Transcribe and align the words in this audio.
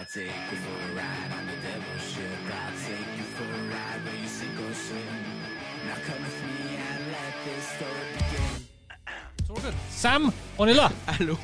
I 0.00 0.04
take 0.04 0.24
you 0.24 0.56
for 0.56 0.76
a 0.88 0.96
ride 0.96 1.30
on 1.36 1.44
the 1.44 1.56
devil's 1.60 2.04
ship. 2.10 2.24
I'll 2.48 2.72
take 2.88 3.10
you 3.18 3.26
for 3.36 3.44
a 3.44 3.62
ride 3.68 4.00
where 4.02 4.14
you 4.16 4.28
sink 4.28 4.56
or 4.56 4.72
swim. 4.72 5.20
Now 5.86 5.98
come 6.06 6.22
with 6.24 6.40
me 6.42 6.76
and 6.88 7.00
let 7.12 7.34
this 7.44 7.64
story 7.76 8.06
begin. 8.16 9.74
Sam, 9.90 10.32
on 10.58 10.68
est 10.68 10.72
là. 10.72 10.90
Allô? 11.06 11.36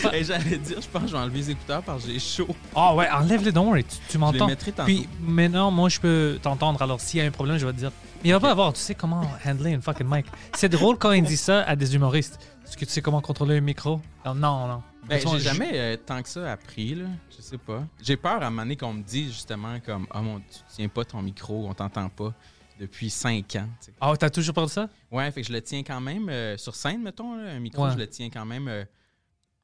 J'allais 0.22 0.56
dire, 0.56 0.80
je 0.80 0.88
pense 0.88 1.02
que 1.02 1.08
je 1.08 1.12
vais 1.12 1.18
enlever 1.18 1.38
les 1.40 1.50
écouteurs 1.50 1.82
parce 1.82 2.06
que 2.06 2.10
j'ai 2.10 2.18
chaud. 2.18 2.48
Ah 2.74 2.94
ouais, 2.94 3.10
enlève-les 3.10 3.52
donc, 3.52 3.76
tu, 3.86 3.96
tu 4.08 4.16
m'entends. 4.16 4.46
mettrai 4.46 4.72
tantôt. 4.72 4.86
Puis 4.86 5.06
maintenant, 5.20 5.70
moi, 5.70 5.90
je 5.90 6.00
peux 6.00 6.38
t'entendre. 6.40 6.80
Alors, 6.80 7.02
s'il 7.02 7.20
y 7.20 7.22
a 7.22 7.26
un 7.26 7.30
problème, 7.30 7.58
je 7.58 7.66
vais 7.66 7.72
te 7.74 7.78
dire. 7.78 7.92
Mais 8.22 8.30
il 8.30 8.32
va 8.32 8.40
pas 8.40 8.52
avoir, 8.52 8.72
tu 8.72 8.80
sais 8.80 8.94
comment 8.94 9.30
handler 9.44 9.72
une 9.72 9.82
fucking 9.82 10.06
mic. 10.08 10.24
C'est 10.56 10.70
drôle 10.70 10.96
quand 10.96 11.12
il 11.12 11.22
dit 11.22 11.36
ça 11.36 11.64
à 11.64 11.76
des 11.76 11.94
humoristes. 11.94 12.38
Est-ce 12.64 12.78
que 12.78 12.86
tu 12.86 12.92
sais 12.92 13.02
comment 13.02 13.20
contrôler 13.20 13.58
un 13.58 13.60
micro? 13.60 14.00
Alors, 14.24 14.36
non, 14.36 14.68
non. 14.68 14.82
Ben, 15.08 15.20
j'ai 15.20 15.38
jamais 15.40 15.70
euh, 15.74 15.96
tant 15.96 16.22
que 16.22 16.28
ça 16.28 16.52
appris, 16.52 16.94
là. 16.94 17.06
Je 17.36 17.42
sais 17.42 17.58
pas. 17.58 17.86
J'ai 18.02 18.16
peur 18.16 18.42
à 18.42 18.46
un 18.46 18.50
moment 18.50 18.62
donné 18.62 18.76
qu'on 18.76 18.92
me 18.94 19.02
dise 19.02 19.32
justement 19.32 19.78
comme 19.80 20.06
Ah 20.10 20.20
mon, 20.22 20.38
tu 20.40 20.46
tiens 20.68 20.88
pas 20.88 21.04
ton 21.04 21.22
micro, 21.22 21.66
on 21.68 21.74
t'entend 21.74 22.08
pas 22.08 22.34
depuis 22.78 23.10
5 23.10 23.56
ans. 23.56 23.68
Ah, 24.00 24.14
t'as 24.16 24.30
toujours 24.30 24.54
peur 24.54 24.66
de 24.66 24.70
ça? 24.70 24.88
Ouais, 25.10 25.30
fait 25.32 25.40
que 25.42 25.48
je 25.48 25.52
le 25.52 25.60
tiens 25.62 25.82
quand 25.82 26.00
même 26.00 26.28
euh, 26.28 26.56
sur 26.56 26.74
scène, 26.76 27.02
mettons, 27.02 27.34
là, 27.36 27.50
un 27.52 27.58
micro, 27.58 27.84
Ouais. 27.86 27.92
je 27.92 27.98
le 27.98 28.06
tiens 28.06 28.30
quand 28.30 28.44
même 28.44 28.68
euh, 28.68 28.84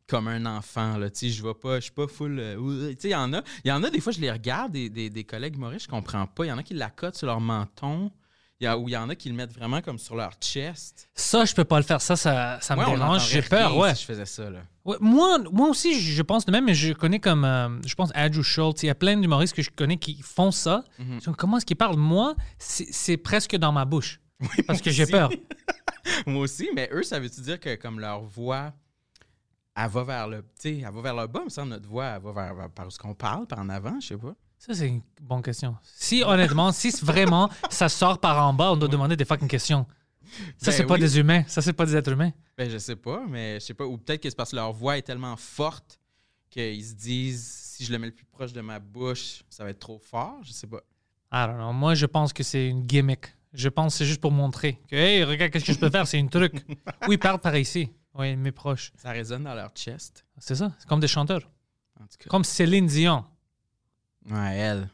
comme 0.09 0.27
un 0.29 0.45
enfant, 0.47 0.97
là. 0.99 1.09
Je 1.15 1.43
vais 1.43 1.55
pas, 1.55 1.77
je 1.77 1.85
suis 1.85 1.93
pas 1.93 2.07
full. 2.09 2.39
euh, 2.41 2.95
il 3.03 3.11
y 3.11 3.15
en 3.15 3.33
a, 3.35 3.43
il 3.65 3.69
y 3.69 3.73
en 3.73 3.83
a 3.85 3.91
des 3.91 4.01
fois, 4.01 4.13
je 4.13 4.21
les 4.21 4.31
regarde, 4.33 4.73
des, 4.73 4.89
des, 4.91 5.11
des 5.11 5.25
collègues 5.25 5.55
humoristes, 5.57 5.85
je 5.87 5.91
comprends 5.91 6.27
pas. 6.27 6.45
Il 6.45 6.49
y 6.49 6.53
en 6.53 6.59
a 6.59 6.63
qui 6.63 6.75
la 6.75 6.91
cotent 6.91 7.15
sur 7.17 7.27
leur 7.29 7.41
menton. 7.41 8.11
Il 8.65 8.67
y 8.67 8.69
a, 8.69 8.79
ou 8.79 8.89
il 8.89 8.93
y 8.93 8.97
en 8.97 9.11
a 9.11 9.15
qui 9.15 9.29
le 9.29 9.35
mettent 9.35 9.53
vraiment 9.53 9.83
comme 9.83 9.99
sur 9.99 10.17
leur 10.17 10.33
chest. 10.41 11.07
Ça, 11.15 11.45
je 11.45 11.55
peux 11.55 11.65
pas 11.65 11.77
le 11.77 11.83
faire. 11.85 12.01
Ça, 12.01 12.17
ça, 12.17 12.59
ça 12.63 12.75
me 12.75 12.81
Ouais, 12.83 12.95
dérange. 12.95 13.29
J'ai 13.29 13.43
peur, 13.43 13.77
ouais. 13.77 13.95
Si 13.95 14.01
je 14.03 14.07
faisais 14.07 14.25
ça, 14.25 14.49
là. 14.49 14.61
Ouais, 14.87 14.97
moi, 15.01 15.39
moi 15.53 15.69
aussi, 15.69 16.01
je 16.01 16.23
pense 16.23 16.47
de 16.47 16.51
même, 16.53 16.65
mais 16.65 16.73
je 16.75 16.95
connais 16.95 17.21
comme, 17.21 17.45
euh, 17.45 17.69
je 17.85 17.95
pense, 17.95 18.11
Andrew 18.15 18.43
Schultz. 18.43 18.83
Il 18.83 18.87
y 18.87 18.91
a 18.91 18.95
plein 18.95 19.19
d'humoristes 19.19 19.55
que 19.55 19.61
je 19.61 19.69
connais 19.71 19.99
qui 19.99 20.21
font 20.23 20.51
ça. 20.51 20.83
Mhm. 20.99 21.21
Comment 21.37 21.59
est-ce 21.59 21.67
qu'ils 21.67 21.77
parlent? 21.77 21.99
Moi, 21.99 22.35
c'est 22.59 23.19
presque 23.19 23.55
dans 23.57 23.71
ma 23.73 23.85
bouche. 23.85 24.19
parce 24.67 24.81
que 24.81 24.91
j'ai 24.91 25.07
peur. 25.07 25.29
Moi 26.27 26.41
aussi, 26.45 26.69
mais 26.75 26.89
eux, 26.93 27.03
ça 27.03 27.21
veut-tu 27.21 27.43
dire 27.43 27.61
que 27.61 27.75
comme 27.77 28.01
leur 28.01 28.23
voix, 28.23 28.73
elle 29.77 29.89
va 29.91 30.05
vers 30.05 30.29
le, 30.29 30.45
elle 30.65 30.83
va 30.83 31.01
vers 31.03 31.15
le 31.15 31.27
bas, 31.27 31.41
mais 31.45 31.51
ça, 31.51 31.65
notre 31.67 31.87
voix, 31.89 32.07
elle 32.07 32.23
va 32.23 32.33
vers, 32.33 32.55
vers- 32.55 32.71
par 32.71 32.87
où 32.87 32.91
ce 32.91 32.99
qu'on 32.99 33.15
parle, 33.15 33.47
par 33.47 33.59
en 33.59 33.69
avant, 33.69 33.99
je 34.01 34.07
sais 34.09 34.17
pas. 34.17 34.35
Ça, 34.67 34.75
c'est 34.75 34.89
une 34.89 35.03
bonne 35.21 35.43
question. 35.43 35.77
Si, 35.83 36.23
honnêtement, 36.23 36.73
si 36.73 36.91
vraiment 37.03 37.51
ça 37.71 37.89
sort 37.89 38.19
par 38.19 38.47
en 38.47 38.55
bas, 38.55 38.73
on 38.73 38.77
doit 38.77 38.89
demander 38.89 39.17
des 39.17 39.25
fucking 39.25 39.49
questions. 39.49 39.87
Ça, 40.59 40.71
Ben 40.71 40.73
c'est 40.73 40.87
pas 40.87 40.95
oui. 40.95 41.01
des 41.01 41.19
humains. 41.19 41.43
Ça, 41.47 41.61
c'est 41.63 41.73
pas 41.75 41.85
des 41.87 41.95
êtres 41.97 42.11
humains. 42.13 42.33
Ben, 42.57 42.69
je 42.71 42.79
sais 42.79 42.97
pas, 42.97 43.23
mais 43.29 43.61
je 43.61 43.67
sais 43.67 43.75
pas. 43.75 43.85
Ou 43.85 43.99
peut-être 43.99 44.23
que 44.23 44.31
c'est 44.31 44.37
parce 44.37 44.51
que 44.53 44.57
leur 44.57 44.73
voix 44.73 44.97
est 44.97 45.03
tellement 45.03 45.37
forte 45.37 46.01
qu'ils 46.51 46.85
se 46.85 46.95
disent, 46.95 47.45
si 47.77 47.85
je 47.85 47.93
le 47.93 47.99
mets 47.99 48.07
le 48.07 48.13
plus 48.15 48.25
proche 48.25 48.53
de 48.53 48.61
ma 48.61 48.79
bouche, 48.79 49.43
ça 49.51 49.65
va 49.65 49.71
être 49.71 49.79
trop 49.81 49.99
fort, 49.99 50.39
je 50.43 50.53
sais 50.53 50.67
pas. 50.67 50.81
Don't 51.33 51.57
know. 51.57 51.73
Moi, 51.73 51.95
je 51.95 52.07
pense 52.07 52.33
que 52.33 52.43
c'est 52.43 52.69
une 52.69 52.83
gimmick. 52.87 53.35
Je 53.53 53.69
pense 53.69 53.93
que 53.95 53.99
c'est 53.99 54.07
juste 54.07 54.21
pour 54.21 54.33
montrer 54.33 54.81
que, 54.89 54.97
hey, 54.97 55.23
regarde, 55.25 55.53
qu'est-ce 55.53 55.65
que 55.67 55.73
je 55.73 55.79
peux 55.79 55.91
faire? 55.91 56.07
C'est 56.07 56.19
un 56.19 56.27
truc. 56.27 56.55
Oui, 57.09 57.19
parle 57.19 57.39
par 57.39 57.55
ici. 57.57 57.91
Oui, 58.15 58.35
mes 58.37 58.51
proches. 58.53 58.93
Ça 58.97 59.11
résonne 59.11 59.45
dans 59.45 59.55
leur 59.55 59.71
chest, 59.75 60.25
C'est 60.39 60.55
ça. 60.55 60.73
C'est 60.79 60.89
comme 60.89 61.01
des 61.01 61.09
chanteurs. 61.09 61.43
en 62.01 62.05
tout 62.07 62.17
cas. 62.19 62.31
Comme 62.31 62.45
Céline 62.45 62.87
Dion. 62.87 63.25
Ouais, 64.31 64.57
elle. 64.57 64.89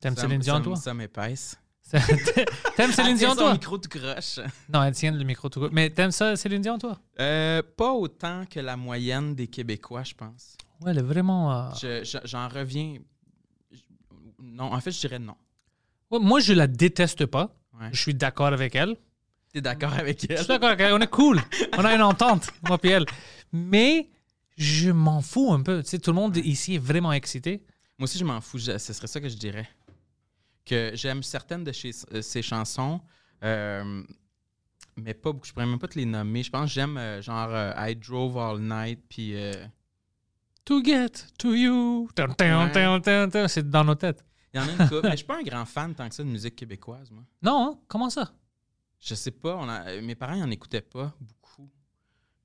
T'aimes 0.00 0.16
Céline 0.16 0.40
Dion, 0.40 0.60
toi? 0.60 0.76
Ça 0.76 0.94
m'épaisse. 0.94 1.56
T'aimes 2.76 2.92
Céline 2.92 3.16
Dion, 3.16 3.34
toi? 3.34 3.52
micro 3.52 3.76
de 3.76 3.86
croche. 3.86 4.38
Non, 4.72 4.82
elle 4.84 4.94
tient 4.94 5.10
le 5.10 5.24
micro 5.24 5.48
tout 5.48 5.58
court. 5.60 5.70
Mais 5.72 5.90
t'aimes 5.90 6.12
ça, 6.12 6.36
Céline 6.36 6.62
Dion, 6.62 6.78
toi? 6.78 6.98
Euh, 7.18 7.62
pas 7.76 7.92
autant 7.92 8.44
que 8.48 8.60
la 8.60 8.76
moyenne 8.76 9.34
des 9.34 9.48
Québécois, 9.48 10.04
je 10.04 10.14
pense. 10.14 10.56
Ouais, 10.80 10.92
elle 10.92 10.98
est 10.98 11.02
vraiment. 11.02 11.52
euh, 11.52 11.70
Je- 11.80 12.04
je- 12.04 12.26
J'en 12.26 12.48
reviens. 12.48 12.94
je- 13.72 13.78
Non, 14.40 14.72
en 14.72 14.80
fait, 14.80 14.92
je 14.92 15.00
dirais 15.00 15.18
non. 15.18 15.34
ouais, 16.12 16.20
moi, 16.20 16.38
je 16.40 16.52
la 16.52 16.66
déteste 16.68 17.26
pas. 17.26 17.54
Ouais. 17.80 17.88
Je 17.92 18.00
suis 18.00 18.14
d'accord 18.14 18.46
avec 18.46 18.74
elle. 18.76 18.96
T'es 19.52 19.60
d'accord 19.60 19.92
avec 19.94 20.20
Je 20.22 20.26
elle? 20.30 20.38
suis 20.38 20.46
d'accord 20.46 20.68
avec 20.68 20.80
elle. 20.80 20.92
On 20.92 21.00
est 21.00 21.10
cool. 21.10 21.40
On 21.76 21.84
a 21.84 21.92
une 21.94 22.02
entente, 22.02 22.50
moi 22.68 22.78
et 22.84 22.88
elle. 22.88 23.06
Mais 23.52 24.08
je 24.56 24.90
m'en 24.90 25.20
fous 25.22 25.52
un 25.52 25.60
peu. 25.62 25.82
Tu 25.82 25.88
sais, 25.90 25.98
tout 25.98 26.10
le 26.12 26.16
monde 26.16 26.36
ici 26.36 26.76
est 26.76 26.78
vraiment 26.78 27.12
excité. 27.12 27.64
Moi 28.00 28.04
aussi, 28.04 28.18
je 28.18 28.24
m'en 28.24 28.40
fous. 28.40 28.58
Je- 28.58 28.78
ce 28.78 28.92
serait 28.92 29.06
ça 29.06 29.20
que 29.20 29.28
je 29.28 29.36
dirais. 29.36 29.68
Que 30.64 30.90
j'aime 30.94 31.22
certaines 31.22 31.62
de 31.64 31.70
chez, 31.72 31.90
euh, 32.12 32.22
ses 32.22 32.40
chansons, 32.42 33.00
euh, 33.44 34.02
mais 34.96 35.12
pas 35.14 35.32
beaucoup. 35.32 35.46
Je 35.46 35.52
pourrais 35.52 35.66
même 35.66 35.78
pas 35.78 35.86
te 35.88 35.98
les 35.98 36.06
nommer. 36.06 36.42
Je 36.42 36.50
pense 36.50 36.62
que 36.70 36.74
j'aime 36.74 36.96
euh, 36.96 37.20
genre 37.20 37.50
I 37.76 37.94
Drove 37.96 38.38
All 38.38 38.58
Night, 38.60 39.00
puis 39.08 39.34
To 40.64 40.82
get 40.82 41.10
to 41.38 41.54
you. 41.54 42.08
Ouais. 42.66 42.72
C'est 43.48 43.68
dans 43.68 43.84
nos 43.84 43.94
têtes. 43.94 44.24
il 44.54 44.60
y 44.60 44.62
en 44.64 44.66
a 44.68 44.72
une 44.72 44.78
couple. 44.88 45.00
mais 45.04 45.10
je 45.12 45.16
suis 45.16 45.26
pas 45.26 45.38
un 45.38 45.42
grand 45.42 45.64
fan 45.66 45.94
tant 45.94 46.08
que 46.08 46.14
ça 46.14 46.22
de 46.24 46.28
musique 46.28 46.56
québécoise, 46.56 47.10
moi. 47.10 47.24
Non, 47.42 47.70
hein? 47.72 47.80
comment 47.86 48.08
ça? 48.10 48.32
Je 49.00 49.14
sais 49.14 49.30
pas. 49.30 49.56
On 49.56 49.68
a- 49.68 50.00
mes 50.00 50.14
parents, 50.14 50.34
ils 50.34 50.42
en 50.42 50.50
écoutaient 50.50 50.80
pas 50.82 51.14
beaucoup. 51.20 51.70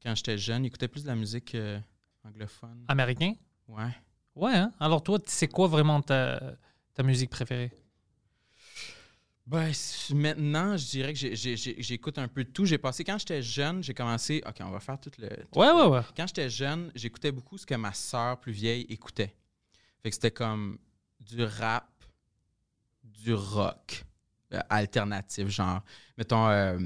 Quand 0.03 0.15
j'étais 0.15 0.37
jeune, 0.37 0.63
ils 0.63 0.67
écoutaient 0.67 0.87
plus 0.89 1.03
de 1.03 1.07
la 1.07 1.15
musique 1.15 1.55
anglophone. 2.23 2.83
Américain? 2.89 3.33
Ouais. 3.67 3.95
Ouais, 4.35 4.53
hein? 4.55 4.71
Alors 4.79 5.01
toi, 5.03 5.19
c'est 5.25 5.47
quoi 5.47 5.67
vraiment 5.67 6.01
ta, 6.01 6.39
ta 6.93 7.03
musique 7.03 7.29
préférée? 7.29 7.71
Ben, 9.47 9.71
maintenant, 10.11 10.75
je 10.75 10.85
dirais 10.87 11.13
que 11.13 11.19
j'écoute 11.81 12.17
un 12.17 12.27
peu 12.27 12.43
de 12.43 12.49
tout. 12.49 12.65
J'ai 12.65 12.79
passé, 12.79 13.03
quand 13.03 13.19
j'étais 13.19 13.43
jeune, 13.43 13.83
j'ai 13.83 13.93
commencé. 13.93 14.41
OK, 14.47 14.55
on 14.61 14.71
va 14.71 14.79
faire 14.79 14.99
tout 14.99 15.11
le. 15.19 15.29
tout 15.29 15.59
Ouais, 15.59 15.67
le- 15.67 15.73
ouais, 15.75 15.87
ouais. 15.97 16.01
Quand 16.17 16.25
j'étais 16.25 16.49
jeune, 16.49 16.91
j'écoutais 16.95 17.31
beaucoup 17.31 17.57
ce 17.57 17.65
que 17.65 17.75
ma 17.75 17.93
sœur 17.93 18.39
plus 18.39 18.51
vieille 18.51 18.87
écoutait. 18.89 19.35
Fait 20.01 20.09
que 20.09 20.15
c'était 20.15 20.31
comme 20.31 20.79
du 21.19 21.43
rap, 21.43 21.87
du 23.03 23.33
rock 23.33 24.05
euh, 24.53 24.59
alternatif, 24.69 25.47
genre. 25.47 25.81
Mettons, 26.17 26.47
euh, 26.49 26.77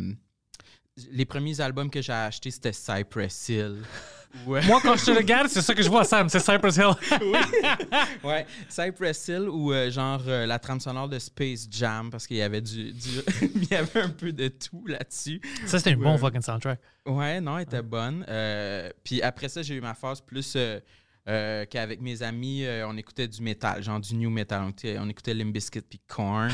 les 1.12 1.26
premiers 1.26 1.62
albums 1.62 1.90
que 1.90 2.02
j'ai 2.02 2.14
achetés, 2.14 2.52
c'était 2.52 2.74
Cypress 2.74 3.50
Hill. 3.50 3.84
Ouais. 4.46 4.64
Moi, 4.68 4.80
quand 4.84 4.96
je 4.96 5.06
te 5.06 5.12
regarde, 5.12 5.48
c'est 5.48 5.62
ça 5.62 5.74
que 5.74 5.82
je 5.82 5.90
vois, 5.90 6.04
Sam. 6.04 6.30
C'est 6.30 6.40
Cypress 6.40 6.78
Hill. 6.78 6.94
ouais, 8.24 8.46
Cypress 8.70 9.28
Hill 9.28 9.50
ou 9.50 9.74
euh, 9.74 9.90
genre 9.90 10.22
euh, 10.28 10.46
la 10.46 10.60
trame 10.60 10.80
sonore 10.80 11.10
de 11.10 11.18
Space 11.18 11.68
Jam 11.70 12.10
parce 12.12 12.28
qu'il 12.28 12.38
y 12.38 12.42
avait 12.42 12.62
du, 12.62 12.94
du- 12.94 13.22
il 13.56 13.68
y 13.70 13.76
avait 13.76 14.02
un 14.02 14.10
peu 14.10 14.32
de 14.32 14.48
tout 14.48 14.86
là-dessus. 14.86 15.42
ça, 15.66 15.80
c'était 15.80 15.94
un 15.94 15.98
bon 15.98 16.12
Ouais. 16.14 16.18
fucking 16.20 16.42
soundtrack. 16.42 16.80
Ouais, 17.06 17.42
non, 17.42 17.58
elle 17.58 17.64
était 17.64 17.82
bonne. 17.82 18.24
Euh, 18.30 18.92
puis 19.04 19.22
après 19.22 19.50
ça, 19.50 19.62
j'ai 19.64 19.76
eu 19.76 19.82
ma 19.82 19.96
phase 19.96 20.22
plus 20.22 20.56
euh, 20.56 21.66
qu'avec 21.66 22.00
mes 22.02 22.22
amis, 22.22 22.64
euh, 22.66 22.88
on 22.88 22.98
écoutait 22.98 23.28
du 23.28 23.42
métal, 23.42 23.82
genre 23.84 24.00
du 24.00 24.16
new 24.16 24.30
metal. 24.30 24.62
On 24.64 24.70
écoutait, 24.70 24.98
on 25.00 25.10
écoutait 25.10 25.82
puis 25.82 26.00
Korn, 26.08 26.52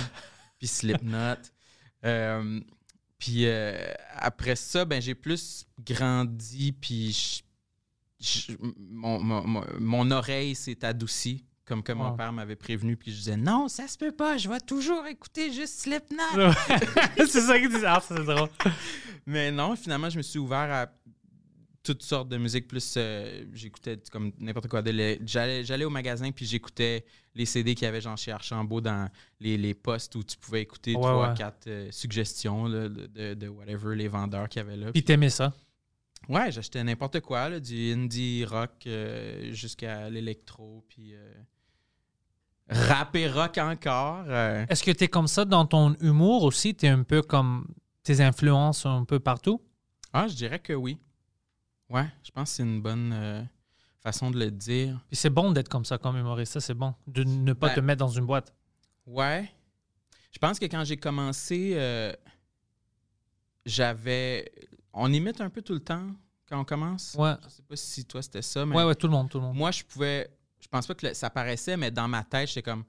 puis 0.57 0.67
Slipknot. 0.67 1.35
Euh, 2.05 2.59
puis 3.17 3.47
après 4.17 4.55
ça, 4.55 4.85
ben 4.85 5.01
j'ai 5.01 5.15
plus 5.15 5.65
grandi, 5.79 6.71
puis 6.71 7.43
je- 8.19 8.53
mon, 8.77 9.19
mon- 9.19 9.45
mon- 9.47 9.65
mon 9.79 10.11
oreille 10.11 10.55
s'est 10.55 10.83
adoucie. 10.85 11.45
Comme 11.65 11.81
que 11.81 11.91
mon 11.93 12.11
Wow. 12.11 12.15
père 12.15 12.31
m'avait 12.31 12.55
prévenu, 12.55 12.95
puis 12.95 13.09
je 13.11 13.17
disais 13.17 13.37
non, 13.37 13.67
ça 13.67 13.87
se 13.87 13.97
peut 13.97 14.11
pas, 14.11 14.37
je 14.37 14.47
vais 14.47 14.59
toujours 14.59 15.03
écouter 15.07 15.51
juste 15.51 15.79
Slipknot. 15.79 16.19
c'est 17.17 17.41
ça 17.41 17.57
qu'ils 17.59 17.69
disent. 17.69 17.83
Ah, 17.83 17.99
c'est 18.07 18.23
drôle. 18.23 18.49
Mais 19.25 19.51
non, 19.51 19.75
finalement, 19.75 20.07
je 20.11 20.17
me 20.17 20.21
suis 20.21 20.37
ouvert 20.37 20.71
à 20.71 20.85
toutes 21.81 22.03
sortes 22.03 22.29
de 22.29 22.37
musique. 22.37 22.67
Plus, 22.67 22.93
euh, 22.97 23.45
j'écoutais 23.51 23.97
comme 24.11 24.31
n'importe 24.39 24.67
quoi. 24.67 24.83
J'allais, 25.25 25.63
j'allais 25.63 25.85
au 25.85 25.89
magasin 25.89 26.31
puis 26.31 26.45
j'écoutais 26.45 27.03
les 27.33 27.45
CD 27.47 27.73
qu'il 27.73 27.85
y 27.85 27.87
avait 27.87 28.01
genre 28.01 28.17
chez 28.17 28.31
Archambault 28.31 28.81
dans 28.81 29.09
les, 29.39 29.57
les 29.57 29.73
postes 29.73 30.13
où 30.15 30.23
tu 30.23 30.37
pouvais 30.37 30.61
écouter 30.61 30.93
trois, 30.93 31.33
quatre 31.33 31.65
euh, 31.67 31.89
suggestions 31.91 32.65
là, 32.67 32.89
de, 32.89 33.07
de- 33.07 33.33
de 33.33 33.47
whatever 33.47 33.95
les 33.95 34.07
vendeurs 34.07 34.47
qu'il 34.49 34.61
y 34.61 34.65
avait 34.65 34.77
là. 34.77 34.91
Puis 34.91 35.03
t'aimais 35.03 35.31
ça? 35.31 35.51
Ouais, 36.29 36.51
j'achetais 36.51 36.83
n'importe 36.83 37.19
quoi, 37.21 37.49
là, 37.49 37.59
du 37.59 37.93
indie 37.93 38.45
rock 38.45 38.71
euh, 38.87 39.51
jusqu'à 39.53 40.09
l'électro, 40.09 40.83
puis 40.89 41.13
euh, 41.13 41.33
rap 42.69 43.15
et 43.15 43.29
rock 43.29 43.57
encore. 43.59 44.23
euh. 44.27 44.65
Est-ce 44.67 44.83
que 44.83 44.91
t'es 44.91 45.07
comme 45.07 45.27
ça 45.27 45.45
dans 45.45 45.65
ton 45.67 45.93
humour 46.01 46.43
aussi? 46.43 46.73
T'es 46.73 46.87
un 46.87 47.03
peu 47.03 47.21
comme 47.21 47.67
tes 48.03 48.21
influences 48.21 48.85
un 48.87 49.05
peu 49.05 49.19
partout? 49.19 49.61
Ah, 50.13 50.27
je 50.27 50.33
dirais 50.35 50.59
que 50.59 50.73
oui. 50.73 50.97
Ouais, 51.89 52.07
je 52.23 52.31
pense 52.31 52.49
que 52.49 52.55
c'est 52.55 52.63
une 52.63 52.81
bonne 52.81 53.11
euh, 53.13 53.43
façon 54.01 54.31
de 54.31 54.39
le 54.39 54.49
dire. 54.49 54.99
Puis 55.07 55.17
c'est 55.17 55.29
bon 55.29 55.51
d'être 55.51 55.69
comme 55.69 55.85
ça 55.85 55.99
comme 55.99 56.17
humoriste, 56.17 56.53
ça 56.53 56.59
c'est 56.61 56.73
bon. 56.73 56.95
De 57.05 57.23
ne 57.23 57.53
pas 57.53 57.67
Ben- 57.67 57.75
te 57.75 57.79
mettre 57.81 57.99
dans 57.99 58.09
une 58.09 58.25
boîte. 58.25 58.55
Ouais. 59.05 59.47
Je 60.31 60.39
pense 60.39 60.57
que 60.57 60.65
quand 60.65 60.83
j'ai 60.83 60.97
commencé, 60.97 61.75
j'avais. 63.65 64.51
On 64.97 65.11
imite 65.11 65.41
un 65.41 65.49
peu 65.49 65.61
tout 65.61 65.73
le 65.73 65.79
temps 65.81 66.07
quand 66.47 66.59
on 66.59 66.63
commence? 66.65 67.15
Ouais. 67.19 67.33
Je 67.43 67.49
sais 67.49 67.63
pas 67.63 67.75
si 67.75 68.05
toi 68.05 68.21
c'était 68.21 68.41
ça, 68.41 68.65
mais 68.65 68.75
Ouais, 68.75 68.83
ouais, 68.85 68.95
tout 68.95 69.07
le 69.07 69.11
monde, 69.13 69.29
tout 69.29 69.39
le 69.39 69.45
monde. 69.45 69.55
moi 69.55 69.71
je 69.71 69.83
pouvais. 69.83 70.29
Je 70.59 70.67
pense 70.67 70.87
pas 70.87 70.95
que 70.95 71.07
le- 71.07 71.13
ça 71.13 71.29
paraissait, 71.29 71.75
mais 71.77 71.91
dans 71.91 72.07
ma 72.07 72.23
tête, 72.23 72.47
j'étais 72.47 72.61
comme 72.63 72.83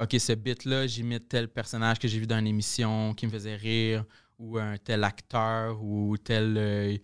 OK, 0.00 0.14
ce 0.18 0.32
bit-là, 0.32 0.86
j'imite 0.86 1.28
tel 1.28 1.48
personnage 1.48 1.98
que 1.98 2.08
j'ai 2.08 2.18
vu 2.18 2.26
dans 2.26 2.38
une 2.38 2.46
émission 2.48 3.14
qui 3.14 3.26
me 3.26 3.30
faisait 3.30 3.56
rire, 3.56 4.04
ou 4.38 4.58
un 4.58 4.76
tel 4.76 5.04
acteur, 5.04 5.82
ou 5.82 6.16
tel 6.18 6.54
euh, 6.58 6.96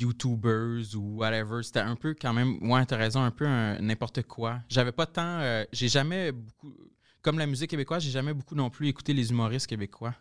YouTubers, 0.00 0.94
ou 0.96 1.16
whatever. 1.18 1.62
C'était 1.62 1.80
un 1.80 1.96
peu 1.96 2.14
quand 2.20 2.32
même, 2.32 2.58
ouais, 2.70 2.84
t'as 2.86 2.96
raison, 2.96 3.22
un 3.22 3.30
peu 3.30 3.46
n'importe 3.80 4.22
quoi. 4.22 4.60
J'avais 4.68 4.92
pas 4.92 5.06
tant. 5.06 5.40
euh, 5.40 5.64
j'ai 5.72 5.88
jamais 5.88 6.32
beaucoup. 6.32 6.74
Comme 7.22 7.38
la 7.38 7.46
musique 7.46 7.70
québécoise, 7.70 8.02
j'ai 8.02 8.10
jamais 8.10 8.32
beaucoup 8.32 8.54
non 8.54 8.70
plus 8.70 8.88
écouté 8.88 9.12
les 9.12 9.30
humoristes 9.30 9.66
québécois 9.66 10.14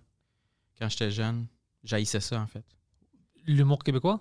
quand 0.80 0.90
j'étais 0.90 1.12
jeune. 1.12 1.46
J'haïssais 1.84 2.20
ça, 2.20 2.42
en 2.42 2.48
fait. 2.48 2.66
L'humour 3.48 3.84
québécois? 3.84 4.20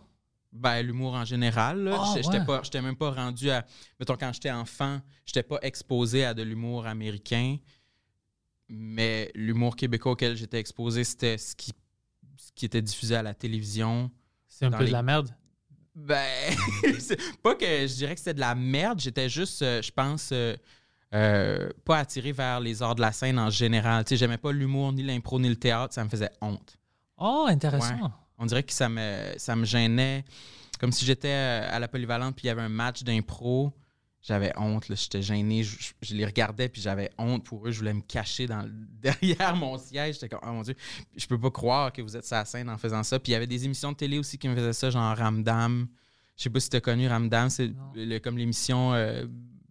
Ben, 0.52 0.80
l'humour 0.82 1.14
en 1.14 1.24
général. 1.24 1.90
Ah, 1.92 2.14
J'étais- 2.14 2.38
ouais. 2.38 2.44
pas- 2.46 2.62
j'étais 2.62 2.80
même 2.80 2.96
pas 2.96 3.10
rendu 3.10 3.50
à. 3.50 3.66
Mettons, 4.00 4.16
quand 4.16 4.32
j'étais 4.32 4.50
enfant, 4.50 5.00
j'étais 5.26 5.42
pas 5.42 5.58
exposé 5.62 6.24
à 6.24 6.32
de 6.32 6.42
l'humour 6.42 6.86
américain. 6.86 7.56
Mais 8.68 9.30
l'humour 9.34 9.76
québécois 9.76 10.12
auquel 10.12 10.36
j'étais 10.36 10.58
exposé, 10.58 11.04
c'était 11.04 11.38
ce 11.38 11.54
qui, 11.54 11.72
ce 12.36 12.50
qui 12.54 12.64
était 12.66 12.82
diffusé 12.82 13.14
à 13.16 13.22
la 13.22 13.34
télévision. 13.34 14.10
C'est 14.48 14.64
un 14.64 14.70
peu 14.70 14.78
les- 14.84 14.86
de 14.86 14.92
la 14.92 15.02
merde? 15.02 15.34
Ben, 15.94 16.54
pas 17.42 17.54
que 17.54 17.64
je 17.64 17.94
dirais 17.94 18.14
que 18.14 18.20
c'était 18.20 18.34
de 18.34 18.40
la 18.40 18.54
merde. 18.54 19.00
J'étais 19.00 19.28
juste, 19.28 19.62
euh, 19.62 19.80
je 19.82 19.90
pense, 19.92 20.30
euh, 20.32 20.54
euh, 21.14 21.70
pas 21.84 21.98
attiré 21.98 22.32
vers 22.32 22.60
les 22.60 22.82
arts 22.82 22.94
de 22.96 23.00
la 23.00 23.12
scène 23.12 23.38
en 23.38 23.50
général. 23.50 24.04
Tu 24.04 24.10
sais, 24.10 24.16
j'aimais 24.16 24.36
pas 24.38 24.52
l'humour, 24.52 24.92
ni 24.92 25.02
l'impro, 25.02 25.38
ni 25.38 25.48
le 25.48 25.56
théâtre. 25.56 25.94
Ça 25.94 26.04
me 26.04 26.08
faisait 26.08 26.30
honte. 26.40 26.76
Oh, 27.18 27.46
intéressant. 27.48 28.10
On 28.38 28.46
dirait 28.46 28.62
que 28.62 28.72
ça 28.72 28.88
me, 28.88 29.32
ça 29.38 29.56
me 29.56 29.64
gênait. 29.64 30.24
Comme 30.78 30.92
si 30.92 31.04
j'étais 31.06 31.28
euh, 31.28 31.68
à 31.70 31.78
la 31.78 31.88
polyvalente 31.88 32.34
puis 32.36 32.44
il 32.44 32.48
y 32.48 32.50
avait 32.50 32.62
un 32.62 32.68
match 32.68 33.02
d'impro. 33.02 33.72
J'avais 34.20 34.52
honte, 34.58 34.88
là, 34.88 34.96
j'étais 34.96 35.22
gêné. 35.22 35.62
Je, 35.62 35.76
je- 35.78 35.92
je 36.02 36.14
les 36.14 36.26
regardais 36.26 36.68
puis 36.68 36.82
j'avais 36.82 37.10
honte 37.16 37.44
pour 37.44 37.66
eux. 37.66 37.70
Je 37.70 37.78
voulais 37.78 37.94
me 37.94 38.00
cacher 38.02 38.46
dans, 38.46 38.68
derrière 39.00 39.54
mon 39.56 39.78
siège. 39.78 40.14
J'étais 40.16 40.28
comme, 40.28 40.40
oh 40.42 40.52
mon 40.52 40.62
Dieu, 40.62 40.74
je 41.16 41.26
peux 41.26 41.38
pas 41.40 41.50
croire 41.50 41.92
que 41.92 42.02
vous 42.02 42.16
êtes 42.16 42.26
sur 42.26 42.36
la 42.36 42.44
scène 42.44 42.68
en 42.68 42.76
faisant 42.76 43.02
ça. 43.04 43.18
Puis 43.20 43.30
il 43.30 43.34
y 43.34 43.36
avait 43.36 43.46
des 43.46 43.64
émissions 43.64 43.92
de 43.92 43.96
télé 43.96 44.18
aussi 44.18 44.36
qui 44.36 44.48
me 44.48 44.54
faisaient 44.56 44.72
ça, 44.72 44.90
genre 44.90 45.16
Ramdam. 45.16 45.86
Je 46.36 46.42
sais 46.42 46.50
pas 46.50 46.60
si 46.60 46.68
tu 46.68 46.76
as 46.76 46.80
connu 46.80 47.06
Ramdam. 47.08 47.48
C'est 47.48 47.72
comme 48.22 48.36
l'émission 48.36 48.92
euh, 48.92 49.24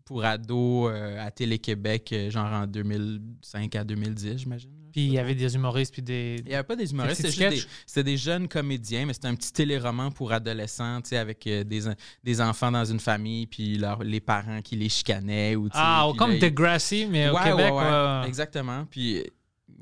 pour 0.06 0.24
ados 0.26 0.90
euh, 0.92 1.24
à 1.24 1.30
Télé-Québec, 1.32 2.16
genre 2.30 2.52
en 2.52 2.66
2005 2.66 3.76
à 3.76 3.84
2010, 3.84 4.38
j'imagine. 4.38 4.72
Puis 4.96 5.08
il 5.08 5.12
y 5.12 5.20
avait 5.20 5.36
des 5.36 5.54
humoristes, 5.56 5.92
puis 5.92 6.02
des. 6.02 6.38
Il 6.40 6.46
n'y 6.48 6.54
avait 6.54 6.64
pas 6.64 6.78
des 6.78 6.90
humoristes, 6.90 7.18
c'était 7.30 7.52
juste 7.58 7.68
des, 7.98 8.04
des 8.04 8.16
jeunes 8.16 8.48
comédiens, 8.48 9.06
mais 9.06 9.12
c'était 9.12 9.28
un 9.28 9.36
petit 9.36 9.52
téléroman 9.52 10.10
pour 10.10 10.32
adolescents, 10.32 11.02
tu 11.02 11.10
sais, 11.10 11.18
avec 11.18 11.46
euh, 11.48 11.66
des, 11.66 11.82
des 12.24 12.40
enfants 12.40 12.72
dans 12.72 12.86
une 12.86 13.02
famille, 13.02 13.46
puis 13.46 13.78
leur- 13.78 14.02
les 14.06 14.22
parents 14.22 14.62
qui 14.62 14.78
les 14.78 14.88
chicanaient. 14.88 15.58
Ou, 15.58 15.68
Ah, 15.74 16.10
comme 16.18 16.32
là, 16.32 16.40
Degrassi, 16.40 17.08
mais 17.12 17.28
au 17.28 17.36
Québec. 17.44 17.74
ouais. 17.74 18.28
Exactement. 18.30 18.86
Puis, 18.90 19.18
euh, 19.18 19.24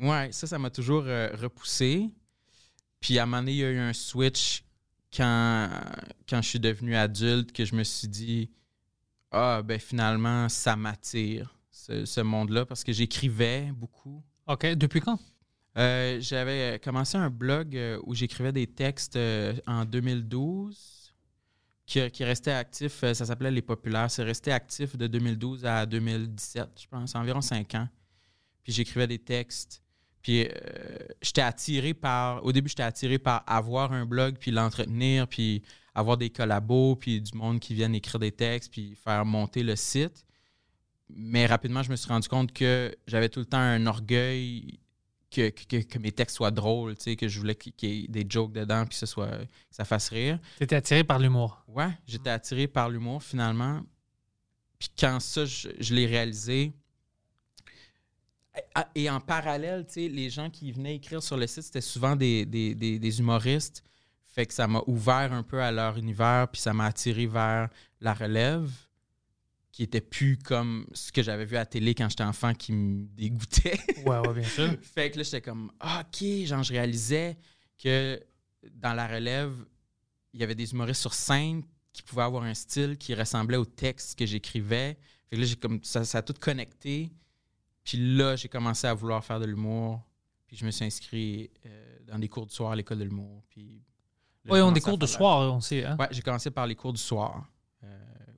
ouais, 0.01 0.29
ça, 0.31 0.47
ça 0.47 0.57
m'a 0.57 0.71
toujours 0.71 1.03
euh, 1.05 1.29
repoussé. 1.39 2.09
Puis, 2.99 3.19
à 3.19 3.23
un 3.23 3.25
moment 3.27 3.41
donné, 3.43 3.51
il 3.51 3.57
y 3.59 3.63
a 3.65 3.69
eu 3.69 3.77
un 3.77 3.93
switch 3.93 4.63
quand, 5.15 5.69
quand 6.27 6.41
je 6.41 6.47
suis 6.49 6.59
devenu 6.59 6.95
adulte 6.95 7.51
que 7.51 7.65
je 7.65 7.75
me 7.75 7.83
suis 7.83 8.07
dit, 8.07 8.49
ah, 9.31 9.61
ben 9.63 9.79
finalement, 9.79 10.49
ça 10.49 10.75
m'attire, 10.75 11.55
ce, 11.69 12.03
ce 12.05 12.21
monde-là, 12.21 12.65
parce 12.65 12.83
que 12.83 12.91
j'écrivais 12.91 13.69
beaucoup. 13.75 14.23
OK. 14.47 14.65
Depuis 14.75 14.99
quand? 14.99 15.19
Euh, 15.77 16.19
J'avais 16.19 16.79
commencé 16.83 17.17
un 17.17 17.29
blog 17.29 17.75
euh, 17.75 17.99
où 18.03 18.13
j'écrivais 18.13 18.51
des 18.51 18.67
textes 18.67 19.15
euh, 19.15 19.53
en 19.65 19.85
2012 19.85 21.13
qui, 21.85 22.11
qui 22.11 22.23
restait 22.23 22.51
actif. 22.51 22.99
ça 22.99 23.25
s'appelait 23.25 23.51
Les 23.51 23.61
Populaires. 23.61 24.11
C'est 24.11 24.23
resté 24.23 24.51
actif 24.51 24.95
de 24.97 25.07
2012 25.07 25.65
à 25.65 25.85
2017, 25.85 26.69
je 26.81 26.87
pense, 26.87 27.15
environ 27.15 27.41
cinq 27.41 27.75
ans. 27.75 27.87
Puis 28.63 28.73
j'écrivais 28.73 29.07
des 29.07 29.19
textes. 29.19 29.81
Puis 30.21 30.47
j'étais 31.21 31.41
attiré 31.41 31.93
par. 31.93 32.45
Au 32.45 32.53
début, 32.53 32.69
j'étais 32.69 32.83
attiré 32.83 33.19
par 33.19 33.43
avoir 33.45 33.91
un 33.91 34.05
blog, 34.05 34.37
puis 34.39 34.51
l'entretenir, 34.51 35.27
puis 35.27 35.63
avoir 35.93 36.15
des 36.15 36.29
collabos, 36.29 36.95
puis 36.95 37.19
du 37.19 37.37
monde 37.37 37.59
qui 37.59 37.73
viennent 37.73 37.93
écrire 37.93 38.19
des 38.19 38.31
textes, 38.31 38.71
puis 38.71 38.95
faire 38.95 39.25
monter 39.25 39.63
le 39.63 39.75
site. 39.75 40.25
Mais 41.09 41.45
rapidement, 41.45 41.83
je 41.83 41.91
me 41.91 41.95
suis 41.95 42.07
rendu 42.07 42.27
compte 42.27 42.51
que 42.53 42.95
j'avais 43.07 43.29
tout 43.29 43.39
le 43.39 43.45
temps 43.45 43.57
un 43.59 43.85
orgueil 43.85 44.79
que, 45.29 45.49
que, 45.49 45.77
que 45.81 45.99
mes 45.99 46.11
textes 46.11 46.35
soient 46.37 46.51
drôles, 46.51 46.95
tu 46.95 47.03
sais, 47.03 47.15
que 47.15 47.27
je 47.27 47.39
voulais 47.39 47.55
qu'il 47.55 47.73
y 47.89 48.03
ait 48.05 48.07
des 48.07 48.25
jokes 48.27 48.53
dedans, 48.53 48.81
puis 48.85 48.89
que, 48.91 48.95
ce 48.95 49.05
soit, 49.05 49.29
que 49.29 49.45
ça 49.71 49.83
fasse 49.85 50.09
rire. 50.09 50.39
Tu 50.57 50.63
étais 50.63 50.75
attiré 50.75 51.03
par 51.03 51.19
l'humour. 51.19 51.63
Ouais, 51.67 51.89
j'étais 52.07 52.29
attiré 52.29 52.67
par 52.67 52.89
l'humour 52.89 53.23
finalement. 53.23 53.81
Puis 54.79 54.89
quand 54.97 55.19
ça, 55.19 55.45
je, 55.45 55.69
je 55.79 55.93
l'ai 55.95 56.05
réalisé. 56.05 56.73
Et 58.93 59.09
en 59.09 59.19
parallèle, 59.19 59.85
tu 59.87 59.93
sais, 59.93 60.07
les 60.09 60.29
gens 60.29 60.49
qui 60.51 60.71
venaient 60.71 60.95
écrire 60.95 61.23
sur 61.23 61.37
le 61.37 61.47
site, 61.47 61.63
c'était 61.63 61.81
souvent 61.81 62.15
des, 62.15 62.45
des, 62.45 62.75
des- 62.75 62.99
des 62.99 63.19
humoristes. 63.19 63.83
Fait 64.27 64.45
que 64.45 64.53
ça 64.53 64.67
m'a 64.67 64.81
ouvert 64.87 65.33
un 65.33 65.41
peu 65.43 65.61
à 65.61 65.71
leur 65.71 65.97
univers, 65.97 66.47
puis 66.51 66.61
ça 66.61 66.73
m'a 66.73 66.85
attiré 66.85 67.25
vers 67.25 67.69
la 68.01 68.13
relève, 68.13 68.69
qui 69.73 69.81
était 69.83 70.01
plus 70.01 70.37
comme 70.37 70.85
ce 70.93 71.11
que 71.11 71.21
j'avais 71.23 71.43
vu 71.45 71.55
à 71.57 71.61
la 71.61 71.65
télé 71.65 71.93
quand 71.95 72.07
j'étais 72.07 72.23
enfant, 72.23 72.53
qui 72.53 72.71
me 72.71 73.05
dégoûtait. 73.07 73.79
Ouais, 74.05 74.19
ouais, 74.19 74.33
bien 74.33 74.47
sûr. 74.47 74.69
Fait 74.81 75.09
que 75.11 75.17
là, 75.17 75.23
j'étais 75.23 75.41
comme, 75.41 75.71
Ah, 75.79 76.05
OK, 76.05 76.25
genre, 76.45 76.61
je 76.63 76.71
réalisais 76.71 77.35
que 77.77 78.23
dans 78.71 78.93
la 78.93 79.07
relève, 79.07 79.51
il 80.31 80.39
y 80.39 80.43
avait 80.43 80.53
des 80.55 80.71
humoristes 80.71 81.01
sur 81.01 81.13
scène 81.13 81.63
qui 81.91 82.03
pouvaient 82.03 82.21
avoir 82.21 82.43
un 82.43 82.53
style 82.53 82.97
qui 82.97 83.13
ressemblait 83.15 83.57
au 83.57 83.65
texte 83.65 84.17
que 84.17 84.25
j'écrivais. 84.27 84.95
Fait 85.29 85.35
que 85.35 85.41
là, 85.41 85.47
j'ai 85.47 85.55
comme, 85.55 85.83
ça, 85.83 86.05
ça 86.05 86.19
a 86.19 86.21
tout 86.21 86.33
connecté. 86.39 87.11
Puis 87.83 87.97
là, 88.15 88.35
j'ai 88.35 88.47
commencé 88.49 88.85
à 88.87 88.93
vouloir 88.93 89.25
faire 89.25 89.39
de 89.39 89.45
l'humour. 89.45 90.01
Puis 90.45 90.55
je 90.55 90.65
me 90.65 90.71
suis 90.71 90.85
inscrit 90.85 91.49
euh, 91.65 91.97
dans 92.07 92.19
des 92.19 92.29
cours 92.29 92.45
du 92.45 92.53
soir 92.53 92.71
à 92.71 92.75
l'école 92.75 92.99
de 92.99 93.05
l'humour. 93.05 93.43
Puis 93.49 93.81
Oui, 94.47 94.59
on 94.61 94.71
des 94.71 94.81
cours 94.81 94.99
la- 94.99 95.07
soir, 95.07 95.51
on 95.51 95.59
sait. 95.61 95.83
Hein? 95.83 95.97
Ouais, 95.99 96.07
j'ai 96.11 96.21
commencé 96.21 96.51
par 96.51 96.67
les 96.67 96.75
cours 96.75 96.93
du 96.93 97.01
soir, 97.01 97.49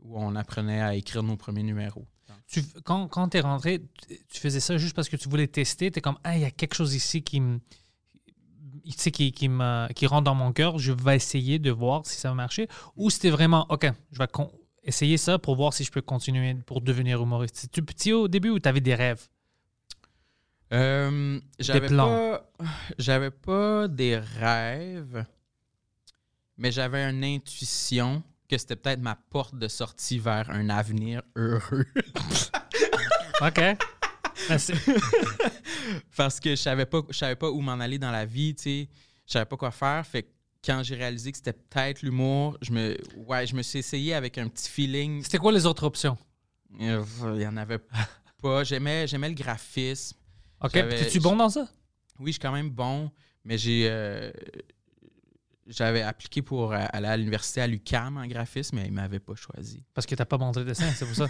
où 0.06 0.18
on 0.20 0.36
apprenait 0.36 0.82
à 0.82 0.96
écrire 0.96 1.24
nos 1.24 1.36
premiers 1.38 1.64
numéros. 1.64 2.06
Tu- 2.48 2.62
quand 2.84 3.08
quand 3.08 3.30
tu 3.30 3.38
es 3.38 3.42
rentré, 3.42 3.82
tu- 4.08 4.40
faisais 4.40 4.60
ça 4.60 4.78
juste 4.78 4.96
parce 4.96 5.10
que 5.10 5.16
tu 5.18 5.28
voulais 5.30 5.48
tester. 5.48 5.90
Tu 5.92 5.98
es 6.00 6.02
comme, 6.02 6.18
ah, 6.24 6.36
il 6.38 6.42
y 6.42 6.46
a 6.46 6.52
quelque 6.52 6.76
chose 6.76 6.94
ici 6.94 7.24
qui 7.24 7.40
me. 7.42 7.60
Tu 8.84 8.92
sais, 8.98 9.10
qui, 9.10 9.32
qui, 9.32 9.50
me- 9.50 9.92
qui 9.94 10.06
rentre 10.06 10.26
dans 10.26 10.36
mon 10.36 10.54
cœur, 10.54 10.78
je 10.78 10.92
vais 10.92 11.16
essayer 11.16 11.58
de 11.58 11.72
voir 11.72 12.06
si 12.06 12.18
ça 12.18 12.30
va 12.30 12.36
marcher. 12.36 12.68
Ou 12.96 13.10
c'était 13.10 13.32
vraiment, 13.32 13.66
OK, 13.70 13.88
je 14.12 14.20
vais 14.20 14.28
con- 14.28 14.52
essayer 14.84 15.18
ça 15.18 15.40
pour 15.40 15.56
voir 15.56 15.74
si 15.74 15.84
je 15.84 15.92
peux 15.92 16.04
continuer 16.04 16.54
pour 16.54 16.82
devenir 16.82 17.20
humoriste. 17.22 17.56
C'était 17.58 17.82
petit 17.82 18.14
au 18.14 18.28
début 18.28 18.50
ou 18.52 18.60
tu 18.60 18.70
avais 18.70 18.82
des 18.82 18.94
rêves? 18.94 19.28
Euh, 20.74 21.40
j'avais 21.60 21.88
pas, 21.98 22.52
j'avais 23.00 23.32
pas 23.32 23.88
des 23.88 24.18
rêves, 24.18 25.26
mais 26.58 26.72
j'avais 26.72 27.04
une 27.10 27.24
intuition 27.24 28.22
que 28.50 28.58
c'était 28.58 28.76
peut-être 28.76 29.00
ma 29.02 29.16
porte 29.16 29.56
de 29.58 29.68
sortie 29.68 30.20
vers 30.20 30.50
un 30.50 30.70
avenir 30.70 31.22
heureux. 31.36 31.86
OK. 33.42 33.62
Merci. 34.50 34.74
Parce 36.18 36.40
que 36.40 36.52
je 36.52 36.56
savais 36.56 36.86
pas, 36.86 37.02
je 37.10 37.18
savais 37.18 37.36
pas 37.36 37.50
où 37.50 37.62
m'en 37.62 37.74
aller 37.80 37.98
dans 37.98 38.12
la 38.12 38.26
vie, 38.26 38.56
tu 38.56 38.64
sais, 38.64 38.90
je 39.26 39.32
savais 39.34 39.46
pas 39.46 39.58
quoi 39.58 39.72
faire. 39.72 40.06
Fait 40.06 40.24
que 40.24 40.30
quand 40.66 40.82
j'ai 40.84 40.96
réalisé 40.96 41.32
que 41.32 41.38
c'était 41.38 41.54
peut-être 41.54 42.02
l'humour, 42.02 42.58
je 42.62 42.72
me, 42.72 42.98
ouais, 43.18 43.46
je 43.48 43.56
me 43.56 43.62
suis 43.62 43.80
essayé 43.80 44.14
avec 44.14 44.38
un 44.38 44.48
petit 44.48 44.70
feeling. 44.70 45.24
C'était 45.24 45.38
quoi 45.38 45.52
les 45.52 45.66
autres 45.66 45.84
options? 45.84 46.18
Il 46.80 46.88
y 46.88 47.48
en 47.48 47.58
avait 47.58 47.80
pas. 48.42 48.64
J'aimais, 48.64 49.08
j'aimais 49.08 49.30
le 49.30 49.36
graphisme. 49.36 50.18
OK. 50.62 50.72
J'avais- 50.74 51.02
Es-tu 51.02 51.20
bon 51.20 51.36
dans 51.36 51.50
ça? 51.50 51.68
Oui, 52.20 52.28
je 52.28 52.32
suis 52.34 52.40
quand 52.40 52.52
même 52.52 52.70
bon, 52.70 53.12
mais 53.44 53.58
j'ai 53.58 53.88
euh, 53.90 54.32
j'avais 55.68 56.02
appliqué 56.02 56.42
pour 56.42 56.74
euh, 56.74 56.86
aller 56.94 57.08
à 57.08 57.18
l'université 57.18 57.62
à 57.62 57.68
l'UCAM 57.68 58.18
en 58.18 58.28
graphisme, 58.28 58.76
mais 58.78 58.86
ils 58.86 58.92
m'avaient 58.92 59.20
pas 59.20 59.36
choisi. 59.36 59.84
Parce 59.94 60.06
que 60.06 60.14
t'as 60.16 60.26
pas 60.26 60.38
montré 60.38 60.64
de 60.64 60.70
dessin, 60.70 60.92
c'est 60.94 61.06
pour 61.06 61.16
ça. 61.16 61.28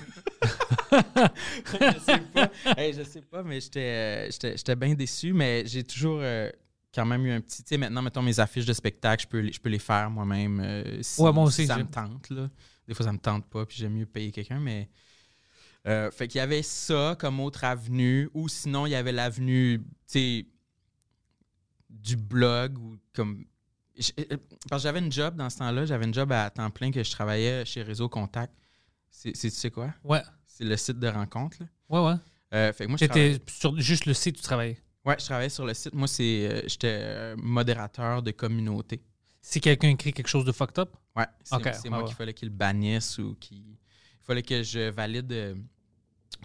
je 0.91 1.99
sais 1.99 2.19
pas. 2.33 2.51
Hey, 2.77 2.93
je 2.93 3.03
sais 3.03 3.21
pas, 3.21 3.43
mais 3.43 3.61
j'étais 3.61 3.79
euh, 3.79 4.31
j'étais 4.31 4.57
j'étais 4.57 4.75
bien 4.75 4.93
déçu, 4.93 5.33
mais 5.33 5.63
j'ai 5.65 5.83
toujours 5.83 6.19
euh, 6.21 6.49
quand 6.93 7.05
même 7.05 7.25
eu 7.25 7.31
un 7.31 7.41
petit. 7.41 7.63
Tu 7.63 7.69
sais, 7.69 7.77
maintenant, 7.77 8.01
mettons 8.01 8.21
mes 8.21 8.39
affiches 8.39 8.65
de 8.65 8.73
spectacle, 8.73 9.23
je 9.23 9.27
peux, 9.27 9.39
les- 9.39 9.51
je 9.53 9.59
peux 9.61 9.69
les 9.69 9.79
faire 9.79 10.09
moi-même. 10.09 10.59
euh, 10.59 11.01
si, 11.01 11.21
Ouais, 11.21 11.31
moi 11.31 11.49
si 11.51 11.61
aussi, 11.61 11.67
ça 11.67 11.75
j'ai- 11.77 11.83
me 11.83 11.89
tente, 11.89 12.29
là. 12.29 12.49
Des 12.87 12.93
fois, 12.93 13.05
ça 13.05 13.11
me 13.13 13.17
tente 13.19 13.45
pas, 13.49 13.65
puis 13.65 13.77
j'aime 13.77 13.93
mieux 13.93 14.05
payer 14.05 14.31
quelqu'un, 14.31 14.59
mais. 14.59 14.89
euh, 15.87 16.11
fait 16.11 16.27
qu'il 16.27 16.39
y 16.39 16.41
avait 16.41 16.61
ça 16.63 17.15
comme 17.19 17.39
autre 17.39 17.63
avenue, 17.63 18.29
ou 18.33 18.47
sinon, 18.49 18.85
il 18.85 18.91
y 18.91 18.95
avait 18.95 19.11
l'avenue, 19.11 19.79
tu 19.79 19.85
sais, 20.07 20.45
du 21.89 22.15
blog, 22.17 22.77
ou 22.77 22.97
comme 23.13 23.45
parce 23.95 24.81
que 24.81 24.83
j'avais 24.83 24.99
une 24.99 25.11
job 25.11 25.35
dans 25.35 25.49
ce 25.49 25.57
temps-là, 25.59 25.85
j'avais 25.85 26.05
une 26.05 26.13
job 26.13 26.31
à 26.31 26.49
temps 26.49 26.69
plein 26.69 26.91
que 26.91 27.03
je 27.03 27.11
travaillais 27.11 27.65
chez 27.65 27.81
Réseau 27.83 28.09
Contact. 28.09 28.53
C'est, 29.09 29.31
tu 29.33 29.49
sais 29.49 29.71
quoi? 29.71 29.93
Ouais. 30.03 30.21
C'est 30.45 30.65
le 30.65 30.75
site 30.77 30.99
de 30.99 31.07
rencontre. 31.07 31.57
là. 31.61 31.67
Ouais, 31.89 32.05
ouais. 32.11 32.17
Euh, 32.53 32.73
fait 32.73 32.85
que 32.85 32.89
moi, 32.89 32.97
je 32.99 33.05
travaillais- 33.05 33.33
C'était 33.33 33.51
sur 33.51 33.79
juste 33.79 34.05
le 34.05 34.13
site 34.13 34.37
où 34.37 34.41
tu 34.41 34.43
travaillais. 34.45 34.77
Ouais, 35.05 35.15
je 35.19 35.25
travaillais 35.25 35.49
sur 35.49 35.65
le 35.65 35.73
site. 35.73 35.93
Moi, 35.93 36.07
c'est, 36.07 36.47
euh, 36.49 36.61
j'étais 36.67 36.87
euh, 36.99 37.35
modérateur 37.37 38.21
de 38.21 38.31
communauté. 38.31 39.01
Si 39.41 39.61
quelqu'un 39.61 39.89
écrit 39.89 40.11
quelque 40.13 40.27
chose 40.27 40.45
de 40.45 40.51
fucked 40.51 40.79
up, 40.79 40.95
Ouais, 41.15 41.25
c'est, 41.43 41.55
ouais, 41.55 41.89
moi 41.89 41.99
ouais. 41.99 42.05
qu'il 42.05 42.15
fallait 42.15 42.33
qu'il 42.33 42.49
bannisse 42.49 43.17
ou 43.19 43.35
qu'il 43.39 43.57
il 43.59 43.77
fallait 44.25 44.41
que 44.43 44.63
je 44.63 44.89
valide 44.89 45.31
euh, 45.31 45.55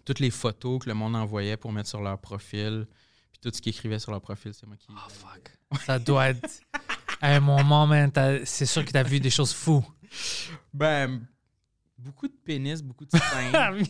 toutes 0.04 0.20
les 0.20 0.30
photos 0.30 0.78
que 0.84 0.88
le 0.88 0.94
monde 0.94 1.16
envoyait 1.16 1.56
pour 1.56 1.72
mettre 1.72 1.88
sur 1.88 2.00
leur 2.02 2.18
profil. 2.20 2.86
Puis 3.32 3.40
tout 3.40 3.50
ce 3.56 3.60
qu'ils 3.62 3.70
écrivait 3.70 3.98
sur 3.98 4.12
leur 4.12 4.20
profil, 4.20 4.52
c'est 4.54 4.66
moi 4.66 4.76
qui. 4.76 4.86
Oh 4.90 5.08
fuck. 5.08 5.50
Ça 5.86 5.98
doit 5.98 6.28
être. 6.28 6.60
À 7.20 7.34
un 7.34 7.40
moment, 7.40 7.88
c'est 8.44 8.66
sûr 8.66 8.84
que 8.84 8.90
t'as 8.90 9.02
vu 9.02 9.20
des 9.20 9.30
choses 9.30 9.52
fous. 9.52 9.84
Ben, 10.72 11.20
beaucoup 11.98 12.28
de 12.28 12.36
pénis, 12.44 12.82
beaucoup 12.82 13.04
de 13.04 13.10
seins. 13.10 13.52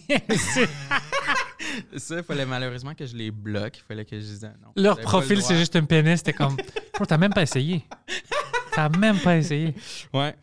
Ah. 0.91 1.99
Ça, 1.99 2.17
il 2.19 2.25
fallait 2.25 2.47
malheureusement 2.47 2.95
que 2.95 3.07
je 3.07 3.15
les 3.15 3.31
bloque. 3.31 3.79
Il 3.79 3.83
fallait 3.83 4.05
que 4.05 4.19
je 4.19 4.25
dise 4.25 4.45
ah, 4.45 4.57
non. 4.61 4.73
Leur 4.75 5.01
profil, 5.01 5.37
le 5.37 5.43
c'est 5.43 5.57
juste 5.57 5.77
un 5.77 5.85
pénis. 5.85 6.21
T'es 6.21 6.33
comme. 6.33 6.57
Bro, 6.95 7.07
t'as 7.07 7.19
même 7.19 7.33
pas 7.33 7.43
essayé. 7.43 7.85
T'as 8.73 8.89
même 8.89 9.19
pas 9.21 9.37
essayé. 9.37 9.75
Ouais. 10.13 10.35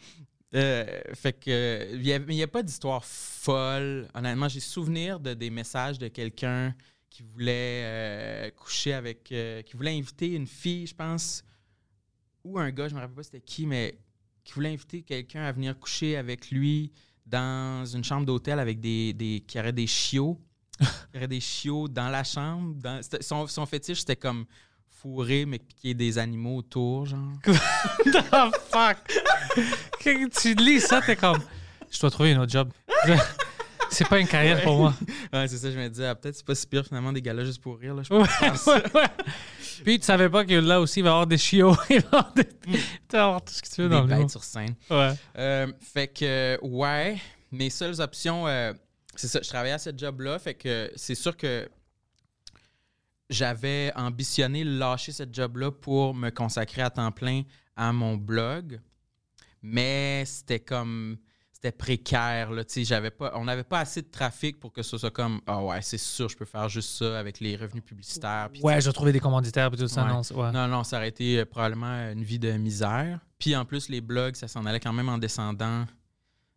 Euh, 0.55 1.01
fait 1.13 1.33
que 1.33 1.93
il 1.93 2.01
n'y 2.01 2.43
a, 2.43 2.47
pas 2.47 2.63
d'histoire 2.63 3.03
folle. 3.03 4.07
Honnêtement, 4.13 4.47
j'ai 4.47 4.61
souvenir 4.61 5.19
de 5.19 5.33
des 5.33 5.49
messages 5.49 5.99
de 5.99 6.07
quelqu'un 6.07 6.73
qui 7.09 7.23
voulait 7.23 7.81
euh, 7.83 8.49
coucher 8.51 8.93
avec, 8.93 9.31
euh, 9.31 9.61
qui 9.63 9.75
voulait 9.75 9.97
inviter 9.97 10.33
une 10.33 10.47
fille, 10.47 10.87
je 10.87 10.95
pense, 10.95 11.43
ou 12.47 12.59
un 12.59 12.71
gars, 12.71 12.87
je 12.87 12.95
me 12.95 12.99
rappelle 12.99 13.15
pas 13.15 13.23
c'était 13.23 13.41
qui, 13.41 13.65
mais 13.65 13.97
qui 14.43 14.53
voulait 14.53 14.71
inviter 14.73 15.01
quelqu'un 15.01 15.43
à 15.43 15.51
venir 15.51 15.77
coucher 15.77 16.17
avec 16.17 16.49
lui 16.51 16.91
dans 17.25 17.85
une 17.85 18.03
chambre 18.03 18.25
d'hôtel 18.25 18.59
avec 18.59 18.79
des, 18.79 19.13
des 19.13 19.43
qui 19.45 19.59
aurait 19.59 19.73
des 19.73 19.87
chiots, 19.87 20.39
qui 20.79 21.17
aurait 21.17 21.27
des 21.27 21.41
chiots 21.41 21.87
dans 21.87 22.09
la 22.09 22.23
chambre. 22.23 22.73
Dans, 22.75 23.01
son, 23.21 23.47
son 23.47 23.65
fétiche 23.65 23.99
c'était 23.99 24.15
comme 24.15 24.45
fourrer 24.89 25.45
mais 25.45 25.59
qu'il 25.59 25.89
y 25.89 25.91
ait 25.91 25.93
des 25.93 26.17
animaux 26.17 26.57
autour, 26.57 27.05
genre. 27.05 27.33
Oh 28.33 28.51
fuck? 28.69 28.97
Quand 30.03 30.27
tu 30.41 30.53
lis 30.55 30.79
ça, 30.81 31.01
t'es 31.01 31.15
comme. 31.15 31.39
Je 31.89 31.99
dois 31.99 32.09
trouver 32.11 32.31
un 32.33 32.41
autre 32.41 32.51
job. 32.51 32.71
C'est 33.89 34.07
pas 34.07 34.19
une 34.19 34.27
carrière 34.27 34.61
pour 34.63 34.77
moi. 34.77 34.93
Ouais, 35.31 35.47
c'est 35.47 35.57
ça, 35.57 35.71
je 35.71 35.77
me 35.79 35.87
disais, 35.87 36.07
ah, 36.07 36.13
peut-être 36.15 36.35
c'est 36.35 36.45
pas 36.45 36.55
si 36.55 36.67
pire 36.67 36.85
finalement 36.85 37.13
des 37.13 37.21
gars-là 37.21 37.45
juste 37.45 37.61
pour 37.61 37.77
rire. 37.79 37.95
Là, 37.95 38.03
je 38.03 38.13
Ouais, 38.13 38.27
pense. 38.41 38.65
ouais, 38.65 38.83
ouais. 38.93 39.07
Puis 39.83 39.99
tu 39.99 40.05
savais 40.05 40.29
pas 40.29 40.45
que 40.45 40.53
là 40.53 40.79
aussi, 40.79 40.99
il 40.99 41.03
va 41.03 41.09
y 41.09 41.11
avoir 41.11 41.27
des 41.27 41.37
chiots. 41.37 41.75
Il 41.89 41.99
va 41.99 42.01
y 42.01 42.05
avoir, 42.05 42.33
des... 42.33 42.45
tu 42.45 42.79
vas 43.11 43.23
avoir 43.25 43.43
tout 43.43 43.53
ce 43.53 43.61
que 43.61 43.67
tu 43.67 43.81
veux 43.81 43.89
dans 43.89 44.03
le 44.03 44.15
monde. 44.15 44.29
sur 44.29 44.43
scène. 44.43 44.75
Ouais. 44.89 45.13
Euh, 45.37 45.71
fait 45.81 46.07
que, 46.07 46.59
ouais, 46.61 47.17
mes 47.51 47.69
seules 47.69 47.99
options, 48.01 48.47
euh, 48.47 48.73
c'est 49.15 49.27
ça, 49.27 49.39
je 49.41 49.49
travaillais 49.49 49.73
à 49.73 49.79
ce 49.79 49.91
job-là, 49.95 50.39
fait 50.39 50.53
que 50.53 50.91
c'est 50.95 51.15
sûr 51.15 51.35
que 51.35 51.67
j'avais 53.29 53.91
ambitionné 53.95 54.63
lâcher 54.63 55.11
ce 55.11 55.23
job-là 55.29 55.71
pour 55.71 56.13
me 56.13 56.29
consacrer 56.29 56.81
à 56.81 56.89
temps 56.89 57.11
plein 57.11 57.43
à 57.75 57.91
mon 57.91 58.15
blog, 58.15 58.79
mais 59.61 60.23
c'était 60.25 60.59
comme 60.59 61.17
c'était 61.67 61.77
précaire 61.77 62.51
là, 62.51 62.63
j'avais 62.67 63.11
pas 63.11 63.31
on 63.35 63.45
n'avait 63.45 63.63
pas 63.63 63.79
assez 63.79 64.01
de 64.01 64.07
trafic 64.07 64.59
pour 64.59 64.71
que 64.71 64.81
ce 64.83 64.97
soit 64.97 65.11
comme 65.11 65.41
ah 65.47 65.61
ouais, 65.63 65.81
c'est 65.81 65.97
sûr, 65.97 66.29
je 66.29 66.37
peux 66.37 66.45
faire 66.45 66.69
juste 66.69 66.89
ça 66.97 67.19
avec 67.19 67.39
les 67.39 67.55
revenus 67.55 67.83
publicitaires 67.83 68.49
Ouais, 68.61 68.79
j'ai 68.81 68.93
trouvé 68.93 69.11
des 69.11 69.19
commanditaires 69.19 69.69
et 69.73 69.77
tout 69.77 69.87
ça. 69.87 70.03
Ouais. 70.03 70.09
Non, 70.09 70.21
ouais. 70.43 70.51
non, 70.51 70.67
non, 70.67 70.83
ça 70.83 70.97
aurait 70.97 71.09
été 71.09 71.39
euh, 71.39 71.45
probablement 71.45 72.11
une 72.11 72.23
vie 72.23 72.39
de 72.39 72.51
misère. 72.53 73.19
Puis 73.39 73.55
en 73.55 73.65
plus, 73.65 73.89
les 73.89 74.01
blogs, 74.01 74.35
ça 74.35 74.47
s'en 74.47 74.65
allait 74.65 74.79
quand 74.79 74.93
même 74.93 75.09
en 75.09 75.17
descendant. 75.17 75.85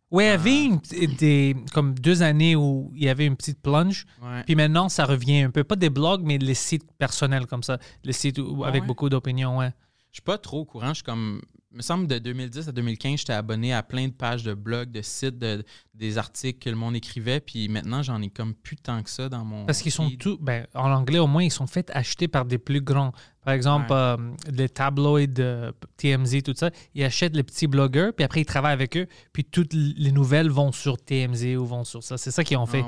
Ouais, 0.09 0.25
il 0.25 0.27
y 0.27 0.29
Ah. 0.31 0.33
avait 0.33 0.63
une 0.65 0.81
petite- 0.81 1.19
des, 1.19 1.55
comme 1.73 1.93
deux 1.97 2.21
années 2.21 2.55
où 2.55 2.91
il 2.95 3.03
y 3.03 3.09
avait 3.09 3.25
une 3.25 3.35
petite 3.37 3.61
plunge. 3.61 4.05
Ouais. 4.21 4.43
Puis 4.45 4.55
maintenant, 4.55 4.89
ça 4.89 5.05
revient 5.05 5.41
un 5.43 5.51
peu. 5.51 5.63
Pas 5.63 5.75
des 5.77 5.89
blogs, 5.89 6.21
mais 6.23 6.37
les 6.37 6.53
sites 6.55 6.89
personnels 6.97 7.45
comme 7.47 7.63
ça. 7.63 7.77
Les 8.03 8.13
sites 8.13 8.37
où- 8.39 8.63
Ah 8.63 8.67
avec 8.67 8.85
beaucoup 8.85 9.09
d'opinions, 9.09 9.57
ouais. 9.59 9.71
Je 10.11 10.15
suis 10.15 10.21
pas 10.21 10.37
trop 10.37 10.59
au 10.61 10.65
courant. 10.65 10.89
Je 10.89 10.95
suis 10.95 11.03
comme. 11.03 11.41
Il 11.73 11.77
me 11.77 11.81
semble 11.81 12.05
de 12.07 12.17
2010 12.19 12.67
à 12.67 12.71
2015, 12.73 13.19
j'étais 13.19 13.31
abonné 13.31 13.73
à 13.73 13.81
plein 13.81 14.07
de 14.09 14.11
pages 14.13 14.43
de 14.43 14.53
blogs, 14.53 14.91
de 14.91 15.01
sites, 15.01 15.39
de- 15.39 15.63
des 15.93 16.17
articles 16.17 16.59
que 16.59 16.69
le 16.69 16.75
monde 16.75 16.97
écrivait. 16.97 17.39
Puis 17.39 17.69
maintenant, 17.69 18.03
j'en 18.03 18.21
ai 18.21 18.29
comme 18.29 18.53
plus 18.53 18.75
tant 18.75 19.01
que 19.01 19.09
ça 19.09 19.29
dans 19.29 19.45
mon. 19.45 19.65
Parce 19.65 19.81
qu'ils 19.81 19.93
sont 19.93 20.09
tous, 20.19 20.37
ben, 20.41 20.67
en 20.75 20.91
anglais 20.91 21.19
au 21.19 21.27
moins, 21.27 21.43
ils 21.43 21.51
sont 21.51 21.67
faits 21.67 21.89
acheter 21.93 22.27
par 22.27 22.43
des 22.43 22.57
plus 22.57 22.81
grands. 22.81 23.13
Par 23.45 23.53
exemple, 23.53 23.85
Ouais. 23.91 23.95
euh, 23.97 24.17
les 24.51 24.67
tabloïds 24.67 25.33
euh, 25.39 25.71
TMZ, 25.95 26.43
tout 26.43 26.53
ça, 26.57 26.71
ils 26.93 27.05
achètent 27.05 27.35
les 27.37 27.43
petits 27.43 27.67
blogueurs, 27.67 28.13
puis 28.13 28.25
après 28.25 28.41
ils 28.41 28.45
travaillent 28.45 28.73
avec 28.73 28.97
eux, 28.97 29.07
puis 29.31 29.45
toutes 29.45 29.73
les 29.73 30.11
nouvelles 30.11 30.49
vont 30.49 30.73
sur 30.73 30.97
TMZ 30.97 31.55
ou 31.55 31.65
vont 31.65 31.85
sur 31.85 32.03
ça. 32.03 32.17
C'est 32.17 32.31
ça 32.31 32.43
qu'ils 32.43 32.57
ont 32.57 32.63
Ah, 32.67 32.71
fait. 32.71 32.81
ouais, 32.81 32.87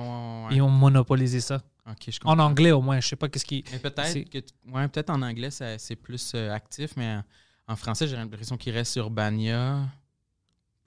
ouais. 0.49 0.55
Ils 0.57 0.61
ont 0.61 0.69
monopolisé 0.69 1.39
ça. 1.39 1.61
Je 2.05 2.17
En 2.25 2.37
anglais 2.39 2.71
au 2.71 2.81
moins, 2.81 2.99
je 2.99 3.07
sais 3.07 3.15
pas 3.15 3.29
qu'est-ce 3.29 3.45
qui. 3.45 3.63
Peut-être 3.63 4.29
que. 4.29 4.39
Ouais, 4.71 4.87
peut-être 4.89 5.09
en 5.09 5.21
anglais, 5.21 5.49
c'est 5.51 5.95
plus 5.95 6.33
euh, 6.35 6.51
actif, 6.53 6.91
mais 6.97 7.17
en 7.67 7.75
français, 7.75 8.07
j'ai 8.07 8.15
l'impression 8.15 8.57
qu'il 8.57 8.73
reste 8.73 8.95
Urbania. 8.97 9.87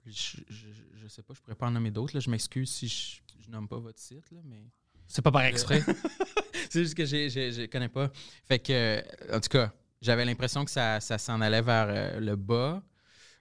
Je, 0.05 0.11
je, 0.49 0.67
je 0.95 1.07
sais 1.07 1.21
pas, 1.23 1.33
je 1.33 1.41
pourrais 1.41 1.55
pas 1.55 1.67
en 1.67 1.71
nommer 1.71 1.91
d'autres. 1.91 2.19
Je 2.19 2.29
m'excuse 2.29 2.69
si 2.69 2.87
je, 2.87 3.21
je 3.45 3.49
nomme 3.51 3.67
pas 3.67 3.77
votre 3.77 3.99
site, 3.99 4.29
là, 4.31 4.39
mais. 4.45 4.63
C'est 5.07 5.21
pas 5.21 5.31
par 5.31 5.43
exprès. 5.43 5.81
c'est 6.69 6.83
juste 6.83 6.95
que 6.95 7.05
j'ai- 7.05 7.29
j'ai- 7.29 7.51
je 7.51 7.65
connais 7.65 7.89
pas. 7.89 8.11
Fait 8.45 8.59
que, 8.59 8.71
euh, 8.73 9.01
en 9.35 9.39
tout 9.39 9.49
cas, 9.49 9.71
j'avais 10.01 10.25
l'impression 10.25 10.65
que 10.65 10.71
ça, 10.71 10.99
ça 10.99 11.17
s'en 11.17 11.39
allait 11.41 11.61
vers 11.61 11.87
euh, 11.89 12.19
le 12.19 12.35
bas. 12.35 12.83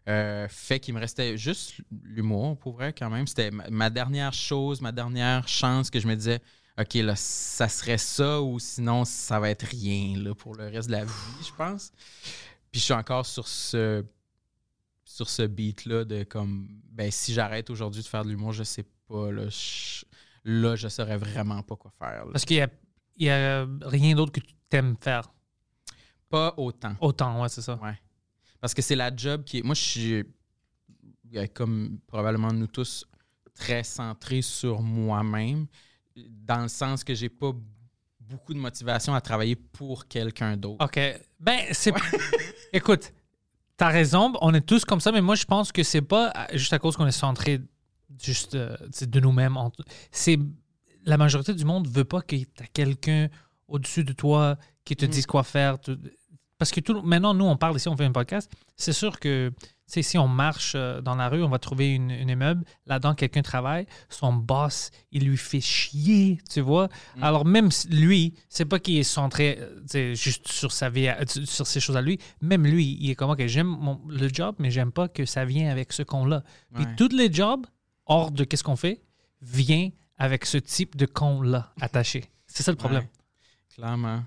Euh, 0.08 0.46
fait 0.48 0.78
qu'il 0.78 0.94
me 0.94 1.00
restait 1.00 1.36
juste 1.36 1.74
l'humour, 2.04 2.56
pour 2.58 2.74
vrai, 2.74 2.92
quand 2.92 3.10
même. 3.10 3.26
C'était 3.26 3.50
ma, 3.50 3.68
ma 3.68 3.90
dernière 3.90 4.32
chose, 4.32 4.80
ma 4.80 4.92
dernière 4.92 5.46
chance 5.48 5.90
que 5.90 5.98
je 5.98 6.06
me 6.06 6.14
disais, 6.14 6.40
OK, 6.78 6.94
là, 6.94 7.16
ça 7.16 7.68
serait 7.68 7.98
ça 7.98 8.40
ou 8.40 8.60
sinon, 8.60 9.04
ça 9.04 9.40
va 9.40 9.50
être 9.50 9.64
rien 9.66 10.16
là, 10.22 10.34
pour 10.34 10.54
le 10.54 10.68
reste 10.68 10.86
de 10.88 10.92
la 10.92 11.04
vie, 11.04 11.10
je 11.44 11.52
pense. 11.56 11.90
Puis 12.70 12.80
je 12.80 12.84
suis 12.84 12.94
encore 12.94 13.26
sur 13.26 13.46
ce 13.48 14.04
sur 15.04 15.30
ce 15.30 15.42
beat-là 15.42 16.04
de 16.04 16.24
comme, 16.24 16.68
ben, 16.90 17.10
si 17.12 17.32
j'arrête 17.32 17.70
aujourd'hui 17.70 18.02
de 18.02 18.08
faire 18.08 18.24
de 18.24 18.30
l'humour, 18.30 18.52
je 18.52 18.64
sais 18.64 18.84
pas, 19.06 19.30
là, 19.30 19.48
je, 19.48 20.04
là, 20.44 20.74
je 20.74 20.88
saurais 20.88 21.16
vraiment 21.16 21.62
pas 21.62 21.76
quoi 21.76 21.92
faire. 21.96 22.24
là. 22.24 22.32
Parce 22.32 22.44
qu'il 22.44 22.56
y 22.56 22.60
a, 22.60 22.68
il 23.16 23.26
y 23.26 23.30
a 23.30 23.66
rien 23.82 24.16
d'autre 24.16 24.32
que 24.32 24.40
tu 24.40 24.52
t'aimes 24.68 24.96
faire. 25.00 25.32
Pas 26.28 26.54
autant. 26.56 26.96
Autant, 27.00 27.40
ouais, 27.40 27.48
c'est 27.48 27.62
ça. 27.62 27.76
Ouais. 27.76 27.96
Parce 28.60 28.74
que 28.74 28.82
c'est 28.82 28.96
la 28.96 29.14
job 29.14 29.44
qui 29.44 29.58
est. 29.58 29.62
Moi, 29.62 29.76
je 29.76 29.80
suis, 29.80 30.24
euh, 31.34 31.46
comme 31.54 32.00
probablement 32.08 32.52
nous 32.52 32.66
tous, 32.66 33.06
très 33.54 33.84
centré 33.84 34.42
sur 34.42 34.82
moi-même, 34.82 35.66
dans 36.16 36.62
le 36.62 36.68
sens 36.68 37.04
que 37.04 37.14
j'ai 37.14 37.28
pas 37.28 37.52
beaucoup 38.28 38.54
de 38.54 38.58
motivation 38.58 39.14
à 39.14 39.20
travailler 39.20 39.56
pour 39.56 40.06
quelqu'un 40.08 40.56
d'autre. 40.56 40.84
OK. 40.84 40.98
Ben, 41.40 41.60
c'est. 41.72 41.92
Écoute, 42.72 43.12
t'as 43.76 43.88
raison, 43.88 44.32
on 44.40 44.54
est 44.54 44.60
tous 44.66 44.84
comme 44.84 45.00
ça, 45.00 45.12
mais 45.12 45.20
moi, 45.20 45.34
je 45.34 45.44
pense 45.44 45.72
que 45.72 45.82
c'est 45.82 46.02
pas 46.02 46.32
juste 46.52 46.72
à 46.72 46.78
cause 46.78 46.96
qu'on 46.96 47.06
est 47.06 47.10
centré 47.12 47.60
juste 48.22 48.54
euh, 48.54 48.76
de 49.02 49.20
nous-mêmes. 49.20 49.56
C'est. 50.10 50.38
La 51.04 51.16
majorité 51.16 51.54
du 51.54 51.64
monde 51.64 51.86
veut 51.88 52.04
pas 52.04 52.20
que 52.20 52.34
t'as 52.54 52.66
quelqu'un 52.66 53.28
au-dessus 53.68 54.02
de 54.02 54.12
toi 54.12 54.56
qui 54.84 54.96
te 54.96 55.04
Mm. 55.06 55.08
dise 55.08 55.26
quoi 55.26 55.44
faire. 55.44 55.76
Parce 56.58 56.72
que 56.72 56.80
tout, 56.80 57.00
maintenant, 57.02 57.32
nous, 57.34 57.44
on 57.44 57.56
parle 57.56 57.76
ici, 57.76 57.88
on 57.88 57.96
fait 57.96 58.04
un 58.06 58.12
podcast. 58.12 58.50
C'est 58.76 58.92
sûr 58.92 59.20
que 59.20 59.52
sais, 59.92 60.02
si 60.02 60.18
on 60.18 60.26
marche 60.28 60.72
euh, 60.74 61.00
dans 61.00 61.14
la 61.14 61.28
rue, 61.28 61.42
on 61.42 61.48
va 61.48 61.58
trouver 61.58 61.94
une, 61.94 62.10
une 62.10 62.28
immeuble. 62.28 62.64
Là-dedans, 62.86 63.14
quelqu'un 63.14 63.42
travaille. 63.42 63.86
Son 64.08 64.32
boss, 64.32 64.90
il 65.12 65.26
lui 65.28 65.36
fait 65.36 65.60
chier, 65.60 66.40
tu 66.50 66.60
vois. 66.60 66.88
Mm. 67.16 67.22
Alors, 67.22 67.44
même 67.44 67.68
lui, 67.90 68.34
c'est 68.48 68.64
pas 68.64 68.78
qu'il 68.78 68.96
est 68.96 69.02
centré 69.04 69.58
euh, 69.94 70.14
juste 70.14 70.48
sur 70.48 70.72
sa 70.72 70.90
vie, 70.90 71.08
à- 71.08 71.24
sur 71.26 71.66
ces 71.66 71.80
choses 71.80 71.96
à 71.96 72.02
lui. 72.02 72.18
Même 72.40 72.66
lui, 72.66 72.96
il 73.00 73.10
est 73.10 73.14
comme, 73.14 73.30
OK, 73.30 73.46
j'aime 73.46 73.68
mon- 73.68 74.00
le 74.08 74.28
job, 74.28 74.56
mais 74.58 74.70
j'aime 74.70 74.92
pas 74.92 75.08
que 75.08 75.24
ça 75.24 75.44
vienne 75.44 75.68
avec 75.68 75.92
ce 75.92 76.02
qu'on 76.02 76.30
a. 76.32 76.42
Puis 76.74 76.84
Ouais. 76.84 76.96
tous 76.96 77.08
les 77.14 77.32
jobs, 77.32 77.64
hors 78.06 78.30
de 78.32 78.44
qu'est-ce 78.44 78.64
qu'on 78.64 78.76
fait, 78.76 79.02
vient 79.42 79.90
avec 80.18 80.46
ce 80.46 80.58
type 80.58 80.96
de 80.96 81.06
con-là 81.06 81.72
attaché. 81.80 82.24
C'est 82.46 82.62
ça 82.62 82.70
le 82.72 82.76
problème. 82.76 83.02
Ouais, 83.02 83.74
clairement. 83.74 84.24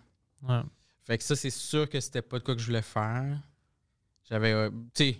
Ouais. 0.48 0.62
Fait 1.04 1.18
que 1.18 1.24
ça, 1.24 1.36
c'est 1.36 1.50
sûr 1.50 1.90
que 1.90 2.00
c'était 2.00 2.22
pas 2.22 2.38
de 2.40 2.44
quoi 2.44 2.54
que 2.56 2.62
je 2.62 2.68
voulais 2.68 2.82
faire. 2.84 3.40
J'avais. 4.30 4.52
euh, 4.52 4.70
tu 4.94 5.04
sais. 5.06 5.20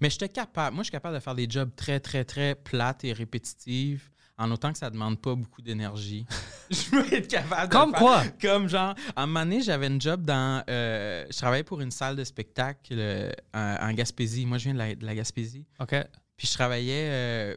Mais 0.00 0.10
j'étais 0.10 0.28
capable. 0.28 0.74
Moi, 0.74 0.82
je 0.82 0.86
suis 0.86 0.92
capable 0.92 1.14
de 1.16 1.20
faire 1.20 1.34
des 1.34 1.46
jobs 1.48 1.70
très, 1.74 2.00
très, 2.00 2.24
très 2.24 2.54
plates 2.54 3.04
et 3.04 3.12
répétitives, 3.12 4.08
en 4.38 4.50
autant 4.50 4.72
que 4.72 4.78
ça 4.78 4.90
demande 4.90 5.20
pas 5.20 5.34
beaucoup 5.34 5.62
d'énergie. 5.62 6.26
je 6.70 6.90
peux 6.90 7.12
être 7.14 7.28
capable 7.28 7.68
de 7.68 7.72
Comme 7.76 7.90
faire- 7.90 7.98
quoi? 8.00 8.24
Comme 8.40 8.68
genre, 8.68 8.94
à 9.14 9.22
un 9.22 9.26
moment 9.26 9.40
donné, 9.44 9.62
j'avais 9.62 9.86
une 9.88 10.00
job 10.00 10.24
dans. 10.24 10.62
euh, 10.70 11.26
je 11.30 11.36
travaillais 11.36 11.64
pour 11.64 11.80
une 11.80 11.90
salle 11.90 12.16
de 12.16 12.24
spectacle 12.24 12.94
euh, 12.96 13.30
en, 13.52 13.76
en 13.90 13.92
Gaspésie. 13.92 14.46
Moi, 14.46 14.58
je 14.58 14.64
viens 14.64 14.74
de 14.74 14.78
la, 14.78 14.94
de 14.94 15.04
la 15.04 15.14
Gaspésie. 15.14 15.66
OK. 15.80 15.94
Puis 16.36 16.48
je 16.48 16.52
travaillais. 16.52 17.08
euh, 17.10 17.56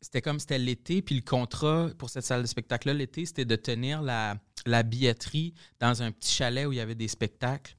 c'était 0.00 0.22
comme 0.22 0.38
c'était 0.38 0.58
l'été, 0.60 1.02
puis 1.02 1.16
le 1.16 1.22
contrat 1.22 1.88
pour 1.98 2.08
cette 2.10 2.22
salle 2.24 2.42
de 2.42 2.46
spectacle-là, 2.46 2.94
l'été, 2.94 3.26
c'était 3.26 3.44
de 3.44 3.56
tenir 3.56 4.00
la, 4.00 4.36
la 4.64 4.84
billetterie 4.84 5.54
dans 5.80 6.02
un 6.02 6.12
petit 6.12 6.32
chalet 6.32 6.66
où 6.66 6.72
il 6.72 6.76
y 6.76 6.80
avait 6.80 6.94
des 6.94 7.08
spectacles. 7.08 7.74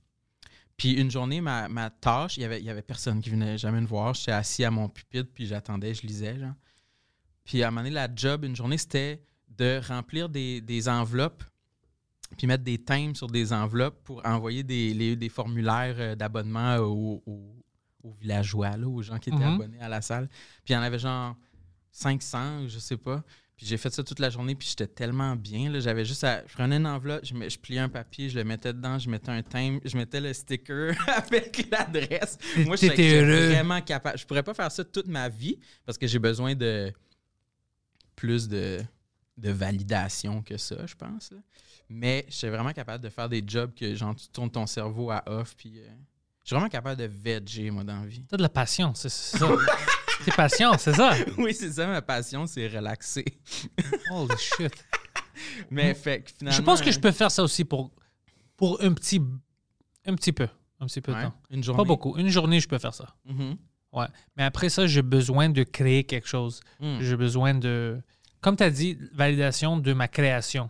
Puis 0.80 0.94
une 0.94 1.12
journée, 1.12 1.42
ma, 1.42 1.68
ma 1.70 1.92
tâche, 1.92 2.38
il 2.38 2.42
y 2.42 2.44
avait, 2.46 2.62
y 2.64 2.70
avait 2.72 2.82
personne 2.82 3.22
qui 3.22 3.30
venait 3.30 3.58
jamais 3.60 3.82
me 3.82 3.86
voir. 3.86 4.16
J'étais 4.16 4.32
assis 4.32 4.64
à 4.64 4.72
mon 4.72 4.90
pupitre, 4.90 5.30
puis 5.34 5.46
j'attendais, 5.46 5.94
je 5.94 6.08
lisais, 6.08 6.40
genre. 6.40 6.54
Puis 7.44 7.62
à 7.62 7.68
un 7.68 7.72
moment 7.72 7.82
donné, 7.82 7.94
la 7.94 8.08
job, 8.16 8.46
une 8.46 8.56
journée, 8.56 8.78
c'était 8.78 9.22
de 9.58 9.80
remplir 9.88 10.30
des, 10.30 10.62
des 10.62 10.88
enveloppes, 10.90 11.44
puis 12.38 12.48
mettre 12.48 12.64
des 12.64 12.78
thèmes 12.78 13.14
sur 13.14 13.28
des 13.28 13.52
enveloppes 13.54 14.04
pour 14.04 14.26
envoyer 14.26 14.64
des, 14.64 14.94
les- 14.94 15.16
des 15.16 15.30
formulaires 15.30 15.96
euh, 16.00 16.16
d'abonnement 16.16 16.78
aux, 16.78 17.22
aux- 17.26 17.56
aux 18.04 18.14
villageois, 18.14 18.78
là, 18.78 18.88
aux 18.88 19.02
gens 19.02 19.18
qui 19.20 19.30
étaient 19.32 19.38
Mhm. 19.46 19.56
abonnés 19.56 19.82
à 19.82 19.90
la 19.90 20.02
salle. 20.02 20.30
Puis 20.64 20.74
il 20.74 20.74
y 20.74 20.78
en 20.78 20.82
avait 20.82 21.00
genre 21.00 21.36
500, 21.92 22.68
je 22.68 22.80
sais 22.80 22.98
pas. 22.98 23.24
Puis 23.60 23.68
j'ai 23.68 23.76
fait 23.76 23.90
ça 23.94 24.02
toute 24.06 24.20
la 24.20 24.30
journée, 24.30 24.56
puis 24.56 24.70
j'étais 24.70 24.88
tellement 24.88 25.36
bien. 25.36 25.70
là. 25.70 25.82
J'avais 25.82 26.06
juste 26.06 26.24
à. 26.24 26.48
Je 26.48 26.54
prenais 26.54 26.78
une 26.78 26.88
enveloppe, 26.88 27.26
je, 27.26 27.34
je 27.50 27.58
pliais 27.58 27.80
un 27.82 27.90
papier, 27.90 28.30
je 28.30 28.38
le 28.38 28.46
mettais 28.46 28.72
dedans, 28.72 28.98
je 28.98 29.10
mettais 29.10 29.32
un 29.32 29.42
thème, 29.44 29.82
je 29.84 29.98
mettais 29.98 30.22
le 30.22 30.32
sticker 30.32 30.96
avec 31.10 31.68
l'adresse. 31.70 32.38
Moi, 32.66 32.78
je 32.78 32.88
T'étais 32.88 32.96
suis 33.10 33.16
heureux. 33.18 33.50
vraiment 33.50 33.82
capable. 33.82 34.18
Je 34.18 34.26
pourrais 34.26 34.44
pas 34.44 34.54
faire 34.54 34.72
ça 34.72 34.86
toute 34.86 35.08
ma 35.08 35.28
vie 35.28 35.60
parce 35.86 35.98
que 35.98 36.08
j'ai 36.08 36.20
besoin 36.20 36.56
de 36.56 36.94
plus 38.16 38.48
de, 38.48 38.80
de 39.36 39.52
validation 39.52 40.42
que 40.42 40.56
ça, 40.56 40.78
je 40.86 40.96
pense. 40.96 41.30
là. 41.32 41.40
Mais 41.90 42.26
je 42.30 42.36
suis 42.36 42.48
vraiment 42.48 42.72
capable 42.72 43.04
de 43.04 43.10
faire 43.10 43.28
des 43.28 43.44
jobs 43.46 43.74
que 43.76 43.94
genre, 43.94 44.16
tu 44.16 44.30
tournes 44.30 44.52
ton 44.52 44.68
cerveau 44.68 45.12
à 45.12 45.22
off. 45.26 45.54
Puis, 45.58 45.80
euh, 45.80 45.88
je 46.44 46.48
suis 46.48 46.56
vraiment 46.56 46.70
capable 46.70 47.02
de 47.02 47.08
veger, 47.12 47.72
moi, 47.72 47.84
dans 47.84 48.00
la 48.00 48.06
vie. 48.08 48.24
T'as 48.30 48.38
de 48.38 48.42
la 48.42 48.48
passion, 48.48 48.94
c'est 48.96 49.10
ça. 49.10 49.46
c'est 50.24 50.36
patient, 50.36 50.78
c'est 50.78 50.94
ça? 50.94 51.14
oui, 51.38 51.54
c'est 51.54 51.72
ça, 51.72 51.88
ma 51.88 52.02
passion, 52.02 52.46
c'est 52.46 52.68
relaxer. 52.68 53.26
Holy 54.12 54.38
shit. 54.38 54.74
Mais 55.70 55.94
fait 55.94 56.22
que 56.24 56.32
finalement. 56.38 56.58
Je 56.58 56.62
pense 56.64 56.82
que 56.82 56.92
je 56.92 57.00
peux 57.00 57.12
faire 57.12 57.32
ça 57.32 57.44
aussi 57.44 57.64
pour, 57.66 57.92
pour 58.58 58.82
un 58.82 58.94
petit 58.94 59.22
un 60.06 60.16
petit 60.16 60.32
peu. 60.32 60.48
Un 60.80 60.86
petit 60.86 61.02
peu 61.02 61.12
de 61.12 61.18
Ouais, 61.18 61.24
temps. 61.26 61.34
une 61.50 61.64
journée. 61.64 61.78
Pas 61.78 61.84
beaucoup. 61.88 62.18
Une 62.18 62.30
journée, 62.30 62.60
je 62.60 62.68
peux 62.68 62.78
faire 62.78 62.94
ça. 62.94 63.16
Mhm. 63.26 63.58
Ouais. 63.92 64.06
Mais 64.38 64.44
après 64.44 64.70
ça, 64.70 64.88
j'ai 64.88 65.02
besoin 65.02 65.50
de 65.50 65.64
créer 65.64 66.04
quelque 66.04 66.28
chose. 66.28 66.62
Mm. 66.80 67.00
J'ai 67.02 67.16
besoin 67.18 67.54
de, 67.54 68.00
comme 68.40 68.56
tu 68.56 68.64
as 68.64 68.70
dit, 68.70 68.98
validation 69.14 69.78
de 69.78 69.94
ma 69.94 70.08
création. 70.08 70.70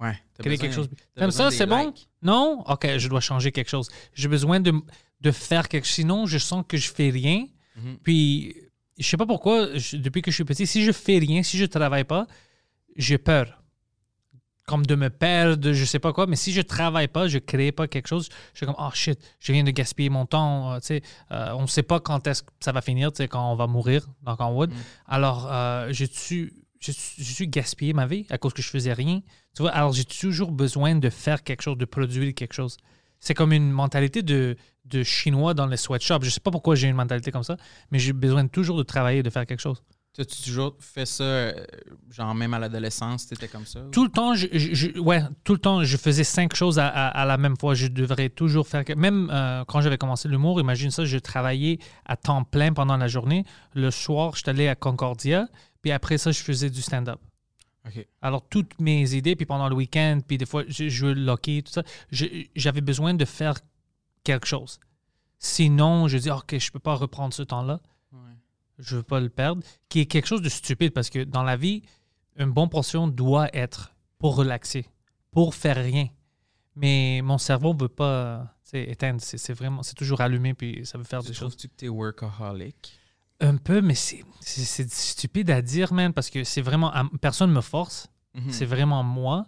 Ouais. 0.00 0.12
Créer 0.38 0.50
besoin- 0.52 0.56
quelque 0.58 0.74
chose. 0.74 0.88
Comme 1.16 1.30
ça, 1.30 1.50
c'est 1.50 1.66
bon? 1.66 1.94
Non? 2.22 2.62
OK, 2.66 2.86
je 2.98 3.08
dois 3.08 3.20
changer 3.20 3.50
quelque 3.52 3.70
chose. 3.70 3.88
J'ai 4.12 4.28
besoin 4.28 4.60
de, 4.60 4.72
de 5.20 5.30
faire 5.30 5.68
quelque 5.68 5.84
chose. 5.86 5.94
Sinon, 5.94 6.26
je 6.26 6.38
sens 6.38 6.64
que 6.68 6.76
je 6.76 6.90
fais 6.92 7.08
rien. 7.08 7.46
Mhm. 7.76 7.98
Puis, 8.02 8.54
je 8.98 9.06
sais 9.06 9.16
pas 9.16 9.26
pourquoi, 9.26 9.76
je- 9.76 9.96
depuis 9.96 10.22
que 10.22 10.30
je 10.30 10.36
suis 10.36 10.44
petit, 10.44 10.66
si 10.66 10.84
je 10.84 10.92
fais 10.92 11.18
rien, 11.18 11.42
si 11.42 11.58
je 11.58 11.64
travaille 11.66 12.04
pas, 12.04 12.26
j'ai 12.96 13.18
peur. 13.18 13.62
Comme 14.66 14.84
de 14.84 14.96
me 14.96 15.10
perdre, 15.10 15.72
je 15.72 15.84
sais 15.84 16.00
pas 16.00 16.12
quoi. 16.12 16.26
Mais 16.26 16.34
si 16.34 16.52
je 16.52 16.60
travaille 16.60 17.06
pas, 17.06 17.28
je 17.28 17.38
crée 17.38 17.70
pas 17.70 17.86
quelque 17.86 18.08
chose, 18.08 18.28
je 18.52 18.56
suis 18.58 18.66
comme, 18.66 18.74
oh 18.78 18.90
shit, 18.92 19.16
je 19.38 19.52
viens 19.52 19.62
de 19.62 19.70
gaspiller 19.70 20.08
mon 20.10 20.26
temps. 20.26 20.72
euh, 20.72 20.80
tu 20.80 20.86
sais, 20.86 21.02
euh, 21.30 21.52
on 21.54 21.68
sait 21.68 21.84
pas 21.84 22.00
quand 22.00 22.26
est-ce 22.26 22.42
que 22.42 22.50
ça 22.58 22.72
va 22.72 22.80
finir, 22.82 23.12
tu 23.12 23.18
sais, 23.18 23.28
quand 23.28 23.52
on 23.52 23.54
va 23.54 23.68
mourir 23.68 24.08
dans 24.22 24.34
Conwood. 24.36 24.72
Alors, 25.06 25.46
euh, 25.52 25.92
j'ai 25.92 26.08
j'ai 26.80 27.48
gaspillé 27.48 27.92
ma 27.94 28.06
vie 28.06 28.26
à 28.28 28.38
cause 28.38 28.52
que 28.52 28.62
je 28.62 28.68
faisais 28.68 28.92
rien. 28.92 29.20
Tu 29.54 29.62
vois, 29.62 29.70
alors 29.70 29.92
j'ai 29.92 30.04
toujours 30.04 30.50
besoin 30.52 30.94
de 30.96 31.10
faire 31.10 31.42
quelque 31.42 31.62
chose, 31.62 31.78
de 31.78 31.84
produire 31.84 32.34
quelque 32.34 32.52
chose. 32.52 32.76
C'est 33.20 33.34
comme 33.34 33.52
une 33.52 33.70
mentalité 33.70 34.22
de, 34.22 34.56
de 34.84 35.02
chinois 35.02 35.54
dans 35.54 35.66
les 35.66 35.76
sweatshops. 35.76 36.22
Je 36.22 36.30
sais 36.30 36.40
pas 36.40 36.50
pourquoi 36.50 36.74
j'ai 36.74 36.88
une 36.88 36.96
mentalité 36.96 37.30
comme 37.30 37.42
ça, 37.42 37.56
mais 37.90 37.98
j'ai 37.98 38.12
besoin 38.12 38.46
toujours 38.46 38.76
de 38.78 38.82
travailler, 38.82 39.22
de 39.22 39.30
faire 39.30 39.46
quelque 39.46 39.60
chose. 39.60 39.82
T'as-tu 40.14 40.42
toujours 40.44 40.74
fait 40.80 41.04
ça, 41.04 41.24
euh, 41.24 41.52
genre 42.10 42.34
même 42.34 42.54
à 42.54 42.58
l'adolescence, 42.58 43.26
t'étais 43.26 43.48
comme 43.48 43.66
ça? 43.66 43.80
ou- 43.80 43.90
Tout 43.90 44.02
le 44.04 44.10
temps, 44.10 44.34
je, 44.34 44.46
je- 44.50 44.72
je- 44.74 44.98
ouais, 44.98 45.22
tout 45.44 45.52
le 45.52 45.58
temps, 45.58 45.84
je 45.84 45.96
faisais 45.98 46.24
cinq 46.24 46.54
choses 46.56 46.78
à, 46.78 46.86
à- 46.88 47.08
à 47.08 47.24
la 47.26 47.36
même 47.36 47.54
fois. 47.58 47.74
Je 47.74 47.86
devrais 47.88 48.30
toujours 48.30 48.66
faire. 48.66 48.82
Même 48.96 49.28
euh, 49.30 49.62
quand 49.66 49.82
j'avais 49.82 49.98
commencé 49.98 50.26
l'humour, 50.28 50.58
imagine 50.58 50.90
ça, 50.90 51.04
je 51.04 51.18
travaillais 51.18 51.78
à 52.06 52.16
temps 52.16 52.44
plein 52.44 52.72
pendant 52.72 52.96
la 52.96 53.08
journée. 53.08 53.44
Le 53.74 53.90
soir, 53.90 54.32
je 54.36 54.38
suis 54.40 54.48
allé 54.48 54.68
à 54.68 54.74
Concordia, 54.74 55.48
puis 55.82 55.92
après 55.92 56.16
ça, 56.16 56.32
je 56.32 56.40
faisais 56.42 56.70
du 56.70 56.80
stand-up. 56.80 57.20
Alors, 58.22 58.46
toutes 58.48 58.80
mes 58.80 59.14
idées, 59.14 59.36
puis 59.36 59.46
pendant 59.46 59.68
le 59.68 59.74
week-end, 59.74 60.20
puis 60.26 60.38
des 60.38 60.46
fois, 60.46 60.64
je 60.68 61.06
le 61.06 61.30
hockey, 61.30 61.62
tout 61.62 61.72
ça, 61.72 61.82
je- 62.10 62.44
j'avais 62.54 62.80
besoin 62.80 63.14
de 63.14 63.24
faire 63.24 63.54
quelque 64.24 64.46
chose. 64.46 64.78
Sinon, 65.38 66.08
je 66.08 66.18
dis, 66.18 66.30
OK, 66.30 66.56
je 66.58 66.70
peux 66.70 66.78
pas 66.78 66.94
reprendre 66.94 67.32
ce 67.34 67.42
temps-là. 67.42 67.80
Ouais. 68.12 68.18
Je 68.78 68.96
veux 68.96 69.02
pas 69.02 69.20
le 69.20 69.28
perdre. 69.28 69.62
Qui 69.88 70.00
est 70.00 70.06
quelque 70.06 70.26
chose 70.26 70.42
de 70.42 70.48
stupide 70.48 70.92
parce 70.92 71.10
que 71.10 71.24
dans 71.24 71.42
la 71.42 71.56
vie, 71.56 71.82
une 72.36 72.50
bonne 72.50 72.68
portion 72.68 73.06
doit 73.08 73.48
être 73.54 73.94
pour 74.18 74.36
relaxer, 74.36 74.86
pour 75.30 75.54
faire 75.54 75.76
rien. 75.76 76.08
Mais 76.74 77.20
mon 77.22 77.38
cerveau 77.38 77.74
veut 77.74 77.88
pas 77.88 78.54
tu 78.68 78.78
éteindre. 78.78 79.20
C'est 79.22 79.52
vraiment, 79.54 79.82
c'est 79.82 79.94
toujours 79.94 80.20
allumé, 80.20 80.52
puis 80.54 80.84
ça 80.84 80.98
veut 80.98 81.04
faire 81.04 81.22
Tu 81.22 81.28
des 81.28 81.32
choses. 81.34 81.50
trouves-tu 81.56 81.68
que 81.68 81.74
t'es 81.76 81.88
workaholic? 81.88 82.98
Un 83.40 83.56
peu, 83.56 83.82
mais 83.82 83.94
c'est 83.94 84.24
stupide 84.90 85.50
à 85.50 85.60
dire, 85.60 85.92
man, 85.92 86.12
parce 86.12 86.30
que 86.30 86.42
c'est 86.44 86.62
vraiment. 86.62 86.92
Personne 87.20 87.52
me 87.52 87.60
force. 87.60 88.08
Mhm. 88.34 88.50
C'est 88.50 88.64
vraiment 88.64 89.02
moi. 89.02 89.46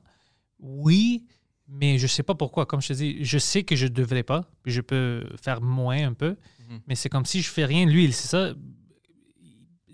Oui, 0.58 1.24
mais 1.68 1.98
je 1.98 2.06
sais 2.06 2.22
pas 2.22 2.34
pourquoi. 2.34 2.66
Comme 2.66 2.82
je 2.82 2.88
te 2.88 2.92
dis, 2.94 3.24
je 3.24 3.38
sais 3.38 3.62
que 3.62 3.76
je 3.76 3.86
devrais 3.86 4.22
pas, 4.22 4.50
puis 4.62 4.72
je 4.72 4.80
peux 4.80 5.24
faire 5.42 5.60
moins 5.62 6.06
un 6.08 6.12
peu, 6.12 6.36
Mhm. 6.68 6.80
mais 6.86 6.94
c'est 6.94 7.08
comme 7.08 7.24
si 7.24 7.40
je 7.42 7.48
fais 7.50 7.64
rien. 7.64 7.86
Lui, 7.86 8.12
c'est 8.12 8.28
ça. 8.28 8.52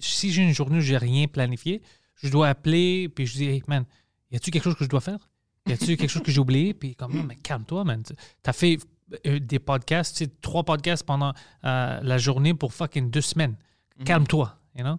Si 0.01 0.33
j'ai 0.33 0.43
une 0.43 0.53
journée 0.55 0.79
où 0.79 0.81
j'ai 0.81 0.97
rien 0.99 1.27
planifié, 1.29 1.81
je 2.17 2.29
dois 2.29 2.49
appeler, 2.49 3.09
puis 3.09 3.27
je 3.27 3.35
dis, 3.35 3.45
hey, 3.47 3.63
man, 3.69 3.85
y 4.31 4.37
a-tu 4.37 4.51
quelque 4.51 4.65
chose 4.65 4.75
que 4.75 4.85
je 4.85 4.89
dois 4.91 5.01
faire? 5.01 5.19
Y 5.67 5.73
a-tu 5.73 5.97
quelque 5.97 6.09
chose 6.11 6.23
que 6.23 6.33
j'ai 6.33 6.41
oublié? 6.41 6.75
Puis 6.75 6.95
comme, 6.97 7.15
non, 7.15 7.23
mais 7.23 7.37
calme-toi, 7.37 7.85
man. 7.85 8.03
T'as 8.43 8.53
fait 8.53 8.79
euh, 9.27 9.39
des 9.39 9.59
podcasts, 9.59 10.25
trois 10.41 10.65
podcasts 10.65 11.05
pendant 11.07 11.33
euh, 11.65 12.01
la 12.03 12.19
journée 12.19 12.55
pour 12.55 12.75
fucking 12.75 13.11
deux 13.11 13.21
semaines. 13.21 13.57
Calme-toi, 14.05 14.59
you 14.75 14.83
know? 14.83 14.99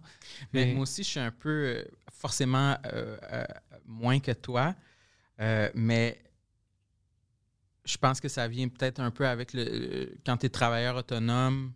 Mais 0.54 0.66
Mais- 0.68 0.74
moi 0.74 0.84
aussi, 0.84 1.04
je 1.04 1.10
suis 1.10 1.20
un 1.20 1.32
peu 1.32 1.50
euh, 1.50 1.84
forcément 2.12 2.78
euh, 2.86 3.18
euh, 3.32 3.46
moins 3.86 4.20
que 4.20 4.32
toi, 4.32 4.74
euh, 5.40 5.70
mais 5.76 6.22
je 7.84 7.98
pense 7.98 8.20
que 8.20 8.28
ça 8.30 8.48
vient 8.48 8.68
peut-être 8.68 9.00
un 9.00 9.12
peu 9.12 9.28
avec 9.28 9.54
le. 9.54 10.16
Quand 10.26 10.38
tu 10.38 10.46
es 10.48 10.50
travailleur 10.50 10.96
autonome, 10.96 11.74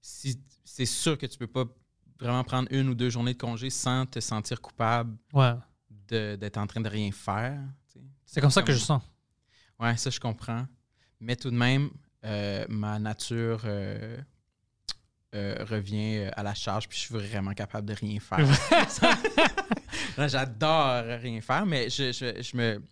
si, 0.00 0.40
c'est 0.64 0.86
sûr 0.86 1.18
que 1.18 1.26
tu 1.26 1.36
peux 1.38 1.46
pas 1.46 1.64
vraiment 2.20 2.44
prendre 2.44 2.68
une 2.70 2.88
ou 2.88 2.94
deux 2.94 3.10
journées 3.10 3.34
de 3.34 3.38
congé 3.38 3.68
sans 3.70 4.06
te 4.06 4.20
sentir 4.20 4.60
coupable 4.60 5.16
Ouais. 5.32 5.54
d'être 6.08 6.56
en 6.56 6.66
train 6.66 6.80
de 6.80 6.88
rien 6.88 7.10
faire. 7.12 7.60
tu 7.92 7.98
sais. 7.98 8.04
C'est 8.26 8.40
comme 8.40 8.50
ça 8.50 8.62
que 8.62 8.72
je 8.72 8.78
sens. 8.78 9.02
Ouais, 9.78 9.96
ça, 9.96 10.10
je 10.10 10.18
comprends. 10.18 10.66
Mais 11.20 11.36
tout 11.36 11.50
de 11.50 11.56
même, 11.56 11.90
ma 12.68 12.98
nature 12.98 13.62
euh, 15.34 15.56
euh, 15.60 15.64
revient 15.64 16.16
euh, 16.18 16.30
à 16.36 16.42
la 16.42 16.54
charge, 16.54 16.88
puis 16.88 16.96
je 16.98 17.04
suis 17.04 17.14
vraiment 17.14 17.52
capable 17.52 17.86
de 17.88 17.94
rien 17.94 18.18
faire. 18.20 18.38
J'adore 20.28 21.04
rien 21.20 21.40
faire, 21.40 21.66
mais 21.66 21.90
je, 21.90 22.12
je- 22.12 22.42
je 22.42 22.56
me, 22.56 22.82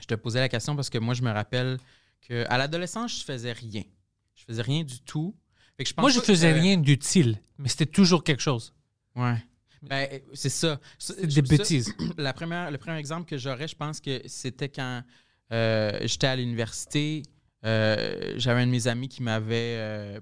je 0.00 0.06
te 0.06 0.14
posais 0.14 0.40
la 0.40 0.48
question 0.48 0.74
parce 0.76 0.90
que 0.90 0.98
moi, 0.98 1.14
je 1.14 1.22
me 1.22 1.30
rappelle 1.30 1.78
qu'à 2.20 2.56
l'adolescence, 2.58 3.18
je 3.20 3.24
faisais 3.24 3.52
rien. 3.52 3.82
Je 4.34 4.44
faisais 4.44 4.62
rien 4.62 4.82
du 4.84 5.00
tout. 5.00 5.34
Fait 5.76 5.84
que 5.84 5.88
je 5.90 5.94
pense 5.94 6.02
Moi, 6.02 6.10
je 6.10 6.20
faisais 6.20 6.52
que- 6.52 6.58
rien 6.60 6.76
d'utile, 6.76 7.38
mais 7.58 7.68
c'était 7.68 7.86
toujours 7.86 8.22
quelque 8.24 8.42
chose. 8.42 8.74
Ouais. 9.16 9.36
Ben, 9.82 10.08
euh, 10.12 10.18
c'est 10.32 10.48
ça. 10.48 10.80
C'est 10.98 11.26
des 11.26 11.30
ça- 11.34 11.42
bêtises. 11.42 11.94
la 12.18 12.32
première, 12.32 12.70
le 12.70 12.78
premier 12.78 12.98
exemple 12.98 13.28
que 13.28 13.36
j'aurais, 13.36 13.68
je 13.68 13.76
pense 13.76 14.00
que 14.00 14.22
c'était 14.26 14.68
quand 14.68 15.02
euh, 15.52 15.98
j'étais 16.02 16.26
à 16.28 16.36
l'université. 16.36 17.22
euh, 17.66 18.34
J'avais 18.38 18.62
un 18.62 18.66
de 18.66 18.70
mes 18.70 18.86
amis 18.88 19.08
qui 19.08 19.22
m'avait 19.22 20.20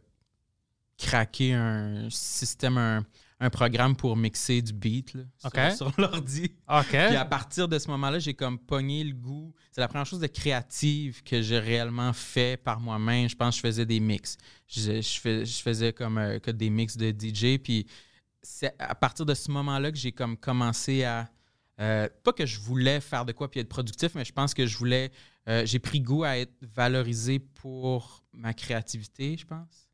craqué 0.99 1.53
un 1.55 2.09
système, 2.11 2.79
un, 2.79 3.05
un 3.41 3.51
programme 3.51 3.97
pour 3.97 4.17
mixer 4.17 4.63
du 4.63 4.73
beat 4.73 5.15
là, 5.15 5.23
sur- 5.39 5.51
sur, 5.77 6.01
l'ordi. 6.01 6.53
OK. 6.69 6.87
Puis 6.91 7.17
à 7.17 7.25
partir 7.25 7.67
de 7.69 7.79
ce 7.79 7.89
moment-là, 7.89 8.19
j'ai 8.19 8.35
comme 8.35 8.59
pogné 8.59 9.03
le 9.05 9.15
goût. 9.15 9.53
C'est 9.73 9.81
la 9.81 9.89
première 9.89 10.07
chose 10.07 10.21
de 10.21 10.27
créative 10.29 11.23
que 11.25 11.43
j'ai 11.43 11.59
réellement 11.59 12.13
fait 12.13 12.57
par 12.63 12.79
moi-même. 12.79 13.29
Je 13.29 13.35
pense 13.37 13.55
que 13.57 13.63
je 13.63 13.73
faisais 13.73 13.87
des 13.87 14.01
mix. 14.01 14.37
Je, 14.69 15.01
je 15.01 15.21
fais- 15.21 15.45
je 15.45 15.63
faisais 15.63 15.93
comme 15.93 16.19
euh, 16.19 16.39
que 16.39 16.51
des 16.51 16.71
mix 16.71 16.97
de 16.97 17.11
DJ. 17.11 17.59
Puis 17.59 17.87
c'est 18.43 18.75
à 18.79 18.95
partir 18.95 19.25
de 19.27 19.35
ce 19.35 19.51
moment-là 19.51 19.91
que 19.91 19.99
j'ai 19.99 20.13
comme 20.13 20.37
commencé 20.37 21.05
à. 21.05 21.29
euh, 21.81 22.09
pas 22.23 22.33
que 22.33 22.47
je 22.47 22.61
voulais 22.61 23.01
faire 23.01 23.25
de 23.25 23.33
quoi 23.33 23.51
puis 23.51 23.61
être 23.61 23.69
productif, 23.69 24.15
mais 24.15 24.25
je 24.25 24.33
pense 24.33 24.53
que 24.55 24.67
je 24.67 24.77
voulais. 24.77 25.11
euh, 25.49 25.65
j'ai 25.67 25.79
pris 25.81 26.01
goût 26.01 26.23
à 26.23 26.39
être 26.39 26.53
valorisé 26.75 27.39
pour 27.41 28.23
ma 28.33 28.53
créativité, 28.55 29.37
je 29.37 29.47
pense. 29.47 29.89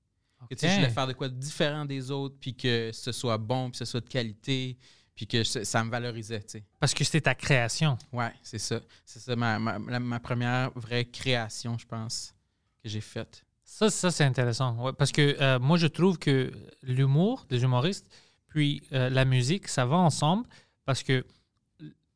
Que, 0.48 0.56
je 0.60 0.74
voulais 0.74 0.88
faire 0.90 1.06
de 1.06 1.12
quoi 1.12 1.28
de 1.28 1.34
différent 1.34 1.84
des 1.84 2.10
autres, 2.10 2.36
puis 2.40 2.54
que 2.54 2.90
ce 2.92 3.12
soit 3.12 3.38
bon, 3.38 3.64
puis 3.70 3.72
que 3.72 3.78
ce 3.78 3.84
soit 3.84 4.00
de 4.00 4.08
qualité, 4.08 4.76
puis 5.14 5.26
que 5.26 5.42
ça, 5.44 5.64
ça 5.64 5.82
me 5.84 5.90
valorisait, 5.90 6.40
tu 6.40 6.58
sais. 6.58 6.64
Parce 6.80 6.94
que 6.94 7.04
c'était 7.04 7.20
ta 7.22 7.34
création. 7.34 7.98
Ouais, 8.12 8.32
c'est 8.42 8.58
ça. 8.58 8.80
C'est 9.04 9.18
ça, 9.20 9.34
ma, 9.36 9.58
ma, 9.58 9.78
la- 9.78 10.00
ma 10.00 10.20
première 10.20 10.70
vraie 10.76 11.04
création, 11.04 11.76
je 11.76 11.86
pense, 11.86 12.34
que 12.82 12.88
j'ai 12.88 13.00
faite. 13.00 13.44
Ça, 13.64 13.90
ça 13.90 14.10
c'est 14.10 14.24
intéressant. 14.24 14.74
Ouais, 14.76 14.92
parce 14.92 15.12
que 15.12 15.36
euh, 15.40 15.58
moi, 15.58 15.76
je 15.76 15.86
trouve 15.88 16.18
que 16.18 16.50
l'humour 16.82 17.44
des 17.50 17.62
humoristes, 17.62 18.08
puis 18.46 18.82
euh, 18.92 19.10
la 19.10 19.24
musique, 19.26 19.68
ça 19.68 19.84
va 19.84 19.96
ensemble 19.96 20.46
parce 20.86 21.02
que 21.02 21.26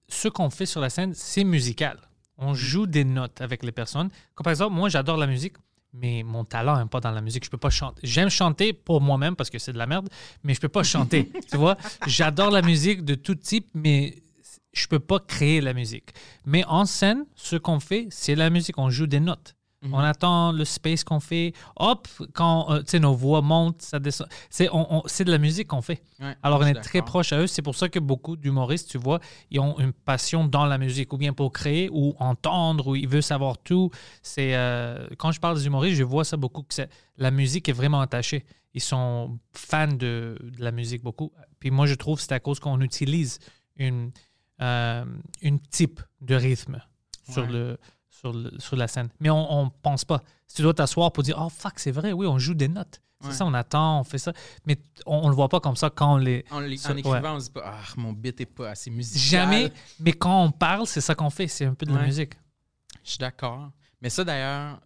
ce 0.09 0.29
qu'on 0.29 0.49
fait 0.51 0.67
sur 0.67 0.81
la 0.81 0.89
scène, 0.91 1.13
c'est 1.15 1.45
musical. 1.45 1.99
On 2.39 2.55
joue 2.55 2.87
des 2.87 3.05
notes 3.05 3.41
avec 3.41 3.63
les 3.63 3.73
personnes. 3.73 4.09
Comme 4.35 4.45
par 4.45 4.53
exemple, 4.53 4.75
moi, 4.75 4.89
j'adore 4.89 5.17
la 5.17 5.27
musique, 5.27 5.55
mais 5.93 6.23
mon 6.23 6.45
talent 6.45 6.79
n'est 6.79 6.89
pas 6.89 7.01
dans 7.01 7.11
la 7.11 7.21
musique. 7.21 7.45
Je 7.45 7.51
peux 7.51 7.59
pas 7.59 7.71
chanter. 7.71 8.01
J'aime 8.05 8.31
chanter 8.31 8.73
pour 8.73 9.01
moi-même 9.01 9.37
parce 9.37 9.51
que 9.51 9.59
c'est 9.59 9.73
de 9.73 9.79
la 9.79 9.87
merde, 9.87 10.09
mais 10.43 10.55
je 10.55 10.61
peux 10.61 10.69
pas 10.69 10.83
chanter. 10.83 11.31
tu 11.51 11.57
vois, 11.57 11.77
j'adore 12.07 12.51
la 12.51 12.63
musique 12.63 13.05
de 13.05 13.15
tout 13.15 13.35
type, 13.35 13.69
mais 13.75 14.23
je 14.73 14.87
peux 14.87 15.01
pas 15.01 15.19
créer 15.19 15.61
la 15.61 15.75
musique. 15.75 16.11
Mais 16.47 16.65
en 16.65 16.87
scène, 16.87 17.25
ce 17.35 17.57
qu'on 17.57 17.81
fait, 17.81 18.07
c'est 18.11 18.35
la 18.35 18.51
musique. 18.51 18.79
On 18.79 18.91
joue 18.91 19.07
des 19.07 19.21
notes. 19.21 19.55
Mhm. 19.83 19.95
On 19.95 19.99
attend 19.99 20.53
le 20.53 20.65
space 20.65 21.03
qu'on 21.05 21.19
fait. 21.21 21.53
Hop, 21.77 22.07
quand 22.35 22.71
euh, 22.71 22.99
nos 23.01 23.15
voix 23.15 23.43
montent, 23.43 23.83
ça 23.83 23.99
descend. 23.99 24.29
C'est 24.49 24.69
on- 24.71 24.99
on- 24.99 25.03
c'est 25.07 25.25
de 25.25 25.31
la 25.33 25.39
musique 25.39 25.67
qu'on 25.69 25.83
fait. 25.83 26.03
Ouais, 26.21 26.37
Alors, 26.43 26.61
on 26.61 26.67
est 26.67 26.75
très 26.83 27.01
proche 27.03 27.33
à 27.33 27.39
eux. 27.41 27.47
C'est 27.49 27.63
pour 27.63 27.75
ça 27.75 27.89
que 27.89 27.99
beaucoup 27.99 28.37
d'humoristes, 28.37 28.89
tu 28.91 28.99
vois, 28.99 29.19
ils 29.51 29.59
ont 29.59 29.79
une 29.81 29.93
passion 29.93 30.47
dans 30.47 30.67
la 30.67 30.79
musique, 30.79 31.13
ou 31.13 31.17
bien 31.19 31.33
pour 31.33 31.53
créer, 31.53 31.89
ou 31.93 32.15
entendre, 32.21 32.87
ou 32.89 32.97
ils 32.97 33.09
veulent 33.09 33.23
savoir 33.23 33.59
tout. 33.59 33.91
C'est 34.23 34.55
euh, 34.55 35.09
Quand 35.19 35.33
je 35.33 35.41
parle 35.41 35.57
des 35.59 35.67
humoristes, 35.67 35.97
je 35.97 36.05
vois 36.05 36.25
ça 36.25 36.37
beaucoup, 36.37 36.63
que 36.63 36.75
c'est- 36.75 36.89
la 37.17 37.31
musique 37.33 37.69
est 37.69 37.73
vraiment 37.73 38.01
attachée. 38.01 38.45
Ils 38.75 38.81
sont 38.81 39.39
fans 39.53 39.89
de, 39.89 40.39
de 40.41 40.63
la 40.63 40.71
musique 40.71 41.03
beaucoup. 41.03 41.33
Puis 41.59 41.71
moi, 41.71 41.87
je 41.87 41.95
trouve 41.95 42.17
que 42.19 42.23
c'est 42.23 42.33
à 42.33 42.41
cause 42.41 42.59
qu'on 42.61 42.81
utilise 42.81 43.39
une, 43.77 44.13
euh, 44.61 45.05
une 45.43 45.59
type 45.61 46.01
de 46.21 46.35
rythme 46.37 46.81
sur, 47.29 47.43
le, 47.47 47.79
sur, 48.23 48.33
le- 48.33 48.53
sur 48.59 48.77
la 48.77 48.89
scène. 48.89 49.09
Mais 49.21 49.31
on 49.31 49.65
ne 49.67 49.71
pense 49.83 50.05
pas. 50.05 50.23
Si 50.47 50.57
tu 50.57 50.63
dois 50.63 50.75
t'asseoir 50.75 51.13
pour 51.13 51.23
dire, 51.23 51.37
oh 51.41 51.49
fuck, 51.49 51.79
c'est 51.79 51.91
vrai, 51.91 52.13
oui, 52.13 52.27
on 52.27 52.39
joue 52.39 52.55
des 52.55 52.69
notes. 52.69 53.01
C'est 53.21 53.29
Ouais. 53.29 53.35
ça, 53.35 53.47
on 53.47 53.55
attend, 53.55 54.01
on 54.01 54.05
fait 54.05 54.19
ça. 54.19 54.33
Mais 54.67 54.77
on 55.07 55.25
ne 55.25 55.29
le 55.29 55.35
voit 55.37 55.49
pas 55.49 55.61
comme 55.61 55.77
ça 55.77 55.91
quand 55.91 56.15
on 56.15 56.17
les. 56.17 56.45
En, 56.51 56.63
écrivant, 56.65 57.11
ouais. 57.11 57.21
on 57.29 57.39
se 57.41 57.47
dit 57.47 57.53
pas, 57.53 57.63
ah, 57.65 57.85
mon 57.97 58.13
beat 58.13 58.41
est 58.41 58.47
pas 58.47 58.71
assez 58.71 58.91
musical. 58.91 59.21
Jamais. 59.21 59.73
Mais 60.01 60.13
quand 60.13 60.43
on 60.45 60.51
parle, 60.51 60.87
c'est 60.89 61.01
ça 61.01 61.15
qu'on 61.15 61.31
fait. 61.31 61.47
C'est 61.47 61.65
un 61.67 61.75
peu 61.75 61.87
de 61.87 61.95
la 61.95 62.03
musique. 62.05 62.35
Je 63.05 63.11
suis 63.11 63.19
d'accord. 63.19 63.71
Mais 64.01 64.11
ça, 64.11 64.25
d'ailleurs, 64.25 64.81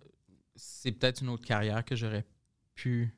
c'est 0.54 0.92
peut-être 0.92 1.22
une 1.22 1.30
autre 1.30 1.46
carrière 1.46 1.82
que 1.84 1.96
j'aurais 1.96 2.26
pu 2.74 3.14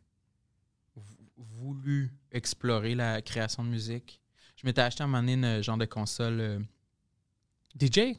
vou- 0.94 1.04
voulu 1.36 2.12
explorer, 2.30 2.94
la 2.94 3.20
création 3.20 3.64
de 3.64 3.68
musique. 3.70 4.20
Je 4.56 4.66
m'étais 4.66 4.80
acheté 4.82 5.02
à 5.02 5.04
un 5.04 5.08
moment 5.08 5.20
donné 5.20 5.34
une 5.34 5.62
genre 5.62 5.76
de 5.78 5.84
console. 5.84 6.40
euh, 6.40 6.58
DJ? 7.78 8.16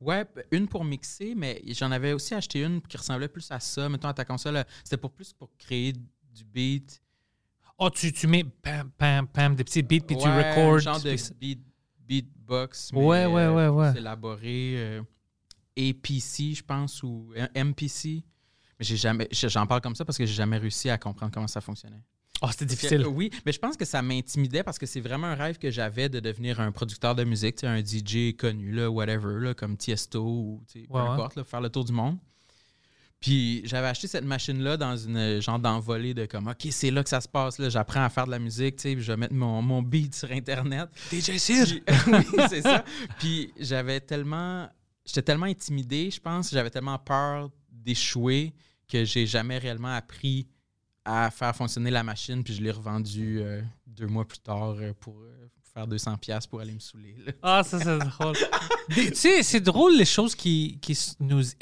Ouais, 0.00 0.26
une 0.50 0.68
pour 0.68 0.84
mixer, 0.84 1.34
mais 1.34 1.62
j'en 1.68 1.90
avais 1.90 2.12
aussi 2.12 2.34
acheté 2.34 2.62
une 2.62 2.82
qui 2.82 2.96
ressemblait 2.96 3.28
plus 3.28 3.50
à 3.50 3.58
ça. 3.60 3.88
Mettons, 3.88 4.08
à 4.08 4.14
ta 4.14 4.24
console, 4.24 4.56
euh, 4.56 4.64
c'était 4.84 4.98
pour 4.98 5.10
plus 5.12 5.32
pour 5.32 5.50
créer 5.56 5.92
du 5.92 6.44
beat. 6.44 7.02
Oh, 7.78 7.88
tu, 7.90 8.12
tu 8.12 8.26
mets 8.26 8.44
pam, 8.44 8.90
pam, 8.96 9.26
pam, 9.26 9.54
des 9.54 9.64
petits 9.64 9.82
beats, 9.82 10.00
puis 10.06 10.16
tu 10.16 10.26
Ouais, 10.26 10.50
recordes. 10.50 10.80
genre 10.80 11.00
de 11.00 11.14
beat, 11.38 11.60
beatbox. 12.06 12.92
mais, 12.92 12.98
Ouais, 12.98 13.26
ouais, 13.26 13.42
euh, 13.42 13.54
ouais, 13.54 13.68
ouais. 13.68 13.90
plus 13.92 14.00
élaboré. 14.00 14.74
euh, 14.76 15.02
APC, 15.78 16.54
je 16.54 16.62
pense, 16.62 17.02
ou 17.02 17.32
MPC. 17.54 18.22
Mais 18.78 18.84
j'ai 18.84 18.96
jamais, 18.96 19.28
j'en 19.30 19.66
parle 19.66 19.80
comme 19.80 19.94
ça 19.94 20.04
parce 20.04 20.16
que 20.18 20.24
j'ai 20.26 20.34
jamais 20.34 20.56
réussi 20.58 20.88
à 20.90 20.96
comprendre 20.98 21.32
comment 21.32 21.46
ça 21.46 21.60
fonctionnait. 21.60 22.02
Oh, 22.42 22.48
c'était 22.50 22.66
Que- 22.66 22.70
difficile. 22.70 23.06
oui, 23.06 23.30
mais 23.46 23.52
je 23.52 23.58
pense 23.58 23.76
que 23.76 23.84
ça 23.84 24.02
m'intimidait 24.02 24.62
parce 24.62 24.78
que 24.78 24.84
c'est 24.86 25.00
vraiment 25.00 25.26
un 25.28 25.34
rêve 25.34 25.58
que 25.58 25.70
j'avais 25.70 26.08
de 26.08 26.20
devenir 26.20 26.60
un 26.60 26.70
producteur 26.70 27.14
de 27.14 27.24
musique, 27.24 27.64
un 27.64 27.82
DJ 27.82 28.36
connu, 28.36 28.72
là, 28.72 28.90
whatever, 28.90 29.40
là, 29.40 29.54
comme 29.54 29.76
Tiesto 29.76 30.22
ou 30.22 30.62
peu 30.72 30.98
importe, 30.98 31.36
là, 31.36 31.44
faire 31.44 31.60
le 31.62 31.70
tour 31.70 31.84
du 31.84 31.92
monde. 31.92 32.18
Puis 33.18 33.62
j'avais 33.64 33.86
acheté 33.88 34.06
cette 34.06 34.24
machine-là 34.26 34.76
dans 34.76 34.94
une 34.96 35.16
euh, 35.16 35.40
genre 35.40 35.58
d'envolée 35.58 36.12
de 36.12 36.26
comme, 36.26 36.46
OK, 36.48 36.66
c'est 36.70 36.90
là 36.90 37.02
que 37.02 37.08
ça 37.08 37.22
se 37.22 37.28
passe, 37.28 37.58
là, 37.58 37.70
j'apprends 37.70 38.04
à 38.04 38.10
faire 38.10 38.26
de 38.26 38.30
la 38.30 38.38
musique, 38.38 38.76
tu 38.76 38.82
sais, 38.82 38.94
puis 38.94 39.02
je 39.02 39.10
vais 39.10 39.16
mettre 39.16 39.32
mon, 39.34 39.62
mon 39.62 39.80
beat 39.82 40.14
sur 40.14 40.30
Internet. 40.30 40.90
DJ 41.10 41.30
Puis- 41.38 41.82
oui, 42.08 42.42
c'est 42.50 42.60
ça. 42.60 42.84
Puis 43.18 43.52
j'avais 43.58 44.00
tellement. 44.00 44.68
J'étais 45.06 45.22
tellement 45.22 45.46
intimidé, 45.46 46.10
je 46.10 46.20
pense. 46.20 46.50
J'avais 46.50 46.68
tellement 46.70 46.98
peur 46.98 47.48
d'échouer 47.72 48.52
que 48.88 49.04
j'ai 49.04 49.24
jamais 49.26 49.56
réellement 49.58 49.94
appris 49.94 50.46
à 51.06 51.30
faire 51.30 51.54
fonctionner 51.56 51.90
la 51.90 52.02
machine. 52.02 52.42
Puis 52.44 52.54
je 52.54 52.62
l'ai 52.62 52.70
revendu 52.70 53.38
euh, 53.40 53.62
deux 53.86 54.06
mois 54.08 54.26
plus 54.26 54.38
tard 54.40 54.74
euh, 54.78 54.92
pour 55.00 55.14
euh, 55.20 55.48
faire 55.72 55.86
200$ 55.86 56.18
piastres 56.18 56.50
pour 56.50 56.60
aller 56.60 56.74
me 56.74 56.80
saouler. 56.80 57.14
là. 57.24 57.32
Ah, 57.42 57.62
ça, 57.64 57.78
c'est 57.78 57.98
drôle. 58.18 58.36
Tu 58.92 59.14
sais, 59.14 59.42
c'est 59.42 59.60
drôle 59.60 59.96
les 59.96 60.04
choses 60.04 60.34
qui, 60.34 60.78
qui 60.82 60.98
nous. 61.20 61.42
Tu 61.42 61.52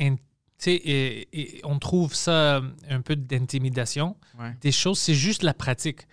sais, 0.58 0.74
et- 0.74 1.28
et 1.58 1.60
on 1.64 1.78
trouve 1.78 2.14
ça 2.14 2.56
euh, 2.56 2.62
un 2.88 3.00
peu 3.02 3.16
d'intimidation. 3.16 4.16
Ouais. 4.38 4.56
Des 4.60 4.72
choses, 4.72 4.98
c'est 4.98 5.14
juste 5.14 5.42
la 5.42 5.54
pratique. 5.54 6.06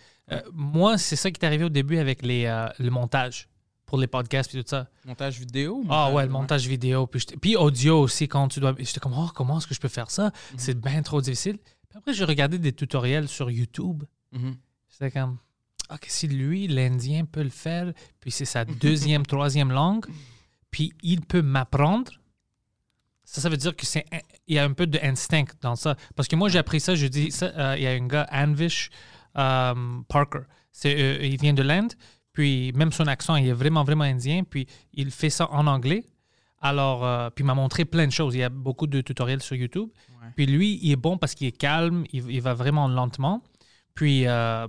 Moi, 0.53 0.97
c'est 0.97 1.17
ça 1.17 1.29
qui 1.29 1.41
est 1.41 1.45
arrivé 1.45 1.65
au 1.65 1.69
début 1.69 1.97
avec 1.97 2.21
les, 2.25 2.43
le 2.79 2.89
montage 2.89 3.49
pour 3.85 3.97
les 3.97 4.07
podcasts 4.07 4.55
et 4.55 4.63
tout 4.63 4.69
ça. 4.69 4.87
Montage 5.03 5.37
vidéo 5.39 5.83
Ah 5.89 6.05
montage- 6.07 6.13
ouais, 6.13 6.23
le 6.25 6.31
montage 6.31 6.67
vidéo. 6.67 7.05
Puis, 7.05 7.25
puis 7.41 7.55
audio 7.57 7.99
aussi, 7.99 8.29
quand 8.29 8.47
tu 8.47 8.61
dois. 8.61 8.73
J'étais 8.79 9.01
comme, 9.01 9.13
oh, 9.17 9.29
comment 9.35 9.57
est-ce 9.57 9.67
que 9.67 9.73
je 9.75 9.81
peux 9.81 9.89
faire 9.89 10.09
ça? 10.09 10.31
C'est 10.55 10.79
bien 10.79 11.01
trop 11.01 11.19
difficile. 11.21 11.59
Puis 11.91 11.97
après, 11.97 12.13
j'ai 12.13 12.23
regardé 12.23 12.57
des 12.57 12.71
tutoriels 12.71 13.27
sur 13.27 13.51
YouTube. 13.51 14.05
Mhm. 14.31 14.55
C'était 14.87 15.11
comme, 15.11 15.37
OK, 15.91 16.05
si 16.07 16.29
lui, 16.29 16.65
l'Indien, 16.67 17.25
peut 17.25 17.43
le 17.43 17.49
faire, 17.49 17.91
puis 18.21 18.31
c'est 18.31 18.45
sa 18.45 18.63
deuxième, 18.81 19.25
troisième 19.25 19.71
langue, 19.73 20.05
puis 20.71 20.93
il 21.03 21.19
peut 21.19 21.41
m'apprendre, 21.41 22.13
ça, 23.25 23.41
ça 23.41 23.49
veut 23.49 23.57
dire 23.57 23.75
que 23.75 23.85
c'est 23.85 24.05
il 24.47 24.55
y 24.55 24.59
a 24.59 24.63
un 24.63 24.71
peu 24.71 24.87
d'instinct 24.87 25.45
dans 25.59 25.75
ça. 25.75 25.97
Parce 26.15 26.29
que 26.29 26.37
moi, 26.37 26.47
j'ai 26.47 26.59
appris 26.59 26.79
ça, 26.79 26.95
je 26.95 27.07
dis, 27.07 27.29
ça, 27.29 27.47
euh, 27.57 27.75
il 27.77 27.83
y 27.83 27.87
a 27.87 27.91
un 27.91 28.07
gars, 28.07 28.25
Anvish 28.31 28.89
euh, 29.37 30.01
Parker. 30.07 30.43
C'est, 30.71 30.95
euh, 30.97 31.25
il 31.25 31.39
vient 31.39 31.53
de 31.53 31.61
l'Inde, 31.61 31.93
puis 32.31 32.71
même 32.73 32.93
son 32.93 33.07
accent, 33.07 33.35
il 33.35 33.49
est 33.49 33.53
vraiment, 33.53 33.83
vraiment 33.83 34.05
indien, 34.05 34.43
puis 34.43 34.65
il 34.93 35.11
fait 35.11 35.29
ça 35.29 35.51
en 35.51 35.67
anglais. 35.67 36.05
Alors, 36.61 37.05
euh, 37.05 37.29
puis 37.29 37.43
il 37.43 37.47
m'a 37.47 37.55
montré 37.55 37.85
plein 37.85 38.05
de 38.05 38.11
choses. 38.11 38.35
Il 38.35 38.39
y 38.39 38.43
a 38.43 38.49
beaucoup 38.49 38.87
de 38.87 39.01
tutoriels 39.01 39.41
sur 39.41 39.55
YouTube. 39.55 39.89
Ouais. 40.09 40.27
Puis 40.35 40.45
lui, 40.45 40.79
il 40.81 40.91
est 40.91 40.95
bon 40.95 41.17
parce 41.17 41.33
qu'il 41.33 41.47
est 41.47 41.57
calme, 41.57 42.05
il, 42.13 42.29
il 42.29 42.41
va 42.41 42.53
vraiment 42.53 42.87
lentement. 42.87 43.41
Puis 43.95 44.27
euh, 44.27 44.67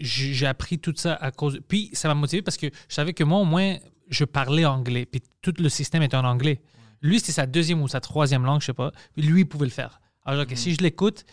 j'ai 0.00 0.46
appris 0.46 0.78
tout 0.78 0.94
ça 0.96 1.14
à 1.14 1.30
cause. 1.30 1.60
Puis 1.68 1.90
ça 1.92 2.08
m'a 2.08 2.14
motivé 2.14 2.42
parce 2.42 2.56
que 2.56 2.66
je 2.66 2.94
savais 2.94 3.12
que 3.12 3.24
moi, 3.24 3.38
au 3.38 3.44
moins, 3.44 3.76
je 4.08 4.24
parlais 4.24 4.64
anglais. 4.64 5.06
Puis 5.06 5.22
tout 5.40 5.54
le 5.58 5.68
système 5.68 6.02
était 6.02 6.16
en 6.16 6.24
anglais. 6.24 6.60
Lui, 7.02 7.20
c'était 7.20 7.32
sa 7.32 7.46
deuxième 7.46 7.80
ou 7.80 7.88
sa 7.88 8.00
troisième 8.00 8.44
langue, 8.44 8.60
je 8.60 8.66
sais 8.66 8.72
pas. 8.72 8.92
Puis 9.14 9.22
lui, 9.22 9.42
il 9.42 9.46
pouvait 9.46 9.66
le 9.66 9.72
faire. 9.72 10.00
Alors, 10.24 10.42
ok, 10.42 10.52
si 10.54 10.74
je 10.74 10.82
l'écoute, 10.82 11.24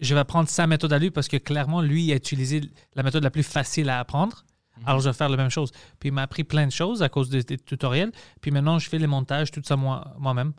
je 0.00 0.14
vais 0.14 0.24
prendre 0.24 0.48
sa 0.48 0.66
méthode 0.66 0.92
à 0.92 0.98
lui 0.98 1.10
parce 1.10 1.28
que 1.28 1.36
clairement, 1.36 1.82
lui, 1.82 2.04
il 2.04 2.12
a 2.12 2.16
utilisé 2.16 2.60
la 2.94 3.02
méthode 3.02 3.24
la 3.24 3.30
plus 3.30 3.42
facile 3.42 3.90
à 3.90 3.98
apprendre. 3.98 4.44
Alors, 4.86 5.00
je 5.00 5.08
vais 5.08 5.12
faire 5.14 5.28
la 5.28 5.36
même 5.36 5.50
chose. 5.50 5.70
Puis 6.00 6.08
il 6.08 6.12
m'a 6.12 6.22
appris 6.22 6.44
plein 6.44 6.66
de 6.66 6.72
choses 6.72 7.02
à 7.02 7.08
cause 7.08 7.28
des, 7.30 7.42
des 7.42 7.58
tutoriels. 7.58 8.12
Puis 8.40 8.50
maintenant, 8.50 8.78
je 8.78 8.88
fais 8.88 8.98
les 8.98 9.06
montages, 9.06 9.50
tout 9.50 9.62
ça 9.64 9.76
moi- 9.76 10.14
moi-même. 10.18 10.52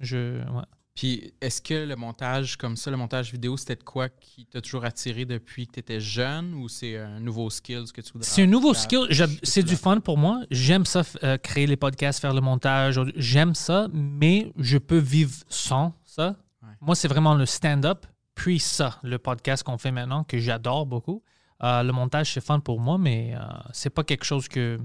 je, 0.00 0.38
ouais. 0.38 0.62
Puis 0.94 1.34
est-ce 1.40 1.60
que 1.60 1.74
le 1.74 1.96
montage 1.96 2.56
comme 2.56 2.76
ça, 2.76 2.88
le 2.88 2.96
montage 2.96 3.32
vidéo, 3.32 3.56
c'était 3.56 3.74
de 3.74 3.82
quoi 3.82 4.08
qui 4.08 4.46
t'a 4.46 4.60
toujours 4.60 4.84
attiré 4.84 5.24
depuis 5.24 5.66
que 5.66 5.72
tu 5.72 5.80
étais 5.80 5.98
jeune 5.98 6.54
ou 6.54 6.68
c'est 6.68 6.96
un 6.96 7.18
nouveau 7.18 7.50
skill 7.50 7.82
que 7.92 8.00
tu 8.00 8.12
voudrais 8.12 8.28
C'est 8.28 8.44
un 8.44 8.46
nouveau 8.46 8.74
skill. 8.74 9.08
C'est 9.42 9.64
du 9.64 9.74
fun 9.74 9.98
pour 9.98 10.18
moi. 10.18 10.42
J'aime 10.52 10.84
ça, 10.86 11.02
euh, 11.24 11.36
créer 11.36 11.66
les 11.66 11.76
podcasts, 11.76 12.20
faire 12.20 12.32
le 12.32 12.40
montage. 12.40 13.00
J'aime 13.16 13.56
ça, 13.56 13.88
mais 13.92 14.52
je 14.56 14.78
peux 14.78 14.98
vivre 14.98 15.32
sans 15.48 15.94
ça. 16.04 16.36
Ouais. 16.62 16.68
Moi, 16.80 16.94
c'est 16.94 17.08
vraiment 17.08 17.34
le 17.34 17.44
stand-up, 17.46 18.06
puis 18.36 18.60
ça, 18.60 19.00
le 19.02 19.18
podcast 19.18 19.64
qu'on 19.64 19.78
fait 19.78 19.90
maintenant, 19.90 20.22
que 20.22 20.38
j'adore 20.38 20.86
beaucoup. 20.86 21.24
Euh, 21.62 21.82
le 21.82 21.92
montage, 21.92 22.32
c'est 22.32 22.40
fun 22.44 22.60
pour 22.60 22.80
moi, 22.80 22.98
mais 22.98 23.34
euh, 23.34 23.40
c'est 23.72 23.90
pas 23.90 24.04
quelque 24.04 24.24
chose 24.24 24.48
que 24.48 24.78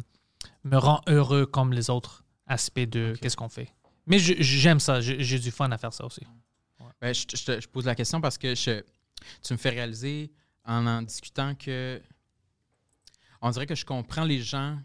me 0.63 0.77
rend 0.77 1.01
heureux 1.07 1.45
comme 1.45 1.73
les 1.73 1.89
autres 1.89 2.23
aspects 2.47 2.79
de 2.79 3.15
qu'est-ce 3.21 3.35
qu'on 3.37 3.49
fait. 3.49 3.73
Mais 4.05 4.17
j'aime 4.19 4.79
ça. 4.79 5.01
J'ai 5.01 5.39
du 5.39 5.51
fun 5.51 5.69
à 5.71 5.77
faire 5.77 5.93
ça 5.93 6.05
aussi. 6.05 6.21
Ben, 7.01 7.13
je, 7.13 7.25
te- 7.25 7.35
je 7.37 7.61
je 7.61 7.67
pose 7.67 7.85
la 7.85 7.95
question 7.95 8.19
parce 8.21 8.37
que 8.37 8.55
je- 8.55 8.81
tu 9.43 9.53
me 9.53 9.57
fais 9.57 9.69
réaliser 9.69 10.31
en 10.65 10.85
en 10.85 11.01
discutant 11.01 11.55
que 11.55 12.01
on 13.41 13.49
dirait 13.51 13.65
que 13.65 13.75
je 13.75 13.85
comprends 13.85 14.23
les 14.25 14.41
gens 14.41 14.77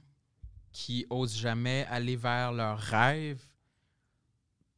qui 0.73 1.07
osent 1.11 1.37
jamais 1.37 1.87
aller 1.90 2.16
vers 2.16 2.53
leurs 2.53 2.79
rêves 2.79 3.42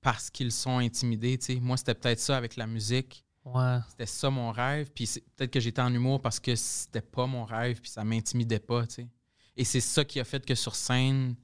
parce 0.00 0.30
qu'ils 0.30 0.52
sont 0.52 0.78
intimidés. 0.78 1.38
Moi, 1.60 1.76
c'était 1.76 1.94
peut-être 1.94 2.20
ça 2.20 2.36
avec 2.36 2.56
la 2.56 2.66
musique. 2.66 3.24
Ouais. 3.46 3.78
C'était 3.90 4.06
ça 4.06 4.28
mon 4.28 4.50
rêve. 4.50 4.90
Puis 4.94 5.08
peut-être 5.36 5.50
que 5.52 5.60
j'étais 5.60 5.80
en 5.80 5.92
humour 5.94 6.20
parce 6.20 6.38
que 6.40 6.54
c'était 6.56 7.00
pas 7.00 7.26
mon 7.26 7.44
rêve 7.44 7.80
puis 7.80 7.90
ça 7.90 8.04
m'intimidait 8.04 8.58
pas. 8.58 8.86
tu 8.86 8.94
sais. 8.96 9.08
Et 9.56 9.64
c'est 9.64 9.80
ça 9.80 10.04
qui 10.04 10.18
a 10.20 10.24
fait 10.24 10.44
que 10.44 10.54
sur 10.54 10.74
scène, 10.74 11.34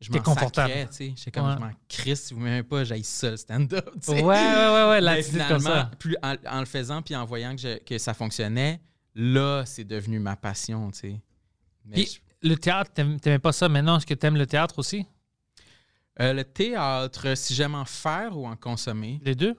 je 0.00 0.10
m'en 0.10 0.20
confortable. 0.22 0.72
tu 0.88 0.94
sais. 0.96 1.12
J'étais 1.16 1.30
comme, 1.32 1.46
Ouais. 1.48 1.54
je 1.54 1.60
m'en 1.60 1.70
crisse, 1.88 2.24
si 2.24 2.34
vous 2.34 2.40
m'aimez 2.40 2.62
pas, 2.62 2.82
j'aille 2.84 3.04
ça, 3.04 3.30
le 3.30 3.36
stand-up. 3.36 3.90
tu 4.02 4.10
Ouais, 4.10 4.16
sais. 4.18 4.22
ouais, 4.24 4.34
ouais, 4.34 4.88
ouais. 4.90 5.00
L'attitude 5.00 5.38
comme 5.46 5.60
finalement, 5.60 5.90
ça. 5.90 5.90
plus 5.98 6.16
en, 6.22 6.34
en 6.46 6.60
le 6.60 6.66
faisant 6.66 7.02
puis 7.02 7.14
en 7.14 7.24
voyant 7.24 7.54
que, 7.54 7.60
je- 7.60 7.78
que 7.84 7.98
ça 7.98 8.14
fonctionnait, 8.14 8.80
là, 9.14 9.64
c'est 9.66 9.84
devenu 9.84 10.18
ma 10.18 10.34
passion, 10.36 10.90
tu 10.90 10.98
sais. 10.98 11.20
Mais 11.84 11.94
Puis, 11.96 12.20
le 12.42 12.56
théâtre, 12.56 12.90
t'aimais 12.92 13.38
pas 13.38 13.52
ça 13.52 13.68
maintenant? 13.68 13.98
Est-ce 13.98 14.06
que 14.06 14.14
t'aimes 14.14 14.36
le 14.36 14.46
théâtre 14.46 14.78
aussi? 14.78 15.04
euh, 16.20 16.32
le 16.32 16.44
théâtre, 16.44 17.36
si 17.36 17.54
j'aime 17.54 17.74
en 17.74 17.84
faire 17.84 18.36
ou 18.36 18.46
en 18.46 18.56
consommer, 18.56 19.20
Les 19.22 19.34
deux? 19.34 19.56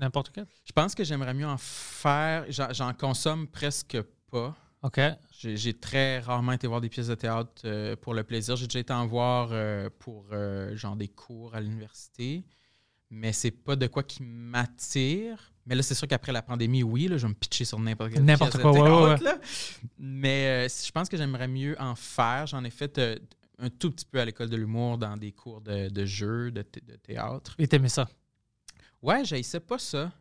N'importe 0.00 0.30
quel? 0.32 0.46
je 0.64 0.72
pense 0.72 0.94
que 0.94 1.04
j'aimerais 1.04 1.34
mieux 1.34 1.46
en 1.46 1.58
faire. 1.58 2.46
J'en, 2.48 2.94
consomme 2.94 3.46
presque 3.46 3.98
pas. 4.30 4.56
OK. 4.82 4.98
J'ai, 5.30 5.74
très 5.74 6.20
rarement 6.20 6.52
été 6.52 6.66
voir 6.66 6.80
des 6.80 6.88
pièces 6.88 7.08
de 7.08 7.14
théâtre 7.14 7.50
euh, 7.66 7.96
pour 7.96 8.14
le 8.14 8.24
plaisir. 8.24 8.56
J'ai 8.56 8.66
déjà 8.66 8.78
été 8.78 8.92
en 8.94 9.06
voir 9.06 9.50
euh, 9.52 9.90
pour 9.98 10.26
euh, 10.32 10.74
genre 10.74 10.96
des 10.96 11.08
cours 11.08 11.54
à 11.54 11.60
l'université. 11.60 12.44
Mais 13.10 13.32
c'est 13.32 13.50
pas 13.50 13.76
de 13.76 13.86
quoi 13.88 14.02
qui 14.02 14.22
m'attire. 14.22 15.52
Mais 15.66 15.74
là, 15.74 15.82
c'est 15.82 15.94
sûr 15.94 16.08
qu'après 16.08 16.32
la 16.32 16.42
pandémie, 16.42 16.82
oui, 16.82 17.08
là, 17.08 17.18
je 17.18 17.26
vais 17.26 17.28
me 17.28 17.34
pitcher 17.34 17.66
sur 17.66 17.78
n'importe 17.78 18.12
quelle 18.12 18.24
N'importe 18.24 18.52
pièce 18.52 18.62
quoi, 18.62 18.72
de 18.72 18.78
ouais, 18.78 18.90
ouais, 18.90 19.18
théâtre, 19.18 19.24
là. 19.24 19.38
Mais 19.98 20.68
je 20.68 20.90
pense 20.92 21.08
que 21.08 21.16
j'aimerais 21.18 21.48
mieux 21.48 21.76
en 21.78 21.94
faire. 21.94 22.46
J'en 22.46 22.64
ai 22.64 22.70
fait 22.70 22.98
un 23.58 23.68
tout 23.68 23.90
petit 23.90 24.06
peu 24.06 24.20
à 24.20 24.24
l'école 24.24 24.48
de 24.48 24.56
l'humour 24.56 24.96
dans 24.96 25.16
des 25.16 25.32
cours 25.32 25.60
de, 25.60 25.90
de 25.90 26.06
jeu, 26.06 26.50
de, 26.50 26.64
de 26.86 26.96
théâtre. 26.96 27.54
Et 27.58 27.68
t'aimais 27.68 27.90
ça? 27.90 28.08
Ouais, 29.02 29.24
j'haïssais 29.24 29.60
pas 29.60 29.78
ça. 29.78 30.12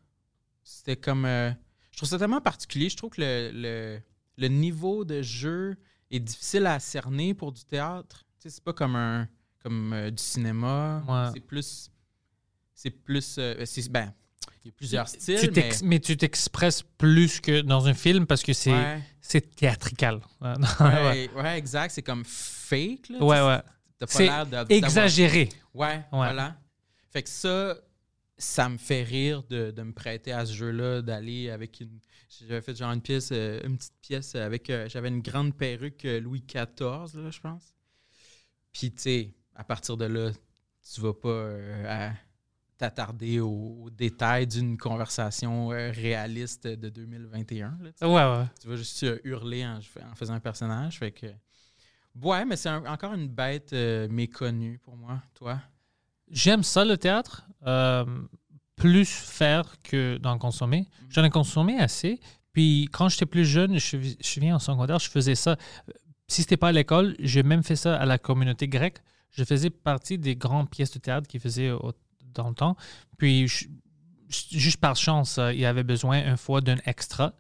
C'était 0.63 0.95
comme. 0.95 1.25
euh, 1.25 1.51
je 1.91 1.97
trouve 1.97 2.09
ça 2.09 2.17
tellement 2.17 2.41
particulier. 2.41 2.89
Je 2.89 2.97
trouve 2.97 3.09
que 3.11 3.21
le, 3.21 3.51
le, 3.53 3.99
le 4.37 4.47
niveau 4.47 5.03
de 5.05 5.21
jeu 5.21 5.75
est 6.11 6.19
difficile 6.19 6.65
à 6.65 6.79
cerner 6.79 7.33
pour 7.33 7.51
du 7.51 7.63
théâtre. 7.65 8.23
Tu 8.39 8.43
sais, 8.43 8.55
c'est 8.55 8.63
pas 8.63 8.73
comme 8.73 8.95
un 8.95 9.27
comme 9.63 9.91
euh, 9.93 10.09
du 10.11 10.21
cinéma. 10.23 11.03
Ouais. 11.07 11.31
C'est 11.33 11.41
plus. 11.41 11.89
C'est 12.73 12.91
plus. 12.91 13.35
euh, 13.37 13.65
c'est- 13.65 13.89
ben, 13.91 14.13
il 14.63 14.67
y 14.67 14.69
a 14.69 14.73
plusieurs 14.73 15.07
styles. 15.09 15.39
Tu 15.39 15.51
mais, 15.51 15.69
mais... 15.83 15.99
tu 15.99 16.15
t'expresses 16.15 16.83
plus 16.97 17.41
que 17.41 17.61
dans 17.61 17.87
un 17.87 17.93
film 17.93 18.25
parce 18.25 18.43
que 18.43 18.53
c'est 18.53 18.71
ouais, 18.71 19.01
c'est 19.19 19.55
théâtrical. 19.55 20.21
Ouais, 20.41 20.53
ouais, 20.79 21.29
ouais, 21.35 21.57
exact. 21.57 21.91
C'est 21.91 22.01
comme 22.01 22.23
fake. 22.25 23.09
Là, 23.09 23.19
ouais. 23.23 23.41
Ouais. 23.41 23.61
T'as 23.99 24.05
pas 24.07 24.65
C'est 24.67 24.75
Exagéré. 24.77 25.49
Ouais, 25.73 26.05
voilà. 26.11 26.55
Fait 27.11 27.23
que 27.23 27.29
ça, 27.29 27.75
ça 28.39 28.69
me 28.69 28.77
fait 28.77 29.03
rire 29.03 29.43
de, 29.49 29.71
de 29.71 29.83
me 29.83 29.93
prêter 29.93 30.31
à 30.31 30.45
ce 30.45 30.53
jeu-là, 30.53 31.01
d'aller 31.03 31.49
avec 31.51 31.81
une. 31.81 31.99
J'avais 32.47 32.61
fait 32.61 32.75
genre 32.75 32.91
une 32.93 33.01
pièce, 33.01 33.29
euh, 33.31 33.59
une 33.65 33.77
petite 33.77 33.99
pièce 34.01 34.35
avec. 34.35 34.69
euh, 34.69 34.87
J'avais 34.89 35.09
une 35.09 35.21
grande 35.21 35.55
perruque 35.57 36.05
euh, 36.05 36.19
Louis 36.21 36.41
XIV, 36.41 37.15
là, 37.15 37.29
je 37.31 37.39
pense. 37.41 37.75
Puis, 38.71 38.91
tu 38.91 39.01
sais, 39.01 39.33
à 39.55 39.63
partir 39.63 39.97
de 39.97 40.05
là, 40.05 40.31
tu 40.93 41.01
vas 41.01 41.13
pas 41.13 41.27
euh, 41.29 42.09
t'attarder 42.77 43.39
aux, 43.41 43.77
aux 43.83 43.89
détails 43.89 44.47
d'une 44.47 44.77
conversation 44.77 45.67
réaliste 45.69 46.67
de 46.67 46.89
2021. 46.89 47.77
là, 47.81 47.91
tu 47.91 47.97
sais. 47.97 48.05
Ouais, 48.05 48.13
ouais. 48.13 48.45
Tu 48.61 48.67
vas 48.67 48.75
juste 48.77 49.05
hurler 49.23 49.65
en, 49.65 49.79
en 49.79 50.15
faisant 50.15 50.33
un 50.35 50.39
personnage. 50.39 50.99
Fait 50.99 51.11
que. 51.11 51.27
Ouais, 52.21 52.45
mais 52.45 52.55
c'est 52.55 52.69
encore 52.69 53.13
une 53.13 53.27
bête 53.27 53.73
méconnue 54.09 54.79
pour 54.79 54.95
moi, 54.97 55.21
toi. 55.33 55.61
J'aime 56.31 56.63
ça, 56.63 56.85
le 56.85 56.97
théâtre. 56.97 57.45
euh, 57.67 58.05
plus 58.77 59.09
faire 59.09 59.75
que 59.83 60.17
d'en 60.19 60.37
consommer. 60.37 60.87
J'en 61.09 61.25
ai 61.25 61.29
consommé 61.29 61.77
assez. 61.77 62.21
Puis 62.53 62.87
quand 62.93 63.09
j'étais 63.09 63.25
plus 63.25 63.43
jeune, 63.43 63.77
je, 63.77 63.97
je 63.97 64.39
viens 64.39 64.55
en 64.55 64.59
secondaire, 64.59 64.99
je 64.99 65.09
faisais 65.09 65.35
ça. 65.35 65.57
Si 66.29 66.43
c'était 66.43 66.55
pas 66.55 66.69
à 66.69 66.71
l'école, 66.71 67.17
j'ai 67.19 67.43
même 67.43 67.61
fait 67.61 67.75
ça 67.75 67.97
à 67.97 68.05
la 68.05 68.17
communauté 68.17 68.69
grecque. 68.69 68.99
Je 69.31 69.43
faisais 69.43 69.69
partie 69.69 70.17
des 70.17 70.37
grandes 70.37 70.69
pièces 70.69 70.91
de 70.91 70.99
théâtre 70.99 71.27
qu'ils 71.27 71.41
faisaient 71.41 71.71
au- 71.71 71.91
dans 72.33 72.47
le 72.47 72.55
temps. 72.55 72.77
Puis 73.17 73.49
je- 73.49 73.67
juste 74.29 74.77
par 74.77 74.95
chance, 74.95 75.37
euh, 75.39 75.51
il 75.51 75.59
y 75.59 75.65
avait 75.65 75.83
besoin 75.83 76.25
une 76.25 76.37
fois 76.37 76.61
d'un 76.61 76.77
extra. 76.85 77.33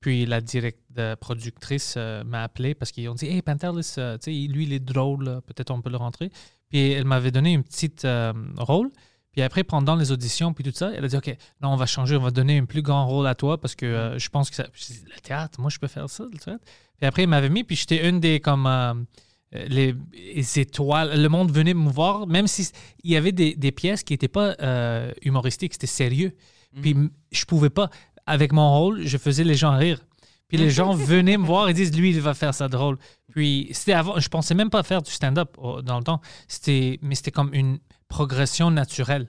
Puis 0.00 0.26
la 0.26 0.40
direct, 0.40 0.80
la 0.96 1.14
productrice 1.16 1.94
euh, 1.98 2.24
m'a 2.24 2.42
appelé 2.42 2.74
parce 2.74 2.90
qu'ils 2.90 3.08
ont 3.08 3.14
dit 3.14 3.26
Hey, 3.26 3.42
Pantelis, 3.42 3.94
euh, 3.98 4.18
lui, 4.26 4.64
il 4.64 4.72
est 4.72 4.80
drôle, 4.80 5.40
peut-être 5.46 5.70
on 5.70 5.80
peut 5.82 5.90
le 5.90 5.98
rentrer. 5.98 6.32
Puis 6.70 6.92
elle 6.92 7.04
m'avait 7.04 7.30
donné 7.30 7.52
une 7.52 7.62
petite 7.64 8.04
euh, 8.04 8.32
rôle. 8.56 8.90
Puis 9.32 9.42
après, 9.42 9.62
pendant 9.62 9.94
les 9.94 10.10
auditions, 10.10 10.52
puis 10.52 10.64
tout 10.64 10.72
ça, 10.74 10.90
elle 10.94 11.04
a 11.04 11.08
dit 11.08 11.16
OK, 11.16 11.36
non, 11.60 11.70
on 11.72 11.76
va 11.76 11.86
changer, 11.86 12.16
on 12.16 12.20
va 12.22 12.30
donner 12.30 12.58
un 12.58 12.64
plus 12.64 12.82
grand 12.82 13.06
rôle 13.06 13.26
à 13.26 13.34
toi 13.34 13.60
parce 13.60 13.74
que 13.76 13.86
euh, 13.86 14.18
je 14.18 14.28
pense 14.28 14.50
que 14.50 14.56
ça. 14.56 14.64
Dit, 14.64 15.04
le 15.04 15.20
théâtre, 15.20 15.60
moi, 15.60 15.70
je 15.70 15.78
peux 15.78 15.86
faire 15.88 16.08
ça, 16.10 16.24
le 16.32 16.38
théâtre. 16.38 16.64
Puis 16.96 17.06
après, 17.06 17.22
il 17.24 17.28
m'avait 17.28 17.48
mis, 17.48 17.62
puis 17.64 17.76
j'étais 17.76 18.08
une 18.08 18.18
des 18.20 18.40
comme. 18.40 18.66
euh, 18.66 18.94
les, 19.52 19.94
les 20.12 20.58
étoiles, 20.60 21.20
le 21.20 21.28
monde 21.28 21.50
venait 21.50 21.74
me 21.74 21.90
voir, 21.90 22.26
même 22.28 22.46
si 22.46 22.70
il 23.02 23.10
y 23.10 23.16
avait 23.16 23.32
des, 23.32 23.54
des 23.56 23.72
pièces 23.72 24.04
qui 24.04 24.12
n'étaient 24.12 24.28
pas 24.28 24.54
euh, 24.60 25.12
humoristiques, 25.22 25.72
c'était 25.72 25.88
sérieux. 25.88 26.36
Puis 26.80 26.92
m- 26.92 27.10
je 27.32 27.44
pouvais 27.46 27.70
pas. 27.70 27.90
Avec 28.26 28.52
mon 28.52 28.72
rôle, 28.78 29.04
je 29.04 29.18
faisais 29.18 29.42
les 29.42 29.56
gens 29.56 29.76
rire. 29.76 30.00
Puis 30.50 30.58
les 30.58 30.70
gens 30.70 30.92
venaient 30.94 31.38
me 31.38 31.46
voir 31.46 31.68
et 31.70 31.72
disent 31.74 31.96
lui, 31.96 32.10
il 32.10 32.20
va 32.20 32.34
faire 32.34 32.52
ça 32.54 32.68
drôle. 32.68 32.98
Puis 33.32 33.68
c'était 33.72 33.94
avant, 33.94 34.20
je 34.20 34.28
pensais 34.28 34.54
même 34.54 34.68
pas 34.68 34.82
faire 34.82 35.00
du 35.00 35.10
stand-up 35.10 35.56
oh, 35.58 35.80
dans 35.80 35.96
le 35.98 36.04
temps. 36.04 36.20
C'était, 36.48 36.98
mais 37.00 37.14
c'était 37.14 37.30
comme 37.30 37.54
une 37.54 37.78
progression 38.08 38.70
naturelle. 38.70 39.28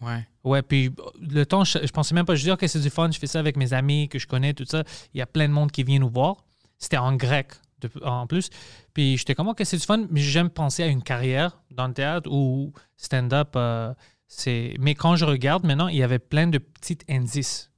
Ouais. 0.00 0.26
Ouais, 0.44 0.62
puis 0.62 0.86
euh, 0.86 1.02
le 1.20 1.44
temps, 1.46 1.64
je, 1.64 1.78
je 1.84 1.90
pensais 1.92 2.14
même 2.14 2.24
pas. 2.26 2.34
Je 2.34 2.42
dis, 2.42 2.50
OK, 2.50 2.64
c'est 2.66 2.80
du 2.80 2.90
fun, 2.90 3.10
je 3.10 3.18
fais 3.18 3.26
ça 3.26 3.38
avec 3.38 3.56
mes 3.56 3.72
amis 3.72 4.08
que 4.08 4.18
je 4.18 4.26
connais, 4.26 4.52
tout 4.54 4.64
ça. 4.66 4.84
Il 5.14 5.18
y 5.18 5.22
a 5.22 5.26
plein 5.26 5.48
de 5.48 5.52
monde 5.52 5.70
qui 5.72 5.82
vient 5.84 5.98
nous 5.98 6.10
voir. 6.10 6.44
C'était 6.78 6.98
en 6.98 7.14
grec 7.16 7.52
de- 7.80 7.90
en 8.04 8.26
plus. 8.26 8.50
Puis 8.94 9.16
j'étais 9.16 9.34
comme, 9.34 9.48
OK, 9.48 9.60
c'est 9.64 9.76
du 9.76 9.84
fun, 9.84 10.06
mais 10.10 10.20
j'aime 10.20 10.50
penser 10.50 10.82
à 10.82 10.86
une 10.86 11.02
carrière 11.02 11.60
dans 11.70 11.86
le 11.88 11.94
théâtre 11.94 12.30
ou 12.30 12.72
stand-up. 12.96 13.50
euh, 13.56 13.92
c'est... 14.26 14.74
Mais 14.78 14.94
quand 14.94 15.16
je 15.16 15.24
regarde 15.24 15.64
maintenant, 15.64 15.88
il 15.88 15.96
y 15.96 16.02
avait 16.02 16.18
plein 16.18 16.46
de 16.46 16.58
petits 16.58 16.98
indices. 17.08 17.70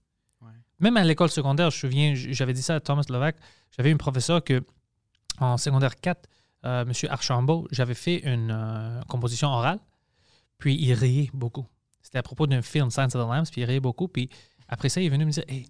Même 0.81 0.97
à 0.97 1.05
l'école 1.05 1.31
secondaire, 1.31 1.71
je 1.71 1.77
me 1.77 1.91
souviens, 1.91 2.15
j'avais 2.15 2.53
dit 2.53 2.63
ça 2.63 2.77
à 2.77 2.81
Thomas 2.81 3.05
Levac. 3.09 3.37
J'avais 3.77 3.91
une 3.91 3.99
professeur 3.99 4.43
que, 4.43 4.63
en 5.39 5.57
secondaire 5.57 5.97
4, 6.01 6.29
euh, 6.65 6.83
M. 6.83 6.93
Archambault, 7.11 7.69
j'avais 7.71 7.95
fait 7.95 8.19
une 8.19 8.51
euh, 8.51 9.01
composition 9.09 9.49
orale, 9.49 9.79
puis 10.59 10.75
il 10.75 10.93
riait 10.95 11.31
beaucoup. 11.33 11.67
C'était 12.03 12.19
à 12.19 12.23
propos 12.23 12.47
d'un 12.47 12.63
film, 12.63 12.91
Science 12.91 13.15
of 13.15 13.23
the 13.23 13.29
Lambs, 13.29 13.51
puis 13.51 13.61
il 13.61 13.65
riait 13.65 13.81
beaucoup. 13.81 14.09
Puis 14.09 14.31
après 14.69 14.89
ça, 14.89 15.01
il 15.01 15.07
est 15.07 15.11
venu 15.11 15.27
me 15.27 15.31
dire 15.31 15.45
Hey, 15.49 15.67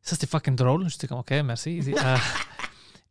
ça 0.00 0.14
c'était 0.14 0.26
fucking 0.26 0.56
drôle. 0.56 0.88
J'étais 0.88 1.08
comme 1.08 1.18
OK, 1.18 1.30
merci. 1.44 1.76
Il 1.76 1.84
dit 1.84 1.94
Ah, 2.00 2.18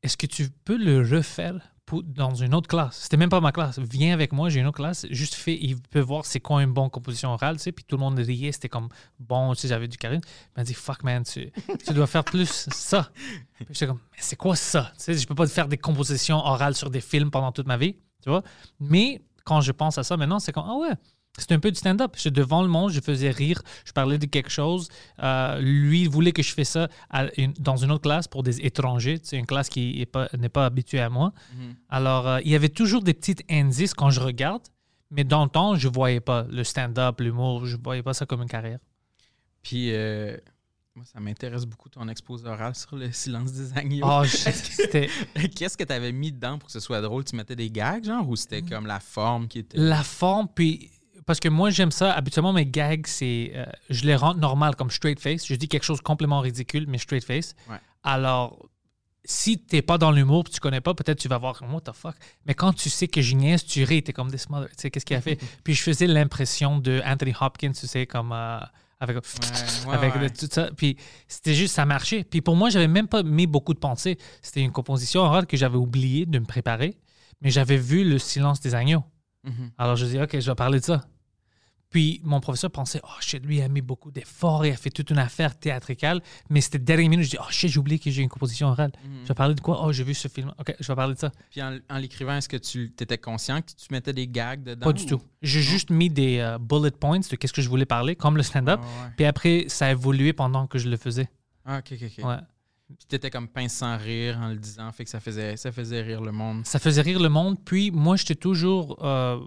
Est-ce 0.02 0.17
que 0.17 0.26
tu 0.28 0.50
peux 0.50 0.78
le 0.78 1.00
refaire? 1.00 1.60
Dans 2.01 2.34
une 2.34 2.54
autre 2.54 2.67
classe 2.67 2.99
C'était 3.04 3.17
même 3.17 3.30
pas 3.30 3.41
ma 3.41 3.51
classe. 3.51 3.80
Viens 3.80 4.13
avec 4.13 4.32
moi, 4.32 4.49
j'ai 4.49 4.60
une 4.60 4.67
autre 4.67 4.77
classe. 4.77 5.06
Juste 5.10 5.36
fait, 5.36 5.58
il 5.62 5.80
peut 5.80 5.99
voir 5.99 6.25
c'est 6.25 6.39
quoi 6.39 6.63
une 6.63 6.71
bonne 6.71 6.89
composition 6.89 7.30
orale, 7.30 7.58
tu 7.58 7.63
sais. 7.63 7.71
Puis 7.71 7.84
tout 7.86 7.97
le 7.97 8.01
monde 8.01 8.17
riait, 8.17 8.51
c'était 8.51 8.69
comme 8.69 8.89
bon, 9.19 9.54
tu 9.54 9.62
sais, 9.62 9.67
j'avais 9.67 9.88
du 9.88 9.97
charisme. 9.97 10.23
Il 10.56 10.60
m'a 10.60 10.63
dit 10.63 10.73
Fuck 10.73 11.04
man, 11.04 11.23
tu, 11.23 11.51
tu 11.86 11.93
dois 11.93 12.08
faire 12.08 12.23
plus 12.23 12.67
ça. 12.71 13.12
Puis 13.58 13.67
j'étais 13.71 13.88
comme 13.88 13.99
c'est 14.17 14.36
quoi 14.36 14.56
ça? 14.56 14.91
Tu 14.97 15.04
sais, 15.04 15.13
je 15.15 15.27
peux 15.27 15.36
pas 15.36 15.47
faire 15.47 15.67
des 15.67 15.77
compositions 15.77 16.38
orales 16.38 16.75
sur 16.75 16.89
des 16.89 17.01
films 17.01 17.32
pendant 17.32 17.51
toute 17.51 17.67
ma 17.67 17.77
vie, 17.77 17.95
tu 18.23 18.30
vois? 18.30 18.43
Mais 18.80 19.21
quand 19.43 19.62
je 19.62 19.71
pense 19.71 19.97
à 19.97 20.04
ça 20.04 20.17
maintenant, 20.17 20.39
c'est 20.39 20.51
comme 20.51 20.65
Ah 20.67 20.75
ouais. 20.77 20.95
C'était 21.38 21.54
un 21.56 21.60
peu 21.60 21.72
du 21.72 21.78
stand-up. 21.78 22.13
J'étais 22.17 22.32
devant 22.41 22.62
le 22.62 22.67
monde, 22.67 22.91
je 22.91 23.00
faisais 23.00 23.30
rire, 23.32 23.62
je 23.86 23.94
parlais 23.94 24.17
de 24.17 24.26
quelque 24.26 24.50
chose. 24.50 24.89
Euh, 25.24 25.60
lui, 25.60 26.06
voulait 26.06 26.34
que 26.34 26.44
je 26.44 26.54
fasse 26.54 26.70
ça 26.72 26.89
à 27.10 27.26
une- 27.39 27.54
dans 27.54 27.78
une 27.78 27.91
autre 27.91 28.04
classe 28.04 28.28
pour 28.28 28.44
des 28.44 28.60
étrangers. 28.65 29.17
C'est 29.24 29.38
une 29.38 29.46
classe 29.46 29.70
qui 29.70 29.98
n'est 30.38 30.50
pas, 30.50 30.65
habituée 30.65 31.00
à 31.00 31.10
moi. 31.10 31.32
Mhm. 31.56 31.76
Alors, 31.89 32.28
euh, 32.28 32.39
il 32.44 32.52
y 32.52 32.56
avait 32.56 32.70
toujours 32.70 33.02
des 33.02 33.13
petits 33.13 33.38
indices 33.50 33.94
quand 33.94 34.10
je 34.10 34.20
regarde, 34.20 34.62
mais 35.10 35.24
dans 35.24 35.44
le 35.44 35.50
temps, 35.50 35.76
je 35.76 35.88
voyais 35.88 36.20
pas 36.20 36.46
le 36.50 36.63
stand-up, 36.65 37.20
l'humour, 37.22 37.65
je 37.65 37.78
voyais 37.82 38.04
pas 38.04 38.13
ça 38.13 38.26
comme 38.26 38.41
une 38.41 38.50
carrière. 38.50 38.80
Puis, 39.63 39.94
euh, 39.94 40.36
moi, 40.96 41.06
ça 41.06 41.22
m'intéresse 41.22 41.65
beaucoup 41.65 41.88
ton 41.88 42.08
exposé 42.10 42.46
oral 42.48 42.76
sur 42.76 42.98
le 42.98 43.10
silence 43.13 43.54
des 43.54 43.72
agneaux. 43.78 44.06
Oh, 44.22 44.24
c'était 44.26 45.10
Qu'est-ce 45.56 45.78
que 45.78 45.86
tu 45.86 45.94
avais 45.94 46.12
mis 46.12 46.34
dedans 46.34 46.58
pour 46.58 46.67
que 46.67 46.74
ce 46.74 46.82
soit 46.82 47.00
drôle? 47.02 47.24
Tu 47.24 47.38
mettais 47.38 47.56
des 47.56 47.70
gags, 47.72 48.04
genre, 48.04 48.28
ou 48.28 48.36
c'était 48.36 48.62
comme 48.62 48.86
la 48.86 49.00
forme 49.00 49.48
qui 49.48 49.60
était. 49.60 49.78
la 49.78 50.04
forme, 50.04 50.48
puis 50.54 50.89
parce 51.25 51.39
que 51.39 51.49
moi 51.49 51.69
j'aime 51.69 51.91
ça. 51.91 52.12
Habituellement 52.13 52.53
mes 52.53 52.65
gags, 52.65 53.05
c'est 53.07 53.51
euh, 53.55 53.65
je 53.89 54.05
les 54.05 54.15
rends 54.15 54.34
normal 54.36 54.75
comme 54.75 54.89
straight 54.91 55.19
face. 55.19 55.45
Je 55.47 55.55
dis 55.55 55.67
quelque 55.67 55.84
chose 55.84 56.01
complètement 56.01 56.39
ridicule, 56.39 56.86
mais 56.88 56.97
straight 56.97 57.23
face. 57.23 57.55
Ouais. 57.69 57.77
Alors 58.03 58.67
si 59.23 59.60
t'es 59.60 59.84
pas 59.84 59.99
dans 59.99 60.12
l'humour, 60.12 60.45
tu 60.49 60.60
connais 60.60 60.81
pas, 60.81 60.95
peut-être 60.95 61.19
tu 61.19 61.27
vas 61.27 61.38
voir 61.38 61.62
what 61.71 61.81
the 61.81 61.91
fuck? 61.93 62.15
Mais 62.47 62.55
quand 62.55 62.73
tu 62.73 62.89
sais 62.89 63.07
que 63.07 63.21
je 63.21 63.36
niaise, 63.36 63.63
tu 63.65 63.84
ris, 63.84 64.01
t'es 64.03 64.13
comme 64.13 64.31
this 64.31 64.49
mother. 64.49 64.67
Tu 64.69 64.75
sais 64.77 64.89
qu'est-ce 64.91 65.05
qu'il 65.05 65.15
a 65.15 65.21
fait? 65.21 65.38
Puis 65.63 65.75
je 65.75 65.84
faisais 65.84 66.07
l'impression 66.07 66.79
de 66.79 67.01
Anthony 67.05 67.34
Hopkins, 67.39 67.71
tu 67.71 67.86
sais 67.86 68.07
comme 68.07 68.31
euh, 68.31 68.60
avec 68.99 69.17
Ouais, 69.17 69.21
ouais, 69.89 69.93
avec 69.95 70.15
le- 70.15 70.29
tout 70.31 70.47
ça. 70.51 70.69
Puis 70.75 70.97
c'était 71.27 71.53
juste, 71.53 71.75
ça 71.75 71.86
marchait. 71.86 72.23
Puis 72.23 72.41
pour 72.41 72.55
moi, 72.55 72.71
j'avais 72.71 72.88
même 72.88 73.07
pas 73.07 73.21
mis 73.21 73.45
beaucoup 73.45 73.75
de 73.75 73.79
pensée. 73.79 74.17
C'était 74.41 74.62
une 74.62 74.71
composition 74.71 75.21
orale 75.21 75.45
que 75.45 75.55
j'avais 75.55 75.77
oublié 75.77 76.25
de 76.25 76.39
me 76.39 76.45
préparer, 76.45 76.97
mais 77.41 77.51
j'avais 77.51 77.77
vu 77.77 78.03
le 78.03 78.17
silence 78.17 78.60
des 78.60 78.73
agneaux. 78.73 79.03
Mhm. 79.43 79.71
Alors 79.77 79.95
je 79.95 80.06
dis, 80.06 80.19
OK, 80.19 80.39
je 80.39 80.49
vais 80.51 80.56
parler 80.56 80.80
de 80.80 80.86
ça. 80.86 81.01
Puis 81.89 82.21
mon 82.23 82.39
professeur 82.39 82.71
pensait, 82.71 83.01
oh 83.04 83.08
shit, 83.19 83.45
lui 83.45 83.58
il 83.58 83.62
a 83.62 83.67
mis 83.67 83.82
beaucoup 83.82 84.12
d'efforts, 84.12 84.65
il 84.65 84.71
a 84.71 84.77
fait 84.77 84.91
toute 84.91 85.10
une 85.10 85.17
affaire 85.17 85.60
théâtrale. 85.60 86.21
Mais 86.49 86.62
c'était 86.62 86.80
dernière 86.80 87.10
minute, 87.10 87.25
je 87.25 87.32
dis, 87.32 87.38
oh 87.38 87.45
shit, 87.49 87.69
j'ai 87.69 87.80
oublié 87.80 87.99
que 87.99 88.10
j'ai 88.10 88.21
une 88.21 88.30
composition 88.30 88.67
orale. 88.67 88.93
Mhm. 89.04 89.19
Je 89.23 89.27
vais 89.27 89.34
parler 89.34 89.56
de 89.56 89.60
quoi? 89.60 89.84
Oh, 89.86 89.91
j'ai 89.91 90.06
vu 90.06 90.13
ce 90.13 90.30
film. 90.30 90.54
OK, 90.58 90.73
je 90.80 90.88
vais 90.88 90.95
parler 90.95 91.15
de 91.15 91.19
ça. 91.19 91.34
Puis 91.49 91.62
en, 91.62 91.77
en 91.89 91.97
l'écrivant, 91.97 92.38
est-ce 92.38 92.47
que 92.47 92.56
tu 92.56 92.93
étais 92.97 93.17
conscient 93.17 93.62
que 93.62 93.71
tu 93.71 93.88
mettais 93.91 94.13
des 94.13 94.25
gags 94.27 94.63
dedans? 94.63 94.86
Pas 94.86 94.93
du 94.93 95.04
ou- 95.04 95.08
tout. 95.08 95.21
J'ai 95.41 95.62
juste 95.62 95.89
mis 95.89 96.10
des 96.10 96.38
euh, 96.39 96.58
bullet 96.58 96.91
points 96.91 97.19
de 97.19 97.36
qu'est-ce 97.36 97.51
que 97.51 97.62
je 97.62 97.67
voulais 97.67 97.86
parler, 97.86 98.15
comme 98.15 98.38
le 98.38 98.43
stand-up. 98.43 98.80
Ah, 98.82 99.04
ouais. 99.08 99.12
Puis 99.17 99.25
après, 99.25 99.65
ça 99.67 99.88
a 99.88 99.91
évolué 99.91 100.32
pendant 100.32 100.67
que 100.67 100.77
je 100.80 100.88
le 100.88 100.95
faisais. 100.95 101.30
Ah, 101.65 101.80
ok, 101.80 101.91
ok, 102.01 102.10
ok. 102.19 102.25
Ouais. 102.25 102.38
Puis 102.97 103.08
t'étais 103.08 103.30
comme 103.30 103.47
pince 103.47 103.73
sans 103.73 103.97
rire 103.97 104.38
en 104.41 104.49
le 104.49 104.56
disant, 104.58 104.91
fait 104.91 105.04
que 105.04 105.10
ça 105.10 105.19
faisait, 105.19 105.58
ça 105.58 105.71
faisait 105.71 106.01
rire 106.01 106.21
le 106.21 106.32
monde. 106.32 106.65
ça 106.65 106.80
faisait 106.80 107.01
rire 107.01 107.19
le 107.19 107.30
monde. 107.30 107.58
Puis 107.63 107.91
moi, 107.91 108.15
j'étais 108.15 108.36
toujours 108.36 108.97
euh, 109.04 109.39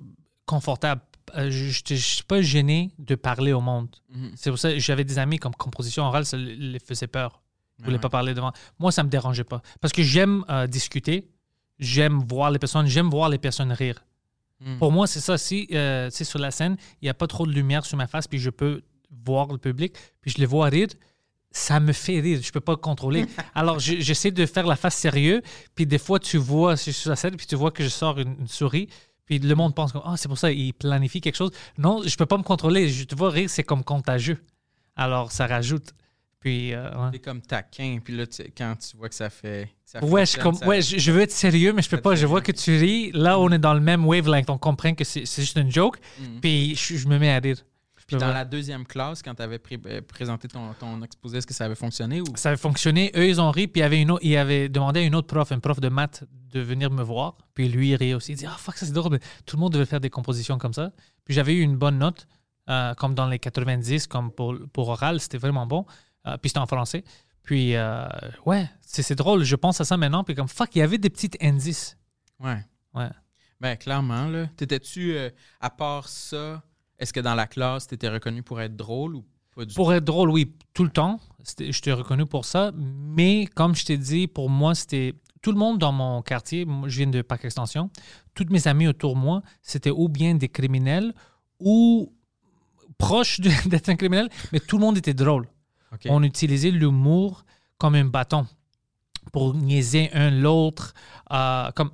confortable. 0.46 1.02
Euh, 1.36 1.50
Je 1.50 1.82
ne 1.94 1.98
suis 1.98 2.22
pas 2.24 2.42
gêné 2.42 2.92
de 2.98 3.14
parler 3.14 3.52
au 3.52 3.60
monde. 3.60 3.88
Mhm. 4.10 4.32
C'est 4.36 4.50
pour 4.50 4.58
ça 4.58 4.72
que 4.72 4.78
j'avais 4.78 5.04
des 5.04 5.18
amis 5.18 5.38
comme 5.38 5.54
composition 5.54 6.04
orale, 6.04 6.26
ça 6.26 6.36
les 6.36 6.78
faisait 6.78 7.06
peur. 7.06 7.42
Ils 7.78 7.82
ne 7.82 7.84
voulaient 7.86 7.96
Ouais. 7.96 8.00
pas 8.00 8.08
parler 8.10 8.34
devant. 8.34 8.52
Moi, 8.78 8.92
ça 8.92 9.02
me 9.02 9.08
dérangeait 9.08 9.44
pas. 9.44 9.60
Parce 9.80 9.92
que 9.92 10.02
j'aime 10.02 10.44
euh, 10.48 10.66
discuter, 10.66 11.28
j'aime 11.78 12.18
voir 12.28 12.50
les 12.50 12.58
personnes, 12.58 12.86
j'aime 12.86 13.10
voir 13.10 13.28
les 13.28 13.38
personnes 13.38 13.72
rire. 13.72 14.04
Mhm. 14.60 14.78
Pour 14.78 14.92
moi, 14.92 15.06
c'est 15.06 15.20
ça. 15.20 15.36
Si 15.38 15.66
sais, 15.70 16.24
sur 16.24 16.38
la 16.38 16.50
scène, 16.50 16.76
il 17.02 17.06
n'y 17.06 17.08
a 17.10 17.14
pas 17.14 17.26
trop 17.26 17.46
de 17.46 17.52
lumière 17.52 17.84
sur 17.84 17.96
ma 17.96 18.06
face, 18.06 18.28
puis 18.28 18.38
je 18.38 18.50
peux 18.50 18.82
voir 19.26 19.48
le 19.48 19.58
public, 19.58 19.94
puis 20.20 20.30
je 20.30 20.38
les 20.38 20.46
vois 20.46 20.68
rire, 20.68 20.88
ça 21.56 21.78
me 21.80 21.92
fait 21.92 22.18
rire. 22.20 22.40
Je 22.42 22.50
peux 22.52 22.60
pas 22.60 22.72
le 22.72 22.76
contrôler. 22.78 23.26
Alors, 23.54 23.78
je- 23.78 24.00
j'essaie 24.00 24.30
de 24.32 24.44
faire 24.44 24.66
la 24.66 24.76
face 24.76 24.96
sérieux, 24.96 25.40
puis 25.74 25.86
des 25.86 25.98
fois, 25.98 26.18
tu 26.18 26.36
vois, 26.36 26.74
je 26.74 26.82
suis 26.82 26.92
sur 26.92 27.10
la 27.10 27.16
scène, 27.16 27.36
puis 27.36 27.46
tu 27.46 27.54
vois 27.54 27.70
que 27.70 27.82
je 27.84 27.88
sors 27.88 28.18
une, 28.18 28.34
une 28.40 28.48
souris, 28.48 28.88
puis 29.24 29.38
le 29.38 29.54
monde 29.54 29.74
pense 29.74 29.92
que 29.92 29.98
ah, 30.04 30.14
c'est 30.16 30.28
pour 30.28 30.36
ça, 30.36 30.50
il 30.50 30.74
planifie 30.74 31.20
quelque 31.20 31.36
chose. 31.36 31.52
Non, 31.78 32.02
je 32.04 32.14
peux 32.16 32.26
pas 32.26 32.36
me 32.38 32.42
contrôler. 32.42 32.88
Je 32.88 33.04
te 33.04 33.14
vois 33.14 33.30
rire, 33.30 33.48
c'est 33.48 33.62
comme 33.62 33.84
contagieux. 33.84 34.38
Alors, 34.96 35.32
ça 35.32 35.46
rajoute. 35.46 35.92
Puis, 36.40 36.74
euh, 36.74 36.90
ouais. 36.90 37.08
C'est 37.14 37.18
comme 37.20 37.40
taquin. 37.40 38.00
Puis 38.04 38.14
là, 38.16 38.26
tu- 38.26 38.42
quand 38.56 38.74
tu 38.76 38.96
vois 38.98 39.08
que 39.08 39.14
ça 39.14 39.30
fait. 39.30 39.70
Ouais, 40.02 40.26
je, 40.26 40.32
fonctionne, 40.32 40.42
comme, 40.42 40.54
ça- 40.56 40.66
ouais 40.66 40.82
je, 40.82 40.98
je 40.98 41.10
veux 41.12 41.22
être 41.22 41.30
sérieux, 41.32 41.72
mais 41.72 41.80
je 41.80 41.88
peux 41.88 41.96
pas. 42.00 42.14
Je 42.16 42.26
vois 42.26 42.40
rire. 42.40 42.46
que 42.46 42.52
tu 42.52 42.76
ris. 42.76 43.12
Là, 43.14 43.38
on 43.38 43.48
est 43.50 43.58
dans 43.58 43.72
le 43.72 43.80
même 43.80 44.04
wavelength. 44.04 44.50
On 44.50 44.58
comprend 44.58 44.92
que 44.94 45.04
c'est 45.04 45.24
c'est 45.24 45.40
juste 45.40 45.56
une 45.56 45.70
joke. 45.72 45.98
Mhm. 46.20 46.40
Puis 46.42 46.74
je, 46.76 46.96
je 46.96 47.08
me 47.08 47.18
mets 47.18 47.32
à 47.32 47.38
rire. 47.38 47.56
Puis 48.06 48.16
peux 48.16 48.20
dans 48.20 48.32
la 48.32 48.44
deuxième 48.44 48.84
classe, 48.86 49.22
quand 49.22 49.34
tu 49.34 49.42
avais 49.42 49.58
présenté 49.58 50.48
ton, 50.48 50.72
ton 50.74 51.02
exposé, 51.02 51.38
est-ce 51.38 51.46
que 51.46 51.54
ça 51.54 51.64
avait 51.64 51.74
fonctionné 51.74 52.20
ou? 52.20 52.24
Ça 52.34 52.50
avait 52.50 52.58
fonctionné. 52.58 53.10
Eux, 53.16 53.26
ils 53.26 53.40
ont 53.40 53.50
ri. 53.50 53.66
Puis 53.66 53.80
il 53.80 53.82
y 53.82 53.86
avait 53.86 54.00
une 54.00 54.10
autre, 54.10 54.24
il 54.24 54.36
avait 54.36 54.68
demandé 54.68 55.00
à 55.00 55.02
une 55.02 55.14
autre 55.14 55.26
prof, 55.26 55.50
un 55.52 55.58
prof 55.58 55.80
de 55.80 55.88
maths, 55.88 56.24
de 56.50 56.60
venir 56.60 56.90
me 56.90 57.02
voir. 57.02 57.36
Puis 57.54 57.68
lui, 57.68 57.90
il 57.90 57.96
riait 57.96 58.14
aussi. 58.14 58.32
Il 58.32 58.36
dit 58.36 58.46
Ah, 58.46 58.56
fuck, 58.58 58.76
ça 58.76 58.86
c'est 58.86 58.92
drôle. 58.92 59.18
Tout 59.46 59.56
le 59.56 59.60
monde 59.60 59.72
devait 59.72 59.86
faire 59.86 60.00
des 60.00 60.10
compositions 60.10 60.58
comme 60.58 60.74
ça. 60.74 60.92
Puis 61.24 61.34
j'avais 61.34 61.54
eu 61.54 61.62
une 61.62 61.76
bonne 61.76 61.98
note, 61.98 62.26
euh, 62.68 62.94
comme 62.94 63.14
dans 63.14 63.26
les 63.26 63.38
90, 63.38 64.06
comme 64.06 64.30
pour, 64.30 64.54
pour 64.72 64.88
oral. 64.88 65.20
C'était 65.20 65.38
vraiment 65.38 65.66
bon. 65.66 65.86
Euh, 66.26 66.36
puis 66.36 66.50
c'était 66.50 66.60
en 66.60 66.66
français. 66.66 67.04
Puis, 67.44 67.76
euh, 67.76 68.06
ouais, 68.46 68.68
c'est 68.80 69.14
drôle. 69.14 69.44
Je 69.44 69.54
pense 69.54 69.80
à 69.80 69.84
ça 69.84 69.96
maintenant. 69.96 70.24
Puis 70.24 70.34
comme, 70.34 70.48
fuck, 70.48 70.74
il 70.74 70.78
y 70.78 70.82
avait 70.82 70.98
des 70.98 71.10
petites 71.10 71.36
indices. 71.42 71.96
Ouais. 72.40 72.64
Ouais. 72.94 73.10
Ben, 73.60 73.76
clairement, 73.76 74.26
là. 74.26 74.46
T'étais-tu, 74.56 75.14
euh, 75.14 75.30
à 75.60 75.70
part 75.70 76.08
ça, 76.08 76.62
est-ce 76.98 77.12
que 77.12 77.20
dans 77.20 77.34
la 77.34 77.46
classe, 77.46 77.86
t'étais 77.86 78.08
reconnu 78.08 78.42
pour 78.42 78.60
être 78.60 78.76
drôle 78.76 79.16
ou 79.16 79.24
pas 79.54 79.64
du 79.64 79.74
Pour 79.74 79.92
être 79.92 80.04
drôle, 80.04 80.30
oui, 80.30 80.54
tout 80.72 80.84
le 80.84 80.90
temps. 80.90 81.20
Je 81.58 81.80
t'ai 81.80 81.92
reconnu 81.92 82.26
pour 82.26 82.44
ça. 82.44 82.72
Mais 82.74 83.46
comme 83.54 83.74
je 83.74 83.84
t'ai 83.84 83.98
dit, 83.98 84.26
pour 84.26 84.50
moi, 84.50 84.74
c'était. 84.74 85.14
Tout 85.42 85.52
le 85.52 85.58
monde 85.58 85.78
dans 85.78 85.92
mon 85.92 86.22
quartier, 86.22 86.64
moi, 86.64 86.88
je 86.88 86.96
viens 86.96 87.06
de 87.06 87.20
Parc 87.20 87.44
Extension, 87.44 87.90
toutes 88.34 88.48
mes 88.48 88.66
amis 88.66 88.86
autour 88.88 89.14
de 89.14 89.20
moi, 89.20 89.42
c'était 89.60 89.90
ou 89.90 90.08
bien 90.08 90.34
des 90.34 90.48
criminels 90.48 91.12
ou 91.60 92.14
proches 92.96 93.40
d'être 93.66 93.90
un 93.90 93.96
criminel, 93.96 94.30
mais 94.52 94.60
tout 94.60 94.78
le 94.78 94.84
monde 94.84 94.96
était 94.96 95.12
drôle. 95.12 95.46
On 96.08 96.22
utilisait 96.22 96.70
l'humour 96.70 97.44
comme 97.76 97.94
un 97.94 98.06
bâton 98.06 98.46
pour 99.32 99.54
niaiser 99.54 100.10
un 100.14 100.30
l'autre. 100.30 100.94
euh, 101.30 101.70
comme 101.72 101.90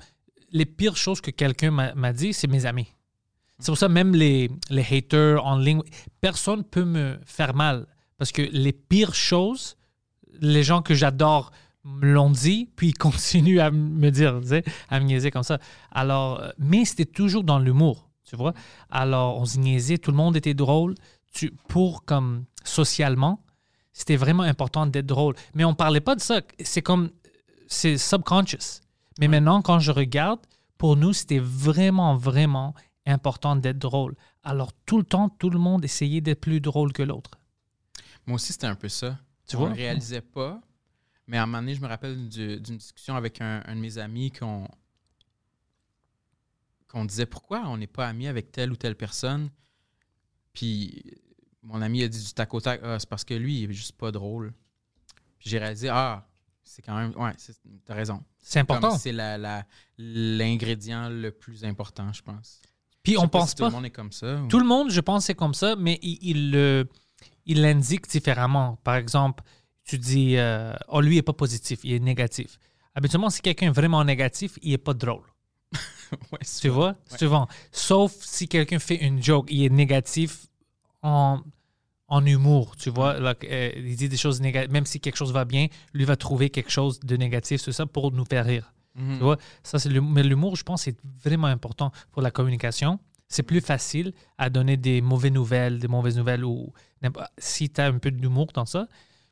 les 0.53 0.67
pires 0.67 0.97
choses 0.97 1.21
que 1.21 1.31
quelqu'un 1.33 1.71
m'a 1.71 2.13
dit, 2.13 2.33
c'est 2.33 2.49
mes 2.49 2.67
amis. 2.67 2.89
C'est 3.61 3.71
pour 3.71 3.79
ça 3.79 3.89
même 3.89 4.15
les, 4.15 4.51
les 4.71 4.87
haters 4.91 5.45
en 5.45 5.57
ligne, 5.57 5.83
personne 6.21 6.65
peut 6.65 6.85
me 6.85 7.19
faire 7.25 7.55
mal 7.55 7.87
parce 8.19 8.33
que 8.33 8.43
les 8.43 8.73
pires 8.73 9.15
choses, 9.15 9.77
les 10.41 10.63
gens 10.63 10.83
que 10.83 10.95
j'adore 10.95 11.53
me 11.85 12.13
l'ont 12.13 12.31
dit, 12.31 12.69
puis 12.77 12.89
ils 12.89 12.99
continuent 12.99 13.61
à 13.61 13.71
me 13.71 14.11
dire, 14.11 14.41
tu 14.43 14.49
sais, 14.49 14.65
à 14.89 15.01
me 15.01 15.07
niaiser 15.07 15.31
comme 15.31 15.43
ça. 15.43 15.59
Alors, 15.91 16.41
euh, 16.41 16.51
mais 16.59 16.85
c'était 16.85 17.07
toujours 17.07 17.45
dans 17.45 17.59
l'humour, 17.59 18.11
tu 18.25 18.37
vois. 18.37 18.53
Alors, 18.91 19.39
on 19.39 19.45
se 19.45 19.59
niaisait, 19.59 19.99
tout 19.99 20.11
le 20.11 20.17
monde 20.17 20.37
était 20.37 20.55
drôle. 20.55 20.95
Tu, 21.33 21.53
pour 21.69 22.05
comme 22.05 22.45
socialement, 22.65 23.43
c'était 23.93 24.17
vraiment 24.17 24.43
important 24.43 24.87
d'être 24.87 25.07
drôle. 25.07 25.35
Mais 25.55 25.65
on 25.65 25.75
parlait 25.75 26.01
pas 26.01 26.15
de 26.15 26.21
ça. 26.21 26.41
C'est 26.63 26.83
comme, 26.83 27.11
c'est 27.67 27.97
subconscious. 27.97 28.83
Mais 29.19 29.29
maintenant, 29.29 29.63
quand 29.63 29.79
je 29.79 29.93
regarde, 29.93 30.41
pour 30.77 30.97
nous, 30.97 31.13
c'était 31.13 31.39
vraiment, 31.39 32.17
vraiment 32.17 32.75
important 33.11 33.57
d'être 33.57 33.79
drôle. 33.79 34.15
Alors, 34.43 34.73
tout 34.87 34.99
le 34.99 35.05
temps, 35.05 35.29
tout 35.29 35.51
le 35.51 35.59
monde 35.59 35.85
essayait 35.85 36.21
d'être 36.21 36.41
plus 36.41 36.61
drôle 36.61 36.93
que 36.93 37.03
l'autre. 37.03 37.31
Moi 38.27 38.37
aussi, 38.37 38.53
c'était 38.53 38.67
un 38.67 38.75
peu 38.75 38.89
ça. 38.89 39.19
Tu 39.47 39.57
on 39.57 39.61
le 39.67 39.75
réalisait 39.75 40.21
pas. 40.21 40.61
Mais 41.27 41.37
à 41.39 41.43
un 41.43 41.47
moment 41.47 41.59
donné, 41.59 41.75
je 41.75 41.81
me 41.81 41.87
rappelle 41.89 42.29
du- 42.29 42.61
d'une 42.61 42.77
discussion 42.79 43.15
avec 43.17 43.41
un, 43.41 43.63
un 43.67 43.75
de 43.77 43.81
mes 43.81 43.99
amis 43.99 44.31
qu'on 44.33 44.67
qu'on 46.89 47.05
disait 47.05 47.27
pourquoi 47.27 47.63
on 47.69 47.77
n'est 47.77 47.87
pas 47.87 48.09
amis 48.09 48.27
avec 48.27 48.51
telle 48.51 48.73
ou 48.73 48.77
telle 48.77 48.97
personne. 48.97 49.51
Puis 50.53 51.05
mon 51.63 51.81
ami 51.83 52.03
a 52.03 52.09
dit 52.09 52.23
du 52.25 52.33
tac 52.35 52.53
au 52.53 52.61
tac, 52.61 52.81
ah, 52.83 52.99
c'est 52.99 53.09
parce 53.09 53.25
que 53.25 53.35
lui, 53.35 53.61
il 53.63 53.71
est 53.71 53.75
juste 53.75 53.97
pas 53.97 54.11
drôle. 54.11 54.53
Puis 55.39 55.51
j'ai 55.51 55.59
réalisé, 55.59 55.89
ah, 55.89 56.27
c'est 56.65 56.83
quand 56.83 56.97
même, 56.97 57.15
ouais, 57.17 57.33
t'as 57.85 57.95
raison. 57.95 58.25
C'est 58.39 58.59
important. 58.61 58.99
C'est 58.99 59.13
la- 59.13 59.39
la- 59.39 59.65
l'ingrédient 59.99 61.09
le 61.09 61.31
plus 61.31 61.65
important, 61.65 62.13
je 62.13 62.23
pense. 62.23 62.61
Puis 63.03 63.17
on 63.19 63.29
pense 63.29 63.51
si 63.51 63.57
pas. 63.57 63.65
Tout 63.65 63.71
le 63.71 63.77
monde 63.77 63.87
est 63.87 63.91
comme 63.91 64.13
ça. 64.13 64.37
ou- 64.37 64.49
Tout 64.49 64.59
le 64.61 64.67
monde, 64.67 64.91
je 64.91 65.01
pense, 65.01 65.25
c'est 65.27 65.35
comme 65.35 65.55
ça, 65.55 65.75
mais 65.77 65.99
il 66.03 66.19
il 66.23 66.51
le- 66.51 66.89
il 67.47 67.63
l'indique 67.63 68.09
différemment. 68.09 68.79
Par 68.85 68.97
exemple, 68.97 69.43
tu 69.85 69.99
dis, 69.99 70.37
euh, 70.37 70.75
oh, 70.89 71.01
lui, 71.01 71.15
il 71.15 71.19
n'est 71.19 71.23
pas 71.23 71.33
positif, 71.33 71.81
il 71.83 71.93
est 71.95 71.99
négatif. 71.99 72.59
Habituellement, 72.95 73.31
si 73.31 73.41
quelqu'un 73.41 73.69
est 73.69 73.75
vraiment 73.75 74.05
négatif, 74.05 74.59
il 74.63 74.71
n'est 74.73 74.79
pas 74.79 74.95
drôle. 74.95 75.25
Ouais, 76.33 76.39
Tu 76.61 76.69
vois? 76.69 76.97
Souvent. 77.19 77.47
Sauf 77.71 78.13
si 78.21 78.49
quelqu'un 78.49 78.79
fait 78.81 78.97
une 78.97 79.23
joke, 79.23 79.47
il 79.51 79.63
est 79.65 79.69
négatif 79.69 80.47
en, 81.03 81.41
en 82.09 82.27
humour, 82.27 82.77
tu 82.77 82.91
vois? 82.91 83.19
Là, 83.21 83.35
euh, 83.45 83.71
il 83.77 83.95
dit 83.97 84.09
des 84.09 84.17
choses 84.17 84.41
négatives. 84.41 84.73
Même 84.73 84.87
si 84.87 84.99
quelque 85.01 85.17
chose 85.17 85.33
va 85.33 85.45
bien, 85.45 85.69
lui 85.95 86.05
va 86.05 86.17
trouver 86.17 86.51
quelque 86.51 86.71
chose 86.71 86.99
de 87.01 87.17
négatif 87.17 87.61
sur 87.61 87.73
ça 87.73 87.87
pour 87.87 88.11
nous 88.13 88.25
faire 88.25 88.45
rire. 88.45 88.73
Mhm. 88.95 89.19
Tu 89.19 89.23
vois? 89.23 89.37
Ça, 89.63 89.79
c'est. 89.79 89.89
Mais 90.01 90.23
l'humour, 90.23 90.57
je 90.57 90.63
pense, 90.65 90.83
c'est 90.83 90.97
vraiment 91.25 91.47
important 91.47 91.93
pour 92.13 92.23
la 92.23 92.31
communication. 92.31 92.99
C'est 93.29 93.45
plus 93.45 93.61
facile 93.61 94.13
à 94.39 94.51
donner 94.51 94.77
des 94.77 95.01
mauvaises 95.01 95.31
nouvelles, 95.33 95.79
des 95.79 95.87
mauvaises 95.89 96.17
nouvelles 96.17 96.45
ou 96.45 96.73
si 97.39 97.71
tu 97.71 97.81
as 97.81 97.87
un 97.87 97.99
peu 97.99 98.11
d'humour 98.11 98.49
dans 98.53 98.67
ça. 98.67 98.89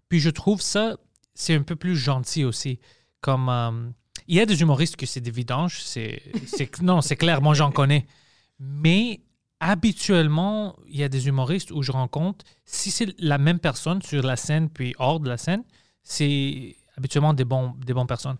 Puis 0.09 0.21
je 0.21 0.31
trouve 0.31 0.61
ça, 0.62 0.97
c'est 1.35 1.55
un 1.57 1.62
peu 1.62 1.75
plus 1.75 1.97
gentil 1.97 2.44
aussi. 2.44 2.79
Comme 3.21 3.49
euh, 3.49 3.90
il 4.29 4.37
y 4.37 4.40
a 4.40 4.47
des 4.47 4.61
humoristes 4.61 4.94
que 4.94 5.05
c'est 5.07 5.21
des 5.21 5.33
vidanges, 5.33 5.81
c'est- 5.83 6.23
non, 6.81 7.01
c'est 7.01 7.16
clair, 7.16 7.42
moi 7.42 7.55
j'en 7.55 7.73
connais. 7.73 8.07
Mais 8.61 9.21
habituellement, 9.59 10.77
il 10.88 10.97
y 10.99 11.03
a 11.03 11.09
des 11.09 11.27
humoristes 11.29 11.71
où 11.73 11.83
je 11.83 11.90
rencontre, 11.92 12.44
si 12.64 12.90
c'est 12.90 13.14
la 13.18 13.38
même 13.38 13.59
personne 13.59 14.01
sur 14.03 14.23
la 14.23 14.37
scène 14.37 14.68
puis 14.71 14.94
hors 14.99 15.18
de 15.21 15.29
la 15.29 15.37
scène, 15.38 15.64
c'est 16.03 16.77
habituellement 16.97 17.35
des 17.35 17.44
bons 17.44 17.75
des 17.85 17.94
bonnes 17.94 18.07
personnes. 18.07 18.37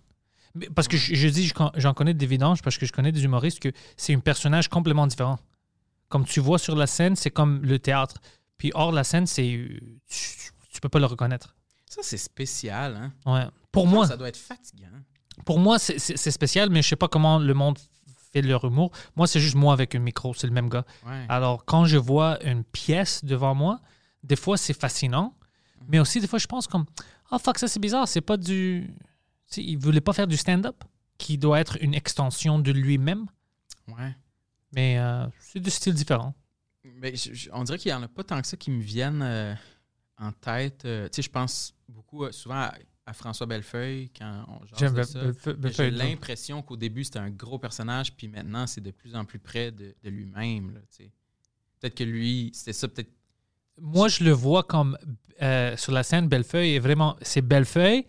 Mais- 0.55 0.69
Parce 0.71 0.89
que 0.89 0.97
je, 0.97 1.15
je 1.15 1.29
dis, 1.29 1.53
j'en 1.77 1.95
connais 1.95 2.15
des 2.15 2.27
vidanges 2.27 2.63
parce 2.63 2.79
que 2.79 2.87
je 2.87 2.93
connais 2.93 3.13
des 3.13 3.25
humoristes 3.25 3.61
que 3.61 3.71
c'est 3.97 4.15
un 4.15 4.21
personnage 4.21 4.69
complètement 4.69 5.07
différent. 5.07 5.39
Comme 6.09 6.25
tu 6.25 6.41
vois 6.41 6.59
sur 6.59 6.75
la 6.77 6.87
scène, 6.87 7.17
c'est 7.17 7.31
comme 7.31 7.63
le 7.63 7.79
théâtre. 7.79 8.17
Puis 8.57 8.71
hors 8.75 8.93
la 8.93 9.05
scène, 9.05 9.27
c'est 9.27 9.43
tu, 10.09 10.51
tu 10.71 10.81
peux 10.81 10.89
pas 10.89 10.99
le 10.99 11.07
reconnaître. 11.07 11.55
Ça, 11.89 12.01
c'est 12.03 12.17
spécial, 12.19 12.97
hein? 12.97 13.13
Ouais. 13.33 13.47
Pour 13.73 13.87
moi, 13.87 14.07
Ça 14.07 14.17
doit 14.17 14.29
être 14.29 14.37
fatigant. 14.37 14.87
pour 15.45 15.59
moi, 15.59 15.79
c'est- 15.79 15.99
spécial, 16.31 16.71
mais 16.71 16.83
je 16.83 16.89
sais 16.89 16.97
pas 16.97 17.09
comment 17.09 17.39
le 17.39 17.55
monde 17.55 17.79
fait 18.33 18.43
leur 18.43 18.65
humour. 18.65 18.91
Moi, 19.17 19.27
c'est 19.27 19.41
juste 19.41 19.55
moi 19.55 19.73
avec 19.73 19.95
un 19.95 19.99
micro, 20.01 20.35
c'est 20.35 20.47
le 20.47 20.53
même 20.53 20.69
gars. 20.69 20.85
Ouais. 21.07 21.25
Alors, 21.29 21.65
quand 21.65 21.85
je 21.87 21.97
vois 21.97 22.43
une 22.45 22.65
pièce 22.65 23.25
devant 23.25 23.55
moi, 23.55 23.81
des 24.23 24.37
fois, 24.37 24.57
c'est 24.57 24.79
fascinant, 24.79 25.35
mais 25.89 25.99
aussi, 25.99 26.21
des 26.21 26.27
fois, 26.27 26.39
je 26.39 26.47
pense 26.47 26.67
comme 26.67 26.85
Ah, 27.31 27.39
fuck, 27.39 27.59
ça, 27.59 27.69
c'est 27.69 27.81
bizarre, 27.81 28.09
c'est 28.09 28.23
pas 28.23 28.37
du. 28.39 28.91
Il 29.57 29.79
voulait 29.79 30.01
pas 30.01 30.13
faire 30.13 30.27
du 30.27 30.37
stand-up, 30.37 30.83
qui 31.17 31.39
doit 31.39 31.59
être 31.61 31.79
une 31.83 31.95
extension 31.95 32.59
de 32.59 32.71
lui-même, 32.71 33.27
Ouais. 33.89 34.15
mais 34.73 34.99
euh, 34.99 35.27
c'est 35.41 35.61
de 35.61 35.71
style 35.71 35.95
différent. 35.95 36.35
Mais 36.85 37.17
je- 37.17 37.33
je- 37.35 37.51
on 37.53 37.65
dirait 37.65 37.79
qu'il 37.79 37.91
n'y 37.91 37.97
en 37.97 38.03
a 38.03 38.09
pas 38.09 38.25
tant 38.25 38.41
que 38.41 38.47
ça 38.47 38.57
qui 38.57 38.71
me 38.71 38.81
viennent 38.83 39.23
euh, 39.23 39.55
en 40.19 40.33
tête. 40.33 40.85
Euh, 40.85 41.07
tu 41.09 41.17
sais, 41.17 41.23
je 41.23 41.31
pense 41.31 41.75
beaucoup, 41.89 42.31
souvent 42.33 42.57
à, 42.57 42.75
à 43.07 43.13
François 43.15 43.47
Bellefeuille 43.47 44.11
quand 44.17 44.45
on 44.49 44.67
jase 44.77 45.11
ça. 45.13 45.21
J'ai 45.71 45.91
l'impression 45.91 46.63
qu'au 46.63 46.77
début, 46.77 47.05
c'était 47.05 47.19
un 47.19 47.31
gros 47.31 47.59
personnage, 47.59 48.15
puis 48.15 48.29
maintenant, 48.29 48.67
c'est 48.67 48.81
de 48.83 48.91
plus 48.91 49.15
en 49.17 49.25
plus 49.25 49.39
près 49.39 49.71
de, 49.73 49.95
de 50.03 50.11
lui-même. 50.11 50.81
Peut-être 51.81 51.95
que 51.95 52.05
lui, 52.05 52.51
c'était 52.53 52.73
ça, 52.73 52.87
peut-être. 52.89 53.11
Moi, 53.81 54.09
je 54.09 54.25
le 54.25 54.33
vois 54.33 54.63
comme 54.63 54.99
sur 55.77 55.93
la 55.93 56.03
scène, 56.03 56.29
Bellefeuille 56.29 56.75
est 56.75 56.81
vraiment. 56.81 57.17
C'est 57.23 57.43
Bellefeuille, 57.43 58.05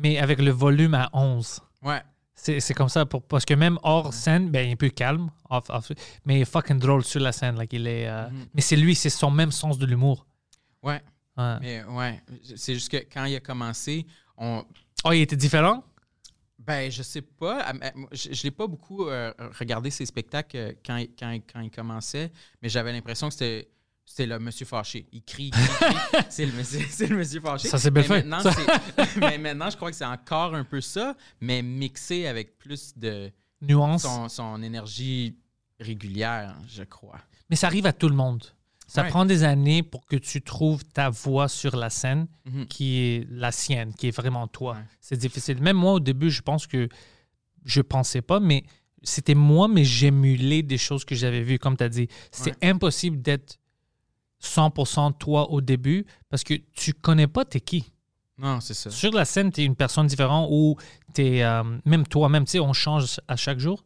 mais 0.00 0.18
avec 0.18 0.40
le 0.40 0.50
volume 0.50 0.94
à 0.94 1.08
11. 1.12 1.60
Ouais. 1.82 2.02
C'est 2.34 2.72
comme 2.72 2.88
ça, 2.88 3.04
pour, 3.04 3.22
parce 3.22 3.44
que 3.44 3.52
même 3.52 3.78
hors 3.82 4.14
scène, 4.14 4.50
ben, 4.50 4.64
il 4.66 4.70
est 4.70 4.72
un 4.72 4.76
peu 4.76 4.88
calme, 4.88 5.30
off- 5.50 5.68
off- 5.68 5.92
mais 6.24 6.38
il 6.38 6.40
est 6.42 6.44
fucking 6.50 6.78
drôle 6.78 7.04
sur 7.04 7.20
la 7.20 7.32
scène. 7.32 7.56
like, 7.56 7.72
il 7.74 7.86
est, 7.86 8.08
euh, 8.08 8.30
Mhm. 8.30 8.46
Mais 8.54 8.62
c'est 8.62 8.76
lui, 8.76 8.94
c'est 8.94 9.10
son 9.10 9.30
même 9.30 9.52
sens 9.52 9.76
de 9.78 9.84
l'humour. 9.84 10.26
Ouais. 10.82 11.02
Ouais. 11.36 11.56
Mais 11.60 11.84
ouais. 11.84 12.22
C'est 12.56 12.72
juste 12.74 12.88
que 12.90 12.96
quand 13.12 13.26
il 13.26 13.36
a 13.36 13.40
commencé, 13.40 14.06
on. 14.38 14.64
Oh, 15.04 15.12
il 15.12 15.20
était 15.20 15.36
différent? 15.36 15.84
Ben, 16.58 16.90
je 16.90 17.02
sais 17.02 17.22
pas. 17.22 17.62
Ah, 17.66 17.72
Je 18.12 18.32
je 18.32 18.42
l'ai 18.44 18.50
pas 18.50 18.66
beaucoup 18.66 19.06
euh, 19.06 19.32
regardé 19.58 19.90
ses 19.90 20.06
spectacles 20.06 20.56
euh, 20.56 20.72
quand, 20.84 20.96
quand, 21.18 21.38
quand 21.52 21.60
il 21.60 21.70
commençait, 21.70 22.30
mais 22.62 22.68
j'avais 22.70 22.92
l'impression 22.92 23.28
que 23.28 23.34
c'était. 23.34 23.68
C'était 24.12 24.26
le 24.26 24.40
monsieur 24.40 24.66
fâché. 24.66 25.06
Il 25.12 25.22
crie, 25.22 25.44
il 25.46 25.50
crie, 25.52 25.62
il 25.70 25.96
crie. 26.18 26.24
c'est 26.30 26.44
le 26.46 26.52
monsieur, 26.52 26.80
c'est 26.90 27.06
le 27.06 27.16
monsieur 27.16 27.40
fâché. 27.40 27.68
Ça, 27.68 27.78
c'est 27.78 27.92
Mais 27.92 28.00
Bellefeuille. 28.00 28.24
maintenant, 28.24 28.50
c'est- 28.52 29.16
mais 29.20 29.38
maintenant, 29.38 29.70
je 29.70 29.76
crois 29.76 29.88
que 29.92 29.96
c'est 29.96 30.04
encore 30.04 30.52
un 30.56 30.64
peu 30.64 30.80
ça, 30.80 31.14
mais 31.40 31.62
mixé 31.62 32.26
avec 32.26 32.58
plus 32.58 32.92
de 32.96 33.30
Nuance. 33.62 34.02
son, 34.02 34.28
son 34.28 34.62
énergie 34.64 35.36
régulière, 35.78 36.56
je 36.68 36.82
crois. 36.82 37.20
Mais 37.48 37.54
ça 37.56 37.68
arrive 37.68 37.86
à 37.86 37.92
tout 37.92 38.08
le 38.08 38.16
monde. 38.16 38.42
Ça 38.88 39.02
Ouais. 39.02 39.08
prend 39.10 39.24
des 39.24 39.44
années 39.44 39.84
pour 39.84 40.04
que 40.06 40.16
tu 40.16 40.42
trouves 40.42 40.84
ta 40.84 41.08
voix 41.08 41.46
sur 41.46 41.76
la 41.76 41.88
scène 41.90 42.26
Mhm. 42.46 42.66
qui 42.66 42.98
est 42.98 43.26
la 43.30 43.52
sienne, 43.52 43.94
qui 43.94 44.08
est 44.08 44.16
vraiment 44.16 44.48
toi. 44.48 44.74
Ouais. 44.74 44.84
C'est 45.00 45.16
difficile. 45.16 45.62
Même 45.62 45.76
moi, 45.76 45.92
au 45.92 46.00
début, 46.00 46.30
je 46.32 46.42
pense 46.42 46.66
que 46.66 46.88
je 47.64 47.80
pensais 47.80 48.22
pas, 48.22 48.40
mais 48.40 48.64
c'était 49.04 49.36
moi, 49.36 49.68
mais 49.68 49.84
j'émulais 49.84 50.62
des 50.64 50.78
choses 50.78 51.04
que 51.04 51.14
j'avais 51.14 51.42
vues, 51.42 51.60
comme 51.60 51.76
tu 51.76 51.84
as 51.84 51.88
dit. 51.88 52.08
C'est 52.32 52.56
impossible 52.64 53.22
d'être 53.22 53.59
100% 54.42 55.12
toi 55.18 55.50
au 55.50 55.60
début 55.60 56.06
parce 56.28 56.44
que 56.44 56.54
tu 56.72 56.92
connais 56.94 57.26
pas 57.26 57.44
t'es 57.44 57.60
qui. 57.60 57.92
Non, 58.38 58.60
c'est 58.60 58.72
ça. 58.74 58.90
Sur 58.90 59.12
la 59.12 59.24
scène, 59.26 59.52
tu 59.52 59.60
es 59.60 59.64
une 59.64 59.76
personne 59.76 60.06
différente 60.06 60.48
ou 60.50 60.76
tu 61.14 61.22
es 61.22 61.62
même 61.84 62.06
toi-même, 62.06 62.44
tu 62.46 62.52
sais, 62.52 62.60
on 62.60 62.72
change 62.72 63.20
à 63.28 63.36
chaque 63.36 63.58
jour. 63.58 63.84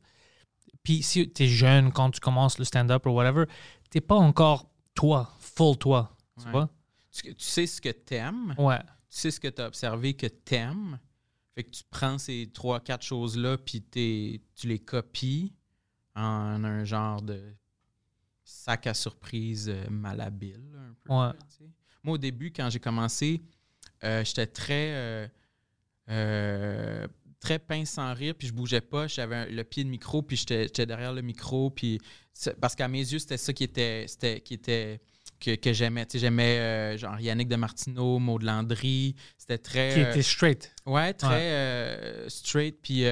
Puis 0.84 1.02
si 1.02 1.28
tu 1.32 1.42
es 1.42 1.48
jeune 1.48 1.90
quand 1.92 2.11
tu 2.12 2.20
commences 2.20 2.59
le 2.59 2.64
stand-up 2.64 3.05
ou 3.07 3.11
whatever, 3.11 3.46
tu 3.90 4.00
pas 4.00 4.14
encore 4.16 4.70
toi, 4.94 5.32
full 5.40 5.76
toi. 5.76 6.16
Tu 6.38 6.46
Ouais. 6.46 6.52
vois? 6.52 6.68
Tu, 7.11 7.34
tu 7.34 7.44
sais 7.44 7.66
ce 7.66 7.80
que 7.80 7.88
t'aimes, 7.88 8.55
Ouais. 8.59 8.78
tu 8.78 9.18
sais 9.18 9.30
ce 9.32 9.40
que 9.40 9.48
tu 9.48 9.61
as 9.62 9.66
observé 9.66 10.14
que 10.14 10.26
t'aimes. 10.26 10.98
Fait 11.57 11.64
que 11.64 11.70
tu 11.70 11.82
prends 11.90 12.18
ces 12.18 12.50
trois, 12.52 12.80
quatre 12.80 13.05
choses-là, 13.05 13.57
puis 13.59 13.80
t'es- 13.82 14.40
tu 14.57 14.66
les 14.68 14.78
copies 14.80 15.52
en 16.16 16.62
un 16.64 16.84
genre 16.84 17.22
de 17.22 17.40
sac 18.45 18.86
à 18.86 18.95
surprise 18.95 19.68
euh, 19.68 19.84
malhabile. 19.90 20.61
Un 20.76 20.95
peu, 21.03 21.12
Ouais. 21.12 21.18
là. 21.26 21.36
Moi, 22.03 22.14
au 22.14 22.18
début, 22.18 22.53
quand 22.53 22.68
j'ai 22.70 22.78
commencé, 22.80 23.40
euh, 24.05 24.22
j'étais 24.24 24.47
très, 24.47 25.26
euh, 26.11 27.07
très 27.40 27.59
pince 27.59 27.90
sans 27.90 28.12
rire, 28.14 28.34
puis 28.34 28.49
je 28.49 28.53
bougeais 28.53 28.80
pas. 28.82 29.07
J'avais 29.07 29.49
le 29.51 29.64
pied 29.64 29.84
de 29.84 29.88
micro, 29.88 30.20
puis 30.22 30.36
j'étais 30.36 30.86
derrière 30.86 31.12
le 31.12 31.22
micro. 31.22 31.70
Puis 31.70 31.99
parce 32.61 32.74
qu'à 32.74 32.88
mes 32.88 32.99
yeux, 33.01 33.18
c'était 33.18 33.36
ça 33.38 33.53
qui 33.53 33.64
était, 33.64 34.05
c'était, 34.07 34.40
qui 34.40 34.55
était 34.55 35.01
que, 35.40 35.55
que 35.55 35.72
j'aimais. 35.72 36.05
Tu 36.05 36.12
sais, 36.12 36.18
j'aimais 36.18 36.99
genre 36.99 37.18
Yannick 37.18 37.49
de 37.49 37.57
Martineau, 37.57 38.18
Maud 38.18 38.42
Landry. 38.42 39.14
C'était 39.38 39.59
très. 39.59 39.95
Qui 39.95 40.01
était 40.01 40.22
straight. 40.22 40.74
Ouais, 40.84 41.14
très 41.14 41.28
Ouais. 41.28 42.24
straight, 42.28 42.76
puis 42.82 43.05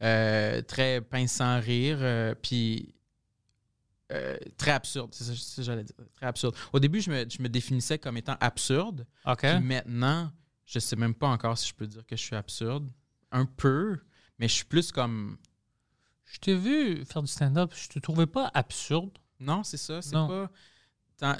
très 0.00 1.00
pince 1.02 1.32
sans 1.32 1.60
rire, 1.60 2.34
puis 2.42 2.94
euh, 4.12 4.36
très 4.56 4.70
absurde. 4.72 5.10
C'est 5.12 5.24
ça, 5.24 5.34
ça 5.34 5.56
que 5.56 5.62
j'allais 5.62 5.84
dire. 5.84 5.96
Très 6.14 6.26
absurde. 6.26 6.54
Au 6.72 6.78
début, 6.78 7.00
je 7.00 7.10
me, 7.10 7.26
je 7.28 7.40
me 7.42 7.48
définissais 7.48 7.98
comme 7.98 8.16
étant 8.16 8.36
absurde, 8.40 9.06
puis 9.58 9.66
maintenant, 9.66 10.30
je 10.64 10.78
sais 10.78 10.96
même 10.96 11.14
pas 11.14 11.28
encore 11.28 11.56
si 11.58 11.68
je 11.68 11.74
peux 11.74 11.86
dire 11.86 12.04
que 12.06 12.16
je 12.16 12.22
suis 12.22 12.36
absurde. 12.36 12.88
Un 13.32 13.44
peu, 13.44 13.98
mais 14.38 14.46
je 14.48 14.54
suis 14.54 14.64
plus 14.64 14.92
comme. 14.92 15.36
Je 16.24 16.38
t'ai 16.38 16.54
vu 16.54 17.04
faire 17.04 17.22
du 17.22 17.28
stand-up, 17.28 17.72
je 17.74 17.88
te 17.88 17.98
trouvais 17.98 18.26
pas 18.26 18.50
absurde. 18.54 19.10
Non, 19.40 19.62
c'est 19.64 19.76
ça. 19.76 20.00
C'est 20.02 20.12
pas. 20.12 20.50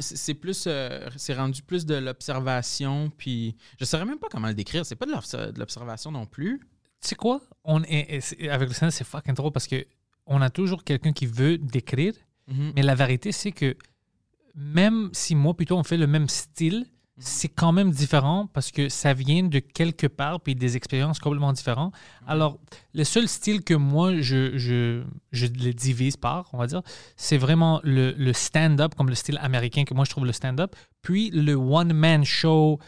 C'est 0.01 0.35
plus. 0.35 0.65
euh, 0.67 1.09
c'est 1.17 1.35
rendu 1.35 1.63
plus 1.63 1.87
de 1.87 1.95
l'observation, 1.95 3.11
puis. 3.11 3.57
Je 3.79 3.85
saurais 3.85 4.05
même 4.05 4.19
pas 4.19 4.29
comment 4.31 4.49
le 4.49 4.55
décrire. 4.55 4.85
C'est 4.87 4.97
pas 4.97 5.07
de 5.07 5.13
l'obs- 5.13 5.35
de 5.35 5.59
l'observation 5.59 6.11
non 6.11 6.27
plus. 6.27 6.61
Tu 7.01 7.09
sais 7.09 7.15
quoi? 7.15 7.41
On 7.63 7.83
est, 7.85 8.21
avec 8.49 8.69
le 8.69 8.75
stand-up, 8.75 8.95
c'est 8.95 9.05
fucking 9.05 9.35
drôle 9.35 9.53
parce 9.53 9.67
que 9.67 9.87
on 10.27 10.41
a 10.43 10.51
toujours 10.51 10.83
quelqu'un 10.83 11.13
qui 11.13 11.27
veut 11.27 11.57
décrire, 11.59 12.15
Mhm. 12.49 12.73
mais 12.77 12.83
la 12.83 12.95
vérité, 12.95 13.33
c'est 13.33 13.53
que 13.53 13.77
même 14.55 15.11
si 15.13 15.35
moi, 15.35 15.55
plutôt, 15.55 15.77
on 15.77 15.85
fait 15.85 15.97
le 15.97 16.07
même 16.07 16.29
style, 16.29 16.87
c'est 17.19 17.49
quand 17.49 17.73
même 17.73 17.91
différent 17.91 18.47
parce 18.53 18.71
que 18.71 18.89
ça 18.91 19.15
vient 19.15 19.43
de 19.43 19.59
quelque 19.59 20.07
part 20.07 20.41
puis 20.41 20.55
des 20.55 20.77
expériences 20.77 21.19
complètement 21.19 21.53
différentes. 21.53 21.95
Alors, 22.27 22.59
le 22.93 23.05
seul 23.05 23.27
style 23.27 23.65
que 23.65 23.73
moi, 23.75 24.21
je, 24.21 24.57
je, 24.59 25.03
je 25.33 25.47
le 25.47 25.73
divise 25.73 26.17
par, 26.19 26.51
on 26.53 26.59
va 26.59 26.67
dire, 26.67 26.83
c'est 27.17 27.39
vraiment 27.39 27.81
le, 27.85 28.13
le 28.13 28.33
stand-up, 28.35 28.95
comme 28.95 29.09
le 29.09 29.15
style 29.15 29.39
américain 29.41 29.85
que 29.85 29.95
moi, 29.95 30.05
je 30.05 30.11
trouve 30.11 30.27
le 30.27 30.33
stand-up, 30.33 30.77
puis 31.01 31.31
le 31.31 31.55
one-man 31.55 32.25
show 32.25 32.79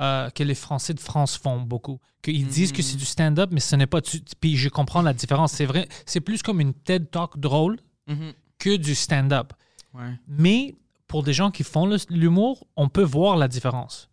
euh, 0.00 0.30
que 0.30 0.42
les 0.42 0.56
Français 0.56 0.92
de 0.94 1.00
France 1.00 1.36
font 1.36 1.60
beaucoup. 1.60 2.00
Qu'ils 2.22 2.46
disent 2.48 2.72
que 2.72 2.82
c'est 2.82 2.96
du 2.96 3.04
stand-up, 3.04 3.50
mais 3.52 3.60
ce 3.60 3.76
n'est 3.76 3.86
pas... 3.86 4.00
Puis 4.40 4.56
je 4.56 4.68
comprends 4.68 5.00
la 5.02 5.12
différence. 5.12 5.52
C'est 5.52 5.64
vrai, 5.64 5.86
c'est 6.06 6.20
plus 6.20 6.42
comme 6.42 6.60
une 6.60 6.74
TED 6.74 7.10
Talk 7.10 7.38
drôle 7.38 7.78
Mhm. 8.08 8.32
Que 8.58 8.76
du 8.76 8.94
stand-up. 8.94 9.52
Ouais. 9.94 10.12
Mais 10.28 10.74
pour 11.06 11.22
des 11.22 11.32
gens 11.32 11.50
qui 11.50 11.62
font 11.62 11.88
l'humour, 12.10 12.66
on 12.76 12.88
peut 12.88 13.02
voir 13.04 13.36
la 13.36 13.48
différence. 13.48 14.08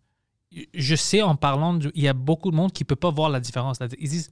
Je 0.72 0.94
sais 0.94 1.20
en 1.22 1.34
parlant, 1.34 1.74
du- 1.74 1.90
il 1.94 2.02
y 2.04 2.08
a 2.08 2.12
beaucoup 2.12 2.50
de 2.50 2.56
monde 2.56 2.72
qui 2.72 2.84
ne 2.84 2.86
peut 2.86 2.94
pas 2.96 3.10
voir 3.10 3.28
la 3.28 3.40
différence. 3.40 3.78
Ils 3.98 4.08
disent, 4.08 4.30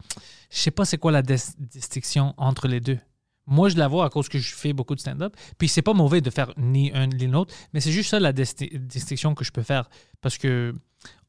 je 0.51 0.57
sais 0.59 0.71
pas 0.71 0.85
c'est 0.85 0.99
quoi 0.99 1.11
la 1.11 1.23
dis- 1.23 1.55
distinction 1.59 2.35
entre 2.37 2.69
les 2.69 2.81
deux. 2.81 2.99
Moi, 3.47 3.69
je 3.71 3.77
la 3.77 3.89
vois 3.89 4.05
à 4.05 4.09
cause 4.09 4.29
que 4.29 4.39
je 4.39 4.55
fais 4.55 4.73
beaucoup 4.73 4.95
de 4.95 5.01
stand-up. 5.01 5.35
Puis 5.59 5.69
c'est 5.69 5.83
pas 5.83 5.95
mauvais 5.95 6.21
de 6.21 6.31
faire 6.31 6.53
ni 6.57 6.93
un 6.95 7.09
ni 7.09 7.27
l'autre, 7.27 7.53
mais 7.73 7.81
c'est 7.81 7.91
juste 7.91 8.11
ça 8.11 8.21
la 8.21 8.33
dis- 8.33 8.55
distinction 8.79 9.35
que 9.35 9.45
je 9.45 9.51
peux 9.51 9.65
faire. 9.65 9.91
Parce 10.21 10.39
que 10.39 10.73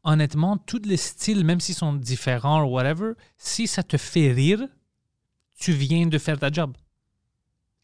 honnêtement, 0.03 0.57
tous 0.57 0.83
les 0.85 0.97
styles, 0.97 1.43
même 1.43 1.59
s'ils 1.59 1.73
sont 1.73 1.93
différents 1.93 2.61
ou 2.63 2.67
whatever, 2.75 3.13
si 3.37 3.65
ça 3.65 3.81
te 3.81 3.97
fait 3.97 4.31
rire, 4.31 4.61
tu 5.59 5.71
viens 5.71 6.05
de 6.05 6.17
faire 6.19 6.37
ta 6.37 6.51
job. 6.51 6.73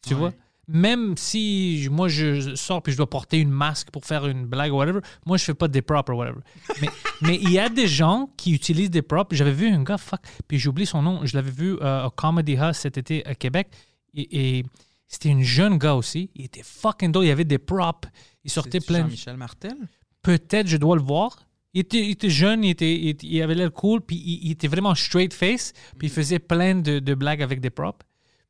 Tu 0.06 0.14
Ouais. 0.14 0.20
vois? 0.20 0.32
Même 0.72 1.16
si 1.16 1.88
moi 1.90 2.08
je 2.08 2.54
sors 2.54 2.82
puis 2.82 2.92
je 2.92 2.96
dois 2.96 3.10
porter 3.10 3.38
une 3.38 3.50
masque 3.50 3.90
pour 3.90 4.04
faire 4.04 4.26
une 4.26 4.46
blague 4.46 4.72
ou 4.72 4.76
whatever, 4.76 5.00
moi 5.26 5.36
je 5.36 5.44
fais 5.44 5.54
pas 5.54 5.68
des 5.68 5.82
props 5.82 6.08
ou 6.10 6.14
whatever. 6.14 6.40
Mais 6.80 6.88
mais 7.22 7.36
il 7.42 7.50
y 7.50 7.58
a 7.58 7.68
des 7.68 7.88
gens 7.88 8.30
qui 8.36 8.52
utilisent 8.52 8.90
des 8.90 9.02
props. 9.02 9.34
J'avais 9.34 9.52
vu 9.52 9.68
un 9.68 9.82
gars, 9.82 9.98
fuck, 9.98 10.20
puis 10.46 10.58
j'ai 10.58 10.68
oublié 10.68 10.86
son 10.86 11.02
nom. 11.02 11.24
Je 11.24 11.36
l'avais 11.36 11.50
vu 11.50 11.76
euh, 11.80 12.06
au 12.06 12.10
Comedy 12.10 12.56
House 12.56 12.78
cet 12.78 12.98
été 12.98 13.26
à 13.26 13.34
Québec. 13.34 13.68
Et, 14.14 14.58
et 14.58 14.64
c'était 15.08 15.32
un 15.32 15.42
jeune 15.42 15.76
gars 15.76 15.96
aussi. 15.96 16.30
Il 16.34 16.44
était 16.44 16.62
fucking 16.62 17.10
drôle. 17.10 17.24
Il 17.24 17.28
y 17.28 17.32
avait 17.32 17.44
des 17.44 17.58
props. 17.58 18.08
Il 18.44 18.50
sortait 18.50 18.80
plein 18.80 19.00
Jean-Michel 19.00 19.36
Martel? 19.36 19.76
peut-être 20.22 20.66
je 20.66 20.76
dois 20.76 20.96
le 20.96 21.02
voir. 21.02 21.46
Il 21.72 21.80
était, 21.80 22.04
il 22.04 22.10
était 22.10 22.30
jeune, 22.30 22.64
il, 22.64 22.70
était, 22.70 22.96
il, 22.96 23.42
avait 23.42 23.54
l'air 23.54 23.72
cool, 23.72 24.00
puis 24.00 24.16
il, 24.16 24.46
il 24.46 24.50
était 24.52 24.66
vraiment 24.66 24.94
straight 24.94 25.32
face, 25.32 25.72
puis 25.98 26.08
il 26.08 26.10
faisait 26.10 26.40
plein 26.40 26.74
de, 26.74 26.98
de 26.98 27.14
blagues 27.14 27.42
avec 27.42 27.60
des 27.60 27.70
props. 27.70 28.04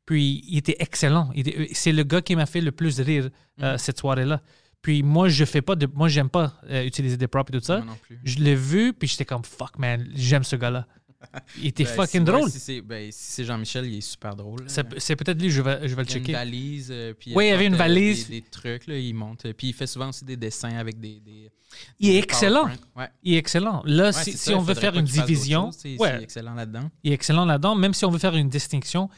Puis 0.07 0.43
il 0.49 0.59
était 0.59 0.77
excellent. 0.79 1.31
Il 1.35 1.41
était- 1.49 1.69
C'est 1.73 1.93
le 1.93 2.03
gars 2.03 2.23
qui 2.23 2.35
m'a 2.37 2.47
fait 2.47 2.61
le 2.61 2.73
plus 2.73 3.01
rire 3.01 3.31
euh, 3.63 3.79
cette 3.79 3.99
soirée-là. 3.99 4.41
Puis 4.83 5.03
moi, 5.03 5.29
je 5.29 5.45
fais 5.45 5.61
pas 5.63 5.77
de. 5.77 5.87
Moi, 5.93 6.09
j'aime 6.09 6.31
pas 6.31 6.55
euh, 6.71 6.85
utiliser 6.85 7.17
des 7.17 7.29
props 7.29 7.51
et 7.51 7.59
tout 7.59 7.65
ça. 7.65 7.81
Non 7.81 7.97
plus. 8.01 8.19
Je 8.25 8.39
l'ai 8.39 8.55
vu, 8.55 8.93
puis 8.95 9.07
j'étais 9.09 9.27
comme 9.27 9.45
fuck, 9.45 9.79
man, 9.79 10.09
j'aime 10.15 10.43
ce 10.43 10.57
gars-là. 10.57 10.87
Il 11.59 11.67
était 11.67 11.85
Ben, 11.85 11.91
fucking 11.97 12.25
si- 12.25 12.31
ouais, 12.33 12.39
drôle. 12.39 12.51
si 12.51 12.59
c'est 12.59 12.81
ben, 12.81 13.13
si 13.13 13.33
c'est 13.33 13.45
Jean-Michel, 13.45 13.85
il 13.85 13.99
est 13.99 14.01
super 14.01 14.35
drôle. 14.35 14.61
C'est 14.67 15.17
peut-être 15.17 15.39
lui, 15.41 15.51
je 15.51 15.61
vais, 15.61 15.87
je 15.87 15.95
vais 15.95 16.03
le 16.03 16.09
il 16.09 16.13
y 16.13 16.15
a 16.15 16.17
une 16.19 16.25
checker. 16.25 16.33
valise. 16.33 16.89
euh, 16.91 17.13
puis 17.13 17.35
Oui, 17.37 17.45
il 17.45 17.49
y 17.49 17.53
avait 17.53 17.67
une 17.67 17.75
euh, 17.75 17.77
valise. 17.77 18.27
Des, 18.29 18.41
des 18.41 18.47
trucs, 18.49 18.87
là, 18.87 18.97
il 18.99 19.13
monte. 19.15 19.45
euh, 19.45 19.53
Puis 19.53 19.69
il 19.69 19.75
fait 19.75 19.87
souvent 19.87 20.09
aussi 20.09 20.25
des 20.25 20.39
dessins 20.39 20.75
avec 20.79 20.99
des. 20.99 21.21
des 21.21 21.51
Il 21.99 22.09
est 22.09 22.19
excellent. 22.19 22.65
Ouais. 22.97 23.09
Il 23.23 23.35
est 23.35 23.37
excellent. 23.37 23.83
Là, 23.85 24.07
Ouais, 24.07 24.13
si, 24.15 24.55
on 24.55 24.61
il 24.63 24.67
veut 24.67 24.75
faire 24.75 24.97
une 24.97 25.05
division, 25.05 25.71
c'est- 25.73 25.99
ouais, 25.99 26.15
C'est 26.17 26.23
excellent 26.23 26.55
là-dedans. 26.55 26.91
il 27.05 27.11
est 27.13 27.15
excellent 27.15 27.45
là-dedans. 27.45 27.75
Même 27.75 27.93
si 27.93 28.07
on 28.07 28.11
veut 28.11 28.19
faire 28.19 28.35
une 28.35 28.49
distinction, 28.49 29.11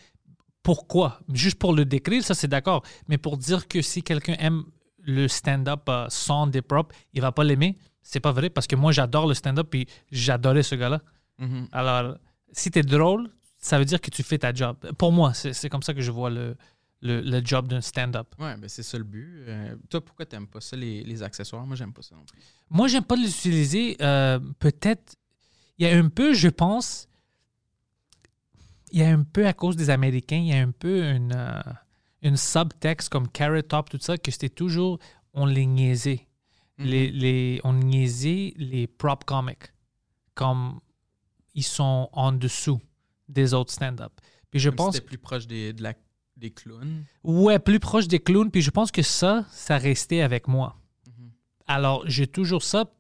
pourquoi? 0.63 1.21
Juste 1.33 1.59
pour 1.59 1.73
le 1.75 1.85
décrire, 1.85 2.23
ça 2.25 2.35
c'est 2.35 2.49
d'accord. 2.49 2.83
Mais 3.09 3.19
pour 3.19 3.37
dire 3.37 3.67
que 3.69 3.83
si 3.83 4.03
quelqu'un 4.03 4.35
aime 4.39 4.65
le 4.99 5.27
stand-up 5.29 5.83
euh, 5.89 6.07
sans 6.09 6.47
des 6.47 6.63
props, 6.63 6.95
il 7.13 7.21
va 7.21 7.33
pas 7.33 7.45
l'aimer, 7.45 7.77
c'est 8.03 8.21
pas 8.21 8.33
vrai 8.33 8.51
parce 8.51 8.67
que 8.67 8.77
moi 8.77 8.93
j'adore 8.93 9.27
le 9.27 9.35
stand-up 9.35 9.75
et 9.75 9.87
j'adorais 10.11 10.63
ce 10.63 10.75
gars-là. 10.77 11.03
Mhm. 11.39 11.69
Alors, 11.73 12.17
si 12.53 12.71
tu 12.71 12.79
es 12.79 12.83
drôle, 12.83 13.31
ça 13.59 13.79
veut 13.79 13.85
dire 13.85 14.01
que 14.01 14.11
tu 14.11 14.23
fais 14.23 14.39
ta 14.39 14.53
job. 14.53 14.77
Pour 14.99 15.13
moi, 15.13 15.35
c'est 15.35 15.53
c'est 15.53 15.69
comme 15.69 15.83
ça 15.83 15.95
que 15.95 16.01
je 16.03 16.11
vois 16.13 16.31
le, 16.31 16.57
le, 17.01 17.21
le 17.21 17.41
job 17.45 17.67
d'un 17.69 17.81
stand-up. 17.81 18.29
Ouais, 18.39 18.57
ben 18.57 18.69
c'est 18.69 18.83
ça 18.85 18.99
le 18.99 19.05
but. 19.05 19.45
Euh, 19.49 19.75
toi, 19.91 20.01
pourquoi 20.05 20.27
t'aimes 20.27 20.47
pas 20.47 20.61
ça, 20.61 20.77
les, 20.77 21.03
les 21.03 21.23
accessoires? 21.23 21.67
Moi, 21.67 21.75
j'aime 21.77 21.93
pas 21.93 22.03
ça 22.03 22.15
non 22.15 22.25
plus. 22.25 22.39
Moi, 22.71 22.87
j'aime 22.89 23.05
pas 23.05 23.17
l'utiliser. 23.17 23.97
euh, 24.01 24.39
Peut-être, 24.61 25.17
il 25.79 25.87
y 25.87 25.91
a 25.91 25.97
un 25.97 26.09
peu, 26.09 26.35
je 26.35 26.49
pense, 26.49 27.09
il 28.93 29.01
y 29.01 29.03
a 29.03 29.09
un 29.11 29.23
peu 29.25 29.47
à 29.47 29.53
cause 29.53 29.77
des 29.77 29.91
Américains, 29.91 30.37
il 30.39 30.49
y 30.49 30.53
a 30.53 30.61
un 30.63 30.71
peu 30.71 31.03
une, 31.11 31.33
euh, 31.35 31.61
une 32.23 32.37
subtexte 32.37 33.09
comme 33.09 33.29
Carrot 33.29 33.63
Top, 33.63 33.91
tout 33.91 33.99
ça, 34.01 34.17
que 34.19 34.31
c'était 34.31 34.49
toujours, 34.49 34.99
on 35.35 35.47
les 35.47 35.67
niaisait. 35.67 36.29
Mhm. 36.79 36.87
les, 36.87 37.11
les, 37.11 37.61
on 37.65 37.75
niaisait 37.75 38.55
les 38.57 38.87
prop 38.87 39.25
comics 39.25 39.73
comme 40.35 40.81
ils 41.55 41.63
sont 41.63 42.09
en 42.13 42.33
dessous 42.33 42.81
des 43.29 43.53
autres 43.53 43.73
stand-up. 43.73 44.13
Puis 44.51 44.59
je 44.59 44.71
si 44.71 44.77
pense 44.77 44.95
c'était 44.95 45.07
plus 45.07 45.19
proche 45.19 45.47
des, 45.47 45.73
de 45.75 45.83
la- 45.83 45.95
des 46.39 46.51
clowns. 46.51 47.05
Ouais, 47.23 47.59
plus 47.59 47.79
proche 47.79 48.09
des 48.09 48.19
clowns. 48.21 48.51
Puis 48.51 48.63
je 48.63 48.71
pense 48.71 48.91
que 48.91 49.03
ça, 49.03 49.45
ça 49.51 49.77
restait 49.77 50.23
avec 50.23 50.49
moi. 50.49 50.77
Mhm. 51.07 51.31
Alors, 51.67 52.05
j'ai 52.07 52.27
toujours 52.27 52.63
ça. 52.63 52.91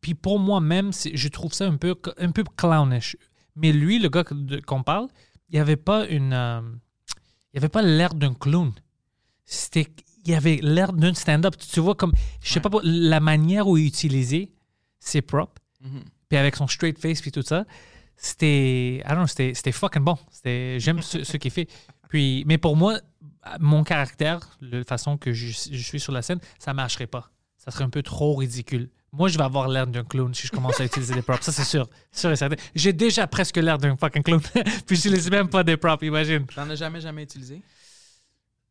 Puis 0.00 0.14
pour 0.14 0.38
moi-même, 0.40 0.90
je 0.92 1.28
trouve 1.28 1.52
ça 1.52 1.66
un 1.66 1.76
peu, 1.76 1.94
un 2.18 2.32
peu 2.32 2.42
clownish. 2.56 3.16
Mais 3.54 3.72
lui, 3.72 3.98
le 4.00 4.08
gars 4.08 4.24
qu'on 4.66 4.82
parle, 4.82 5.08
il 5.52 5.58
avait 5.60 5.76
pas 5.76 6.06
une. 6.06 6.32
euh, 6.32 6.60
il 7.54 7.58
avait 7.58 7.68
pas 7.68 7.82
l'air 7.82 8.14
d'un 8.14 8.34
clown. 8.34 8.72
C'était. 9.44 9.86
Il 10.24 10.34
avait 10.34 10.60
l'air 10.62 10.92
d'un 10.92 11.14
stand-up. 11.14 11.54
Tu 11.56 11.80
vois, 11.80 11.94
comme. 11.94 12.12
Je 12.42 12.52
sais 12.52 12.64
Ouais. 12.64 12.70
pas, 12.70 12.80
la 12.82 13.20
manière 13.20 13.66
où 13.68 13.76
il 13.76 13.86
utilisait 13.86 14.50
ses 15.00 15.20
props, 15.22 15.52
Mhm. 15.80 16.02
puis 16.28 16.38
avec 16.38 16.56
son 16.56 16.66
straight 16.68 16.98
face, 16.98 17.20
puis 17.20 17.32
tout 17.32 17.42
ça, 17.42 17.64
c'était. 18.16 19.02
C'était 19.26 19.52
c'était 19.54 19.72
fucking 19.72 20.02
bon. 20.02 20.16
C'était- 20.30 20.78
J'aime 20.78 21.02
ce, 21.02 21.24
ce 21.24 21.36
qu'il 21.36 21.50
fait. 21.50 21.68
Puis, 22.08 22.44
mais 22.46 22.58
pour 22.58 22.76
moi, 22.76 22.98
mon 23.58 23.82
caractère, 23.84 24.40
la 24.60 24.84
façon 24.84 25.16
que 25.16 25.32
je, 25.32 25.46
je 25.48 25.82
suis 25.82 25.98
sur 25.98 26.12
la 26.12 26.22
scène, 26.22 26.38
ça 26.58 26.72
marcherait 26.74 27.06
pas. 27.06 27.30
Ça 27.56 27.70
serait 27.70 27.84
un 27.84 27.90
peu 27.90 28.02
trop 28.02 28.34
ridicule. 28.36 28.90
Moi, 29.14 29.28
je 29.28 29.36
vais 29.36 29.44
avoir 29.44 29.68
l'air 29.68 29.86
d'un 29.86 30.04
clown 30.04 30.32
si 30.34 30.46
je 30.46 30.52
commence 30.52 30.80
à 30.80 30.84
utiliser 30.86 31.14
des 31.14 31.20
props. 31.22 31.42
Ça, 31.44 31.52
c'est 31.52 31.64
sûr. 31.64 31.86
Sûr 32.10 32.30
et 32.30 32.36
certain. 32.36 32.56
J'ai 32.74 32.92
déjà 32.94 33.26
presque 33.26 33.56
l'air 33.58 33.76
d'un 33.76 33.94
fucking 33.96 34.22
clown. 34.22 34.40
Puis 34.86 34.96
je 34.96 35.08
n'utilise 35.08 35.30
même 35.30 35.48
pas 35.50 35.62
des 35.62 35.76
props, 35.76 36.02
imagine. 36.02 36.46
T'en 36.46 36.68
as 36.70 36.76
jamais, 36.76 37.00
jamais 37.00 37.22
utilisé? 37.24 37.60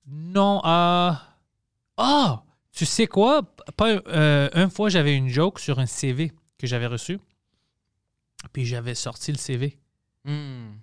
Non, 0.07 0.61
euh... 0.65 1.11
Oh! 1.97 2.35
Tu 2.71 2.85
sais 2.85 3.05
quoi? 3.05 3.43
Pas, 3.77 3.89
euh, 4.07 4.49
une 4.55 4.69
fois, 4.71 4.89
j'avais 4.89 5.15
une 5.15 5.29
joke 5.29 5.59
sur 5.59 5.77
un 5.79 5.85
CV 5.85 6.31
que 6.57 6.65
j'avais 6.65 6.87
reçu. 6.87 7.19
Puis 8.53 8.65
j'avais 8.65 8.95
sorti 8.95 9.31
le 9.31 9.37
CV 9.37 9.77
Hmm. 10.23 10.73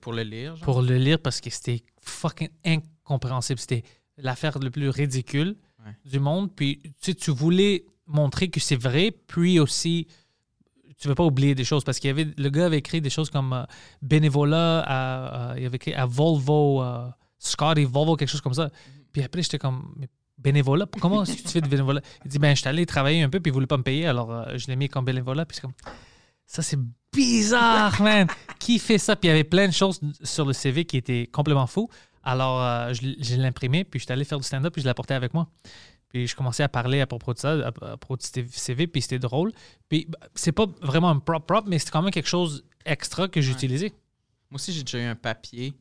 Pour 0.00 0.12
le 0.14 0.22
lire, 0.22 0.56
genre? 0.56 0.64
pour 0.64 0.82
le 0.82 0.96
lire 0.98 1.18
parce 1.18 1.40
que 1.40 1.48
c'était 1.50 1.82
fucking 2.02 2.48
incompréhensible. 2.64 3.58
C'était 3.60 3.84
l'affaire 4.18 4.58
le 4.58 4.70
plus 4.70 4.88
ridicule 4.90 5.56
Ouais. 5.84 5.92
du 6.04 6.20
monde. 6.20 6.54
Puis 6.54 6.78
tu 6.82 6.92
sais, 7.00 7.14
tu 7.14 7.30
voulais 7.30 7.84
montrer 8.06 8.48
que 8.48 8.60
c'est 8.60 8.76
vrai, 8.76 9.12
puis 9.26 9.58
aussi 9.58 10.06
tu 11.02 11.08
veux 11.08 11.14
pas 11.16 11.24
oublier 11.24 11.56
des 11.56 11.64
choses 11.64 11.82
parce 11.82 11.98
qu'il 11.98 12.08
y 12.08 12.10
avait 12.10 12.28
le 12.36 12.48
gars 12.48 12.66
avait 12.66 12.78
écrit 12.78 13.00
des 13.00 13.10
choses 13.10 13.28
comme 13.28 13.52
euh, 13.52 13.64
bénévolat 14.02 14.84
à, 14.86 15.54
il 15.58 15.66
avait 15.66 15.76
écrit 15.76 15.94
à 15.94 16.06
Volvo 16.06 16.80
euh, 16.80 17.08
Scotty 17.40 17.84
Volvo 17.84 18.14
quelque 18.14 18.28
chose 18.28 18.40
comme 18.40 18.54
ça. 18.54 18.70
Puis 19.12 19.22
après 19.22 19.42
j'étais 19.42 19.58
comme 19.58 19.94
bénévolat? 20.38 20.86
Comment 21.00 21.24
est-ce 21.24 21.36
que 21.36 21.42
tu 21.42 21.48
fais 21.48 21.60
du 21.60 21.68
bénévolat? 21.68 22.00
Il 22.24 22.30
dit 22.30 22.38
ben 22.38 22.54
je 22.54 22.60
suis 22.60 22.68
allé 22.68 22.86
travailler 22.86 23.22
un 23.22 23.28
peu 23.28 23.40
puis 23.40 23.50
il 23.50 23.52
voulait 23.52 23.66
pas 23.66 23.76
me 23.78 23.82
payer 23.82 24.06
alors 24.06 24.30
euh, 24.30 24.56
je 24.56 24.68
l'ai 24.68 24.76
mis 24.76 24.88
comme 24.88 25.04
bénévolat 25.04 25.44
puis 25.44 25.56
c'est 25.56 25.62
comme 25.62 25.74
ça 26.46 26.62
c'est 26.62 26.78
bizarre 27.12 28.00
man! 28.00 28.28
Qui 28.60 28.78
fait 28.78 28.98
ça? 28.98 29.16
Puis 29.16 29.26
il 29.26 29.30
y 29.30 29.34
avait 29.34 29.44
plein 29.44 29.66
de 29.66 29.72
choses 29.72 30.00
sur 30.22 30.44
le 30.44 30.52
CV 30.52 30.84
qui 30.84 30.96
étaient 30.96 31.28
complètement 31.32 31.66
fous. 31.66 31.88
Alors 32.22 32.62
euh, 32.62 32.92
je, 32.92 33.00
je 33.18 33.34
l'ai 33.34 33.46
imprimé 33.46 33.82
puis 33.82 33.98
je 33.98 34.04
suis 34.04 34.12
allé 34.12 34.24
faire 34.24 34.38
du 34.38 34.44
stand-up 34.44 34.72
puis 34.72 34.82
je 34.82 34.86
l'ai 34.86 34.90
apporté 34.92 35.14
avec 35.14 35.34
moi 35.34 35.48
puis 36.12 36.26
je 36.26 36.36
commençais 36.36 36.62
à 36.62 36.68
parler 36.68 37.00
à 37.00 37.06
propos 37.06 37.32
de 37.32 37.38
ça, 37.38 37.52
à, 37.52 37.68
à 37.68 37.96
propos 37.96 38.16
du 38.16 38.48
CV, 38.50 38.86
puis 38.86 39.00
c'était 39.02 39.18
drôle. 39.18 39.52
Puis 39.88 40.06
bah, 40.08 40.18
c'est 40.34 40.52
pas 40.52 40.66
vraiment 40.82 41.08
un 41.08 41.18
prop 41.18 41.46
prop, 41.46 41.64
mais 41.66 41.78
c'est 41.78 41.90
quand 41.90 42.02
même 42.02 42.10
quelque 42.10 42.28
chose 42.28 42.64
extra 42.84 43.28
que 43.28 43.40
j'utilisais. 43.40 43.92
Moi 44.50 44.56
aussi, 44.56 44.72
j'ai 44.72 44.82
déjà 44.82 44.98
eu 44.98 45.06
un 45.06 45.16
papier 45.16 45.72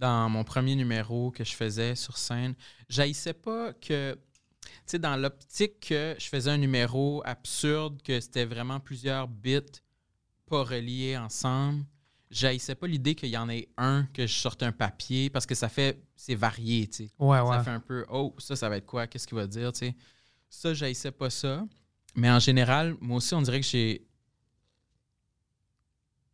dans 0.00 0.28
mon 0.28 0.42
premier 0.42 0.74
numéro 0.74 1.30
que 1.30 1.44
je 1.44 1.54
faisais 1.54 1.94
sur 1.94 2.18
scène. 2.18 2.54
J'haïssais 2.88 3.32
pas 3.32 3.72
que, 3.74 4.14
tu 4.62 4.70
sais, 4.86 4.98
dans 4.98 5.16
l'optique 5.16 5.88
que 5.88 6.16
je 6.18 6.26
faisais 6.26 6.50
un 6.50 6.58
numéro 6.58 7.22
absurde, 7.24 8.02
que 8.02 8.18
c'était 8.20 8.44
vraiment 8.44 8.80
plusieurs 8.80 9.28
bits 9.28 9.60
pas 10.46 10.64
reliés 10.64 11.16
ensemble. 11.16 11.84
J'haïssais 12.30 12.74
pas 12.74 12.86
l'idée 12.86 13.14
qu'il 13.14 13.28
y 13.28 13.36
en 13.36 13.48
ait 13.48 13.68
un, 13.76 14.04
que 14.12 14.26
je 14.26 14.34
sorte 14.34 14.62
un 14.62 14.72
papier, 14.72 15.30
parce 15.30 15.46
que 15.46 15.54
ça 15.54 15.68
fait, 15.68 16.02
c'est 16.16 16.34
varié, 16.34 16.88
tu 16.88 17.04
sais. 17.04 17.10
Ouais, 17.18 17.40
ouais. 17.40 17.56
Ça 17.56 17.62
fait 17.62 17.70
un 17.70 17.80
peu, 17.80 18.04
oh, 18.10 18.34
ça, 18.38 18.56
ça 18.56 18.68
va 18.68 18.76
être 18.78 18.86
quoi? 18.86 19.06
Qu'est-ce 19.06 19.26
qu'il 19.26 19.36
va 19.36 19.46
dire, 19.46 19.72
tu 19.72 19.80
sais? 19.80 19.94
Ça, 20.48 20.74
j'haïssais 20.74 21.12
pas 21.12 21.30
ça. 21.30 21.64
Mais 22.14 22.30
en 22.30 22.38
général, 22.38 22.96
moi 23.00 23.18
aussi, 23.18 23.34
on 23.34 23.42
dirait 23.42 23.60
que 23.60 23.66
j'ai. 23.66 24.05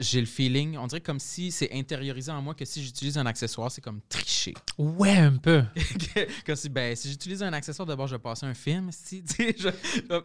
J'ai 0.02 0.20
le 0.20 0.26
feeling, 0.26 0.76
on 0.76 0.86
dirait 0.86 1.00
comme 1.00 1.18
si 1.20 1.50
c'est 1.50 1.72
intériorisé 1.72 2.30
en 2.32 2.42
moi 2.42 2.54
que 2.54 2.64
si 2.64 2.82
j'utilise 2.82 3.16
un 3.16 3.24
accessoire, 3.26 3.70
c'est 3.70 3.80
comme 3.80 4.00
tricher. 4.08 4.52
Ouais, 4.76 5.16
un 5.16 5.36
peu. 5.36 5.62
comme 6.46 6.56
si, 6.56 6.68
ben, 6.68 6.94
si 6.96 7.08
j'utilise 7.10 7.42
un 7.42 7.52
accessoire, 7.52 7.86
d'abord, 7.86 8.06
je 8.08 8.16
vais 8.16 8.22
passer 8.22 8.44
un 8.46 8.54
film, 8.54 8.90
si, 8.92 9.22
je- 9.38 9.68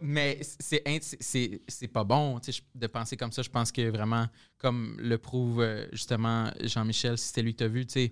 mais 0.02 0.40
c'est, 0.42 0.82
c'est- 1.20 1.60
c'est, 1.68 1.88
pas 1.88 2.04
bon, 2.04 2.38
tu 2.40 2.52
sais, 2.52 2.58
je- 2.74 2.78
de 2.80 2.86
penser 2.86 3.16
comme 3.16 3.32
ça. 3.32 3.42
Je 3.42 3.50
pense 3.50 3.72
que 3.72 3.88
vraiment, 3.88 4.26
comme 4.58 4.96
le 4.98 5.16
prouve 5.18 5.60
euh, 5.60 5.86
justement 5.92 6.50
Jean-Michel, 6.62 7.16
si 7.16 7.28
c'était 7.28 7.42
lui 7.42 7.52
que 7.54 7.58
t'as 7.58 7.68
vu, 7.68 7.86
tu 7.86 7.92
sais, 7.94 8.10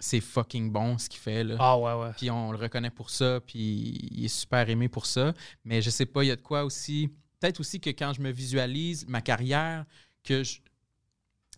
c'est 0.00 0.20
fucking 0.20 0.70
bon 0.70 0.96
ce 0.96 1.08
qu'il 1.08 1.20
fait, 1.20 1.42
là. 1.44 1.56
Ah 1.58 1.76
ouais, 1.78 1.92
ouais. 1.94 2.12
Puis 2.16 2.30
on 2.30 2.52
le 2.52 2.56
reconnaît 2.58 2.90
pour 2.90 3.10
ça, 3.10 3.40
puis 3.44 4.08
il 4.12 4.24
est 4.24 4.28
super 4.28 4.68
aimé 4.70 4.88
pour 4.88 5.06
ça. 5.06 5.34
Mais 5.64 5.82
je 5.82 5.90
sais 5.90 6.06
pas, 6.06 6.22
il 6.24 6.28
y 6.28 6.30
a 6.30 6.36
de 6.36 6.40
quoi 6.40 6.64
aussi. 6.64 7.10
Peut-être 7.40 7.60
aussi 7.60 7.80
que 7.80 7.90
quand 7.90 8.12
je 8.14 8.20
me 8.20 8.30
visualise 8.30 9.06
ma 9.08 9.20
carrière, 9.20 9.84
que 10.24 10.44
je. 10.44 10.58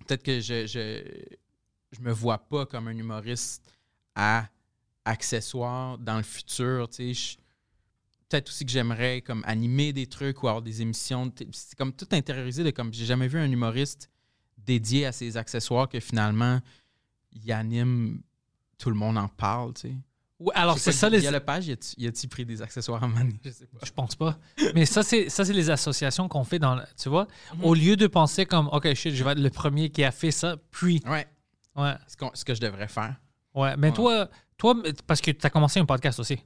Peut-être 0.06 0.22
que 0.22 0.40
je, 0.40 0.66
je, 0.66 2.00
me 2.00 2.12
vois 2.12 2.38
pas 2.38 2.66
comme 2.66 2.88
un 2.88 2.96
humoriste 2.96 3.62
à 4.14 4.48
accessoire 5.04 5.98
dans 5.98 6.16
le 6.16 6.22
futur. 6.22 6.88
Tu 6.88 7.14
peut-être 8.28 8.48
aussi 8.48 8.64
que 8.64 8.70
j'aimerais 8.70 9.22
comme 9.22 9.42
animer 9.46 9.92
des 9.92 10.06
trucs 10.06 10.42
ou 10.42 10.48
avoir 10.48 10.62
des 10.62 10.82
émissions. 10.82 11.32
C'est 11.52 11.76
comme 11.76 11.92
tout 11.92 12.08
intériorisé 12.12 12.64
de 12.64 12.70
comme 12.70 12.92
j'ai 12.92 13.04
jamais 13.04 13.28
vu 13.28 13.38
un 13.38 13.50
humoriste 13.50 14.08
dédié 14.58 15.06
à 15.06 15.12
ses 15.12 15.36
accessoires 15.36 15.88
que 15.88 16.00
finalement 16.00 16.60
il 17.32 17.52
anime 17.52 18.22
tout 18.78 18.90
le 18.90 18.96
monde 18.96 19.18
en 19.18 19.28
parle. 19.28 19.72
Ouais, 20.40 20.54
alors 20.54 20.78
c'est 20.78 20.92
ça 20.92 21.08
les. 21.10 21.18
Il 21.18 21.24
y 21.24 21.28
a 21.28 21.30
le 21.30 21.40
page, 21.40 21.66
y 21.68 21.72
a-t-il 21.72 22.28
pris 22.28 22.46
des 22.46 22.62
accessoires 22.62 23.04
à 23.04 23.06
maner? 23.08 23.38
Je 23.44 23.50
sais 23.50 23.66
pas. 23.66 23.78
Je 23.84 23.92
pense 23.92 24.16
pas. 24.16 24.38
Mais 24.74 24.86
ça, 24.86 25.02
c'est 25.02 25.28
ça, 25.28 25.44
c'est 25.44 25.52
les 25.52 25.68
associations 25.70 26.28
qu'on 26.28 26.44
fait 26.44 26.58
dans. 26.58 26.80
Tu 26.96 27.08
vois, 27.10 27.28
Mhm. 27.56 27.64
au 27.64 27.74
lieu 27.74 27.94
de 27.96 28.06
penser 28.06 28.46
comme, 28.46 28.68
OK, 28.72 28.92
shit, 28.94 29.14
je 29.14 29.22
vais 29.22 29.32
être 29.32 29.38
le 29.38 29.50
premier 29.50 29.90
qui 29.90 30.02
a 30.02 30.10
fait 30.10 30.30
ça, 30.30 30.56
puis. 30.70 31.02
Ouais, 31.06 31.26
Ouais. 31.76 31.94
ce, 32.08 32.16
ce 32.34 32.44
que 32.44 32.54
je 32.54 32.60
devrais 32.60 32.88
faire. 32.88 33.16
Ouais. 33.54 33.76
Mais 33.76 33.88
Ouais. 33.88 33.92
toi, 33.94 34.28
toi, 34.56 34.74
parce 35.06 35.20
que 35.20 35.30
tu 35.30 35.46
as 35.46 35.50
commencé 35.50 35.78
un 35.78 35.84
podcast 35.86 36.18
aussi, 36.18 36.38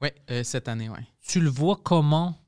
Ouais, 0.00 0.14
euh, 0.30 0.44
cette 0.44 0.68
année, 0.68 0.88
ouais. 0.88 1.04
tu 1.26 1.40
le 1.40 1.50
vois 1.50 1.76
comment 1.82 2.38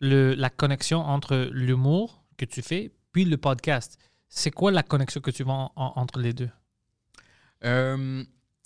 le, 0.00 0.34
la 0.34 0.48
connexion 0.48 1.00
entre 1.00 1.48
l'humour 1.52 2.24
que 2.38 2.46
tu 2.46 2.62
fais 2.62 2.90
puis 3.12 3.26
le 3.26 3.36
podcast? 3.36 3.98
C'est 4.28 4.50
quoi 4.50 4.72
la 4.72 4.82
connexion 4.82 5.20
que 5.20 5.30
tu 5.30 5.42
vois 5.44 5.54
en- 5.54 5.72
en- 5.76 5.92
entre 5.96 6.18
les 6.18 6.32
deux? 6.32 6.50
Euh, 7.64 8.24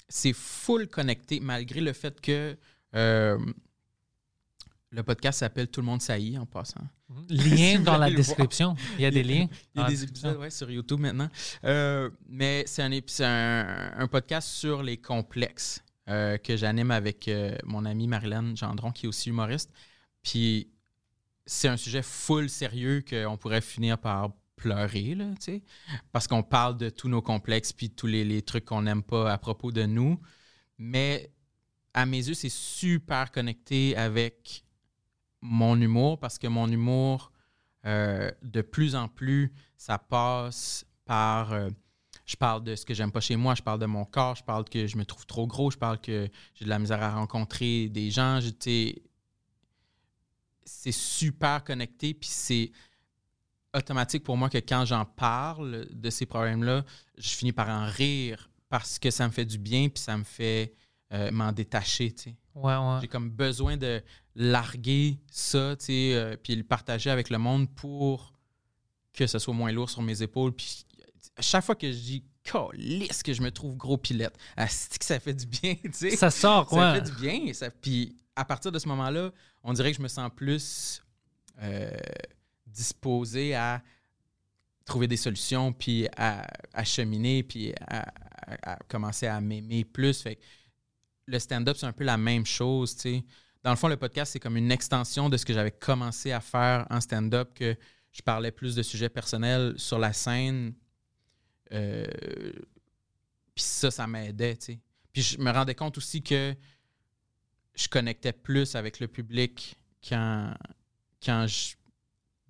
c'est 0.08 0.32
full 0.32 0.88
connecté, 0.88 1.40
malgré 1.40 1.80
le 1.80 1.92
fait 1.92 2.20
que 2.20 2.56
euh, 2.94 3.38
le 4.90 5.02
podcast 5.02 5.40
s'appelle 5.40 5.68
Tout 5.68 5.80
le 5.80 5.86
monde 5.86 6.00
saillit 6.00 6.38
en 6.38 6.46
passant. 6.46 6.80
Lien 7.28 7.76
vous 7.78 7.84
dans 7.84 7.98
la 7.98 8.10
description. 8.10 8.74
Il 8.96 9.02
y 9.02 9.06
a 9.06 9.10
des 9.10 9.22
liens. 9.22 9.48
Il 9.74 9.80
y 9.80 9.84
a 9.84 9.86
des 9.86 9.92
description. 9.92 10.28
épisodes 10.28 10.40
ouais, 10.40 10.50
sur 10.50 10.70
YouTube 10.70 11.00
maintenant. 11.00 11.28
Euh, 11.64 12.10
mais 12.28 12.64
c'est 12.66 12.82
un, 12.82 14.08
podcast 14.10 14.48
sur 14.48 14.82
les 14.82 14.96
complexes 14.96 15.82
euh, 16.08 16.38
que 16.38 16.56
j'anime 16.56 16.90
avec 16.90 17.28
euh, 17.28 17.56
mon 17.64 17.84
amie 17.84 18.08
Marilyn 18.08 18.54
Gendron, 18.54 18.90
qui 18.90 19.06
est 19.06 19.08
aussi 19.08 19.28
humoriste. 19.28 19.70
Puis 20.22 20.70
c'est 21.44 21.68
un 21.68 21.76
sujet 21.76 22.02
full 22.02 22.48
sérieux 22.48 23.04
qu'on 23.08 23.36
pourrait 23.36 23.60
finir 23.60 23.98
par 23.98 24.30
pleurer, 24.58 25.14
là, 25.14 25.26
parce 26.12 26.26
qu'on 26.26 26.42
parle 26.42 26.76
de 26.76 26.90
tous 26.90 27.08
nos 27.08 27.22
complexes 27.22 27.72
puis 27.72 27.88
tous 27.90 28.06
les, 28.06 28.42
trucs 28.42 28.66
qu'on 28.66 28.82
n'aime 28.82 29.02
pas 29.02 29.32
à 29.32 29.38
propos 29.38 29.72
de 29.72 29.86
nous. 29.86 30.20
Mais 30.76 31.32
à 31.94 32.04
mes 32.04 32.28
yeux, 32.28 32.34
c'est 32.34 32.50
super 32.50 33.32
connecté 33.32 33.96
avec 33.96 34.64
mon 35.40 35.80
humour 35.80 36.18
parce 36.18 36.38
que 36.38 36.46
mon 36.46 36.68
humour, 36.68 37.32
euh, 37.86 38.30
de 38.42 38.60
plus 38.60 38.94
en 38.94 39.08
plus, 39.08 39.52
ça 39.76 39.98
passe 39.98 40.84
par. 41.04 41.52
euh, 41.52 41.70
je 42.26 42.36
parle 42.36 42.62
de 42.62 42.76
ce 42.76 42.84
que 42.84 42.92
j'aime 42.92 43.10
pas 43.10 43.20
chez 43.20 43.36
moi, 43.36 43.54
je 43.54 43.62
parle 43.62 43.78
de 43.78 43.86
mon 43.86 44.04
corps, 44.04 44.36
je 44.36 44.44
parle 44.44 44.64
que 44.68 44.86
je 44.86 44.98
me 44.98 45.06
trouve 45.06 45.24
trop 45.24 45.46
gros, 45.46 45.70
je 45.70 45.78
parle 45.78 45.98
que 45.98 46.28
j'ai 46.54 46.66
de 46.66 46.70
la 46.70 46.78
misère 46.78 47.02
à 47.02 47.14
rencontrer 47.14 47.88
des 47.88 48.10
gens. 48.10 48.40
C'est 50.64 50.92
super 50.92 51.64
connecté, 51.64 52.12
puis 52.12 52.28
c'est 52.28 52.70
automatique 53.74 54.24
pour 54.24 54.36
moi 54.36 54.48
que 54.48 54.58
quand 54.58 54.84
j'en 54.84 55.04
parle 55.04 55.86
de 55.90 56.10
ces 56.10 56.26
problèmes-là, 56.26 56.84
je 57.16 57.28
finis 57.30 57.52
par 57.52 57.68
en 57.68 57.86
rire 57.86 58.50
parce 58.68 58.98
que 58.98 59.10
ça 59.10 59.26
me 59.26 59.32
fait 59.32 59.44
du 59.44 59.58
bien, 59.58 59.88
puis 59.88 60.02
ça 60.02 60.16
me 60.16 60.24
fait 60.24 60.74
euh, 61.12 61.30
m'en 61.30 61.52
détacher. 61.52 62.12
tu 62.12 62.22
sais. 62.24 62.36
Ouais, 62.54 62.76
ouais. 62.76 62.98
J'ai 63.00 63.08
comme 63.08 63.30
besoin 63.30 63.76
de 63.76 64.02
larguer 64.34 65.18
ça, 65.30 65.74
tu 65.78 65.86
sais, 65.86 66.14
euh, 66.14 66.36
puis 66.36 66.54
le 66.54 66.64
partager 66.64 67.10
avec 67.10 67.30
le 67.30 67.38
monde 67.38 67.72
pour 67.74 68.34
que 69.12 69.26
ce 69.26 69.38
soit 69.38 69.54
moins 69.54 69.72
lourd 69.72 69.90
sur 69.90 70.02
mes 70.02 70.22
épaules. 70.22 70.52
Puis 70.52 70.84
à 71.36 71.42
chaque 71.42 71.64
fois 71.64 71.74
que 71.74 71.90
je 71.90 71.98
dis 71.98 72.24
calisse 72.42 73.22
que 73.22 73.32
je 73.32 73.42
me 73.42 73.50
trouve 73.50 73.76
gros 73.76 73.96
pilette, 73.98 74.36
asti 74.56 74.98
que 74.98 75.04
ça 75.04 75.18
fait 75.20 75.34
du 75.34 75.46
bien, 75.46 75.74
tu 75.82 75.90
sais. 75.92 76.16
Ça 76.16 76.30
sort, 76.30 76.68
Ça 76.70 76.76
ouais. 76.76 77.00
fait 77.00 77.10
du 77.10 77.12
bien. 77.20 77.52
Ça, 77.52 77.70
puis 77.70 78.16
à 78.36 78.44
partir 78.44 78.70
de 78.72 78.78
ce 78.78 78.88
moment-là, 78.88 79.32
on 79.62 79.72
dirait 79.72 79.90
que 79.90 79.96
je 79.98 80.02
me 80.02 80.08
sens 80.08 80.30
plus 80.34 81.02
euh, 81.62 81.90
disposé 82.78 83.54
à 83.54 83.82
trouver 84.84 85.08
des 85.08 85.16
solutions, 85.16 85.72
puis 85.72 86.08
à, 86.16 86.46
cheminer, 86.84 87.42
puis 87.42 87.74
à, 87.86 88.76
commencer 88.88 89.26
à 89.26 89.40
m'aimer 89.40 89.84
plus. 89.84 90.22
Fait 90.22 90.36
que 90.36 90.44
le 91.26 91.38
stand-up, 91.38 91.76
c'est 91.76 91.86
un 91.86 91.92
peu 91.92 92.04
la 92.04 92.16
même 92.16 92.46
chose. 92.46 92.96
Dans 93.62 93.70
le 93.70 93.76
fond, 93.76 93.88
le 93.88 93.96
podcast, 93.96 94.32
c'est 94.32 94.40
comme 94.40 94.56
une 94.56 94.72
extension 94.72 95.28
de 95.28 95.36
ce 95.36 95.44
que 95.44 95.52
j'avais 95.52 95.72
commencé 95.72 96.32
à 96.32 96.40
faire 96.40 96.86
en 96.88 97.00
stand-up, 97.00 97.52
que 97.54 97.76
je 98.12 98.22
parlais 98.22 98.52
plus 98.52 98.74
de 98.74 98.82
sujets 98.82 99.10
personnels 99.10 99.74
sur 99.76 99.98
la 99.98 100.12
scène. 100.12 100.72
Euh, 101.72 102.06
puis 103.54 103.64
ça, 103.64 103.90
ça 103.90 104.06
m'aidait. 104.06 104.56
Puis 105.12 105.22
je 105.22 105.38
me 105.38 105.50
rendais 105.50 105.74
compte 105.74 105.98
aussi 105.98 106.22
que 106.22 106.54
je 107.74 107.88
connectais 107.88 108.32
plus 108.32 108.74
avec 108.74 109.00
le 109.00 109.08
public 109.08 109.76
quand, 110.08 110.54
quand 111.22 111.46
je 111.46 111.77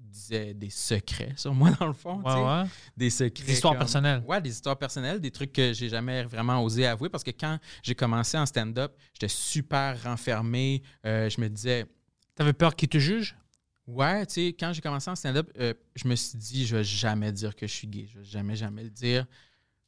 disait 0.08 0.54
des 0.54 0.70
secrets 0.70 1.32
sur 1.36 1.54
moi, 1.54 1.70
dans 1.78 1.86
le 1.86 1.92
fond. 1.92 2.20
Ouais, 2.22 2.34
ouais. 2.62 2.68
Des 2.96 3.10
secrets. 3.10 3.44
Des 3.44 3.52
histoires 3.52 3.74
comme- 3.74 3.78
personnelles. 3.80 4.22
Ouais, 4.26 4.40
des 4.40 4.50
histoires 4.50 4.76
personnelles, 4.78 5.20
des 5.20 5.30
trucs 5.30 5.52
que 5.52 5.72
j'ai 5.72 5.88
jamais 5.88 6.24
vraiment 6.24 6.62
osé 6.62 6.86
avouer 6.86 7.08
parce 7.08 7.22
que 7.24 7.30
quand 7.30 7.58
j'ai 7.82 7.94
commencé 7.94 8.36
en 8.38 8.46
stand-up, 8.46 8.96
j'étais 9.14 9.28
super 9.28 10.02
renfermé. 10.02 10.82
Euh, 11.06 11.28
je 11.30 11.40
me 11.40 11.48
disais, 11.48 11.86
T'avais 12.34 12.52
peur 12.52 12.74
qu'ils 12.76 12.88
te 12.88 12.98
jugent? 12.98 13.36
ouais, 13.86 14.26
tu 14.26 14.34
sais, 14.34 14.46
quand 14.58 14.72
j'ai 14.72 14.80
commencé 14.82 15.10
en 15.10 15.16
stand-up, 15.16 15.50
euh, 15.58 15.72
je 15.96 16.06
me 16.08 16.14
suis 16.14 16.36
dit, 16.38 16.66
je 16.66 16.76
vais 16.76 16.84
jamais 16.84 17.32
dire 17.32 17.56
que 17.56 17.66
je 17.66 17.72
suis 17.72 17.88
gay. 17.88 18.06
Je 18.12 18.18
vais 18.18 18.24
jamais, 18.24 18.54
jamais 18.54 18.82
le 18.84 18.90
dire. 18.90 19.26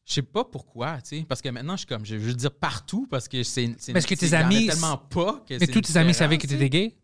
Je 0.07 0.15
sais 0.15 0.23
pas 0.23 0.43
pourquoi, 0.43 1.01
tu 1.03 1.19
sais, 1.19 1.25
parce 1.29 1.41
que 1.43 1.49
maintenant, 1.51 1.75
je 1.75 1.81
suis 1.81 1.87
comme, 1.87 2.05
je 2.05 2.17
veux 2.17 2.35
dire 2.35 2.51
partout 2.53 3.07
parce 3.09 3.29
que 3.29 3.43
c'est. 3.45 3.69
Parce 3.93 4.07
que 4.07 4.15
tes 4.17 4.35
amis- 4.35 4.67
tellement 4.67 4.97
pas 4.97 5.45
que 5.47 5.55
Mais 5.61 5.67
tous 5.69 5.83
tes 5.83 5.97
amis 5.99 6.15
savaient 6.15 6.39
que 6.39 6.47
tu 6.49 6.55
étais 6.55 6.71
gay? 6.71 6.97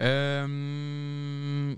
Euh, 0.00 1.74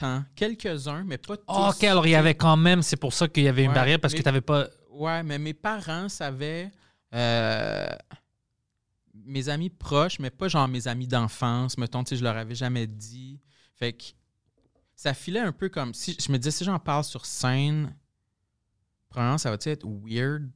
tant. 0.00 0.24
Quelques-uns, 0.34 1.04
mais 1.04 1.18
pas 1.18 1.36
tous. 1.36 1.44
Ah, 1.48 1.70
ok, 1.74 1.84
alors 1.84 2.06
il 2.06 2.10
y 2.10 2.14
avait 2.14 2.34
quand 2.34 2.56
même, 2.56 2.82
c'est 2.82 2.96
pour 2.96 3.12
ça 3.12 3.28
qu'il 3.28 3.44
y 3.44 3.48
avait 3.48 3.62
une 3.64 3.68
Ouais, 3.68 3.74
barrière 3.74 4.00
parce 4.00 4.14
que 4.14 4.18
tu 4.18 4.24
n'avais 4.24 4.40
pas. 4.40 4.68
Ouais, 4.90 5.22
mais 5.22 5.38
mes 5.38 5.54
parents 5.54 6.08
savaient. 6.08 6.70
euh, 7.14 7.88
mes 9.24 9.48
amis 9.48 9.70
proches, 9.70 10.18
mais 10.18 10.30
pas 10.30 10.48
genre 10.48 10.66
mes 10.68 10.88
amis 10.88 11.06
d'enfance. 11.06 11.76
Mettons, 11.78 12.02
tu 12.04 12.10
sais, 12.10 12.16
je 12.16 12.22
leur 12.24 12.36
avais 12.36 12.54
jamais 12.54 12.86
dit. 12.86 13.40
Fait 13.74 13.92
que 13.92 14.04
ça 14.94 15.14
filait 15.14 15.40
un 15.40 15.52
peu 15.52 15.68
comme 15.68 15.94
si. 15.94 16.16
Je 16.24 16.32
me 16.32 16.38
disais, 16.38 16.50
si 16.50 16.64
j'en 16.64 16.78
parle 16.78 17.04
sur 17.04 17.26
scène, 17.26 17.94
probablement 19.08 19.38
ça 19.38 19.50
va 19.50 19.56
être 19.60 19.86
weird. 19.86 20.48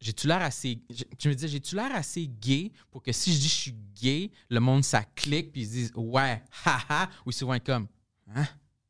J'ai-tu 0.00 0.26
l'air 0.26 0.42
assez. 0.42 0.82
Je 1.18 1.28
me 1.28 1.34
disais, 1.34 1.48
j'ai-tu 1.48 1.74
l'air 1.76 1.94
assez 1.94 2.26
gay 2.28 2.72
pour 2.90 3.02
que 3.02 3.12
si 3.12 3.32
je 3.32 3.38
dis 3.38 3.48
je 3.48 3.54
suis 3.54 3.74
gay, 4.00 4.30
le 4.50 4.60
monde 4.60 4.84
ça 4.84 5.02
clique 5.14 5.52
puis 5.52 5.62
ils 5.62 5.66
se 5.66 5.72
disent 5.72 5.92
ouais, 5.94 6.42
haha, 6.64 7.08
ou 7.24 7.32
souvent 7.32 7.58
comme 7.58 7.86
hein? 8.34 8.44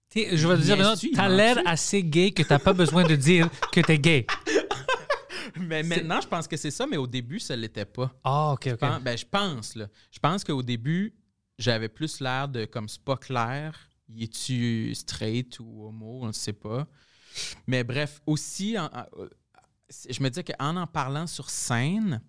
T'sais, 0.08 0.36
Je 0.36 0.46
vais 0.46 0.56
te 0.56 0.60
dire, 0.62 0.76
maintenant, 0.76 0.94
t'as 1.14 1.28
l'air 1.28 1.58
assez 1.66 2.02
gay 2.02 2.30
que 2.30 2.42
t'as 2.42 2.58
pas 2.58 2.72
besoin 2.72 3.04
de 3.04 3.16
dire 3.16 3.48
que 3.72 3.80
t'es 3.80 3.98
gay. 3.98 4.26
Mais 5.56 5.82
maintenant, 5.82 6.20
je 6.20 6.26
pense 6.28 6.48
que 6.48 6.56
c'est 6.56 6.70
ça, 6.70 6.86
mais 6.86 6.96
au 6.96 7.06
début, 7.06 7.38
ça 7.38 7.54
l'était 7.54 7.84
pas. 7.84 8.12
Ah, 8.24 8.52
ok, 8.52 8.62
Je 8.66 8.70
ok. 8.74 8.78
pense, 8.80 9.02
ben, 9.02 9.16
je 9.18 9.24
pense, 9.24 9.76
là. 9.76 9.88
Je 10.10 10.18
pense 10.18 10.42
qu'au 10.42 10.62
début, 10.62 11.14
j'avais 11.58 11.88
plus 11.88 12.20
l'air 12.20 12.48
de 12.48 12.64
comme 12.64 12.88
c'est 12.88 13.02
pas 13.02 13.16
clair. 13.16 13.78
Es-tu 14.18 14.92
straight 14.94 15.58
ou 15.60 15.86
homo, 15.86 16.20
on 16.22 16.26
ne 16.28 16.32
sait 16.32 16.52
pas. 16.52 16.86
Mais 17.68 17.84
bref, 17.84 18.20
aussi, 18.26 18.76
en- 18.78 18.86
en- 18.86 19.06
euh, 19.18 19.28
je 20.10 20.20
me 20.22 20.28
disais 20.28 20.42
qu'en 20.44 20.76
en 20.76 20.86
parlant 20.88 21.26
sur 21.28 21.48
scène, 21.50 22.20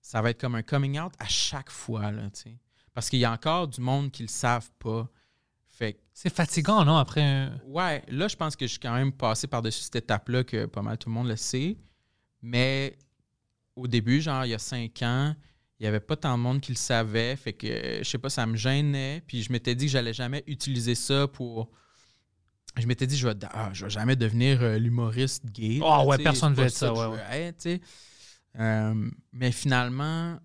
ça 0.00 0.22
va 0.22 0.30
être 0.30 0.40
comme 0.40 0.54
un 0.54 0.62
coming 0.62 0.98
out 0.98 1.12
à 1.18 1.26
chaque 1.28 1.70
fois, 1.70 2.10
là, 2.10 2.30
tu 2.30 2.40
sais. 2.42 2.58
Parce 2.94 3.10
qu'il 3.10 3.18
y 3.18 3.24
a 3.26 3.32
encore 3.32 3.68
du 3.68 3.80
monde 3.80 4.10
qui 4.10 4.22
le 4.22 4.28
savent 4.28 4.70
pas. 4.78 5.08
Fait 5.78 5.96
C'est 6.12 6.34
fatigant, 6.34 6.84
non, 6.84 6.96
après 6.96 7.22
un- 7.22 7.60
ouais, 7.66 8.02
là, 8.08 8.26
je 8.26 8.34
pense 8.34 8.56
que 8.56 8.66
je 8.66 8.72
suis 8.72 8.80
quand 8.80 8.94
même 8.94 9.12
passé 9.12 9.46
par-dessus 9.46 9.82
cette 9.82 9.94
étape-là 9.94 10.42
que 10.42 10.66
pas 10.66 10.82
mal 10.82 10.98
tout 10.98 11.08
le 11.08 11.14
monde 11.14 11.28
le 11.28 11.36
sait. 11.36 11.76
Mais 12.42 12.98
au 13.76 13.86
début, 13.86 14.20
genre, 14.20 14.44
il 14.44 14.48
y 14.48 14.54
a 14.54 14.58
cinq 14.58 15.02
ans, 15.02 15.36
il 15.78 15.84
n'y 15.84 15.86
avait 15.86 16.00
pas 16.00 16.16
tant 16.16 16.36
de 16.36 16.42
monde 16.42 16.60
qui 16.60 16.72
le 16.72 16.76
savait. 16.76 17.36
Fait 17.36 17.52
que, 17.52 17.98
je 17.98 18.02
sais 18.02 18.18
pas, 18.18 18.28
ça 18.28 18.44
me 18.44 18.56
gênait. 18.56 19.22
Puis 19.28 19.44
je 19.44 19.52
m'étais 19.52 19.76
dit 19.76 19.86
que 19.86 19.92
j'allais 19.92 20.12
jamais 20.12 20.42
utiliser 20.48 20.96
ça 20.96 21.28
pour. 21.28 21.70
Je 22.76 22.86
m'étais 22.86 23.06
dit, 23.06 23.16
je 23.16 23.28
vais, 23.28 23.34
ah, 23.52 23.70
je 23.72 23.84
vais 23.84 23.90
jamais 23.90 24.16
devenir 24.16 24.60
euh, 24.60 24.78
l'humoriste 24.78 25.46
gay. 25.46 25.78
Ah 25.84 26.04
ouais, 26.04 26.18
personne 26.18 26.56
c'est 26.56 26.60
veut 26.60 26.66
être 26.66 26.74
ça, 26.74 26.92
ouais, 26.92 27.06
ouais. 27.06 27.40
être. 27.42 27.80
Euh, 28.58 29.10
mais 29.32 29.52
finalement, 29.52 30.40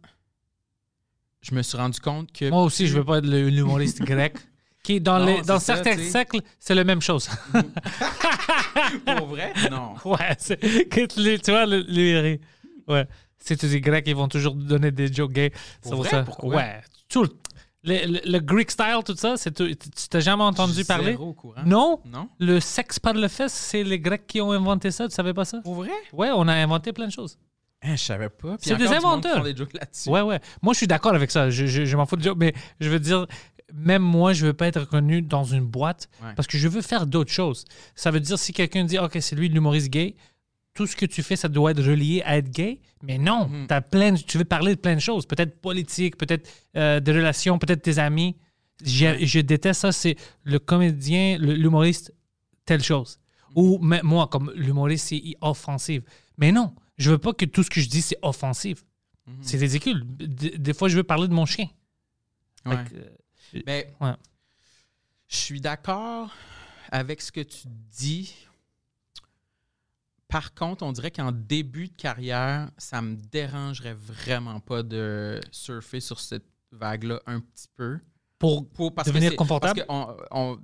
je 1.42 1.56
me 1.56 1.64
suis 1.64 1.78
rendu 1.78 2.00
compte 2.00 2.32
que. 2.32 2.52
Moi 2.52 2.62
aussi, 2.62 2.86
je 2.86 2.96
veux 2.98 3.04
pas 3.04 3.18
être 3.18 3.26
l'humoriste 3.26 4.04
grec. 4.04 4.38
Qui, 4.84 5.00
dans, 5.00 5.20
Non, 5.20 5.26
les, 5.26 5.36
c'est 5.38 5.48
dans 5.48 5.60
ça, 5.60 5.76
certains 5.76 5.96
tu 5.96 6.04
sais. 6.04 6.10
siècles, 6.12 6.42
c'est 6.60 6.76
la 6.76 6.84
même 6.84 7.02
chose. 7.02 7.30
Pour 9.18 9.28
vrai? 9.28 9.54
Non. 9.72 9.94
ouais, 10.06 10.36
c'est- 10.38 10.58
que 10.90 11.06
tu 11.06 11.20
les- 11.22 11.38
vois, 11.48 11.66
le, 11.66 11.84
le- 11.88 12.40
ouais. 12.88 13.08
Si 13.40 13.58
tu 13.58 13.68
dis 13.68 13.82
grec, 13.82 14.06
ils 14.08 14.16
vont 14.16 14.28
toujours 14.28 14.56
donner 14.56 14.92
des 14.92 15.12
jokes 15.12 15.34
gays. 15.34 15.52
C'est 15.82 15.90
Pour 15.92 16.00
vrai? 16.00 16.10
ça. 16.10 16.24
Pourquoi? 16.24 16.56
Ouais. 16.56 16.82
Tout 17.10 17.28
le, 17.86 18.22
le, 18.26 18.40
Greek 18.40 18.72
style, 18.72 19.00
tout 19.06 19.16
ça, 19.18 19.36
c'est 19.36 19.54
tu 19.54 19.76
t'as 20.10 20.22
jamais 20.22 20.44
entendu 20.44 20.86
parler? 20.86 21.12
zéro 21.12 21.30
au 21.30 21.34
courant. 21.34 21.62
Non? 21.66 22.00
Non? 22.06 22.30
Le 22.40 22.62
sexe 22.62 22.98
par 23.00 23.14
le 23.14 23.28
fesse, 23.28 23.52
c'est 23.54 23.84
les 23.84 24.00
Grecs 24.00 24.26
qui 24.26 24.40
ont 24.40 24.54
inventé 24.54 24.90
ça. 24.92 25.08
Tu 25.10 25.14
savais 25.14 25.34
pas 25.34 25.44
ça? 25.44 25.60
Pour 25.64 25.76
vrai? 25.76 25.90
Ouais, 26.14 26.30
on 26.34 26.48
a 26.48 26.54
inventé 26.54 26.94
plein 26.94 27.08
de 27.08 27.12
choses. 27.12 27.38
Hein, 27.82 27.98
je 27.98 28.02
savais 28.04 28.30
pas. 28.30 28.56
C'est 28.62 28.78
des 28.78 28.88
inventeurs. 28.88 29.44
des 29.44 29.54
jokes. 29.54 29.74
Ouais, 30.08 30.22
ouais. 30.22 30.40
Moi, 30.62 30.72
je 30.74 30.78
suis 30.78 30.88
d'accord 30.88 31.14
avec 31.14 31.30
ça. 31.32 31.50
Je, 31.50 31.66
je- 31.66 31.84
je 31.84 31.98
m'en 31.98 32.06
fous 32.06 32.16
de 32.16 32.24
joke, 32.24 32.38
mais 32.40 32.54
je 32.80 32.90
veux 32.90 33.00
dire, 33.00 33.28
même 33.74 34.02
moi, 34.02 34.34
je 34.34 34.46
veux 34.48 34.54
pas 34.54 34.68
être 34.68 34.82
reconnu 34.82 35.22
dans 35.22 35.44
une 35.44 35.66
boîte 35.66 36.10
Ouais. 36.22 36.34
parce 36.36 36.48
que 36.48 36.58
je 36.58 36.68
veux 36.68 36.82
faire 36.82 37.06
d'autres 37.08 37.32
choses. 37.32 37.66
Ça 37.96 38.12
veut 38.12 38.20
dire, 38.20 38.38
si 38.40 38.54
quelqu'un 38.54 38.84
dit, 38.86 38.98
OK, 39.00 39.18
c'est 39.22 39.36
lui 39.36 39.50
l'humoriste 39.50 39.90
gay, 39.90 40.16
tout 40.74 40.88
ce 40.88 40.96
que 40.96 41.06
tu 41.06 41.22
fais, 41.22 41.36
ça 41.36 41.48
doit 41.50 41.72
être 41.72 41.84
relié 41.84 42.22
à 42.26 42.38
être 42.38 42.50
gay. 42.50 42.80
Mais 43.04 43.18
non, 43.20 43.50
t'as 43.68 43.82
plein, 43.82 44.16
tu 44.16 44.38
veux 44.40 44.46
parler 44.46 44.74
de 44.76 44.80
plein 44.80 44.96
de 44.96 45.00
choses. 45.00 45.26
Peut-être 45.28 45.62
politique, 45.62 46.18
peut-être 46.18 46.50
euh, 46.76 47.00
des 47.00 47.12
relations, 47.12 47.60
peut-être 47.60 47.82
tes 47.84 48.00
amis. 48.00 48.36
Je 48.84 49.40
déteste 49.40 49.82
ça. 49.82 49.92
C'est 49.92 50.16
le 50.44 50.58
comédien, 50.60 51.38
l'humoriste, 51.38 52.14
telle 52.66 52.82
chose. 52.84 53.20
Ou 53.56 53.78
Mhm. 53.78 53.88
mais 53.88 54.02
moi, 54.04 54.28
comme 54.28 54.52
l'humoriste, 54.56 55.08
c'est 55.10 55.22
offensif. 55.42 56.02
Mais 56.40 56.52
non, 56.52 56.74
je 56.98 57.12
veux 57.12 57.20
pas 57.20 57.34
que 57.34 57.46
tout 57.46 57.62
ce 57.62 57.70
que 57.70 57.80
je 57.80 57.88
dis, 57.88 58.02
c'est 58.02 58.18
offensif. 58.24 58.84
Mhm. 59.28 59.34
C'est 59.42 59.58
ridicule. 59.58 60.04
Des, 60.18 60.58
des 60.58 60.74
fois, 60.74 60.90
je 60.90 60.96
veux 60.98 61.04
parler 61.04 61.28
de 61.28 61.34
mon 61.34 61.46
chien. 61.46 61.68
Ouais. 62.66 62.76
euh, 62.96 63.10
Ben, 63.62 63.86
Ouais. 64.02 64.16
je 65.28 65.36
suis 65.36 65.62
d'accord 65.62 66.32
avec 66.92 67.22
ce 67.22 67.32
que 67.32 67.42
tu 67.42 67.68
dis. 67.68 68.36
Par 70.28 70.54
contre, 70.56 70.84
on 70.84 70.92
dirait 70.92 71.12
qu'en 71.12 71.32
début 71.32 71.90
de 71.90 71.96
carrière, 71.96 72.72
ça 72.78 73.02
me 73.02 73.16
dérangerait 73.16 73.94
vraiment 73.94 74.60
pas 74.60 74.82
de 74.82 75.40
surfer 75.52 76.00
sur 76.00 76.20
cette 76.20 76.46
vague-là 76.72 77.22
un 77.28 77.40
petit 77.40 77.68
peu. 77.76 78.00
pour 78.40 78.68
Pour, 78.72 78.94
parce 78.94 79.08
que 79.08 79.12
devenir 79.14 79.30
c'est- 79.32 79.36
confortable? 79.38 79.86
Parce 79.88 80.08
que 80.08 80.26
on- 80.34 80.52
on- 80.54 80.60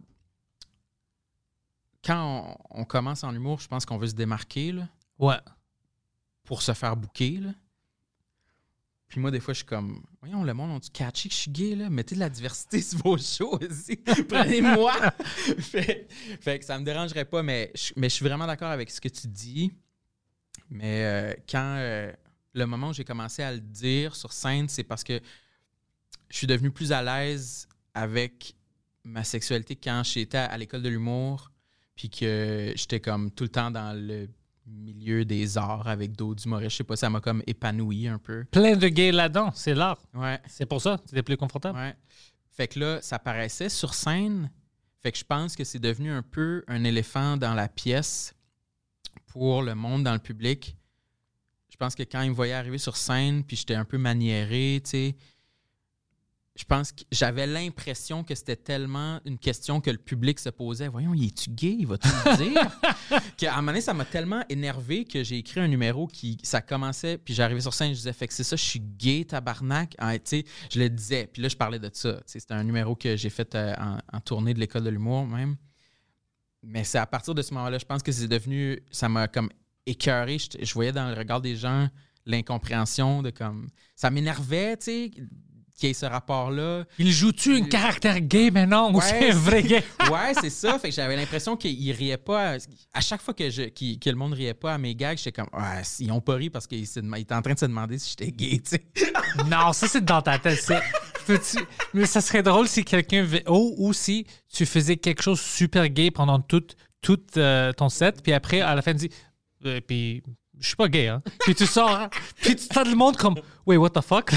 quand 2.04 2.58
on, 2.72 2.82
on 2.82 2.86
commence 2.86 3.24
en 3.24 3.34
humour, 3.34 3.60
je 3.62 3.68
pense 3.70 3.86
qu'on 3.86 3.98
veut 3.98 4.08
se 4.08 4.14
démarquer 4.16 4.72
là, 4.74 4.90
Ouais. 5.18 5.40
pour 6.44 6.62
se 6.62 6.74
faire 6.74 6.96
bouquer. 6.98 7.38
Là. 7.40 7.52
Puis 9.10 9.20
moi, 9.20 9.32
des 9.32 9.40
fois, 9.40 9.56
je 9.56 9.60
suis 9.60 9.66
comme, 9.66 10.04
voyons, 10.22 10.44
le 10.44 10.54
monde, 10.54 10.70
on-tu 10.70 10.92
catché 10.92 11.30
que 11.30 11.36
je 11.36 11.40
suis 11.40 11.52
gay, 11.52 11.76
là? 11.76 11.90
Mettez 11.90 12.14
de 12.14 12.20
la 12.20 12.30
diversité 12.30 12.80
sur 12.84 13.00
vos 13.00 13.18
shows 13.18 13.58
aussi. 13.60 13.98
Prenez-moi! 14.28 14.94
fait, 15.60 16.08
fait 16.40 16.60
que 16.60 16.66
ça 16.66 16.78
me 16.78 16.86
dérangerait 16.86 17.26
pas, 17.26 17.42
mais 17.42 17.72
je, 17.74 17.92
mais 17.96 18.08
je 18.08 18.14
suis 18.14 18.26
vraiment 18.26 18.46
d'accord 18.46 18.70
avec 18.70 18.92
ce 18.92 19.02
que 19.02 19.10
tu 19.10 19.28
dis. 19.28 19.74
Mais 20.70 21.04
euh, 21.04 21.34
quand 21.50 21.76
euh, 21.80 22.14
le 22.54 22.66
moment 22.68 22.90
où 22.90 22.94
j'ai 22.94 23.04
commencé 23.04 23.42
à 23.42 23.52
le 23.52 23.60
dire 23.60 24.16
sur 24.16 24.32
scène, 24.32 24.70
c'est 24.70 24.84
parce 24.84 25.04
que 25.04 25.20
je 26.30 26.38
suis 26.38 26.48
devenu 26.48 26.70
plus 26.70 26.92
à 26.92 27.02
l'aise 27.02 27.68
avec 27.96 28.56
ma 29.04 29.24
sexualité 29.24 29.76
quand 29.76 30.04
j'étais 30.04 30.38
à, 30.38 30.46
à 30.46 30.58
l'école 30.60 30.84
de 30.84 30.90
l'humour, 30.90 31.52
puis 31.96 32.12
que 32.12 32.74
j'étais 32.76 33.00
comme 33.00 33.32
tout 33.32 33.46
le 33.46 33.50
temps 33.50 33.72
dans 33.72 33.92
le 34.00 34.30
milieu 34.70 35.26
des 35.26 35.58
arts 35.58 35.88
avec 35.88 36.14
d'autres 36.16 36.46
humoristes. 36.46 36.72
Je 36.72 36.78
sais 36.78 36.84
pas, 36.84 36.96
ça 36.96 37.10
m'a 37.10 37.22
comme 37.22 37.44
épanoui 37.48 38.08
un 38.08 38.18
peu. 38.18 38.46
Plein 38.52 38.76
de 38.76 38.88
gays 38.88 39.12
là-dedans. 39.12 39.52
C'est 39.54 39.76
l'art. 39.76 40.00
Ouais. 40.14 40.40
C'est 40.48 40.66
pour 40.66 40.82
ça. 40.82 41.00
C'était 41.06 41.24
plus 41.24 41.38
confortable. 41.38 41.78
Ouais. 41.78 41.96
Fait 42.52 42.68
que 42.68 42.80
là, 42.80 43.02
ça 43.02 43.20
paraissait 43.20 43.70
sur 43.70 43.94
scène. 43.94 44.52
Fait 45.02 45.12
que 45.12 45.18
je 45.18 45.24
pense 45.24 45.56
que 45.56 45.64
c'est 45.64 45.80
devenu 45.80 46.12
un 46.12 46.22
peu 46.22 46.64
un 46.68 46.84
éléphant 46.84 47.38
dans 47.38 47.54
la 47.54 47.70
pièce 47.70 48.34
pour 49.28 49.62
le 49.62 49.76
monde 49.76 50.04
dans 50.04 50.14
le 50.14 50.20
public. 50.20 50.76
Je 51.70 51.78
pense 51.78 51.96
que 51.96 52.04
quand 52.04 52.22
ils 52.22 52.32
me 52.32 52.36
voyaient 52.36 52.54
arriver 52.54 52.78
sur 52.78 52.98
scène, 52.98 53.44
puis 53.44 53.56
j'étais 53.56 53.76
un 53.76 53.86
peu 53.86 53.98
maniéré, 53.98 54.82
tu 54.84 54.90
sais, 54.90 55.16
je 56.60 56.66
pense 56.66 56.92
que 56.92 57.04
j'avais 57.10 57.48
l'impression 57.48 58.26
que 58.26 58.36
c'était 58.36 58.58
tellement 58.58 59.22
une 59.24 59.38
question 59.38 59.80
que 59.80 59.90
le 59.90 59.98
public 59.98 60.40
se 60.40 60.50
posait. 60.50 60.90
Voyons, 60.90 61.14
il 61.14 61.28
est-tu 61.28 61.50
gay? 61.52 61.78
Il 61.80 61.88
va-tu 61.88 62.10
le 62.10 62.36
dire? 62.36 62.80
Qu'à 63.38 63.54
un 63.54 63.56
moment 63.58 63.68
donné, 63.68 63.80
ça 63.80 63.94
m'a 63.94 64.04
tellement 64.04 64.44
énervé 64.50 65.06
que 65.06 65.24
j'ai 65.24 65.38
écrit 65.38 65.62
un 65.62 65.70
numéro 65.70 66.06
qui, 66.06 66.38
ça 66.44 66.60
commençait, 66.60 67.18
puis 67.18 67.34
j'arrivais 67.34 67.62
sur 67.62 67.74
scène, 67.74 67.92
je 67.92 68.00
disais, 68.00 68.12
fait 68.12 68.28
que 68.28 68.34
c'est 68.34 68.44
ça, 68.44 68.58
je 68.58 68.64
suis 68.64 68.82
gay, 68.82 69.24
tabarnak. 69.24 69.96
Ah, 70.00 70.16
je 70.16 70.80
le 70.80 70.90
disais, 70.90 71.30
puis 71.32 71.42
là, 71.42 71.48
je 71.48 71.56
parlais 71.56 71.80
de 71.80 71.90
ça. 71.94 72.20
C'était 72.26 72.56
un 72.56 72.66
numéro 72.66 72.94
que 72.94 73.16
j'ai 73.16 73.30
fait 73.30 73.56
euh, 73.56 73.74
en, 73.80 74.00
en 74.12 74.20
tournée 74.20 74.54
de 74.54 74.60
l'école 74.60 74.84
de 74.84 74.90
l'humour 74.90 75.26
même. 75.28 75.56
Mais 76.62 76.84
c'est 76.84 76.98
à 76.98 77.06
partir 77.06 77.34
de 77.34 77.42
ce 77.42 77.54
moment-là, 77.54 77.78
je 77.78 77.86
pense 77.86 78.04
que 78.04 78.12
c'est 78.12 78.28
devenu, 78.28 78.84
ça 78.92 79.08
m'a 79.08 79.30
comme 79.30 79.50
écœuré. 79.86 80.38
Je, 80.38 80.62
je 80.62 80.74
voyais 80.74 80.92
dans 80.92 81.08
le 81.08 81.16
regard 81.16 81.40
des 81.40 81.56
gens 81.56 81.88
l'incompréhension 82.26 83.24
de 83.24 83.30
comme, 83.30 83.70
ça 83.96 84.10
m'énervait, 84.12 84.76
tu 84.76 84.84
sais, 84.84 85.12
qu'il 85.80 85.88
y 85.88 85.92
ait 85.92 85.94
ce 85.96 86.06
rapport-là. 86.06 86.84
Il 86.98 87.12
joue-tu 87.12 87.56
un 87.56 87.64
caractère 87.64 88.20
gay 88.22 88.52
maintenant 88.52 88.92
ou 88.92 88.98
Ouais, 88.98 89.04
c'est 89.08 89.32
un 89.32 89.36
vrai 89.36 89.64
gay? 89.64 89.84
Ouais, 90.12 90.34
c'est 90.40 90.50
ça. 90.50 90.78
Fait 90.80 90.90
que 90.90 90.96
j'avais 90.96 91.16
l'impression 91.16 91.56
qu'ils 91.58 91.92
riaient 91.94 92.18
pas. 92.18 92.54
À, 92.54 92.58
à 92.94 93.02
chaque 93.02 93.22
fois 93.22 93.34
que, 93.34 93.50
je, 93.50 93.64
qu'il- 93.64 93.98
que 94.00 94.10
le 94.10 94.16
monde 94.16 94.34
riait 94.34 94.54
pas 94.54 94.74
à 94.74 94.78
mes 94.78 94.94
gags, 94.96 95.18
j'étais 95.18 95.32
comme, 95.32 95.50
ouais, 95.54 95.82
ils 96.00 96.12
ont 96.12 96.22
pas 96.22 96.36
ri 96.36 96.50
parce 96.50 96.68
qu'ils 96.68 96.84
étaient 96.84 97.34
en 97.34 97.42
train 97.42 97.54
de 97.54 97.60
se 97.60 97.66
demander 97.66 97.98
si 97.98 98.10
j'étais 98.18 98.32
gay, 98.32 98.60
tu 98.60 98.78
sais. 98.78 98.86
non, 99.50 99.74
ça, 99.74 99.88
c'est 99.88 100.04
dans 100.04 100.22
ta 100.22 100.38
tête. 100.38 100.60
Mais 101.94 102.06
ça 102.06 102.22
serait 102.22 102.44
drôle 102.44 102.68
si 102.68 102.84
quelqu'un. 102.84 103.26
Oh, 103.48 103.74
ou 103.78 103.94
si 103.94 104.26
tu 104.52 104.66
faisais 104.66 104.98
quelque 104.98 105.22
chose 105.22 105.40
super 105.40 105.88
gay 105.90 106.12
pendant 106.12 106.40
tout, 106.40 106.64
tout 107.02 107.20
euh, 107.38 107.72
ton 107.74 107.90
set, 107.90 108.22
puis 108.24 108.34
après, 108.34 108.62
à 108.62 108.76
la 108.76 108.82
fin, 108.82 108.92
tu 108.94 109.08
dis. 109.08 109.10
euh, 109.66 109.80
puis, 109.86 110.24
je 110.60 110.68
suis 110.68 110.76
pas 110.76 110.88
gay, 110.88 111.08
hein. 111.08 111.22
Puis 111.40 111.56
tu 111.56 111.66
sors, 111.66 111.90
hein, 111.92 112.10
puis 112.36 112.56
tu 112.56 112.68
t'as 112.68 112.84
le 112.84 112.96
monde 112.96 113.18
comme. 113.18 113.36
Wait, 113.66 113.78
what 113.78 113.92
the 113.92 114.02
fuck? 114.02 114.32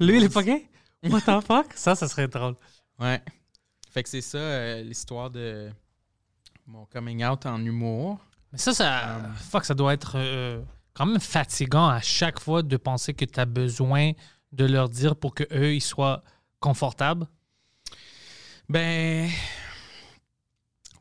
Lui, 0.00 0.18
il 0.18 0.24
est 0.24 0.32
pas 0.32 0.42
gay? 0.42 0.68
What 1.04 1.22
the 1.22 1.44
fuck? 1.44 1.72
Ça, 1.74 1.94
ça 1.94 2.08
serait 2.08 2.28
drôle. 2.28 2.54
Ouais. 2.98 3.20
Fait 3.90 4.02
que 4.02 4.08
c'est 4.08 4.20
ça, 4.20 4.38
euh, 4.38 4.82
l'histoire 4.82 5.30
de 5.30 5.70
mon 6.66 6.86
coming 6.86 7.24
out 7.24 7.44
en 7.46 7.62
humour. 7.64 8.18
Mais 8.52 8.58
ça, 8.58 8.72
ça. 8.72 9.20
Fuck, 9.50 9.64
ça 9.64 9.74
doit 9.74 9.92
être 9.92 10.14
euh, 10.16 10.62
quand 10.94 11.06
même 11.06 11.20
fatigant 11.20 11.88
à 11.88 12.00
chaque 12.00 12.38
fois 12.38 12.62
de 12.62 12.76
penser 12.76 13.14
que 13.14 13.24
tu 13.24 13.40
as 13.40 13.44
besoin 13.44 14.12
de 14.52 14.64
leur 14.64 14.88
dire 14.88 15.16
pour 15.16 15.34
que 15.34 15.44
eux 15.52 15.74
ils 15.74 15.80
soient 15.80 16.22
confortables. 16.60 17.26
Ben. 18.68 19.28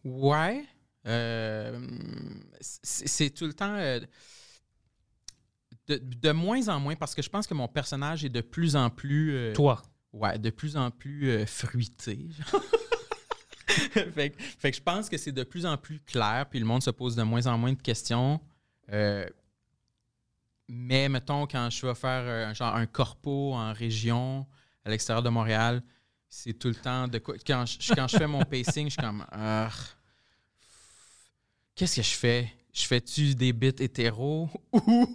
Ouais. 0.04 0.66
Euh, 1.08 1.80
c'est 2.60 3.30
tout 3.32 3.45
le 3.45 3.54
temps. 3.54 3.76
euh, 3.76 3.99
de, 5.88 5.97
de 5.97 6.32
moins 6.32 6.68
en 6.70 6.80
moins, 6.80 6.95
parce 6.95 7.16
que 7.16 7.22
je 7.22 7.30
pense 7.30 7.47
que 7.47 7.54
mon 7.54 7.68
personnage 7.68 8.24
est 8.24 8.30
de 8.30 8.41
plus 8.41 8.76
en 8.76 8.89
plus. 8.89 9.36
euh, 9.36 9.54
Toi. 9.54 9.82
Ouais, 10.14 10.38
de 10.38 10.49
plus 10.49 10.76
en 10.78 10.91
plus 10.91 11.45
fruité. 11.47 12.28
fait, 13.68 14.30
que- 14.32 14.41
fait 14.43 14.72
que 14.72 14.78
je 14.78 14.82
pense 14.84 15.10
que 15.10 15.18
c'est 15.18 15.32
de 15.32 15.43
plus 15.43 15.66
en 15.66 15.78
plus 15.78 15.99
clair, 16.02 16.45
puis 16.49 16.60
le 16.60 16.66
monde 16.66 16.84
se 16.84 16.91
pose 16.91 17.16
de 17.16 17.24
moins 17.24 17.47
en 17.47 17.58
moins 17.58 17.74
de 17.74 17.82
questions. 17.82 18.39
Euh, 18.91 19.26
mais 20.68 21.10
mettons, 21.10 21.47
quand 21.47 21.70
je 21.70 21.86
vais 21.86 21.95
faire 21.95 22.24
euh, 22.26 22.47
un, 22.47 22.54
genre 22.54 22.76
un 22.76 22.86
corpo 22.86 23.54
en 23.54 23.74
région, 23.74 24.45
à 24.86 24.89
l'extérieur 24.89 25.24
de 25.24 25.30
Montréal, 25.30 25.82
c'est 26.30 26.54
tout 26.54 26.68
le 26.70 26.76
temps 26.76 27.08
de 27.08 27.18
quoi. 27.20 27.36
Quand 27.45 27.66
je, 27.66 27.93
quand 27.93 28.08
je 28.08 28.18
fais 28.18 28.28
mon 28.28 28.43
pacing, 28.43 28.88
je 28.88 28.91
suis 28.91 29.02
comme. 29.02 29.26
Qu'est-ce 31.82 31.96
que 31.96 32.02
je 32.04 32.14
fais? 32.16 32.48
Je 32.72 32.84
fais-tu 32.86 33.34
des 33.34 33.52
bits 33.54 33.70
hétéros 33.80 34.48
ou, 34.72 35.08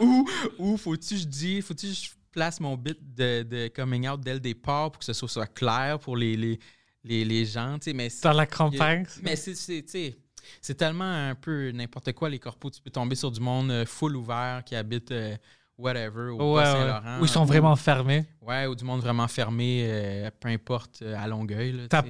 ou, 0.00 0.26
ou 0.58 0.76
faut-tu 0.78 1.18
je 1.18 1.26
dis, 1.26 1.60
faut-tu 1.60 1.88
je 1.88 2.08
place 2.32 2.58
mon 2.58 2.74
bit 2.74 2.96
de, 3.14 3.42
de 3.42 3.68
coming 3.68 4.08
out 4.08 4.18
dès 4.18 4.32
le 4.32 4.40
départ 4.40 4.90
pour 4.90 5.00
que 5.00 5.04
ce 5.04 5.12
soit, 5.12 5.28
soit 5.28 5.46
clair 5.46 5.98
pour 5.98 6.16
les, 6.16 6.36
les, 6.38 6.58
les, 7.04 7.22
les 7.26 7.44
gens, 7.44 7.74
tu 7.78 7.90
sais, 7.90 7.92
mais 7.92 8.08
Dans 8.22 8.32
la 8.32 8.46
campagne. 8.46 9.04
mais 9.22 9.36
c'est, 9.36 9.54
c'est, 9.54 9.82
tu 9.82 9.90
sais, 9.90 10.16
c'est 10.62 10.74
tellement 10.74 11.04
un 11.04 11.34
peu 11.34 11.70
n'importe 11.72 12.12
quoi, 12.14 12.30
les 12.30 12.38
corpos. 12.38 12.70
Tu 12.70 12.80
peux 12.80 12.90
tomber 12.90 13.14
sur 13.14 13.30
du 13.30 13.40
monde 13.40 13.70
euh, 13.70 13.84
full 13.84 14.16
ouvert 14.16 14.62
qui 14.64 14.74
habite 14.76 15.10
euh, 15.10 15.36
whatever, 15.76 16.30
au 16.30 16.54
Ouais. 16.56 16.62
Bas-Saint-Laurent. 16.62 17.20
Où 17.20 17.24
ils 17.26 17.28
sont 17.30 17.44
vraiment 17.44 17.76
fermés. 17.76 18.24
Ouais, 18.40 18.64
ou 18.66 18.74
du 18.74 18.84
monde 18.84 19.02
vraiment 19.02 19.28
fermé, 19.28 19.84
euh, 19.86 20.30
peu 20.40 20.48
importe, 20.48 21.02
à 21.02 21.26
Longueuil. 21.28 21.72
Là, 21.72 22.02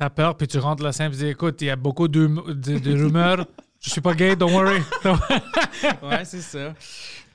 T'as- 0.00 0.08
tu 0.10 0.14
peur, 0.14 0.36
puis 0.36 0.48
tu 0.48 0.58
rentres 0.58 0.82
là 0.82 0.92
simple 0.92 1.14
et 1.14 1.18
dis 1.18 1.26
écoute, 1.26 1.60
il 1.62 1.66
y 1.66 1.70
a 1.70 1.76
beaucoup 1.76 2.08
de, 2.08 2.26
de, 2.52 2.78
de 2.78 2.92
rumeurs. 3.02 3.46
Je 3.80 3.90
suis 3.90 4.00
pas 4.00 4.14
gay, 4.14 4.36
don't 4.36 4.50
worry. 4.52 4.80
ouais, 6.02 6.24
c'est 6.24 6.40
ça. 6.42 6.74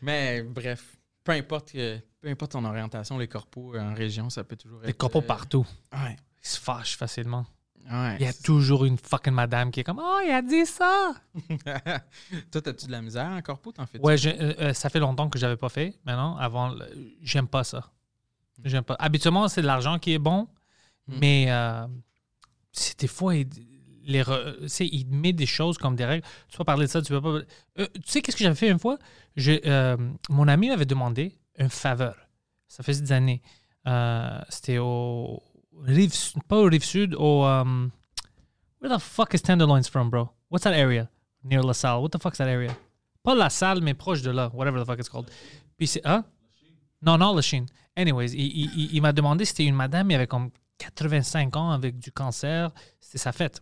Mais 0.01 0.43
bref, 0.43 0.97
peu 1.23 1.31
importe, 1.31 1.71
euh, 1.75 1.97
peu 2.21 2.29
importe 2.29 2.51
ton 2.51 2.63
orientation, 2.65 3.17
les 3.17 3.27
corpos 3.27 3.73
euh, 3.75 3.79
en 3.81 3.93
région, 3.93 4.29
ça 4.29 4.43
peut 4.43 4.55
toujours 4.55 4.79
être. 4.81 4.87
Les 4.87 4.93
corpos 4.93 5.19
euh, 5.19 5.27
partout. 5.27 5.65
Ouais. 5.93 6.15
Ils 6.43 6.47
se 6.47 6.59
fâchent 6.59 6.97
facilement. 6.97 7.45
ouais 7.91 8.17
Il 8.19 8.25
y 8.25 8.29
a 8.29 8.33
toujours 8.33 8.85
une 8.85 8.97
fucking 8.99 9.33
madame 9.33 9.71
qui 9.71 9.79
est 9.79 9.83
comme 9.83 9.99
Oh, 10.03 10.19
il 10.23 10.29
a 10.31 10.41
dit 10.43 10.65
ça. 10.67 11.13
Toi, 12.51 12.61
t'as-tu 12.61 12.85
de 12.87 12.91
la 12.91 13.01
misère 13.01 13.25
en 13.31 13.41
corpo? 13.41 13.71
T'en 13.71 13.85
fais 13.87 13.99
Ouais, 13.99 14.17
je- 14.17 14.29
euh, 14.29 14.73
ça 14.73 14.89
fait 14.89 14.99
longtemps 14.99 15.29
que 15.29 15.39
j'avais 15.39 15.57
pas 15.57 15.69
fait. 15.69 15.95
Maintenant, 16.05 16.37
avant, 16.37 16.75
j'aime 17.23 17.47
pas 17.47 17.63
ça. 17.63 17.89
J'aime 18.63 18.83
pas. 18.83 18.95
Habituellement, 18.99 19.47
c'est 19.47 19.61
de 19.61 19.67
l'argent 19.67 19.97
qui 19.99 20.13
est 20.13 20.19
bon, 20.19 20.47
Mm. 21.07 21.17
mais 21.21 21.45
euh, 21.49 21.85
c'est 22.75 22.99
des 22.99 23.07
fois, 23.07 23.35
il, 23.35 23.47
les 24.05 24.21
re- 24.21 24.83
il 24.83 25.07
met 25.07 25.33
des 25.33 25.45
choses 25.45 25.77
comme 25.77 25.95
des 25.95 26.05
règles. 26.05 26.25
Tu 26.49 26.57
peux 26.57 26.63
parler 26.63 26.85
de 26.85 26.91
ça, 26.91 27.01
tu 27.01 27.11
peux 27.11 27.21
pas. 27.21 27.29
Euh, 27.79 27.87
tu 27.95 28.01
sais, 28.05 28.21
qu'est-ce 28.21 28.37
que 28.37 28.43
j'avais 28.43 28.55
fait 28.55 28.69
une 28.69 28.79
fois? 28.79 28.97
Je, 29.35 29.53
euh, 29.65 29.97
mon 30.29 30.47
ami 30.47 30.69
m'avait 30.69 30.85
demandé 30.85 31.35
une 31.57 31.69
faveur. 31.69 32.15
Ça 32.67 32.83
faisait 32.83 33.01
des 33.01 33.11
années. 33.11 33.41
Euh, 33.87 34.39
C'était 34.49 34.77
au 34.77 35.41
rive, 35.83 36.13
pas 36.47 36.57
au 36.57 36.65
rive 36.65 36.83
sud, 36.83 37.15
au. 37.15 37.43
where 38.81 38.95
the 38.95 38.99
fuck 38.99 39.33
is 39.33 39.41
Tenderloins 39.41 39.83
from, 39.89 40.09
bro? 40.09 40.29
What's 40.49 40.63
that 40.63 40.73
area? 40.73 41.09
Near 41.43 41.63
La 41.63 41.73
Salle. 41.73 42.01
What 42.01 42.09
the 42.09 42.21
fuck 42.21 42.33
is 42.33 42.37
that 42.37 42.47
area? 42.49 42.75
Pas 43.23 43.35
La 43.35 43.49
Salle, 43.49 43.81
mais 43.81 43.93
proche 43.93 44.21
de 44.21 44.31
là. 44.31 44.51
Whatever 44.53 44.79
the 44.81 44.85
fuck 44.85 44.99
it's 44.99 45.09
called. 45.09 45.29
Puis 45.77 45.87
c'est. 45.87 46.05
Hein? 46.05 46.23
Non, 47.01 47.17
non, 47.17 47.33
la 47.35 47.41
Chine. 47.41 47.65
Anyways, 47.95 48.33
il, 48.33 48.45
il- 48.45 48.71
il- 48.77 48.89
il 48.95 49.01
m'a 49.01 49.13
demandé 49.13 49.45
c'était 49.45 49.65
une 49.65 49.75
madame, 49.75 50.09
il 50.11 50.15
avait 50.15 50.27
comme 50.27 50.49
85 50.77 51.55
ans 51.55 51.71
avec 51.71 51.99
du 51.99 52.11
cancer. 52.11 52.71
C'était 52.99 53.17
sa 53.17 53.31
fête. 53.31 53.61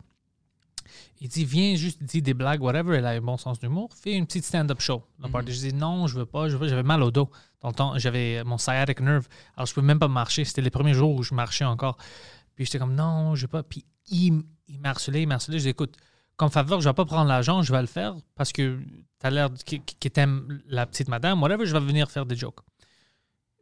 Il 1.19 1.29
dit, 1.29 1.45
viens 1.45 1.75
juste 1.75 2.03
dis 2.03 2.21
des 2.21 2.33
blagues, 2.33 2.61
whatever. 2.61 2.97
Elle 2.97 3.05
a 3.05 3.11
un 3.11 3.21
bon 3.21 3.37
sens 3.37 3.59
d'humour. 3.59 3.89
Fais 3.95 4.13
une 4.13 4.25
petite 4.25 4.45
stand-up 4.45 4.81
show. 4.81 5.03
le 5.21 5.29
party. 5.29 5.53
Je 5.53 5.59
dis, 5.59 5.73
non, 5.73 6.07
je 6.07 6.19
veux 6.19 6.25
pas, 6.25 6.49
je 6.49 6.57
veux. 6.57 6.67
J'avais 6.67 6.83
mal 6.83 7.01
au 7.01 7.11
dos. 7.11 7.29
Dans 7.61 7.69
le 7.69 7.75
temps, 7.75 7.97
j'avais 7.97 8.43
mon 8.43 8.57
sciatic 8.57 8.99
nerve. 8.99 9.27
Alors, 9.55 9.65
je 9.65 9.73
pouvais 9.73 9.85
même 9.85 9.99
pas 9.99 10.07
marcher. 10.07 10.43
C'était 10.43 10.61
les 10.61 10.69
premiers 10.69 10.93
jours 10.93 11.15
où 11.15 11.23
je 11.23 11.33
marchais 11.33 11.65
encore. 11.65 11.97
Puis 12.55 12.65
j'étais 12.65 12.79
comme, 12.79 12.95
non, 12.95 13.35
je 13.35 13.43
veux 13.43 13.47
pas. 13.47 13.63
Puis 13.63 13.85
il, 14.07 14.43
il 14.67 14.79
m'a 14.79 14.89
harcelé, 14.89 15.21
il 15.21 15.27
m'a 15.27 15.35
harcelé. 15.35 15.59
Je 15.59 15.63
dis, 15.63 15.69
écoute, 15.69 15.95
comme 16.35 16.49
faveur, 16.49 16.81
je 16.81 16.89
vais 16.89 16.93
pas 16.93 17.05
prendre 17.05 17.27
l'argent, 17.27 17.61
je 17.61 17.71
vais 17.71 17.81
le 17.81 17.87
faire 17.87 18.15
parce 18.35 18.51
que 18.51 18.79
tu 19.19 19.25
as 19.25 19.29
l'air 19.29 19.49
que, 19.49 19.75
que 19.75 20.07
t'aimes 20.09 20.61
la 20.67 20.85
petite 20.85 21.07
madame, 21.07 21.41
whatever, 21.41 21.65
je 21.65 21.73
vais 21.73 21.79
venir 21.79 22.09
faire 22.09 22.25
des 22.25 22.35
jokes. 22.35 22.59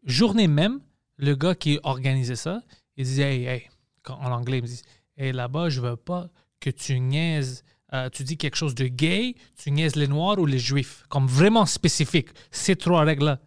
Journée 0.03 0.47
même, 0.47 0.79
le 1.17 1.35
gars 1.35 1.53
qui 1.53 1.79
organisait 1.83 2.35
ça, 2.35 2.61
il 3.01 3.05
disait, 3.05 3.35
hey, 3.35 3.45
hey, 3.45 3.69
en 4.07 4.31
anglais, 4.31 4.59
il 4.59 4.63
me 4.63 4.67
dit, 4.67 4.81
hey, 5.17 5.31
là-bas, 5.31 5.69
je 5.69 5.81
veux 5.81 5.95
pas 5.95 6.29
que 6.59 6.69
tu 6.69 6.99
niaises, 6.99 7.63
euh, 7.93 8.09
tu 8.09 8.23
dis 8.23 8.37
quelque 8.37 8.55
chose 8.55 8.75
de 8.75 8.85
gay, 8.85 9.35
tu 9.57 9.71
niaises 9.71 9.95
les 9.95 10.07
noirs 10.07 10.37
ou 10.37 10.45
les 10.45 10.59
juifs, 10.59 11.03
comme 11.09 11.27
vraiment 11.27 11.65
spécifique. 11.65 12.29
Ces 12.51 12.75
trois 12.75 13.03
règles-là. 13.03 13.39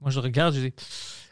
Moi, 0.00 0.10
je 0.10 0.20
regarde, 0.20 0.54
je 0.54 0.60
dis, 0.60 0.74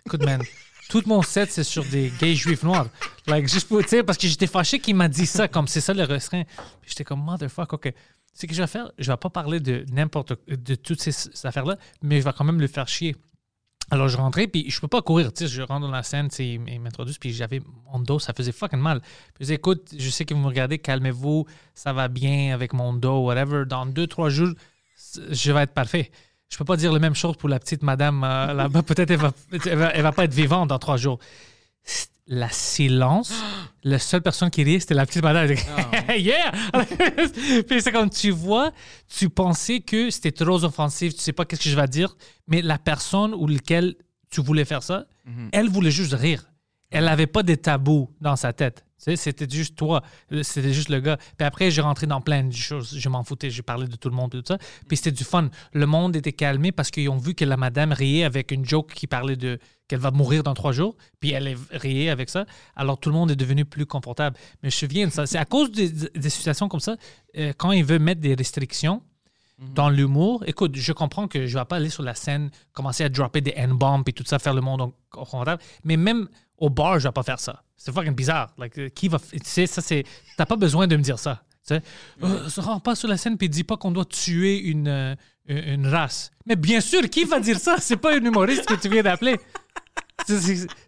écoute, 0.04 0.22
man, 0.24 0.42
tout 0.90 1.02
mon 1.06 1.22
set, 1.22 1.50
c'est 1.50 1.64
sur 1.64 1.84
des 1.86 2.12
gays 2.20 2.34
juifs 2.34 2.62
noirs. 2.62 2.88
Like, 3.26 3.48
juste 3.48 3.68
pour, 3.68 3.84
tu 3.84 4.04
parce 4.04 4.18
que 4.18 4.28
j'étais 4.28 4.46
fâché 4.46 4.78
qu'il 4.78 4.94
m'a 4.94 5.08
dit 5.08 5.26
ça, 5.26 5.48
comme 5.48 5.66
c'est 5.66 5.80
ça 5.80 5.94
le 5.94 6.04
restreint. 6.04 6.44
J'étais 6.86 7.04
comme, 7.04 7.22
motherfuck, 7.24 7.72
OK. 7.72 7.92
Ce 8.34 8.44
que 8.44 8.54
je 8.54 8.60
vais 8.60 8.68
faire, 8.68 8.92
je 8.98 9.10
vais 9.10 9.16
pas 9.16 9.30
parler 9.30 9.60
de 9.60 9.86
n'importe, 9.90 10.34
de 10.46 10.74
toutes 10.74 11.00
ces, 11.00 11.12
ces 11.12 11.46
affaires-là, 11.46 11.78
mais 12.02 12.20
je 12.20 12.24
vais 12.26 12.32
quand 12.36 12.44
même 12.44 12.60
le 12.60 12.66
faire 12.66 12.86
chier. 12.86 13.16
Alors, 13.90 14.08
je 14.08 14.16
rentrais, 14.16 14.48
puis 14.48 14.68
je 14.68 14.80
peux 14.80 14.88
pas 14.88 15.00
courir. 15.00 15.32
Tu 15.32 15.46
sais, 15.46 15.52
je 15.52 15.62
rentre 15.62 15.86
dans 15.86 15.92
la 15.92 16.02
scène, 16.02 16.28
tu 16.28 16.42
ils 16.42 16.80
m'introduisent, 16.80 17.18
puis 17.18 17.32
j'avais 17.32 17.60
mon 17.92 18.00
dos, 18.00 18.18
ça 18.18 18.32
faisait 18.32 18.52
fucking 18.52 18.80
mal. 18.80 19.00
Puis 19.34 19.46
je 19.46 19.52
écoute, 19.52 19.94
je 19.96 20.10
sais 20.10 20.24
que 20.24 20.34
vous 20.34 20.40
me 20.40 20.46
regardez, 20.46 20.78
calmez-vous, 20.78 21.46
ça 21.74 21.92
va 21.92 22.08
bien 22.08 22.52
avec 22.52 22.72
mon 22.72 22.92
dos, 22.92 23.24
whatever. 23.24 23.64
Dans 23.64 23.86
deux, 23.86 24.06
trois 24.08 24.28
jours, 24.28 24.54
je 25.30 25.52
vais 25.52 25.62
être 25.62 25.74
parfait. 25.74 26.10
Je 26.48 26.56
peux 26.56 26.64
pas 26.64 26.76
dire 26.76 26.92
la 26.92 26.98
même 26.98 27.14
chose 27.14 27.36
pour 27.36 27.48
la 27.48 27.58
petite 27.58 27.82
madame 27.82 28.24
euh, 28.24 28.52
là-bas. 28.52 28.82
Peut-être 28.86 29.10
elle 29.10 29.18
va, 29.18 29.32
elle 29.52 29.78
va, 29.78 29.90
elle 29.94 30.02
va 30.02 30.12
pas 30.12 30.24
être 30.24 30.34
vivante 30.34 30.68
dans 30.68 30.78
trois 30.78 30.96
jours. 30.96 31.18
La 32.26 32.48
silence, 32.50 33.32
la 33.84 33.98
seule 33.98 34.22
personne 34.22 34.50
qui 34.50 34.64
rit, 34.64 34.80
c'était 34.80 34.94
la 34.94 35.06
petite 35.06 35.22
madame. 35.22 35.46
Dit, 35.48 35.62
yeah! 36.18 36.52
Puis 37.68 37.82
c'est 37.82 37.92
comme 37.92 38.10
tu 38.10 38.30
vois, 38.30 38.72
tu 39.08 39.28
pensais 39.30 39.80
que 39.80 40.10
c'était 40.10 40.32
trop 40.32 40.64
offensif, 40.64 41.14
tu 41.14 41.20
sais 41.20 41.32
pas 41.32 41.44
qu'est-ce 41.44 41.62
que 41.62 41.68
je 41.68 41.76
vais 41.76 41.88
dire, 41.88 42.16
mais 42.48 42.62
la 42.62 42.78
personne 42.78 43.34
ou 43.34 43.46
lequel 43.46 43.94
tu 44.30 44.40
voulais 44.40 44.64
faire 44.64 44.82
ça, 44.82 45.06
elle 45.52 45.68
voulait 45.68 45.90
juste 45.90 46.14
rire. 46.14 46.44
Elle 46.90 47.04
n'avait 47.04 47.26
pas 47.26 47.42
de 47.42 47.54
tabous 47.54 48.10
dans 48.20 48.36
sa 48.36 48.52
tête. 48.52 48.85
C'était 48.98 49.48
juste 49.48 49.76
toi, 49.76 50.02
c'était 50.42 50.72
juste 50.72 50.88
le 50.88 51.00
gars. 51.00 51.16
Puis 51.36 51.46
après, 51.46 51.70
j'ai 51.70 51.82
rentré 51.82 52.06
dans 52.06 52.20
plein 52.20 52.44
de 52.44 52.52
choses. 52.52 52.96
Je 52.98 53.08
m'en 53.08 53.22
foutais, 53.24 53.50
j'ai 53.50 53.62
parlé 53.62 53.86
de 53.86 53.96
tout 53.96 54.08
le 54.08 54.16
monde 54.16 54.34
et 54.34 54.38
tout 54.38 54.44
ça. 54.48 54.58
Puis 54.88 54.96
c'était 54.96 55.12
du 55.12 55.24
fun. 55.24 55.50
Le 55.72 55.86
monde 55.86 56.16
était 56.16 56.32
calmé 56.32 56.72
parce 56.72 56.90
qu'ils 56.90 57.08
ont 57.08 57.18
vu 57.18 57.34
que 57.34 57.44
la 57.44 57.56
madame 57.56 57.92
riait 57.92 58.24
avec 58.24 58.50
une 58.50 58.64
joke 58.64 58.94
qui 58.94 59.06
parlait 59.06 59.36
de 59.36 59.58
qu'elle 59.88 60.00
va 60.00 60.10
mourir 60.10 60.42
dans 60.42 60.54
trois 60.54 60.72
jours. 60.72 60.96
Puis 61.20 61.30
elle 61.30 61.46
est 61.46 61.56
riait 61.70 62.10
avec 62.10 62.30
ça. 62.30 62.46
Alors 62.74 62.98
tout 62.98 63.10
le 63.10 63.14
monde 63.14 63.30
est 63.30 63.36
devenu 63.36 63.64
plus 63.64 63.86
confortable. 63.86 64.36
Mais 64.62 64.70
je 64.70 64.76
me 64.76 64.88
souviens 64.88 65.06
de 65.06 65.12
ça. 65.12 65.26
C'est 65.26 65.38
à 65.38 65.44
cause 65.44 65.70
des, 65.70 65.90
des 65.90 66.30
situations 66.30 66.68
comme 66.68 66.80
ça, 66.80 66.96
euh, 67.36 67.52
quand 67.56 67.72
il 67.72 67.84
veut 67.84 67.98
mettre 67.98 68.20
des 68.20 68.34
restrictions, 68.34 69.02
dans 69.58 69.88
l'humour, 69.88 70.44
écoute, 70.46 70.76
je 70.76 70.92
comprends 70.92 71.28
que 71.28 71.46
je 71.46 71.58
vais 71.58 71.64
pas 71.64 71.76
aller 71.76 71.88
sur 71.88 72.02
la 72.02 72.14
scène, 72.14 72.50
commencer 72.72 73.04
à 73.04 73.08
dropper 73.08 73.40
des 73.40 73.54
N-bombs 73.56 74.02
et 74.06 74.12
tout 74.12 74.24
ça, 74.26 74.38
faire 74.38 74.52
le 74.52 74.60
monde 74.60 74.92
confortable. 75.10 75.62
Mais 75.82 75.96
même 75.96 76.28
au 76.58 76.68
bar, 76.68 76.98
je 76.98 77.08
vais 77.08 77.12
pas 77.12 77.22
faire 77.22 77.40
ça. 77.40 77.62
C'est 77.76 77.92
fucking 77.92 78.14
bizarre. 78.14 78.52
Like, 78.58 78.78
euh, 78.78 78.88
qui 78.88 79.08
va. 79.08 79.18
Tu 79.18 79.38
sais, 79.44 79.66
ça, 79.66 79.82
c'est. 79.82 80.04
T'as 80.36 80.46
pas 80.46 80.56
besoin 80.56 80.86
de 80.86 80.96
me 80.96 81.02
dire 81.02 81.18
ça. 81.18 81.42
Tu 81.66 81.74
sais, 81.74 81.82
Euh, 82.22 82.48
se 82.48 82.60
rends 82.60 82.80
pas 82.80 82.94
sur 82.94 83.08
la 83.08 83.16
scène 83.16 83.36
puis 83.36 83.48
dis 83.48 83.64
pas 83.64 83.76
qu'on 83.76 83.90
doit 83.90 84.04
tuer 84.04 84.56
une, 84.58 84.88
euh, 84.88 85.14
une 85.48 85.86
race. 85.86 86.30
Mais 86.46 86.56
bien 86.56 86.80
sûr, 86.80 87.02
qui 87.10 87.24
va 87.24 87.40
dire 87.40 87.58
ça? 87.58 87.76
C'est 87.78 87.96
pas 87.96 88.14
un 88.16 88.24
humoriste 88.24 88.66
que 88.66 88.74
tu 88.74 88.88
viens 88.88 89.02
d'appeler. 89.02 89.36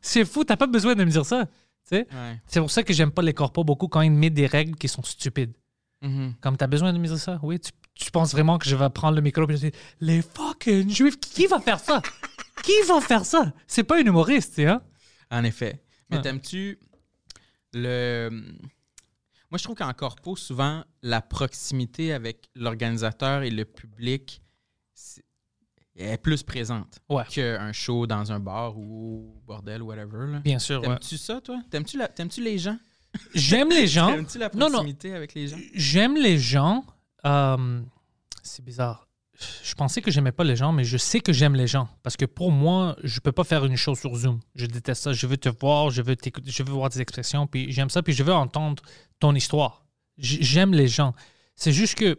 C'est- 0.00 0.24
fou, 0.24 0.44
t'as 0.44 0.56
pas 0.56 0.66
besoin 0.66 0.94
de 0.94 1.04
me 1.04 1.10
dire 1.10 1.26
ça. 1.26 1.46
Tu 1.46 1.96
sais? 1.96 2.06
Ouais. 2.12 2.40
C'est 2.46 2.60
pour 2.60 2.70
ça 2.70 2.82
que 2.82 2.92
j'aime 2.92 3.10
pas 3.10 3.22
les 3.22 3.34
corpos 3.34 3.64
beaucoup 3.64 3.88
quand 3.88 4.00
ils 4.02 4.10
mettent 4.10 4.34
des 4.34 4.46
règles 4.46 4.76
qui 4.76 4.88
sont 4.88 5.02
stupides. 5.02 5.52
Mhm. 6.02 6.34
Comme 6.40 6.56
tu 6.56 6.64
as 6.64 6.66
besoin 6.66 6.92
de 6.92 6.98
me 6.98 7.06
dire 7.06 7.18
ça, 7.18 7.38
oui, 7.42 7.58
tu, 7.58 7.70
tu 7.94 8.10
penses 8.10 8.32
vraiment 8.32 8.58
que 8.58 8.68
je 8.68 8.76
vais 8.76 8.88
prendre 8.90 9.16
le 9.16 9.22
micro 9.22 9.48
et 9.48 9.54
dire 9.54 9.70
les 10.00 10.22
fucking 10.22 10.88
juifs, 10.90 11.18
qui 11.18 11.46
va 11.46 11.60
faire 11.60 11.80
ça? 11.80 12.02
qui 12.62 12.72
va 12.88 13.00
faire 13.00 13.24
ça? 13.24 13.52
C'est 13.66 13.84
pas 13.84 13.96
un 13.98 14.04
humoriste, 14.04 14.50
tu 14.54 14.62
sais, 14.62 14.66
hein? 14.68 14.82
En 15.30 15.44
effet. 15.44 15.80
Mais 16.10 16.20
t'aimes-tu 16.20 16.78
le. 17.72 18.30
Moi, 19.50 19.56
je 19.58 19.62
trouve 19.64 19.76
qu'en 19.76 19.92
corpo, 19.94 20.36
souvent, 20.36 20.84
la 21.02 21.22
proximité 21.22 22.12
avec 22.12 22.48
l'organisateur 22.54 23.42
et 23.42 23.50
le 23.50 23.64
public 23.64 24.42
est 25.96 26.18
plus 26.18 26.42
présente 26.42 27.00
Ouais. 27.08 27.24
qu'un 27.30 27.72
show 27.72 28.06
dans 28.06 28.30
un 28.30 28.38
bar 28.40 28.76
ou 28.78 29.40
bordel, 29.46 29.82
whatever. 29.82 30.30
là. 30.32 30.38
Bien 30.40 30.58
sûr. 30.58 30.80
ouais. 30.80 30.86
T'aimes-tu 30.86 31.16
ça, 31.16 31.40
toi? 31.40 31.60
T'aimes-tu, 31.70 31.96
la- 31.98 32.08
t'aimes-tu 32.08 32.42
les 32.42 32.58
gens? 32.58 32.78
J'aime 33.34 33.70
les 33.70 33.86
gens. 33.88 34.08
T'aimes-tu 34.14 34.38
la 34.38 34.50
Non, 34.54 34.66
non. 34.66 34.70
proximité 34.70 35.14
avec 35.14 35.34
les 35.34 35.48
gens? 35.48 35.56
J'aime 35.74 36.16
les 36.16 36.38
gens. 36.38 36.84
euh, 37.24 37.82
c'est 38.42 38.64
bizarre. 38.64 39.07
Je 39.62 39.74
pensais 39.74 40.02
que 40.02 40.10
j'aimais 40.10 40.32
pas 40.32 40.42
les 40.42 40.56
gens, 40.56 40.72
mais 40.72 40.82
je 40.84 40.96
sais 40.96 41.20
que 41.20 41.32
j'aime 41.32 41.54
les 41.54 41.68
gens. 41.68 41.88
Parce 42.02 42.16
que 42.16 42.24
pour 42.24 42.50
moi, 42.50 42.96
je 43.04 43.20
peux 43.20 43.30
pas 43.30 43.44
faire 43.44 43.64
une 43.64 43.76
chose 43.76 43.98
sur 44.00 44.14
Zoom. 44.16 44.40
Je 44.56 44.66
déteste 44.66 45.02
ça. 45.04 45.12
Je 45.12 45.26
veux 45.28 45.36
te 45.36 45.48
voir, 45.48 45.90
je 45.90 46.02
veux 46.02 46.16
t'écouter, 46.16 46.50
je 46.50 46.62
veux 46.64 46.72
voir 46.72 46.90
tes 46.90 47.00
expressions, 47.00 47.46
puis 47.46 47.70
j'aime 47.70 47.88
ça, 47.90 48.02
puis 48.02 48.12
je 48.12 48.24
veux 48.24 48.32
entendre 48.34 48.82
ton 49.20 49.34
histoire. 49.34 49.86
J'aime 50.16 50.74
les 50.74 50.88
gens. 50.88 51.14
C'est 51.54 51.70
juste 51.72 51.94
que 51.94 52.18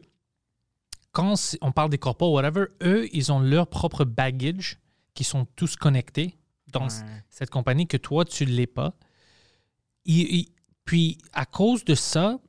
quand 1.11 1.36
on 1.61 1.72
parle 1.74 1.89
des 1.89 1.97
corpos, 1.97 2.32
whatever, 2.34 2.65
eux, 2.84 3.09
ils 3.11 3.32
ont 3.34 3.39
leur 3.39 3.67
propre 3.67 4.05
baggage 4.05 4.78
qui 5.13 5.26
sont 5.26 5.45
tous 5.57 5.76
connectés 5.76 6.38
dans 6.72 6.84
Ouais. 6.88 7.24
cette 7.30 7.49
compagnie 7.49 7.88
que 7.88 7.97
toi, 7.97 8.24
tu 8.24 8.45
ne 8.45 8.51
l'es 8.51 8.67
pas. 8.67 8.93
Il- 10.05 10.47
puis, 10.86 11.17
à 11.34 11.45
cause 11.45 11.84
de 11.84 11.95
ça, 11.95 12.39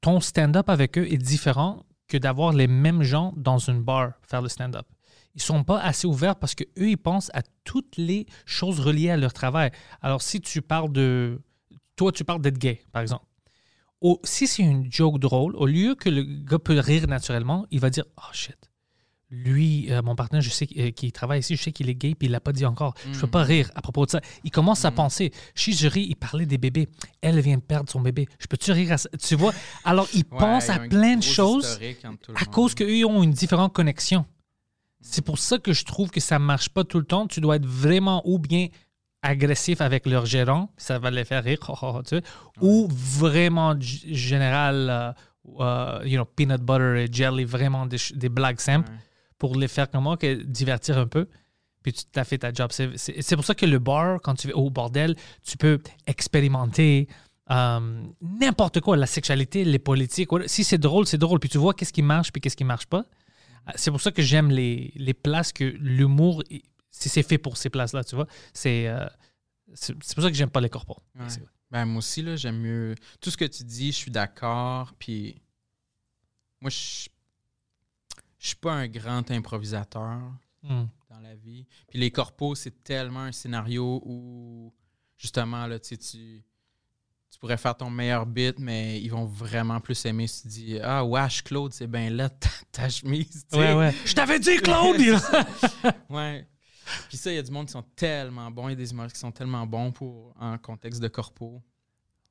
ton 0.00 0.20
stand-up 0.20 0.68
avec 0.70 0.96
eux 0.96 1.06
est 1.12 1.18
différent 1.18 1.84
que 2.08 2.16
d'avoir 2.16 2.52
les 2.52 2.66
mêmes 2.66 3.02
gens 3.02 3.32
dans 3.36 3.58
une 3.58 3.82
bar 3.82 4.12
faire 4.22 4.42
le 4.42 4.48
stand-up. 4.48 4.86
Ils 5.34 5.42
sont 5.42 5.64
pas 5.64 5.80
assez 5.80 6.06
ouverts 6.06 6.36
parce 6.36 6.54
que 6.54 6.64
eux 6.78 6.90
ils 6.90 6.98
pensent 6.98 7.30
à 7.34 7.42
toutes 7.64 7.96
les 7.96 8.26
choses 8.46 8.78
reliées 8.78 9.10
à 9.10 9.16
leur 9.16 9.32
travail. 9.32 9.70
Alors, 10.00 10.22
si 10.22 10.40
tu 10.40 10.62
parles 10.62 10.92
de... 10.92 11.40
Toi, 11.96 12.12
tu 12.12 12.24
parles 12.24 12.40
d'être 12.40 12.58
gay, 12.58 12.82
par 12.92 13.02
exemple. 13.02 13.24
Si 14.24 14.46
c'est 14.46 14.62
une 14.62 14.92
joke 14.92 15.18
drôle, 15.18 15.56
au 15.56 15.66
lieu 15.66 15.94
que 15.94 16.10
le 16.10 16.22
gars 16.22 16.58
peut 16.58 16.78
rire 16.78 17.06
naturellement, 17.08 17.66
il 17.70 17.80
va 17.80 17.88
dire 17.90 18.04
«Oh 18.18 18.32
shit, 18.32 18.70
lui, 19.44 19.90
euh, 19.90 20.02
mon 20.02 20.14
partenaire, 20.14 20.42
je 20.42 20.50
sais 20.50 20.66
qu'il 20.66 20.80
euh, 20.80 20.90
qu'il 20.90 21.10
travaille 21.12 21.40
ici, 21.40 21.56
je 21.56 21.62
sais 21.62 21.72
qu'il 21.72 21.88
est 21.88 21.94
gay, 21.94 22.14
puis 22.14 22.28
il 22.28 22.30
l'a 22.30 22.40
pas 22.40 22.52
dit 22.52 22.64
encore. 22.64 22.94
Je 23.12 23.20
peux 23.20 23.26
pas 23.26 23.42
rire 23.42 23.70
à 23.74 23.82
propos 23.82 24.06
de 24.06 24.10
ça. 24.10 24.20
Il 24.44 24.50
commence 24.50 24.84
à 24.84 24.90
penser. 24.90 25.32
Si 25.54 25.72
je 25.72 25.88
ris, 25.88 26.06
il 26.08 26.16
parlait 26.16 26.46
des 26.46 26.58
bébés. 26.58 26.88
Elle 27.20 27.40
vient 27.40 27.56
de 27.56 27.62
perdre 27.62 27.90
son 27.90 28.00
bébé. 28.00 28.28
Je 28.38 28.46
peux-tu 28.46 28.72
rire 28.72 28.92
à 28.92 28.98
ça? 28.98 29.08
Tu 29.20 29.34
vois? 29.34 29.52
Alors, 29.84 30.08
il 30.14 30.24
Ouais, 30.30 30.38
pense 30.38 30.70
à 30.70 30.78
plein 30.78 31.16
de 31.16 31.22
choses 31.22 31.78
à 32.36 32.44
cause 32.46 32.74
qu'eux 32.74 33.04
ont 33.04 33.22
une 33.22 33.32
différente 33.32 33.72
connexion. 33.72 34.24
C'est 35.00 35.24
pour 35.24 35.38
ça 35.38 35.58
que 35.58 35.72
je 35.72 35.84
trouve 35.84 36.10
que 36.10 36.20
ça 36.20 36.38
marche 36.38 36.68
pas 36.70 36.84
tout 36.84 36.98
le 36.98 37.04
temps. 37.04 37.26
Tu 37.26 37.40
dois 37.40 37.56
être 37.56 37.66
vraiment 37.66 38.22
ou 38.24 38.38
bien 38.38 38.68
agressif 39.22 39.80
avec 39.80 40.06
leur 40.06 40.26
gérant, 40.26 40.70
ça 40.76 40.98
va 40.98 41.10
les 41.10 41.24
faire 41.24 41.42
rire, 41.42 41.58
tu 42.06 42.16
sais, 42.16 42.22
ou 42.60 42.86
vraiment 42.90 43.74
général, 43.80 45.14
euh, 45.60 46.00
you 46.04 46.16
know, 46.16 46.24
peanut 46.24 46.60
butter 46.60 47.04
et 47.04 47.08
jelly, 47.12 47.44
vraiment 47.44 47.86
des, 47.86 47.96
des 48.14 48.28
blagues 48.28 48.60
simples 48.60 48.90
Ouais. 48.90 48.98
Pour 49.38 49.56
les 49.56 49.68
faire 49.68 49.90
comment, 49.90 50.16
que 50.16 50.34
divertir 50.42 50.98
un 50.98 51.06
peu. 51.06 51.28
Puis 51.82 51.92
tu 51.92 52.04
t'as 52.10 52.24
fait 52.24 52.38
ta 52.38 52.52
job. 52.52 52.70
C'est- 52.72 53.36
pour 53.36 53.44
ça 53.44 53.54
que 53.54 53.66
le 53.66 53.78
bar, 53.78 54.20
quand 54.22 54.34
tu 54.34 54.48
vas 54.48 54.56
au 54.56 54.70
bordel, 54.70 55.16
tu 55.42 55.56
peux 55.56 55.78
expérimenter 56.06 57.08
euh, 57.50 58.02
n'importe 58.22 58.80
quoi, 58.80 58.96
la 58.96 59.04
sexualité, 59.06 59.64
les 59.64 59.78
politiques. 59.78 60.30
Si 60.46 60.64
c'est 60.64 60.78
drôle, 60.78 61.06
c'est 61.06 61.18
drôle. 61.18 61.40
Puis 61.40 61.50
tu 61.50 61.58
vois 61.58 61.74
qu'est-ce 61.74 61.92
qui 61.92 62.00
marche 62.00 62.32
puis 62.32 62.40
qu'est-ce 62.40 62.56
qui 62.56 62.64
marche 62.64 62.86
pas. 62.86 63.04
C'est 63.74 63.90
pour 63.90 64.00
ça 64.00 64.10
que 64.12 64.22
j'aime 64.22 64.50
les, 64.50 64.92
les 64.94 65.12
places 65.14 65.52
que 65.52 65.64
l'humour, 65.64 66.42
il- 66.48 66.62
c'est 66.90 67.22
fait 67.22 67.36
pour 67.38 67.56
ces 67.58 67.68
places-là, 67.68 68.02
tu 68.04 68.14
vois. 68.16 68.26
C'est 68.54 68.88
euh, 68.88 69.04
pour 70.14 70.22
ça 70.22 70.30
que 70.30 70.34
j'aime 70.36 70.48
pas 70.50 70.60
les 70.62 70.70
corpos. 70.70 70.96
Ouais. 71.18 71.26
Ben, 71.70 71.84
moi 71.84 71.98
aussi, 71.98 72.22
là, 72.22 72.36
j'aime 72.36 72.60
mieux. 72.60 72.94
Tout 73.20 73.30
ce 73.30 73.36
que 73.36 73.44
tu 73.44 73.62
dis, 73.64 73.88
je 73.92 73.96
suis 73.96 74.10
d'accord. 74.10 74.94
Puis, 74.98 75.42
moi, 76.62 76.70
je 76.70 77.08
je 78.44 78.48
suis 78.48 78.56
pas 78.56 78.72
un 78.74 78.88
grand 78.88 79.30
improvisateur 79.30 80.20
Hmm. 80.62 80.86
dans 81.10 81.20
la 81.20 81.34
vie. 81.34 81.66
Puis, 81.88 81.98
les 81.98 82.10
corpos, 82.10 82.54
c'est 82.54 82.82
tellement 82.84 83.20
un 83.20 83.32
scénario 83.32 84.00
où, 84.04 84.72
justement, 85.18 85.66
là, 85.66 85.78
tu 85.78 85.96
tu 85.98 86.42
tu 87.30 87.38
pourrais 87.40 87.56
faire 87.58 87.76
ton 87.76 87.90
meilleur 87.90 88.24
bit, 88.26 88.58
mais 88.58 89.00
ils 89.02 89.08
vont 89.10 89.24
vraiment 89.26 89.80
plus 89.80 90.02
aimer 90.06 90.26
si 90.26 90.42
tu 90.42 90.48
dis 90.48 90.78
Ah, 90.82 91.04
wesh, 91.04 91.42
Claude, 91.42 91.72
c'est 91.74 91.86
bien 91.86 92.08
là, 92.08 92.28
ta, 92.30 92.48
ta 92.72 92.88
chemise. 92.88 93.44
Ouais, 93.52 93.74
ouais. 93.74 93.92
Je 94.06 94.14
t'avais 94.14 94.38
dit, 94.38 94.56
Claude! 94.58 94.96
Ouais. 96.10 96.46
Puis 97.08 97.16
ça, 97.18 97.30
il 97.32 97.36
y 97.36 97.38
a 97.38 97.42
du 97.42 97.50
monde 97.50 97.66
qui 97.66 97.72
sont 97.72 97.82
tellement 97.96 98.50
bons, 98.50 98.68
il 98.68 98.72
y 98.72 98.74
a 98.74 98.76
des 98.76 98.90
humoristes 98.90 99.14
qui 99.16 99.20
sont 99.20 99.32
tellement 99.32 99.66
bons 99.66 99.90
pour 99.92 100.32
en 100.38 100.56
contexte 100.58 101.00
de 101.00 101.08
corpo. 101.08 101.62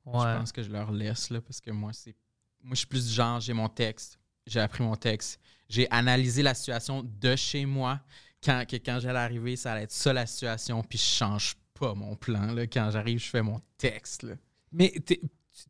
Je 0.06 0.10
pense 0.10 0.52
que 0.52 0.62
je 0.62 0.70
leur 0.70 0.90
laisse 0.92 1.30
là, 1.30 1.40
parce 1.40 1.60
que 1.60 1.70
moi, 1.70 1.92
c'est. 1.92 2.14
Moi, 2.62 2.70
je 2.74 2.78
suis 2.78 2.86
plus 2.86 3.06
du 3.06 3.12
genre, 3.12 3.40
j'ai 3.40 3.52
mon 3.52 3.68
texte, 3.68 4.18
j'ai 4.46 4.60
appris 4.60 4.82
mon 4.82 4.96
texte, 4.96 5.38
j'ai 5.68 5.90
analysé 5.90 6.42
la 6.42 6.54
situation 6.54 7.02
de 7.20 7.36
chez 7.36 7.66
moi. 7.66 8.00
Quand, 8.42 8.64
que 8.68 8.76
quand 8.76 8.98
j'allais 9.00 9.18
arriver, 9.18 9.56
ça 9.56 9.72
allait 9.72 9.84
être 9.84 9.92
ça 9.92 10.12
la 10.12 10.26
situation, 10.26 10.82
puis 10.82 10.98
je 10.98 11.04
change 11.04 11.56
pas 11.78 11.94
mon 11.94 12.14
plan. 12.14 12.52
Là. 12.52 12.66
Quand 12.66 12.90
j'arrive, 12.92 13.18
je 13.18 13.30
fais 13.30 13.42
mon 13.42 13.60
texte. 13.78 14.22
Là. 14.22 14.34
Mais 14.72 14.92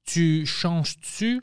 tu 0.04 0.44
changes-tu 0.44 1.40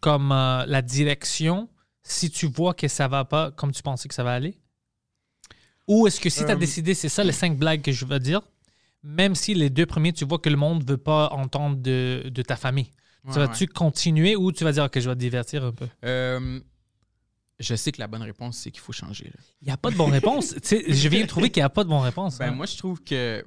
comme 0.00 0.32
euh, 0.32 0.66
la 0.66 0.82
direction 0.82 1.68
si 2.02 2.30
tu 2.30 2.46
vois 2.46 2.74
que 2.74 2.88
ça 2.88 3.06
va 3.08 3.24
pas 3.24 3.50
comme 3.52 3.70
tu 3.72 3.82
pensais 3.82 4.08
que 4.08 4.14
ça 4.14 4.24
va 4.24 4.34
aller? 4.34 4.58
Ou 5.86 6.06
est-ce 6.06 6.20
que 6.20 6.30
si 6.30 6.40
tu 6.44 6.50
as 6.50 6.54
Euh, 6.54 6.56
décidé, 6.56 6.94
c'est 6.94 7.08
ça 7.08 7.22
les 7.22 7.32
cinq 7.32 7.56
blagues 7.58 7.82
que 7.82 7.92
je 7.92 8.04
veux 8.04 8.18
dire, 8.18 8.40
même 9.02 9.34
si 9.34 9.54
les 9.54 9.70
deux 9.70 9.86
premiers, 9.86 10.12
tu 10.12 10.24
vois 10.24 10.38
que 10.38 10.48
le 10.48 10.56
monde 10.56 10.82
veut 10.88 10.96
pas 10.98 11.28
entendre 11.30 11.76
de, 11.76 12.24
de 12.28 12.42
ta 12.42 12.56
famille, 12.56 12.90
tu 13.30 13.38
Ouais, 13.38 13.46
vas-tu 13.46 13.66
continuer 13.68 14.34
ou 14.36 14.50
tu 14.52 14.64
vas 14.64 14.72
dire 14.72 14.90
que 14.90 15.00
je 15.00 15.08
vais 15.08 15.14
te 15.14 15.20
divertir 15.20 15.64
un 15.64 15.72
peu? 15.72 15.86
Euh, 16.04 16.60
je 17.64 17.74
sais 17.74 17.92
que 17.92 18.00
la 18.00 18.06
bonne 18.06 18.22
réponse, 18.22 18.58
c'est 18.58 18.70
qu'il 18.70 18.80
faut 18.80 18.92
changer. 18.92 19.24
là. 19.24 19.42
Il 19.62 19.66
n'y 19.66 19.72
a 19.72 19.76
pas 19.76 19.90
de 19.90 19.96
bonne 19.96 20.12
réponse. 20.12 20.54
Je 20.64 21.08
viens 21.08 21.22
de 21.22 21.26
trouver 21.26 21.50
qu'il 21.50 21.60
n'y 21.60 21.64
a 21.64 21.70
pas 21.70 21.84
de 21.84 21.88
bonne 21.88 22.02
réponse. 22.02 22.38
Ben, 22.38 22.48
hein. 22.48 22.50
moi, 22.52 22.66
je 22.66 22.76
trouve 22.76 23.02
que 23.02 23.44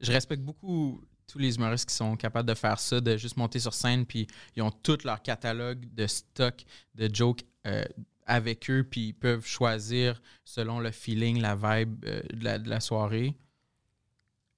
je 0.00 0.12
respecte 0.12 0.42
beaucoup 0.42 1.02
tous 1.26 1.38
les 1.38 1.56
humoristes 1.56 1.88
qui 1.88 1.94
sont 1.94 2.16
capables 2.16 2.48
de 2.48 2.54
faire 2.54 2.78
ça, 2.80 3.00
de 3.00 3.16
juste 3.16 3.36
monter 3.36 3.60
sur 3.60 3.72
scène, 3.72 4.04
puis 4.04 4.26
ils 4.56 4.62
ont 4.62 4.70
tout 4.70 4.98
leur 5.04 5.22
catalogue 5.22 5.86
de 5.94 6.06
stock, 6.06 6.64
de 6.94 7.08
jokes 7.12 7.44
euh, 7.66 7.84
avec 8.26 8.68
eux, 8.70 8.86
puis 8.88 9.08
ils 9.08 9.14
peuvent 9.14 9.46
choisir 9.46 10.20
selon 10.44 10.80
le 10.80 10.90
feeling, 10.90 11.40
la 11.40 11.54
vibe 11.54 12.04
euh, 12.04 12.20
de, 12.32 12.44
la, 12.44 12.58
de 12.58 12.68
la 12.68 12.80
soirée. 12.80 13.36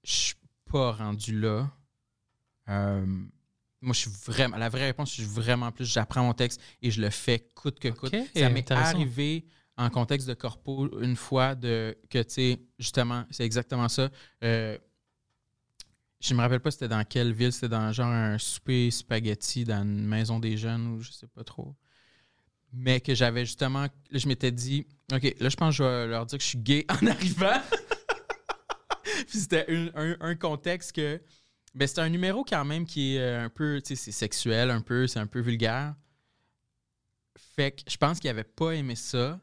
Je 0.03 0.13
suis 0.13 0.35
pas 0.71 0.91
rendu 0.93 1.39
là. 1.39 1.71
Euh, 2.69 3.05
moi, 3.83 3.93
je 3.93 3.99
suis 3.99 4.11
vraiment. 4.25 4.57
La 4.57 4.69
vraie 4.69 4.85
réponse, 4.87 5.09
je 5.09 5.15
suis 5.21 5.23
vraiment 5.31 5.71
plus. 5.71 5.85
J'apprends 5.85 6.23
mon 6.23 6.33
texte 6.33 6.59
et 6.81 6.89
je 6.89 7.01
le 7.01 7.09
fais 7.09 7.39
coûte 7.53 7.79
que 7.79 7.89
coûte. 7.89 8.13
Ok, 8.13 8.21
Ça 8.35 8.49
m'est 8.49 8.71
arrivé 8.75 9.45
en 9.77 9.89
contexte 9.89 10.27
de 10.27 10.33
corpo 10.33 10.89
une 11.01 11.15
fois 11.15 11.55
de 11.55 11.97
que, 12.09 12.19
tu 12.23 12.29
sais, 12.33 12.59
justement, 12.79 13.25
c'est 13.31 13.43
exactement 13.43 13.89
ça. 13.89 14.09
Euh, 14.43 14.77
je 16.19 16.33
me 16.33 16.39
rappelle 16.39 16.59
pas 16.61 16.71
c'était 16.71 16.87
dans 16.87 17.03
quelle 17.03 17.33
ville, 17.33 17.51
c'était 17.51 17.69
dans 17.69 17.91
genre 17.91 18.07
un 18.07 18.37
souper 18.37 18.89
spaghetti 18.91 19.65
dans 19.65 19.81
une 19.83 20.05
maison 20.05 20.39
des 20.39 20.55
jeunes 20.57 20.87
ou 20.87 21.01
je 21.01 21.11
sais 21.11 21.27
pas 21.27 21.43
trop. 21.43 21.75
Mais 22.71 23.01
que 23.01 23.13
j'avais 23.13 23.45
justement, 23.45 23.81
là, 23.83 23.89
je 24.11 24.27
m'étais 24.27 24.51
dit, 24.51 24.87
OK, 25.11 25.35
là, 25.39 25.49
je 25.49 25.55
pense 25.55 25.77
que 25.77 25.83
je 25.83 25.83
vais 25.83 26.07
leur 26.07 26.25
dire 26.25 26.37
que 26.37 26.43
je 26.43 26.49
suis 26.49 26.57
gay 26.59 26.85
en 26.89 27.05
arrivant. 27.07 27.61
Puis 29.27 29.39
c'était 29.39 29.65
un, 29.69 29.89
un- 29.95 30.17
un 30.21 30.35
contexte 30.35 30.93
que. 30.93 31.21
Ben, 31.75 31.87
c'est 31.87 31.99
un 31.99 32.09
numéro 32.09 32.43
quand 32.43 32.65
même 32.65 32.85
qui 32.85 33.15
est 33.15 33.19
euh, 33.19 33.45
un 33.45 33.49
peu, 33.49 33.81
tu 33.81 33.95
sais, 33.95 34.03
c'est 34.03 34.11
sexuel 34.11 34.69
un 34.69 34.81
peu, 34.81 35.07
c'est 35.07 35.19
un 35.19 35.27
peu 35.27 35.39
vulgaire. 35.39 35.95
Fait 37.55 37.71
que 37.71 37.81
je 37.89 37.97
pense 37.97 38.19
qu'il 38.19 38.29
avait 38.29 38.43
pas 38.43 38.71
aimé 38.71 38.95
ça. 38.95 39.39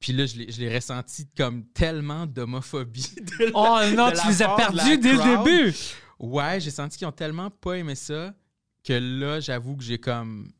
Puis 0.00 0.12
là, 0.12 0.26
je 0.26 0.60
l'ai 0.60 0.74
ressenti 0.74 1.28
comme 1.36 1.64
tellement 1.66 2.26
d'homophobie. 2.26 3.14
Oh 3.54 3.78
non, 3.94 4.10
de 4.10 4.20
tu 4.20 4.28
les 4.28 4.42
as 4.42 4.54
perdus 4.56 4.98
dès 4.98 5.12
le 5.12 5.44
début. 5.44 5.76
Ouais, 6.18 6.60
j'ai 6.60 6.70
senti 6.70 6.98
qu'ils 6.98 7.06
ont 7.06 7.12
tellement 7.12 7.50
pas 7.50 7.74
aimé 7.74 7.94
ça 7.94 8.34
que 8.84 8.92
là, 8.92 9.40
j'avoue 9.40 9.76
que 9.76 9.84
j'ai 9.84 9.98
comme. 9.98 10.52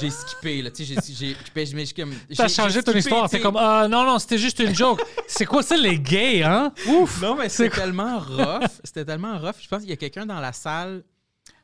J'ai 0.00 0.10
skippé, 0.10 0.62
là. 0.62 0.70
Tu 0.70 0.84
sais, 0.84 0.94
j'ai- 0.94 1.36
j'ai. 1.54 1.92
comme- 1.94 2.14
T'as 2.36 2.48
changé 2.48 2.82
ton 2.82 2.92
histoire. 2.92 3.28
C'est 3.28 3.40
comme, 3.40 3.56
ah 3.58 3.86
non, 3.88 4.04
non, 4.04 4.18
c'était 4.18 4.38
juste 4.38 4.58
une 4.60 4.74
joke. 4.74 5.02
C'est 5.28 5.44
quoi 5.46 5.62
ça, 5.62 5.76
les 5.76 5.98
gays, 5.98 6.42
hein? 6.42 6.72
Ouf! 6.88 7.20
Non, 7.20 7.34
mais 7.36 7.48
C'est 7.48 7.64
c'était 7.64 7.80
tellement 7.82 8.18
rough. 8.18 8.70
C'était 8.82 9.04
tellement 9.04 9.38
rough. 9.38 9.56
Je 9.60 9.68
pense 9.68 9.80
qu'il 9.80 9.90
y 9.90 9.92
a 9.92 9.96
quelqu'un 9.96 10.26
dans 10.26 10.40
la 10.40 10.52
salle. 10.52 11.04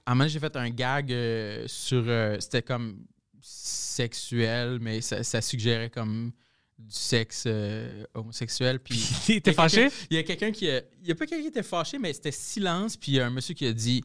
À 0.07 0.12
un 0.12 0.14
moment, 0.14 0.29
j'ai 0.29 0.39
fait 0.39 0.55
un 0.57 0.71
gag 0.71 1.12
euh, 1.12 1.64
sur. 1.66 2.05
euh, 2.07 2.37
c'était 2.41 2.62
comme 2.62 2.99
sexuel, 3.41 4.79
mais 4.81 5.01
ça, 5.01 5.23
ça 5.23 5.41
suggérait 5.41 5.91
comme 5.91 6.33
du 6.79 6.95
sexe 6.95 7.45
euh, 7.47 8.05
homosexuel. 8.14 8.81
Puis. 8.81 9.41
T'es 9.43 9.53
fâché? 9.53 9.89
Il 10.11 10.16
y 10.16 10.21
a 10.21 10.23
quelqu'un 10.23 10.51
qui. 10.53 10.71
a- 10.71 10.83
Il 11.03 11.09
y 11.09 11.12
a 11.12 11.14
pas 11.14 11.27
quelqu'un 11.27 11.43
qui 11.43 11.49
était 11.49 11.62
fâché, 11.62 11.99
mais 11.99 12.12
c'était 12.12 12.33
silence. 12.33 12.97
Puis 12.97 13.12
il 13.12 13.14
y 13.16 13.21
a 13.21 13.27
un 13.27 13.31
monsieur 13.31 13.55
qui 13.55 13.66
a 13.66 13.73
dit 13.73 14.03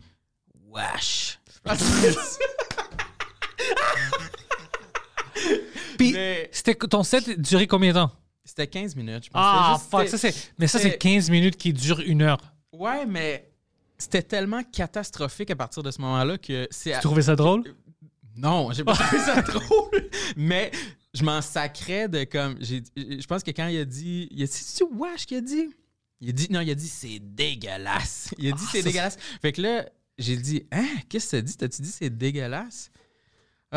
Wesh. 0.70 1.40
Puis, 5.98 6.14
Mais- 6.14 6.50
c'était 6.52 6.76
ton 6.76 7.04
set 7.04 7.40
durait 7.40 7.68
combien 7.68 7.92
de 7.94 8.00
temps? 8.00 8.12
C'était 8.44 8.68
15 8.68 8.96
minutes, 8.96 9.26
je 9.26 9.30
pense. 9.30 9.42
Ah, 9.44 9.80
fuck, 9.90 10.08
ça 10.08 10.18
c'est. 10.18 10.34
Mais 10.60 10.68
ça, 10.68 10.78
c'est 10.78 10.86
c'était- 10.86 10.98
15 11.00 11.30
minutes 11.30 11.58
qui 11.58 11.74
durent 11.74 12.02
une 12.02 12.22
heure. 12.22 12.38
Ouais, 12.72 13.06
mais 13.06 13.50
c'était 13.98 14.22
tellement 14.22 14.62
catastrophique 14.64 15.50
à 15.52 15.56
partir 15.56 15.82
de 15.82 15.90
ce 15.92 16.00
moment-là 16.02 16.38
que 16.38 16.68
c'est. 16.70 16.94
Tu 16.94 17.00
trouvais 17.00 17.24
ça 17.24 17.36
drôle? 17.36 17.64
Non, 18.38 18.72
j'ai 18.72 18.84
pas 18.84 18.94
trouvé 18.94 19.18
ça 19.20 19.42
drôle. 19.42 20.10
Mais 20.36 20.70
je 21.14 21.24
m'en 21.24 21.42
sacrais 21.42 22.08
de 22.10 22.24
comme. 22.26 22.58
j'ai- 22.60 22.84
Je 22.96 23.26
pense 23.26 23.42
que 23.44 23.52
quand 23.52 23.68
il 23.68 23.80
a 23.80 23.86
dit. 23.86 24.28
Il 24.32 24.44
a 24.44 24.46
dit, 24.46 24.52
c'est 24.54 24.84
Wash 24.84 25.26
qui 25.26 25.36
a 25.38 25.42
dit? 25.42 25.70
Il 26.22 26.30
a 26.30 26.32
dit, 26.32 26.48
non, 26.52 26.62
il 26.62 26.70
a 26.70 26.76
dit, 26.76 26.88
c'est 26.88 27.20
dégueulasse. 27.20 28.30
Il 28.38 28.48
a 28.48 28.52
dit, 28.56 28.64
Ah, 28.64 28.70
c'est 28.72 28.82
ça, 28.82 28.88
dégueulasse. 28.90 29.18
Fait 29.42 29.52
que 29.54 29.62
là, 29.62 29.86
j'ai 30.18 30.38
dit, 30.38 30.64
hein, 30.72 30.86
qu'est-ce 31.10 31.28
que 31.28 31.32
t'as 31.38 31.42
dit? 31.42 31.58
T'as-tu 31.58 31.82
dit, 31.82 31.92
c'est 31.92 32.10
dégueulasse? 32.10 32.92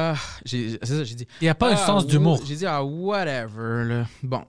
Ah, 0.00 0.14
j'ai, 0.44 0.78
c'est 0.82 0.86
ça, 0.86 1.02
j'ai 1.04 1.14
dit. 1.16 1.26
Il 1.40 1.44
n'y 1.44 1.48
a 1.48 1.54
pas 1.56 1.70
un 1.70 1.74
Ah, 1.74 1.76
sens 1.86 2.06
d'humour. 2.06 2.40
J'ai 2.46 2.54
dit, 2.54 2.66
ah, 2.66 2.84
whatever, 2.84 3.84
là. 3.84 4.06
Bon, 4.22 4.44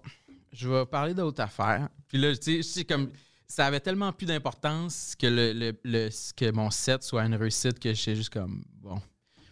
je 0.53 0.69
vais 0.69 0.85
parler 0.85 1.13
d'autres 1.15 1.41
affaires. 1.41 1.89
Puis 2.07 2.17
là, 2.19 2.35
tu 2.35 2.61
sais, 2.61 2.61
c'est 2.63 2.83
comme. 2.85 3.09
Ça 3.47 3.65
avait 3.65 3.79
tellement 3.79 4.13
plus 4.13 4.27
d'importance 4.27 5.15
que, 5.17 5.25
le, 5.25 5.53
le- 5.53 5.75
le- 5.83 6.09
que 6.37 6.51
mon 6.51 6.69
set 6.69 7.01
soit 7.01 7.23
une 7.25 7.33
réussite 7.33 7.79
que 7.79 7.91
j'étais 7.95 8.15
juste 8.15 8.29
comme, 8.31 8.61
bon, 8.79 9.01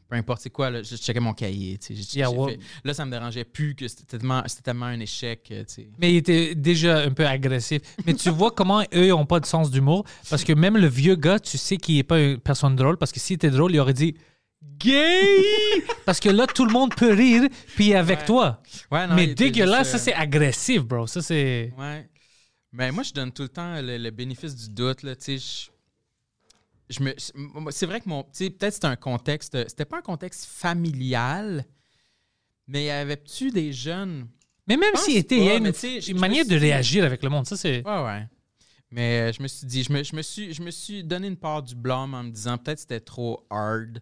peu 0.08 0.16
importe 0.16 0.42
c'est 0.44 0.52
quoi, 0.52 0.70
là, 0.70 0.84
je 0.84 0.96
checkais 0.96 1.20
mon 1.20 1.34
cahier, 1.34 1.80
tu 1.80 1.96
sais. 1.96 2.18
Yeah, 2.20 2.30
fait- 2.30 2.60
Là, 2.84 2.94
ça 2.94 3.04
me 3.06 3.10
dérangeait 3.12 3.44
plus 3.44 3.74
que 3.74 3.88
c'était 3.88 4.04
tellement, 4.20 4.44
c'était 4.46 4.62
tellement 4.62 4.86
un 4.86 5.00
échec, 5.00 5.48
euh, 5.50 5.64
tu 5.68 5.74
sais. 5.74 5.90
Mais 5.98 6.14
il 6.14 6.18
était 6.18 6.54
déjà 6.54 7.00
un 7.00 7.10
peu 7.10 7.26
agressif. 7.26 7.82
Mais 8.06 8.14
tu 8.14 8.30
vois 8.30 8.52
comment 8.52 8.84
eux 8.94 9.08
n'ont 9.08 9.26
pas 9.26 9.40
de 9.40 9.48
sens 9.48 9.72
d'humour. 9.72 10.06
Parce 10.30 10.44
que 10.44 10.54
même 10.54 10.78
le 10.78 10.88
vieux 10.88 11.16
gars, 11.16 11.40
tu 11.40 11.58
sais 11.58 11.78
qu'il 11.78 11.96
n'est 11.96 12.04
pas 12.04 12.20
une 12.20 12.38
personne 12.38 12.76
drôle. 12.76 12.98
Parce 12.98 13.12
que 13.12 13.20
s'il 13.20 13.34
était 13.38 13.50
drôle, 13.50 13.74
il 13.74 13.80
aurait 13.80 13.94
dit 13.94 14.16
gay. 14.62 15.34
parce 16.06 16.20
que 16.20 16.30
là, 16.30 16.48
tout 16.48 16.66
le 16.66 16.72
monde 16.72 16.96
peut 16.96 17.14
rire, 17.14 17.48
puis 17.76 17.94
avec 17.94 18.20
Ouais. 18.20 18.26
toi. 18.26 18.62
Ouais, 18.92 19.08
non, 19.08 19.14
il 19.18 19.28
Mais 19.28 19.34
dégueulasse, 19.36 19.92
ça 19.92 19.98
c'est 19.98 20.14
agressif, 20.14 20.82
bro. 20.84 21.08
Ça 21.08 21.22
c'est. 21.22 21.74
Ouais. 21.78 22.10
Mais 22.72 22.92
moi, 22.92 23.04
je 23.04 23.14
donne 23.14 23.32
tout 23.32 23.44
le 23.44 23.50
temps 23.50 23.82
le, 23.82 23.98
le 23.98 24.12
bénéfice 24.12 24.56
du 24.56 24.70
doute. 24.70 25.04
Là, 25.04 25.16
tu 25.16 25.38
sais, 25.40 25.70
je, 26.90 26.96
je 26.98 27.04
me, 27.04 27.14
c'est- 27.72 27.86
vrai 27.86 28.02
que 28.02 28.10
mon. 28.10 28.24
tu 28.24 28.30
sais, 28.34 28.50
Peut-être 28.50 28.74
c'était 28.74 28.88
un 28.88 28.96
contexte. 28.96 29.58
C'était 29.70 29.86
pas 29.86 29.98
un 29.98 30.02
contexte 30.02 30.46
familial, 30.46 31.66
mais 32.68 32.86
y 32.86 32.90
avait-tu 32.90 33.52
des 33.52 33.74
jeunes? 33.74 34.28
Mais 34.68 34.76
même 34.76 34.96
s'il 34.96 35.16
était, 35.18 35.38
il 35.38 35.44
y 35.46 35.50
a 35.50 35.56
une, 35.56 36.20
manière 36.20 36.46
de 36.46 36.56
réagir 36.58 37.06
avec 37.06 37.24
le 37.24 37.30
monde. 37.30 37.46
Ça 37.48 37.56
c'est. 37.56 37.86
Ouais, 37.86 38.04
ouais. 38.04 38.28
Mais 38.92 39.20
euh, 39.20 39.34
je 39.34 39.42
me 39.42 39.48
suis 39.48 39.66
dit, 39.68 39.84
je 39.84 39.92
me, 39.92 40.04
je 40.04 40.16
me 40.16 40.22
suis, 40.22 40.54
je 40.54 40.62
me 40.62 40.72
suis 40.72 41.04
donné 41.04 41.28
une 41.28 41.36
part 41.38 41.62
du 41.64 41.76
blâme 41.76 42.14
en 42.14 42.24
me 42.24 42.30
disant 42.32 42.58
peut-être 42.58 42.80
c'était 42.80 43.00
trop 43.02 43.46
hard 43.50 44.02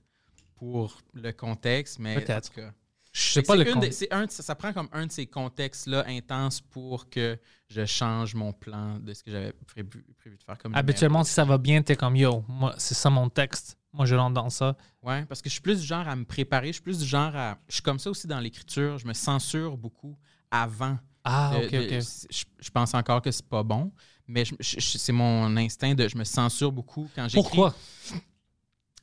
pour 0.72 1.01
le 1.13 1.32
contexte, 1.32 1.99
mais 1.99 2.18
en 2.18 2.22
Peut-être. 2.22 2.49
tout 2.51 2.61
cas. 2.61 2.72
Je 3.13 3.22
sais 3.22 3.41
pas 3.43 3.53
c'est 3.53 4.09
le 4.11 4.13
un 4.13 4.28
ça, 4.28 4.43
ça 4.43 4.55
prend 4.55 4.74
comme 4.74 4.89
un 4.91 5.05
de 5.05 5.11
ces 5.11 5.26
contextes-là 5.26 6.03
intenses 6.07 6.59
pour 6.59 7.09
que 7.09 7.39
je 7.70 7.86
change 7.86 8.36
mon 8.36 8.51
plan 8.51 8.99
de 8.99 9.13
ce 9.13 9.24
que 9.24 9.32
j'avais 9.32 9.53
prévu, 9.53 10.05
prévu 10.18 10.38
de 10.38 10.43
faire 10.43 10.57
comme 10.57 10.76
Habituellement, 10.76 11.24
si 11.24 11.32
ça 11.34 11.45
va 11.45 11.57
bien, 11.57 11.82
t'es 11.82 11.95
comme 11.95 12.18
yo. 12.18 12.43
Moi, 12.49 12.76
c'est 12.78 12.93
ça 12.93 13.09
mon 13.09 13.30
texte. 13.30 13.78
Moi, 13.93 14.05
je 14.05 14.16
rentre 14.16 14.34
dans 14.34 14.49
ça. 14.49 14.76
Ouais, 15.01 15.24
parce 15.26 15.41
que 15.41 15.47
je 15.47 15.53
suis 15.53 15.61
plus 15.61 15.80
du 15.80 15.86
genre 15.86 16.05
à 16.05 16.13
me 16.18 16.26
préparer, 16.26 16.68
je 16.68 16.74
suis 16.74 16.82
plus 16.82 16.99
du 16.99 17.05
genre 17.05 17.34
à. 17.34 17.57
Je 17.70 17.76
suis 17.76 17.82
comme 17.84 17.99
ça 17.99 18.09
aussi 18.09 18.28
dans 18.28 18.39
l'écriture, 18.41 18.97
je 18.97 19.07
me 19.07 19.13
censure 19.13 19.78
beaucoup 19.78 20.18
avant. 20.51 20.97
Ah, 21.24 21.51
de- 21.53 21.66
ok, 21.66 21.72
de- 21.72 21.97
ok. 21.99 22.03
je, 22.30 22.43
je 22.59 22.70
pense 22.70 22.93
encore 22.93 23.22
que 23.22 23.32
c'est 23.32 23.47
pas 23.47 23.63
bon, 23.63 23.93
mais 24.28 24.43
c'est 24.59 25.13
mon 25.13 25.55
instinct 25.55 25.95
de. 25.95 26.09
Je 26.09 26.18
me 26.18 26.26
censure 26.26 26.72
beaucoup 26.74 27.07
quand 27.16 27.30
j'écris. 27.30 27.41
Pourquoi? 27.41 27.74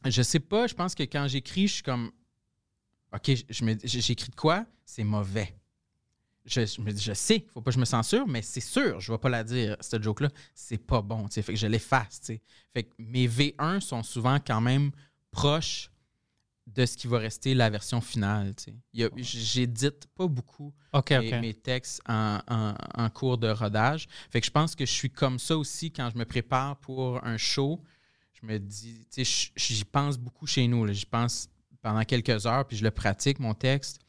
Je 0.07 0.23
sais 0.23 0.41
pas, 0.41 0.67
je 0.67 0.75
pense 0.75 0.95
que 0.95 1.03
quand 1.05 1.27
j'écris, 1.29 1.69
je 1.69 1.75
suis 1.75 1.83
comme 1.83 2.11
OK, 3.15 3.31
j'écris 3.85 4.31
de 4.31 4.35
quoi? 4.35 4.65
C'est 4.85 5.05
mauvais. 5.05 5.55
Je, 6.45 6.67
je 6.67 6.81
me 6.81 6.91
dis, 6.93 7.03
je 7.03 7.13
sais, 7.13 7.47
faut 7.53 7.61
pas 7.61 7.71
que 7.71 7.75
je 7.77 7.81
me 7.81 7.85
censure, 7.85 8.27
mais 8.27 8.43
c'est 8.43 8.61
sûr, 8.61 8.99
je 8.99 9.13
vais 9.13 9.19
pas 9.19 9.29
la 9.29 9.45
dire, 9.45 9.77
cette 9.81 10.03
joke-là, 10.03 10.29
c'est 10.55 10.79
pas 10.79 11.01
bon, 11.01 11.29
tu 11.29 11.35
sais, 11.35 11.43
fait 11.43 11.53
que 11.53 11.59
je 11.59 11.69
l'efface, 11.69 12.21
tu 12.21 12.27
sais. 12.27 12.43
Fait 12.75 12.83
que 12.83 12.91
mes 12.99 13.29
V1 13.29 13.79
sont 13.81 14.03
souvent 14.03 14.39
quand 14.45 14.61
même 14.61 14.91
proches 15.31 15.91
de 16.67 16.85
ce 16.85 16.97
qui 16.97 17.07
va 17.07 17.19
rester 17.19 17.55
la 17.55 17.71
version 17.71 18.01
finale, 18.01 18.55
tu 18.57 18.65
sais. 18.65 18.75
J'édite 19.19 20.07
pas 20.17 20.27
beaucoup 20.27 20.73
mes, 21.21 21.31
textes 21.55 22.01
en, 22.09 22.41
en- 22.49 22.75
en 22.95 23.11
cours 23.11 23.39
de 23.39 23.49
rodage. 23.49 24.09
Fait 24.31 24.41
que 24.41 24.47
je 24.47 24.51
pense 24.51 24.75
que 24.75 24.85
je 24.85 24.91
suis 24.93 25.11
comme 25.11 25.39
ça 25.39 25.57
aussi 25.57 25.93
quand 25.93 26.11
je 26.13 26.19
me 26.19 26.25
prépare 26.25 26.77
pour 26.79 27.25
un 27.25 27.37
show. 27.37 27.81
Je 28.43 28.47
me 28.47 28.59
dis, 28.59 29.07
tu 29.11 29.25
sais, 29.25 29.51
j'y 29.57 29.85
pense 29.85 30.19
beaucoup 30.19 30.47
chez 30.47 30.67
nous. 30.67 30.87
J'y 30.93 31.07
pense 31.07 31.49
pendant 31.81 32.05
quelques 32.05 32.47
heures, 32.47 32.67
puis 32.67 32.77
je 32.77 32.85
le 32.85 32.91
pratique, 32.91 33.39
mon 33.39 33.55
texte. 33.55 34.01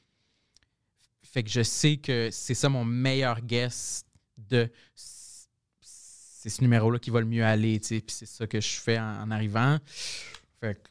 Fait 1.22 1.44
que 1.44 1.50
je 1.50 1.64
sais 1.64 1.98
que 1.98 2.30
c'est 2.32 2.54
ça 2.54 2.70
mon 2.70 2.86
meilleur 2.86 3.42
guess 3.42 4.06
de 4.38 4.72
c'est 4.96 6.50
ce 6.50 6.62
numéro-là 6.62 7.00
qui 7.00 7.10
va 7.10 7.22
le 7.22 7.26
mieux 7.26 7.46
aller, 7.46 7.80
tu 7.80 7.88
sais, 7.88 8.02
puis 8.02 8.14
c'est 8.14 8.26
ça 8.26 8.46
que 8.46 8.60
je 8.60 8.68
fais 8.68 9.00
en, 9.00 9.32
arrivant. 9.32 9.80
Fait 10.60 10.76
que- 10.76 10.90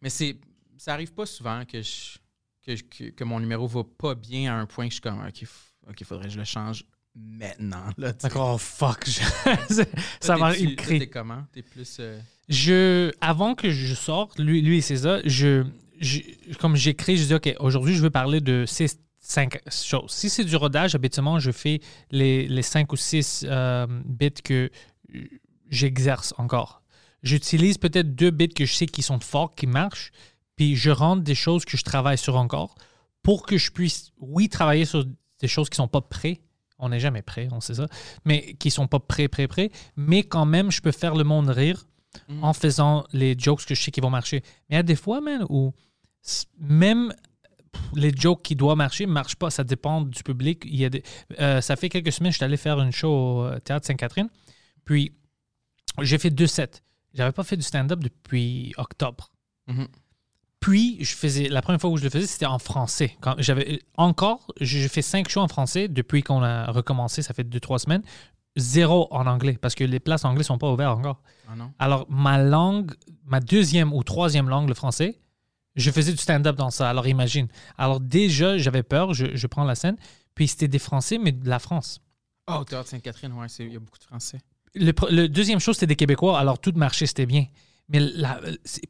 mais 0.00 0.10
c'est 0.10 0.38
ça 0.78 0.94
arrive 0.94 1.12
pas 1.12 1.26
souvent 1.26 1.64
que 1.64 1.82
je 1.82 2.18
que, 2.62 2.74
que, 2.82 3.10
que 3.10 3.24
mon 3.24 3.40
numéro 3.40 3.66
va 3.66 3.84
pas 3.84 4.14
bien 4.14 4.52
à 4.54 4.56
un 4.56 4.66
point 4.66 4.86
que 4.86 4.90
je 4.90 4.94
suis 4.94 5.02
comme 5.02 5.24
OK, 5.24 5.44
OK, 5.88 6.04
faudrait 6.04 6.26
que 6.26 6.32
je 6.32 6.38
le 6.38 6.44
change 6.44 6.84
maintenant 7.18 7.84
là. 7.96 8.12
D'accord, 8.12 8.54
oh, 8.54 8.58
fuck. 8.58 9.04
je- 9.06 9.20
ça 10.20 10.36
t'es-tu- 10.36 10.62
une 10.64 10.74
toi, 10.76 10.84
cri. 10.84 10.98
T'es 11.00 11.06
comment? 11.08 11.44
T'es 11.52 11.62
plus 11.62 11.96
euh, 12.00 12.18
Je, 12.48 13.10
avant 13.20 13.54
que 13.54 13.70
je 13.70 13.94
sorte, 13.94 14.38
lui, 14.38 14.62
lui 14.62 14.78
et 14.78 14.80
César, 14.80 15.20
je, 15.24 15.64
je- 16.00 16.20
comme 16.60 16.76
j'écris, 16.76 17.16
je 17.16 17.24
dis, 17.24 17.34
OK, 17.34 17.54
aujourd'hui, 17.60 17.94
je 17.94 18.02
veux 18.02 18.10
parler 18.10 18.40
de 18.40 18.64
ces 18.66 18.86
cinq 19.20 19.60
choses. 19.70 20.10
Si 20.10 20.30
c'est 20.30 20.44
du 20.44 20.56
rodage, 20.56 20.94
habituellement, 20.94 21.38
je 21.38 21.50
fais 21.50 21.80
les, 22.10 22.46
les 22.48 22.62
cinq 22.62 22.92
ou 22.92 22.96
six 22.96 23.44
euh, 23.48 23.86
bits 24.06 24.30
que 24.42 24.70
j'exerce 25.70 26.34
encore. 26.38 26.82
J'utilise 27.22 27.78
peut-être 27.78 28.14
deux 28.14 28.30
bits 28.30 28.48
que 28.48 28.64
je 28.64 28.72
sais 28.72 28.86
qui 28.86 29.02
sont 29.02 29.20
forts, 29.20 29.54
qui 29.54 29.66
marchent, 29.66 30.12
puis 30.56 30.76
je 30.76 30.90
rentre 30.90 31.22
des 31.22 31.34
choses 31.34 31.64
que 31.64 31.76
je 31.76 31.82
travaille 31.82 32.18
sur 32.18 32.36
encore 32.36 32.74
pour 33.22 33.44
que 33.44 33.58
je 33.58 33.70
puisse, 33.70 34.12
oui, 34.20 34.48
travailler 34.48 34.84
sur 34.84 35.04
des 35.40 35.48
choses 35.48 35.68
qui 35.68 35.76
sont 35.76 35.88
pas 35.88 36.00
prêtes. 36.00 36.40
On 36.78 36.90
n'est 36.90 37.00
jamais 37.00 37.22
prêt, 37.22 37.48
on 37.52 37.60
sait 37.60 37.74
ça, 37.74 37.86
mais 38.24 38.54
qui 38.54 38.70
sont 38.70 38.86
pas 38.86 39.00
prêts, 39.00 39.28
prêts, 39.28 39.48
prêts. 39.48 39.70
Mais 39.96 40.22
quand 40.22 40.46
même, 40.46 40.70
je 40.70 40.80
peux 40.80 40.92
faire 40.92 41.14
le 41.14 41.24
monde 41.24 41.48
rire 41.48 41.84
Mm. 42.28 42.42
en 42.42 42.52
faisant 42.54 43.04
les 43.12 43.36
jokes 43.38 43.64
que 43.66 43.74
je 43.74 43.82
sais 43.82 43.90
qui 43.90 44.00
vont 44.00 44.10
marcher. 44.10 44.42
Mais 44.68 44.74
il 44.74 44.76
y 44.76 44.78
a 44.78 44.82
des 44.82 44.96
fois, 44.96 45.20
man, 45.20 45.44
où 45.50 45.72
même 46.58 47.12
les 47.94 48.10
jokes 48.14 48.42
qui 48.42 48.56
doivent 48.56 48.78
marcher 48.78 49.06
ne 49.06 49.12
marchent 49.12 49.36
pas. 49.36 49.50
Ça 49.50 49.62
dépend 49.62 50.00
du 50.02 50.22
public. 50.22 50.62
Il 50.64 50.76
y 50.76 50.84
a 50.84 50.90
des, 50.90 51.02
euh, 51.38 51.60
ça 51.60 51.76
fait 51.76 51.88
quelques 51.88 52.12
semaines, 52.12 52.32
je 52.32 52.36
suis 52.38 52.44
allé 52.44 52.56
faire 52.56 52.80
une 52.80 52.92
show 52.92 53.08
au 53.10 53.44
euh, 53.44 53.58
Théâtre 53.60 53.86
Sainte-Catherine. 53.86 54.28
Puis, 54.84 55.12
j'ai 56.00 56.18
fait 56.18 56.30
deux 56.30 56.46
sets. 56.46 56.82
J'avais 57.14 57.32
pas 57.32 57.44
fait 57.44 57.56
du 57.56 57.62
stand-up 57.62 58.00
depuis 58.00 58.72
octobre. 58.78 59.30
Mhm. 59.66 59.86
Puis, 60.60 60.96
je 61.04 61.14
faisais, 61.14 61.48
la 61.48 61.62
première 61.62 61.80
fois 61.80 61.90
où 61.90 61.96
je 61.96 62.02
le 62.04 62.10
faisais, 62.10 62.26
c'était 62.26 62.46
en 62.46 62.58
français. 62.58 63.16
Quand 63.20 63.36
j'avais 63.38 63.80
encore, 63.96 64.46
j'ai 64.60 64.88
fait 64.88 65.02
cinq 65.02 65.28
shows 65.28 65.40
en 65.40 65.48
français 65.48 65.86
depuis 65.88 66.22
qu'on 66.22 66.42
a 66.42 66.70
recommencé, 66.72 67.22
ça 67.22 67.32
fait 67.32 67.44
deux, 67.44 67.60
trois 67.60 67.78
semaines. 67.78 68.02
Zéro 68.56 69.06
en 69.12 69.26
anglais, 69.28 69.56
parce 69.60 69.76
que 69.76 69.84
les 69.84 70.00
places 70.00 70.24
anglais 70.24 70.42
sont 70.42 70.58
pas 70.58 70.68
ouvertes 70.70 70.98
encore. 70.98 71.22
Ah 71.48 71.54
non 71.54 71.72
Alors, 71.78 72.06
ma 72.10 72.38
langue, 72.38 72.92
ma 73.24 73.38
deuxième 73.38 73.92
ou 73.92 74.02
troisième 74.02 74.48
langue, 74.48 74.68
le 74.68 74.74
français, 74.74 75.20
je 75.76 75.92
faisais 75.92 76.10
du 76.10 76.18
stand-up 76.18 76.56
dans 76.56 76.70
ça. 76.70 76.90
Alors, 76.90 77.06
imagine. 77.06 77.46
Alors, 77.76 78.00
déjà, 78.00 78.58
j'avais 78.58 78.82
peur, 78.82 79.14
je, 79.14 79.26
je 79.36 79.46
prends 79.46 79.64
la 79.64 79.76
scène. 79.76 79.96
Puis, 80.34 80.48
c'était 80.48 80.66
des 80.66 80.80
Français, 80.80 81.18
mais 81.18 81.30
de 81.30 81.48
la 81.48 81.60
France. 81.60 82.00
Oh, 82.48 82.64
Théâtre 82.64 82.88
Sainte-Catherine, 82.88 83.32
ouais, 83.34 83.46
il 83.60 83.72
y 83.72 83.76
a 83.76 83.78
beaucoup 83.78 83.98
de 83.98 84.04
Français. 84.04 84.40
Le, 84.74 84.92
le 85.10 85.28
deuxième 85.28 85.60
chose, 85.60 85.76
c'était 85.76 85.86
des 85.86 85.96
Québécois. 85.96 86.38
Alors, 86.38 86.58
tout 86.58 86.72
marchait, 86.74 87.06
c'était 87.06 87.26
bien. 87.26 87.46
Mais 87.88 88.00
la- 88.00 88.40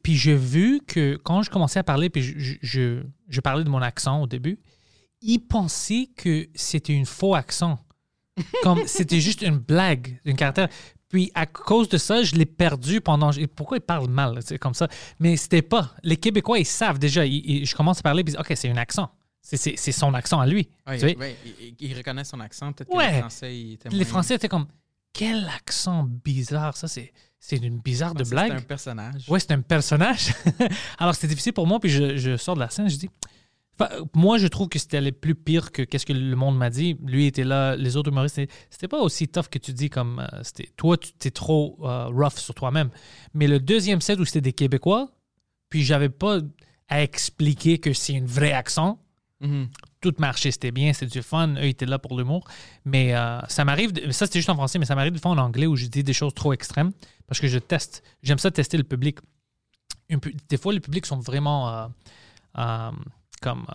puis, 0.03 0.15
j'ai 0.15 0.35
vu 0.35 0.81
que 0.85 1.15
quand 1.23 1.41
je 1.41 1.49
commençais 1.49 1.79
à 1.79 1.83
parler, 1.83 2.09
puis 2.09 2.21
je, 2.21 2.33
je, 2.37 2.53
je- 2.61 3.03
je 3.29 3.41
parlais 3.41 3.63
de 3.63 3.69
mon 3.69 3.81
accent 3.81 4.21
au 4.21 4.27
début, 4.27 4.59
ils 5.21 5.39
pensaient 5.39 6.09
que 6.15 6.47
c'était 6.55 6.97
un 6.99 7.05
faux 7.05 7.35
accent. 7.35 7.79
Comme 8.63 8.79
c'était 8.87 9.19
juste 9.21 9.41
une 9.41 9.57
blague, 9.57 10.19
un 10.25 10.33
caractère. 10.33 10.69
Puis 11.09 11.31
à 11.33 11.45
cause 11.45 11.89
de 11.89 11.97
ça, 11.97 12.23
je 12.23 12.35
l'ai 12.35 12.45
perdu 12.45 13.01
pendant. 13.01 13.31
Pourquoi 13.55 13.77
ils 13.77 13.81
parlent 13.81 14.09
mal, 14.09 14.39
c'est 14.45 14.59
comme 14.59 14.73
ça? 14.75 14.87
Mais 15.19 15.37
c'était 15.37 15.61
pas. 15.63 15.95
Les 16.03 16.17
Québécois, 16.17 16.59
ils 16.59 16.65
savent 16.65 16.99
déjà. 16.99 17.25
Ils- 17.25 17.43
ils- 17.49 17.65
je 17.65 17.75
commence 17.75 17.99
à 17.99 18.01
parler, 18.03 18.23
puis 18.23 18.33
ils 18.33 18.37
disent, 18.37 18.45
OK, 18.51 18.55
c'est 18.55 18.69
un 18.69 18.77
accent. 18.77 19.09
C'est- 19.41 19.91
son 19.91 20.13
accent 20.13 20.39
à 20.39 20.45
lui. 20.45 20.69
Ouais, 20.85 20.95
Tu 20.99 21.07
sais? 21.09 21.17
ouais, 21.17 21.35
il, 21.61 21.75
il 21.79 21.97
reconnaît 21.97 22.23
son 22.25 22.39
accent, 22.39 22.71
peut-être 22.73 22.89
que 22.89 22.97
les 23.13 23.19
Français 23.19 23.57
ils 23.59 23.73
étaient 23.73 23.89
Les 23.89 24.05
Français 24.05 24.35
étaient 24.35 24.49
comme, 24.49 24.67
quel 25.13 25.49
accent 25.55 26.03
bizarre. 26.03 26.77
Ça, 26.77 26.87
c'est 26.87 27.11
c'est 27.39 27.57
une 27.57 27.79
bizarre 27.79 28.13
de 28.13 28.23
blague. 28.23 28.51
un 28.51 28.61
personnage. 28.61 29.23
Ouais, 29.29 29.39
c'est 29.39 29.51
un 29.51 29.61
personnage. 29.61 30.33
Alors, 30.97 31.15
c'était 31.15 31.27
difficile 31.27 31.53
pour 31.53 31.65
moi. 31.67 31.79
Puis 31.79 31.89
je, 31.89 32.17
je 32.17 32.37
sors 32.37 32.55
de 32.55 32.59
la 32.59 32.69
scène, 32.69 32.89
je 32.89 32.97
dis. 32.97 33.09
Enfin, 33.81 33.89
moi, 34.13 34.37
je 34.37 34.47
trouve 34.47 34.67
que 34.67 34.77
c'était 34.77 34.99
le 34.99 35.13
plus 35.13 35.35
pire 35.35 35.71
que 35.71 35.81
qu'est-ce 35.83 36.05
que 36.05 36.11
le 36.11 36.35
monde 36.35 36.57
m'a 36.57 36.69
dit. 36.69 36.97
Lui 37.05 37.25
était 37.27 37.45
là, 37.45 37.77
les 37.77 37.95
autres 37.95 38.11
humoristes, 38.11 38.41
c'était- 38.69 38.87
pas 38.89 38.99
aussi 38.99 39.27
tough 39.29 39.47
que 39.49 39.57
tu 39.57 39.71
dis 39.71 39.89
comme. 39.89 40.19
euh, 40.19 40.39
c'était 40.43 40.69
toi, 40.75 40.97
tu 40.97 41.27
es 41.27 41.31
trop 41.31 41.77
euh, 41.83 42.07
rough 42.07 42.33
sur 42.37 42.53
toi-même. 42.53 42.89
Mais 43.33 43.47
le 43.47 43.59
deuxième 43.59 44.01
set 44.01 44.19
où 44.19 44.25
c'était 44.25 44.41
des 44.41 44.53
Québécois, 44.53 45.09
puis 45.69 45.83
j'avais 45.83 46.09
pas 46.09 46.39
à 46.89 47.01
expliquer 47.01 47.77
que 47.77 47.93
c'est 47.93 48.17
un 48.17 48.25
vrai 48.25 48.51
accent. 48.51 48.99
Mhm. 49.39 49.69
Tout 50.01 50.13
marchait, 50.17 50.51
c'était 50.51 50.71
bien, 50.71 50.93
c'était 50.93 51.11
du 51.11 51.21
fun. 51.21 51.55
Eux 51.55 51.65
étaient 51.65 51.85
là 51.85 51.99
pour 51.99 52.17
l'humour. 52.17 52.47
Mais 52.85 53.15
euh, 53.15 53.39
ça 53.47 53.65
m'arrive, 53.65 53.91
ça 54.11 54.25
c'était 54.25 54.39
juste 54.39 54.49
en 54.49 54.55
français, 54.55 54.79
mais 54.79 54.85
ça 54.85 54.95
m'arrive 54.95 55.13
de 55.13 55.19
fois 55.19 55.31
en 55.31 55.37
anglais 55.37 55.67
où 55.67 55.75
je 55.75 55.87
dis 55.87 56.03
des 56.03 56.13
choses 56.13 56.33
trop 56.33 56.53
extrêmes 56.53 56.91
parce 57.27 57.39
que 57.39 57.47
je 57.47 57.59
teste. 57.59 58.03
J'aime 58.23 58.39
ça 58.39 58.51
tester 58.51 58.77
le 58.77 58.83
public. 58.83 59.19
Des 60.47 60.57
fois, 60.57 60.73
les 60.73 60.79
publics 60.79 61.05
sont 61.05 61.19
vraiment 61.19 61.69
euh, 61.69 61.87
euh, 62.57 62.91
comme. 63.41 63.65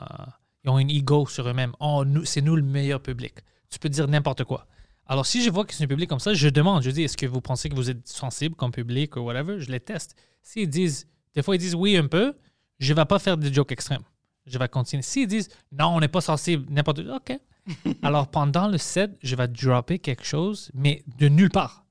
ils 0.64 0.70
ont 0.70 0.78
une 0.78 0.90
ego 0.90 1.26
sur 1.26 1.48
eux-mêmes. 1.48 1.72
Oh, 1.80 2.04
nous, 2.04 2.24
c'est 2.24 2.40
nous 2.40 2.56
le 2.56 2.62
meilleur 2.62 3.00
public. 3.00 3.34
Tu 3.70 3.78
peux 3.78 3.88
dire 3.88 4.08
n'importe 4.08 4.44
quoi. 4.44 4.66
Alors, 5.06 5.26
si 5.26 5.42
je 5.42 5.50
vois 5.50 5.64
que 5.64 5.74
c'est 5.74 5.84
un 5.84 5.86
public 5.86 6.08
comme 6.08 6.20
ça, 6.20 6.32
je 6.32 6.48
demande, 6.48 6.82
je 6.82 6.90
dis, 6.90 7.02
est-ce 7.02 7.16
que 7.16 7.26
vous 7.26 7.42
pensez 7.42 7.68
que 7.68 7.74
vous 7.74 7.90
êtes 7.90 8.08
sensible 8.08 8.54
comme 8.54 8.70
public 8.70 9.16
ou 9.16 9.20
whatever? 9.20 9.60
Je 9.60 9.70
les 9.70 9.80
teste. 9.80 10.16
S'ils 10.42 10.68
disent, 10.68 11.06
des 11.34 11.42
fois, 11.42 11.56
ils 11.56 11.58
disent 11.58 11.74
oui 11.74 11.96
un 11.96 12.06
peu, 12.06 12.34
je 12.78 12.92
ne 12.92 12.96
vais 12.96 13.04
pas 13.04 13.18
faire 13.18 13.36
des 13.36 13.52
jokes 13.52 13.72
extrêmes. 13.72 14.02
Je 14.46 14.58
vais 14.58 14.68
continuer. 14.68 15.02
S'ils 15.02 15.26
disent, 15.26 15.48
non, 15.72 15.88
on 15.88 16.00
n'est 16.00 16.08
pas 16.08 16.20
sensible, 16.20 16.66
n'importe 16.70 17.00
OK. 17.00 17.38
Alors, 18.02 18.28
pendant 18.28 18.68
le 18.68 18.78
set, 18.78 19.16
je 19.22 19.36
vais 19.36 19.48
dropper 19.48 19.98
quelque 19.98 20.24
chose, 20.24 20.70
mais 20.74 21.02
de 21.18 21.28
nulle 21.28 21.50
part. 21.50 21.86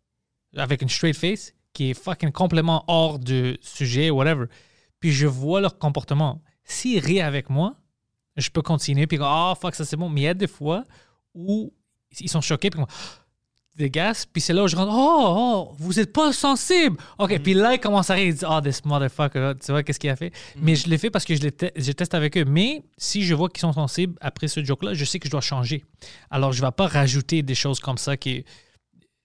Avec 0.56 0.82
une 0.82 0.90
straight 0.90 1.16
face 1.16 1.54
qui 1.74 1.90
est 1.90 1.94
fucking 1.96 2.32
complètement 2.32 2.86
hors 2.88 3.18
du 3.18 3.58
sujet, 3.62 4.12
whatever. 4.12 4.46
Puis 5.00 5.12
je 5.12 5.26
vois 5.26 5.62
leur 5.62 5.80
comportement. 5.80 6.42
S'ils 6.64 7.00
rient 7.00 7.22
avec 7.22 7.50
moi, 7.50 7.76
je 8.38 8.50
peux 8.50 8.62
continuer, 8.62 9.08
puis 9.08 9.18
ah, 9.22 9.54
fuck, 9.60 9.76
ça 9.76 9.84
c'est 9.84 9.98
bon. 9.98 10.10
Mais 10.10 10.22
il 10.22 10.24
y 10.26 10.28
a 10.28 10.34
des 10.34 10.48
fois 10.48 10.86
où 11.34 11.74
ils 12.20 12.30
sont 12.30 12.42
choqués, 12.42 12.70
puis 12.70 12.80
comme, 12.80 12.90
des 13.76 13.90
gaz, 13.90 14.26
puis 14.26 14.42
c'est 14.42 14.54
là 14.54 14.64
où 14.64 14.68
je 14.68 14.76
rentre, 14.76 14.92
oh, 14.94 15.72
oh, 15.72 15.76
vous 15.80 16.00
êtes 16.00 16.14
pas 16.14 16.32
sensible. 16.32 16.98
OK, 17.18 17.40
puis 17.42 17.54
là, 17.54 17.74
ils 17.74 17.80
commencent 17.80 18.12
à 18.12 18.14
rire, 18.14 18.28
ils 18.28 18.34
disent, 18.34 18.46
oh, 18.48 18.62
this 18.62 18.86
motherfucker, 18.86 19.54
tu 19.64 19.72
vois, 19.72 19.82
qu'est-ce 19.82 20.00
qu'il 20.00 20.10
a 20.12 20.16
fait? 20.16 20.32
Mais 20.58 20.76
je 20.76 20.88
l'ai 20.88 20.98
fait 20.98 21.10
parce 21.10 21.26
que 21.26 21.36
je, 21.36 21.42
je 21.76 21.92
teste 21.92 22.14
avec 22.14 22.38
eux. 22.38 22.46
Mais 22.46 22.84
si 22.98 23.24
je 23.24 23.34
vois 23.34 23.50
qu'ils 23.50 23.62
sont 23.62 23.74
sensibles 23.74 24.16
après 24.22 24.48
ce 24.48 24.64
joke-là, 24.64 24.94
je 24.94 25.06
sais 25.06 25.18
que 25.18 25.26
je 25.26 25.32
dois 25.32 25.42
changer. 25.42 25.84
Alors, 26.30 26.52
je 26.54 26.62
vais 26.62 26.72
pas 26.72 26.88
rajouter 26.88 27.42
des 27.42 27.56
choses 27.56 27.80
comme 27.80 27.98
ça 27.98 28.16
qui 28.16 28.46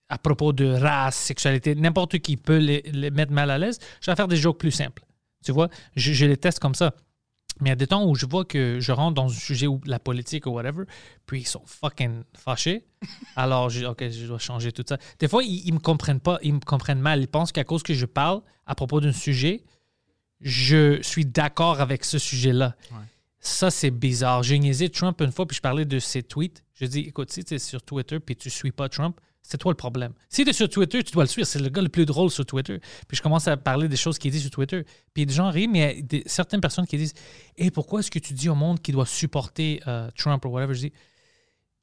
à 0.09 0.17
propos 0.17 0.53
de 0.53 0.67
race, 0.67 1.17
sexualité, 1.17 1.75
n'importe 1.75 2.19
qui 2.21 2.37
peut 2.37 2.57
les, 2.57 2.83
les 2.93 3.11
mettre 3.11 3.33
mal 3.33 3.51
à 3.51 3.59
l'aise. 3.59 3.79
Je 4.01 4.11
vais 4.11 4.17
faire 4.17 4.29
des 4.29 4.39
jokes 4.39 4.59
plus 4.59 4.71
simples. 4.71 5.05
Tu 5.45 5.53
vois, 5.53 5.69
je, 5.97 6.13
je 6.13 6.25
les 6.25 6.37
teste 6.37 6.61
comme 6.61 6.75
ça. 6.75 6.95
Mais 7.61 7.69
il 7.69 7.71
y 7.71 7.73
a 7.73 7.77
des 7.77 7.87
temps 7.87 8.05
où 8.07 8.15
je 8.15 8.27
vois 8.27 8.45
que 8.45 8.79
je 8.81 8.93
rentre 8.93 9.15
dans 9.15 9.27
un 9.27 9.35
sujet 9.35 9.67
où 9.67 9.81
la 9.85 9.99
politique 9.99 10.47
ou 10.47 10.51
whatever, 10.51 10.85
puis 11.27 11.41
ils 11.41 11.47
sont 11.47 11.63
fucking 11.67 12.23
fâchés. 12.35 12.85
Alors, 13.37 13.71
je, 13.71 13.85
OK, 13.85 14.09
je 14.09 14.27
dois 14.27 14.39
changer 14.39 14.73
tout 14.73 14.85
ça. 14.89 14.99
Des 15.19 15.29
fois, 15.29 15.43
ils, 15.43 15.67
ils 15.67 15.75
me 15.75 15.81
comprennent 15.81 16.21
pas, 16.21 16.39
ils 16.43 16.55
me 16.55 16.61
comprennent 16.61 17.01
mal. 17.01 17.21
Ils 17.21 17.29
pensent 17.29 17.53
qu'à 17.53 17.65
cause 17.65 17.83
que 17.83 17.95
je 17.95 18.07
parle 18.07 18.43
à 18.67 18.75
propos 18.75 19.01
d'un 19.01 19.13
sujet, 19.13 19.65
je 20.41 21.03
suis 21.03 21.25
d'accord 21.25 21.81
avec 21.81 22.05
ce 22.05 22.19
sujet-là. 22.19 22.77
Ça, 23.41 23.71
c'est 23.71 23.91
bizarre. 23.91 24.43
J'ai 24.43 24.59
niaisé 24.59 24.89
Trump 24.89 25.21
une 25.21 25.33
fois, 25.33 25.47
puis 25.47 25.57
je 25.57 25.61
parlais 25.61 25.85
de 25.85 25.99
ses 25.99 26.23
tweets. 26.23 26.65
Je 26.75 26.87
dis, 26.87 27.01
écoute, 27.01 27.31
si 27.31 27.45
tu 27.45 27.55
es 27.55 27.59
sur 27.59 27.83
Twitter 27.83 28.21
puis 28.21 28.37
tu 28.37 28.51
suis 28.51 28.73
pas 28.73 28.89
Trump, 28.89 29.21
c'est 29.51 29.57
toi 29.57 29.73
le 29.73 29.77
problème. 29.77 30.13
Si 30.29 30.45
tu 30.45 30.51
es 30.51 30.53
sur 30.53 30.69
Twitter, 30.69 31.03
tu 31.03 31.11
dois 31.13 31.25
le 31.25 31.29
suivre. 31.29 31.47
C'est 31.49 31.59
le 31.59 31.71
gars 31.71 31.81
le 31.81 31.89
plus 31.89 32.05
drôle 32.05 32.31
sur 32.31 32.45
Twitter. 32.45 32.81
Puis 33.09 33.17
je 33.17 33.23
commence 33.23 33.49
à 33.49 33.57
parler 33.57 33.89
des 33.89 33.97
choses 33.97 34.19
qu'il 34.19 34.31
dit 34.31 34.41
sur 34.41 34.51
Twitter. 34.51 34.83
Puis 35.15 35.25
des 35.25 35.33
gens 35.33 35.49
rient, 35.51 35.69
mais 35.69 36.03
des- 36.03 36.23
certaines 36.27 36.61
personnes 36.61 36.87
qui 36.87 36.99
disent 36.99 37.15
Et 37.57 37.71
pourquoi 37.71 38.01
est-ce 38.01 38.11
que 38.11 38.19
tu 38.19 38.35
dis 38.35 38.51
au 38.51 38.55
monde 38.55 38.81
qu'il 38.83 38.95
doit 38.95 39.07
supporter 39.07 39.81
euh, 39.87 40.11
Trump 40.19 40.45
ou 40.45 40.49
whatever 40.51 40.75
Je 40.75 40.81
dis 40.89 40.93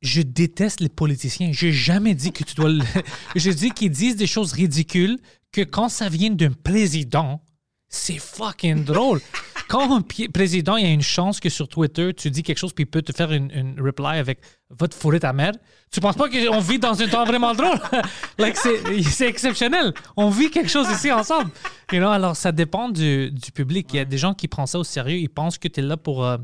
Je 0.02 0.22
déteste 0.22 0.80
les 0.80 0.90
politiciens. 0.90 1.52
J'ai 1.54 1.72
jamais 1.72 2.14
dit 2.14 2.32
que 2.32 2.44
tu 2.44 2.54
dois 2.54 2.70
le. 2.70 2.84
Je 3.36 3.50
dis 3.50 3.72
qu'ils 3.72 3.90
disent 3.92 4.16
des 4.16 4.28
choses 4.28 4.52
ridicules 4.54 5.18
que 5.52 5.62
quand 5.62 5.90
ça 5.90 6.08
vient 6.08 6.30
d'un 6.30 6.52
président, 6.52 7.42
c'est 7.90 8.20
fucking 8.20 8.84
drôle. 8.84 9.22
Quand 9.68 9.98
un 9.98 10.02
président, 10.34 10.78
il 10.78 10.86
y 10.86 10.88
a 10.88 10.92
une 10.92 11.02
chance 11.02 11.40
que 11.40 11.50
sur 11.50 11.68
Twitter, 11.68 12.14
tu 12.14 12.30
dis 12.30 12.44
quelque 12.44 12.58
chose 12.58 12.74
puis 12.74 12.84
il 12.84 12.88
peut 12.88 13.02
te 13.02 13.12
faire 13.12 13.32
une, 13.32 13.52
une 13.52 13.82
reply 13.82 14.18
avec 14.18 14.40
va 14.70 14.88
te 14.88 14.96
fourrer 14.96 15.20
ta 15.20 15.34
mère. 15.34 15.54
Tu 15.92 16.00
penses 16.00 16.16
pas 16.16 16.30
qu'on 16.30 16.60
vit 16.60 16.80
dans 16.80 17.02
un 17.02 17.08
temps 17.08 17.26
vraiment 17.26 17.54
drôle? 17.54 17.80
like, 18.38 18.58
c'est 18.58 19.28
exceptionnel. 19.28 19.94
On 20.18 20.30
vit 20.30 20.50
quelque 20.50 20.70
chose 20.70 20.90
ici 20.90 21.12
ensemble. 21.12 21.52
You 21.92 22.00
know, 22.00 22.10
alors, 22.10 22.36
ça 22.36 22.52
dépend 22.52 22.90
du, 22.90 23.32
public. 23.54 23.88
Il 23.94 23.98
y 23.98 24.00
a 24.00 24.06
des 24.06 24.18
gens 24.18 24.34
qui 24.34 24.48
prennent 24.48 24.68
ça 24.68 24.80
au 24.80 24.84
sérieux. 24.84 25.18
Ils 25.18 25.30
pensent 25.30 25.58
que 25.58 25.68
tu 25.68 25.80
es 25.80 25.84
là 25.84 25.98
pour 25.98 26.26
euh, 26.26 26.38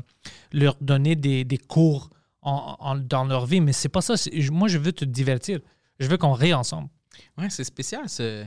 leur 0.52 0.76
donner 0.80 1.16
des, 1.16 1.58
cours 1.68 2.10
dans 2.44 3.24
leur 3.28 3.46
vie, 3.46 3.60
mais 3.60 3.72
c'est 3.72 3.88
pas 3.88 4.00
ça. 4.00 4.14
Moi, 4.50 4.68
je 4.68 4.78
veux 4.78 4.92
te 4.92 5.04
divertir. 5.04 5.60
Je 5.98 6.06
veux 6.08 6.16
qu'on 6.16 6.32
rie 6.32 6.54
ensemble. 6.54 6.88
Ouais, 7.36 7.50
c'est 7.50 7.64
spécial, 7.64 8.08
ce- 8.08 8.44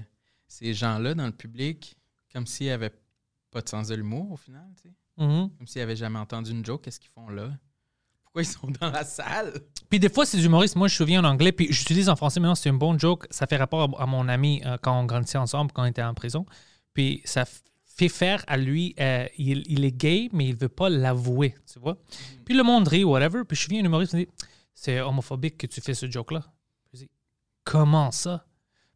ces 0.47 0.73
gens-là 0.73 1.13
dans 1.13 1.25
le 1.25 1.31
public, 1.31 1.95
comme 2.33 2.47
s'ils 2.47 2.67
n'avaient 2.67 2.93
pas 3.55 3.61
de 3.61 3.69
sens 3.69 3.87
de 3.87 3.95
l'humour 3.95 4.33
au 4.33 4.35
final, 4.35 4.67
tu 4.75 4.89
sais. 4.89 4.95
Mhm. 5.17 5.49
Comme 5.57 5.65
s'ils 5.65 5.81
n'avaient 5.81 5.95
jamais 5.95 6.19
entendu 6.19 6.51
une 6.51 6.65
joke, 6.65 6.81
qu'est-ce 6.83 6.99
qu'ils 6.99 7.09
font 7.09 7.29
là? 7.29 7.51
Pourquoi 8.21 8.41
ils 8.41 8.45
sont 8.45 8.67
dans 8.81 8.91
la 8.91 9.05
salle? 9.05 9.53
Puis 9.89 9.97
des 9.97 10.09
fois, 10.09 10.25
c'est 10.25 10.35
des 10.35 10.45
humoristes. 10.45 10.75
Moi, 10.75 10.89
je 10.89 10.93
me 10.95 10.97
souviens 10.97 11.23
en 11.23 11.23
anglais, 11.23 11.53
puis 11.53 11.71
j'utilise 11.71 12.09
en 12.09 12.17
français. 12.17 12.41
Maintenant, 12.41 12.55
c'est 12.55 12.69
un 12.69 12.73
bon 12.73 12.99
joke. 12.99 13.27
Ça 13.29 13.47
fait 13.47 13.55
rapport 13.55 13.97
à, 13.97 14.03
à 14.03 14.05
mon 14.07 14.27
ami 14.27 14.61
euh, 14.65 14.75
quand 14.81 14.99
on 14.99 15.05
grandissait 15.05 15.37
ensemble, 15.37 15.71
quand 15.71 15.83
on 15.83 15.85
était 15.85 16.03
en 16.03 16.13
prison. 16.13 16.45
Puis 16.93 17.21
ça 17.23 17.45
fait 17.85 18.09
faire 18.09 18.43
à 18.47 18.57
lui, 18.57 18.93
euh, 18.99 19.25
il, 19.37 19.63
il 19.71 19.85
est 19.85 19.93
gay, 19.93 20.27
mais 20.33 20.49
il 20.49 20.55
veut 20.57 20.67
pas 20.67 20.89
l'avouer, 20.89 21.55
tu 21.71 21.79
vois. 21.79 21.97
Puis 22.43 22.55
le 22.55 22.63
monde 22.63 22.89
rit, 22.89 23.05
whatever. 23.05 23.45
Puis 23.47 23.55
je 23.55 23.61
souviens 23.63 23.81
un 23.81 23.85
humoriste 23.85 24.15
me 24.15 24.25
dit 24.25 24.27
C'est 24.73 24.99
homophobique 24.99 25.57
que 25.57 25.67
tu 25.67 25.79
fais 25.79 25.93
ce 25.93 26.11
joke-là. 26.11 26.43
Je 26.91 26.97
dis 26.99 27.09
Comment 27.63 28.11
ça? 28.11 28.45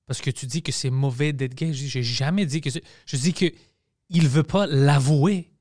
Parce 0.05 0.19
que 0.19 0.31
tu 0.31 0.47
dis 0.47 0.61
que 0.61 0.73
c'est 0.73 0.89
mauvais 0.89 1.31
d'être 1.31 1.55
gay. 1.55 1.71
Je 1.71 1.79
dis 1.79 1.87
J'ai 1.87 2.03
jamais 2.03 2.45
dit 2.45 2.59
que 2.59 2.69
c'est. 2.69 2.83
Je 3.05 3.15
dis 3.15 3.31
que 3.31 3.45
il 4.09 4.27
veut 4.27 4.43
pas 4.43 4.67
l'avouer 4.67 5.51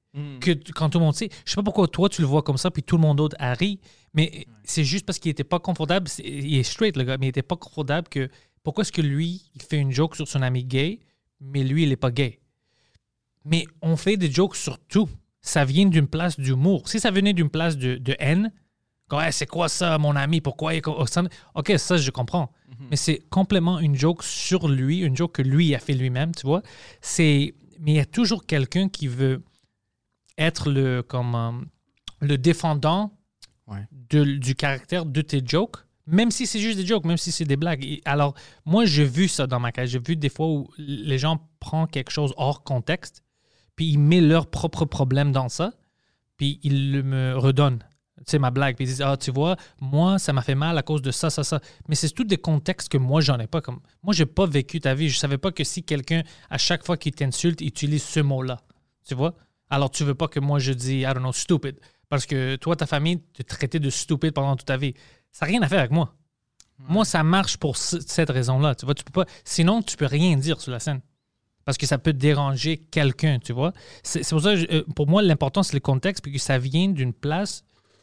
que 0.41 0.51
t- 0.53 0.73
quand 0.73 0.91
tout 0.91 0.99
le 0.99 1.05
monde 1.05 1.15
sait. 1.15 1.29
Je 1.45 1.51
sais 1.51 1.57
pas 1.57 1.63
pourquoi 1.63 1.87
toi 1.87 2.09
tu 2.09 2.23
le 2.23 2.27
vois 2.27 2.43
comme 2.43 2.57
ça 2.57 2.71
puis 2.71 2.83
tout 2.83 2.97
le 2.97 3.03
monde 3.03 3.19
d'autre 3.19 3.37
a 3.39 3.53
ri, 3.55 3.79
mais 4.15 4.47
c'est 4.65 4.85
juste 4.85 5.05
parce 5.07 5.19
qu'il 5.19 5.31
était 5.31 5.45
pas 5.45 5.59
confortable. 5.61 6.09
Il 6.25 6.57
est 6.57 6.63
straight 6.63 6.97
le 6.97 7.05
gars, 7.05 7.19
mais 7.19 7.27
il 7.27 7.29
était 7.31 7.43
pas 7.43 7.57
confortable 7.57 8.09
que 8.09 8.29
pourquoi 8.65 8.83
est-ce 8.83 8.93
que 8.93 9.03
lui 9.03 9.43
il 9.55 9.63
fait 9.63 9.79
une 9.79 9.93
joke 9.93 10.17
sur 10.17 10.27
son 10.27 10.43
ami 10.43 10.65
gay, 10.65 11.01
mais 11.41 11.63
lui 11.63 11.85
il 11.85 11.93
est 11.93 11.97
pas 11.97 12.11
gay? 12.11 12.41
Mais 13.45 13.65
on 13.83 13.97
fait 13.97 14.17
des 14.17 14.31
jokes 14.31 14.57
sur 14.57 14.79
tout. 14.79 15.09
Ça 15.41 15.65
vient 15.65 15.87
d'une 15.87 16.09
place 16.09 16.39
d'humour. 16.39 16.89
Si 16.89 17.01
ça 17.01 17.11
venait 17.11 17.33
d'une 17.33 17.49
place 17.49 17.77
de, 17.77 17.97
de 17.97 18.17
haine, 18.19 18.53
comme, 19.09 19.21
Hey, 19.21 19.33
c'est 19.33 19.47
quoi 19.47 19.69
ça, 19.69 19.97
mon 19.99 20.17
ami? 20.17 20.41
Pourquoi? 20.41 20.75
il 20.75 20.79
est 20.79 20.81
co- 20.83 21.07
ça- 21.07 21.23
Ok, 21.55 21.73
ça, 21.79 21.97
je 21.97 22.11
comprends. 22.11 22.51
Mais 22.91 22.97
c'est 22.97 23.21
complètement 23.31 23.79
une 23.79 23.95
joke 23.95 24.23
sur 24.23 24.69
lui, 24.69 24.99
une 24.99 25.17
joke 25.17 25.33
que 25.33 25.43
lui 25.43 25.75
a 25.75 25.79
fait 25.79 25.95
lui-même, 25.95 26.35
tu 26.35 26.47
vois. 26.47 26.63
C'est, 27.01 27.55
mais 27.79 27.93
il 27.93 27.97
y 27.97 28.01
a 28.01 28.07
toujours 28.07 28.47
quelqu'un 28.47 28.89
qui 28.89 29.07
veut 29.09 29.43
être 30.37 30.71
le, 30.71 31.03
comme, 31.03 31.35
euh, 31.35 31.53
le 32.21 32.39
défendant 32.39 33.13
Ouais. 33.67 33.87
de- 34.11 34.25
du 34.37 34.55
caractère 34.55 35.05
de 35.05 35.21
tes 35.21 35.43
jokes, 35.45 35.77
même 36.07 36.31
si 36.31 36.47
c'est 36.47 36.59
juste 36.61 36.79
des 36.79 36.87
jokes, 36.87 37.05
même 37.05 37.19
si 37.19 37.31
c'est 37.33 37.45
des 37.45 37.57
blagues. 37.57 37.85
Et 37.85 38.01
alors, 38.07 38.35
moi, 38.65 38.87
j'ai 38.87 39.05
vu 39.05 39.29
ça 39.29 39.47
dans 39.47 39.61
ma 39.61 39.73
carrière. 39.73 39.91
J'ai 39.91 39.99
vu 39.99 40.17
des 40.17 40.31
fois 40.31 40.47
où 40.49 40.69
les 40.79 41.19
gens 41.19 41.47
prennent 41.61 41.87
quelque 41.87 42.11
chose 42.11 42.33
hors 42.39 42.63
contexte, 42.65 43.23
puis 43.77 43.89
ils 43.91 43.99
mettent 43.99 44.23
leur 44.25 44.49
propre 44.51 44.85
problème 44.87 45.33
dans 45.33 45.49
ça, 45.51 45.75
puis 46.39 46.61
ils 46.63 46.93
le 46.93 47.03
me 47.03 47.37
redonnent. 47.37 47.83
Sais, 48.31 48.39
ma 48.39 48.51
blague. 48.51 48.77
Puis 48.77 48.85
ils 48.85 48.89
disent, 48.89 49.03
ah, 49.03 49.17
tu 49.17 49.31
vois, 49.31 49.57
moi, 49.81 50.19
ça 50.19 50.33
m'a 50.33 50.43
fait 50.43 50.55
mal 50.55 50.77
à 50.77 50.83
cause 50.83 51.01
de 51.03 51.11
ça, 51.11 51.31
ça, 51.31 51.45
ça. 51.45 51.61
Mais 51.89 51.95
c'est 51.95 52.11
tout 52.11 52.25
des 52.25 52.37
contextes 52.37 52.89
que 52.91 52.99
moi, 52.99 53.21
j'en 53.21 53.39
ai 53.39 53.47
pas. 53.47 53.61
Comme... 53.61 53.81
Moi, 54.03 54.13
j'ai 54.15 54.27
pas 54.27 54.47
vécu 54.47 54.81
ta 54.81 54.95
vie. 54.95 55.09
Je 55.09 55.19
savais 55.19 55.39
pas 55.39 55.51
que 55.51 55.65
si 55.65 55.83
quelqu'un, 55.83 56.23
à 56.51 56.59
chaque 56.59 56.85
fois 56.85 56.97
qu'il 56.97 57.13
t'insulte, 57.15 57.61
il 57.61 57.69
utilise 57.69 58.03
ce 58.05 58.21
mot-là. 58.21 58.59
Tu 59.07 59.15
vois? 59.15 59.35
Alors, 59.71 59.91
tu 59.91 60.05
veux 60.05 60.15
pas 60.15 60.29
que 60.29 60.41
moi, 60.41 60.59
je 60.59 60.73
dis, 60.73 61.01
I 61.01 61.05
don't 61.05 61.19
know, 61.19 61.33
stupid. 61.33 61.77
Parce 62.09 62.27
que 62.27 62.57
toi, 62.57 62.77
ta 62.77 62.87
famille 62.87 63.21
te 63.35 63.43
traitait 63.43 63.81
de 63.81 63.91
stupide 63.91 64.33
pendant 64.33 64.57
toute 64.57 64.67
ta 64.67 64.77
vie. 64.77 64.95
Ça 65.33 65.47
n'a 65.47 65.51
rien 65.53 65.63
à 65.63 65.69
faire 65.69 65.79
avec 65.81 65.91
moi. 65.91 66.15
Moi, 66.79 67.05
ça 67.05 67.23
marche 67.23 67.57
pour 67.57 67.77
ce- 67.77 68.01
cette 68.01 68.31
raison-là. 68.31 68.75
Tu 68.75 68.85
vois, 68.85 68.95
tu 68.95 69.05
peux 69.05 69.13
pas. 69.13 69.27
Sinon, 69.45 69.83
tu 69.83 69.97
peux 69.97 70.07
rien 70.07 70.37
dire 70.37 70.61
sur 70.61 70.71
la 70.71 70.81
scène. 70.81 71.01
Parce 71.65 71.77
que 71.77 71.85
ça 71.87 71.99
peut 71.99 72.15
déranger 72.15 72.79
quelqu'un, 72.79 73.39
tu 73.41 73.53
vois? 73.53 73.73
C'est 74.03 74.27
pour 74.31 74.41
ça, 74.41 74.53
que 74.55 74.61
je- 74.61 74.67
euh, 74.71 74.85
pour 74.97 75.07
moi, 75.07 75.21
l'important, 75.21 75.63
c'est 75.63 75.75
le 75.75 75.81
contexte, 75.81 76.23
puis 76.23 76.33
que 76.33 76.39
ça 76.39 76.57
vient 76.59 76.89
d'une 76.89 77.13
place 77.13 77.63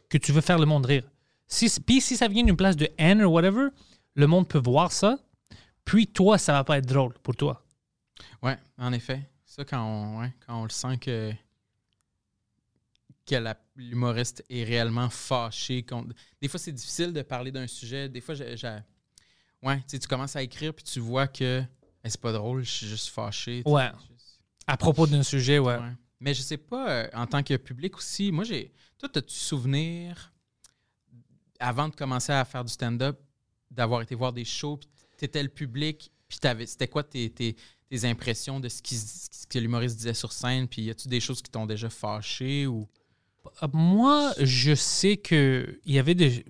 que 0.09 0.17
tu 0.17 0.31
veux 0.31 0.41
faire 0.41 0.59
le 0.59 0.65
monde 0.65 0.85
rire. 0.85 1.03
Si, 1.47 1.69
puis 1.81 2.01
si 2.01 2.17
ça 2.17 2.27
vient 2.27 2.43
d'une 2.43 2.57
place 2.57 2.75
de 2.75 2.89
haine 2.97 3.23
ou 3.23 3.29
whatever, 3.31 3.67
le 4.15 4.27
monde 4.27 4.47
peut 4.47 4.57
voir 4.59 4.91
ça, 4.91 5.17
puis 5.83 6.07
toi, 6.07 6.37
ça 6.37 6.53
va 6.53 6.63
pas 6.63 6.77
être 6.77 6.87
drôle 6.87 7.13
pour 7.21 7.35
toi. 7.35 7.63
Ouais, 8.41 8.57
en 8.77 8.91
effet. 8.93 9.21
Ça, 9.45 9.63
quand 9.63 9.83
on, 9.83 10.19
ouais, 10.21 10.33
quand 10.45 10.59
on 10.59 10.63
le 10.63 10.69
sent 10.69 10.97
que, 10.97 11.31
que 13.25 13.35
l'humoriste 13.75 14.43
est 14.49 14.63
réellement 14.63 15.09
fâché 15.09 15.83
contre. 15.83 16.13
Des 16.41 16.47
fois, 16.47 16.59
c'est 16.59 16.71
difficile 16.71 17.13
de 17.13 17.21
parler 17.21 17.51
d'un 17.51 17.67
sujet. 17.67 18.09
Des 18.09 18.21
fois, 18.21 18.35
j'ai. 18.35 18.55
Ouais, 19.63 19.77
tu 19.77 19.83
sais, 19.87 19.99
tu 19.99 20.07
commences 20.07 20.35
à 20.35 20.43
écrire 20.43 20.73
puis 20.73 20.83
tu 20.83 20.99
vois 20.99 21.27
que 21.27 21.63
Hey, 22.03 22.11
c'est 22.11 22.21
pas 22.21 22.31
drôle, 22.33 22.63
je 22.63 22.69
suis 22.69 22.87
juste 22.87 23.07
fâché. 23.09 23.63
Ouais. 23.65 23.89
juste- 24.11 24.39
À 24.67 24.77
propos 24.77 25.07
d'un 25.07 25.23
sujet, 25.23 25.57
ouais. 25.57 25.77
Ouais. 25.77 25.91
Mais 26.19 26.33
je 26.33 26.41
sais 26.41 26.57
pas, 26.57 26.89
euh, 26.89 27.09
en 27.13 27.27
tant 27.27 27.43
que 27.43 27.55
public 27.57 27.97
aussi, 27.97 28.31
moi, 28.31 28.43
j'ai. 28.43 28.71
Toi, 28.97 29.09
as-tu 29.13 29.33
souvenir, 29.33 30.33
avant 31.59 31.89
de 31.89 31.95
commencer 31.95 32.31
à 32.31 32.45
faire 32.45 32.63
du 32.63 32.71
stand-up, 32.71 33.19
d'avoir 33.71 34.01
été 34.01 34.15
voir 34.15 34.33
des 34.33 34.45
shows, 34.45 34.77
puis 34.77 34.89
t'étais 35.17 35.43
le 35.43 35.49
public, 35.49 36.11
puis 36.27 36.39
c'était 36.65 36.87
quoi 36.87 37.03
tes, 37.03 37.29
tes, 37.29 37.55
tes 37.89 38.05
impressions 38.05 38.59
de 38.59 38.69
ce, 38.69 38.81
qui, 38.81 38.95
ce 38.95 39.45
que 39.47 39.59
l'humoriste 39.59 39.97
disait 39.97 40.13
sur 40.13 40.31
scène, 40.31 40.67
puis 40.67 40.83
y 40.83 40.89
a-tu 40.89 41.07
des 41.07 41.19
choses 41.19 41.41
qui 41.41 41.51
t'ont 41.51 41.65
déjà 41.65 41.89
fâché 41.89 42.67
ou? 42.67 42.87
Moi, 43.73 44.33
je 44.39 44.73
sais 44.73 45.17
que 45.17 45.79
il 45.85 45.93
y 45.93 45.99
avait 45.99 46.15
des. 46.15 46.43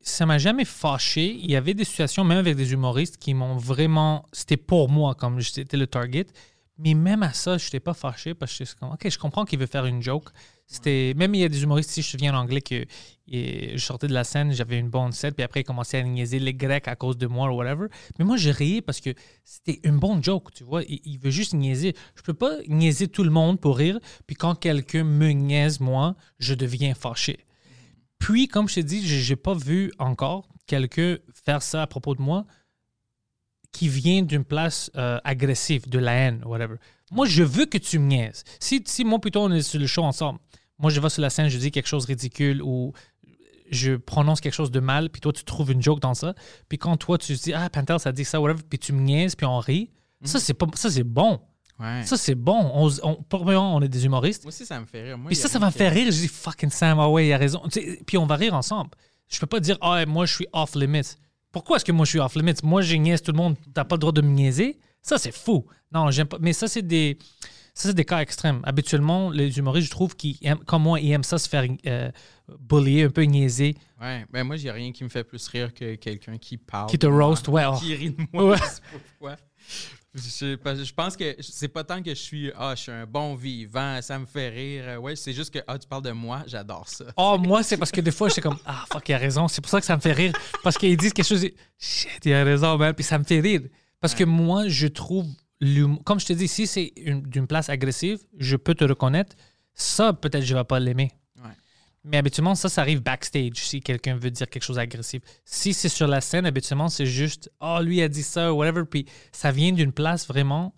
Ça 0.00 0.26
m'a 0.26 0.38
jamais 0.38 0.64
fâché. 0.64 1.34
Il 1.34 1.50
y 1.50 1.56
avait 1.56 1.74
des 1.74 1.84
situations, 1.84 2.24
même 2.24 2.38
avec 2.38 2.56
des 2.56 2.72
humoristes, 2.72 3.16
qui 3.16 3.34
m'ont 3.34 3.56
vraiment. 3.56 4.26
C'était 4.32 4.58
pour 4.58 4.88
moi, 4.88 5.14
comme 5.14 5.40
j'étais 5.40 5.76
le 5.76 5.86
target. 5.86 6.26
Mais 6.78 6.94
même 6.94 7.22
à 7.22 7.32
ça, 7.32 7.56
je 7.56 7.64
n'étais 7.66 7.80
pas 7.80 7.94
fâché 7.94 8.34
parce 8.34 8.56
que 8.56 8.64
je 8.64 8.72
OK, 8.82 9.08
je 9.08 9.18
comprends 9.18 9.44
qu'il 9.44 9.58
veut 9.58 9.66
faire 9.66 9.86
une 9.86 10.02
joke. 10.02 10.28
C'était 10.66 11.14
Même 11.16 11.34
il 11.34 11.40
y 11.40 11.44
a 11.44 11.48
des 11.48 11.62
humoristes, 11.62 11.90
si 11.90 12.02
je 12.02 12.08
me 12.08 12.10
souviens 12.10 12.34
en 12.34 12.40
anglais, 12.40 12.60
que 12.60 12.84
je 13.28 13.78
sortais 13.78 14.08
de 14.08 14.12
la 14.12 14.24
scène, 14.24 14.52
j'avais 14.52 14.78
une 14.78 14.90
bonne 14.90 15.12
set, 15.12 15.34
puis 15.34 15.44
après, 15.44 15.60
ils 15.60 15.64
commençaient 15.64 15.98
à 15.98 16.02
niaiser 16.02 16.38
les 16.38 16.52
Grecs 16.52 16.86
à 16.88 16.96
cause 16.96 17.16
de 17.16 17.26
moi 17.26 17.50
ou 17.50 17.56
whatever. 17.56 17.86
Mais 18.18 18.24
moi, 18.24 18.36
j'ai 18.36 18.50
riais 18.50 18.82
parce 18.82 19.00
que 19.00 19.10
c'était 19.44 19.80
une 19.84 19.98
bonne 19.98 20.22
joke, 20.22 20.52
tu 20.52 20.64
vois. 20.64 20.82
Il, 20.88 21.18
veut 21.18 21.30
juste 21.30 21.54
niaiser. 21.54 21.94
Je 22.14 22.22
peux 22.22 22.34
pas 22.34 22.58
niaiser 22.68 23.08
tout 23.08 23.24
le 23.24 23.30
monde 23.30 23.60
pour 23.60 23.78
rire, 23.78 23.98
puis 24.26 24.36
quand 24.36 24.54
quelqu'un 24.54 25.04
me 25.04 25.30
niaise, 25.30 25.80
moi, 25.80 26.14
je 26.38 26.52
deviens 26.54 26.94
fâché. 26.94 27.46
Puis, 28.18 28.48
comme 28.48 28.68
je 28.68 28.76
t'ai 28.76 28.82
dit, 28.82 29.06
j'ai 29.06 29.36
pas 29.36 29.54
vu 29.54 29.92
encore 29.98 30.48
quelqu'un 30.66 31.18
faire 31.32 31.62
ça 31.62 31.82
à 31.82 31.86
propos 31.86 32.14
de 32.14 32.22
moi 32.22 32.44
qui 33.76 33.88
vient 33.90 34.22
d'une 34.22 34.44
place 34.44 34.90
euh, 34.96 35.18
agressive, 35.22 35.86
de 35.86 35.98
la 35.98 36.12
haine, 36.12 36.42
whatever. 36.46 36.76
Moi, 37.12 37.26
je 37.26 37.42
veux 37.42 37.66
que 37.66 37.76
tu 37.76 37.98
me 37.98 38.06
niaises. 38.06 38.42
Si, 38.58 38.82
si 38.86 39.04
moi, 39.04 39.18
plutôt, 39.18 39.42
on 39.42 39.52
est 39.52 39.60
sur 39.60 39.78
le 39.78 39.86
show 39.86 40.02
ensemble, 40.02 40.38
moi, 40.78 40.90
je 40.90 40.98
vais 40.98 41.10
sur 41.10 41.20
la 41.20 41.28
scène, 41.28 41.48
je 41.48 41.58
dis 41.58 41.70
quelque 41.70 41.86
chose 41.86 42.04
de 42.06 42.12
ridicule 42.12 42.62
ou 42.62 42.94
je 43.70 43.96
prononce 43.96 44.40
quelque 44.40 44.54
chose 44.54 44.70
de 44.70 44.80
mal, 44.80 45.10
puis 45.10 45.20
toi, 45.20 45.30
tu 45.30 45.44
trouves 45.44 45.72
une 45.72 45.82
joke 45.82 46.00
dans 46.00 46.14
ça. 46.14 46.34
Puis 46.70 46.78
quand 46.78 46.96
toi, 46.96 47.18
tu 47.18 47.34
dis, 47.34 47.52
ah, 47.52 47.68
Pantel, 47.68 48.00
ça 48.00 48.12
dit 48.12 48.24
ça, 48.24 48.40
whatever, 48.40 48.62
puis 48.62 48.78
tu 48.78 48.94
me 48.94 49.02
niaises, 49.02 49.34
puis 49.34 49.44
on 49.44 49.58
rit, 49.58 49.90
ça, 50.24 50.40
c'est 50.40 50.54
pas 50.54 50.66
ça 50.74 50.90
c'est 50.90 51.04
bon. 51.04 51.38
Ouais. 51.78 52.02
Ça, 52.04 52.16
c'est 52.16 52.34
bon. 52.34 52.70
On, 52.72 52.88
on, 53.02 53.18
on 53.30 53.82
est 53.82 53.88
des 53.88 54.06
humoristes. 54.06 54.44
Moi 54.44 54.48
aussi, 54.48 54.64
ça 54.64 54.80
me 54.80 54.86
fait 54.86 55.02
rire. 55.02 55.18
Moi, 55.18 55.26
Puis 55.28 55.36
ça, 55.36 55.48
ça 55.48 55.58
va 55.58 55.66
me 55.66 55.72
faire 55.72 55.92
rire. 55.92 56.06
Je 56.06 56.20
dis 56.20 56.28
fucking 56.28 56.70
Sam, 56.70 56.98
ah 56.98 57.10
ouais, 57.10 57.26
il 57.26 57.32
a 57.34 57.36
raison. 57.36 57.60
Tu 57.70 57.80
sais, 57.82 58.00
puis 58.06 58.16
on 58.16 58.24
va 58.24 58.36
rire 58.36 58.54
ensemble. 58.54 58.90
Je 59.28 59.38
peux 59.38 59.46
pas 59.46 59.60
dire, 59.60 59.76
ah, 59.82 60.06
moi, 60.06 60.24
je 60.24 60.34
suis 60.36 60.46
off 60.54 60.74
limits. 60.74 61.16
Pourquoi 61.52 61.76
est-ce 61.76 61.84
que 61.84 61.92
moi, 61.92 62.04
je 62.04 62.10
suis 62.10 62.18
off 62.20 62.34
limits? 62.34 62.54
Moi, 62.62 62.82
je 62.82 62.96
niaise 62.96 63.22
tout 63.22 63.32
le 63.32 63.36
monde. 63.38 63.56
T'as 63.74 63.84
pas 63.84 63.96
le 63.96 64.00
droit 64.00 64.12
de 64.12 64.20
me 64.20 64.28
niaiser. 64.30 64.78
Ça, 65.02 65.18
c'est 65.18 65.34
fou. 65.34 65.66
Non, 65.92 66.10
j'aime 66.10 66.26
pas. 66.26 66.38
Mais 66.40 66.52
ça, 66.52 66.68
c'est 66.68 66.82
des. 66.82 67.18
Ça, 67.72 67.90
c'est 67.90 67.94
des 67.94 68.04
cas 68.06 68.20
extrêmes. 68.20 68.60
Habituellement, 68.64 69.30
les 69.30 69.58
humoristes, 69.58 69.86
je 69.88 69.90
trouve 69.90 70.16
qu'ils 70.16 70.36
aiment, 70.42 70.58
comme 70.64 70.82
moi, 70.82 70.98
ils 70.98 71.12
aiment 71.12 71.22
ça 71.22 71.36
se 71.38 71.46
faire 71.46 71.64
euh, 71.86 72.10
bullier, 72.58 73.04
un 73.04 73.10
peu 73.10 73.22
niaiser. 73.22 73.74
Ouais, 74.00 74.24
ben 74.32 74.44
moi, 74.44 74.56
j'ai 74.56 74.70
rien 74.70 74.92
qui 74.92 75.04
me 75.04 75.10
fait 75.10 75.24
plus 75.24 75.46
rire 75.48 75.74
que 75.74 75.94
quelqu'un 75.96 76.38
qui 76.38 76.56
parle. 76.56 76.88
Qui 76.88 76.98
te 76.98 77.06
roast, 77.06 77.46
ouais, 77.48 77.64
oh. 77.70 77.76
Qui 77.78 77.94
rit 77.94 78.10
de 78.10 78.26
moi, 78.32 78.56
Ouais. 79.20 79.34
Je. 80.16 80.56
Je, 80.76 80.84
je 80.84 80.92
pense 80.94 81.16
que 81.16 81.36
c'est 81.40 81.68
pas 81.68 81.84
tant 81.84 82.02
que 82.02 82.10
je 82.10 82.14
suis 82.20 82.50
ah 82.56 82.74
je 82.74 82.82
suis 82.82 82.92
un 82.92 83.06
bon 83.06 83.34
vivant 83.34 84.00
ça 84.02 84.18
me 84.18 84.26
fait 84.26 84.48
rire 84.48 85.00
ouais 85.02 85.14
c'est 85.16 85.32
juste 85.32 85.52
que 85.52 85.58
ah 85.66 85.78
tu 85.78 85.86
parles 85.86 86.02
de 86.02 86.10
moi 86.12 86.42
j'adore 86.46 86.88
ça 86.88 87.04
Oh, 87.16 87.36
moi, 87.38 87.62
c'est 87.62 87.76
parce 87.76 87.90
que 87.92 88.00
des 88.00 88.10
fois, 88.10 88.28
j'étais 88.28 88.40
comme, 88.40 88.58
ah, 88.66 88.84
fuck, 88.92 89.08
il 89.08 89.14
a 89.14 89.18
raison. 89.18 89.48
C'est 89.48 89.60
pour 89.60 89.70
ça 89.70 89.80
que 89.80 89.86
ça 89.86 89.96
me 89.96 90.00
fait 90.00 90.12
rire. 90.12 90.32
Parce 90.62 90.76
qu'ils 90.78 90.96
disent 90.96 91.12
quelque 91.12 91.26
chose, 91.26 91.44
et, 91.44 91.54
shit, 91.78 92.10
il 92.24 92.32
a 92.34 92.44
raison, 92.44 92.76
man. 92.76 92.92
Puis 92.94 93.04
ça 93.04 93.18
me 93.18 93.24
fait 93.24 93.40
rire. 93.40 93.62
Parce 94.00 94.14
que 94.14 94.24
moi, 94.24 94.68
je 94.68 94.86
trouve, 94.86 95.26
l'humour- 95.60 96.02
comme 96.04 96.20
je 96.20 96.26
te 96.26 96.32
dis, 96.32 96.48
si 96.48 96.66
c'est 96.66 96.92
une- 96.96 97.22
d'une 97.22 97.46
place 97.46 97.68
agressive, 97.68 98.18
je 98.38 98.56
peux 98.56 98.74
te 98.74 98.84
reconnaître. 98.84 99.34
Ça, 99.74 100.12
peut-être, 100.12 100.44
je 100.44 100.54
vais 100.54 100.64
pas 100.64 100.78
l'aimer. 100.80 101.10
Mais 102.08 102.18
habituellement, 102.18 102.54
ça, 102.54 102.68
ça 102.68 102.82
arrive 102.82 103.02
backstage 103.02 103.56
si 103.56 103.80
quelqu'un 103.80 104.16
veut 104.16 104.30
dire 104.30 104.48
quelque 104.48 104.62
chose 104.62 104.76
d'agressif. 104.76 105.22
Si 105.44 105.74
c'est 105.74 105.88
sur 105.88 106.06
la 106.06 106.20
scène, 106.20 106.46
habituellement, 106.46 106.88
c'est 106.88 107.06
juste, 107.06 107.50
oh, 107.60 107.80
lui 107.82 108.00
a 108.00 108.08
dit 108.08 108.22
ça, 108.22 108.54
whatever. 108.54 108.84
Puis 108.84 109.06
ça 109.32 109.50
vient 109.50 109.72
d'une 109.72 109.92
place 109.92 110.28
vraiment. 110.28 110.72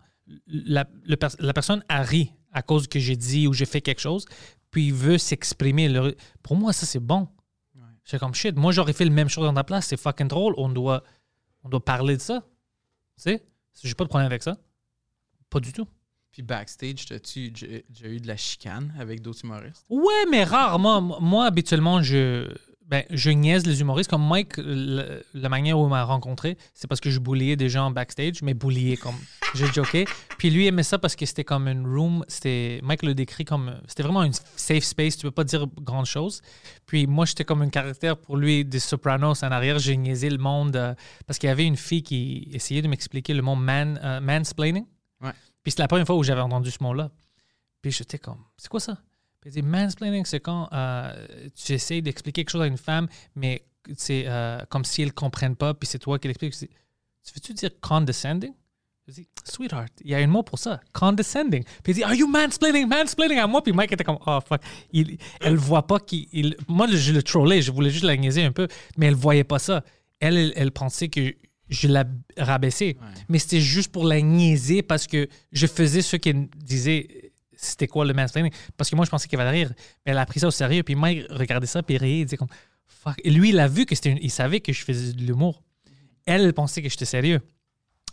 La, 0.47 0.87
le 1.05 1.17
la 1.39 1.53
personne 1.53 1.85
a 1.89 2.03
ri 2.03 2.33
à 2.53 2.63
cause 2.63 2.89
que 2.89 2.99
j'ai 2.99 3.17
dit 3.17 3.47
ou 3.47 3.53
j'ai 3.53 3.67
fait 3.67 3.83
quelque 3.83 4.01
chose, 4.01 4.25
puis 4.71 4.87
il 4.87 4.95
veut 4.95 5.19
s'exprimer. 5.19 6.15
Pour 6.43 6.57
moi, 6.57 6.73
ça, 6.73 6.87
c'est 6.87 7.01
bon. 7.01 7.29
C'est 8.05 8.19
comme 8.19 8.35
shit. 8.35 8.57
Moi, 8.57 8.73
j'aurais 8.73 8.95
fait 8.95 9.05
le 9.05 9.11
même 9.11 9.29
chose 9.29 9.45
dans 9.45 9.53
ta 9.53 9.65
place. 9.65 9.89
C'est 9.89 9.99
fucking 9.99 10.29
drôle. 10.29 10.55
On 10.57 10.71
doit, 10.71 11.05
on 11.63 11.69
doit 11.69 11.85
parler 11.85 12.17
de 12.17 12.23
ça. 12.23 12.41
Tu 13.17 13.25
sais? 13.25 13.47
J'ai 13.83 13.95
pas 13.95 14.05
de 14.05 14.09
problème 14.09 14.27
avec 14.27 14.43
ça. 14.43 14.57
Pas 15.51 15.61
du 15.61 15.75
tout. 15.75 15.87
Puis 16.39 16.45
backstage 16.47 17.07
t'as-tu 17.07 17.51
déjà 17.51 17.75
eu 18.05 18.21
de 18.21 18.29
la 18.29 18.37
chicane 18.37 18.95
avec 19.01 19.23
d'autres 19.23 19.45
humoristes? 19.45 19.85
Ouais, 19.91 20.25
mais 20.31 20.45
rarement. 20.45 21.01
Moi, 21.21 21.47
habituellement, 21.47 22.01
je, 22.01 22.49
ben, 22.87 23.03
je 23.11 23.31
niaise 23.31 23.67
les 23.67 23.81
humoristes. 23.81 24.09
Comme 24.09 24.25
Mike, 24.25 24.53
le- 24.59 25.25
la 25.35 25.49
manière 25.49 25.77
où 25.81 25.85
il 25.87 25.91
m'a 25.91 26.05
rencontré, 26.05 26.57
c'est 26.75 26.87
parce 26.87 27.01
que 27.01 27.11
je 27.11 27.19
bouliais 27.19 27.57
des 27.57 27.69
gens 27.69 27.91
backstage, 27.91 28.41
mais 28.43 28.55
boulier 28.55 28.97
comme. 28.97 29.17
J'ai 29.55 29.67
joké. 29.67 30.05
Puis 30.39 30.51
lui 30.51 30.67
aimait 30.67 30.83
ça 30.85 30.99
parce 30.99 31.17
que 31.17 31.27
c'était 31.27 31.43
comme 31.43 31.67
une 31.67 31.85
room. 31.87 32.25
C'était, 32.29 32.79
Mike 32.85 33.03
le 33.03 33.15
décrit 33.17 33.45
comme. 33.45 33.81
C'était 33.89 34.05
vraiment 34.05 34.23
une 34.23 34.33
safe 34.55 34.85
space. 34.85 35.17
Tu 35.17 35.23
peux 35.23 35.33
pas 35.33 35.43
dire 35.45 35.67
grand 35.81 36.05
chose. 36.05 36.41
Puis 36.87 37.09
moi, 37.09 37.25
j'étais 37.27 37.45
comme 37.45 37.63
un 37.63 37.69
caractère 37.71 38.17
pour 38.17 38.37
lui 38.37 38.65
des 38.65 38.79
Sopranos 38.79 39.43
en 39.43 39.51
arrière. 39.51 39.81
J'ai 39.81 39.97
niaisé 39.97 40.31
le 40.31 40.39
monde 40.39 40.77
euh, 40.77 40.95
parce 41.27 41.39
qu'il 41.41 41.49
y 41.49 41.51
avait 41.51 41.67
une 41.67 41.77
fille 41.77 42.05
qui 42.05 42.49
essayait 42.53 42.83
de 42.83 42.87
m'expliquer 42.89 43.35
le 43.35 43.43
mot 43.43 43.57
man, 43.57 43.99
euh, 44.05 44.21
mansplaining. 44.21 44.85
Ouais. 45.21 45.33
Puis 45.69 45.73
c'est 45.77 45.83
la 45.83 45.89
première 45.89 46.07
fois 46.07 46.17
où 46.17 46.23
j'avais 46.23 46.41
entendu 46.41 46.71
ce 46.71 46.83
mot-là. 46.83 47.11
Puis 47.83 47.91
j'étais 47.93 48.19
comme, 48.19 48.43
c'est 48.57 48.71
quoi 48.71 48.81
ça? 48.81 48.97
Puis 49.43 49.51
dit, 49.51 49.61
mansplaining, 49.61 50.25
c'est 50.25 50.41
quand 50.41 50.67
euh, 50.73 51.27
tu 51.55 51.75
essayes 51.75 52.01
d'expliquer 52.01 52.43
quelque 52.43 52.51
chose 52.53 52.63
à 52.63 52.67
une 52.67 52.79
femme, 52.79 53.07
mais 53.37 53.67
c'est 53.95 54.25
euh, 54.27 54.61
comme 54.71 54.87
si 54.87 55.03
elle 55.03 55.09
ne 55.09 55.13
comprenne 55.13 55.57
pas, 55.57 55.75
puis 55.75 55.87
c'est 55.87 55.99
toi 55.99 56.19
qui 56.19 56.27
l'expliques. 56.27 56.55
Tu 56.59 56.67
veux-tu 57.35 57.53
dire 57.53 57.69
condescending? 57.83 58.55
Je 59.09 59.13
dis, 59.13 59.29
sweetheart, 59.45 59.93
il 60.03 60.11
y 60.11 60.15
a 60.15 60.19
un 60.19 60.27
mot 60.27 60.43
pour 60.43 60.59
ça, 60.59 60.81
condescending. 60.95 61.63
Puis 61.83 61.93
il 61.93 61.95
dit, 61.97 62.03
are 62.03 62.15
you 62.15 62.27
mansplaining, 62.27 62.89
mansplaining 62.89 63.39
à 63.39 63.47
moi? 63.47 63.63
Puis 63.63 63.75
Mike 63.75 63.93
était 63.93 64.05
comme, 64.05 64.19
oh 64.27 64.39
fuck. 64.47 64.63
Il, 64.93 65.19
elle 65.43 65.57
voit 65.57 65.87
pas 65.87 65.99
qu'il. 66.01 66.29
il- 66.33 66.57
Moi, 66.67 66.87
je 66.91 67.13
le 67.13 67.23
trollais, 67.23 67.61
je 67.61 67.71
voulais 67.73 67.91
juste 67.91 68.05
la 68.05 68.17
niaiser 68.17 68.43
un 68.43 68.53
peu, 68.53 68.69
mais 68.97 69.07
elle 69.09 69.15
voyait 69.15 69.45
pas 69.45 69.59
ça. 69.59 69.85
Elle, 70.19 70.51
elle 70.57 70.73
pensait 70.73 71.09
que 71.11 71.35
je 71.69 71.89
la 71.89 72.05
rabaissais. 72.37 72.97
Mais 73.29 73.39
c'était 73.39 73.61
juste 73.61 73.91
pour 73.93 74.05
la 74.05 74.21
niaiser 74.21 74.83
parce 74.83 75.07
que 75.07 75.29
je 75.53 75.67
faisais 75.67 76.03
ce 76.03 76.17
qu'elle 76.17 76.49
disait. 76.57 77.33
C'était 77.61 77.89
quoi 77.89 78.05
le 78.05 78.15
mansplaining? 78.15 78.53
Parce 78.77 78.89
que 78.89 78.95
moi, 78.95 79.05
je 79.05 79.11
pensais 79.11 79.27
qu'elle 79.27 79.41
allait 79.41 79.65
rire. 79.65 79.73
Mais 80.07 80.13
elle 80.13 80.19
a 80.19 80.27
pris 80.27 80.39
ça 80.39 80.47
au 80.47 80.53
sérieux. 80.53 80.85
Puis 80.85 80.95
Mike 80.95 81.27
regardait 81.31 81.67
ça, 81.67 81.83
puis 81.83 81.97
il 81.97 81.99
riait. 81.99 82.21
Il 82.21 82.25
disait 82.25 82.37
comme, 82.37 82.49
fuck. 82.87 83.17
Et 83.25 83.31
lui, 83.31 83.49
il 83.49 83.59
a 83.59 83.67
vu 83.67 83.85
que 83.85 83.95
c'était 83.97 84.11
une- 84.13 84.19
Il 84.23 84.31
savait 84.31 84.61
que 84.61 84.73
je 84.73 84.85
faisais 84.85 85.13
de 85.13 85.23
l'humour. 85.23 85.63
Elle, 86.25 86.43
elle 86.43 86.53
pensait 86.55 86.83
que 86.83 86.89
j'étais 86.89 87.05
sérieux. 87.05 87.41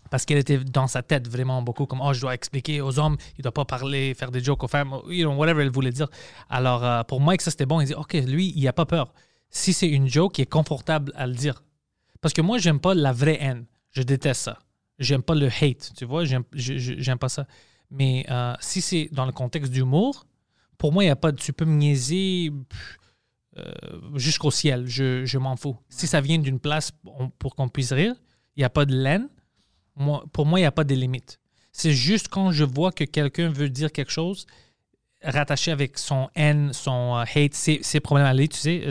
Parce 0.10 0.26
qu'elle 0.26 0.38
était 0.38 0.58
dans 0.58 0.88
sa 0.88 1.02
tête 1.04 1.28
vraiment 1.28 1.62
beaucoup 1.62 1.86
comme, 1.86 2.00
oh, 2.02 2.14
je 2.14 2.22
dois 2.22 2.34
expliquer 2.34 2.80
aux 2.82 2.98
hommes, 3.00 3.18
il 3.34 3.40
ne 3.40 3.44
doit 3.44 3.52
pas 3.54 3.66
parler, 3.66 4.14
faire 4.14 4.30
des 4.32 4.44
jokes 4.44 4.64
aux 4.64 4.68
femmes, 4.68 4.96
you 5.10 5.28
know, 5.28 5.36
whatever 5.36 5.64
elle 5.64 5.72
voulait 5.72 5.92
dire. 5.92 6.08
Alors, 6.50 6.84
euh, 6.86 7.04
pour 7.04 7.22
Mike, 7.22 7.42
ça 7.42 7.50
c'était 7.52 7.66
bon. 7.66 7.82
Il 7.82 7.88
dit, 7.88 7.94
OK, 7.96 8.14
lui, 8.14 8.54
il 8.56 8.64
n'a 8.64 8.74
pas 8.74 8.86
peur. 8.86 9.14
Si 9.50 9.74
c'est 9.74 9.88
une 9.90 10.08
joke, 10.08 10.38
il 10.38 10.44
est 10.44 10.46
confortable 10.46 11.12
à 11.16 11.26
le 11.28 11.34
dire. 11.34 11.64
Parce 12.22 12.34
que 12.34 12.42
moi, 12.42 12.58
j'aime 12.58 12.80
pas 12.80 12.94
la 12.94 13.12
vraie 13.12 13.38
haine. 13.40 13.66
Je 13.92 14.02
déteste 14.02 14.42
ça. 14.42 14.60
J'aime 15.00 15.24
pas 15.24 15.36
le 15.36 15.48
hate, 15.48 15.92
tu 15.98 16.06
vois, 16.06 16.24
j'aime 16.24 17.20
pas 17.20 17.30
ça. 17.30 17.48
Mais 17.92 18.26
euh, 18.30 18.54
si 18.62 18.82
c'est 18.82 19.10
dans 19.12 19.26
le 19.26 19.34
contexte 19.34 19.72
d'humour, 19.72 20.26
pour 20.78 20.94
moi, 20.94 21.04
il 21.04 21.10
a 21.10 21.16
pas. 21.16 21.34
Tu 21.34 21.52
peux 21.54 21.66
me 21.66 21.76
niaiser 21.76 22.52
euh, 23.58 23.74
jusqu'au 24.16 24.52
ciel. 24.52 24.88
Je, 24.88 25.26
je 25.26 25.38
m'en 25.38 25.56
fous. 25.58 25.78
Si 25.90 26.08
ça 26.08 26.22
vient 26.22 26.38
d'une 26.38 26.60
place 26.60 26.92
pour 27.38 27.56
qu'on 27.56 27.68
puisse 27.68 27.92
rire, 27.92 28.16
il 28.56 28.62
n'y 28.62 28.66
a 28.66 28.70
pas 28.70 28.86
de 28.86 28.96
laine. 28.96 29.28
Moi, 29.96 30.24
pour 30.32 30.46
moi, 30.46 30.60
il 30.60 30.64
n'y 30.64 30.68
a 30.68 30.72
pas 30.72 30.84
de 30.84 30.96
limite. 30.96 31.40
C'est 31.72 31.94
juste 31.94 32.30
quand 32.30 32.52
je 32.52 32.64
vois 32.64 32.92
que 32.92 33.04
quelqu'un 33.04 33.50
veut 33.50 33.70
dire 33.70 33.92
quelque 33.92 34.12
chose 34.12 34.46
rattaché 35.26 35.72
avec 35.72 35.98
son 35.98 36.30
haine, 36.36 36.72
son 36.74 37.18
euh, 37.18 37.24
hate, 37.24 37.54
ses, 37.54 38.00
problèmes 38.00 38.28
à 38.28 38.34
lui, 38.34 38.50
tu 38.50 38.58
sais, 38.58 38.84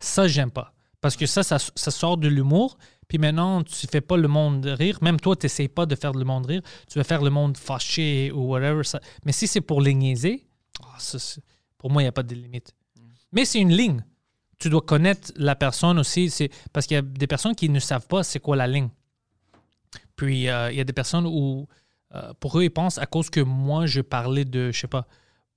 ça, 0.00 0.26
j'aime 0.26 0.50
pas. 0.50 0.72
Parce 1.00 1.16
que 1.16 1.26
ça, 1.26 1.42
ça, 1.42 1.58
ça 1.58 1.90
sort 1.90 2.16
de 2.16 2.28
l'humour. 2.28 2.76
Puis 3.06 3.18
maintenant, 3.18 3.62
tu 3.62 3.86
fais 3.86 4.00
pas 4.00 4.16
le 4.16 4.28
monde 4.28 4.66
rire. 4.66 4.98
Même 5.00 5.18
toi, 5.18 5.34
tu 5.36 5.46
n'essayes 5.46 5.68
pas 5.68 5.86
de 5.86 5.94
faire 5.94 6.12
le 6.12 6.24
monde 6.24 6.46
rire. 6.46 6.62
Tu 6.90 6.98
vas 6.98 7.04
faire 7.04 7.22
le 7.22 7.30
monde 7.30 7.56
fâché 7.56 8.30
ou 8.32 8.48
whatever. 8.48 8.84
Ça. 8.84 9.00
Mais 9.24 9.32
si 9.32 9.46
c'est 9.46 9.60
pour 9.60 9.80
les 9.80 9.94
niaiser, 9.94 10.46
ah, 10.82 10.96
ça, 10.98 11.18
pour 11.78 11.90
moi, 11.90 12.02
il 12.02 12.04
n'y 12.04 12.08
a 12.10 12.12
pas 12.12 12.22
de 12.22 12.34
limite. 12.34 12.74
Mais 13.32 13.44
c'est 13.44 13.60
une 13.60 13.72
ligne. 13.72 14.04
Tu 14.58 14.68
dois 14.68 14.82
connaître 14.82 15.32
la 15.36 15.54
personne 15.54 15.98
aussi. 15.98 16.30
C'est 16.30 16.50
parce 16.72 16.86
qu'il 16.86 16.96
y 16.96 16.98
a 16.98 17.02
des 17.02 17.26
personnes 17.26 17.54
qui 17.54 17.68
ne 17.68 17.78
savent 17.78 18.06
pas 18.06 18.22
c'est 18.22 18.40
quoi 18.40 18.56
la 18.56 18.66
ligne. 18.66 18.90
Puis 20.16 20.48
euh, 20.48 20.70
il 20.72 20.76
y 20.76 20.80
a 20.80 20.84
des 20.84 20.92
personnes 20.92 21.26
où, 21.26 21.68
euh, 22.14 22.34
pour 22.40 22.58
eux, 22.58 22.64
ils 22.64 22.70
pensent 22.70 22.98
à 22.98 23.06
cause 23.06 23.30
que 23.30 23.40
moi, 23.40 23.86
je 23.86 24.00
parlais 24.00 24.44
de, 24.44 24.72
je 24.72 24.80
sais 24.80 24.88
pas, 24.88 25.06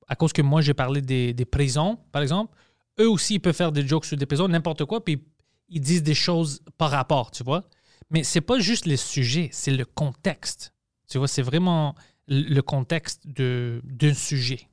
à 0.07 0.15
cause 0.15 0.31
que 0.31 0.41
moi, 0.41 0.61
j'ai 0.61 0.75
parlé 0.75 1.01
des, 1.01 1.33
des 1.33 1.45
prisons, 1.45 1.97
par 2.11 2.21
exemple, 2.21 2.55
eux 2.99 3.09
aussi, 3.09 3.35
ils 3.35 3.39
peuvent 3.39 3.55
faire 3.55 3.71
des 3.71 3.87
jokes 3.87 4.05
sur 4.05 4.17
des 4.17 4.25
prisons, 4.25 4.47
n'importe 4.47 4.85
quoi, 4.85 5.03
puis 5.03 5.23
ils 5.71 5.81
disent 5.81 6.03
des 6.03 6.13
choses 6.13 6.61
par 6.77 6.91
rapport, 6.91 7.31
tu 7.31 7.43
vois. 7.43 7.63
Mais 8.11 8.23
c'est 8.23 8.41
pas 8.41 8.59
juste 8.59 8.85
les 8.85 8.97
sujets, 8.97 9.49
c'est 9.51 9.71
le 9.71 9.85
contexte. 9.85 10.73
Tu 11.09 11.17
vois, 11.17 11.27
c'est 11.27 11.41
vraiment 11.41 11.95
le 12.27 12.61
contexte 12.61 13.25
de- 13.25 13.81
d'un 13.83 14.13
sujet. 14.13 14.67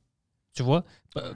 Tu 0.53 0.61
vois? 0.63 0.83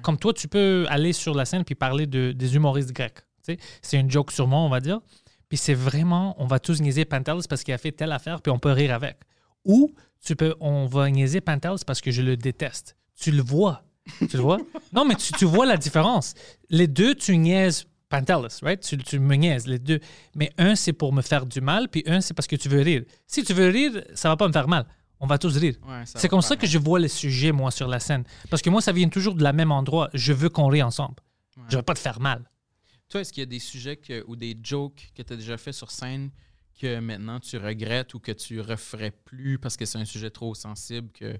Comme 0.02 0.18
toi, 0.18 0.34
tu 0.34 0.48
peux 0.48 0.86
aller 0.90 1.14
sur 1.14 1.34
la 1.34 1.46
scène 1.46 1.64
puis 1.64 1.76
parler 1.76 2.06
de, 2.08 2.32
des 2.34 2.56
humoristes 2.56 2.92
grecs. 2.92 3.16
Tu 3.46 3.54
sais, 3.54 3.58
C'est 3.82 3.98
une 3.98 4.10
joke 4.12 4.32
sur 4.32 4.48
moi, 4.48 4.60
on 4.60 4.70
va 4.70 4.80
dire. 4.80 5.00
Puis 5.50 5.58
c'est 5.58 5.74
vraiment, 5.74 6.36
on 6.42 6.46
va 6.48 6.60
tous 6.60 6.82
niaiser 6.82 7.06
Pantelis 7.06 7.46
parce 7.50 7.64
qu'il 7.64 7.74
a 7.74 7.78
fait 7.78 7.92
telle 7.92 8.12
affaire, 8.12 8.42
puis 8.42 8.52
on 8.52 8.60
peut 8.60 8.72
rire 8.72 8.94
avec. 8.94 9.18
Ou 9.66 9.94
tu 10.24 10.36
peux, 10.36 10.56
on 10.60 10.86
va 10.88 11.10
niaiser 11.10 11.42
Pantelis 11.42 11.84
parce 11.86 12.02
que 12.02 12.12
je 12.12 12.22
le 12.22 12.36
déteste. 12.38 12.96
Tu 13.20 13.32
le 13.32 13.42
vois. 13.42 13.84
Tu 14.30 14.36
le 14.38 14.42
vois? 14.44 14.58
Non, 14.94 15.06
mais 15.06 15.16
tu, 15.16 15.32
tu 15.34 15.46
vois 15.46 15.66
la 15.66 15.78
différence. 15.78 16.34
Les 16.70 16.88
deux, 16.88 17.16
tu 17.16 17.38
niaises 17.38 17.86
Pantelis, 18.14 18.60
right? 18.62 18.80
Tu, 18.80 18.98
tu 18.98 19.18
me 19.20 19.36
niaises, 19.36 19.66
les 19.66 19.80
deux. 19.80 20.00
Mais 20.36 20.52
un, 20.60 20.76
c'est 20.76 20.94
pour 20.94 21.12
me 21.14 21.22
faire 21.24 21.46
du 21.48 21.62
mal, 21.62 21.90
puis 21.90 22.04
un, 22.06 22.22
c'est 22.22 22.34
parce 22.36 22.48
que 22.48 22.56
tu 22.56 22.70
veux 22.70 22.82
rire. 22.82 23.04
Si 23.26 23.44
tu 23.44 23.54
veux 23.54 23.70
rire, 23.70 24.04
ça 24.14 24.30
va 24.30 24.38
pas 24.38 24.48
me 24.48 24.54
faire 24.54 24.68
mal. 24.68 24.86
On 25.20 25.26
va 25.26 25.38
tous 25.40 25.58
rire. 25.58 25.76
Ouais, 25.88 26.04
c'est 26.06 26.28
comme 26.28 26.42
ça 26.42 26.56
que 26.56 26.68
je 26.68 26.78
vois 26.78 27.00
les 27.00 27.08
sujets, 27.08 27.52
moi, 27.52 27.72
sur 27.72 27.88
la 27.88 28.00
scène. 28.00 28.24
Parce 28.52 28.62
que 28.62 28.70
moi, 28.70 28.82
ça 28.82 28.92
vient 28.92 29.10
toujours 29.10 29.34
de 29.36 29.42
la 29.44 29.54
même 29.54 29.72
endroit. 29.72 30.10
Je 30.14 30.32
veux 30.34 30.50
qu'on 30.50 30.68
rie 30.68 30.84
ensemble. 30.84 31.16
Je 31.70 31.78
veux 31.78 31.82
pas 31.82 31.94
te 31.96 32.00
faire 32.00 32.20
mal. 32.20 32.44
Toi, 33.10 33.22
est-ce 33.22 33.32
qu'il 33.34 33.42
y 33.42 33.44
a 33.44 33.48
des 33.48 33.60
sujets 33.60 33.96
que- 33.98 34.24
ou 34.28 34.36
des 34.36 34.56
jokes 34.62 35.10
que 35.16 35.22
tu 35.24 35.34
as 35.34 35.36
déjà 35.36 35.58
fait 35.58 35.72
sur 35.72 35.90
scène 35.92 36.30
que 36.80 37.00
maintenant 37.00 37.40
tu 37.40 37.58
regrettes 37.58 38.14
ou 38.16 38.20
que 38.20 38.32
tu 38.32 38.60
referais 38.60 39.12
plus 39.12 39.58
parce 39.60 39.78
que 39.78 39.86
c'est 39.86 39.98
un 40.00 40.06
sujet 40.06 40.30
trop 40.32 40.54
sensible 40.56 41.10
que, 41.14 41.38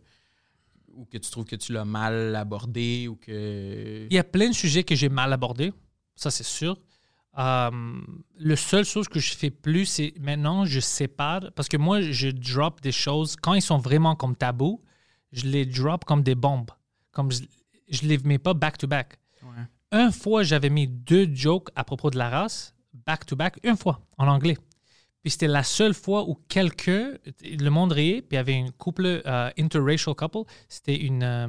ou 0.94 1.06
que 1.06 1.18
tu 1.18 1.30
trouves 1.32 1.46
que 1.46 1.56
tu 1.56 1.74
l'as 1.74 1.86
mal 1.86 2.36
abordé 2.36 3.08
ou 3.08 3.16
que. 3.16 4.08
Il 4.10 4.14
y 4.16 4.20
a 4.20 4.24
plein 4.24 4.50
de 4.50 4.54
sujets 4.56 4.84
que 4.84 4.94
j'ai 4.96 5.10
mal 5.10 5.34
abordés, 5.34 5.74
ça 6.16 6.32
c'est 6.32 6.44
sûr. 6.44 6.78
Euh, 7.40 7.72
le 8.38 8.56
seul 8.56 8.86
chose 8.86 9.08
que 9.08 9.20
je 9.20 9.36
fais 9.36 9.50
plus, 9.50 9.86
c'est 9.86 10.14
maintenant 10.20 10.66
je 10.66 10.80
sépare, 10.80 11.52
parce 11.56 11.68
que 11.68 11.78
moi 11.78 12.02
je 12.02 12.30
drop 12.30 12.82
des 12.82 12.92
choses, 12.92 13.36
quand 13.36 13.54
ils 13.54 13.62
sont 13.62 13.80
vraiment 13.80 14.16
comme 14.16 14.36
tabous, 14.36 14.82
je 15.32 15.46
les 15.46 15.66
drop 15.66 16.06
comme 16.06 16.24
des 16.24 16.36
bombes. 16.36 16.72
Comme 17.12 17.32
je, 17.32 17.42
je 17.90 18.02
les 18.08 18.18
mets 18.20 18.40
pas 18.40 18.54
back-to-back. 18.54 19.20
Ouais. 19.44 20.00
Une 20.00 20.12
fois, 20.12 20.44
j'avais 20.44 20.70
mis 20.70 20.88
deux 20.88 21.30
jokes 21.34 21.70
à 21.76 21.84
propos 21.84 22.10
de 22.10 22.18
la 22.18 22.30
race, 22.30 22.74
back-to-back, 23.06 23.60
une 23.64 23.78
fois, 23.78 24.02
en 24.18 24.28
anglais. 24.28 24.58
Puis 25.22 25.32
c'était 25.32 25.48
la 25.48 25.64
seule 25.64 25.94
fois 25.94 26.28
où 26.28 26.36
quelqu'un, 26.50 27.14
le 27.44 27.70
monde 27.70 27.94
riait, 27.94 28.22
puis 28.22 28.30
il 28.32 28.36
y 28.36 28.40
avait 28.40 28.56
une 28.56 28.72
couple, 28.72 29.22
euh, 29.26 29.52
interracial 29.58 30.16
couple, 30.16 30.50
c'était 30.68 30.98
une, 30.98 31.24
euh, 31.24 31.48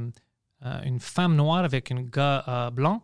euh, 0.64 0.82
une 0.84 1.00
femme 1.00 1.34
noire 1.34 1.64
avec 1.64 1.90
un 1.90 2.02
gars 2.02 2.70
blanc. 2.72 3.02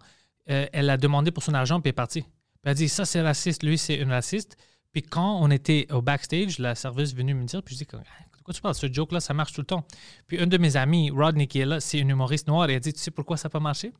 Euh, 0.51 0.67
elle 0.73 0.91
a 0.91 0.97
demandé 0.97 1.31
pour 1.31 1.43
son 1.43 1.55
argent, 1.55 1.81
puis 1.81 1.89
elle 1.89 1.93
est 1.93 1.93
partie. 1.95 2.23
Puis 2.23 2.31
elle 2.65 2.71
a 2.71 2.75
dit, 2.75 2.89
ça 2.89 3.05
c'est 3.05 3.21
raciste, 3.21 3.63
lui 3.63 3.79
c'est 3.79 4.03
un 4.03 4.09
raciste. 4.09 4.57
Puis 4.93 5.03
quand 5.03 5.41
on 5.41 5.51
était 5.51 5.87
au 5.93 6.03
backstage, 6.03 6.59
la 6.59 6.75
serveuse 6.75 7.13
est 7.13 7.17
venue 7.17 7.35
me 7.35 7.45
dire, 7.45 7.63
puis 7.63 7.75
je 7.77 7.85
dis, 7.85 7.89
Ah, 7.93 7.99
de 8.37 8.43
quoi 8.43 8.53
tu 8.53 8.61
parles, 8.61 8.75
ce 8.75 8.93
joke-là, 8.93 9.21
ça 9.21 9.33
marche 9.35 9.53
tout 9.53 9.61
le 9.61 9.67
temps. 9.67 9.87
Puis 10.27 10.41
un 10.41 10.47
de 10.47 10.59
mes 10.59 10.77
amis, 10.77 11.11
Rodney, 11.11 11.47
qui 11.47 11.61
est 11.61 11.67
là, 11.67 11.79
c'est 11.81 12.01
un 12.03 12.09
humoriste 12.09 12.49
noir, 12.49 12.69
et 12.69 12.75
a 12.75 12.81
dit, 12.81 12.93
tu 12.93 12.99
sais 12.99 13.11
pourquoi 13.13 13.37
ça 13.37 13.49
n'a 13.49 13.51
pas 13.51 13.61
marché? 13.61 13.93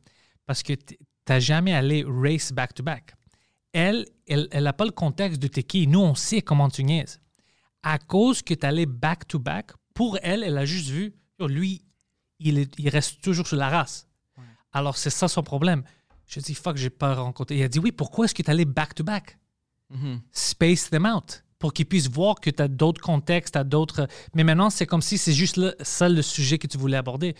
Parce 0.45 0.61
que 0.63 0.73
tu 0.73 0.97
n'as 1.29 1.39
jamais 1.39 1.73
allé 1.73 2.03
race 2.05 2.51
back-to-back. 2.51 3.13
Elle, 3.71 4.05
elle 4.27 4.49
n'a 4.63 4.73
pas 4.73 4.83
le 4.85 4.91
contexte 4.91 5.41
de 5.41 5.47
t'es 5.47 5.63
qui. 5.63 5.87
Nous, 5.87 5.99
on 6.01 6.13
sait 6.15 6.41
comment 6.41 6.69
tu 6.69 6.83
niaises. 6.83 7.21
À 7.83 7.97
cause 7.99 8.41
que 8.41 8.53
tu 8.53 8.65
allais 8.65 8.85
back-to-back, 8.85 9.71
pour 9.93 10.17
elle, 10.21 10.43
elle 10.43 10.57
a 10.57 10.65
juste 10.65 10.89
vu, 10.89 11.13
yo, 11.39 11.47
lui, 11.47 11.81
il, 12.39 12.57
est- 12.59 12.73
il 12.77 12.89
reste 12.89 13.21
toujours 13.21 13.47
sur 13.47 13.55
la 13.55 13.69
race. 13.69 14.07
Alors, 14.73 14.97
c'est 14.97 15.09
ça 15.09 15.27
son 15.29 15.43
problème. 15.43 15.83
Je 16.31 16.39
dis, 16.39 16.55
fuck, 16.55 16.77
j'ai 16.77 16.89
pas 16.89 17.13
rencontré. 17.15 17.57
Il 17.57 17.63
a 17.63 17.67
dit, 17.67 17.79
oui, 17.79 17.91
pourquoi 17.91 18.25
est-ce 18.25 18.33
que 18.33 18.41
tu 18.41 18.49
allais 18.49 18.65
back-to-back? 18.65 19.37
Mhm. 19.89 20.21
Space 20.31 20.89
them 20.89 21.05
out 21.05 21.43
pour 21.59 21.73
qu'ils 21.73 21.85
puissent 21.85 22.09
voir 22.09 22.39
que 22.39 22.49
tu 22.49 22.63
as 22.63 22.69
d'autres 22.69 23.01
contextes, 23.01 23.57
tu 23.61 23.65
d'autres. 23.67 24.07
Mais 24.33 24.43
maintenant, 24.43 24.69
c'est 24.69 24.85
comme 24.85 25.01
si 25.01 25.17
c'est 25.17 25.33
juste 25.33 25.57
là, 25.57 25.73
ça 25.81 26.09
le 26.09 26.21
sujet 26.21 26.57
que 26.57 26.67
tu 26.67 26.77
voulais 26.77 26.97
aborder. 26.97 27.35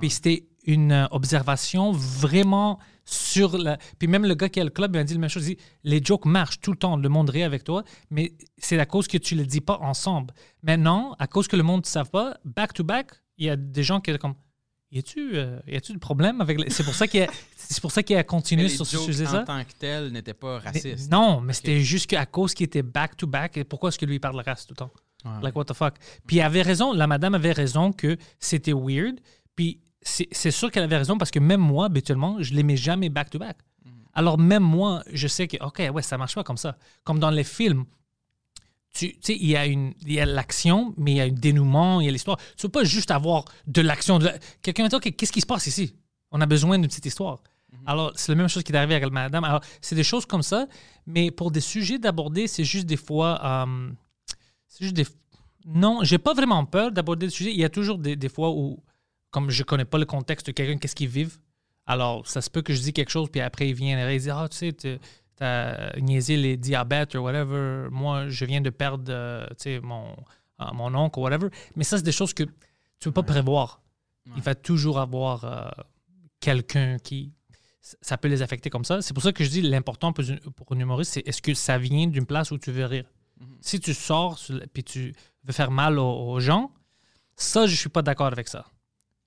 Puis 0.00 0.10
c'était 0.10 0.46
une 0.64 0.92
euh, 0.92 1.06
observation 1.10 1.92
vraiment 1.92 2.78
sur 3.04 3.56
la. 3.58 3.78
Puis 3.98 4.08
même 4.08 4.24
le 4.24 4.34
gars 4.34 4.48
qui 4.48 4.60
a 4.60 4.64
le 4.64 4.70
club 4.70 4.94
il 4.94 4.98
m'a 4.98 5.04
dit 5.04 5.14
la 5.14 5.20
même 5.20 5.30
chose. 5.30 5.48
Il 5.48 5.56
dit 5.56 5.62
les 5.84 6.02
jokes 6.02 6.24
marchent 6.24 6.60
tout 6.60 6.72
le 6.72 6.78
temps, 6.78 6.96
le 6.96 7.08
monde 7.08 7.30
rit 7.30 7.42
avec 7.42 7.64
toi, 7.64 7.84
mais 8.10 8.34
c'est 8.58 8.78
à 8.78 8.86
cause 8.86 9.06
que 9.06 9.18
tu 9.18 9.34
ne 9.34 9.40
le 9.40 9.46
dis 9.46 9.60
pas 9.60 9.78
ensemble. 9.80 10.32
Maintenant, 10.62 11.14
à 11.18 11.26
cause 11.26 11.46
que 11.46 11.56
le 11.56 11.62
monde 11.62 11.82
ne 11.82 11.86
savent 11.86 12.10
pas, 12.10 12.36
back 12.44 12.72
to 12.72 12.82
back, 12.82 13.12
il 13.38 13.46
y 13.46 13.50
a 13.50 13.56
des 13.56 13.82
gens 13.82 14.00
qui 14.00 14.10
sont 14.12 14.18
comme. 14.18 14.34
Y 14.92 14.98
a-tu 14.98 15.36
euh, 15.36 15.58
de 15.66 15.98
problème 15.98 16.40
avec. 16.40 16.58
C'est 16.70 16.84
pour 16.84 16.94
ça 16.94 17.06
qu'il 17.06 17.22
a, 17.22 17.26
c'est 17.56 17.80
pour 17.80 17.90
ça 17.90 18.02
qu'il 18.02 18.16
a 18.16 18.24
continué 18.24 18.64
les 18.64 18.68
sur 18.68 18.86
ce 18.86 18.98
sujet-là? 18.98 19.42
en 19.42 19.44
tant 19.44 19.64
que 19.64 19.72
tel 19.78 20.10
n'étaient 20.12 20.34
pas 20.34 20.60
Mais- 20.60 20.70
racistes. 20.70 21.10
Non, 21.10 21.40
mais 21.40 21.52
c'était 21.52 21.80
juste 21.80 22.08
qu'à 22.08 22.24
cause 22.24 22.54
qu'il 22.54 22.64
était 22.64 22.82
back-to-back, 22.82 23.56
et 23.56 23.64
pourquoi 23.64 23.88
est-ce 23.88 23.98
que 23.98 24.06
lui 24.06 24.16
il 24.16 24.20
parle 24.20 24.40
race 24.40 24.66
tout 24.66 24.74
le 24.74 24.76
temps? 24.76 24.92
Ouais. 25.24 25.42
Like, 25.42 25.56
what 25.56 25.64
the 25.64 25.74
fuck? 25.74 25.94
Puis 26.26 26.36
il 26.36 26.40
avait 26.40 26.62
raison, 26.62 26.92
la 26.92 27.06
madame 27.06 27.34
avait 27.34 27.52
raison 27.52 27.92
que 27.92 28.16
c'était 28.38 28.72
weird. 28.72 29.18
Puis 29.56 29.80
c'est 30.02 30.50
sûr 30.52 30.70
qu'elle 30.70 30.84
avait 30.84 30.98
raison 30.98 31.18
parce 31.18 31.32
que 31.32 31.40
même 31.40 31.60
moi, 31.60 31.86
habituellement, 31.86 32.36
je 32.40 32.54
mets 32.54 32.76
jamais 32.76 33.08
back-to-back. 33.08 33.56
Alors 34.14 34.38
même 34.38 34.62
moi, 34.62 35.02
je 35.12 35.26
sais 35.28 35.46
que, 35.46 35.62
OK, 35.62 35.82
ouais, 35.92 36.02
ça 36.02 36.16
marche 36.16 36.34
pas 36.34 36.44
comme 36.44 36.56
ça. 36.56 36.78
Comme 37.04 37.18
dans 37.18 37.30
les 37.30 37.44
films, 37.44 37.84
tu 38.96 39.14
sais, 39.20 39.36
il 39.36 39.46
y 39.46 39.56
a 39.56 39.66
une 39.66 39.92
il 40.06 40.12
y 40.12 40.20
a 40.20 40.26
l'action, 40.26 40.94
mais 40.96 41.12
il 41.12 41.16
y 41.16 41.20
a 41.20 41.24
un 41.24 41.30
dénouement, 41.30 42.00
il 42.00 42.06
y 42.06 42.08
a 42.08 42.12
l'histoire. 42.12 42.38
Tu 42.56 42.62
peux 42.62 42.80
pas 42.80 42.84
juste 42.84 43.10
avoir 43.10 43.44
de 43.66 43.80
l'action. 43.82 44.18
la- 44.18 44.38
Quelqu'un 44.62 44.84
va 44.84 44.88
dire, 44.88 44.98
OK, 44.98 45.14
qu'est-ce 45.16 45.32
qui 45.32 45.40
se 45.40 45.46
passe 45.46 45.66
ici? 45.66 45.94
On 46.30 46.40
a 46.40 46.46
besoin 46.46 46.78
d'une 46.78 46.88
petite 46.88 47.06
histoire. 47.06 47.38
Alors, 47.84 48.12
c'est 48.16 48.32
la 48.32 48.36
même 48.36 48.48
chose 48.48 48.62
qui 48.64 48.72
est 48.72 48.76
arrivé 48.76 48.94
avec 48.96 49.10
madame. 49.12 49.44
Alors, 49.44 49.60
c'est 49.80 49.94
des 49.94 50.02
choses 50.04 50.26
comme 50.26 50.42
ça, 50.42 50.66
mais 51.06 51.30
pour 51.30 51.50
des 51.50 51.60
sujets 51.60 51.98
d'aborder, 51.98 52.46
c'est 52.48 52.64
juste 52.64 52.86
des 52.86 52.96
fois. 52.96 53.40
euh, 53.66 53.90
c'est 54.66 54.84
juste 54.84 54.96
des. 54.96 55.06
Non, 55.66 56.00
j'ai 56.02 56.18
pas 56.18 56.32
vraiment 56.34 56.64
peur 56.64 56.90
d'aborder 56.92 57.26
le 57.26 57.30
sujet. 57.30 57.50
Il 57.52 57.58
y 57.60 57.64
a 57.64 57.68
toujours 57.68 57.98
des, 57.98 58.16
des 58.16 58.28
fois 58.28 58.50
où, 58.50 58.82
comme 59.30 59.50
je 59.50 59.62
connais 59.62 59.84
pas 59.84 59.98
le 59.98 60.04
contexte 60.06 60.46
de 60.46 60.52
quelqu'un, 60.52 60.78
qu'est-ce 60.78 60.94
qu'ils 60.96 61.08
vivent? 61.08 61.38
Alors, 61.86 62.26
ça 62.26 62.40
se 62.40 62.50
peut 62.50 62.62
que 62.62 62.72
je 62.72 62.80
dis 62.80 62.92
quelque 62.92 63.10
chose, 63.10 63.28
puis 63.30 63.40
après, 63.40 63.68
il 63.68 63.74
vient 63.74 63.96
et 64.08 64.14
il 64.14 64.20
dit 64.20 64.30
Ah, 64.30 64.48
tu 64.50 64.56
sais, 64.56 64.72
tu 64.72 64.98
as 65.44 65.98
niaisé 66.00 66.36
les 66.36 66.56
diabètes 66.56 67.14
ou 67.14 67.18
whatever. 67.18 67.88
Moi, 67.90 68.28
je 68.28 68.44
viens 68.44 68.60
de 68.60 68.70
perdre, 68.70 69.04
euh, 69.08 69.46
mon, 69.82 70.16
euh, 70.60 70.64
mon 70.72 70.94
oncle 70.94 71.18
ou 71.18 71.22
whatever. 71.22 71.48
Mais 71.74 71.84
ça, 71.84 71.96
c'est 71.96 72.04
des 72.04 72.12
choses 72.12 72.34
que 72.34 72.44
tu 72.44 72.52
peux 73.04 73.12
pas 73.12 73.22
prévoir. 73.22 73.82
Il 74.36 74.42
va 74.42 74.54
toujours 74.54 74.98
avoir 74.98 75.44
euh, 75.44 75.68
quelqu'un 76.40 76.98
qui. 76.98 77.32
Ça 77.80 78.18
peut 78.18 78.26
les 78.26 78.42
affecter 78.42 78.68
comme 78.68 78.84
ça. 78.84 79.00
C'est 79.00 79.14
pour 79.14 79.22
ça 79.22 79.32
que 79.32 79.44
je 79.44 79.50
dis 79.50 79.62
l'important 79.62 80.12
pour 80.12 80.24
pour 80.56 80.72
un 80.72 80.80
humoriste, 80.80 81.12
c'est 81.12 81.28
est-ce 81.28 81.40
que 81.40 81.54
ça 81.54 81.78
vient 81.78 82.08
d'une 82.08 82.26
place 82.26 82.50
où 82.50 82.58
tu 82.58 82.72
veux 82.72 82.84
rire? 82.84 83.04
Si 83.60 83.78
tu 83.78 83.94
sors 83.94 84.40
puis 84.72 84.82
tu 84.82 85.14
veux 85.44 85.52
faire 85.52 85.70
mal 85.70 86.00
aux, 86.00 86.30
aux 86.30 86.40
gens, 86.40 86.72
ça, 87.36 87.66
je 87.66 87.76
suis 87.76 87.88
pas 87.88 88.02
d'accord 88.02 88.26
avec 88.26 88.48
ça. 88.48 88.66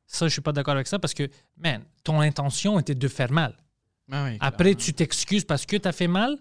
Ça, 0.07 0.27
je 0.27 0.33
suis 0.33 0.41
pas 0.41 0.51
d'accord 0.51 0.73
avec 0.73 0.87
ça 0.87 0.99
parce 0.99 1.13
que, 1.13 1.29
man, 1.55 1.85
ton 2.03 2.19
intention 2.19 2.79
était 2.79 2.95
de 2.95 3.07
faire 3.07 3.31
mal. 3.31 3.55
Ah 4.11 4.25
oui, 4.25 4.37
Après, 4.39 4.75
tu 4.75 4.93
t'excuses 4.93 5.43
parce 5.45 5.65
que 5.65 5.77
tu 5.77 5.87
as 5.87 5.91
fait 5.91 6.07
mal? 6.07 6.37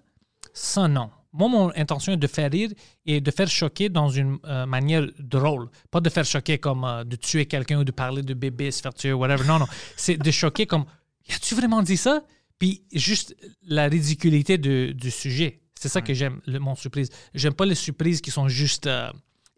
Ça, 0.53 0.89
non. 0.89 1.11
Moi, 1.33 1.49
mon 1.49 1.71
intention 1.77 2.13
est 2.13 2.17
de 2.17 2.27
faire 2.27 2.51
rire 2.51 2.71
et 3.05 3.21
de 3.21 3.31
faire 3.31 3.49
choquer 3.49 3.89
dans 3.91 4.09
une 4.09 4.39
euh, 4.47 4.65
manière 4.67 5.07
drôle. 5.19 5.69
Pas 5.91 6.01
de 6.01 6.09
faire 6.09 6.25
choquer 6.25 6.59
comme 6.59 6.85
euh, 6.85 7.05
de 7.05 7.17
tuer 7.17 7.45
quelqu'un 7.47 7.81
ou 7.81 7.85
de 7.85 7.93
parler 7.93 8.23
de 8.23 8.33
bébé, 8.35 8.71
se 8.71 8.81
faire 8.81 8.95
tuer, 8.95 9.13
whatever. 9.13 9.45
Non, 9.47 9.59
non. 9.59 9.67
C'est 9.97 10.17
de 10.17 10.31
choquer 10.31 10.67
comme 10.67 10.87
As-tu 11.31 11.55
vraiment 11.55 11.83
dit 11.83 11.99
ça? 11.99 12.23
Puis 12.59 12.83
juste 12.93 13.37
la 13.63 13.85
ridiculité 13.89 14.57
de- 14.57 14.93
du 14.93 15.11
sujet. 15.11 15.61
C'est 15.79 15.91
ça 15.91 16.01
que 16.01 16.15
j'aime, 16.15 16.41
le- 16.47 16.59
mon 16.59 16.75
surprise. 16.75 17.11
J'aime 17.35 17.53
pas 17.53 17.67
les 17.67 17.75
surprises 17.75 18.21
qui 18.23 18.31
sont 18.31 18.49
juste 18.49 18.87
euh, 18.87 19.11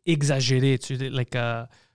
exagérées, 0.04 0.78
tu 0.78 0.96
sais, 0.96 1.08
like, 1.08 1.36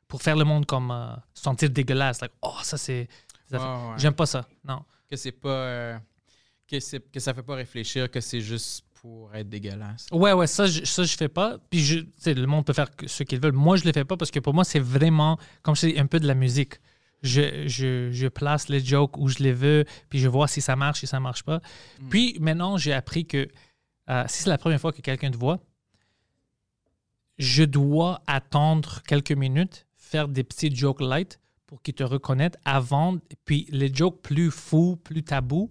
pour 0.08 0.22
faire 0.22 0.36
le 0.38 0.46
monde 0.46 0.66
comme 0.66 0.94
sentir 1.34 1.70
dégueulasse. 1.70 2.22
Like, 2.22 2.32
oh, 2.42 2.54
ça 2.64 2.78
c'est. 2.78 3.08
ouais. 3.52 3.60
J'aime 3.98 4.14
pas 4.14 4.26
ça. 4.26 4.48
Non. 4.64 4.82
Que 5.10 5.16
c'est 5.16 5.32
pas. 5.32 5.50
euh, 5.50 5.98
que, 6.68 6.80
c'est- 6.80 7.12
que 7.12 7.20
ça 7.20 7.34
fait 7.34 7.44
pas 7.44 7.56
réfléchir, 7.56 8.10
que 8.10 8.20
c'est 8.22 8.42
juste 8.42 8.86
pour 9.02 9.34
être 9.36 9.48
dégueulasse. 9.50 10.08
Ouais, 10.12 10.34
ouais, 10.34 10.48
ça, 10.48 10.66
je, 10.66 10.84
ça, 10.84 11.04
je 11.04 11.16
fais 11.16 11.28
pas. 11.30 11.60
Puis, 11.70 11.80
je, 11.84 12.00
le 12.32 12.46
monde 12.48 12.66
peut 12.66 12.74
faire 12.74 12.90
ce 13.06 13.22
qu'il 13.24 13.40
veut. 13.40 13.52
Moi, 13.52 13.78
je 13.78 13.84
le 13.86 13.92
fais 13.94 14.04
pas 14.06 14.18
parce 14.18 14.32
que 14.32 14.40
pour 14.40 14.54
moi, 14.56 14.64
c'est 14.64 14.80
vraiment, 14.80 15.38
comme 15.62 15.76
je 15.76 15.88
dis, 15.88 16.00
un 16.00 16.08
peu 16.08 16.20
de 16.20 16.26
la 16.28 16.34
musique. 16.34 16.80
Je, 17.22 17.68
je, 17.68 18.10
je 18.12 18.28
place 18.28 18.68
les 18.68 18.84
jokes 18.84 19.18
où 19.18 19.28
je 19.30 19.40
les 19.40 19.54
veux, 19.54 19.86
puis 20.10 20.20
je 20.20 20.28
vois 20.28 20.48
si 20.48 20.60
ça 20.62 20.76
marche, 20.76 21.00
si 21.02 21.08
ça 21.08 21.20
marche 21.20 21.44
pas. 21.44 21.62
Puis, 22.10 22.36
maintenant, 22.40 22.78
j'ai 22.78 22.94
appris 22.94 23.26
que 23.28 23.48
euh, 24.10 24.24
si 24.28 24.44
c'est 24.44 24.50
la 24.50 24.58
première 24.58 24.82
fois 24.82 24.92
que 24.92 25.02
quelqu'un 25.02 25.30
te 25.32 25.38
voit, 25.38 25.60
je 27.38 27.64
dois 27.64 28.22
attendre 28.28 29.02
quelques 29.08 29.32
minutes, 29.32 29.86
faire 29.98 30.28
des 30.28 30.44
petits 30.44 30.74
jokes 30.76 31.02
light 31.02 31.40
pour 31.76 31.82
qu'ils 31.82 31.94
te 31.94 32.04
reconnaissent 32.04 32.54
avant. 32.64 33.18
Puis, 33.44 33.68
les 33.70 33.94
jokes 33.94 34.22
plus 34.22 34.50
fous, 34.50 34.96
plus 34.96 35.24
tabous, 35.24 35.70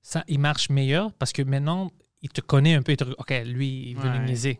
ça, 0.00 0.24
il 0.26 0.38
marche 0.38 0.70
meilleur 0.70 1.12
parce 1.12 1.34
que 1.34 1.42
maintenant, 1.42 1.90
il 2.22 2.30
te 2.30 2.40
connaît 2.40 2.74
un 2.74 2.80
peu. 2.80 2.92
Il 2.92 2.96
te, 2.96 3.04
OK, 3.04 3.34
lui, 3.44 3.90
il 3.90 3.94
veut 3.98 4.08
Ouais. 4.08 4.20
niaiser. 4.24 4.58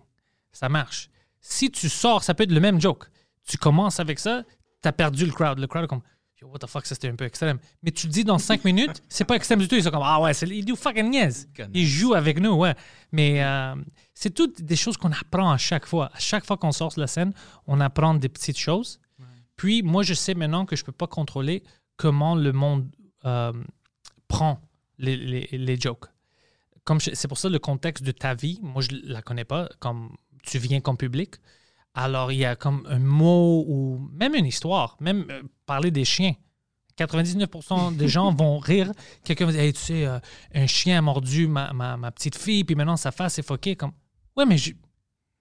Ça 0.52 0.68
marche. 0.68 1.08
Si 1.40 1.70
tu 1.70 1.88
sors, 1.88 2.22
ça 2.22 2.34
peut 2.34 2.42
être 2.42 2.52
le 2.52 2.60
même 2.60 2.78
joke. 2.82 3.06
Tu 3.46 3.56
commences 3.56 3.98
avec 3.98 4.18
ça, 4.18 4.42
tu 4.82 4.88
as 4.88 4.92
perdu 4.92 5.24
le 5.24 5.32
crowd. 5.32 5.58
Le 5.58 5.66
crowd 5.66 5.84
est 5.84 5.88
comme, 5.88 6.02
Yo, 6.42 6.48
what 6.48 6.58
the 6.58 6.66
fuck, 6.66 6.84
ça 6.84 6.94
c'était 6.94 7.08
un 7.08 7.16
peu 7.16 7.24
extrême. 7.24 7.58
Mais 7.82 7.90
tu 7.90 8.06
le 8.06 8.12
dis 8.12 8.24
dans 8.24 8.38
cinq 8.38 8.62
minutes, 8.64 9.02
c'est 9.08 9.24
pas 9.24 9.36
extrême 9.36 9.58
du 9.60 9.68
tout. 9.68 9.74
Ils 9.74 9.82
sont 9.84 9.90
comme, 9.90 10.02
ah 10.04 10.20
ouais, 10.20 10.34
c'est- 10.34 10.46
il 10.46 10.66
nous 10.68 10.76
fucking 10.76 11.08
niaise. 11.10 11.48
Il 11.72 11.86
joue 11.86 12.12
avec 12.12 12.38
nous, 12.40 12.50
ouais. 12.52 12.74
Mais 13.10 13.42
euh, 13.42 13.74
c'est 14.12 14.34
toutes 14.34 14.60
des 14.62 14.76
choses 14.76 14.98
qu'on 14.98 15.12
apprend 15.12 15.50
à 15.50 15.56
chaque 15.56 15.86
fois. 15.86 16.10
À 16.12 16.18
chaque 16.18 16.44
fois 16.44 16.58
qu'on 16.58 16.72
sort 16.72 16.92
sur 16.92 17.00
la 17.00 17.06
scène, 17.06 17.32
on 17.66 17.80
apprend 17.80 18.12
des 18.14 18.28
petites 18.28 18.58
choses. 18.58 19.00
Puis 19.58 19.82
moi, 19.82 20.02
je 20.02 20.14
sais 20.14 20.32
maintenant 20.34 20.64
que 20.64 20.74
je 20.76 20.84
peux 20.84 20.92
pas 20.92 21.06
contrôler 21.08 21.62
comment 21.98 22.34
le 22.34 22.52
monde 22.52 22.88
euh, 23.26 23.52
prend 24.28 24.60
les, 24.98 25.16
les, 25.18 25.48
les 25.52 25.78
jokes. 25.78 26.06
C'est 27.12 27.28
pour 27.28 27.36
ça 27.36 27.50
le 27.50 27.58
contexte 27.58 28.02
de 28.02 28.12
ta 28.12 28.34
vie, 28.34 28.58
moi 28.62 28.80
je 28.80 28.88
la 29.04 29.20
connais 29.20 29.44
pas. 29.44 29.68
Comme 29.78 30.16
tu 30.42 30.58
viens 30.58 30.80
comme 30.80 30.96
public, 30.96 31.34
alors 31.92 32.32
il 32.32 32.38
y 32.38 32.46
a 32.46 32.56
comme 32.56 32.86
un 32.88 32.98
mot 33.00 33.62
ou 33.68 34.08
même 34.14 34.34
une 34.34 34.46
histoire, 34.46 34.96
même 35.00 35.26
euh, 35.30 35.42
parler 35.66 35.90
des 35.90 36.06
chiens. 36.06 36.32
99% 36.96 37.94
des 37.96 38.08
gens 38.08 38.32
vont 38.32 38.58
rire. 38.72 38.92
Quelqu'un 39.24 39.46
va 39.46 39.52
dire 39.52 39.60
Hey, 39.60 39.72
tu 39.72 39.80
sais, 39.80 40.06
euh, 40.06 40.18
un 40.54 40.66
chien 40.66 40.98
a 40.98 41.02
mordu 41.02 41.46
ma, 41.46 41.72
ma- 41.72 41.96
ma 41.96 42.10
petite 42.10 42.36
fille, 42.38 42.64
puis 42.64 42.74
maintenant 42.74 42.96
sa 42.96 43.10
face 43.12 43.38
est 43.38 43.46
foquée. 43.46 43.76
Comme... 43.76 43.92
Ouais, 44.36 44.46
mais 44.46 44.56
je- 44.58 44.72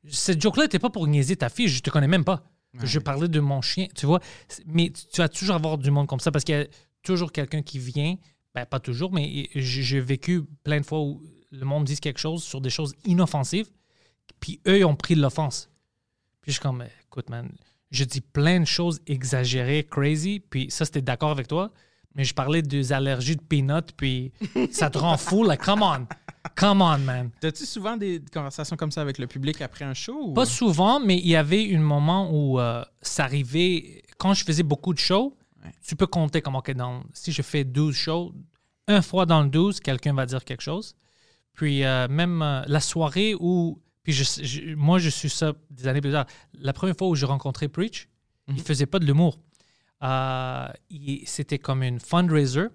cette 0.10 0.42
joke-là 0.42 0.64
n'était 0.64 0.80
pas 0.80 0.90
pour 0.90 1.08
niaiser 1.08 1.36
ta 1.38 1.50
fille, 1.50 1.68
je 1.68 1.82
te 1.82 1.90
connais 1.90 2.08
même 2.08 2.26
pas. 2.26 2.44
Je 2.84 3.00
parlais 3.00 3.28
de 3.28 3.40
mon 3.40 3.62
chien, 3.62 3.88
tu 3.96 4.06
vois. 4.06 4.20
Mais 4.66 4.92
tu, 4.92 5.22
vas 5.22 5.30
toujours 5.30 5.56
avoir 5.56 5.78
du 5.78 5.92
monde 5.92 6.08
comme 6.08 6.20
ça 6.20 6.32
parce 6.32 6.44
qu'il 6.44 6.56
y 6.56 6.62
a 6.62 6.68
toujours 7.04 7.32
quelqu'un 7.32 7.62
qui 7.62 7.80
vient. 7.80 8.16
Ben, 8.54 8.66
pas 8.66 8.80
toujours, 8.80 9.14
mais 9.14 9.50
j'ai 9.54 9.84
j'ai 9.84 10.00
vécu 10.00 10.44
plein 10.64 10.80
de 10.80 10.86
fois 10.86 11.02
où 11.02 11.22
le 11.52 11.66
monde 11.66 11.86
dit 11.86 11.98
quelque 11.98 12.20
chose 12.20 12.44
sur 12.44 12.62
des 12.62 12.70
choses 12.70 12.96
inoffensives, 13.06 13.70
puis 14.40 14.60
eux, 14.68 14.80
ils 14.80 14.86
ont 14.86 14.96
pris 14.96 15.16
de 15.16 15.22
l'offense. 15.22 15.70
Puis 16.42 16.52
je 16.52 16.54
suis 16.54 16.62
comme, 16.62 16.84
écoute, 17.06 17.30
man, 17.30 17.50
je 17.92 18.04
dis 18.04 18.22
plein 18.22 18.60
de 18.60 18.66
choses 18.66 19.00
exagérées, 19.08 19.86
crazy, 19.90 20.40
puis 20.40 20.70
ça, 20.70 20.86
c'était 20.86 21.02
d'accord 21.02 21.32
avec 21.32 21.48
toi, 21.48 21.72
mais 22.16 22.24
je 22.24 22.34
parlais 22.34 22.62
des 22.62 22.94
allergies 22.94 23.36
de 23.36 23.42
peanuts, 23.42 23.94
puis 23.96 24.32
ça 24.72 24.90
te 24.90 24.98
rend 24.98 25.18
fou, 25.18 25.44
like, 25.44 25.62
come 25.62 25.82
on, 25.84 26.08
come 26.58 26.82
on, 26.82 26.98
man. 27.00 27.30
T'as-tu 27.40 27.66
souvent 27.66 27.96
des 27.96 28.22
conversations 28.34 28.76
comme 28.76 28.92
ça 28.92 29.02
avec 29.02 29.18
le 29.20 29.28
public 29.28 29.62
après 29.62 29.86
un 29.86 29.94
show? 29.94 30.30
ou- 30.30 30.34
Pas 30.34 30.46
souvent, 30.46 31.00
mais 31.00 31.18
il 31.18 31.28
y 31.28 31.36
avait 31.36 31.74
un 31.76 31.80
moment 31.80 32.30
où 32.32 32.60
euh, 32.60 32.84
ça 33.02 33.24
arrivait, 33.24 34.02
quand 34.18 34.34
je 34.34 34.44
faisais 34.44 34.64
beaucoup 34.64 34.94
de 34.94 35.00
shows, 35.00 35.38
Ouais. 35.64 35.72
tu 35.86 35.96
peux 35.96 36.06
compter 36.08 36.42
comme, 36.42 36.56
OK, 36.56 36.72
dans, 36.72 37.04
si 37.14 37.32
je 37.32 37.42
fais 37.42 37.64
12 37.64 37.96
shows, 37.96 38.32
un 38.88 39.02
fois 39.02 39.26
dans 39.26 39.42
le 39.42 39.50
12, 39.50 39.80
quelqu'un 39.80 40.14
va 40.14 40.26
dire 40.26 40.44
quelque 40.46 40.62
chose. 40.62 40.96
Puis 41.54 41.84
euh, 41.84 42.08
même 42.08 42.42
euh, 42.44 42.62
la 42.68 42.80
soirée 42.80 43.34
où, 43.40 43.82
puis 44.04 44.14
je, 44.14 44.24
je- 44.44 44.76
moi 44.76 45.00
je 45.00 45.10
suis 45.10 45.30
ça 45.32 45.54
des 45.72 45.88
années 45.88 46.00
plus 46.02 46.12
tard, 46.12 46.26
la 46.54 46.74
première 46.74 46.96
fois 46.96 47.08
où 47.08 47.16
j'ai 47.16 47.26
rencontré 47.26 47.68
Preach, 47.68 48.08
il 48.50 48.62
faisait 48.62 48.86
pas 48.86 49.00
de 49.00 49.06
l'humour. 49.06 49.40
C'était 51.26 51.60
comme 51.60 51.84
une 51.84 52.00
fundraiser. 52.00 52.68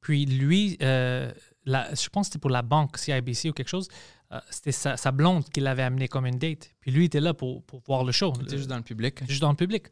Puis 0.00 0.26
lui, 0.26 0.76
euh, 0.82 1.32
la- 1.64 1.94
je 1.94 2.08
pense 2.08 2.26
que 2.26 2.32
c'était 2.32 2.38
pour 2.40 2.50
la 2.50 2.62
banque 2.62 2.96
CIBC 2.98 3.50
ou 3.50 3.52
quelque 3.52 3.68
chose. 3.68 3.88
euh, 4.32 4.38
c'était 4.50 4.72
sa, 4.72 4.96
sa 4.96 5.10
blonde 5.10 5.48
qui 5.50 5.60
l'avait 5.60 5.82
amené 5.82 6.06
comme 6.08 6.24
une 6.26 6.38
date. 6.38 6.72
Puis 6.80 6.90
lui 6.92 7.06
était 7.06 7.20
là 7.20 7.34
pour, 7.34 7.64
pour 7.64 7.80
voir 7.86 8.04
le 8.04 8.12
show. 8.12 8.32
T'es 8.32 8.56
juste 8.56 8.68
dans 8.70 8.76
le 8.76 8.82
public. 8.82 9.20
juste 9.28 9.40
dans 9.42 9.50
le 9.50 9.56
public. 9.56 9.86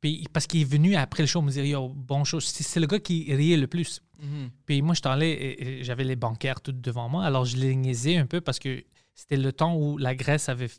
Puis 0.00 0.26
parce 0.32 0.46
qu'il 0.46 0.62
est 0.62 0.64
venu 0.64 0.96
après 0.96 1.22
le 1.22 1.26
show 1.26 1.42
me 1.42 1.50
dire 1.50 1.64
Yo, 1.64 1.88
bon 1.90 2.24
show. 2.24 2.40
C'est 2.40 2.62
c'est 2.64 2.80
le 2.80 2.86
gars 2.86 2.98
qui 2.98 3.32
riait 3.34 3.56
le 3.58 3.66
plus. 3.66 4.00
Mhm. 4.20 4.50
Puis 4.66 4.80
moi, 4.82 4.94
j'étais 4.94 5.08
allé 5.08 5.26
et- 5.28 5.80
et 5.80 5.84
j'avais 5.84 6.04
les 6.04 6.16
bancaires 6.16 6.60
tout 6.60 6.72
devant 6.72 7.08
moi. 7.08 7.24
Alors, 7.24 7.44
je 7.44 7.56
les 7.56 7.76
niaisais 7.76 8.16
un 8.16 8.26
peu 8.26 8.40
parce 8.40 8.58
que 8.58 8.82
c'était 9.14 9.36
le 9.36 9.52
temps 9.52 9.76
où 9.76 9.98
la 9.98 10.14
Grèce 10.14 10.48
avait 10.48 10.70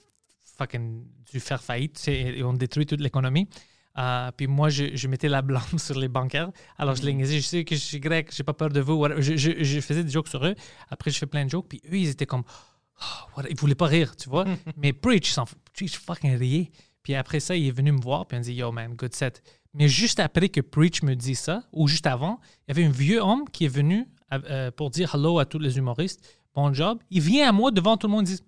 fucking 0.58 1.06
dû 1.32 1.40
faire 1.40 1.62
faillite 1.64 2.08
et 2.08 2.44
on 2.44 2.54
détruit 2.54 2.86
toute 2.86 3.00
l'économie. 3.02 3.48
Euh, 3.98 4.32
puis 4.36 4.48
moi, 4.48 4.70
je, 4.70 4.96
je 4.96 5.08
mettais 5.08 5.30
la 5.30 5.42
blâme 5.42 5.62
sur 5.78 5.98
les 5.98 6.08
bancaires. 6.08 6.50
Alors, 6.78 6.96
je 6.96 7.04
les 7.04 7.14
niaisais. 7.14 7.40
Je 7.40 7.46
sais 7.46 7.64
que 7.64 7.76
je 7.76 7.82
suis 7.82 8.00
grec, 8.00 8.30
j'ai 8.34 8.44
pas 8.44 8.54
peur 8.54 8.70
de 8.70 8.82
vous. 8.82 9.06
Je, 9.20 9.36
je- 9.38 9.64
je 9.64 9.80
faisais 9.82 10.04
des 10.04 10.12
jokes 10.12 10.28
sur 10.30 10.46
eux. 10.46 10.56
Après, 10.90 11.12
je 11.12 11.18
fais 11.18 11.26
plein 11.28 11.46
de 11.46 11.50
jokes. 11.50 11.68
Puis 11.70 11.82
eux, 11.86 11.98
ils 11.98 12.10
étaient 12.10 12.26
comme. 12.26 12.44
Oh, 13.38 13.42
Ils 13.50 13.56
voulaient 13.56 13.76
pas 13.76 13.88
rire, 13.88 14.16
tu 14.16 14.30
vois. 14.30 14.46
Mais 14.78 14.94
Preach, 14.94 15.30
il 15.30 15.34
s'en 15.34 15.46
fout. 15.46 15.58
Preach 15.74 15.98
fucking 15.98 16.36
riait. 16.38 16.72
Puis 17.04 17.16
après 17.16 17.40
ça, 17.40 17.56
il 17.56 17.68
est 17.68 17.72
venu 17.72 17.92
me 17.92 18.02
voir. 18.02 18.26
Puis 18.28 18.38
il 18.38 18.40
me 18.40 18.44
dit 18.46 18.54
Yo, 18.54 18.72
man, 18.72 18.94
good 18.96 19.14
set. 19.14 19.44
Mais 19.74 19.88
juste 19.88 20.20
après 20.20 20.50
que 20.50 20.62
Preach 20.62 21.02
me 21.04 21.16
dit 21.16 21.36
ça, 21.36 21.64
ou 21.72 21.88
juste 21.88 22.06
avant, 22.08 22.40
il 22.68 22.76
y 22.76 22.80
avait 22.80 22.86
un 22.88 22.92
vieux 22.92 23.20
homme 23.22 23.46
qui 23.52 23.66
est 23.66 23.70
venu 23.76 24.06
euh, 24.32 24.70
pour 24.72 24.90
dire 24.92 25.14
hello 25.16 25.40
à 25.40 25.46
tous 25.46 25.60
les 25.60 25.78
humoristes. 25.78 26.24
Bon 26.56 26.72
job. 26.74 27.00
Il 27.10 27.22
vient 27.22 27.50
à 27.50 27.52
moi 27.52 27.72
devant 27.72 27.98
tout 27.98 28.08
le 28.08 28.12
monde 28.14 28.28
et 28.30 28.34
dit 28.36 28.42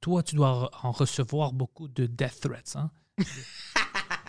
Toi, 0.00 0.22
tu 0.22 0.34
dois 0.36 0.70
en 0.82 0.92
recevoir 0.92 1.52
beaucoup 1.52 1.88
de 1.88 2.06
death 2.06 2.40
threats. 2.40 2.76
Hein? 2.80 2.90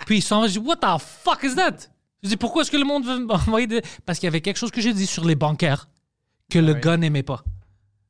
Puis 0.05 0.17
il 0.17 0.21
s'en 0.21 0.41
va. 0.41 0.47
Je 0.47 0.53
dis 0.53 0.59
What 0.59 0.77
the 0.77 0.99
fuck 0.99 1.43
is 1.43 1.55
that? 1.55 1.77
Je 2.23 2.29
dis 2.29 2.37
Pourquoi 2.37 2.61
est-ce 2.61 2.71
que 2.71 2.77
le 2.77 2.85
monde 2.85 3.05
veut 3.05 3.19
m'envoyer 3.19 3.67
de. 3.67 3.81
Parce 4.05 4.19
qu'il 4.19 4.27
y 4.27 4.29
avait 4.29 4.41
quelque 4.41 4.57
chose 4.57 4.71
que 4.71 4.81
j'ai 4.81 4.93
dit 4.93 5.05
sur 5.05 5.25
les 5.25 5.35
bancaires 5.35 5.87
que 6.49 6.59
le 6.59 6.73
ouais. 6.73 6.79
gars 6.79 6.97
n'aimait 6.97 7.23
pas. 7.23 7.43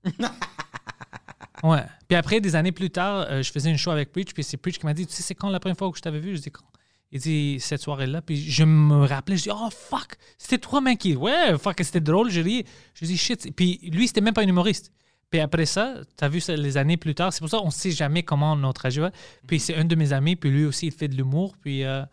ouais. 1.64 1.84
Puis 2.08 2.16
après, 2.16 2.42
des 2.42 2.56
années 2.56 2.72
plus 2.72 2.90
tard, 2.90 3.26
euh, 3.30 3.42
je 3.42 3.52
faisais 3.52 3.70
une 3.70 3.78
show 3.78 3.92
avec 3.92 4.12
Preach. 4.12 4.34
Puis 4.34 4.44
c'est 4.44 4.58
Preach 4.58 4.78
qui 4.78 4.86
m'a 4.86 4.94
dit 4.94 5.08
Tu 5.08 5.14
sais, 5.14 5.24
c'est 5.24 5.36
quand 5.36 5.50
la 5.50 5.60
première 5.60 5.78
fois 5.78 5.90
que 5.92 5.98
je 5.98 6.02
t'avais 6.02 6.20
vu? 6.20 6.36
Je 6.36 6.42
dis 6.42 6.52
Quand? 6.52 6.66
Il 7.12 7.22
dit 7.22 7.58
Cette 7.60 7.82
soirée-là. 7.82 8.22
Puis 8.22 8.38
je 8.38 8.64
me 8.64 9.06
rappelais. 9.06 9.38
Je 9.38 9.44
dis 9.44 9.52
Oh 9.52 9.70
fuck, 9.70 10.16
c'était 10.38 10.58
toi, 10.58 10.82
qui. 10.96 11.16
Ouais, 11.16 11.58
fuck, 11.58 11.76
c'était 11.84 12.02
drôle. 12.02 12.30
Je 12.30 12.42
ris. 12.42 12.66
Je 12.94 13.06
dis 13.06 13.18
Shit. 13.18 13.56
Puis 13.56 13.80
lui, 13.92 14.08
c'était 14.08 14.22
même 14.22 14.34
pas 14.34 14.42
un 14.42 14.48
humoriste. 14.48 14.92
Puis 15.30 15.40
après 15.40 15.66
ça, 15.66 15.96
tu 16.18 16.24
as 16.24 16.30
vu 16.30 16.40
ça 16.40 16.56
les 16.56 16.78
années 16.78 16.98
plus 16.98 17.16
tard. 17.16 17.34
C'est 17.34 17.40
pour 17.40 17.50
ça 17.50 17.58
qu'on 17.58 17.72
sait 17.72 17.92
jamais 17.92 18.24
comment 18.24 18.56
notre 18.56 18.86
âge 18.86 19.00
va. 19.00 19.12
Puis 19.48 19.60
c'est 19.60 19.76
un 19.76 19.84
de 19.86 19.96
mes 19.96 20.14
amis. 20.14 20.36
Puis 20.36 20.50
lui 20.52 20.66
aussi, 20.66 20.88
il 20.88 20.92
fait 20.94 21.08
de 21.08 21.16
l'humour. 21.16 21.56
Puis. 21.62 21.84
euh, 21.84 22.04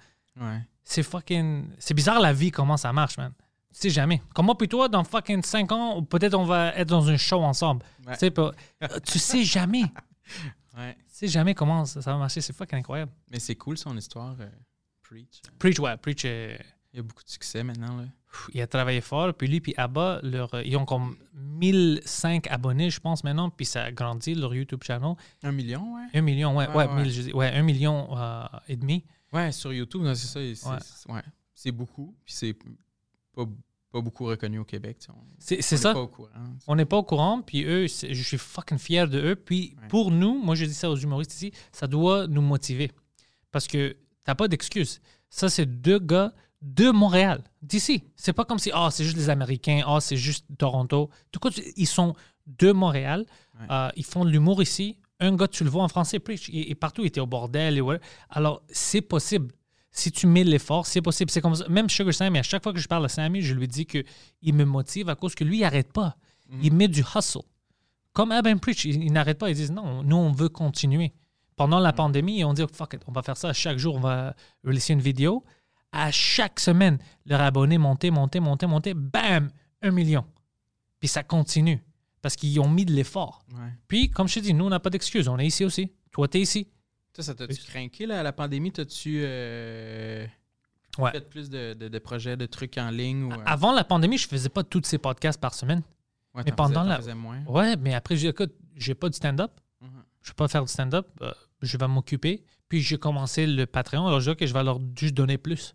Ouais. 0.40 0.60
c'est 0.82 1.02
fucking. 1.02 1.66
C'est 1.78 1.92
bizarre 1.94 2.18
la 2.20 2.32
vie, 2.32 2.50
comment 2.50 2.78
ça 2.78 2.90
marche, 2.92 3.18
man. 3.18 3.32
Tu 3.74 3.80
sais 3.80 3.90
jamais. 3.90 4.22
Comme 4.34 4.46
moi, 4.46 4.56
puis 4.56 4.66
toi, 4.68 4.88
dans 4.88 5.04
fucking 5.04 5.42
5 5.42 5.70
ans, 5.72 6.02
peut-être 6.02 6.34
on 6.34 6.44
va 6.44 6.74
être 6.74 6.88
dans 6.88 7.06
un 7.08 7.16
show 7.18 7.42
ensemble. 7.42 7.84
Ouais. 8.06 8.14
Tu 8.14 8.18
sais 8.20 8.30
pas. 8.30 8.52
tu 9.06 9.18
sais 9.18 9.44
jamais. 9.44 9.84
Ouais. 10.76 10.94
Tu 10.94 11.02
sais 11.10 11.28
jamais 11.28 11.54
comment 11.54 11.84
ça, 11.84 12.00
ça 12.00 12.12
va 12.12 12.18
marcher. 12.18 12.40
C'est 12.40 12.54
fucking 12.56 12.78
incroyable. 12.78 13.12
Mais 13.30 13.38
c'est 13.38 13.56
cool 13.56 13.76
son 13.76 13.94
histoire. 13.96 14.34
euh, 14.40 14.48
Preach. 15.02 15.42
Preach, 15.58 15.78
ouais. 15.78 15.96
Preach, 15.98 16.22
euh, 16.24 16.56
Il 16.92 16.96
y 16.96 17.00
a 17.00 17.02
beaucoup 17.02 17.22
de 17.22 17.28
succès 17.28 17.62
maintenant. 17.62 17.94
Là. 17.98 18.04
Il 18.54 18.60
a 18.60 18.66
travaillé 18.66 19.00
fort. 19.00 19.34
Puis 19.34 19.48
lui, 19.48 19.60
puis 19.60 19.74
Abba, 19.76 20.20
leur, 20.22 20.52
euh, 20.54 20.62
ils 20.64 20.76
ont 20.76 20.84
comme 20.84 21.16
1005 21.34 22.46
abonnés, 22.50 22.90
je 22.90 23.00
pense, 23.00 23.24
maintenant. 23.24 23.50
Puis 23.50 23.66
ça 23.66 23.84
a 23.84 23.92
grandi, 23.92 24.34
leur 24.34 24.54
YouTube 24.54 24.82
channel. 24.82 25.14
Un 25.42 25.52
million, 25.52 25.94
ouais. 25.94 26.06
Un 26.14 26.22
million, 26.22 26.56
ouais. 26.56 26.68
Ouais, 26.68 26.74
Ouais, 26.74 26.86
ouais. 26.88 27.02
mille, 27.02 27.12
je 27.12 27.22
dis- 27.22 27.32
ouais, 27.32 27.52
un 27.52 27.62
million 27.62 28.16
euh, 28.18 28.44
et 28.68 28.76
demi. 28.76 29.04
Ouais, 29.32 29.52
sur 29.52 29.72
YouTube, 29.72 30.02
c'est 30.14 30.26
ça. 30.54 30.78
C'est 30.80 31.12
Ouais. 31.12 31.72
beaucoup. 31.72 32.14
Puis 32.24 32.34
c'est 32.34 32.54
pas, 33.34 33.44
pas 33.90 34.00
beaucoup 34.00 34.24
reconnu 34.24 34.58
au 34.58 34.64
Québec. 34.64 34.98
C'est 35.38 35.62
ça. 35.62 35.92
pas 35.92 36.00
au 36.00 36.08
courant. 36.08 36.28
On 36.66 36.74
n'est 36.76 36.84
pas 36.84 36.96
au 36.96 37.02
courant, 37.02 37.42
puis 37.42 37.64
eux, 37.64 37.86
je 37.86 38.22
suis 38.22 38.38
fucking 38.38 38.78
fier 38.78 39.08
de 39.08 39.18
eux. 39.18 39.36
Puis 39.36 39.76
pour 39.88 40.10
nous, 40.10 40.42
moi 40.42 40.54
je 40.54 40.64
dis 40.64 40.74
ça 40.74 40.90
aux 40.90 40.96
humoristes 40.96 41.34
ici, 41.34 41.52
ça 41.72 41.86
doit 41.86 42.26
nous 42.26 42.42
motiver. 42.42 42.90
Parce 43.50 43.66
que 43.66 43.96
t'as 44.24 44.34
pas 44.34 44.48
d'excuse. 44.48 45.00
Ça, 45.30 45.48
c'est 45.48 45.66
deux 45.66 45.98
gars 45.98 46.32
de 46.62 46.90
Montréal, 46.90 47.42
d'ici. 47.60 48.04
C'est 48.16 48.32
pas 48.32 48.44
comme 48.44 48.58
si, 48.58 48.70
ah, 48.72 48.88
c'est 48.90 49.04
juste 49.04 49.16
les 49.16 49.28
Américains, 49.28 49.82
ah, 49.84 50.00
c'est 50.00 50.16
juste 50.16 50.46
Toronto. 50.56 51.10
Tout 51.32 51.40
cas, 51.40 51.50
ils 51.76 51.86
sont 51.86 52.14
de 52.46 52.72
Montréal. 52.72 53.26
Ouais. 53.58 53.66
Euh, 53.70 53.88
ils 53.96 54.04
font 54.04 54.24
de 54.24 54.30
l'humour 54.30 54.62
ici. 54.62 54.96
Un 55.18 55.34
gars, 55.34 55.48
tu 55.48 55.64
le 55.64 55.70
vois 55.70 55.82
en 55.82 55.88
français, 55.88 56.20
preach. 56.20 56.48
Et, 56.50 56.70
et 56.70 56.74
partout, 56.74 57.02
il 57.02 57.08
était 57.08 57.20
au 57.20 57.26
bordel. 57.26 57.78
Et 57.78 57.80
ouais. 57.80 58.00
Alors, 58.30 58.62
c'est 58.68 59.02
possible. 59.02 59.52
Si 59.90 60.10
tu 60.10 60.26
mets 60.26 60.44
l'effort, 60.44 60.86
c'est 60.86 61.02
possible. 61.02 61.30
C'est 61.30 61.40
comme 61.40 61.54
ça. 61.54 61.68
Même 61.68 61.90
Sugar 61.90 62.14
Sammy, 62.14 62.38
à 62.38 62.42
chaque 62.42 62.62
fois 62.62 62.72
que 62.72 62.78
je 62.78 62.88
parle 62.88 63.04
à 63.04 63.08
Sammy, 63.08 63.42
je 63.42 63.54
lui 63.54 63.68
dis 63.68 63.84
qu'il 63.84 64.54
me 64.54 64.64
motive 64.64 65.08
à 65.08 65.16
cause 65.16 65.34
que 65.34 65.44
lui, 65.44 65.58
il 65.58 65.60
n'arrête 65.62 65.92
pas. 65.92 66.16
Il 66.62 66.74
met 66.74 66.88
du 66.88 67.00
hustle. 67.14 67.42
Comme 68.12 68.30
Ab 68.30 68.46
and 68.46 68.58
Preach, 68.58 68.84
ils, 68.84 69.02
ils 69.02 69.12
n'arrêtent 69.12 69.38
pas. 69.38 69.50
Ils 69.50 69.56
disent 69.56 69.72
non, 69.72 70.02
nous, 70.02 70.16
on 70.16 70.32
veut 70.32 70.48
continuer. 70.48 71.12
Pendant 71.56 71.80
la 71.80 71.92
pandémie, 71.92 72.44
on 72.44 72.54
dit 72.54 72.62
fuck 72.72 72.94
it, 72.94 73.02
on 73.06 73.12
va 73.12 73.22
faire 73.22 73.36
ça. 73.36 73.52
Chaque 73.52 73.78
jour, 73.78 73.96
on 73.96 74.00
va 74.00 74.34
releaser 74.64 74.94
une 74.94 75.00
vidéo. 75.00 75.44
À 75.92 76.10
chaque 76.10 76.58
semaine, 76.58 76.98
leurs 77.26 77.40
abonnés 77.42 77.78
montaient, 77.78 78.10
montaient, 78.10 78.40
montaient, 78.40 78.66
montaient. 78.66 78.94
Bam! 78.94 79.50
Un 79.82 79.90
million. 79.90 80.24
Puis 81.00 81.08
ça 81.08 81.22
continue. 81.22 81.82
Parce 82.22 82.36
qu'ils 82.36 82.58
ont 82.60 82.68
mis 82.68 82.84
de 82.84 82.92
l'effort. 82.92 83.42
Ouais. 83.52 83.72
Puis, 83.88 84.08
comme 84.10 84.28
je 84.28 84.36
te 84.36 84.40
dis, 84.40 84.54
nous, 84.54 84.64
on 84.64 84.70
n'a 84.70 84.78
pas 84.80 84.90
d'excuses. 84.90 85.26
On 85.28 85.38
est 85.38 85.46
ici 85.46 85.64
aussi. 85.64 85.92
Toi, 86.12 86.28
t'es 86.28 86.40
ici. 86.40 86.68
Toi, 87.12 87.24
ça 87.24 87.34
t'a-tu 87.34 87.56
craqué, 87.64 88.06
là, 88.06 88.20
à 88.20 88.22
la 88.22 88.32
pandémie? 88.32 88.70
T'as-tu 88.72 89.20
euh, 89.24 90.26
Ouais. 90.98 91.10
fait 91.10 91.28
plus 91.28 91.50
de, 91.50 91.74
de- 91.74 91.88
de 91.88 91.98
projets, 91.98 92.36
de 92.36 92.46
trucs 92.46 92.78
en 92.78 92.90
ligne? 92.90 93.24
Ou, 93.24 93.32
euh, 93.32 93.36
Avant 93.44 93.72
la 93.72 93.82
pandémie, 93.84 94.18
je 94.18 94.28
faisais 94.28 94.48
pas 94.48 94.62
tous 94.62 94.82
ces 94.84 94.98
podcasts 94.98 95.40
par 95.40 95.52
semaine. 95.54 95.82
ouais, 96.34 96.42
mais 96.46 96.52
pendant 96.52 96.84
faisais- 96.96 97.08
la- 97.10 97.14
moins. 97.14 97.42
Ouais, 97.46 97.76
mais 97.76 97.92
après, 97.94 98.14
j'ai 98.16 98.22
dit, 98.22 98.28
écoute, 98.28 98.54
j'ai 98.76 98.94
pas 98.94 99.08
de 99.08 99.14
stand-up. 99.14 99.50
Mhm. 99.80 99.88
Je 100.22 100.30
vais 100.30 100.34
pas 100.34 100.48
faire 100.48 100.62
du 100.64 100.72
stand-up. 100.72 101.08
euh, 101.22 101.32
je 101.60 101.76
vais 101.76 101.88
m'occuper. 101.88 102.44
Puis, 102.68 102.80
j'ai 102.80 102.98
commencé 102.98 103.46
le 103.46 103.66
Patreon. 103.66 104.06
Alors, 104.06 104.20
je 104.20 104.30
dis, 104.30 104.42
OK, 104.42 104.46
je 104.46 104.54
vais 104.54 104.62
leur 104.62 104.78
juste 104.96 105.14
donner 105.14 105.36
plus. 105.38 105.74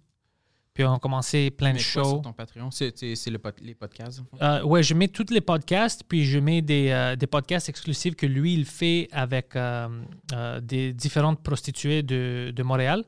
Puis, 0.78 0.86
on 0.86 0.94
a 0.94 1.00
commencé 1.00 1.50
plein 1.50 1.74
de 1.74 1.80
shows. 1.80 2.04
sur 2.04 2.22
ton 2.22 2.34
Patreon? 2.34 2.70
C'est 2.70 2.92
le 3.02 3.40
les 3.64 3.74
podcasts. 3.74 4.20
en 4.20 4.38
fait? 4.38 4.44
Euh, 4.44 4.62
ouais, 4.64 4.84
je 4.84 4.94
mets 4.94 5.08
tous 5.08 5.26
les 5.32 5.42
podcasts, 5.42 6.04
puis 6.08 6.24
je 6.24 6.38
mets 6.38 6.62
des, 6.62 6.90
euh, 6.92 7.16
des 7.16 7.26
podcasts 7.26 7.68
exclusifs 7.68 8.16
que 8.16 8.28
lui, 8.28 8.54
il 8.54 8.64
fait 8.66 9.08
avec 9.12 9.56
euh, 9.56 9.88
euh, 10.34 10.60
des 10.62 10.94
différentes 10.94 11.42
prostituées 11.42 12.04
de, 12.04 12.54
de 12.56 12.62
Montréal. 12.64 13.04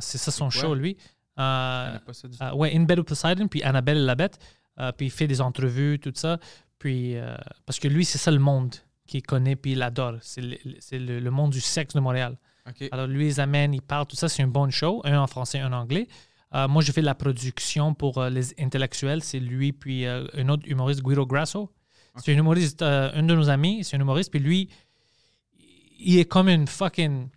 C'est 0.00 0.18
ça 0.18 0.30
son 0.30 0.50
quoi? 0.50 0.60
show, 0.60 0.74
lui. 0.74 0.98
Ouais, 1.38 2.76
In 2.76 2.82
Bed 2.82 2.98
with 2.98 3.08
Poseidon, 3.08 3.48
puis 3.48 3.62
Annabelle 3.62 4.04
la 4.04 4.14
Bête. 4.14 4.38
Puis 4.96 5.06
il 5.06 5.10
fait 5.10 5.26
des 5.26 5.40
entrevues, 5.40 5.98
tout 5.98 6.12
ça. 6.14 6.38
Puis, 6.78 7.16
parce 7.64 7.78
que 7.78 7.88
lui, 7.88 8.04
c'est 8.04 8.18
ça 8.18 8.30
le 8.30 8.38
monde 8.40 8.74
qu'il 9.06 9.22
connaît, 9.22 9.56
puis 9.56 9.72
il 9.72 9.82
adore. 9.82 10.16
C'est 10.20 10.42
le, 10.42 10.58
le- 10.92 11.20
le 11.20 11.30
monde 11.30 11.50
du 11.52 11.60
sexe 11.62 11.94
de 11.94 12.00
Montréal. 12.00 12.36
Alors, 12.92 13.06
lui, 13.06 13.26
ils 13.26 13.40
amènent, 13.40 13.72
ils 13.72 13.80
parlent, 13.80 14.06
tout 14.06 14.16
ça. 14.16 14.28
C'est 14.28 14.42
une 14.42 14.50
bonne 14.50 14.70
show, 14.70 15.00
un 15.04 15.18
en 15.18 15.26
français, 15.26 15.60
un 15.60 15.72
en 15.72 15.78
anglais. 15.80 16.06
Euh, 16.54 16.66
moi, 16.68 16.82
je 16.82 16.92
fais 16.92 17.00
de 17.02 17.06
la 17.06 17.14
production 17.14 17.92
pour 17.94 18.18
euh, 18.18 18.30
les 18.30 18.54
intellectuels. 18.60 19.22
C'est 19.22 19.40
lui, 19.40 19.72
puis 19.72 20.06
euh, 20.06 20.26
un 20.34 20.48
autre 20.48 20.62
humoriste, 20.66 21.02
Guido 21.02 21.26
Grasso. 21.26 21.70
C'est 22.16 22.34
un 22.34 22.38
humoriste, 22.38 22.82
euh, 22.82 23.10
un 23.14 23.22
de 23.22 23.34
nos 23.34 23.48
amis, 23.50 23.84
c'est 23.84 23.96
un 23.96 24.00
humoriste. 24.00 24.30
Puis 24.30 24.40
lui, 24.40 24.68
il 26.00 26.18
est 26.18 26.24
comme 26.24 26.48
une 26.48 26.66
fucking. 26.66 27.28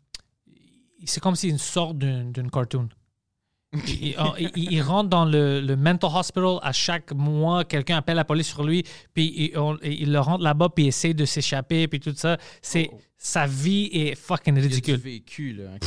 C'est 1.05 1.19
comme 1.19 1.35
si 1.35 1.49
une 1.49 1.57
sorte 1.57 1.97
d'une 1.97 2.49
cartoon. 2.51 2.89
il, 3.73 4.15
il- 4.39 4.51
il- 4.55 4.71
il 4.73 4.81
rentre 4.81 5.09
dans 5.09 5.25
le, 5.25 5.61
le 5.61 5.75
mental 5.75 6.09
hospital 6.13 6.57
à 6.61 6.71
chaque 6.71 7.11
mois. 7.13 7.63
Quelqu'un 7.63 7.97
appelle 7.97 8.17
la 8.17 8.25
police 8.25 8.47
sur 8.47 8.63
lui, 8.63 8.83
puis 9.13 9.33
il, 9.53 9.57
on- 9.57 9.77
il 9.83 10.11
le 10.11 10.19
rentre 10.19 10.43
là-bas, 10.43 10.69
puis 10.69 10.85
il 10.85 10.87
essaie 10.89 11.13
de 11.13 11.25
s'échapper, 11.25 11.87
puis 11.87 11.99
tout 11.99 12.13
ça. 12.15 12.37
C'est 12.61 12.89
Oh. 12.91 12.99
Sa 13.23 13.45
vie 13.45 13.87
est 13.93 14.15
fucking 14.15 14.55
Il 14.55 14.63
y 14.63 14.65
a 14.65 14.67
du 14.67 14.73
ridicule. 14.73 14.95
vécu, 14.95 15.53
là. 15.53 15.77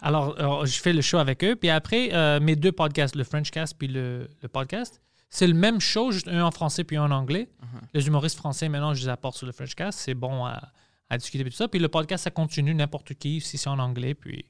Alors, 0.00 0.62
euh, 0.62 0.66
je 0.66 0.78
fais 0.78 0.92
le 0.92 1.00
show 1.02 1.18
avec 1.18 1.42
eux. 1.42 1.56
Puis 1.56 1.68
après, 1.68 2.14
euh, 2.14 2.38
mes 2.38 2.54
deux 2.54 2.70
podcasts, 2.70 3.16
le 3.16 3.24
Frenchcast 3.24 3.76
puis 3.76 3.88
le, 3.88 4.30
le 4.40 4.48
podcast, 4.48 5.02
c'est 5.28 5.48
le 5.48 5.54
même 5.54 5.80
show, 5.80 6.12
juste 6.12 6.28
un 6.28 6.44
en 6.44 6.52
français 6.52 6.84
puis 6.84 6.96
un 6.96 7.02
en 7.06 7.10
anglais. 7.10 7.48
Uh-huh. 7.60 7.80
Les 7.92 8.06
humoristes 8.06 8.36
français, 8.36 8.68
maintenant, 8.68 8.94
je 8.94 9.02
les 9.02 9.08
apporte 9.08 9.36
sur 9.36 9.46
le 9.46 9.52
Frenchcast. 9.52 9.98
C'est 9.98 10.14
bon 10.14 10.44
à, 10.44 10.70
à 11.08 11.18
discuter 11.18 11.44
et 11.44 11.50
tout 11.50 11.56
ça. 11.56 11.66
Puis 11.66 11.80
le 11.80 11.88
podcast, 11.88 12.22
ça 12.22 12.30
continue 12.30 12.72
n'importe 12.72 13.14
qui, 13.14 13.40
si 13.40 13.58
c'est 13.58 13.68
en 13.68 13.80
anglais. 13.80 14.14
Puis, 14.14 14.44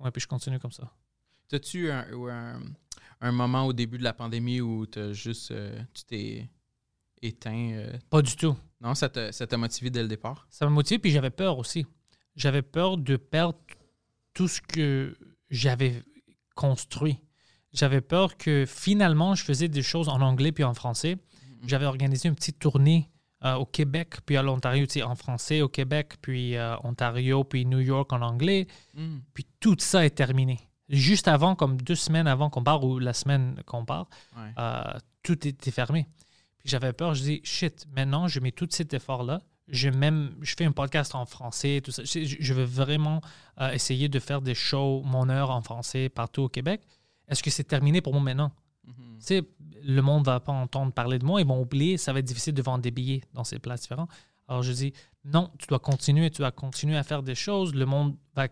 ouais, 0.00 0.10
puis 0.10 0.20
je 0.20 0.26
continue 0.26 0.58
comme 0.58 0.72
ça. 0.72 0.90
T'as-tu 1.48 1.92
un, 1.92 2.04
un, 2.28 2.60
un 3.20 3.32
moment 3.32 3.66
au 3.66 3.72
début 3.72 3.98
de 3.98 4.04
la 4.04 4.12
pandémie 4.12 4.60
où 4.60 4.84
t'as 4.84 5.12
juste, 5.12 5.52
euh, 5.52 5.78
tu 5.94 6.02
t'es 6.06 6.48
éteint? 7.26 7.70
euh, 7.72 7.92
Pas 8.10 8.22
du 8.22 8.36
tout. 8.36 8.56
Non, 8.80 8.94
ça 8.94 9.08
t'a 9.08 9.32
ça 9.32 9.46
motivé 9.56 9.90
dès 9.90 10.02
le 10.02 10.08
départ? 10.08 10.46
Ça 10.50 10.64
m'a 10.66 10.70
motivé, 10.70 10.98
puis 10.98 11.10
j'avais 11.10 11.30
peur 11.30 11.58
aussi. 11.58 11.86
J'avais 12.34 12.62
peur 12.62 12.98
de 12.98 13.16
perdre 13.16 13.58
tout 14.34 14.48
ce 14.48 14.60
que 14.60 15.16
j'avais 15.50 16.02
construit. 16.54 17.18
J'avais 17.72 18.00
peur 18.00 18.36
que 18.36 18.64
finalement, 18.66 19.34
je 19.34 19.44
faisais 19.44 19.68
des 19.68 19.82
choses 19.82 20.08
en 20.08 20.20
anglais 20.20 20.52
puis 20.52 20.64
en 20.64 20.74
français. 20.74 21.16
J'avais 21.66 21.86
organisé 21.86 22.28
une 22.28 22.34
petite 22.34 22.58
tournée 22.58 23.10
euh, 23.44 23.54
au 23.54 23.66
Québec, 23.66 24.16
puis 24.24 24.36
à 24.36 24.42
l'Ontario, 24.42 24.86
en 25.04 25.14
français 25.14 25.60
au 25.62 25.68
Québec, 25.68 26.14
puis 26.22 26.56
euh, 26.56 26.76
Ontario, 26.84 27.44
puis 27.44 27.64
New 27.66 27.80
York 27.80 28.12
en 28.12 28.22
anglais. 28.22 28.66
Mm. 28.94 29.18
Puis 29.34 29.46
tout 29.60 29.76
ça 29.78 30.04
est 30.04 30.10
terminé. 30.10 30.60
Juste 30.88 31.28
avant, 31.28 31.54
comme 31.56 31.80
deux 31.80 31.94
semaines 31.96 32.26
avant 32.28 32.48
qu'on 32.50 32.62
part, 32.62 32.84
ou 32.84 32.98
la 32.98 33.12
semaine 33.12 33.60
qu'on 33.66 33.84
part, 33.84 34.08
Ouais. 34.36 34.52
euh, 34.58 34.98
tout 35.22 35.46
était 35.46 35.70
fermé. 35.70 36.06
J'avais 36.66 36.92
peur, 36.92 37.14
je 37.14 37.22
dis, 37.22 37.40
shit, 37.44 37.86
maintenant, 37.94 38.28
je 38.28 38.40
mets 38.40 38.52
tout 38.52 38.68
cet 38.70 38.92
effort-là. 38.92 39.40
Je, 39.68 39.88
même, 39.88 40.36
je 40.42 40.54
fais 40.56 40.64
un 40.64 40.72
podcast 40.72 41.14
en 41.14 41.24
français, 41.24 41.80
tout 41.82 41.90
ça. 41.90 42.04
Je, 42.04 42.24
je 42.24 42.54
veux 42.54 42.64
vraiment 42.64 43.20
euh, 43.60 43.70
essayer 43.72 44.08
de 44.08 44.18
faire 44.18 44.42
des 44.42 44.54
shows, 44.54 45.02
mon 45.04 45.28
heure 45.28 45.50
en 45.50 45.62
français, 45.62 46.08
partout 46.08 46.42
au 46.42 46.48
Québec. 46.48 46.82
Est-ce 47.28 47.42
que 47.42 47.50
c'est 47.50 47.64
terminé 47.64 48.00
pour 48.00 48.12
moi 48.12 48.22
maintenant? 48.22 48.52
Tu 48.86 48.92
sais, 49.18 49.42
le 49.82 50.00
monde 50.02 50.26
va 50.26 50.38
pas 50.40 50.52
entendre 50.52 50.92
parler 50.92 51.18
de 51.18 51.24
moi, 51.24 51.40
ils 51.40 51.46
vont 51.46 51.60
oublier, 51.60 51.96
ça 51.96 52.12
va 52.12 52.20
être 52.20 52.26
difficile 52.26 52.54
de 52.54 52.62
vendre 52.62 52.82
des 52.82 52.90
billets 52.90 53.22
dans 53.32 53.44
ces 53.44 53.58
places 53.58 53.82
différentes. 53.82 54.10
Alors 54.46 54.62
je 54.62 54.72
dis, 54.72 54.92
non, 55.24 55.50
tu 55.58 55.66
dois 55.66 55.80
continuer, 55.80 56.30
tu 56.30 56.38
dois 56.38 56.52
continuer 56.52 56.96
à 56.96 57.02
faire 57.02 57.22
des 57.22 57.34
choses, 57.34 57.74
le 57.74 57.86
monde 57.86 58.16
va, 58.34 58.48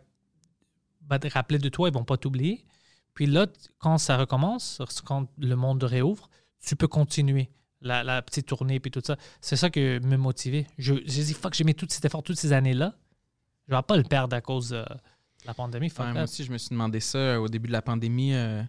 va 1.08 1.18
te 1.18 1.28
rappeler 1.28 1.58
de 1.58 1.68
toi, 1.68 1.88
ils 1.88 1.94
vont 1.94 2.04
pas 2.04 2.16
t'oublier. 2.16 2.64
Puis 3.12 3.26
là, 3.26 3.46
quand 3.78 3.98
ça 3.98 4.16
recommence, 4.16 4.82
quand 5.04 5.28
le 5.38 5.54
monde 5.54 5.84
réouvre, 5.84 6.28
tu 6.60 6.74
peux 6.74 6.88
continuer 6.88 7.50
la, 7.84 8.02
la 8.02 8.22
petite 8.22 8.46
tournée 8.46 8.80
puis 8.80 8.90
tout 8.90 9.02
ça. 9.04 9.16
C'est 9.40 9.56
ça 9.56 9.70
que 9.70 9.98
me 10.00 10.16
motivait. 10.16 10.66
Je, 10.78 10.94
j'ai 11.06 11.22
dit, 11.24 11.34
fuck, 11.34 11.54
j'ai 11.54 11.64
mis 11.64 11.74
tout 11.74 11.86
cet 11.88 12.04
effort 12.04 12.22
toutes 12.22 12.38
ces 12.38 12.52
années-là. 12.52 12.94
Je 13.68 13.74
vais 13.74 13.82
pas 13.82 13.96
le 13.96 14.02
perdre 14.02 14.34
à 14.36 14.40
cause 14.40 14.72
euh, 14.72 14.82
de 14.84 15.46
la 15.46 15.54
pandémie. 15.54 15.88
Fuck 15.90 16.06
Ouais, 16.06 16.12
moi 16.12 16.22
aussi, 16.24 16.44
je 16.44 16.52
me 16.52 16.58
suis 16.58 16.70
demandé 16.70 17.00
ça 17.00 17.18
euh, 17.18 17.36
au 17.38 17.48
début 17.48 17.68
de 17.68 17.72
la 17.72 17.82
pandémie. 17.82 18.34
euh, 18.34 18.62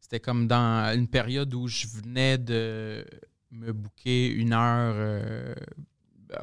C'était 0.00 0.20
comme 0.20 0.46
dans 0.46 0.94
une 0.96 1.08
période 1.08 1.52
où 1.54 1.66
je 1.68 1.86
venais 1.88 2.38
de 2.38 3.04
me 3.50 3.72
booker 3.72 4.28
une 4.28 4.52
heure 4.52 4.94
euh, 4.96 5.54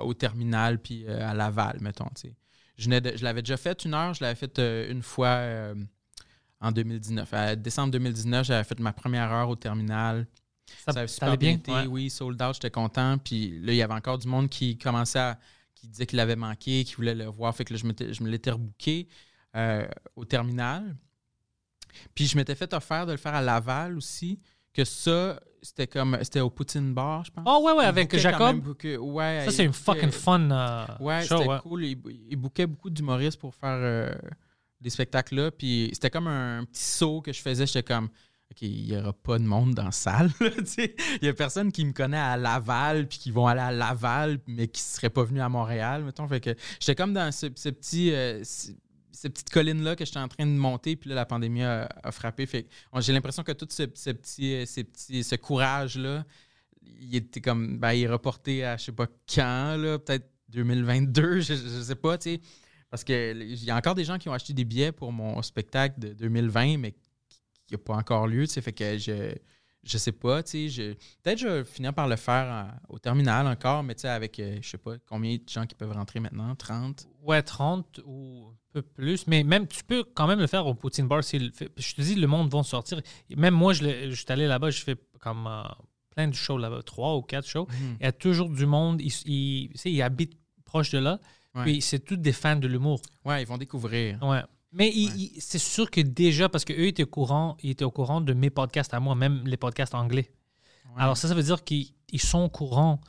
au 0.02 0.14
terminal 0.14 0.80
puis 0.80 1.06
euh, 1.08 1.28
à 1.30 1.34
Laval, 1.34 1.78
mettons. 1.82 2.10
tu 2.16 2.30
sais. 2.30 2.36
Je, 2.78 2.90
de- 2.90 3.16
je 3.16 3.24
l'avais 3.24 3.42
déjà 3.42 3.58
fait 3.58 3.86
une 3.86 3.94
heure, 3.94 4.14
je 4.14 4.24
l'avais 4.24 4.36
fait 4.36 4.60
une 4.92 5.02
fois 5.02 5.40
en 6.60 6.72
2019. 6.72 7.34
À 7.34 7.56
décembre 7.56 7.92
2019, 7.92 8.46
j'avais 8.46 8.64
fait 8.64 8.80
ma 8.80 8.92
première 8.92 9.32
heure 9.32 9.50
au 9.50 9.56
terminal. 9.56 10.28
Ça, 10.86 10.94
Ça 10.94 11.00
avait 11.00 11.08
super 11.08 11.38
bien 11.38 11.52
été, 11.52 11.72
Ouais. 11.72 11.86
oui, 11.88 12.10
sold 12.10 12.42
out, 12.42 12.54
j'étais 12.56 12.72
content. 12.72 13.18
Puis 13.18 13.60
là, 13.60 13.72
il 13.74 13.78
y 13.78 13.82
avait 13.82 13.94
encore 13.94 14.18
du 14.18 14.28
monde 14.28 14.50
qui 14.50 14.78
commençait 14.78 15.20
à. 15.20 15.40
qui 15.76 15.88
disait 15.88 16.06
qu'il 16.06 16.20
avait 16.20 16.36
manqué, 16.36 16.84
qui 16.84 16.96
voulait 16.96 17.16
le 17.16 17.26
voir. 17.26 17.56
Fait 17.56 17.66
que 17.66 17.74
là, 17.74 17.80
je, 17.80 18.24
me 18.24 18.30
l'étais 18.30 18.52
rebooké 18.52 19.08
euh, 19.56 19.88
au 20.16 20.26
terminal. 20.26 20.96
Puis 22.14 22.26
je 22.28 22.38
m'étais 22.38 22.56
fait 22.56 22.74
offert 22.74 23.06
de 23.06 23.12
le 23.12 23.18
faire 23.18 23.36
à 23.36 23.42
Laval 23.42 23.98
aussi. 23.98 24.40
Que 24.74 24.84
ça, 24.84 25.40
c'était 25.62 25.88
comme. 25.88 26.18
C'était 26.22 26.42
au 26.42 26.50
Poutine 26.50 26.94
Bar, 26.94 27.24
je 27.26 27.32
pense. 27.32 27.44
Oh 27.48 27.64
ouais, 27.66 27.72
ouais, 27.74 27.86
Il 27.86 27.88
avec 27.88 28.18
Jacob? 28.18 28.76
ouais, 28.84 29.42
Ça, 29.46 29.52
c'est 29.52 29.64
une 29.64 29.72
fucking 29.74 30.12
fun 30.12 30.52
euh, 30.52 30.86
Ouais, 31.00 31.22
c'était 31.22 31.48
ouais. 31.48 31.60
cool. 31.62 31.86
Il, 31.86 31.98
il 32.30 32.36
bookait 32.36 32.68
beaucoup 32.68 32.90
d'humoristes 32.90 33.40
pour 33.40 33.56
faire 33.56 33.78
euh, 33.80 34.14
des 34.82 34.90
spectacles 34.90 35.36
là. 35.36 35.52
Puis 35.52 35.90
c'était 35.94 36.10
comme 36.10 36.28
un 36.28 36.66
petit 36.66 36.84
saut 36.84 37.22
que 37.22 37.32
je 37.32 37.42
faisais. 37.42 37.66
J'étais 37.66 37.84
comme, 37.84 38.10
OK, 38.52 38.62
il 38.62 38.86
n'y 38.86 38.98
aura 38.98 39.12
pas 39.14 39.40
de 39.40 39.44
monde 39.44 39.74
dans 39.74 39.86
la 39.86 39.92
salle. 39.92 40.32
il 40.78 40.94
n'y 41.24 41.28
a 41.28 41.34
personne 41.34 41.72
qui 41.72 41.84
me 41.84 41.94
connaît 41.94 42.18
à 42.18 42.38
Laval, 42.38 43.08
puis 43.08 43.18
qui 43.18 43.32
vont 43.32 43.48
aller 43.48 43.62
à 43.62 43.72
Laval, 43.72 44.40
mais 44.48 44.68
qui 44.68 44.82
ne 44.82 44.86
seraient 44.86 45.10
pas 45.10 45.24
venus 45.24 45.42
à 45.42 45.50
Montréal, 45.50 46.04
mettons. 46.04 46.28
Fait 46.28 46.40
que 46.40 46.56
j'étais 46.80 46.96
comme 46.96 47.14
dans 47.14 47.32
ce, 47.32 47.48
petit. 47.48 48.12
euh, 48.12 48.44
ce- 48.44 48.72
cette 49.12 49.34
petite 49.34 49.50
colline-là 49.50 49.96
que 49.96 50.06
j'étais 50.06 50.20
en 50.20 50.28
train 50.28 50.46
de 50.46 50.52
monter, 50.52 50.96
puis 50.96 51.10
là, 51.10 51.16
la 51.16 51.26
pandémie 51.26 51.64
a, 51.64 51.88
frappé. 52.12 52.46
Fait 52.46 52.68
j'ai 53.00 53.14
l'impression 53.14 53.44
que 53.44 53.54
tout 53.54 53.68
ce, 53.70 53.84
petit, 53.84 54.54
euh, 54.54 54.66
ce 54.66 55.36
courage-là, 55.36 56.26
il 57.00 57.16
était 57.16 57.42
comme, 57.42 57.80
ben, 57.80 57.94
il 57.94 58.04
est 58.04 58.10
reporté 58.10 58.64
à 58.66 58.78
je 58.78 58.86
sais 58.86 58.92
pas 58.92 59.08
quand, 59.34 59.78
là, 59.78 59.98
peut-être 60.00 60.30
2022, 60.50 61.40
je, 61.40 61.54
je 61.56 61.82
sais 61.82 61.96
pas, 61.96 62.18
tu 62.18 62.36
sais. 62.36 62.42
Parce 62.90 63.04
qu'il 63.04 63.64
y 63.64 63.72
a 63.72 63.76
encore 63.76 63.96
des 63.96 64.06
gens 64.06 64.18
qui 64.18 64.30
ont 64.30 64.34
acheté 64.34 64.54
des 64.54 64.64
billets 64.66 64.92
pour 64.92 65.12
mon 65.12 65.42
spectacle 65.42 66.00
de 66.00 66.14
2020, 66.14 66.78
mais 66.78 66.94
qui 67.68 67.74
n'a 67.74 67.78
pas 67.78 67.96
encore 67.96 68.28
lieu, 68.28 68.46
tu 68.48 68.54
sais. 68.54 68.62
Fait 68.62 68.74
que 68.74 68.98
je, 68.98 69.34
je 69.84 69.98
sais 69.98 70.12
pas, 70.12 70.44
tu 70.44 70.70
sais. 70.70 70.98
Peut-être 71.24 71.38
je 71.38 71.48
vais 71.48 71.64
finir 71.64 71.94
par 71.94 72.08
le 72.08 72.16
faire 72.16 72.46
en- 72.90 72.94
au 72.94 73.00
terminal 73.00 73.48
encore, 73.48 73.84
mais 73.84 73.96
tu 73.96 74.02
sais, 74.02 74.10
avec, 74.10 74.40
euh, 74.40 74.58
je 74.62 74.70
sais 74.70 74.78
pas, 74.78 74.96
combien 75.08 75.36
de 75.36 75.44
gens 75.48 75.66
qui 75.66 75.76
peuvent 75.76 75.92
rentrer 75.92 76.20
maintenant, 76.20 76.56
30. 76.56 77.08
Ouais, 77.22 77.42
30 77.42 78.02
ou 78.06 78.48
un 78.50 78.56
peu 78.74 78.82
plus. 78.82 79.28
Mais 79.28 79.44
même, 79.44 79.68
tu 79.68 79.84
peux 79.84 80.04
quand 80.04 80.28
même 80.28 80.40
le 80.40 80.48
faire 80.48 80.66
au 80.66 80.74
Poutine 80.74 81.08
Bar. 81.08 81.24
fait. 81.24 81.40
Je 81.40 81.94
te 81.94 82.02
dis, 82.02 82.16
le 82.16 82.28
monde 82.28 82.52
va 82.52 82.64
sortir. 82.64 83.00
Même 83.36 83.54
moi, 83.54 83.74
je, 83.74 84.12
suis 84.14 84.26
allé 84.30 84.48
là-bas, 84.48 84.72
je 84.72 84.84
fais 84.84 84.96
comme 85.20 85.48
euh, 85.48 85.64
plein 86.16 86.28
de 86.28 86.34
shows 86.34 86.58
là-bas, 86.58 86.82
trois 86.84 87.16
ou 87.16 87.22
quatre 87.22 87.48
shows. 87.48 87.68
Mhm. 87.70 87.98
Il 88.00 88.04
y 88.04 88.08
a 88.08 88.12
toujours 88.12 88.50
du 88.50 88.66
monde. 88.66 89.02
Ils, 89.02 90.02
habitent 90.02 90.38
proche 90.66 90.92
de 90.92 90.98
là. 90.98 91.20
Ouais. 91.54 91.64
Puis 91.64 91.82
c'est 91.82 92.00
tous 92.00 92.18
des 92.18 92.34
fans 92.34 92.58
de 92.58 92.68
l'humour. 92.68 93.02
Ouais, 93.24 93.42
ils 93.44 93.48
vont 93.48 93.58
découvrir. 93.58 94.22
Ouais. 94.22 94.42
Mais 94.76 94.92
c'est 95.40 95.58
sûr 95.58 95.90
que 95.90 96.02
déjà, 96.02 96.50
parce 96.50 96.66
qu'eux 96.66 96.88
étaient 96.88 97.04
au 97.04 97.08
courant, 97.08 97.56
ils 97.64 97.72
étaient 97.72 97.86
au 97.86 97.92
courant 97.92 98.20
de 98.20 98.34
mes 98.34 98.50
podcasts 98.50 98.94
à 98.94 99.00
moi, 99.00 99.16
même 99.16 99.48
les 99.48 99.56
podcasts 99.56 99.96
anglais. 99.96 100.30
Ouais. 100.88 101.02
Alors 101.02 101.16
ça, 101.16 101.30
ça 101.30 101.34
veut 101.34 101.44
dire 101.44 101.64
qu'ils 101.64 101.94
ils 102.12 102.22
sont 102.22 102.44
au 102.44 102.50
courant 102.50 103.00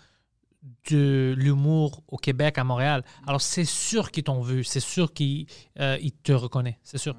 de 0.91 1.35
l'humour 1.37 2.05
au 2.07 2.19
Québec, 2.19 2.59
à 2.59 2.65
Montréal. 2.65 3.05
Alors 3.27 3.41
c'est 3.41 3.65
sûr 3.65 4.13
qu'ils 4.13 4.23
t'ont 4.23 4.43
vu, 4.43 4.63
c'est 4.63 4.81
sûr 4.81 5.13
qu'ils 5.13 5.47
euh, 5.81 5.99
ils 6.01 6.13
te 6.13 6.33
reconnaissent, 6.33 6.79
c'est 6.85 6.99
sûr. 6.99 7.17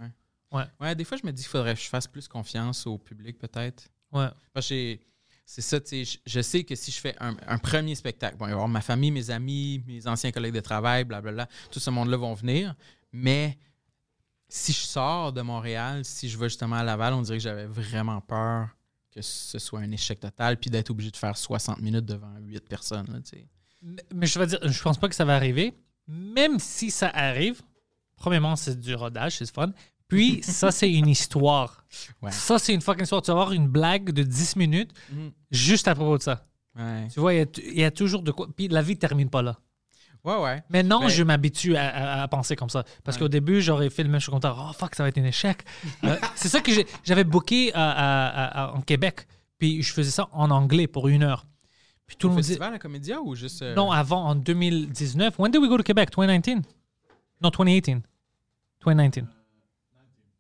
Ouais, 0.80 0.96
des 0.96 1.04
fois, 1.04 1.18
je 1.22 1.28
me 1.28 1.32
dis 1.34 1.44
qu'il 1.44 1.52
faudrait 1.52 1.76
que 1.76 1.82
je 1.82 1.90
fasse 1.90 2.08
plus 2.08 2.30
confiance 2.30 2.88
au 2.88 2.98
public, 2.98 3.38
peut-être. 3.38 3.90
Ouais. 4.14 4.30
Parce 4.54 4.70
que 4.70 4.98
c'est 5.46 5.62
ça, 5.62 5.80
tu 5.82 5.88
sais, 5.88 6.06
je, 6.06 6.18
je 6.26 6.42
sais 6.42 6.64
que 6.64 6.74
si 6.74 6.90
je 6.90 7.00
fais 7.00 7.16
un, 7.20 7.36
un 7.46 7.58
premier 7.58 7.96
spectacle, 7.96 8.38
bon, 8.38 8.46
il 8.46 8.48
va 8.48 8.52
y 8.52 8.54
avoir 8.54 8.70
ma 8.70 8.82
famille, 8.82 9.12
mes 9.12 9.30
amis, 9.30 9.84
mes 9.86 10.08
anciens 10.08 10.32
collègues 10.32 10.56
de 10.56 10.62
travail, 10.62 11.04
blablabla, 11.04 11.48
tout 11.70 11.80
ce 11.82 11.90
monde-là 11.90 12.16
vont 12.16 12.34
venir. 12.34 12.76
Mais 13.12 13.58
si 14.50 14.72
je 14.74 14.80
sors 14.80 15.34
de 15.34 15.42
Montréal, 15.42 16.04
si 16.06 16.30
je 16.30 16.38
vais 16.38 16.48
justement 16.50 16.78
à 16.78 16.84
Laval, 16.84 17.14
on 17.14 17.22
dirait 17.22 17.38
que 17.38 17.44
j'avais 17.44 17.66
vraiment 17.68 18.22
peur 18.22 18.70
que 19.14 19.22
ce 19.22 19.58
soit 19.58 19.80
un 19.80 19.92
échec 19.92 20.20
total, 20.20 20.58
puis 20.58 20.70
d'être 20.70 20.92
obligé 20.92 21.10
de 21.10 21.18
faire 21.18 21.36
60 21.36 21.80
minutes 21.82 22.06
devant 22.06 22.32
8 22.40 22.68
personnes, 22.70 23.08
là. 23.12 23.20
Mais- 23.82 24.06
Mais 24.14 24.28
je 24.28 24.38
vais 24.38 24.46
dire, 24.46 24.60
je 24.62 24.82
pense 24.84 24.98
pas 24.98 25.10
que 25.10 25.16
ça 25.16 25.26
va 25.26 25.36
arriver. 25.36 25.74
Même 26.08 26.60
si 26.60 26.92
ça 26.92 27.10
arrive, 27.10 27.62
premièrement, 28.16 28.56
c'est 28.56 28.80
du 28.80 28.94
rodage, 28.94 29.38
c'est 29.38 29.52
fun. 29.54 29.72
Puis, 30.08 30.42
ça, 30.44 30.72
c'est 30.72 30.92
une 30.92 31.08
histoire. 31.10 31.84
Ouais. 32.22 32.32
Ça, 32.32 32.60
c'est 32.60 32.74
une 32.74 32.82
fucking 32.82 33.04
histoire. 33.04 33.22
Tu 33.24 33.28
vas 33.32 33.34
avoir 33.40 33.52
une 33.54 33.68
blague 33.68 34.12
de 34.12 34.22
10 34.24 34.56
minutes 34.56 34.92
Mhm. 35.12 35.32
juste 35.52 35.88
à 35.88 35.96
propos 35.96 36.18
de 36.20 36.24
ça. 36.24 36.46
Ouais. 36.78 37.08
Tu 37.12 37.20
vois, 37.20 37.34
il 37.34 37.48
y 37.74 37.80
y 37.80 37.84
a 37.84 37.92
toujours 37.92 38.22
de 38.22 38.32
quoi. 38.32 38.48
Puis, 38.56 38.68
la 38.68 38.82
vie 38.84 38.94
ne 38.94 39.00
termine 39.00 39.30
pas 39.32 39.42
là. 39.42 39.58
Ouais, 40.24 40.38
ouais. 40.42 40.64
Mais- 40.70 40.84
je 41.10 41.24
m'habitue 41.24 41.76
à, 41.78 41.88
à- 41.88 42.22
à 42.24 42.28
penser 42.28 42.56
comme 42.56 42.70
ça. 42.70 42.84
Parce 43.04 43.18
Ouais. 43.18 43.24
qu'au 43.24 43.28
début, 43.30 43.62
j'aurais 43.62 43.90
fait 43.90 44.04
le 44.04 44.10
même 44.10 44.20
chose 44.20 44.34
comme 44.34 44.42
ça. 44.42 44.56
Oh 44.58 44.74
fuck, 44.74 44.94
ça 44.96 45.04
va 45.04 45.10
être 45.10 45.18
un 45.18 45.24
échec. 45.24 45.64
Euh, 46.04 46.16
c'est 46.36 46.50
ça 46.50 46.60
que 46.62 46.72
j'avais 47.04 47.24
booké 47.24 47.72
à- 47.74 48.68
à- 48.70 48.74
en 48.74 48.82
Québec. 48.82 49.28
Puis 49.58 49.82
je 49.82 49.94
faisais 49.94 50.12
ça 50.12 50.28
en 50.34 50.52
anglais 50.52 50.88
pour 50.88 51.08
une 51.08 51.24
heure. 51.24 51.46
Puis 52.06 52.16
tout 52.18 52.28
Au 52.28 52.30
le 52.30 52.34
monde 52.36 52.42
disait. 52.42 52.54
festival 52.54 52.74
à 52.74 52.80
Comédia 52.80 53.22
ou 53.22 53.36
juste. 53.36 53.62
euh, 53.62 53.76
Non, 53.76 53.92
avant, 53.92 54.24
en 54.26 54.36
2019. 54.36 55.38
When 55.40 55.52
did 55.52 55.62
we 55.62 55.70
go 55.70 55.78
to 55.78 55.84
Québec? 55.84 56.10
2019? 56.16 56.64
Non, 57.42 57.50
2018. 57.50 58.04
2019. 58.86 59.26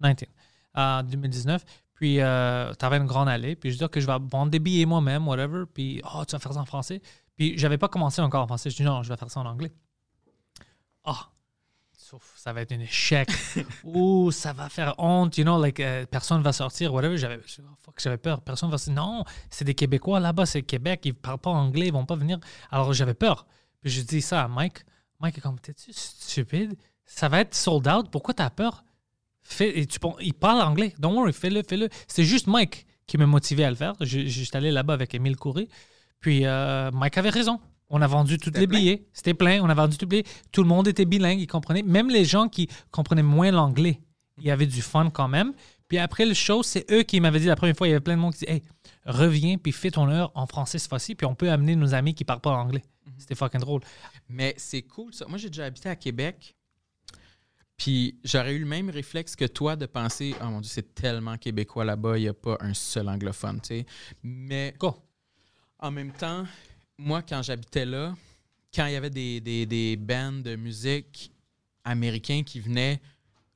19. 0.02 0.30
Euh, 0.78 1.04
2019. 1.04 1.66
Puis, 1.95 2.22
euh, 2.22 2.72
tu 2.78 2.86
avais 2.86 2.98
une 2.98 3.06
grande 3.08 3.28
allée. 3.28 3.56
Puis, 3.56 3.72
je 3.72 3.78
dis 3.80 3.90
que 3.90 3.99
je 3.99 4.06
vais 4.06 4.18
vendre 4.32 4.52
des 4.52 4.60
billets 4.60 4.86
moi-même, 4.86 5.28
whatever. 5.28 5.64
Puis, 5.74 6.02
oh, 6.06 6.24
tu 6.26 6.34
vas 6.34 6.40
faire 6.40 6.54
ça 6.54 6.60
en 6.60 6.66
français. 6.66 7.02
Puis, 7.38 7.58
j'avais 7.58 7.78
pas 7.78 7.88
commencé 7.88 8.22
encore 8.22 8.44
en 8.44 8.48
français. 8.48 8.70
Je 8.70 8.78
dis 8.78 8.84
non, 8.84 9.04
je 9.04 9.10
vais 9.10 9.18
faire 9.18 9.32
ça 9.32 9.40
en 9.40 9.46
anglais. 9.46 9.72
Ah, 11.04 11.30
Sauf, 12.10 12.36
ça 12.38 12.54
va 12.54 12.62
être 12.62 12.72
un 12.72 12.80
échec. 12.80 13.28
Ou 13.84 14.32
ça 14.32 14.54
va 14.54 14.70
faire 14.70 14.96
honte, 14.98 15.38
you 15.38 15.44
know, 15.44 15.62
like, 15.62 15.82
euh, 15.82 16.06
personne 16.06 16.42
va 16.42 16.54
sortir, 16.54 16.94
whatever. 16.94 17.18
J'avais, 17.18 17.38
oh, 17.38 17.76
fuck, 17.84 18.00
j'avais 18.02 18.18
peur. 18.18 18.40
Personne 18.40 18.70
va 18.70 18.78
se 18.78 18.90
non, 18.90 19.26
c'est 19.50 19.66
des 19.66 19.74
Québécois 19.74 20.22
là-bas, 20.22 20.46
c'est 20.46 20.62
Québec, 20.62 21.02
ils 21.04 21.14
parlent 21.14 21.38
pas 21.38 21.50
anglais, 21.50 21.88
ils 21.88 21.92
vont 21.92 22.06
pas 22.06 22.16
venir. 22.16 22.40
Alors 22.72 22.94
j'avais 22.94 23.14
peur. 23.14 23.46
Puis 23.82 23.92
je 23.92 24.02
dis 24.04 24.22
ça 24.22 24.42
à 24.42 24.48
Mike. 24.48 24.86
Mike 25.20 25.40
est 25.40 25.42
comme, 25.42 25.60
t'es-tu 25.60 25.92
stupide? 25.92 26.78
Ça 27.04 27.28
va 27.28 27.42
être 27.42 27.54
sold 27.54 27.86
out, 27.90 28.10
pourquoi 28.10 28.34
t'as 28.34 28.52
peur? 28.52 28.86
Fais, 29.42 29.78
et 29.78 29.86
tu, 29.86 30.00
il 30.22 30.34
parle 30.34 30.62
anglais, 30.62 30.94
don't 31.00 31.14
worry, 31.14 31.34
fais-le, 31.34 31.62
fais-le. 31.68 31.90
C'est 32.08 32.24
juste 32.24 32.48
Mike 32.48 32.88
qui 33.06 33.18
m'a 33.18 33.26
motivé 33.26 33.66
à 33.66 33.70
le 33.70 33.76
faire. 33.76 33.96
Je, 34.00 34.28
je 34.28 34.44
suis 34.44 34.50
allé 34.56 34.72
là-bas 34.72 34.94
avec 34.94 35.14
Émile 35.14 35.36
Coury. 35.36 35.68
Puis 36.19 36.45
euh, 36.45 36.91
Mike 36.91 37.18
avait 37.18 37.30
raison. 37.30 37.60
On 37.89 38.02
a 38.02 38.07
vendu 38.07 38.38
tous 38.38 38.52
les 38.53 38.68
billets. 38.68 39.07
C'était 39.14 39.34
plein. 39.34 39.61
On 39.61 39.69
a 39.69 39.73
vendu 39.73 39.98
tous 39.98 40.06
les 40.06 40.23
billets. 40.23 40.26
Tout 40.52 40.61
le 40.61 40.68
monde 40.68 40.88
était 40.88 41.06
bilingue. 41.06 41.39
Ils 41.39 41.48
comprenaient. 41.48 41.84
Même 41.84 42.10
les 42.10 42.26
gens 42.26 42.49
qui 42.49 42.68
comprenaient 42.91 43.23
moins 43.23 43.52
l'anglais, 43.52 44.02
il 44.38 44.45
y 44.45 44.52
avait 44.52 44.65
du 44.65 44.81
fun 44.81 45.10
quand 45.10 45.27
même. 45.27 45.53
Puis 45.88 45.98
après 45.98 46.26
le 46.26 46.34
show, 46.34 46.64
c'est 46.64 46.91
eux 46.91 47.03
qui 47.03 47.22
m'avaient 47.22 47.39
dit 47.39 47.45
la 47.45 47.56
première 47.56 47.76
fois, 47.77 47.88
il 47.88 47.91
y 47.91 47.94
avait 47.94 48.02
plein 48.02 48.15
de 48.15 48.22
monde 48.22 48.34
qui 48.34 48.39
disait 48.39 48.56
Hey, 48.56 48.64
reviens 49.06 49.57
puis 49.57 49.72
fais 49.72 49.91
ton 49.91 50.10
heure 50.10 50.31
en 50.35 50.45
français 50.45 50.80
cette 50.80 50.89
fois-ci, 50.89 51.15
puis 51.15 51.26
on 51.26 51.35
peut 51.35 51.49
amener 51.49 51.76
nos 51.76 51.94
amis 51.94 52.14
qui 52.14 52.26
parlent 52.26 52.41
pas 52.41 52.52
anglais. 52.52 52.84
C'était 53.18 53.35
fucking 53.35 53.61
drôle. 53.61 53.81
Mais 54.27 54.53
c'est 54.57 54.81
cool 54.81 55.14
ça. 55.14 55.26
Moi, 55.27 55.38
j'ai 55.38 55.48
déjà 55.48 55.65
habité 55.65 55.88
à 55.88 55.95
Québec. 55.95 56.56
Puis 57.77 58.19
j'aurais 58.23 58.53
eu 58.53 58.60
le 58.60 58.65
même 58.65 58.89
réflexe 58.89 59.35
que 59.35 59.45
toi 59.45 59.76
de 59.76 59.85
penser 59.85 60.35
Oh 60.41 60.45
mon 60.45 60.61
Dieu, 60.61 60.72
c'est 60.73 60.95
tellement 60.95 61.38
québécois 61.38 61.85
là-bas, 61.85 62.18
il 62.18 62.23
n'y 62.23 62.27
a 62.27 62.34
pas 62.34 62.57
un 62.60 62.73
seul 62.73 63.07
anglophone, 63.07 63.61
tu 63.61 63.68
sais. 63.68 63.85
Mais 64.23 64.73
Go. 64.80 64.95
En 65.80 65.91
même 65.91 66.12
temps, 66.12 66.45
moi, 66.98 67.22
quand 67.22 67.41
j'habitais 67.41 67.86
là, 67.86 68.16
quand 68.74 68.86
il 68.86 68.94
y 68.94 68.95
avait 68.95 69.10
des, 69.10 69.40
des, 69.40 69.66
des 69.66 69.95
bands 69.95 70.41
de 70.41 70.56
musique 70.56 71.32
américains 71.84 72.44
qui 72.44 72.60
venaient, 72.60 72.99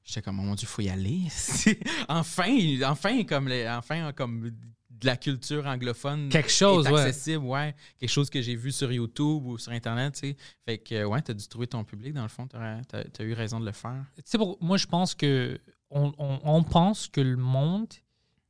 j'étais 0.03 0.21
comme, 0.21 0.39
oh 0.39 0.43
mon 0.43 0.55
Dieu, 0.55 0.67
faut 0.67 0.81
y 0.81 0.89
aller. 0.89 1.21
enfin, 2.09 2.79
enfin, 2.85 3.23
comme 3.23 3.47
les, 3.47 3.67
enfin, 3.67 4.11
comme 4.13 4.51
de 4.89 5.07
la 5.07 5.17
culture 5.17 5.65
anglophone. 5.65 6.29
Quelque 6.29 6.51
chose, 6.51 6.85
est 6.85 6.89
accessible, 6.89 7.45
ouais. 7.45 7.75
Quelque 7.99 8.09
chose 8.09 8.29
que 8.29 8.41
j'ai 8.41 8.55
vu 8.55 8.71
sur 8.71 8.91
YouTube 8.91 9.45
ou 9.45 9.57
sur 9.57 9.71
Internet, 9.71 10.13
tu 10.13 10.19
sais. 10.19 10.37
Fait 10.65 10.77
que, 10.77 11.03
ouais, 11.03 11.21
t'as 11.21 11.33
dû 11.33 11.47
trouver 11.47 11.67
ton 11.67 11.83
public, 11.83 12.13
dans 12.13 12.23
le 12.23 12.29
fond. 12.29 12.47
T'as 12.47 12.81
as, 12.97 13.23
eu 13.23 13.33
raison 13.33 13.59
de 13.59 13.65
le 13.65 13.71
faire. 13.71 14.05
Tu 14.15 14.21
sais, 14.25 14.37
pour, 14.37 14.57
moi, 14.61 14.77
je 14.77 14.85
pense 14.85 15.15
que 15.15 15.59
on, 15.89 16.13
on, 16.17 16.39
on 16.43 16.63
pense 16.63 17.07
que 17.07 17.19
le 17.19 17.35
monde 17.35 17.91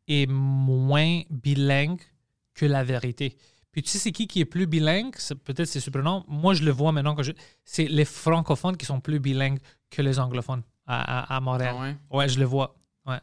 est 0.07 0.29
moins 0.29 1.21
bilingue 1.29 2.01
que 2.53 2.65
la 2.65 2.83
vérité. 2.83 3.37
Puis 3.71 3.81
tu 3.83 3.89
sais, 3.89 3.99
c'est 3.99 4.11
qui 4.11 4.27
qui 4.27 4.41
est 4.41 4.45
plus 4.45 4.67
bilingue? 4.67 5.15
Peut-être 5.45 5.65
c'est 5.67 5.79
surprenant. 5.79 6.25
Moi, 6.27 6.53
je 6.53 6.63
le 6.63 6.71
vois 6.71 6.91
maintenant 6.91 7.15
que 7.15 7.23
je. 7.23 7.31
C'est 7.63 7.85
les 7.85 8.05
francophones 8.05 8.75
qui 8.77 8.85
sont 8.85 8.99
plus 8.99 9.19
bilingues 9.19 9.59
que 9.89 10.01
les 10.01 10.19
anglophones 10.19 10.63
à, 10.85 11.19
à- 11.21 11.37
à 11.37 11.39
Montréal. 11.39 11.75
Ah 11.77 11.81
ouais? 11.81 11.97
Ouais, 12.11 12.27
je 12.29 12.39
le 12.39 12.45
vois. 12.45 12.75
Ouais. 13.05 13.19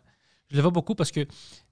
Je 0.51 0.57
le 0.57 0.63
vois 0.63 0.71
beaucoup 0.71 0.95
parce 0.95 1.11
que 1.11 1.27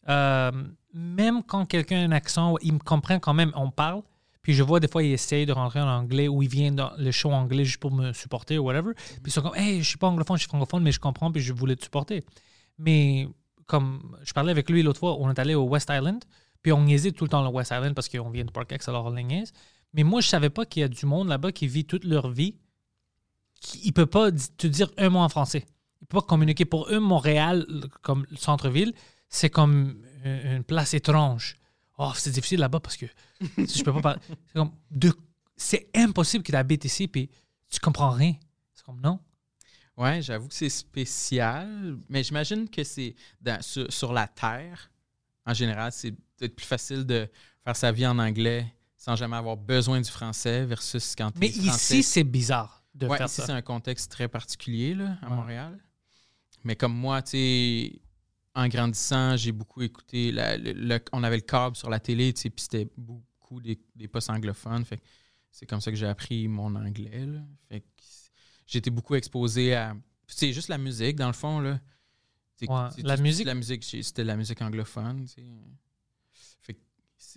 euh, 0.08 0.52
même 0.92 1.42
quand 1.42 1.64
quelqu'un 1.66 2.02
a 2.02 2.04
un 2.04 2.12
accent, 2.12 2.56
il 2.60 2.74
me 2.74 2.78
comprend 2.78 3.18
quand 3.18 3.34
même, 3.34 3.52
on 3.54 3.70
parle. 3.70 4.02
Puis 4.42 4.52
je 4.54 4.62
vois 4.62 4.78
des 4.78 4.86
fois, 4.88 5.02
il 5.02 5.10
essaye 5.12 5.44
de 5.46 5.52
rentrer 5.52 5.80
en 5.80 5.88
anglais 5.88 6.28
ou 6.28 6.42
il 6.42 6.48
vient 6.48 6.70
dans 6.70 6.92
le 6.98 7.10
show 7.10 7.32
anglais 7.32 7.64
juste 7.64 7.80
pour 7.80 7.90
me 7.92 8.12
supporter 8.12 8.58
ou 8.58 8.64
whatever. 8.64 8.92
Puis 8.94 9.22
ils 9.26 9.32
sont 9.32 9.42
comme, 9.42 9.56
hey, 9.56 9.82
je 9.82 9.88
suis 9.88 9.98
pas 9.98 10.06
anglophone, 10.06 10.36
je 10.36 10.42
suis 10.42 10.48
francophone, 10.48 10.82
mais 10.84 10.92
je 10.92 11.00
comprends, 11.00 11.32
puis 11.32 11.42
je 11.42 11.52
voulais 11.52 11.74
te 11.74 11.82
supporter. 11.82 12.22
Mais 12.78 13.26
comme 13.66 14.16
je 14.22 14.32
parlais 14.32 14.52
avec 14.52 14.70
lui 14.70 14.82
l'autre 14.84 15.00
fois, 15.00 15.16
on 15.18 15.28
est 15.30 15.38
allé 15.40 15.54
au 15.56 15.64
West 15.64 15.88
Island, 15.90 16.22
puis 16.66 16.72
on 16.72 16.82
niaisait 16.82 17.12
tout 17.12 17.22
le 17.22 17.28
temps 17.28 17.44
le 17.44 17.48
West 17.48 17.70
Island 17.70 17.94
parce 17.94 18.08
qu'on 18.08 18.28
vient 18.28 18.44
de 18.44 18.50
Parkex, 18.50 18.88
alors 18.88 19.06
on. 19.06 19.52
Mais 19.92 20.02
moi, 20.02 20.20
je 20.20 20.26
savais 20.26 20.50
pas 20.50 20.66
qu'il 20.66 20.80
y 20.80 20.82
a 20.82 20.88
du 20.88 21.06
monde 21.06 21.28
là-bas 21.28 21.52
qui 21.52 21.68
vit 21.68 21.84
toute 21.84 22.02
leur 22.02 22.28
vie, 22.28 22.56
qui 23.60 23.82
il 23.84 23.92
peut 23.92 24.06
pas 24.06 24.32
te 24.32 24.66
dire 24.66 24.90
un 24.98 25.08
mot 25.10 25.20
en 25.20 25.28
français. 25.28 25.64
Il 26.02 26.08
peut 26.08 26.16
pas 26.16 26.26
communiquer. 26.26 26.64
Pour 26.64 26.88
eux, 26.90 26.98
Montréal, 26.98 27.64
comme 28.02 28.26
le 28.28 28.36
centre-ville, 28.36 28.92
c'est 29.28 29.48
comme 29.48 30.02
une 30.24 30.64
place 30.64 30.92
étrange. 30.92 31.56
Oh, 31.98 32.10
c'est 32.16 32.32
difficile 32.32 32.58
là-bas 32.58 32.80
parce 32.80 32.96
que 32.96 33.06
je 33.58 33.84
peux 33.84 33.92
pas 33.92 34.00
parler. 34.00 35.12
C'est 35.56 35.88
impossible 35.94 36.42
que 36.42 36.50
tu 36.50 36.86
ici 36.88 37.06
puis 37.06 37.30
tu 37.70 37.78
comprends 37.78 38.10
rien. 38.10 38.34
C'est 38.74 38.84
comme 38.84 39.00
non. 39.00 39.20
Ouais, 39.96 40.20
j'avoue 40.20 40.48
que 40.48 40.54
c'est 40.54 40.68
spécial, 40.68 41.96
mais 42.08 42.24
j'imagine 42.24 42.68
que 42.68 42.82
c'est 42.82 43.14
sur 43.88 44.12
la 44.12 44.26
Terre, 44.26 44.90
en 45.46 45.54
général, 45.54 45.92
c'est 45.92 46.12
peut-être 46.36 46.54
plus 46.56 46.66
facile 46.66 47.04
de 47.04 47.28
faire 47.64 47.76
sa 47.76 47.92
vie 47.92 48.06
en 48.06 48.18
anglais 48.18 48.66
sans 48.96 49.14
jamais 49.16 49.36
avoir 49.36 49.56
besoin 49.56 50.00
du 50.00 50.10
français 50.10 50.64
versus 50.66 51.14
quand 51.16 51.30
tu 51.30 51.38
Mais 51.38 51.50
français. 51.50 51.98
ici, 51.98 52.02
c'est 52.02 52.24
bizarre 52.24 52.82
de 52.94 53.06
ouais, 53.06 53.16
faire 53.18 53.26
ici, 53.26 53.42
c'est 53.44 53.52
un 53.52 53.62
contexte 53.62 54.10
très 54.10 54.26
particulier 54.28 54.94
là, 54.94 55.16
à 55.22 55.28
Ouais. 55.30 55.36
Montréal. 55.36 55.78
Mais 56.64 56.74
comme 56.76 56.94
moi, 56.94 57.22
tu 57.22 57.30
sais, 57.32 58.00
en 58.54 58.66
grandissant, 58.68 59.36
j'ai 59.36 59.52
beaucoup 59.52 59.82
écouté. 59.82 60.32
la- 60.32 60.56
le- 60.56 60.72
le- 60.72 61.00
on 61.12 61.22
avait 61.22 61.36
le 61.36 61.42
câble 61.42 61.76
sur 61.76 61.90
la 61.90 62.00
télé, 62.00 62.32
tu 62.32 62.40
sais, 62.42 62.50
puis 62.50 62.62
c'était 62.62 62.88
beaucoup 62.96 63.60
des, 63.60 63.78
des 63.94 64.08
postes 64.08 64.30
anglophones. 64.30 64.84
Fait 64.84 65.00
c'est 65.50 65.66
comme 65.66 65.80
ça 65.80 65.90
que 65.90 65.96
j'ai 65.96 66.06
appris 66.06 66.48
mon 66.48 66.74
anglais. 66.74 67.24
là. 67.26 67.40
Fait 67.68 67.84
été 68.74 68.90
beaucoup 68.90 69.14
exposé 69.14 69.74
à. 69.74 69.94
C'est 70.26 70.52
juste 70.52 70.68
la 70.68 70.78
musique, 70.78 71.16
dans 71.16 71.28
le 71.28 71.32
fond. 71.34 71.60
Là. 71.60 71.78
C'est- 72.58 72.68
Ouais, 72.70 72.88
la 73.02 73.16
musique- 73.18 73.46
La 73.46 73.54
musique, 73.54 73.84
c'était 73.84 74.24
la 74.24 74.36
musique 74.36 74.60
anglophone. 74.62 75.26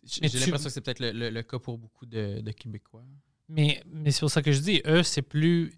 j'ai 0.06 0.30
tu- 0.30 0.38
l'impression 0.38 0.68
que 0.68 0.70
c'est 0.70 0.82
peut-être 0.82 1.00
le, 1.00 1.12
le- 1.12 1.30
le 1.30 1.44
cas 1.44 1.60
pour 1.60 1.78
beaucoup 1.78 2.06
de, 2.06 2.42
de 2.42 2.52
Québécois. 2.52 3.04
Mais, 3.48 3.82
mais 3.88 4.12
c'est 4.12 4.20
pour 4.22 4.32
ça 4.32 4.42
que 4.42 4.52
je 4.52 4.60
dis, 4.60 4.82
eux, 4.86 5.04
c'est 5.04 5.22
plus, 5.22 5.74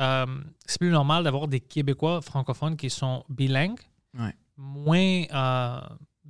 euh, 0.00 0.26
c'est 0.64 0.78
plus 0.78 0.90
normal 0.90 1.24
d'avoir 1.24 1.48
des 1.48 1.60
Québécois 1.60 2.22
francophones 2.22 2.76
qui 2.76 2.90
sont 2.90 3.24
bilingues, 3.28 3.80
Ouais. 4.18 4.34
moins 4.56 5.24
euh, 5.32 5.80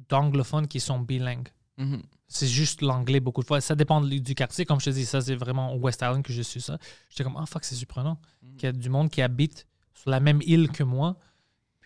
d'anglophones 0.08 0.66
qui 0.66 0.80
sont 0.80 0.98
bilingues. 1.00 1.48
Mhm. 1.76 2.02
C'est 2.28 2.48
juste 2.48 2.80
l'anglais 2.82 3.20
beaucoup 3.20 3.42
de 3.42 3.46
fois. 3.46 3.60
Ça 3.60 3.74
dépend 3.76 4.00
du 4.00 4.34
quartier. 4.34 4.64
Comme 4.64 4.80
je 4.80 4.86
te 4.86 4.90
dis, 4.90 5.04
ça, 5.06 5.20
c'est 5.20 5.36
vraiment 5.36 5.72
au 5.74 5.78
West 5.78 6.00
Island 6.02 6.24
que 6.24 6.32
je 6.32 6.42
suis 6.42 6.60
ça. 6.60 6.78
J'étais 7.10 7.22
comme, 7.22 7.36
ah, 7.36 7.46
fuck, 7.46 7.62
c'est 7.64 7.76
surprenant 7.76 8.18
qu'il 8.56 8.64
y 8.64 8.66
a 8.66 8.72
du 8.72 8.88
monde 8.88 9.10
qui 9.10 9.22
habite 9.22 9.66
sur 9.94 10.10
la 10.10 10.18
même 10.18 10.40
île 10.42 10.70
que 10.70 10.82
moi, 10.82 11.16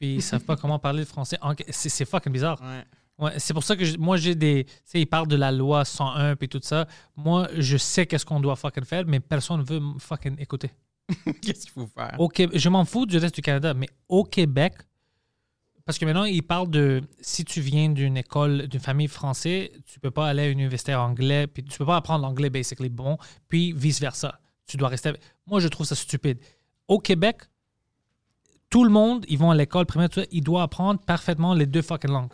puis 0.00 0.16
ils 0.16 0.22
savent 0.22 0.42
pas 0.44 0.56
comment 0.60 0.78
parler 0.80 1.00
le 1.00 1.04
français. 1.06 1.38
C'est 1.68 1.88
c'est 1.90 2.04
fucking 2.04 2.32
bizarre. 2.32 2.60
Ouais. 2.60 2.84
Ouais, 3.18 3.32
c'est 3.38 3.52
pour 3.52 3.62
ça 3.62 3.76
que 3.76 3.84
je- 3.84 3.98
moi, 3.98 4.16
j'ai 4.16 4.34
des. 4.34 4.64
Tu 4.64 4.72
sais, 4.86 5.00
ils 5.02 5.06
parlent 5.06 5.28
de 5.28 5.36
la 5.36 5.52
loi 5.52 5.84
101 5.84 6.36
puis 6.36 6.48
tout 6.48 6.60
ça. 6.62 6.86
Moi, 7.14 7.48
je 7.54 7.76
sais 7.76 8.06
qu'est-ce 8.06 8.24
qu'on 8.24 8.40
doit 8.40 8.56
fucking 8.56 8.84
faire, 8.84 9.04
mais 9.06 9.20
personne 9.20 9.62
veut 9.62 9.78
me 9.78 9.98
fucking 9.98 10.36
écouter. 10.40 10.70
Qu'est-ce 11.42 11.62
qu'il 11.66 11.70
faut 11.72 11.86
faire? 11.88 12.14
Au 12.18 12.28
Québec, 12.28 12.56
je 12.58 12.68
m'en 12.70 12.84
fous 12.86 13.04
du 13.04 13.18
reste 13.18 13.34
du 13.34 13.42
Canada, 13.42 13.74
mais 13.74 13.88
au 14.08 14.24
Québec, 14.24 14.74
parce 15.84 15.98
que 15.98 16.04
maintenant, 16.04 16.24
ils 16.24 16.42
parlent 16.42 16.70
de 16.70 17.02
si 17.20 17.44
tu 17.44 17.60
viens 17.60 17.88
d'une 17.90 18.16
école, 18.16 18.68
d'une 18.68 18.80
famille 18.80 19.08
française, 19.08 19.68
tu 19.86 19.98
peux 19.98 20.10
pas 20.12 20.28
aller 20.28 20.42
à 20.44 20.48
l'université 20.48 20.94
anglais, 20.94 21.46
puis 21.46 21.64
tu 21.64 21.76
peux 21.78 21.84
pas 21.86 21.96
apprendre 21.96 22.22
l'anglais, 22.24 22.48
basically, 22.48 22.88
bon, 22.88 23.18
puis 23.48 23.72
vice-versa. 23.72 24.40
Tu 24.66 24.76
dois 24.76 24.88
rester. 24.88 25.08
avec- 25.10 25.20
Moi, 25.46 25.58
je 25.60 25.68
trouve 25.68 25.84
ça 25.86 25.96
stupide. 25.96 26.38
Au 26.86 27.00
Québec, 27.00 27.38
tout 28.70 28.84
le 28.84 28.90
monde, 28.90 29.26
ils 29.28 29.36
vont 29.38 29.50
à 29.50 29.54
l'école 29.54 29.84
primaire, 29.84 30.08
tout 30.08 30.20
ça, 30.20 30.26
ils 30.30 30.42
doivent 30.42 30.62
apprendre 30.62 31.00
parfaitement 31.00 31.54
les 31.54 31.66
deux 31.66 31.82
fucking 31.82 32.10
langues. 32.10 32.30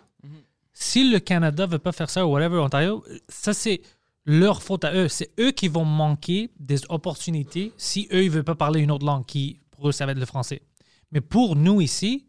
Si 0.75 1.11
le 1.11 1.19
Canada 1.19 1.67
veut 1.67 1.79
pas 1.79 1.93
faire 1.93 2.11
ça, 2.11 2.27
ou 2.27 2.31
whatever, 2.31 2.59
Ontario, 2.59 3.03
ça, 3.29 3.55
c'est 3.55 3.81
leur 4.27 4.63
faute 4.63 4.85
à 4.85 4.95
eux. 4.95 5.09
C'est 5.09 5.31
eux 5.41 5.53
qui 5.53 5.69
vont 5.69 5.87
manquer 5.87 6.51
des 6.59 6.81
opportunités 6.91 7.73
si 7.79 8.09
eux, 8.13 8.25
ils 8.25 8.31
veulent 8.31 8.45
pas 8.45 8.55
parler 8.55 8.81
une 8.81 8.91
autre 8.91 9.07
langue 9.07 9.25
qui, 9.25 9.61
pour 9.71 9.89
eux, 9.89 9.93
ça 9.93 10.05
va 10.05 10.13
être 10.13 10.19
le 10.19 10.27
français. 10.27 10.61
Mais 11.13 11.23
pour 11.23 11.57
nous 11.57 11.81
ici, 11.81 12.27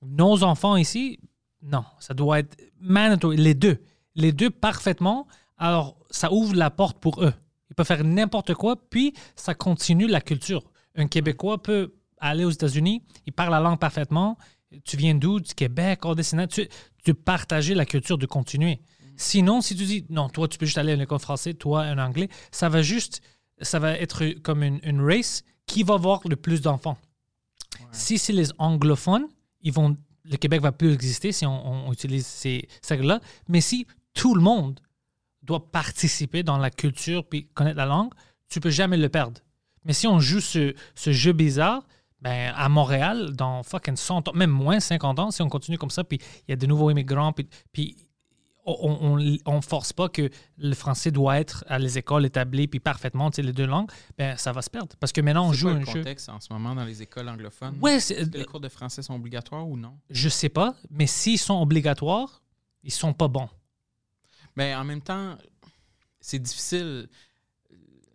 nos 0.00 0.42
enfants 0.42 0.76
ici, 0.76 1.20
non, 1.60 1.84
ça 1.98 2.14
doit 2.14 2.38
être 2.38 2.56
mandatory, 2.80 3.36
les 3.36 3.54
deux. 3.54 3.78
Les 4.14 4.32
deux 4.32 4.50
parfaitement. 4.50 5.26
Alors, 5.58 5.98
ça 6.10 6.32
ouvre 6.32 6.54
la 6.54 6.70
porte 6.70 6.98
pour 6.98 7.22
eux. 7.22 7.34
Ils 7.68 7.74
peuvent 7.74 7.86
faire 7.86 8.04
n'importe 8.04 8.54
quoi, 8.54 8.76
puis 8.76 9.12
ça 9.34 9.54
continue 9.54 10.06
la 10.06 10.20
culture. 10.20 10.70
Un 10.94 11.08
Québécois 11.08 11.62
peut 11.62 11.92
aller 12.28 12.44
aux 12.44 12.50
États-Unis, 12.50 13.02
il 13.26 13.32
parle 13.32 13.52
la 13.52 13.60
langue 13.60 13.78
parfaitement. 13.78 14.36
Tu 14.84 14.96
viens 14.96 15.14
d'où? 15.14 15.40
Du 15.40 15.54
Québec, 15.54 16.00
Sénats. 16.22 16.46
Tu, 16.46 16.68
tu 17.04 17.14
partager 17.14 17.74
la 17.74 17.86
culture, 17.86 18.18
de 18.18 18.26
continuer. 18.26 18.80
Sinon, 19.16 19.60
si 19.60 19.76
tu 19.76 19.84
dis, 19.84 20.04
non, 20.08 20.28
toi, 20.28 20.48
tu 20.48 20.58
peux 20.58 20.66
juste 20.66 20.78
aller 20.78 20.92
à 20.92 20.96
l'école 20.96 21.20
française, 21.20 21.54
toi, 21.58 21.82
un 21.82 21.98
anglais, 21.98 22.28
ça 22.50 22.68
va 22.68 22.82
juste, 22.82 23.22
ça 23.60 23.78
va 23.78 23.92
être 23.92 24.26
comme 24.42 24.62
une, 24.62 24.80
une 24.82 25.00
race 25.00 25.44
qui 25.66 25.82
va 25.82 25.94
avoir 25.94 26.20
le 26.26 26.36
plus 26.36 26.60
d'enfants. 26.60 26.98
Si 27.92 28.18
c'est 28.18 28.32
les 28.32 28.50
anglophones, 28.58 29.26
ils 29.60 29.72
vont, 29.72 29.96
le 30.24 30.36
Québec 30.36 30.60
va 30.60 30.72
plus 30.72 30.92
exister 30.92 31.32
si 31.32 31.46
on, 31.46 31.88
on 31.88 31.92
utilise 31.92 32.26
ces 32.26 32.68
règles-là. 32.88 33.20
Mais 33.48 33.60
si 33.60 33.86
tout 34.14 34.34
le 34.34 34.40
monde 34.40 34.80
doit 35.42 35.70
participer 35.70 36.42
dans 36.42 36.58
la 36.58 36.70
culture 36.70 37.28
puis 37.28 37.46
connaître 37.54 37.76
la 37.76 37.86
langue, 37.86 38.12
tu 38.48 38.60
peux 38.60 38.70
jamais 38.70 38.96
le 38.96 39.08
perdre. 39.08 39.40
Mais 39.84 39.92
si 39.92 40.06
on 40.06 40.18
joue 40.18 40.40
ce, 40.40 40.74
ce 40.94 41.12
jeu 41.12 41.32
bizarre, 41.32 41.86
ben, 42.24 42.54
à 42.56 42.70
Montréal, 42.70 43.32
dans 43.36 43.62
fucking 43.62 43.96
100 43.96 44.28
ans, 44.28 44.32
même 44.32 44.50
moins 44.50 44.80
50 44.80 45.18
ans, 45.18 45.30
si 45.30 45.42
on 45.42 45.50
continue 45.50 45.76
comme 45.76 45.90
ça, 45.90 46.04
puis 46.04 46.18
il 46.48 46.50
y 46.50 46.54
a 46.54 46.56
de 46.56 46.66
nouveaux 46.66 46.90
immigrants, 46.90 47.34
puis, 47.34 47.46
puis 47.70 47.98
on, 48.64 49.18
on, 49.18 49.36
on 49.44 49.60
force 49.60 49.92
pas 49.92 50.08
que 50.08 50.30
le 50.56 50.74
français 50.74 51.10
doit 51.10 51.38
être 51.38 51.64
à 51.68 51.78
les 51.78 51.98
écoles 51.98 52.24
établies 52.24 52.66
puis 52.66 52.80
parfaitement, 52.80 53.30
tu 53.30 53.36
sais, 53.36 53.42
les 53.42 53.52
deux 53.52 53.66
langues, 53.66 53.90
ben 54.16 54.38
ça 54.38 54.52
va 54.52 54.62
se 54.62 54.70
perdre. 54.70 54.96
Parce 54.98 55.12
que 55.12 55.20
maintenant, 55.20 55.48
on 55.48 55.52
joue 55.52 55.68
quoi 55.68 55.76
un 55.76 55.80
le 55.80 55.84
jeu. 55.84 55.92
contexte 55.98 56.30
en 56.30 56.40
ce 56.40 56.50
moment 56.50 56.74
dans 56.74 56.84
les 56.84 57.02
écoles 57.02 57.28
anglophones? 57.28 57.76
Ouais, 57.82 57.98
les 58.32 58.44
cours 58.46 58.60
de 58.60 58.70
français 58.70 59.02
sont 59.02 59.16
obligatoires 59.16 59.68
ou 59.68 59.76
non? 59.76 59.98
je 60.08 60.30
sais 60.30 60.48
pas, 60.48 60.74
mais 60.90 61.06
s'ils 61.06 61.38
sont 61.38 61.60
obligatoires, 61.60 62.42
ils 62.82 62.90
sont 62.90 63.12
pas 63.12 63.28
bons. 63.28 63.50
Mais 64.56 64.74
en 64.74 64.84
même 64.84 65.02
temps, 65.02 65.36
c'est 66.20 66.38
difficile 66.38 67.10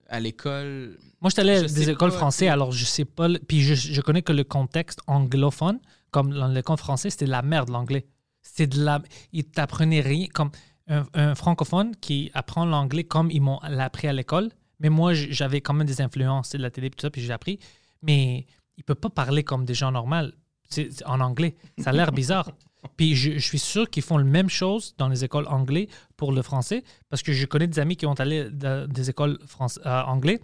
à 0.09 0.19
l'école. 0.19 0.97
Moi, 1.21 1.29
je 1.29 1.33
suis 1.33 1.41
allé 1.41 1.51
à 1.57 1.61
des 1.63 1.89
écoles 1.89 2.11
françaises, 2.11 2.49
alors 2.49 2.71
je 2.71 2.85
sais 2.85 3.05
pas. 3.05 3.27
Puis 3.47 3.61
je, 3.61 3.73
je 3.75 4.01
connais 4.01 4.21
que 4.21 4.33
le 4.33 4.43
contexte 4.43 4.99
anglophone, 5.07 5.79
comme 6.11 6.33
dans 6.33 6.47
l'école 6.47 6.77
français, 6.77 7.09
c'était 7.09 7.25
de 7.25 7.31
la 7.31 7.41
merde, 7.41 7.69
l'anglais. 7.69 8.05
C'était 8.41 8.67
de 8.67 8.83
la. 8.83 9.01
Ils 9.33 9.45
t'apprenaient 9.45 10.01
rien. 10.01 10.27
Comme 10.33 10.51
un, 10.87 11.05
un 11.13 11.35
francophone 11.35 11.95
qui 12.01 12.31
apprend 12.33 12.65
l'anglais 12.65 13.03
comme 13.03 13.29
ils 13.31 13.41
m'ont 13.41 13.59
appris 13.59 14.07
à 14.07 14.13
l'école. 14.13 14.49
Mais 14.79 14.89
moi, 14.89 15.13
j'avais 15.13 15.61
quand 15.61 15.73
même 15.73 15.87
des 15.87 16.01
influences 16.01 16.51
de 16.51 16.57
la 16.57 16.71
télé 16.71 16.87
et 16.87 16.89
tout 16.89 17.01
ça, 17.01 17.09
puis 17.09 17.21
j'ai 17.21 17.33
appris. 17.33 17.59
Mais 18.01 18.45
il 18.77 18.83
peut 18.83 18.95
pas 18.95 19.09
parler 19.09 19.43
comme 19.43 19.65
des 19.65 19.73
gens 19.73 19.91
normaux 19.91 20.31
c'est- 20.69 20.89
c'est 20.91 21.05
en 21.05 21.19
anglais. 21.19 21.55
Ça 21.79 21.89
a 21.89 21.93
l'air 21.93 22.11
bizarre. 22.11 22.49
Puis 22.95 23.15
je, 23.15 23.33
je 23.33 23.39
suis 23.39 23.59
sûr 23.59 23.89
qu'ils 23.89 24.03
font 24.03 24.17
la 24.17 24.23
même 24.23 24.49
chose 24.49 24.95
dans 24.97 25.09
les 25.09 25.23
écoles 25.23 25.47
anglais 25.47 25.87
pour 26.15 26.31
le 26.31 26.41
français, 26.41 26.83
parce 27.09 27.21
que 27.21 27.33
je 27.33 27.45
connais 27.45 27.67
des 27.67 27.79
amis 27.79 27.95
qui 27.95 28.05
ont 28.05 28.13
allé 28.13 28.49
dans 28.49 28.89
des 28.89 29.09
écoles 29.09 29.37
français, 29.45 29.81
euh, 29.85 30.01
anglais. 30.03 30.39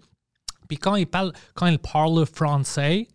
Puis 0.68 0.78
quand 0.78 0.95
ils 0.95 1.07
parlent, 1.07 1.34
quand 1.53 1.68
ils 1.68 1.80
parlent 1.80 2.26
français, 2.26 3.07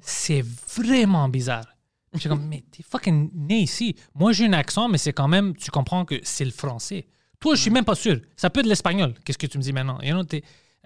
c'est 0.00 0.44
vraiment 0.76 1.28
bizarre. 1.28 1.66
Je 2.14 2.18
suis 2.20 2.28
comme, 2.28 2.46
mais 2.46 2.62
t'es 2.70 2.82
fucking 2.82 3.30
né 3.34 3.60
ici. 3.60 3.96
Moi, 4.14 4.32
j'ai 4.32 4.46
un 4.46 4.52
accent, 4.52 4.88
mais 4.88 4.98
c'est 4.98 5.14
quand 5.14 5.28
même, 5.28 5.56
tu 5.56 5.70
comprends 5.70 6.04
que 6.04 6.20
c'est 6.22 6.44
le 6.44 6.50
français. 6.50 7.06
Toi, 7.40 7.54
je 7.54 7.62
suis 7.62 7.70
même 7.70 7.84
pas 7.84 7.94
sûr. 7.94 8.20
Ça 8.36 8.50
peut 8.50 8.60
être 8.60 8.66
l'espagnol. 8.66 9.14
Qu'est-ce 9.24 9.38
que 9.38 9.46
tu 9.46 9.58
me 9.58 9.62
dis 9.62 9.72
maintenant? 9.72 9.98
You 10.02 10.12
know, 10.12 10.22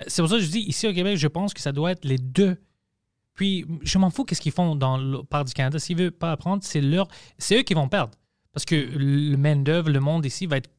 c'est 0.07 0.23
pour 0.23 0.28
ça 0.31 0.36
que 0.36 0.43
je 0.43 0.48
dis, 0.48 0.61
ici 0.61 0.86
au 0.86 0.93
Québec, 0.93 1.16
je 1.16 1.27
pense 1.27 1.53
que 1.53 1.61
ça 1.61 1.73
doit 1.73 1.93
être 1.93 2.05
les 2.05 2.19
deux. 2.19 2.57
Puis, 3.36 3.66
je 3.82 3.98
m'en 3.98 4.10
fous 4.10 4.24
qu'est-ce 4.24 4.40
qu'ils 4.40 4.50
font 4.50 4.74
dans 4.74 4.96
le 4.96 5.22
part 5.22 5.44
du 5.44 5.52
Canada. 5.52 5.78
S'ils 5.78 5.96
veulent 5.96 6.10
pas 6.10 6.32
apprendre, 6.32 6.64
c'est 6.64 6.80
leur, 6.80 7.06
c'est 7.38 7.60
eux 7.60 7.62
qui 7.62 7.74
vont 7.74 7.88
perdre. 7.88 8.12
Parce 8.52 8.64
que 8.64 8.74
le 8.74 9.36
main 9.36 9.56
d'œuvre, 9.56 9.90
le 9.90 10.00
monde 10.00 10.24
ici 10.24 10.46
va 10.46 10.56
être, 10.56 10.70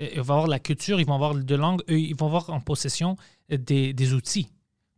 euh, 0.00 0.08
il 0.14 0.20
va 0.22 0.34
avoir 0.34 0.46
la 0.46 0.58
culture, 0.58 0.98
ils 0.98 1.06
vont 1.06 1.14
avoir 1.14 1.34
les 1.34 1.44
deux 1.44 1.58
langues, 1.58 1.82
eux, 1.90 2.00
ils 2.00 2.16
vont 2.16 2.26
avoir 2.26 2.48
en 2.50 2.60
possession 2.60 3.16
euh, 3.52 3.58
des, 3.58 3.92
des 3.92 4.14
outils 4.14 4.48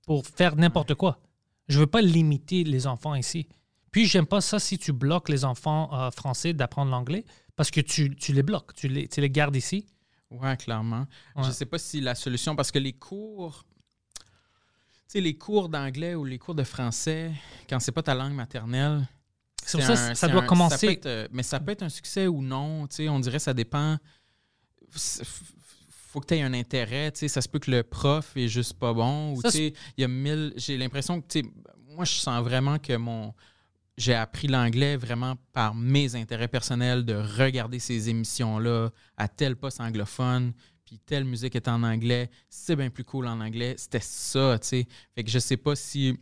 pour 0.07 0.25
faire 0.25 0.55
n'importe 0.55 0.95
quoi. 0.95 1.19
Je 1.67 1.81
veux 1.81 1.89
pas 1.89 2.01
limiter 2.01 2.63
les 2.63 2.87
enfants 2.87 3.17
ici. 3.17 3.49
Puis, 3.91 4.07
j'aime 4.07 4.27
pas 4.27 4.41
ça 4.41 4.61
si 4.61 4.79
tu 4.79 4.93
bloques 4.93 5.29
les 5.29 5.45
enfants 5.45 5.91
euh, 5.93 6.13
français 6.13 6.53
d'apprendre 6.53 6.93
l'anglais 6.93 7.25
parce 7.57 7.73
que 7.73 7.81
tu, 7.81 8.15
tu 8.15 8.33
les 8.33 8.45
bloques, 8.45 8.73
tu 8.75 8.87
les, 8.87 9.09
tu 9.09 9.21
les 9.21 9.31
gardes 9.31 9.57
ici. 9.57 9.85
Ouais, 10.31 10.57
clairement. 10.57 11.07
Ouais. 11.35 11.43
Je 11.43 11.51
sais 11.51 11.67
pas 11.67 11.79
si 11.79 12.01
la 12.01 12.15
solution, 12.15 12.55
parce 12.55 12.71
que 12.71 12.79
les 12.79 12.93
cours, 12.93 13.65
sais, 15.09 15.21
les 15.21 15.37
cours 15.37 15.69
d'anglais 15.69 16.15
ou 16.15 16.25
les 16.25 16.39
cours 16.39 16.55
de 16.55 16.65
français, 16.65 17.33
quand 17.69 17.81
c'est 17.81 17.93
pas 17.93 18.03
ta 18.03 18.15
langue 18.15 18.35
maternelle, 18.35 19.07
C'est 19.65 19.81
ça 19.83 20.27
un- 20.27 20.31
doit 20.31 20.43
un- 20.43 20.47
commencer. 20.47 20.87
être, 20.89 21.07
euh, 21.07 21.29
mais 21.33 21.43
ça 21.43 21.61
peut 21.61 21.73
être 21.73 21.83
un 21.83 21.89
succès 21.89 22.27
ou 22.27 22.43
non. 22.43 22.87
tu 22.87 22.97
sais, 22.97 23.09
On 23.09 23.21
dirait 23.21 23.37
que 23.39 23.43
ça 23.43 23.55
dépend. 23.55 23.97
Faut 26.11 26.21
que 26.21 26.27
tu 26.27 26.35
aies 26.35 26.43
un 26.43 26.55
intérêt. 26.55 27.13
tu 27.13 27.21
sais, 27.21 27.29
Ça 27.29 27.43
se 27.43 27.49
peut 27.49 27.59
que 27.59 27.71
le 27.71 27.83
prof 27.83 28.33
est 28.37 28.49
juste 28.49 28.75
pas 28.79 28.93
bon. 28.95 29.33
Ou 29.35 29.43
Ça, 29.43 29.51
tu 29.51 29.59
sais, 29.59 29.75
il 29.97 30.01
y 30.01 30.05
a 30.05 30.09
mille. 30.09 30.53
J'ai 30.57 30.79
l'impression 30.79 31.21
que 31.21 31.27
tu 31.29 31.41
sais, 31.41 31.47
moi, 31.95 32.05
je 32.05 32.13
sens 32.15 32.43
vraiment 32.43 32.79
que 32.79 32.97
mon. 32.97 33.35
J'ai 33.99 34.15
appris 34.15 34.47
l'anglais 34.47 34.97
vraiment 34.97 35.35
par 35.53 35.75
mes 35.75 36.15
intérêts 36.15 36.47
personnels 36.47 37.05
de 37.05 37.15
regarder 37.15 37.81
ces 37.81 38.09
émissions-là 38.09 38.91
à 39.17 39.27
tel 39.27 39.57
poste 39.57 39.81
anglophone, 39.81 40.53
puis 40.89 40.99
telle 41.05 41.25
musique 41.25 41.55
est 41.55 41.69
en 41.69 41.83
anglais, 41.83 42.31
c'est 42.49 42.75
bien 42.75 42.89
plus 42.89 43.05
cool 43.05 43.27
en 43.27 43.41
anglais. 43.43 43.75
C'était 43.77 44.01
ça, 44.01 44.59
tu 44.59 44.69
sais. 44.69 44.89
Fait 45.15 45.23
que 45.23 45.31
je 45.31 45.39
sais 45.39 45.59
pas 45.59 45.77
si 45.77 46.17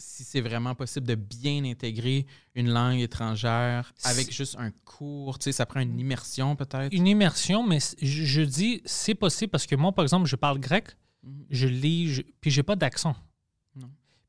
si 0.00 0.22
c'est 0.24 0.40
vraiment 0.40 0.74
possible 0.76 1.06
de 1.08 1.16
bien 1.16 1.64
intégrer 1.64 2.24
une 2.54 2.70
langue 2.70 3.00
étrangère 3.00 3.92
avec 4.04 4.32
juste 4.32 4.54
un 4.56 4.70
cours, 4.84 5.38
tu 5.40 5.44
sais, 5.44 5.52
ça 5.52 5.66
prend 5.66 5.80
une 5.80 5.98
immersion 5.98 6.54
peut-être. 6.56 6.92
Une 6.94 7.08
immersion, 7.08 7.66
mais 7.66 7.80
je, 8.00 8.24
je 8.24 8.42
dis 8.42 8.80
c'est 8.84 9.16
possible 9.16 9.50
parce 9.50 9.66
que 9.66 9.74
moi, 9.74 9.90
par 9.92 10.04
exemple, 10.04 10.26
je 10.28 10.36
parle 10.36 10.58
grec, 10.60 10.96
Mhm. 11.24 11.46
je 11.50 11.66
lis, 11.66 12.08
je- 12.14 12.22
puis 12.40 12.50
j'ai 12.50 12.62
pas 12.62 12.76
d'accent. 12.76 13.16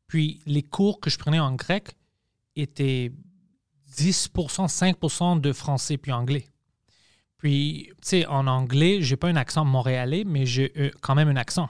Puis 0.08 0.42
les 0.48 0.64
cours 0.64 1.00
que 1.00 1.12
je 1.12 1.20
prenais 1.20 1.40
en 1.40 1.54
grec 1.54 1.96
étaient 2.56 3.12
10%, 3.96 4.68
5% 4.68 5.36
de 5.40 5.54
français 5.54 5.98
puis 5.98 6.12
anglais. 6.12 6.48
Puis, 7.40 7.88
tu 7.94 7.96
sais, 8.02 8.26
en 8.28 8.48
anglais, 8.48 9.02
j'ai 9.02 9.16
pas 9.16 9.30
un 9.30 9.36
accent 9.38 9.66
montréalais, 9.66 10.24
mais 10.26 10.46
j'ai 10.46 10.72
euh, 10.78 10.92
quand 11.02 11.16
même 11.16 11.30
un 11.30 11.38
accent. 11.38 11.70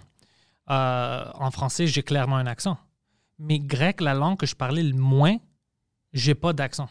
Euh, 0.70 1.26
en 1.36 1.52
français, 1.52 1.88
j'ai 1.88 2.04
clairement 2.04 2.38
un 2.38 2.48
accent. 2.48 2.78
Mais 3.38 3.60
grec, 3.60 4.02
la 4.02 4.14
langue 4.14 4.38
que 4.38 4.46
je 4.46 4.56
parlais 4.56 4.84
le 4.84 4.96
moins, 4.96 5.38
j'ai 6.12 6.36
pas 6.36 6.54
d'accent. 6.54 6.90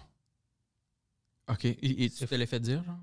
OK. 1.51 1.65
Et, 1.65 2.05
et 2.05 2.11
tu 2.11 2.27
te 2.27 2.35
l'as 2.35 2.47
fait 2.47 2.61
dire, 2.61 2.83
genre? 2.85 2.99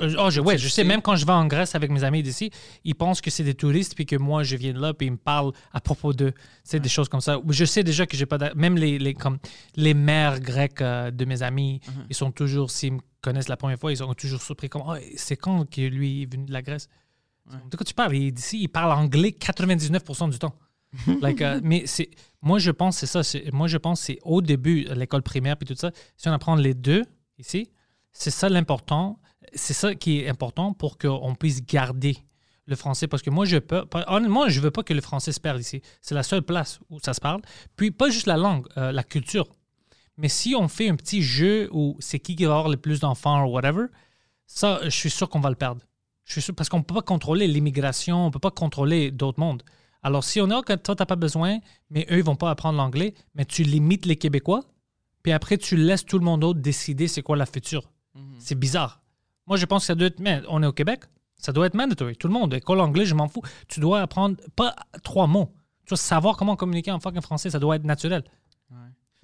Oh, 0.00 0.30
je, 0.30 0.40
ou 0.40 0.44
ouais, 0.44 0.58
je 0.58 0.68
sais, 0.68 0.84
même 0.84 1.02
quand 1.02 1.16
je 1.16 1.26
vais 1.26 1.32
en 1.32 1.46
Grèce 1.46 1.74
avec 1.74 1.90
mes 1.90 2.04
amis 2.04 2.22
d'ici, 2.22 2.50
ils 2.84 2.94
pensent 2.94 3.20
que 3.20 3.30
c'est 3.30 3.44
des 3.44 3.54
touristes 3.54 3.94
puis 3.94 4.06
que 4.06 4.16
moi, 4.16 4.42
je 4.42 4.56
viens 4.56 4.72
de 4.72 4.80
là 4.80 4.94
puis 4.94 5.06
ils 5.08 5.12
me 5.12 5.16
parlent 5.16 5.52
à 5.72 5.80
propos 5.80 6.12
d'eux. 6.12 6.32
C'est 6.64 6.80
des 6.80 6.88
choses 6.88 7.08
comme 7.08 7.20
ça. 7.20 7.40
Je 7.48 7.64
sais 7.64 7.82
déjà 7.82 8.06
que 8.06 8.16
j'ai 8.16 8.26
pas 8.26 8.38
Même 8.54 8.76
les, 8.76 8.98
les, 8.98 9.14
comme, 9.14 9.38
les 9.76 9.94
mères 9.94 10.40
grecques 10.40 10.80
euh, 10.82 11.10
de 11.10 11.24
mes 11.24 11.42
amis, 11.42 11.80
Mhm. 11.88 12.06
ils 12.10 12.16
sont 12.16 12.30
toujours, 12.32 12.70
s'ils 12.70 12.92
me 12.94 13.00
connaissent 13.20 13.48
la 13.48 13.56
première 13.56 13.78
fois, 13.78 13.92
ils 13.92 13.96
sont 13.98 14.12
toujours 14.14 14.42
surpris 14.42 14.68
comme, 14.68 14.82
oh, 14.86 14.94
c'est 15.16 15.36
quand 15.36 15.68
que 15.68 15.80
lui 15.80 16.22
est 16.22 16.32
venu 16.32 16.44
de 16.46 16.52
la 16.52 16.62
Grèce? 16.62 16.88
Ouais. 17.50 17.56
De 17.70 17.76
quoi 17.76 17.84
tu 17.84 17.94
parles? 17.94 18.12
D'ici, 18.30 18.60
il 18.60 18.68
parle 18.68 18.92
anglais 18.92 19.30
99% 19.38 20.30
du 20.30 20.38
temps. 20.38 20.54
Like, 21.20 21.42
euh, 21.42 21.60
mais 21.62 21.82
c'est, 21.86 22.08
moi, 22.40 22.58
je 22.58 22.70
pense 22.70 22.96
c'est 22.96 23.06
ça. 23.06 23.20
moi, 23.52 23.68
je 23.68 23.76
pense 23.76 24.00
c'est 24.00 24.18
au 24.22 24.40
début, 24.40 24.86
l'école 24.94 25.22
primaire 25.22 25.56
puis 25.56 25.66
tout 25.66 25.74
ça, 25.76 25.90
si 26.16 26.28
on 26.28 26.32
apprend 26.32 26.54
les 26.56 26.72
deux 26.74 27.04
ici, 27.38 27.68
c'est 28.12 28.30
ça 28.30 28.48
l'important. 28.48 29.18
C'est 29.54 29.74
ça 29.74 29.94
qui 29.94 30.20
est 30.20 30.28
important 30.28 30.72
pour 30.72 30.98
qu'on 30.98 31.34
puisse 31.34 31.64
garder 31.64 32.18
le 32.66 32.76
français. 32.76 33.08
Parce 33.08 33.22
que 33.22 33.30
moi, 33.30 33.44
je 33.44 33.58
peux. 33.58 33.84
Honnêtement, 34.06 34.48
je 34.48 34.60
veux 34.60 34.70
pas 34.70 34.82
que 34.82 34.94
le 34.94 35.00
français 35.00 35.32
se 35.32 35.40
perde 35.40 35.60
ici. 35.60 35.82
C'est 36.00 36.14
la 36.14 36.22
seule 36.22 36.42
place 36.42 36.80
où 36.90 36.98
ça 37.00 37.14
se 37.14 37.20
parle. 37.20 37.40
Puis, 37.76 37.90
pas 37.90 38.10
juste 38.10 38.26
la 38.26 38.36
langue, 38.36 38.66
euh, 38.76 38.92
la 38.92 39.02
culture. 39.02 39.48
Mais 40.16 40.28
si 40.28 40.54
on 40.54 40.68
fait 40.68 40.88
un 40.88 40.96
petit 40.96 41.22
jeu 41.22 41.68
où 41.72 41.96
c'est 42.00 42.18
qui 42.18 42.36
qui 42.36 42.44
va 42.44 42.56
avoir 42.56 42.68
le 42.68 42.76
plus 42.76 43.00
d'enfants 43.00 43.44
ou 43.44 43.52
whatever, 43.52 43.86
ça, 44.46 44.80
je 44.84 44.90
suis 44.90 45.10
sûr 45.10 45.28
qu'on 45.28 45.40
va 45.40 45.50
le 45.50 45.56
perdre. 45.56 45.82
Je 46.24 46.32
suis 46.32 46.42
sûr, 46.42 46.54
parce 46.54 46.68
qu'on 46.68 46.78
ne 46.78 46.82
peut 46.82 46.94
pas 46.94 47.02
contrôler 47.02 47.46
l'immigration, 47.46 48.24
on 48.24 48.26
ne 48.26 48.30
peut 48.30 48.38
pas 48.38 48.50
contrôler 48.50 49.10
d'autres 49.10 49.40
mondes. 49.40 49.62
Alors, 50.02 50.24
si 50.24 50.40
on 50.40 50.50
a 50.50 50.62
que 50.62 50.74
toi, 50.74 50.94
tu 50.94 51.02
n'as 51.02 51.06
pas 51.06 51.16
besoin, 51.16 51.58
mais 51.90 52.06
eux, 52.10 52.18
ils 52.18 52.24
vont 52.24 52.36
pas 52.36 52.50
apprendre 52.50 52.76
l'anglais, 52.76 53.14
mais 53.34 53.44
tu 53.44 53.62
limites 53.62 54.06
les 54.06 54.16
Québécois, 54.16 54.64
puis 55.22 55.32
après, 55.32 55.56
tu 55.56 55.76
laisses 55.76 56.04
tout 56.04 56.18
le 56.18 56.24
monde 56.24 56.40
d'autre 56.40 56.60
décider 56.60 57.08
c'est 57.08 57.22
quoi 57.22 57.36
la 57.36 57.46
future. 57.46 57.90
C'est 58.38 58.58
bizarre. 58.58 59.00
Moi, 59.48 59.56
je 59.56 59.64
pense 59.64 59.82
que 59.82 59.86
ça 59.86 59.94
doit 59.94 60.08
être. 60.08 60.20
Mais 60.20 60.42
on 60.48 60.62
est 60.62 60.66
au 60.66 60.72
Québec, 60.72 61.04
ça 61.38 61.52
doit 61.52 61.66
être 61.66 61.74
mandatory. 61.74 62.16
Tout 62.16 62.28
le 62.28 62.34
monde, 62.34 62.52
école 62.54 62.80
anglais, 62.80 63.06
je 63.06 63.14
m'en 63.14 63.28
fous. 63.28 63.42
Tu 63.66 63.80
dois 63.80 64.02
apprendre 64.02 64.36
pas 64.54 64.76
trois 65.02 65.26
mots. 65.26 65.52
Tu 65.84 65.90
dois 65.90 65.98
savoir 65.98 66.36
comment 66.36 66.54
communiquer 66.54 66.90
en 66.90 67.00
fucking 67.00 67.22
français, 67.22 67.50
ça 67.50 67.58
doit 67.58 67.76
être 67.76 67.84
naturel. 67.84 68.24
Ouais. 68.70 68.76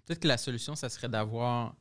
Peut-être 0.07 0.21
que 0.21 0.29
la 0.29 0.39
solution, 0.39 0.75
ça 0.75 0.89
serait 0.89 1.09
d'avoir. 1.09 1.75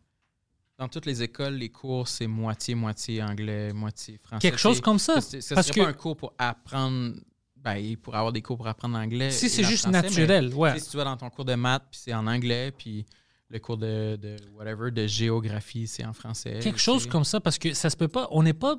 Dans 0.78 0.90
toutes 0.90 1.06
les 1.06 1.22
écoles, 1.22 1.53
les 1.53 1.70
cours, 1.70 2.07
c'est 2.07 2.28
moitié-moitié 2.28 3.22
anglais, 3.24 3.72
moitié 3.72 4.18
français. 4.18 4.41
Quelque 4.41 4.60
chose 4.60 4.82
comme 4.82 4.99
ça. 4.99 5.22
Ce 5.22 5.40
ce 5.40 5.53
Parce 5.53 5.68
serait 5.68 5.82
que 5.82 5.86
un 5.86 5.94
cours 5.94 6.18
pour 6.18 6.34
apprendre. 6.38 7.14
Ben, 7.56 7.95
pour 7.95 8.14
avoir 8.15 8.34
des 8.34 8.41
cours 8.41 8.57
pour 8.57 8.68
apprendre 8.68 8.98
l'anglais. 8.98 9.32
si 9.32 9.49
c'est 9.49 9.64
juste 9.64 9.84
français, 9.84 10.02
naturel, 10.02 10.53
ouais. 10.53 10.78
Si 10.80 10.90
tu 10.90 10.98
vas 10.98 11.06
dans 11.06 11.15
ton 11.15 11.30
cours 11.30 11.45
de 11.45 11.56
maths, 11.56 11.86
puis 11.90 12.02
c'est 12.03 12.14
en 12.14 12.28
anglais, 12.28 12.74
puis 12.78 13.06
le 13.53 13.59
cours 13.59 13.77
de, 13.77 14.17
de 14.21 14.35
whatever, 14.57 14.91
de 14.91 15.05
géographie, 15.07 15.88
c'est 15.88 16.03
en 16.05 16.11
français. 16.13 16.59
Quelque 16.61 16.80
chose 16.80 17.05
comme 17.07 17.23
ça, 17.23 17.39
parce 17.39 17.57
que 17.59 17.73
ça 17.73 17.89
se 17.89 17.95
peut 17.95 18.07
pas. 18.07 18.27
On 18.31 18.43
n'est 18.43 18.53
pas 18.53 18.75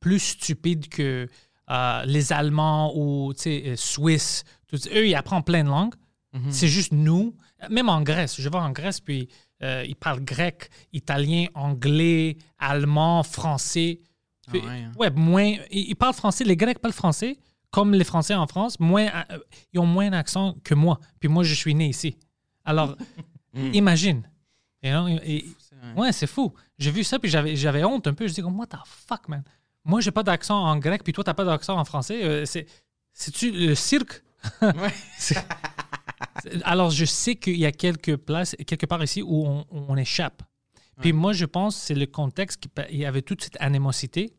plus 0.00 0.20
stupide 0.20 0.88
que 0.88 1.26
euh, 1.70 2.02
les 2.04 2.32
Allemands 2.32 2.92
ou 2.96 3.32
tu 3.34 3.42
sais, 3.42 3.62
euh, 3.66 3.76
Suisses. 3.76 4.44
Tout- 4.68 4.76
eux, 4.94 5.08
ils 5.08 5.14
apprennent 5.14 5.42
plein 5.42 5.64
de 5.64 5.68
langues. 5.70 5.94
Mhm. 6.34 6.50
C'est 6.50 6.68
juste 6.68 6.92
nous. 6.92 7.34
Même 7.70 7.88
en 7.88 8.02
Grèce. 8.02 8.40
Je 8.40 8.48
vais 8.48 8.56
en 8.58 8.70
Grèce, 8.70 9.00
puis 9.00 9.28
euh, 9.62 9.84
ils 9.88 9.96
parlent 9.96 10.20
grec, 10.24 10.68
italien, 10.92 11.46
anglais, 11.54 12.36
allemand, 12.58 13.22
français. 13.22 14.00
Ah 14.46 14.50
Puis- 14.52 14.60
ouais, 14.60 14.66
hein. 14.68 14.92
ouais, 14.98 15.10
moins. 15.10 15.54
Ils, 15.70 15.88
ils 15.90 15.96
parlent 15.96 16.14
français. 16.14 16.44
Les 16.44 16.56
Grecs 16.56 16.78
parlent 16.78 16.92
français, 16.94 17.38
comme 17.70 17.92
les 17.94 18.04
Français 18.04 18.34
en 18.34 18.46
France. 18.46 18.78
Moins, 18.78 19.08
euh, 19.30 19.38
ils 19.72 19.80
ont 19.80 19.86
moins 19.86 20.10
d'accent 20.10 20.54
que 20.64 20.74
moi. 20.74 21.00
Puis 21.18 21.28
moi, 21.30 21.42
je 21.44 21.54
suis 21.54 21.74
né 21.74 21.88
ici. 21.88 22.16
Alors, 22.64 22.94
imagine. 23.54 24.28
You 24.82 24.90
know, 24.90 25.08
et- 25.08 25.44
Ouais, 25.96 26.12
c'est 26.12 26.26
fou. 26.26 26.52
J'ai 26.78 26.90
vu 26.90 27.04
ça, 27.04 27.18
puis 27.18 27.30
j'avais, 27.30 27.84
honte 27.84 28.06
un 28.06 28.14
peu. 28.14 28.26
Je 28.28 28.34
dis 28.34 28.42
comme, 28.42 28.58
what 28.58 28.66
the 28.66 28.76
fuck, 28.84 29.28
man? 29.28 29.42
Moi, 29.84 30.00
j'ai 30.00 30.10
pas 30.10 30.22
d'accent 30.22 30.58
en 30.64 30.76
grec, 30.76 31.02
puis 31.04 31.12
toi, 31.12 31.22
t'as 31.24 31.34
pas 31.34 31.44
d'accent 31.44 31.78
en 31.78 31.84
français. 31.84 32.22
Euh, 32.24 32.44
c'est, 32.44 32.66
c'est-tu 33.12 33.50
le 33.52 33.74
cirque? 33.74 34.22
Ouais. 34.62 34.92
Alors, 36.64 36.90
je 36.90 37.04
sais 37.04 37.36
qu'il 37.36 37.56
y 37.56 37.66
a 37.66 37.72
quelques 37.72 38.16
places, 38.16 38.56
quelque 38.66 38.86
part 38.86 39.02
ici, 39.02 39.22
où 39.22 39.46
on, 39.46 39.64
on 39.70 39.96
échappe. 39.96 40.42
Puis 41.00 41.12
moi, 41.12 41.32
je 41.32 41.44
pense 41.44 41.76
c'est 41.76 41.94
le 41.94 42.06
contexte 42.06 42.64
qu'il 42.88 42.96
y 42.98 43.04
avait 43.04 43.22
toute 43.22 43.42
cette 43.44 43.56
animosité 43.60 44.34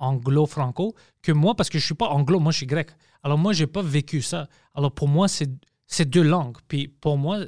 anglo-franco 0.00 0.94
que 1.22 1.32
moi, 1.32 1.54
parce 1.54 1.68
que 1.68 1.78
je 1.78 1.84
suis 1.84 1.94
pas 1.94 2.08
anglo, 2.08 2.40
moi 2.40 2.52
je 2.52 2.58
suis 2.58 2.66
grec. 2.66 2.90
Alors 3.22 3.36
moi, 3.38 3.52
j'ai 3.52 3.66
pas 3.66 3.82
vécu 3.82 4.22
ça. 4.22 4.48
Alors 4.74 4.92
pour 4.92 5.08
moi, 5.08 5.28
c'est 5.28 6.04
deux 6.08 6.22
langues. 6.22 6.56
Puis 6.66 6.88
pour 6.88 7.18
moi, 7.18 7.40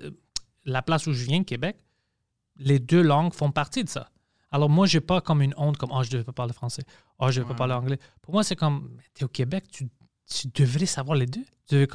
la 0.64 0.82
place 0.82 1.06
où 1.06 1.12
je 1.12 1.24
viens, 1.24 1.42
Québec, 1.44 1.76
les 2.56 2.78
deux 2.78 3.02
langues 3.02 3.32
font 3.32 3.50
partie 3.50 3.84
de 3.84 3.88
ça. 3.88 4.10
Alors 4.50 4.68
moi, 4.68 4.86
j'ai 4.86 5.00
pas 5.00 5.20
comme 5.20 5.42
une 5.42 5.54
honte 5.56 5.76
comme 5.76 5.90
«Oh, 5.92 6.02
je 6.02 6.08
ne 6.08 6.12
devais 6.12 6.24
pas 6.24 6.32
parler 6.32 6.52
français. 6.52 6.82
Oh, 7.18 7.30
je 7.30 7.38
ne 7.40 7.44
devais 7.44 7.54
pas 7.54 7.58
parler 7.58 7.74
anglais.» 7.74 7.98
Pour 8.22 8.34
moi, 8.34 8.42
c'est 8.42 8.56
comme 8.56 8.96
«Tu 9.14 9.22
es 9.22 9.24
au 9.24 9.28
Québec, 9.28 9.64
tu, 9.70 9.88
tu 10.26 10.48
devrais 10.54 10.86
savoir 10.86 11.16
les 11.16 11.26
deux. 11.26 11.44
Tu, 11.68 11.86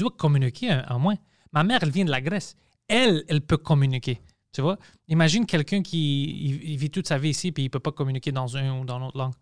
dois 0.00 0.10
communiquer 0.10 0.70
un- 0.70 0.84
en 0.88 0.98
moins.» 0.98 1.16
Ma 1.52 1.62
mère, 1.64 1.78
elle 1.82 1.90
vient 1.90 2.04
de 2.04 2.10
la 2.10 2.20
Grèce. 2.20 2.56
Elle, 2.88 3.24
elle 3.28 3.40
peut 3.40 3.56
communiquer. 3.56 4.20
Tu 4.52 4.60
vois? 4.60 4.78
Imagine 5.08 5.46
quelqu'un 5.46 5.82
qui 5.82 6.24
il- 6.24 6.70
il 6.72 6.76
vit 6.76 6.90
toute 6.90 7.06
sa 7.06 7.18
vie 7.18 7.30
ici 7.30 7.52
puis 7.52 7.64
il 7.64 7.68
peut 7.70 7.80
pas 7.80 7.92
communiquer 7.92 8.32
dans 8.32 8.48
une 8.56 8.70
ou 8.70 8.84
dans 8.84 8.98
l'autre 8.98 9.16
langue. 9.16 9.34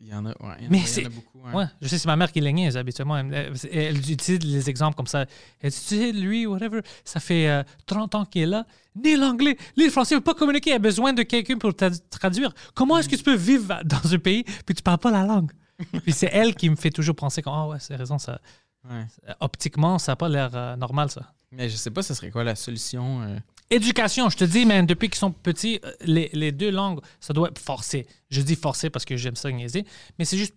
Il 0.00 0.08
y 0.08 0.14
en 0.14 0.24
a, 0.26 0.28
ouais, 0.28 0.54
il 0.60 0.64
y 0.64 0.66
en 0.68 0.70
Mais 0.70 0.78
a- 0.78 0.80
il 0.80 0.80
y 0.80 0.82
en 0.82 0.86
c'est- 0.86 1.06
a 1.06 1.08
beaucoup. 1.08 1.40
hein. 1.46 1.52
Ouais, 1.54 1.64
je 1.82 1.88
sais, 1.88 1.98
c'est 1.98 2.06
ma 2.06 2.14
mère 2.16 2.30
qui 2.30 2.40
niaise 2.40 2.76
habituellement. 2.76 3.16
Elle, 3.18 3.98
utilise 3.98 4.40
les 4.44 4.70
exemples 4.70 4.96
comme 4.96 5.06
ça. 5.08 5.26
Elle 5.60 5.70
dit, 5.70 5.76
tu 5.76 5.96
sais, 5.96 6.12
lui, 6.12 6.46
whatever, 6.46 6.80
ça 7.04 7.18
fait 7.20 7.48
euh, 7.48 7.62
30 7.86 8.14
ans 8.14 8.24
qu'il 8.24 8.42
est 8.42 8.46
là. 8.46 8.64
Ni 8.94 9.16
l'anglais, 9.16 9.56
ni 9.76 9.84
le 9.86 9.90
français, 9.90 10.14
il 10.14 10.18
ne 10.18 10.20
peut 10.22 10.32
pas 10.32 10.38
communiquer. 10.38 10.70
Il 10.70 10.74
a 10.74 10.78
besoin 10.78 11.12
de 11.12 11.22
quelqu'un 11.24 11.58
pour 11.58 11.70
tra- 11.70 12.00
traduire. 12.10 12.52
Comment 12.74 12.98
est-ce 12.98 13.08
que 13.08 13.16
tu 13.16 13.22
peux 13.24 13.34
vivre 13.34 13.80
dans 13.84 14.14
un 14.14 14.18
pays 14.18 14.44
puis 14.64 14.74
tu 14.74 14.82
parles 14.82 14.98
pas 14.98 15.10
la 15.10 15.24
langue? 15.24 15.50
puis 16.04 16.12
c'est 16.12 16.30
elle 16.32 16.54
qui 16.54 16.70
me 16.70 16.76
fait 16.76 16.90
toujours 16.90 17.16
penser 17.16 17.42
comme, 17.42 17.54
ah 17.54 17.66
ouais, 17.68 17.78
c'est 17.80 17.96
raison, 17.96 18.18
ça, 18.18 18.40
Ouais. 18.88 19.04
optiquement, 19.40 19.98
ça 19.98 20.12
n'a 20.12 20.16
pas 20.16 20.28
l'air 20.28 20.50
euh, 20.54 20.76
normal, 20.76 21.10
ça. 21.10 21.32
Mais 21.52 21.68
je 21.68 21.76
sais 21.76 21.90
pas, 21.90 22.02
ce 22.02 22.14
serait 22.14 22.30
quoi 22.30 22.44
la 22.44 22.54
solution. 22.54 23.22
euh, 23.22 23.36
Éducation, 23.70 24.30
je 24.30 24.36
te 24.36 24.44
dis, 24.44 24.64
man, 24.64 24.86
depuis 24.86 25.08
qu'ils 25.10 25.18
sont 25.18 25.30
petits, 25.32 25.78
euh, 25.84 25.92
les, 26.00 26.30
les 26.32 26.52
deux 26.52 26.70
langues, 26.70 27.00
ça 27.20 27.34
doit 27.34 27.48
être 27.48 27.58
forcé. 27.58 28.06
Je 28.30 28.40
dis 28.40 28.56
forcé 28.56 28.88
parce 28.88 29.04
que 29.04 29.16
j'aime 29.16 29.36
ça 29.36 29.50
niaiser, 29.50 29.84
mais 30.18 30.24
c'est 30.24 30.38
juste, 30.38 30.54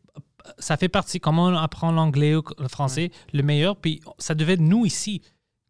euh, 0.48 0.52
ça 0.60 0.78
fait 0.78 0.88
partie. 0.88 1.20
Comment 1.20 1.46
on 1.48 1.56
apprend 1.58 1.92
l'anglais 1.92 2.36
ou 2.36 2.44
le 2.58 2.68
français, 2.70 3.12
le 3.34 3.44
meilleur, 3.44 3.76
puis 3.76 4.00
ça 4.18 4.34
devait 4.34 4.54
être 4.54 4.62
nous 4.62 4.86
ici, 4.86 5.22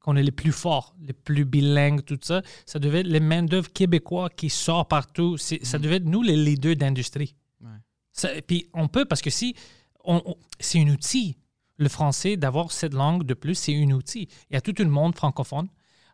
qu'on 0.02 0.16
est 0.16 0.24
les 0.24 0.32
plus 0.32 0.52
forts, 0.52 0.96
les 1.02 1.14
plus 1.14 1.46
bilingues, 1.46 2.04
tout 2.06 2.20
ça. 2.22 2.42
Ça 2.66 2.78
devait 2.80 3.02
être 3.02 3.08
les 3.08 3.20
main-d'œuvre 3.20 3.72
québécois 3.72 4.30
qui 4.30 4.50
sortent 4.50 4.90
partout. 4.90 5.38
Ça 5.38 5.78
devait 5.80 5.96
être 5.98 6.06
nous 6.06 6.22
les 6.24 6.36
leaders 6.36 6.76
d'industrie. 6.76 7.36
Ouais. 7.62 8.42
Puis 8.42 8.68
on 8.74 8.88
peut, 8.88 9.06
parce 9.06 9.22
que 9.22 9.30
si, 9.30 9.56
on- 10.04 10.22
on- 10.26 10.38
c'est 10.60 10.80
un 10.80 10.88
outil. 10.90 11.38
Le 11.78 11.90
français, 11.90 12.38
d'avoir 12.38 12.72
cette 12.72 12.94
langue 12.94 13.24
de 13.24 13.34
plus, 13.34 13.56
c'est 13.56 13.76
un 13.76 13.90
outil. 13.92 14.28
Il 14.50 14.54
y 14.54 14.58
a 14.58 14.62
tout 14.62 14.74
le 14.78 14.86
monde 14.90 15.16
francophone. 15.16 15.68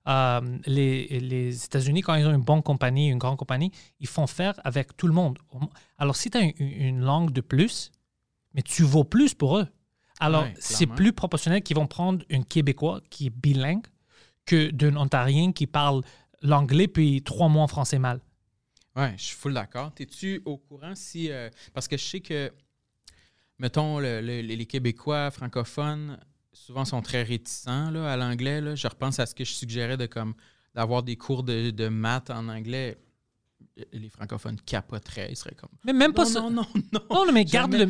Euh, 0.08 0.42
les, 0.66 1.20
les 1.20 1.66
États-Unis, 1.66 2.02
quand 2.02 2.16
ils 2.16 2.26
ont 2.26 2.34
une 2.34 2.42
bonne 2.42 2.64
compagnie, 2.64 3.10
une 3.10 3.18
grande 3.18 3.38
compagnie, 3.38 3.72
ils 4.00 4.08
font 4.08 4.26
faire 4.28 4.60
avec 4.64 4.96
tout 4.96 5.08
le 5.08 5.14
monde. 5.14 5.38
Alors, 5.98 6.16
si 6.16 6.30
tu 6.30 6.38
as 6.38 6.42
une, 6.42 6.54
une 6.60 7.02
langue 7.02 7.32
de 7.32 7.42
plus, 7.42 7.92
mais 8.54 8.62
tu 8.62 8.84
vaux 8.84 9.04
plus 9.04 9.34
pour 9.34 9.58
eux. 9.58 9.68
Alors, 10.20 10.44
c'est 10.60 10.86
plus 10.96 11.14
proportionnel 11.14 11.62
qu'ils 11.62 11.76
vont 11.76 11.88
prendre 11.88 12.24
un 12.32 12.42
Québécois 12.42 13.02
qui 13.10 13.28
est 13.28 13.30
bilingue 13.30 13.86
que 14.46 14.72
d'un 14.72 14.96
Ontarien 14.96 15.52
qui 15.52 15.68
parle 15.68 16.04
l'anglais 16.42 16.88
puis 16.88 17.22
trois 17.22 17.50
mois 17.50 17.64
en 17.64 17.68
français 17.68 18.00
mal. 18.00 18.22
Ouais, 18.96 19.14
je 19.18 19.24
suis 19.26 19.36
full 19.36 19.54
d'accord. 19.54 19.92
Es-tu 20.00 20.42
au 20.46 20.58
courant 20.58 20.96
si. 20.96 21.30
euh, 21.30 21.50
parce 21.74 21.88
que 21.88 21.98
je 21.98 22.04
sais 22.06 22.20
que, 22.22 22.52
mettons, 23.60 24.00
le- 24.00 24.22
le- 24.22 24.42
les 24.42 24.66
Québécois 24.66 25.30
francophones, 25.32 26.18
souvent 26.66 26.86
sont 26.86 27.02
très 27.02 27.24
réticents 27.24 27.92
là, 27.92 28.12
à 28.12 28.18
l'anglais. 28.18 28.62
là. 28.62 28.76
Je 28.76 28.88
repense 28.88 29.20
à 29.20 29.26
ce 29.26 29.36
que 29.36 29.44
je 29.44 29.52
suggérais 29.54 29.98
de 29.98 30.06
comme 30.06 30.34
d'avoir 30.76 31.04
des 31.04 31.16
cours 31.16 31.44
de, 31.44 31.72
de 31.72 31.88
maths 31.88 32.30
en 32.30 32.48
anglais. 32.50 32.98
Les 33.94 34.10
francophones 34.10 34.58
capoteraient. 34.66 35.28
Ils 35.32 35.36
seraient 35.36 35.56
comme. 35.56 35.70
Mais 35.84 35.94
même 35.94 36.14
pas 36.14 36.24
non, 36.26 36.30
ça. 36.30 36.42
non, 36.42 36.50
non, 36.52 36.66
non. 36.94 37.02
Non, 37.26 37.32
mais 37.32 37.46
garde 37.46 37.74
le. 37.74 37.86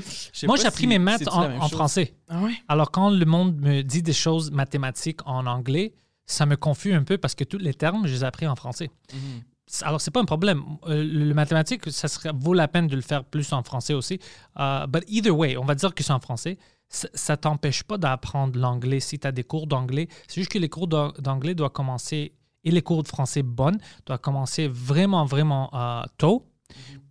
Moi, 0.45 0.57
j'ai 0.57 0.65
appris 0.65 0.81
si- 0.81 0.87
mes 0.87 0.99
maths 0.99 1.27
en, 1.27 1.67
français. 1.69 2.13
Ah 2.27 2.41
ouais? 2.41 2.53
Alors, 2.67 2.91
quand 2.91 3.09
le 3.09 3.25
monde 3.25 3.57
me 3.57 3.81
dit 3.83 4.01
des 4.01 4.13
choses 4.13 4.51
mathématiques 4.51 5.25
en 5.25 5.45
anglais, 5.45 5.93
ça 6.25 6.45
me 6.45 6.57
confuse 6.57 6.93
un 6.93 7.03
peu 7.03 7.17
parce 7.17 7.35
que 7.35 7.45
tous 7.45 7.57
les 7.57 7.73
termes, 7.73 8.05
je 8.05 8.13
les 8.13 8.21
ai 8.23 8.25
appris 8.25 8.47
en 8.47 8.55
français. 8.55 8.89
Mhm. 9.13 9.43
Alors, 9.81 9.99
c'est 10.01 10.11
pas 10.11 10.21
un 10.21 10.25
problème. 10.25 10.61
Euh, 10.87 11.03
le 11.03 11.33
mathématique, 11.33 11.89
ça 11.91 12.07
serait, 12.07 12.31
vaut 12.33 12.53
la 12.53 12.67
peine 12.69 12.87
de 12.87 12.95
le 12.95 13.01
faire 13.01 13.23
plus 13.25 13.51
en 13.53 13.63
français 13.63 13.93
aussi. 13.93 14.19
Euh, 14.59 14.87
but 14.87 15.03
either 15.07 15.31
way, 15.31 15.57
on 15.57 15.65
va 15.65 15.75
dire 15.75 15.93
que 15.93 16.03
c'est 16.03 16.13
en 16.13 16.19
français. 16.21 16.57
Ça, 16.89 17.07
ça 17.13 17.35
t'empêche 17.37 17.83
pas 17.83 17.97
d'apprendre 17.97 18.57
l'anglais 18.59 18.99
si 18.99 19.19
tu 19.19 19.27
as 19.27 19.31
des 19.31 19.43
cours 19.43 19.67
d'anglais. 19.67 20.07
C'est 20.27 20.41
juste 20.41 20.51
que 20.51 20.59
les 20.59 20.69
cours 20.69 20.87
d'an- 20.87 21.13
d'anglais 21.19 21.53
doivent 21.53 21.71
commencer, 21.71 22.33
et 22.63 22.71
les 22.71 22.81
cours 22.81 23.03
de 23.03 23.07
français 23.07 23.43
bonnes, 23.43 23.77
doivent 24.05 24.19
commencer 24.19 24.67
vraiment, 24.67 25.25
vraiment 25.25 25.69
euh, 25.73 26.03
tôt. 26.17 26.45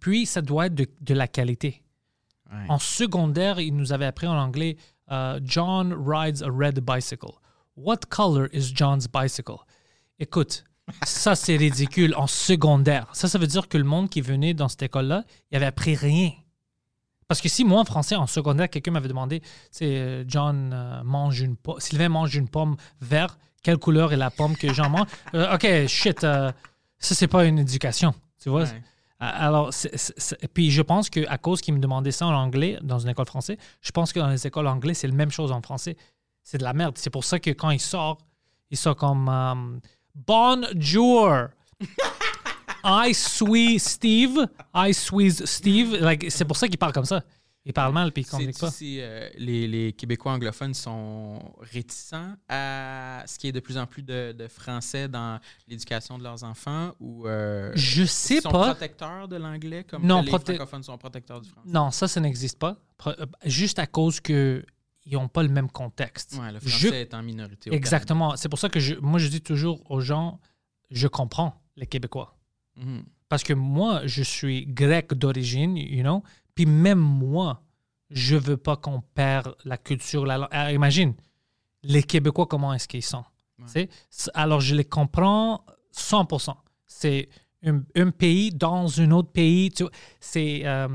Puis, 0.01 0.27
ça 0.27 0.40
doit 0.43 0.66
être 0.66 0.74
de, 0.74 0.86
de 1.01 1.15
la 1.15 1.28
qualité. 1.28 1.82
Ouais. 2.51 2.65
En 2.69 2.78
secondaire, 2.78 3.59
il 3.61 3.74
nous 3.77 3.93
avait 3.93 4.07
appris 4.07 4.27
en 4.27 4.36
anglais 4.39 4.77
euh, 5.11 5.40
John 5.44 5.93
rides 5.93 6.43
a 6.43 6.48
red 6.51 6.81
bicycle. 6.81 7.32
What 7.77 8.01
color 8.09 8.48
is 8.53 8.73
John's 8.74 9.07
bicycle? 9.09 9.57
Écoute, 10.19 10.65
ça 11.05 11.35
c'est 11.35 11.57
ridicule 11.57 12.15
en 12.16 12.27
secondaire. 12.27 13.09
Ça, 13.12 13.28
ça 13.28 13.39
veut 13.39 13.47
dire 13.47 13.69
que 13.69 13.77
le 13.78 13.85
monde 13.85 14.09
qui 14.09 14.20
venait 14.20 14.55
dans 14.55 14.69
cette 14.69 14.82
école-là, 14.85 15.24
il 15.51 15.57
avait 15.57 15.66
appris 15.66 15.94
rien. 15.94 16.31
Parce 17.28 17.40
que 17.40 17.48
si 17.48 17.65
moi 17.65 17.81
en 17.81 17.85
français, 17.85 18.15
en 18.16 18.27
secondaire, 18.27 18.70
quelqu'un 18.70 18.93
m'avait 18.93 19.09
demandé, 19.09 19.43
sais, 19.70 19.85
euh, 19.86 20.24
John 20.28 20.70
euh, 20.73 21.03
mange 21.05 21.40
une 21.40 21.57
pomme, 21.57 21.81
Sylvain 21.81 22.09
mange 22.09 22.35
une 22.36 22.48
pomme 22.48 22.77
verte, 23.01 23.39
quelle 23.62 23.78
couleur 23.78 24.12
est 24.12 24.16
la 24.16 24.31
pomme 24.31 24.57
que 24.57 24.73
Jean 24.73 24.89
mange? 24.90 25.07
Euh, 25.35 25.55
ok, 25.55 25.89
shit, 25.89 26.23
euh, 26.24 26.53
ça 26.98 27.15
c'est 27.16 27.27
pas 27.27 27.44
une 27.44 27.59
éducation, 27.59 28.15
tu 28.40 28.48
vois? 28.48 28.62
Ouais. 28.62 28.82
Alors, 29.19 29.73
c'est- 29.73 29.97
c'est- 29.97 30.15
c'est- 30.19 30.47
puis 30.53 30.70
je 30.70 30.82
pense 30.82 31.09
qu'à 31.11 31.39
cause 31.39 31.61
qu'ils 31.62 31.74
me 31.74 31.81
demandaient 31.81 32.12
ça 32.12 32.27
en 32.27 32.35
anglais 32.35 32.78
dans 32.82 32.98
une 32.98 33.09
école 33.09 33.27
française, 33.27 33.57
je 33.81 33.90
pense 33.90 34.12
que 34.12 34.20
dans 34.20 34.28
les 34.28 34.47
écoles 34.47 34.66
anglaises, 34.66 34.98
c'est 34.98 35.09
la 35.09 35.15
même 35.15 35.31
chose 35.31 35.53
en 35.53 35.62
français. 35.62 35.97
C'est 36.44 36.59
de 36.59 36.65
la 36.65 36.74
merde. 36.74 36.97
C'est 36.98 37.11
pour 37.11 37.24
ça 37.24 37.40
que 37.40 37.51
quand 37.51 37.70
il 37.70 37.81
sort, 37.81 38.19
il 38.70 38.77
sort 38.77 38.94
comme 38.94 39.81
Bonjour. 40.15 41.28
I 42.88 43.12
suis 43.14 43.78
Steve. 43.80 44.46
I 44.74 44.94
suis 44.94 45.32
Steve. 45.46 45.96
Like, 46.00 46.30
c'est 46.30 46.44
pour 46.44 46.56
ça 46.56 46.68
qu'il 46.68 46.78
parle 46.78 46.92
comme 46.92 47.04
ça. 47.04 47.22
Il 47.68 47.72
parle 47.72 47.92
mal 47.92 48.12
puis 48.12 48.22
il 48.22 48.26
communique 48.30 48.60
pas. 48.60 48.70
si 48.70 48.98
euh, 49.00 49.28
les, 49.38 49.66
les 49.66 49.92
Québécois 49.92 50.30
anglophones 50.30 50.72
sont 50.72 51.40
réticents 51.60 52.36
à 52.48 53.24
ce 53.26 53.36
qui 53.40 53.48
est 53.48 53.52
de 53.52 53.58
plus 53.58 53.76
en 53.76 53.86
plus 53.86 54.04
de, 54.04 54.30
de 54.30 54.46
français 54.46 55.08
dans 55.08 55.40
l'éducation 55.66 56.16
de 56.16 56.22
leurs 56.22 56.44
enfants 56.44 56.92
ou 57.00 57.26
euh, 57.26 57.72
Je 57.74 58.04
sais 58.04 58.40
sont 58.40 58.50
pas. 58.52 58.66
protecteurs 58.70 59.26
de 59.26 59.34
l'anglais 59.34 59.82
comme 59.82 60.06
Non, 60.06 60.20
que 60.20 60.26
les 60.26 60.30
francophones 60.38 60.84
sont 60.84 60.96
protecteurs 60.96 61.40
du 61.40 61.48
français? 61.50 61.68
Non, 61.68 61.90
ça, 61.90 62.06
ça 62.06 62.20
n'existe 62.20 62.60
pas. 62.60 62.76
Euh, 63.08 63.26
Juste 63.44 63.80
à 63.80 63.88
cause 63.88 64.20
que 64.20 64.64
ils 65.04 65.14
n'ont 65.14 65.26
pas 65.28 65.42
le 65.42 65.48
même 65.48 65.68
contexte. 65.70 66.36
Ouais, 66.40 66.52
le 66.52 66.60
Je- 66.62 66.68
français 66.68 67.00
est 67.00 67.14
en 67.14 67.22
minorité. 67.24 67.74
Exactement. 67.74 68.36
C'est 68.36 68.48
pour 68.48 68.60
ça 68.60 68.68
que 68.68 68.78
je, 68.78 68.94
moi, 68.94 69.18
je 69.18 69.26
dis 69.26 69.40
toujours 69.40 69.82
aux 69.90 70.00
gens, 70.00 70.38
je 70.92 71.08
comprends 71.08 71.60
les 71.76 71.86
Québécois. 71.88 72.35
Mhm. 72.77 73.05
Parce 73.28 73.43
que 73.43 73.53
moi, 73.53 74.03
je 74.07 74.23
suis 74.23 74.66
grec 74.66 75.12
d'origine, 75.15 75.77
you 75.77 76.03
know, 76.03 76.23
puis 76.55 76.66
même 76.66 76.98
moi, 76.98 77.62
je 78.11 78.36
veux 78.36 78.57
pas 78.57 78.77
qu'on 78.77 79.01
perd 79.01 79.57
la 79.65 79.77
culture, 79.77 80.24
la 80.24 80.39
langue. 80.39 80.48
Ah, 80.53 80.73
imagine, 80.73 81.15
les 81.82 82.03
Québécois, 82.03 82.47
comment 82.47 82.73
est-ce 82.73 82.86
qu'ils 82.86 83.03
sont? 83.03 83.24
Ouais. 83.74 83.89
Alors, 84.35 84.61
je 84.61 84.74
les 84.74 84.85
comprends 84.85 85.65
100%. 85.93 86.55
C'est 86.86 87.28
un, 87.65 87.82
un 87.97 88.11
pays 88.11 88.51
dans 88.51 89.01
un 89.01 89.11
autre 89.11 89.32
pays. 89.32 89.70
Tu, 89.70 89.85
euh, 90.36 90.89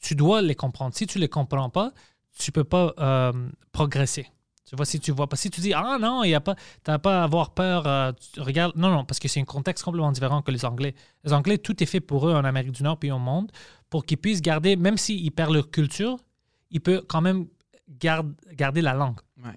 tu 0.00 0.14
dois 0.14 0.42
les 0.42 0.54
comprendre. 0.54 0.94
Si 0.94 1.06
tu 1.06 1.18
les 1.18 1.28
comprends 1.28 1.70
pas, 1.70 1.92
tu 2.38 2.52
peux 2.52 2.64
pas 2.64 2.94
euh, 2.98 3.32
progresser. 3.70 4.26
Tu 4.70 4.76
vois, 4.76 4.86
si 4.86 5.00
tu 5.00 5.10
vois 5.10 5.26
pas, 5.26 5.34
si 5.34 5.50
tu 5.50 5.60
dis 5.60 5.74
ah 5.74 5.98
non, 6.00 6.22
il 6.22 6.30
y 6.30 6.34
a 6.34 6.40
pas, 6.40 6.54
t'as 6.84 6.98
pas 6.98 7.22
à 7.22 7.24
avoir 7.24 7.50
peur. 7.54 7.88
euh, 7.88 8.12
tu 8.32 8.40
regardes, 8.40 8.76
non 8.76 8.88
non, 8.88 9.04
parce 9.04 9.18
que 9.18 9.26
c'est 9.26 9.40
un 9.40 9.44
contexte 9.44 9.82
complètement 9.84 10.12
différent 10.12 10.42
que 10.42 10.52
les 10.52 10.64
Anglais. 10.64 10.94
Les 11.24 11.32
Anglais, 11.32 11.58
tout 11.58 11.82
est 11.82 11.86
fait 11.86 11.98
pour 11.98 12.28
eux 12.28 12.32
en 12.32 12.44
Amérique 12.44 12.70
du 12.70 12.84
Nord 12.84 12.96
puis 12.96 13.10
au 13.10 13.18
monde 13.18 13.50
pour 13.88 14.06
qu'ils 14.06 14.18
puissent 14.18 14.40
garder, 14.40 14.76
même 14.76 14.96
s'ils 14.96 15.32
perdent 15.32 15.54
leur 15.54 15.72
culture, 15.72 16.18
ils 16.70 16.80
peuvent 16.80 17.04
quand 17.08 17.20
même 17.20 17.48
garde- 17.98 18.32
garder 18.52 18.80
la 18.80 18.94
langue. 18.94 19.18
Ouais. 19.44 19.56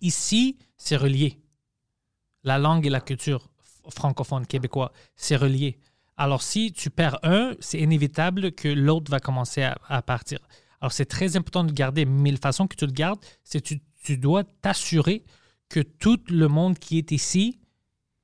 Ici, 0.00 0.56
c'est 0.76 0.96
relié. 0.96 1.40
La 2.44 2.56
langue 2.58 2.86
et 2.86 2.90
la 2.90 3.00
culture 3.00 3.48
francophone 3.88 4.46
québécois, 4.46 4.92
c'est 5.16 5.34
relié. 5.34 5.80
Alors, 6.16 6.42
si 6.42 6.72
tu 6.72 6.90
perds 6.90 7.18
un, 7.24 7.54
c'est 7.58 7.80
inévitable 7.80 8.52
que 8.52 8.68
l'autre 8.68 9.10
va 9.10 9.18
commencer 9.18 9.64
à, 9.64 9.76
à 9.88 10.00
partir. 10.00 10.38
Alors, 10.80 10.92
c'est 10.92 11.06
très 11.06 11.36
important 11.36 11.64
de 11.64 11.72
garder, 11.72 12.04
mais 12.04 12.30
la 12.30 12.36
façon 12.36 12.68
que 12.68 12.76
tu 12.76 12.86
le 12.86 12.92
gardes, 12.92 13.18
c'est 13.42 13.60
que 13.60 13.66
tu, 13.74 13.80
tu 14.04 14.16
dois 14.18 14.44
t'assurer 14.44 15.24
que 15.68 15.80
tout 15.80 16.20
le 16.30 16.46
monde 16.48 16.78
qui 16.78 16.98
est 16.98 17.10
ici, 17.10 17.58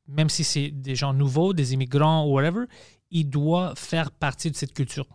même 0.06 0.28
si 0.28 0.44
c'est 0.44 0.70
des 0.70 0.94
gens 0.94 1.12
nouveaux, 1.12 1.52
des 1.52 1.72
immigrants 1.74 2.24
ou 2.26 2.34
whatever, 2.34 2.64
il 3.10 3.24
doit 3.28 3.74
faire 3.76 4.10
partie 4.12 4.50
de 4.52 4.56
cette 4.56 4.74
culture 4.74 5.06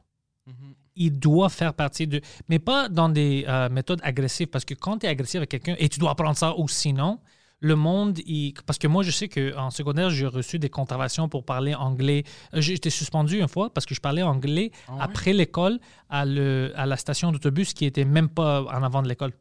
Mhm. 0.48 0.74
il 0.98 1.12
doit 1.20 1.50
faire 1.50 1.74
partie 1.74 2.06
de. 2.08 2.22
Mais 2.50 2.60
pas 2.60 2.88
dans 2.88 3.10
des 3.10 3.46
euh, 3.48 3.68
méthodes 3.70 4.00
agressives, 4.04 4.48
parce 4.48 4.64
que 4.64 4.76
quand 4.76 5.00
tu 5.00 5.06
es 5.08 5.10
agressif 5.10 5.38
avec 5.38 5.50
quelqu'un 5.50 5.76
et 5.80 5.90
tu 5.90 5.98
dois 6.00 6.12
apprendre 6.12 6.38
ça 6.38 6.56
ou 6.58 6.68
sinon, 6.70 7.20
le 7.60 7.76
monde, 7.76 8.20
il- 8.28 8.54
parce 8.68 8.78
que 8.78 8.88
moi, 8.88 9.02
je 9.02 9.12
sais 9.12 9.28
qu'en 9.28 9.72
secondaire, 9.72 10.10
j'ai 10.12 10.28
reçu 10.28 10.60
des 10.60 10.70
contraventions 10.70 11.28
pour 11.30 11.44
parler 11.46 11.74
anglais. 11.74 12.24
Euh, 12.54 12.62
été 12.62 12.90
suspendu 12.92 13.40
une 13.40 13.48
fois 13.48 13.74
parce 13.74 13.86
que 13.88 13.96
je 13.96 14.02
parlais 14.02 14.22
anglais 14.22 14.72
Ah 14.88 14.94
ouais? 14.94 14.98
après 15.02 15.34
l'école 15.34 15.80
à, 16.10 16.26
le, 16.26 16.72
à 16.76 16.86
la 16.86 16.96
station 16.98 17.32
d'autobus 17.32 17.74
qui 17.74 17.86
était 17.86 18.06
même 18.06 18.30
pas 18.30 18.62
en 18.64 18.84
avant 18.84 19.02
de 19.02 19.10
l'école. 19.10 19.34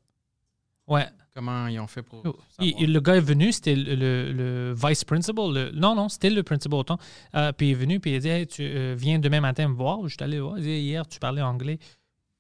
Ouais. 0.86 1.06
Comment 1.34 1.66
ils 1.66 1.80
ont 1.80 1.86
fait 1.86 2.02
pour. 2.02 2.18
Il- 2.24 2.32
savoir? 2.32 2.80
il- 2.82 2.92
le 2.92 3.00
gars 3.00 3.16
est 3.16 3.20
venu, 3.20 3.50
c'était 3.52 3.74
le, 3.74 3.94
le- 3.96 4.32
le 4.32 4.74
vice 4.74 5.02
principal. 5.04 5.52
le- 5.52 5.70
non, 5.72 5.94
non, 5.96 6.08
c'était 6.08 6.30
le 6.30 6.42
principal 6.42 6.78
autant. 6.78 6.98
Euh, 7.34 7.50
puis 7.52 7.68
il 7.68 7.70
est 7.72 7.74
venu, 7.74 7.98
puis 8.00 8.12
il 8.12 8.16
a 8.16 8.18
dit 8.20 8.28
Hey, 8.28 8.46
tu 8.46 8.62
euh, 8.62 8.94
viens 8.96 9.18
demain 9.18 9.40
matin 9.40 9.66
me 9.68 9.74
voir. 9.74 10.00
Je 10.04 10.14
suis 10.14 10.22
allé 10.22 10.38
voir. 10.38 10.58
Il 10.58 10.62
dit 10.64 10.70
Hier, 10.70 11.06
tu 11.08 11.18
parlais 11.18 11.42
anglais. 11.42 11.78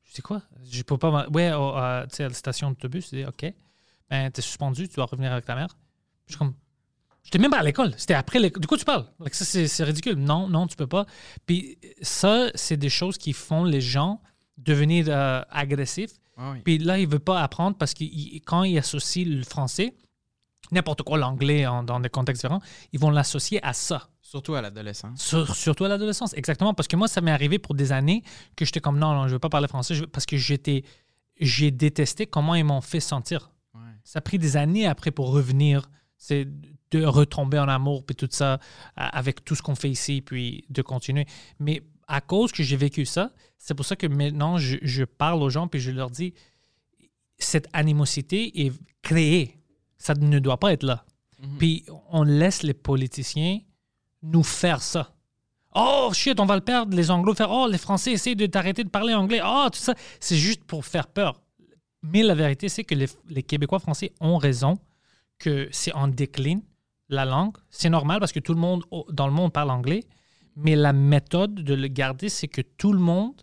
Je 0.04 0.14
dis 0.14 0.22
quoi? 0.22 0.42
Je 0.70 0.82
peux 0.82 0.96
pas. 0.98 1.26
Ouais, 1.30 1.52
au- 1.52 1.76
euh, 1.76 2.04
tu 2.06 2.16
sais, 2.16 2.24
à 2.24 2.28
la 2.28 2.34
station 2.34 2.68
d'autobus. 2.70 3.08
Il 3.12 3.18
dit 3.20 3.24
OK. 3.24 3.52
Ben, 4.10 4.30
t'es 4.30 4.42
suspendu, 4.42 4.86
tu 4.88 4.94
dois 4.96 5.06
revenir 5.06 5.32
avec 5.32 5.44
ta 5.46 5.54
mère. 5.56 5.76
Je 6.26 6.32
suis 6.34 6.38
comme. 6.38 6.54
J'étais 7.24 7.38
même 7.38 7.50
pas 7.50 7.60
à 7.60 7.62
l'école. 7.64 7.94
C'était 7.96 8.14
après 8.14 8.38
l'école. 8.38 8.60
Du 8.60 8.66
coup, 8.68 8.76
tu 8.76 8.84
parles? 8.84 9.06
Like, 9.18 9.34
ça, 9.34 9.44
c'est 9.46 9.66
c'est 9.66 9.82
ridicule. 9.82 10.16
Non, 10.16 10.46
non, 10.46 10.66
tu 10.66 10.76
peux 10.76 10.86
pas. 10.86 11.06
Puis 11.46 11.78
ça, 12.02 12.48
c'est 12.54 12.76
des 12.76 12.90
choses 12.90 13.16
qui 13.18 13.32
font 13.32 13.64
les 13.64 13.80
gens 13.80 14.20
devenir 14.58 15.08
agressifs. 15.50 16.12
Ah 16.36 16.52
oui. 16.52 16.60
Puis 16.64 16.78
là, 16.78 16.98
il 16.98 17.08
veut 17.08 17.18
pas 17.18 17.42
apprendre 17.42 17.76
parce 17.76 17.94
que 17.94 18.04
quand 18.44 18.64
il 18.64 18.76
associe 18.78 19.26
le 19.26 19.42
français, 19.44 19.94
n'importe 20.72 21.02
quoi, 21.02 21.18
l'anglais 21.18 21.66
en- 21.66 21.82
dans 21.82 22.00
des 22.00 22.08
contextes 22.08 22.42
différents, 22.42 22.60
ils 22.92 22.98
vont 23.00 23.10
l'associer 23.10 23.64
à 23.64 23.72
ça. 23.72 24.08
Surtout 24.20 24.54
à 24.54 24.62
l'adolescence. 24.62 25.22
Sur- 25.22 25.54
surtout 25.54 25.84
à 25.84 25.88
l'adolescence, 25.88 26.32
exactement. 26.34 26.74
Parce 26.74 26.88
que 26.88 26.96
moi, 26.96 27.06
ça 27.06 27.20
m'est 27.20 27.30
arrivé 27.30 27.58
pour 27.58 27.74
des 27.74 27.92
années 27.92 28.22
que 28.56 28.64
j'étais 28.64 28.80
comme 28.80 28.98
non, 28.98 29.14
non, 29.14 29.28
je 29.28 29.34
veux 29.34 29.38
pas 29.38 29.48
parler 29.50 29.68
français 29.68 29.94
je 29.94 30.04
parce 30.04 30.26
que 30.26 30.36
j'étais, 30.36 30.82
j'ai 31.38 31.70
détesté 31.70 32.26
comment 32.26 32.54
ils 32.54 32.64
m'ont 32.64 32.80
fait 32.80 33.00
sentir. 33.00 33.52
Ouais. 33.74 33.80
Ça 34.02 34.18
a 34.18 34.22
pris 34.22 34.38
des 34.38 34.56
années 34.56 34.86
après 34.86 35.10
pour 35.12 35.30
revenir, 35.30 35.88
c'est 36.16 36.48
de 36.90 37.04
retomber 37.04 37.58
en 37.58 37.68
amour 37.68 38.04
puis 38.06 38.14
tout 38.16 38.28
ça 38.30 38.58
avec 38.96 39.44
tout 39.44 39.54
ce 39.54 39.62
qu'on 39.62 39.74
fait 39.74 39.90
ici 39.90 40.20
puis 40.22 40.64
de 40.70 40.80
continuer. 40.82 41.26
Mais 41.58 41.82
à 42.08 42.20
cause 42.20 42.52
que 42.52 42.62
j'ai 42.62 42.76
vécu 42.76 43.04
ça, 43.04 43.32
c'est 43.58 43.74
pour 43.74 43.86
ça 43.86 43.96
que 43.96 44.06
maintenant 44.06 44.58
je, 44.58 44.76
je 44.82 45.04
parle 45.04 45.42
aux 45.42 45.50
gens 45.50 45.68
puis 45.68 45.80
je 45.80 45.90
leur 45.90 46.10
dis 46.10 46.34
cette 47.38 47.68
animosité 47.72 48.66
est 48.66 48.72
créée, 49.02 49.58
ça 49.98 50.14
ne 50.14 50.38
doit 50.38 50.58
pas 50.58 50.72
être 50.72 50.84
là. 50.84 51.04
Puis 51.58 51.84
on 52.10 52.22
laisse 52.22 52.62
les 52.62 52.74
politiciens 52.74 53.58
nous 54.22 54.42
faire 54.42 54.80
ça. 54.80 55.14
Oh 55.74 56.10
shit, 56.12 56.38
on 56.38 56.46
va 56.46 56.54
le 56.54 56.62
perdre, 56.62 56.96
les 56.96 57.10
Anglo 57.10 57.34
faire 57.34 57.50
oh 57.50 57.66
les 57.68 57.78
Français 57.78 58.12
essayent 58.12 58.36
de 58.36 58.46
t'arrêter 58.46 58.84
de 58.84 58.88
parler 58.88 59.12
anglais. 59.12 59.40
Oh 59.44 59.66
tout 59.72 59.78
ça, 59.78 59.94
c'est 60.20 60.36
juste 60.36 60.64
pour 60.64 60.84
faire 60.84 61.08
peur. 61.08 61.40
Mais 62.02 62.22
la 62.22 62.34
vérité, 62.34 62.68
c'est 62.68 62.84
que 62.84 62.94
les, 62.94 63.06
les 63.28 63.42
Québécois 63.42 63.78
français 63.78 64.12
ont 64.20 64.36
raison 64.36 64.78
que 65.38 65.68
c'est 65.72 65.92
en 65.92 66.06
déclin, 66.06 66.60
la 67.08 67.24
langue. 67.24 67.56
C'est 67.70 67.88
normal 67.88 68.20
parce 68.20 68.32
que 68.32 68.40
tout 68.40 68.54
le 68.54 68.60
monde 68.60 68.84
dans 69.10 69.26
le 69.26 69.32
monde 69.32 69.52
parle 69.52 69.70
anglais. 69.70 70.04
Mais 70.56 70.76
la 70.76 70.92
méthode 70.92 71.54
de 71.54 71.74
le 71.74 71.88
garder, 71.88 72.28
c'est 72.28 72.48
que 72.48 72.62
tout 72.62 72.92
le 72.92 72.98
monde 72.98 73.40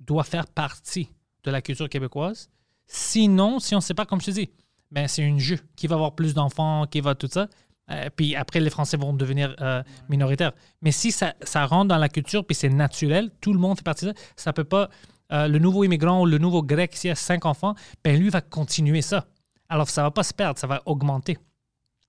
doit 0.00 0.24
faire 0.24 0.46
partie 0.46 1.10
de 1.42 1.50
la 1.50 1.62
culture 1.62 1.88
québécoise. 1.88 2.50
Sinon, 2.86 3.58
si 3.58 3.74
on 3.74 3.78
ne 3.78 3.82
sait 3.82 3.94
pas, 3.94 4.06
comme 4.06 4.20
je 4.20 4.26
te 4.26 4.30
dis, 4.32 4.50
ben, 4.90 5.08
c'est 5.08 5.24
un 5.24 5.38
jeu. 5.38 5.58
Qui 5.76 5.86
va 5.86 5.94
avoir 5.96 6.14
plus 6.14 6.34
d'enfants, 6.34 6.86
qui 6.86 7.00
va 7.00 7.14
tout 7.14 7.28
ça. 7.30 7.48
Euh, 7.90 8.08
puis 8.14 8.36
après, 8.36 8.60
les 8.60 8.70
Français 8.70 8.96
vont 8.96 9.12
devenir 9.12 9.54
euh, 9.60 9.82
minoritaires. 10.08 10.52
Mais 10.82 10.92
si 10.92 11.12
ça, 11.12 11.34
ça 11.42 11.66
rentre 11.66 11.88
dans 11.88 11.98
la 11.98 12.08
culture, 12.08 12.44
puis 12.46 12.54
c'est 12.54 12.68
naturel, 12.68 13.30
tout 13.40 13.52
le 13.52 13.58
monde 13.58 13.78
fait 13.78 13.84
partie 13.84 14.06
de 14.06 14.12
ça, 14.12 14.22
ça 14.36 14.52
peut 14.52 14.64
pas... 14.64 14.88
euh, 15.32 15.48
le 15.48 15.58
nouveau 15.58 15.84
immigrant 15.84 16.22
ou 16.22 16.26
le 16.26 16.38
nouveau 16.38 16.62
grec, 16.62 16.94
s'il 16.94 17.10
a 17.10 17.14
cinq 17.14 17.46
enfants, 17.46 17.74
ben 18.02 18.18
lui 18.18 18.28
va 18.28 18.40
continuer 18.40 19.02
ça. 19.02 19.26
Alors, 19.68 19.88
ça 19.88 20.02
va 20.02 20.10
pas 20.10 20.22
se 20.22 20.34
perdre, 20.34 20.58
ça 20.58 20.66
va 20.66 20.82
augmenter. 20.86 21.38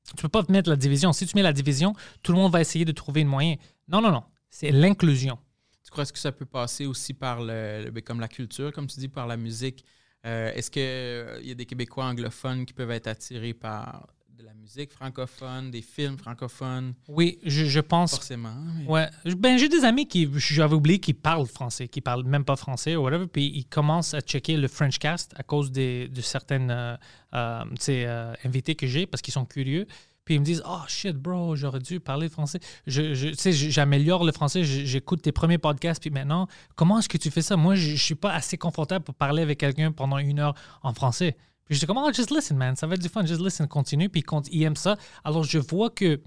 Tu 0.08 0.22
peux 0.22 0.30
pas 0.30 0.44
mettre 0.50 0.70
la 0.70 0.76
division. 0.76 1.14
Si 1.14 1.26
tu 1.26 1.36
mets 1.36 1.42
la 1.42 1.54
division, 1.54 1.94
tout 2.22 2.32
le 2.32 2.38
monde 2.38 2.52
va 2.52 2.62
essayer 2.62 2.86
de 2.86 2.92
trouver 2.92 3.22
un 3.22 3.26
moyen. 3.26 3.56
Non, 3.88 4.02
non, 4.02 4.12
non. 4.12 4.24
C'est 4.50 4.72
l'inclusion. 4.72 5.38
Tu 5.84 5.92
crois 5.92 6.06
que 6.06 6.18
ça 6.18 6.32
peut 6.32 6.46
passer 6.46 6.86
aussi 6.86 7.14
par 7.14 7.42
le, 7.42 7.90
le- 7.94 8.02
comme 8.02 8.20
la 8.20 8.28
culture, 8.28 8.72
comme 8.72 8.88
tu 8.88 9.00
dis, 9.00 9.08
par 9.08 9.28
la 9.28 9.38
musique? 9.38 9.86
Euh, 10.26 10.52
Est-ce 10.54 10.72
qu'il 10.72 11.48
y 11.48 11.52
a 11.52 11.56
des 11.56 11.66
Québécois 11.66 12.06
anglophones 12.06 12.66
qui 12.66 12.74
peuvent 12.74 12.90
être 12.92 13.06
attirés 13.08 13.54
par 13.54 14.08
de 14.30 14.44
la 14.44 14.54
musique 14.56 14.92
francophone, 14.92 15.70
des 15.70 15.84
films 15.84 16.18
francophones? 16.18 16.96
Oui, 17.08 17.38
je, 17.46 17.66
je 17.66 17.80
pense 17.80 18.12
Forcément. 18.16 18.56
mais- 18.80 18.88
Ouais. 18.88 19.08
Ben, 19.38 19.58
j'ai 19.60 19.70
des 19.70 19.86
amis 19.86 20.08
qui, 20.08 20.28
j'avais 20.38 20.74
oublié, 20.74 21.00
qui 21.00 21.14
parlent 21.14 21.46
français, 21.46 21.88
qui 21.88 22.02
parlent 22.02 22.24
même 22.26 22.44
pas 22.44 22.56
français 22.56 22.96
ou 22.96 23.04
whatever, 23.04 23.28
puis 23.28 23.46
ils 23.54 23.66
commencent 23.66 24.16
à 24.16 24.22
checker 24.22 24.58
le 24.58 24.68
French 24.68 24.98
cast 24.98 25.34
à 25.38 25.44
cause 25.44 25.72
des, 25.72 26.08
de 26.08 26.22
certaines 26.22 26.72
euh, 26.72 26.96
euh, 27.36 27.64
euh, 27.90 28.34
invités 28.44 28.74
que 28.76 28.88
j'ai 28.88 29.06
parce 29.06 29.22
qu'ils 29.22 29.34
sont 29.34 29.46
curieux. 29.46 29.86
Puis 30.26 30.36
ils 30.36 30.40
me 30.40 30.46
disent 30.46 30.64
Oh 30.68 30.82
shit, 30.88 31.16
bro, 31.16 31.56
j'aurais 31.56 31.80
dû 31.80 32.00
parler 32.00 32.28
français. 32.30 32.60
Je, 32.88 33.14
je- 33.14 33.28
tu 33.30 33.36
sais, 33.36 33.52
j'améliore 33.54 34.24
le 34.24 34.32
français, 34.32 34.64
j'écoute 34.64 35.22
tes 35.22 35.32
premiers 35.32 35.58
podcasts, 35.60 36.02
puis 36.02 36.10
maintenant, 36.10 36.48
comment 36.76 37.00
est-ce 37.00 37.08
que 37.10 37.18
tu 37.18 37.30
fais 37.32 37.42
ça? 37.44 37.56
Moi, 37.56 37.76
je, 37.76 37.92
je 37.92 38.04
suis 38.04 38.16
pas 38.16 38.34
assez 38.34 38.58
confortable 38.58 39.06
pour 39.06 39.14
parler 39.16 39.44
avec 39.44 39.60
quelqu'un 39.60 39.92
pendant 39.92 40.18
une 40.18 40.40
heure 40.40 40.56
en 40.84 40.94
français. 40.94 41.38
Puis 41.66 41.76
j'étais 41.76 41.88
comme 41.88 41.98
Oh, 41.98 42.12
just 42.14 42.32
listen, 42.32 42.58
man, 42.58 42.76
ça 42.76 42.88
va 42.88 42.96
être 42.96 43.02
du 43.02 43.10
fun, 43.10 43.26
just 43.26 43.42
listen, 43.42 43.68
continue. 43.68 44.10
Puis 44.10 44.24
ils 44.52 44.64
aiment 44.64 44.76
ça, 44.76 44.98
alors 45.24 45.44
je 45.44 45.60
vois 45.60 45.90
que 45.92 46.20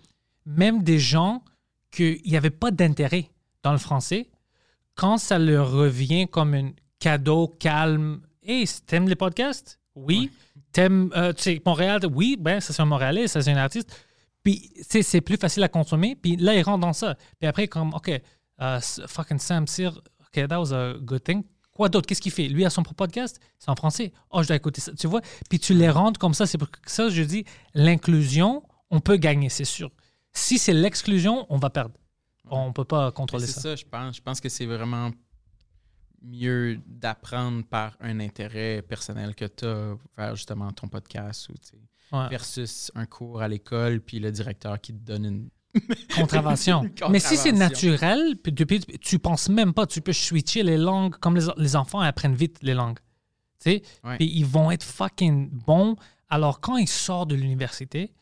même 0.47 0.83
des 0.83 0.99
gens 0.99 1.43
qu'il 1.91 2.21
n'y 2.25 2.37
avait 2.37 2.51
pas 2.51 2.71
d'intérêt 2.71 3.31
dans 3.63 3.73
le 3.73 3.79
français, 3.79 4.31
quand 4.95 5.19
ça 5.19 5.39
leur 5.39 5.71
revient 5.73 6.27
comme 6.29 6.55
un 6.55 6.71
cadeau 6.99 7.49
calme, 7.49 8.21
hey, 8.43 8.67
t'aimes 8.87 9.09
les 9.09 9.15
podcasts? 9.17 9.79
Oui. 9.95 10.31
T'aimes, 10.73 11.11
euh, 11.17 11.33
tu 11.33 11.43
sais, 11.43 11.63
Montréal? 11.65 12.01
Oui, 12.13 12.37
ben, 12.39 12.61
ça 12.61 12.73
c'est 12.73 12.83
un 12.83 12.87
Montréalais, 12.87 13.27
ça 13.29 13.41
c'est 13.43 13.53
un 13.53 13.57
artiste. 13.57 13.91
Puis, 14.43 14.71
tu 14.89 15.03
c'est 15.03 15.21
plus 15.21 15.37
facile 15.37 15.63
à 15.65 15.69
consommer. 15.69 16.15
Puis 16.17 16.37
là, 16.37 16.55
ils 16.55 16.63
rentrent 16.63 16.81
dans 16.87 16.93
ça. 16.93 17.17
Puis 17.39 17.49
après, 17.49 17.69
comme, 17.69 17.93
OK, 17.95 18.09
s- 18.61 19.01
fucking 19.07 19.39
Sam 19.39 19.67
Cyr, 19.67 19.91
OK, 20.21 20.47
that 20.49 20.59
was 20.61 20.73
a 20.73 20.95
good 21.01 21.23
thing. 21.25 21.43
Quoi 21.73 21.89
d'autre? 21.89 22.07
Qu'est-ce 22.07 22.21
qu'il 22.23 22.33
fait? 22.33 22.49
Lui, 22.49 22.65
a 22.65 22.71
son 22.71 22.83
propre 22.83 23.05
podcast, 23.05 23.41
c'est 23.59 23.69
en 23.71 23.77
français. 23.77 24.13
Oh, 24.31 24.43
je 24.43 24.49
dois 24.49 24.57
écouter 24.57 24.81
ça. 24.81 24.93
Tu 24.93 25.07
vois? 25.07 25.21
Puis 25.49 25.59
tu 25.61 25.75
les 25.75 25.89
rentres 25.91 26.19
comme 26.19 26.35
ça. 26.35 26.47
C'est 26.47 26.59
pour 26.59 26.69
ça 26.87 27.05
que 27.05 27.11
je 27.11 27.23
dis, 27.23 27.45
l'inclusion, 27.75 28.63
on 28.91 29.01
peut 29.01 29.17
gagner, 29.17 29.49
c'est 29.49 29.65
sûr. 29.65 29.91
Si 30.33 30.59
c'est 30.59 30.73
l'exclusion, 30.73 31.47
on 31.49 31.57
va 31.59 31.71
perdre. 31.71 31.95
On 32.51 32.73
peut 32.73 32.85
pas 32.85 33.11
contrôler 33.13 33.47
C'est 33.47 33.53
ça. 33.53 33.61
ça, 33.61 33.77
je 33.77 33.85
pense. 33.85 34.17
Je 34.17 34.23
pense 34.23 34.41
que 34.41 34.49
c'est 34.49 34.67
vraiment 34.67 35.11
mieux 36.23 36.79
d'apprendre 36.87 37.65
par 37.65 37.97
un 38.01 38.21
intérêt 38.21 38.83
personnel 38.83 39.35
que 39.35 39.45
tu 39.45 39.65
as 39.67 39.97
vers 40.17 40.37
justement 40.37 40.71
ton 40.73 40.89
podcast 40.89 41.49
ou, 41.49 41.55
Ouais. 42.11 42.29
versus 42.31 42.91
un 42.95 43.05
cours 43.05 43.43
à 43.43 43.49
l'école 43.49 44.01
puis 44.01 44.19
le 44.19 44.33
directeur 44.33 44.81
qui 44.81 44.95
te 44.95 44.99
donne 45.05 45.25
une. 45.27 45.49
Contravention. 46.17 46.83
Une 46.85 46.93
Mais 47.11 47.21
si 47.21 47.37
c'est 47.37 47.53
naturel, 47.53 48.37
puis 48.43 48.51
depuis, 48.53 48.81
tu 48.81 49.19
penses 49.19 49.51
même 49.51 49.75
pas, 49.75 49.87
tu 49.87 50.01
peux 50.01 50.15
switcher 50.15 50.63
les 50.63 50.79
langues 50.79 51.15
comme 51.17 51.37
les, 51.37 51.47
les 51.59 51.77
enfants 51.77 52.01
apprennent 52.01 52.35
vite 52.35 52.59
les 52.63 52.73
langues. 52.73 52.99
Tu 53.61 53.71
sais? 53.73 53.83
Ouais. 54.05 54.17
Puis 54.17 54.31
ils 54.35 54.47
vont 54.47 54.71
être 54.71 54.83
fucking 54.85 55.51
bons. 55.51 55.97
Alors 56.31 56.61
quand 56.61 56.79
ils 56.79 56.89
sortent 56.89 57.29
de 57.31 57.35
l'université, 57.35 58.13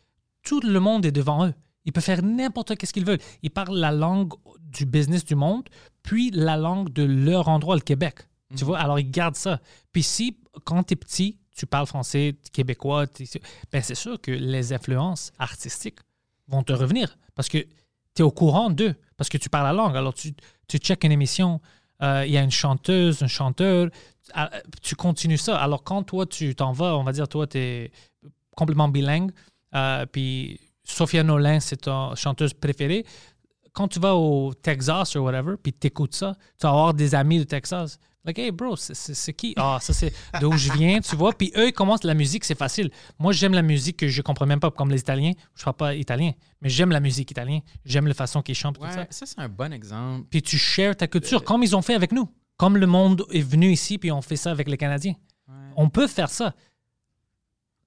tout 0.42 0.60
le 0.60 0.80
monde 0.80 1.06
est 1.06 1.12
devant 1.12 1.46
eux. 1.46 1.54
Ils 1.86 1.92
peuvent 1.92 2.04
faire 2.04 2.22
n'importe 2.22 2.74
ce 2.84 2.92
qu'ils 2.92 3.06
veulent. 3.06 3.20
Ils 3.42 3.50
parlent 3.50 3.78
la 3.78 3.92
langue 3.92 4.32
du 4.58 4.84
business 4.84 5.24
du 5.24 5.34
monde, 5.34 5.68
puis 6.02 6.30
la 6.32 6.56
langue 6.56 6.92
de 6.92 7.04
leur 7.04 7.48
endroit, 7.48 7.76
le 7.76 7.80
Québec. 7.80 8.28
Tu 8.54 8.64
vois, 8.64 8.78
alors 8.78 8.98
ils 8.98 9.10
gardent 9.10 9.36
ça. 9.36 9.60
Puis 9.92 10.02
si, 10.02 10.36
quand 10.64 10.82
tu 10.84 10.92
es 10.92 10.96
petit, 10.96 11.38
tu 11.56 11.66
parles 11.66 11.86
français, 11.86 12.36
québécois, 12.52 13.06
ben 13.72 13.82
c'est 13.82 13.94
sûr 13.94 14.20
que 14.20 14.30
les 14.30 14.72
influences 14.72 15.32
artistiques 15.38 15.98
vont 16.48 16.62
te 16.62 16.72
revenir 16.72 17.16
parce 17.34 17.48
que 17.48 17.58
tu 17.58 18.22
es 18.22 18.22
au 18.22 18.30
courant 18.30 18.70
d'eux, 18.70 18.94
parce 19.16 19.28
que 19.28 19.38
tu 19.38 19.48
parles 19.48 19.66
la 19.66 19.72
langue. 19.72 19.96
Alors 19.96 20.14
tu, 20.14 20.34
tu 20.68 20.78
checkes 20.78 21.04
une 21.04 21.12
émission, 21.12 21.60
euh, 22.02 22.24
il 22.26 22.32
y 22.32 22.38
a 22.38 22.42
une 22.42 22.50
chanteuse, 22.50 23.22
un 23.22 23.26
chanteur, 23.26 23.88
ah, 24.34 24.50
tu 24.82 24.94
continues 24.94 25.38
ça. 25.38 25.58
Alors 25.58 25.82
quand 25.82 26.02
toi, 26.02 26.26
tu 26.26 26.54
t'en 26.54 26.72
vas, 26.72 26.96
on 26.96 27.04
va 27.04 27.12
dire, 27.12 27.28
toi, 27.28 27.46
tu 27.46 27.58
es 27.58 27.90
complètement 28.54 28.88
bilingue, 28.88 29.32
euh, 29.74 30.06
puis 30.06 30.60
Sophia 30.86 31.22
Nolin, 31.22 31.60
c'est 31.60 31.82
ta 31.82 32.12
chanteuse 32.14 32.54
préférée. 32.54 33.04
Quand 33.72 33.88
tu 33.88 33.98
vas 34.00 34.14
au 34.14 34.54
Texas 34.54 35.14
ou 35.16 35.18
whatever, 35.20 35.56
puis 35.62 35.72
tu 35.72 35.88
écoutes 35.88 36.14
ça, 36.14 36.34
tu 36.58 36.62
vas 36.66 36.70
avoir 36.70 36.94
des 36.94 37.14
amis 37.14 37.38
de 37.40 37.44
Texas. 37.44 37.98
Like, 38.24 38.38
hey 38.40 38.50
bro, 38.50 38.74
c'est- 38.74 39.32
qui? 39.34 39.52
Ah, 39.56 39.78
ça 39.80 39.92
c'est 39.92 40.12
d'où 40.40 40.52
je 40.56 40.72
viens, 40.72 40.98
tu 41.00 41.14
vois. 41.14 41.32
Puis 41.32 41.52
eux, 41.56 41.68
ils 41.68 41.72
commencent 41.72 42.02
la 42.02 42.14
musique, 42.14 42.44
c'est 42.44 42.58
facile. 42.58 42.90
Moi, 43.20 43.32
j'aime 43.32 43.52
la 43.52 43.62
musique 43.62 43.98
que 43.98 44.08
je 44.08 44.20
comprends 44.22 44.46
même 44.46 44.58
pas, 44.60 44.70
comme 44.72 44.90
les 44.90 44.98
Italiens. 45.00 45.32
Je 45.54 45.60
ne 45.60 45.64
parle 45.64 45.76
pas 45.76 45.94
italien, 45.94 46.32
mais 46.60 46.68
j'aime 46.68 46.90
la 46.90 46.98
musique 47.00 47.30
italienne. 47.30 47.60
J'aime 47.84 48.06
la 48.08 48.14
façon 48.14 48.42
qu'ils 48.42 48.54
chantent, 48.56 48.78
tout 48.80 48.86
ça. 48.90 49.06
Ça, 49.10 49.26
c'est 49.26 49.38
un 49.38 49.48
bon 49.48 49.72
exemple. 49.72 50.26
Puis 50.30 50.42
tu 50.42 50.58
shares 50.58 50.96
ta 50.96 51.06
culture, 51.06 51.44
comme 51.44 51.62
ils 51.62 51.76
ont 51.76 51.82
fait 51.82 51.94
avec 51.94 52.10
nous. 52.12 52.28
Comme 52.56 52.78
le 52.78 52.86
monde 52.86 53.24
est 53.30 53.42
venu 53.42 53.70
ici, 53.70 53.98
puis 53.98 54.10
on 54.10 54.22
fait 54.22 54.36
ça 54.36 54.50
avec 54.50 54.66
les 54.68 54.78
Canadiens. 54.78 55.14
Ouais. 55.46 55.54
On 55.76 55.88
peut 55.90 56.06
faire 56.08 56.30
ça. 56.30 56.54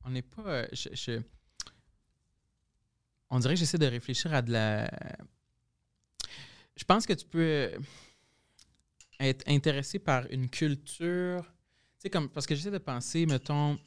On 0.05 0.11
n'est 0.11 0.21
pas. 0.21 0.43
euh, 0.45 0.67
je- 0.71 0.89
je- 0.93 1.21
On 3.29 3.39
dirait 3.39 3.53
que 3.53 3.59
j'essaie 3.59 3.77
de 3.77 3.85
réfléchir 3.85 4.33
à 4.33 4.41
de 4.41 4.51
la. 4.51 4.89
Je 6.75 6.83
pense 6.83 7.05
que 7.05 7.13
tu 7.13 7.25
peux 7.25 7.71
être 9.19 9.47
intéressé 9.47 9.99
par 9.99 10.25
une 10.31 10.49
culture. 10.49 11.43
Tu 11.43 12.03
sais, 12.03 12.09
comme. 12.09 12.29
Parce 12.29 12.47
que 12.47 12.55
j'essaie 12.55 12.71
de 12.71 12.77
penser, 12.77 13.25
mettons, 13.25 13.77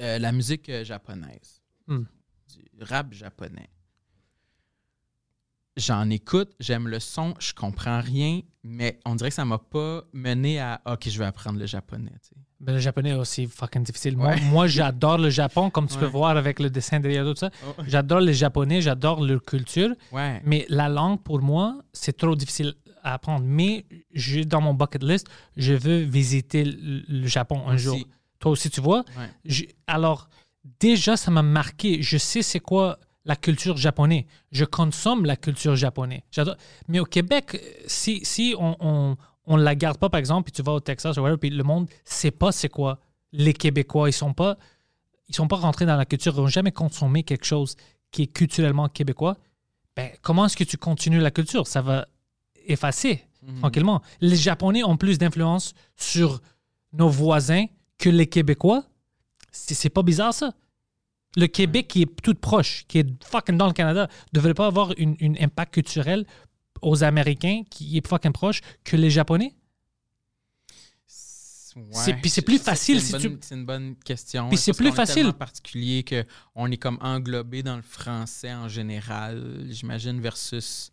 euh, 0.00 0.18
la 0.18 0.32
musique 0.32 0.68
euh, 0.68 0.84
japonaise. 0.84 1.62
Hmm. 1.86 2.04
Du 2.48 2.84
rap 2.84 3.12
japonais. 3.12 3.70
J'en 5.76 6.10
écoute, 6.10 6.50
j'aime 6.60 6.86
le 6.86 7.00
son, 7.00 7.34
je 7.38 7.54
comprends 7.54 8.00
rien, 8.00 8.40
mais 8.62 8.98
on 9.06 9.14
dirait 9.14 9.30
que 9.30 9.34
ça 9.34 9.44
m'a 9.46 9.56
pas 9.58 10.02
mené 10.12 10.60
à 10.60 10.82
OK, 10.86 11.08
je 11.08 11.18
vais 11.18 11.24
apprendre 11.24 11.58
le 11.58 11.64
japonais. 11.66 12.10
tu 12.22 12.28
sais. 12.28 12.34
Ben, 12.60 12.74
le 12.74 12.78
japonais 12.78 13.14
aussi 13.14 13.46
fucking 13.46 13.82
difficile. 13.82 14.16
Moi, 14.16 14.28
Ouais. 14.34 14.40
moi, 14.42 14.66
j'adore 14.68 15.18
le 15.18 15.30
Japon, 15.30 15.70
comme 15.70 15.88
tu 15.88 15.96
peux 15.98 16.06
voir 16.06 16.36
avec 16.36 16.60
le 16.60 16.70
dessin 16.70 17.00
derrière 17.00 17.24
tout 17.24 17.34
ça. 17.34 17.50
Oh. 17.66 17.82
J'adore 17.88 18.20
les 18.20 18.34
Japonais, 18.34 18.80
j'adore 18.82 19.20
leur 19.24 19.42
culture. 19.42 19.92
Ouais. 20.12 20.40
Mais 20.44 20.64
la 20.68 20.88
langue, 20.88 21.20
pour 21.22 21.40
moi, 21.42 21.80
c'est 21.92 22.16
trop 22.16 22.36
difficile 22.36 22.74
à 23.02 23.14
apprendre. 23.14 23.44
Mais 23.44 23.84
j'ai 24.12 24.44
dans 24.44 24.60
mon 24.60 24.74
bucket 24.74 25.02
list, 25.02 25.26
je 25.56 25.72
veux 25.74 26.02
visiter 26.02 26.64
le, 26.64 27.26
Japon 27.26 27.66
un 27.66 27.74
Aussi. 27.74 27.84
jour. 27.84 27.98
Toi 28.38 28.52
aussi, 28.52 28.70
tu 28.70 28.80
vois? 28.80 29.04
Alors, 29.88 30.28
déjà, 30.78 31.16
ça 31.16 31.30
m'a 31.32 31.42
marqué. 31.42 32.00
Je 32.02 32.16
sais 32.18 32.42
c'est 32.42 32.60
quoi 32.60 32.98
la 33.24 33.36
culture 33.36 33.76
japonaise. 33.76 34.24
Je 34.50 34.64
consomme 34.64 35.24
la 35.24 35.36
culture 35.36 35.76
japonaise. 35.76 36.22
Mais 36.88 36.98
au 37.00 37.04
Québec, 37.04 37.54
euh, 37.54 37.58
si, 37.86 38.24
si 38.24 38.54
on, 38.58 38.76
on, 38.80 39.16
on 39.46 39.56
la 39.56 39.74
garde 39.74 39.98
pas, 39.98 40.08
par 40.08 40.18
exemple, 40.18 40.44
puis 40.50 40.52
tu 40.52 40.62
vas 40.62 40.72
au 40.72 40.80
Texas 40.80 41.16
ou 41.16 41.20
whatever, 41.20 41.38
puis 41.38 41.50
le 41.50 41.62
monde 41.64 41.88
sait 42.04 42.30
pas 42.32 42.52
c'est 42.52 42.68
quoi 42.68 42.98
les 43.32 43.52
Québécois. 43.54 44.08
Ils 44.08 44.12
sont 44.14 44.34
pas 44.34 44.56
ils 45.28 45.34
sont 45.34 45.48
pas 45.48 45.56
rentrés 45.56 45.86
dans 45.86 45.96
la 45.96 46.04
culture, 46.04 46.34
ils 46.36 46.40
n'ont 46.40 46.46
jamais 46.48 46.72
consommé 46.72 47.22
quelque 47.22 47.46
chose 47.46 47.76
qui 48.10 48.22
est 48.24 48.26
culturellement 48.26 48.88
québécois. 48.88 49.38
Ben, 49.96 50.10
comment 50.20 50.44
est-ce 50.46 50.56
que 50.56 50.64
tu 50.64 50.76
continues 50.76 51.20
la 51.20 51.30
culture? 51.30 51.66
Ça 51.66 51.80
va 51.80 52.06
effacer 52.66 53.24
Mhm. 53.42 53.58
tranquillement. 53.60 54.02
Les 54.20 54.36
Japonais 54.36 54.84
ont 54.84 54.96
plus 54.96 55.18
d'influence 55.18 55.72
sur 55.96 56.40
nos 56.92 57.08
voisins 57.08 57.64
que 57.98 58.08
les 58.10 58.26
Québécois. 58.26 58.84
C'est 59.50 59.88
pas 59.90 60.02
bizarre, 60.02 60.32
ça? 60.34 60.52
Le 61.36 61.46
Québec, 61.46 61.88
qui 61.88 62.02
est 62.02 62.22
tout 62.22 62.34
proche, 62.34 62.84
qui 62.88 62.98
est 62.98 63.24
fucking 63.24 63.56
dans 63.56 63.66
le 63.66 63.72
Canada, 63.72 64.08
ne 64.32 64.38
devrait 64.38 64.54
pas 64.54 64.66
avoir 64.66 64.92
une, 64.98 65.16
une 65.18 65.36
impact 65.40 65.74
culturel 65.74 66.26
aux 66.82 67.04
Américains 67.04 67.62
qui 67.70 67.96
est 67.96 68.06
fucking 68.06 68.32
proche 68.32 68.60
que 68.84 68.96
les 68.96 69.08
Japonais? 69.10 69.54
C'est- 71.06 72.14
puis 72.20 72.28
c'est 72.28 72.42
plus 72.42 72.58
facile 72.58 73.00
c'est 73.00 73.06
si 73.06 73.12
une 73.14 73.20
tu- 73.20 73.28
bonne- 73.30 73.38
C'est 73.40 73.54
une 73.54 73.64
bonne 73.64 73.96
question. 74.04 74.48
Puis 74.50 74.58
c'est 74.58 74.74
plus 74.74 74.92
facile. 74.92 75.14
tellement 75.16 75.32
particulier 75.32 76.04
qu'on 76.04 76.70
est 76.70 76.76
comme 76.76 76.98
englobé 77.00 77.62
dans 77.62 77.76
le 77.76 77.82
français 77.82 78.52
en 78.52 78.68
général, 78.68 79.64
j'imagine, 79.70 80.20
versus. 80.20 80.92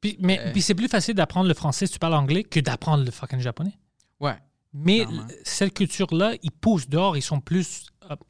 Puis, 0.00 0.16
mais, 0.20 0.38
Euh. 0.38 0.52
puis 0.52 0.62
c'est 0.62 0.74
plus 0.76 0.86
facile 0.86 1.14
d'apprendre 1.14 1.48
le 1.48 1.54
français 1.54 1.86
si 1.86 1.94
tu 1.94 1.98
parles 1.98 2.14
anglais 2.14 2.44
que 2.44 2.60
d'apprendre 2.60 3.04
le 3.04 3.10
fucking 3.10 3.40
japonais. 3.40 3.76
Ouais. 4.20 4.36
Mais 4.72 5.04
cette 5.44 5.74
culture-là, 5.74 6.34
ils 6.42 6.52
poussent 6.52 6.88
dehors, 6.88 7.16
ils 7.16 7.22
sont 7.22 7.40
plus. 7.40 7.86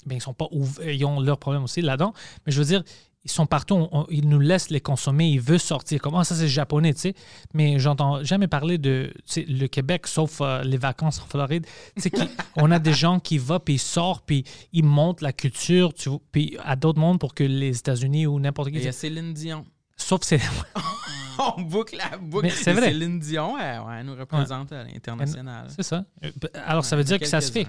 Ben, 0.07 0.17
ils 0.17 0.23
sont 0.23 0.35
pas 0.35 0.49
ouverts, 0.51 0.91
ils 0.91 1.05
ont 1.05 1.21
leurs 1.21 1.39
problèmes 1.39 1.65
aussi 1.65 1.81
là-dedans. 1.83 2.13
Mais 2.47 2.53
je 2.53 2.59
veux 2.59 2.67
dire, 2.67 2.83
ils 3.25 3.31
sont 3.31 3.47
partout, 3.47 3.75
on- 3.75 3.89
on- 3.93 4.07
ils 4.11 4.27
nous 4.29 4.39
laissent 4.39 4.71
les 4.71 4.81
consommer, 4.81 5.29
ils 5.29 5.41
veulent 5.41 5.59
sortir. 5.61 6.01
Comment 6.01 6.23
ça, 6.25 6.35
c'est 6.35 6.49
japonais, 6.49 6.95
tu 6.95 7.01
sais. 7.01 7.15
Mais 7.53 7.79
j'entends 7.79 8.23
jamais 8.25 8.47
parler 8.47 8.79
de 8.79 9.13
le 9.37 9.67
Québec, 9.67 10.07
sauf 10.07 10.41
euh, 10.41 10.63
les 10.63 10.77
vacances 10.79 11.21
en 11.21 11.27
Floride. 11.27 11.67
Qui- 12.01 12.11
on 12.57 12.71
a 12.71 12.79
des 12.79 12.93
gens 12.95 13.19
qui 13.21 13.37
vont, 13.39 13.59
puis 13.61 13.75
ils 13.75 13.79
sortent, 13.79 14.25
puis 14.25 14.45
ils 14.73 14.85
montrent 14.85 15.23
la 15.25 15.33
culture, 15.33 15.93
tu 15.95 16.09
vois, 16.09 16.21
puis 16.33 16.57
à 16.65 16.77
d'autres 16.77 17.01
mondes 17.01 17.19
pour 17.19 17.35
que 17.35 17.45
les 17.45 17.77
États-Unis 17.77 18.27
ou 18.27 18.39
n'importe 18.41 18.71
qui. 18.71 18.77
il 18.77 18.85
y 18.85 18.89
a 18.89 18.93
Céline 18.93 19.35
Dion. 19.35 19.65
Sauf 19.97 20.21
c'est. 20.23 20.41
On 21.57 21.63
boucle 21.63 21.97
la 21.97 22.17
boucle. 22.19 22.51
C'est 22.51 22.73
vrai. 22.73 22.89
Céline 22.89 23.19
Dion, 23.21 23.59
elle, 23.59 23.81
ouais, 23.81 23.97
elle 24.01 24.07
nous 24.07 24.15
représente 24.17 24.73
à 24.73 24.85
l'international. 24.85 25.67
C'est 25.75 25.83
ça. 25.85 26.05
Euh, 26.25 26.31
Alors, 26.67 26.85
ça 26.85 26.97
veut 26.97 27.05
dire 27.05 27.19
que 27.19 27.27
ça 27.27 27.41
se 27.41 27.51
fait. 27.53 27.67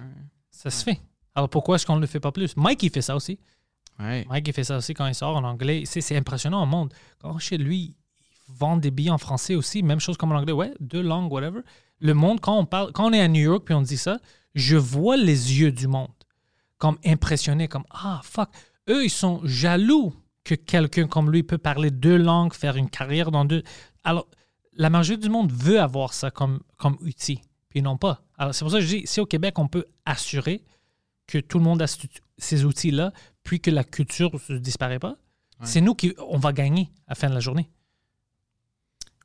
Ça 0.51 0.69
se 0.69 0.83
fait. 0.83 0.99
Alors, 1.39 1.47
pourquoi 1.47 1.77
est-ce 1.77 1.85
qu'on 1.85 1.95
ne 1.95 2.01
le 2.01 2.07
fait 2.07 2.19
pas 2.19 2.33
plus? 2.33 2.57
Mike, 2.57 2.83
il 2.83 2.89
fait 2.89 3.01
ça 3.01 3.15
aussi. 3.15 3.39
Ouais. 3.97 4.25
Mike, 4.27 4.49
il 4.49 4.53
fait 4.53 4.65
ça 4.65 4.75
aussi 4.75 4.93
quand 4.93 5.07
il 5.07 5.15
sort 5.15 5.37
en 5.37 5.43
anglais. 5.45 5.83
C'est, 5.85 6.17
impressionnant 6.17 6.61
au 6.61 6.65
monde. 6.65 6.93
Quand 7.21 7.39
chez 7.39 7.57
lui, 7.57 7.95
il 8.17 8.53
vend 8.57 8.75
des 8.75 8.91
billets 8.91 9.09
en 9.09 9.17
français 9.17 9.55
aussi, 9.55 9.81
même 9.81 10.01
chose 10.01 10.17
comme 10.17 10.33
en 10.33 10.35
anglais. 10.35 10.51
Ouais, 10.51 10.73
deux 10.81 11.01
langues, 11.01 11.31
whatever. 11.31 11.61
Le 11.99 12.13
monde, 12.13 12.41
quand 12.41 12.57
on 12.57 12.65
parle, 12.65 12.91
quand 12.91 13.05
on 13.05 13.13
est 13.13 13.21
à 13.21 13.29
New 13.29 13.41
York 13.41 13.63
puis 13.63 13.73
on 13.73 13.81
dit 13.81 13.95
ça, 13.95 14.19
je 14.53 14.75
vois 14.75 15.15
les 15.15 15.61
yeux 15.61 15.71
du 15.71 15.87
monde 15.87 16.09
comme 16.77 16.97
impressionnés, 17.05 17.69
comme 17.69 17.85
Ah, 17.89 18.19
fuck. 18.21 18.49
Eux, 18.89 19.05
ils 19.05 19.09
sont 19.09 19.39
jaloux 19.45 20.13
que 20.43 20.55
quelqu'un 20.55 21.07
comme 21.07 21.31
lui 21.31 21.43
peut 21.43 21.57
parler 21.57 21.89
deux 21.89 22.17
langues, 22.17 22.53
faire 22.53 22.75
une 22.75 22.89
carrière 22.89 23.31
dans 23.31 23.45
deux. 23.45 23.63
Alors, 24.03 24.27
la 24.73 24.89
majorité 24.89 25.23
du 25.23 25.29
monde 25.29 25.53
veut 25.53 25.79
avoir 25.79 26.11
ça 26.11 26.31
comme, 26.31 26.59
comme 26.75 26.97
outil, 26.99 27.39
puis 27.69 27.81
n'ont 27.81 27.97
pas. 27.97 28.23
Alors, 28.37 28.53
c'est 28.53 28.65
pour 28.65 28.71
ça 28.73 28.79
que 28.79 28.83
je 28.83 28.97
dis, 28.97 29.03
si 29.05 29.21
au 29.21 29.25
Québec, 29.25 29.57
on 29.57 29.69
peut 29.69 29.85
assurer 30.05 30.65
que 31.29 31.37
tout 31.37 31.57
le 31.59 31.63
monde 31.63 31.81
a 31.81 31.87
ce- 31.87 32.07
ces 32.37 32.65
outils-là, 32.65 33.11
puis 33.43 33.59
que 33.59 33.69
la 33.71 33.83
culture 33.83 34.31
ne 34.49 34.57
disparaît 34.57 34.99
pas, 34.99 35.15
c'est 35.63 35.81
nous 35.81 35.93
qui 35.93 36.13
on 36.29 36.37
va 36.37 36.53
gagner 36.53 36.89
à 37.05 37.11
la 37.11 37.15
fin 37.15 37.29
de 37.29 37.33
la 37.33 37.39
journée. 37.41 37.69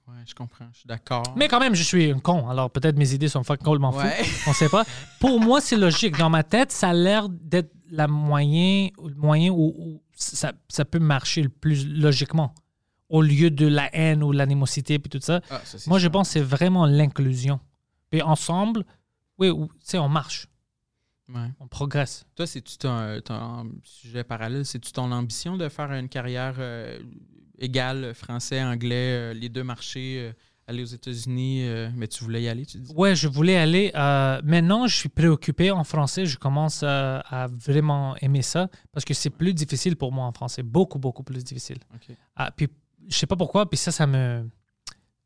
Ouais, 0.07 0.15
je 0.27 0.35
comprends. 0.35 0.67
Je 0.73 0.81
suis 0.81 0.87
d'accord. 0.87 1.23
Mais 1.37 1.49
quand 1.49 1.61
même, 1.61 1.75
je 1.75 1.83
suis 1.83 2.11
un 2.11 2.19
con, 2.19 2.49
alors 2.49 2.71
peut-être 2.71 2.97
mes 2.99 3.15
idées 3.15 3.29
sont 3.29 3.43
fucking 3.43 3.65
complètement 3.65 3.93
fous. 3.93 4.01
Ouais. 4.07 4.23
On 4.47 4.53
sait 4.53 4.69
pas. 4.69 4.85
Pour 5.21 5.41
moi, 5.41 5.61
c'est 5.63 5.77
logique. 5.79 6.19
Dans 6.19 6.29
ma 6.29 6.43
tête, 6.43 6.73
ça 6.73 6.91
a 6.91 6.93
l'air 6.93 7.29
d'être 7.31 7.73
la 7.91 8.07
moyen, 8.07 8.89
le 9.03 9.15
moyen 9.15 9.51
où, 9.51 9.73
où 9.79 10.03
ça, 10.15 10.53
ça 10.69 10.85
peut 10.85 10.99
marcher 10.99 11.43
le 11.43 11.49
plus 11.49 11.87
logiquement, 11.89 12.55
au 13.09 13.23
lieu 13.23 13.51
de 13.51 13.67
la 13.67 13.89
haine 13.97 14.23
ou 14.23 14.33
l'animosité 14.33 14.99
puis 14.99 15.09
tout 15.09 15.21
ça. 15.23 15.41
Ah, 15.51 15.61
ça, 15.65 15.79
Moi, 15.87 15.99
je 15.99 16.09
pense 16.09 16.29
que 16.29 16.33
c'est 16.35 16.41
vraiment 16.41 16.85
l'inclusion. 16.85 17.61
Et 18.13 18.21
ensemble, 18.21 18.85
oui, 19.39 19.49
ou- 19.51 19.69
tu 19.69 19.73
sais, 19.85 19.99
on 19.99 20.09
marche, 20.09 20.49
Ouais. 21.29 21.49
on 21.61 21.67
progresse. 21.69 22.27
Toi, 22.35 22.47
c'est-tu 22.47 22.77
ton, 22.77 23.21
ton 23.25 23.71
sujet 23.83 24.25
parallèle? 24.25 24.67
C'est-tu 24.67 24.93
ton 24.93 25.11
ambition 25.11 25.57
de 25.57 25.69
faire 25.69 25.91
une 25.93 26.09
carrière 26.09 26.57
euh, 26.59 26.99
égale 27.59 28.15
français, 28.15 28.63
anglais, 28.63 29.33
euh, 29.33 29.33
les 29.33 29.49
deux 29.49 29.65
marchés, 29.65 30.19
euh, 30.19 30.33
aller 30.67 30.83
aux 30.83 30.87
États-Unis, 30.87 31.65
euh, 31.65 31.91
mais 31.95 32.09
tu 32.09 32.25
voulais 32.25 32.43
y 32.43 32.49
aller, 32.49 32.67
tu 32.67 32.79
dis? 32.79 32.93
Ouais, 32.95 33.15
je 33.15 33.29
voulais 33.29 33.57
aller. 33.57 33.91
euh, 33.95 34.41
maintenant, 34.45 34.87
je 34.87 34.97
suis 34.97 35.09
préoccupé 35.09 35.71
en 35.71 35.85
français. 35.85 36.27
Je 36.27 36.39
commence 36.39 36.83
à, 36.83 37.49
vraiment 37.51 38.17
aimer 38.17 38.43
ça 38.43 38.69
parce 38.93 39.05
que 39.05 39.15
c'est 39.15 39.31
plus 39.31 39.55
difficile 39.55 39.97
pour 39.97 40.13
moi 40.13 40.27
en 40.27 40.33
français. 40.33 40.63
Beaucoup, 40.63 40.99
beaucoup 40.99 41.23
plus 41.23 41.43
difficile. 41.45 41.79
Ok. 41.95 42.17
Ah, 42.37 42.51
puis, 42.51 42.69
je 43.09 43.17
sais 43.17 43.27
pas 43.27 43.37
pourquoi, 43.37 43.69
puis 43.69 43.79
ça, 43.79 43.93
ça 43.93 44.07
me, 44.07 44.17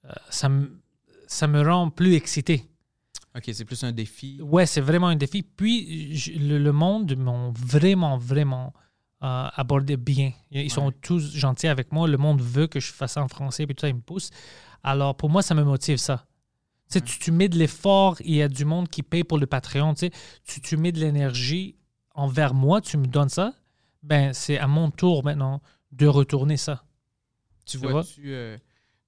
euh, 0.04 0.12
ça 0.30 0.48
me, 0.48 0.80
ça 1.26 1.46
me 1.46 1.62
rend 1.62 1.90
plus 1.90 2.14
excité. 2.14 2.68
OK, 3.38 3.50
c'est 3.52 3.64
plus 3.64 3.82
un 3.84 3.92
défi. 3.92 4.40
Ouais, 4.42 4.66
c'est 4.66 4.80
vraiment 4.80 5.08
un 5.08 5.16
défi. 5.16 5.42
Puis, 5.42 6.16
je- 6.16 6.32
le, 6.32 6.58
le 6.58 6.72
monde 6.72 7.16
m'ont 7.16 7.52
vraiment, 7.52 8.18
vraiment 8.18 8.72
euh, 9.22 9.48
abordé 9.56 9.96
bien. 9.96 10.32
Ils 10.50 10.70
sont 10.70 10.86
Ouais. 10.88 10.92
tous 11.02 11.34
gentils 11.36 11.66
avec 11.68 11.90
moi. 11.92 12.06
Le 12.06 12.18
monde 12.18 12.40
veut 12.40 12.66
que 12.68 12.78
je 12.80 12.92
fasse 12.92 13.12
ça 13.12 13.22
en 13.22 13.28
français, 13.28 13.66
puis 13.66 13.74
tout 13.74 13.80
ça, 13.80 13.88
ils 13.88 13.94
me 13.96 14.00
poussent. 14.00 14.30
Alors, 14.82 15.16
pour 15.16 15.28
moi, 15.30 15.42
ça 15.42 15.54
me 15.54 15.64
motive, 15.64 15.96
ça. 15.96 16.26
Tu 16.90 16.94
sais, 16.94 17.00
tu, 17.00 17.18
tu 17.18 17.32
mets 17.32 17.48
de 17.48 17.58
l'effort, 17.58 18.16
il 18.24 18.36
y 18.36 18.42
a 18.42 18.48
du 18.48 18.64
monde 18.64 18.88
qui 18.88 19.02
paye 19.02 19.24
pour 19.24 19.38
le 19.38 19.46
Patreon, 19.46 19.94
tu. 19.94 20.10
Tu, 20.62 20.76
mets 20.76 20.92
de 20.92 21.00
l'énergie 21.00 21.76
envers 22.14 22.54
moi, 22.54 22.80
tu 22.80 22.96
me 22.96 23.06
donnes 23.06 23.28
ça. 23.28 23.54
Ben, 24.02 24.32
c'est 24.32 24.56
à 24.58 24.66
mon 24.68 24.90
tour 24.90 25.24
maintenant 25.24 25.60
de 25.92 26.06
retourner 26.06 26.56
ça. 26.56 26.84
Tu 27.66 27.72
Tu 27.72 27.78
vois? 27.78 27.90
vois-tu 27.92 28.22
euh, 28.32 28.56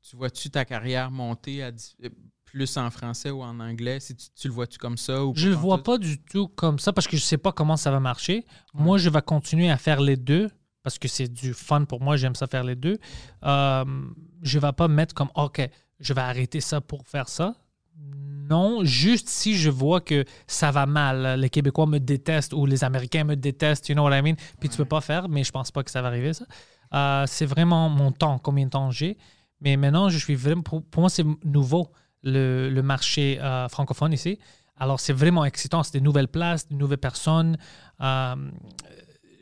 tu 0.03 0.17
vois-tu 0.17 0.51
ta 0.51 0.65
carrière 0.65 1.11
monter 1.11 1.63
à 1.63 1.69
euh, 1.69 2.09
plus 2.51 2.77
en 2.77 2.91
français 2.91 3.31
ou 3.31 3.43
en 3.43 3.61
anglais? 3.61 4.01
Si 4.01 4.15
tu, 4.15 4.27
tu 4.35 4.49
le 4.49 4.55
vois-tu 4.55 4.79
comme 4.79 4.97
ça? 4.97 5.25
Ou 5.25 5.33
Je 5.37 5.49
le 5.49 5.55
vois 5.55 5.83
pas 5.83 5.99
du 5.99 6.21
tout 6.21 6.49
comme 6.49 6.79
ça 6.79 6.93
parce 6.93 7.07
que 7.07 7.17
je 7.17 7.23
sais 7.23 7.39
pas 7.39 7.53
comment 7.53 7.77
ça 7.77 7.91
va 7.91 8.01
marcher. 8.01 8.45
Moi, 8.75 8.99
je 8.99 9.09
vais 9.09 9.23
continuer 9.23 9.71
à 9.71 9.77
faire 9.77 10.01
les 10.01 10.17
deux 10.17 10.51
parce 10.83 10.99
que 10.99 11.09
c'est 11.09 11.29
du 11.29 11.55
fun 11.55 11.85
pour 11.85 12.01
moi. 12.01 12.17
J'aime 12.17 12.35
ça 12.35 12.47
faire 12.47 12.65
les 12.65 12.77
deux. 12.77 12.99
Euh, 13.45 13.85
je 14.43 14.59
vais 14.59 14.73
pas 14.73 14.89
mettre 14.89 15.15
comme 15.15 15.31
OK, 15.35 15.61
je 16.01 16.13
vais 16.13 16.21
arrêter 16.21 16.61
ça 16.61 16.81
pour 16.81 17.07
faire 17.07 17.29
ça. 17.29 17.55
Non, 18.51 18.85
juste 18.85 19.29
si 19.29 19.57
je 19.57 19.71
vois 19.71 20.01
que 20.01 20.25
ça 20.49 20.73
va 20.73 20.85
mal, 20.87 21.39
les 21.39 21.51
Québécois 21.51 21.87
me 21.87 21.99
détestent 21.99 22.53
ou 22.53 22.67
les 22.67 22.83
Américains 22.83 23.23
me 23.23 23.37
détestent, 23.37 23.89
you 23.89 23.95
know 23.95 24.03
what 24.03 24.19
I 24.19 24.23
mean? 24.23 24.35
Puis 24.59 24.69
tu 24.69 24.77
peux 24.77 24.85
pas 24.85 25.01
faire, 25.01 25.29
mais 25.29 25.45
je 25.45 25.53
pense 25.53 25.71
pas 25.71 25.85
que 25.85 25.91
ça 25.91 26.03
va 26.03 26.09
arriver, 26.09 26.33
ça. 26.33 26.47
Euh, 26.93 27.25
c'est 27.29 27.47
vraiment 27.47 27.89
mon 27.89 28.11
temps, 28.11 28.41
combien 28.41 28.65
de 28.65 28.71
temps 28.71 28.91
j'ai. 28.91 29.17
Mais 29.61 29.77
maintenant, 29.77 30.09
je 30.09 30.19
suis 30.19 30.35
vraiment. 30.35 30.63
Pour, 30.63 30.83
pour 30.83 31.03
moi, 31.03 31.11
c'est 31.11 31.25
nouveau, 31.45 31.93
le, 32.23 32.69
le 32.71 32.83
marché 32.83 33.39
euh, 33.41 33.69
francophone 33.69 34.13
ici. 34.13 34.39
Alors, 34.77 34.99
c'est 35.01 35.13
vraiment 35.13 35.45
excitant. 35.45 35.83
C'est 35.83 35.93
des 35.93 36.01
nouvelles 36.01 36.29
places, 36.29 36.67
des 36.69 36.75
nouvelles 36.77 36.99
personnes. 36.99 37.57
Euh, 38.01 38.35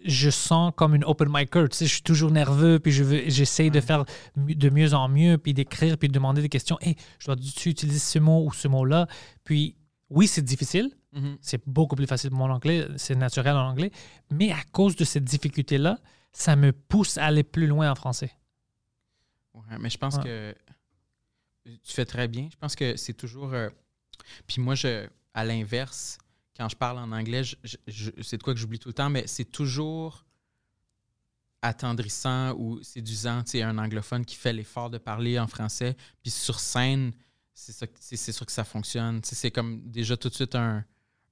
je 0.05 0.31
sens 0.31 0.73
comme 0.77 0.95
une 0.95 1.05
open 1.05 1.29
micer. 1.31 1.69
Tu 1.69 1.77
sais, 1.77 1.87
je 1.87 1.93
suis 1.95 2.03
toujours 2.03 2.31
nerveux, 2.31 2.79
puis 2.79 2.93
je 2.93 3.03
veux, 3.05 3.23
j'essaye 3.29 3.71
de 3.71 3.81
faire 3.81 4.05
de 4.37 4.71
mieux 4.71 4.95
en 4.95 5.09
mieux, 5.09 5.39
puis 5.39 5.55
d'écrire, 5.55 5.99
puis 5.99 6.09
de 6.09 6.13
demander 6.15 6.41
des 6.43 6.49
questions. 6.49 6.79
Hey, 6.81 6.97
je 7.19 7.27
dois 7.27 7.37
utiliser 7.67 7.99
ce 7.99 8.19
mot 8.19 8.45
ou 8.47 8.53
ce 8.53 8.69
mot-là? 8.69 9.07
Puis, 9.45 9.77
oui, 10.11 10.27
c'est 10.27 10.43
difficile. 10.43 10.91
Mhm. 11.13 11.39
C'est 11.41 11.63
beaucoup 11.69 11.97
plus 11.97 12.07
facile 12.07 12.31
pour 12.31 12.39
mon 12.39 12.51
anglais. 12.51 12.87
C'est 12.97 13.15
naturel 13.17 13.55
en 13.57 13.69
anglais. 13.69 13.91
Mais 14.33 14.53
à 14.53 14.63
cause 14.73 14.95
de 14.97 15.05
cette 15.05 15.25
difficulté-là, 15.25 15.99
ça 16.33 16.57
me 16.57 16.73
pousse 16.73 17.19
à 17.19 17.27
aller 17.27 17.43
plus 17.43 17.67
loin 17.67 17.91
en 17.91 17.95
français. 17.95 18.31
Ouais, 19.55 19.77
mais 19.81 19.91
je 19.91 19.99
pense 19.99 20.17
Ouais. 20.17 20.23
que 20.25 20.55
tu 21.83 21.93
fais 21.93 22.05
très 22.07 22.29
bien. 22.29 22.49
Je 22.53 22.57
pense 22.57 22.75
que 22.77 22.97
c'est 22.97 23.15
toujours. 23.15 23.53
euh, 23.55 23.69
Puis 24.47 24.61
moi, 24.61 24.75
je, 24.75 25.07
à 25.35 25.45
l'inverse, 25.45 26.19
quand 26.57 26.69
je 26.69 26.77
parle 26.77 26.99
en 26.99 27.13
anglais, 27.13 27.43
c'est 27.87 28.37
de 28.37 28.43
quoi 28.43 28.55
que 28.55 28.61
j'oublie 28.61 28.79
tout 28.79 28.89
le 28.89 28.95
temps, 28.95 29.11
mais 29.11 29.27
c'est 29.27 29.45
toujours 29.45 30.25
attendrissant 31.63 32.55
ou 32.57 32.83
séduisant, 32.83 33.43
tu 33.43 33.53
sais, 33.53 33.63
un 33.63 33.79
anglophone 33.79 34.25
qui 34.25 34.37
fait 34.37 34.53
l'effort 34.53 34.91
de 34.91 34.99
parler 34.99 35.39
en 35.39 35.47
français, 35.49 35.97
puis 36.23 36.31
sur 36.31 36.61
scène, 36.61 37.13
c'est 37.53 38.33
sûr 38.33 38.47
que 38.47 38.53
ça 38.53 38.65
fonctionne. 38.65 39.21
C'est 39.25 39.51
comme 39.51 39.83
déjà 39.91 40.17
tout 40.17 40.29
de 40.29 40.35
suite 40.35 40.55
un, 40.55 40.85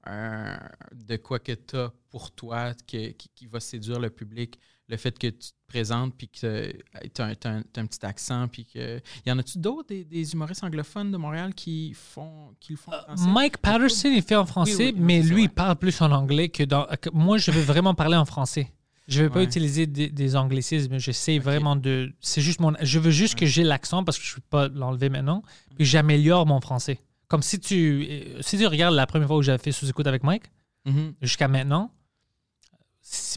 un- 0.05 0.59
de 0.93 1.17
quoi 1.17 1.39
que 1.39 1.53
tu 1.53 1.77
as 1.77 1.93
pour 2.11 2.33
toi 2.33 2.75
que- 2.75 3.11
qui 3.13 3.47
va 3.47 3.61
séduire 3.61 4.01
le 4.01 4.11
public. 4.11 4.59
Le 4.89 4.97
fait 4.97 5.19
que 5.19 5.27
tu 5.27 5.33
te 5.51 5.55
présentes 5.67 6.15
puis 6.17 6.29
que 6.29 6.73
tu 7.13 7.23
as, 7.23 7.27
un 7.27 7.87
petit 7.87 8.07
accent. 8.07 8.47
Puis 8.49 8.65
que... 8.67 9.01
Y 9.27 9.33
en 9.33 9.39
a-tu 9.39 9.59
d'autres, 9.59 9.89
des, 9.89 10.05
des 10.05 10.33
humoristes 10.33 10.63
anglophones 10.63 11.11
de 11.11 11.17
Montréal 11.17 11.55
qui, 11.55 11.93
font, 11.95 12.55
qui 12.61 12.73
le 12.75 12.79
font 12.79 12.93
en 12.93 13.01
français? 13.03 13.25
Euh, 13.29 13.33
Mike 13.33 13.57
Patterson, 13.59 14.11
il 14.15 14.23
fait 14.23 14.37
en 14.37 14.47
français, 14.47 14.77
oui, 14.87 14.93
oui, 14.95 15.01
mais 15.01 15.23
lui, 15.23 15.43
il 15.45 15.49
parle 15.51 15.77
plus 15.77 16.01
en 16.03 16.13
anglais 16.13 16.49
que 16.51 16.63
dans. 16.63 16.87
que 17.01 17.11
moi, 17.13 17.37
je 17.39 17.51
veux 17.51 17.63
vraiment 17.63 17.95
parler 17.95 18.17
en 18.17 18.25
français. 18.25 18.73
Je 19.09 19.21
ne 19.23 19.27
veux 19.29 19.33
pas 19.33 19.43
utiliser 19.45 19.87
des, 19.87 20.09
des 20.11 20.35
anglicismes. 20.37 20.99
J'essaie 20.99 21.39
vraiment 21.39 21.77
de. 21.77 22.13
C'est 22.21 22.41
juste 22.41 22.59
mon. 22.61 22.73
Je 22.81 22.99
veux 22.99 23.13
juste 23.13 23.37
que 23.37 23.47
j'ai 23.47 23.63
l'accent 23.63 24.03
parce 24.03 24.19
que 24.19 24.25
je 24.25 24.33
ne 24.33 24.37
peux 24.37 24.47
pas 24.51 24.69
l'enlever 24.69 25.09
maintenant. 25.11 25.43
Puis 25.77 25.85
j'améliore 25.85 26.45
mon 26.47 26.61
français. 26.61 27.01
Comme 27.29 27.43
si 27.43 27.61
tu. 27.61 28.07
euh, 28.11 28.43
Si 28.43 28.59
tu 28.59 28.67
regardes 28.67 28.95
la 28.95 29.07
première 29.07 29.29
fois 29.29 29.37
où 29.37 29.43
j'avais 29.43 29.59
fait 29.63 29.71
sous-écoute 29.73 30.07
avec 30.09 30.23
Mike, 30.25 30.45
Mhm. 30.87 31.15
jusqu'à 31.23 31.47
maintenant, 31.49 31.91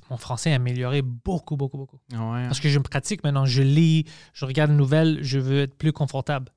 mon 0.09 0.17
français 0.17 0.51
a 0.51 0.55
amélioré 0.55 1.01
beaucoup, 1.01 1.55
beaucoup, 1.57 1.77
beaucoup. 1.77 1.99
Ouais. 2.11 2.45
Parce 2.47 2.59
que 2.59 2.69
je 2.69 2.77
me 2.79 2.83
pratique 2.83 3.23
maintenant. 3.23 3.45
Je 3.45 3.61
lis, 3.61 4.05
je 4.33 4.45
regarde 4.45 4.71
les 4.71 4.77
nouvelles, 4.77 5.19
je 5.23 5.39
veux 5.39 5.61
être 5.61 5.75
plus 5.75 5.91
confortable. 5.93 6.51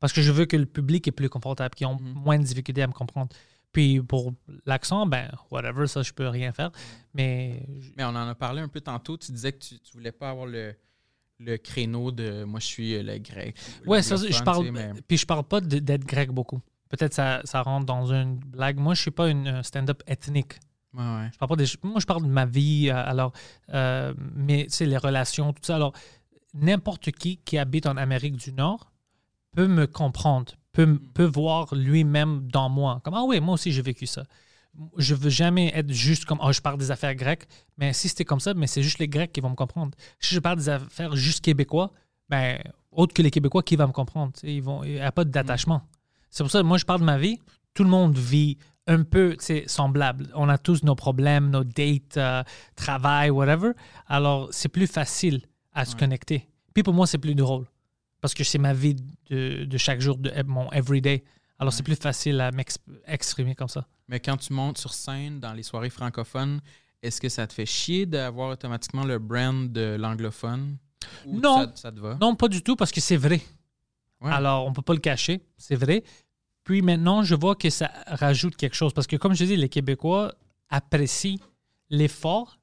Parce 0.00 0.12
que 0.12 0.22
je 0.22 0.30
veux 0.32 0.46
que 0.46 0.56
le 0.56 0.66
public 0.66 1.06
est 1.08 1.12
plus 1.12 1.28
confortable, 1.28 1.74
qu'ils 1.74 1.86
ont 1.86 1.98
Mhm. 2.00 2.12
moins 2.14 2.38
de 2.38 2.44
difficultés 2.44 2.82
à 2.82 2.86
me 2.86 2.92
comprendre. 2.92 3.28
Puis 3.72 4.00
pour 4.00 4.32
l'accent, 4.64 5.06
ben, 5.06 5.30
whatever, 5.50 5.86
ça, 5.86 6.02
je 6.02 6.12
peux 6.12 6.28
rien 6.28 6.52
faire. 6.52 6.70
Mais 7.14 7.66
Mais 7.96 8.04
on 8.04 8.08
en 8.08 8.28
a 8.28 8.34
parlé 8.34 8.62
un 8.62 8.68
peu 8.68 8.80
tantôt. 8.80 9.16
Tu 9.18 9.32
disais 9.32 9.52
que 9.52 9.58
tu, 9.58 9.78
tu 9.80 9.92
voulais 9.92 10.12
pas 10.12 10.30
avoir 10.30 10.46
le, 10.46 10.74
le 11.40 11.56
créneau 11.58 12.10
de 12.10 12.44
moi, 12.44 12.60
je 12.60 12.66
suis 12.66 13.02
le 13.02 13.18
grec. 13.18 13.56
ou 13.84 13.90
ouais, 13.90 14.02
ça, 14.02 14.16
je 14.16 14.42
parle. 14.42 14.70
mais- 14.70 14.92
Puis 15.06 15.18
je 15.18 15.26
parle 15.26 15.44
pas 15.44 15.60
d'être 15.60 16.06
grec 16.06 16.30
beaucoup. 16.30 16.60
Peut-être 16.88 17.12
ça, 17.12 17.42
ça 17.44 17.60
rentre 17.60 17.84
dans 17.84 18.10
une 18.12 18.36
blague. 18.36 18.78
Moi, 18.78 18.94
je 18.94 19.02
suis 19.02 19.10
pas 19.10 19.28
une 19.28 19.62
stand-up 19.62 20.02
ethnique. 20.06 20.54
Ouais, 20.98 21.04
ouais. 21.04 21.30
Je 21.32 21.38
parle 21.38 21.48
pas 21.50 21.56
des, 21.56 21.66
moi, 21.84 22.00
je 22.00 22.06
parle 22.06 22.22
de 22.24 22.28
ma 22.28 22.44
vie, 22.44 22.90
euh, 22.90 22.94
alors, 22.96 23.32
euh, 23.72 24.12
mais 24.34 24.64
tu 24.64 24.70
sais, 24.70 24.86
les 24.86 24.96
relations, 24.98 25.52
tout 25.52 25.62
ça. 25.62 25.76
Alors, 25.76 25.92
n'importe 26.54 27.10
qui 27.12 27.36
qui 27.38 27.56
habite 27.56 27.86
en 27.86 27.96
Amérique 27.96 28.36
du 28.36 28.52
Nord 28.52 28.90
peut 29.54 29.68
me 29.68 29.86
comprendre, 29.86 30.52
peut, 30.72 30.82
m- 30.82 30.98
peut 31.14 31.24
voir 31.24 31.74
lui-même 31.74 32.48
dans 32.48 32.68
moi. 32.68 33.00
Comme, 33.04 33.14
ah 33.14 33.22
oui, 33.24 33.40
moi 33.40 33.54
aussi, 33.54 33.70
j'ai 33.72 33.82
vécu 33.82 34.06
ça. 34.06 34.24
Je 34.96 35.14
veux 35.14 35.30
jamais 35.30 35.70
être 35.74 35.90
juste 35.92 36.24
comme, 36.24 36.38
oh, 36.42 36.52
je 36.52 36.60
parle 36.60 36.78
des 36.78 36.90
affaires 36.90 37.14
grecques. 37.14 37.46
Mais 37.78 37.92
si 37.92 38.08
c'était 38.08 38.24
comme 38.24 38.40
ça, 38.40 38.54
mais 38.54 38.66
c'est 38.66 38.82
juste 38.82 38.98
les 38.98 39.08
Grecs 39.08 39.32
qui 39.32 39.40
vont 39.40 39.50
me 39.50 39.56
comprendre. 39.56 39.96
Si 40.20 40.34
je 40.34 40.40
parle 40.40 40.56
des 40.58 40.68
affaires 40.68 41.16
juste 41.16 41.44
québécois, 41.44 41.92
ben, 42.28 42.60
autre 42.92 43.14
que 43.14 43.22
les 43.22 43.30
Québécois, 43.30 43.62
qui 43.62 43.76
va 43.76 43.86
me 43.86 43.92
comprendre? 43.92 44.32
Ils 44.42 44.62
vont, 44.62 44.84
il 44.84 44.94
n'y 44.94 45.00
a 45.00 45.12
pas 45.12 45.24
d'attachement. 45.24 45.82
C'est 46.30 46.42
pour 46.42 46.50
ça 46.50 46.60
que 46.60 46.66
moi, 46.66 46.76
je 46.78 46.84
parle 46.84 47.00
de 47.00 47.06
ma 47.06 47.18
vie. 47.18 47.38
Tout 47.74 47.84
le 47.84 47.90
monde 47.90 48.16
vit 48.16 48.58
un 48.88 49.02
peu 49.04 49.36
semblable. 49.66 50.30
On 50.34 50.48
a 50.48 50.58
tous 50.58 50.82
nos 50.82 50.94
problèmes, 50.96 51.50
nos 51.50 51.62
dates, 51.62 52.16
euh, 52.16 52.42
travail, 52.74 53.30
whatever. 53.30 53.72
Alors, 54.06 54.48
c'est 54.50 54.68
plus 54.68 54.86
facile 54.88 55.42
à 55.72 55.84
se 55.84 55.92
Ouais. 55.92 56.00
connecter. 56.00 56.48
Puis 56.74 56.82
pour 56.82 56.94
moi, 56.94 57.06
c'est 57.06 57.18
plus 57.18 57.34
drôle. 57.36 57.66
Parce 58.20 58.34
que 58.34 58.42
c'est 58.42 58.58
ma 58.58 58.72
vie 58.74 58.96
de, 59.30 59.64
de 59.64 59.78
chaque 59.78 60.00
jour, 60.00 60.16
de 60.16 60.32
mon 60.44 60.68
everyday. 60.72 61.22
Alors, 61.60 61.72
c'est 61.72 61.82
plus 61.84 61.94
facile 61.96 62.40
à 62.40 62.50
m'exprimer 62.50 63.54
comme 63.54 63.68
ça. 63.68 63.86
Mais 64.08 64.18
quand 64.20 64.36
tu 64.36 64.52
montes 64.52 64.78
sur 64.78 64.92
scène 64.92 65.38
dans 65.38 65.52
les 65.52 65.62
soirées 65.62 65.90
francophones, 65.90 66.60
est-ce 67.02 67.20
que 67.20 67.28
ça 67.28 67.46
te 67.46 67.52
fait 67.52 67.66
chier 67.66 68.06
d'avoir 68.06 68.50
automatiquement 68.50 69.04
le 69.04 69.18
brand 69.18 69.70
de 69.70 69.96
l'anglophone? 70.00 70.78
Non. 71.26 71.66
Ça, 71.66 71.72
ça 71.76 71.92
te 71.92 72.00
va? 72.00 72.16
Non, 72.20 72.34
pas 72.34 72.48
du 72.48 72.62
tout, 72.62 72.74
parce 72.74 72.90
que 72.90 73.00
c'est 73.00 73.16
vrai. 73.16 73.40
Ouais. 74.20 74.32
Alors, 74.32 74.66
on 74.66 74.72
peut 74.72 74.82
pas 74.82 74.94
le 74.94 74.98
cacher, 75.00 75.40
c'est 75.56 75.76
vrai. 75.76 76.02
Puis 76.68 76.82
maintenant, 76.82 77.22
je 77.22 77.34
vois 77.34 77.54
que 77.56 77.70
ça 77.70 77.90
rajoute 78.06 78.54
quelque 78.54 78.76
chose. 78.76 78.92
Parce 78.92 79.06
que, 79.06 79.16
comme 79.16 79.34
je 79.34 79.42
dis, 79.46 79.56
les 79.56 79.70
Québécois 79.70 80.34
apprécient 80.68 81.38
l'effort. 81.88 82.58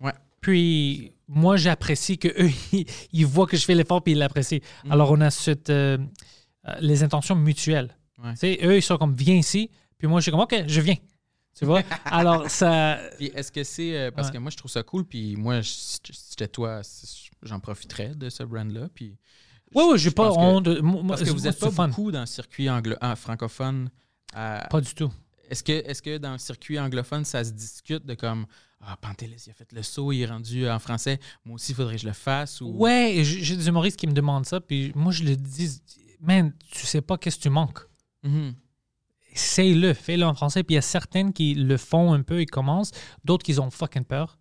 Ouais. 0.00 0.12
Puis, 0.40 1.12
moi, 1.26 1.56
j'apprécie 1.56 2.18
qu'eux, 2.18 2.48
ils, 2.72 2.86
ils 3.12 3.26
voient 3.26 3.48
que 3.48 3.56
je 3.56 3.64
fais 3.64 3.74
l'effort 3.74 4.00
puis 4.04 4.12
ils 4.12 4.18
l'apprécient. 4.18 4.60
Mhm. 4.84 4.92
Alors, 4.92 5.10
on 5.10 5.20
a 5.22 5.30
cette, 5.30 5.70
euh, 5.70 5.98
euh, 6.68 6.74
les 6.78 7.02
intentions 7.02 7.34
mutuelles. 7.34 7.96
Ouais. 8.22 8.30
Tu 8.34 8.36
sais, 8.38 8.58
eux, 8.62 8.76
ils 8.76 8.82
sont 8.82 8.96
comme, 8.96 9.16
viens 9.16 9.34
ici. 9.34 9.70
Puis 9.98 10.06
moi, 10.06 10.20
je 10.20 10.22
suis 10.22 10.30
comme, 10.30 10.38
OK, 10.42 10.54
je 10.68 10.80
viens. 10.80 10.94
Tu 11.58 11.64
vois? 11.64 11.82
Alors, 12.04 12.48
ça. 12.48 13.00
Puis 13.16 13.32
est-ce 13.34 13.50
que 13.50 13.64
c'est. 13.64 13.96
euh, 13.96 14.10
parce 14.12 14.28
Ouais. 14.28 14.34
que 14.34 14.38
moi, 14.38 14.52
je 14.52 14.56
trouve 14.56 14.70
ça 14.70 14.84
cool, 14.84 15.04
puis 15.04 15.34
moi, 15.34 15.64
si 15.64 15.98
j'étais 16.30 16.46
toi, 16.46 16.80
j'en 17.42 17.58
profiterais 17.58 18.14
de 18.14 18.30
ce 18.30 18.44
brand-là. 18.44 18.88
Puis 18.94 19.16
Ouais, 19.74 19.84
ouais, 19.84 19.98
j'ai 19.98 20.10
pas 20.10 20.30
que- 20.30 20.38
honte. 20.38 20.68
moi, 20.80 21.02
Parce 21.08 21.22
que 21.22 21.30
vous 21.30 21.40
n'êtes 21.40 21.58
pas 21.58 21.70
beaucoup 21.70 22.10
dans 22.12 22.20
le 22.20 22.26
circuit 22.26 22.70
anglo 22.70 22.96
ah, 23.00 23.16
francophone. 23.16 23.90
Pas 24.32 24.80
du 24.80 24.94
tout. 24.94 25.12
Est-ce 25.48 25.62
que, 25.62 25.72
est 25.72 26.00
que 26.00 26.18
dans 26.18 26.32
le 26.32 26.38
circuit 26.38 26.78
anglophone, 26.78 27.24
ça 27.24 27.44
se 27.44 27.52
discute 27.52 28.04
de 28.04 28.14
comme 28.14 28.46
Ah, 28.80 28.96
Pantelis, 28.96 29.44
il 29.46 29.50
a 29.50 29.54
fait 29.54 29.72
le 29.72 29.82
saut, 29.82 30.10
il 30.12 30.22
est 30.22 30.26
rendu 30.26 30.68
en 30.68 30.78
français, 30.78 31.20
moi 31.44 31.54
aussi, 31.54 31.72
il 31.72 31.74
faudrait 31.76 31.94
que 31.94 32.00
je 32.02 32.06
le 32.06 32.12
fasse 32.12 32.60
ou... 32.60 32.70
Ouais, 32.70 33.20
j'ai 33.22 33.56
des 33.56 33.68
humoristes 33.68 33.96
qui 33.96 34.08
me 34.08 34.12
demandent 34.12 34.46
ça, 34.46 34.60
puis 34.60 34.90
moi, 34.96 35.12
je 35.12 35.22
le 35.22 35.36
dis, 35.36 35.80
man, 36.20 36.52
tu 36.68 36.84
sais 36.84 37.00
pas 37.00 37.16
qu'est-ce 37.16 37.36
que 37.36 37.42
tu 37.42 37.50
manques. 37.50 37.80
Mhm. 38.24 38.54
Essaye-le, 39.32 39.92
fais-le 39.92 40.24
en 40.24 40.34
français. 40.34 40.62
Puis 40.62 40.74
il 40.74 40.76
y 40.76 40.78
a 40.78 40.82
certaines 40.82 41.32
qui 41.32 41.54
le 41.54 41.76
font 41.76 42.14
un 42.14 42.22
peu, 42.22 42.40
ils 42.40 42.46
commencent, 42.46 42.92
d'autres 43.22 43.44
qui 43.44 43.58
ont 43.60 43.70
fucking 43.70 44.04
peur. 44.04 44.38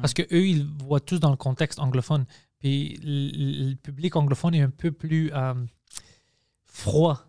Parce 0.00 0.12
que 0.14 0.22
eux, 0.22 0.48
ils 0.48 0.64
voient 0.84 1.00
tous 1.00 1.18
dans 1.20 1.30
le 1.30 1.36
contexte 1.36 1.78
anglophone. 1.78 2.24
Puis 2.60 2.98
le, 3.02 3.74
public 3.74 4.16
anglophone 4.16 4.54
est 4.54 4.62
un 4.62 4.70
peu 4.70 4.90
plus 4.92 5.30
euh, 5.32 5.54
froid. 6.64 7.24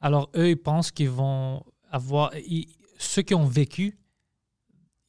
Alors 0.00 0.30
eux, 0.36 0.50
ils 0.50 0.56
pensent 0.56 0.90
qu'ils 0.90 1.08
vont 1.10 1.64
avoir. 1.90 2.34
ils- 2.36 2.68
ceux 2.98 3.22
qui 3.22 3.34
ont 3.34 3.46
vécu, 3.46 3.98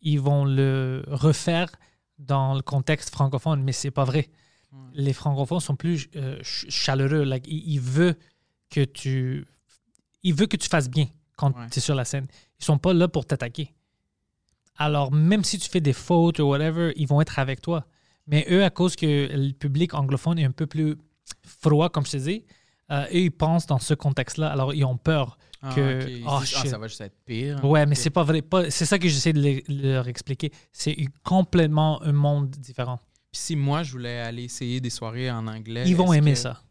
ils 0.02 0.20
vont 0.20 0.46
le 0.46 1.04
refaire 1.08 1.70
dans 2.18 2.54
le 2.54 2.62
contexte 2.62 3.10
francophone, 3.10 3.62
mais 3.64 3.72
c'est 3.74 3.92
pas 3.92 4.04
vrai. 4.06 4.30
Ouais. 4.72 4.80
Les 4.94 5.14
francophones 5.14 5.60
sont 5.60 5.76
plus 5.76 6.08
euh, 6.16 6.36
ch- 6.38 6.66
chaleureux. 6.70 7.24
Like, 7.24 7.46
ils, 7.48 7.74
ils 7.74 7.80
veulent 7.82 8.16
que 8.70 8.84
tu. 8.86 9.46
Ils 10.24 10.34
veulent 10.34 10.48
que 10.48 10.58
tu 10.58 10.70
fasses 10.70 10.90
bien 10.90 11.08
quand 11.36 11.56
Ouais. 11.58 11.68
tu 11.70 11.80
es 11.80 11.82
sur 11.82 11.96
la 11.96 12.06
scène. 12.06 12.28
Ils 12.60 12.66
sont 12.66 12.78
pas 12.78 12.94
là 12.94 13.08
pour 13.08 13.26
t'attaquer. 13.26 13.74
Alors, 14.78 15.12
même 15.12 15.44
si 15.44 15.58
tu 15.60 15.70
fais 15.70 15.82
des 15.82 15.94
fautes 15.94 16.40
ou 16.40 16.44
whatever, 16.44 16.94
ils 16.96 17.08
vont 17.08 17.22
être 17.22 17.38
avec 17.40 17.62
toi. 17.62 17.86
Mais 18.28 18.46
eux, 18.50 18.64
à 18.64 18.70
cause 18.70 18.96
que 18.96 19.30
le 19.32 19.52
public 19.54 19.94
anglophone 19.94 20.40
est 20.40 20.46
un 20.46 20.52
peu 20.52 20.66
plus 20.66 20.96
froid, 21.62 21.90
comme 21.90 22.06
je 22.06 22.12
te 22.12 22.18
dis, 22.18 22.46
euh, 22.92 23.06
eux, 23.06 23.16
ils 23.16 23.32
pensent 23.32 23.66
dans 23.66 23.80
ce 23.80 23.94
contexte-là. 23.94 24.48
Alors, 24.52 24.74
ils 24.74 24.86
ont 24.86 24.98
peur. 24.98 25.38
Ah, 25.62 25.74
que- 25.74 26.02
oh, 26.04 26.06
disent, 26.06 26.26
ah, 26.28 26.42
shit. 26.62 26.70
ça 26.70 26.78
va 26.78 26.88
juste 26.88 27.02
être 27.02 27.18
pire. 27.26 27.64
Ouais, 27.64 27.86
mais 27.86 27.96
c'est 27.96 28.10
pas 28.10 28.24
vrai. 28.24 28.42
Pas- 28.42 28.70
C'est 28.70 28.86
ça 28.86 29.00
que 29.00 29.08
j'essaie 29.08 29.32
de 29.34 29.42
le- 29.42 29.62
leur 29.92 30.08
expliquer. 30.10 30.52
C'est 30.74 30.96
complètement 31.24 32.02
un 32.04 32.12
monde 32.12 32.50
différent. 32.50 33.00
Puis 33.32 33.42
si 33.42 33.56
moi, 33.56 33.82
je 33.84 33.92
voulais 33.94 34.20
aller 34.20 34.44
essayer 34.44 34.80
des 34.82 34.90
soirées 34.90 35.32
en 35.32 35.48
anglais... 35.48 35.84
Ils 35.88 35.96
vont 35.96 36.12
aimer 36.14 36.34
que- 36.34 36.40
ça. 36.40 36.62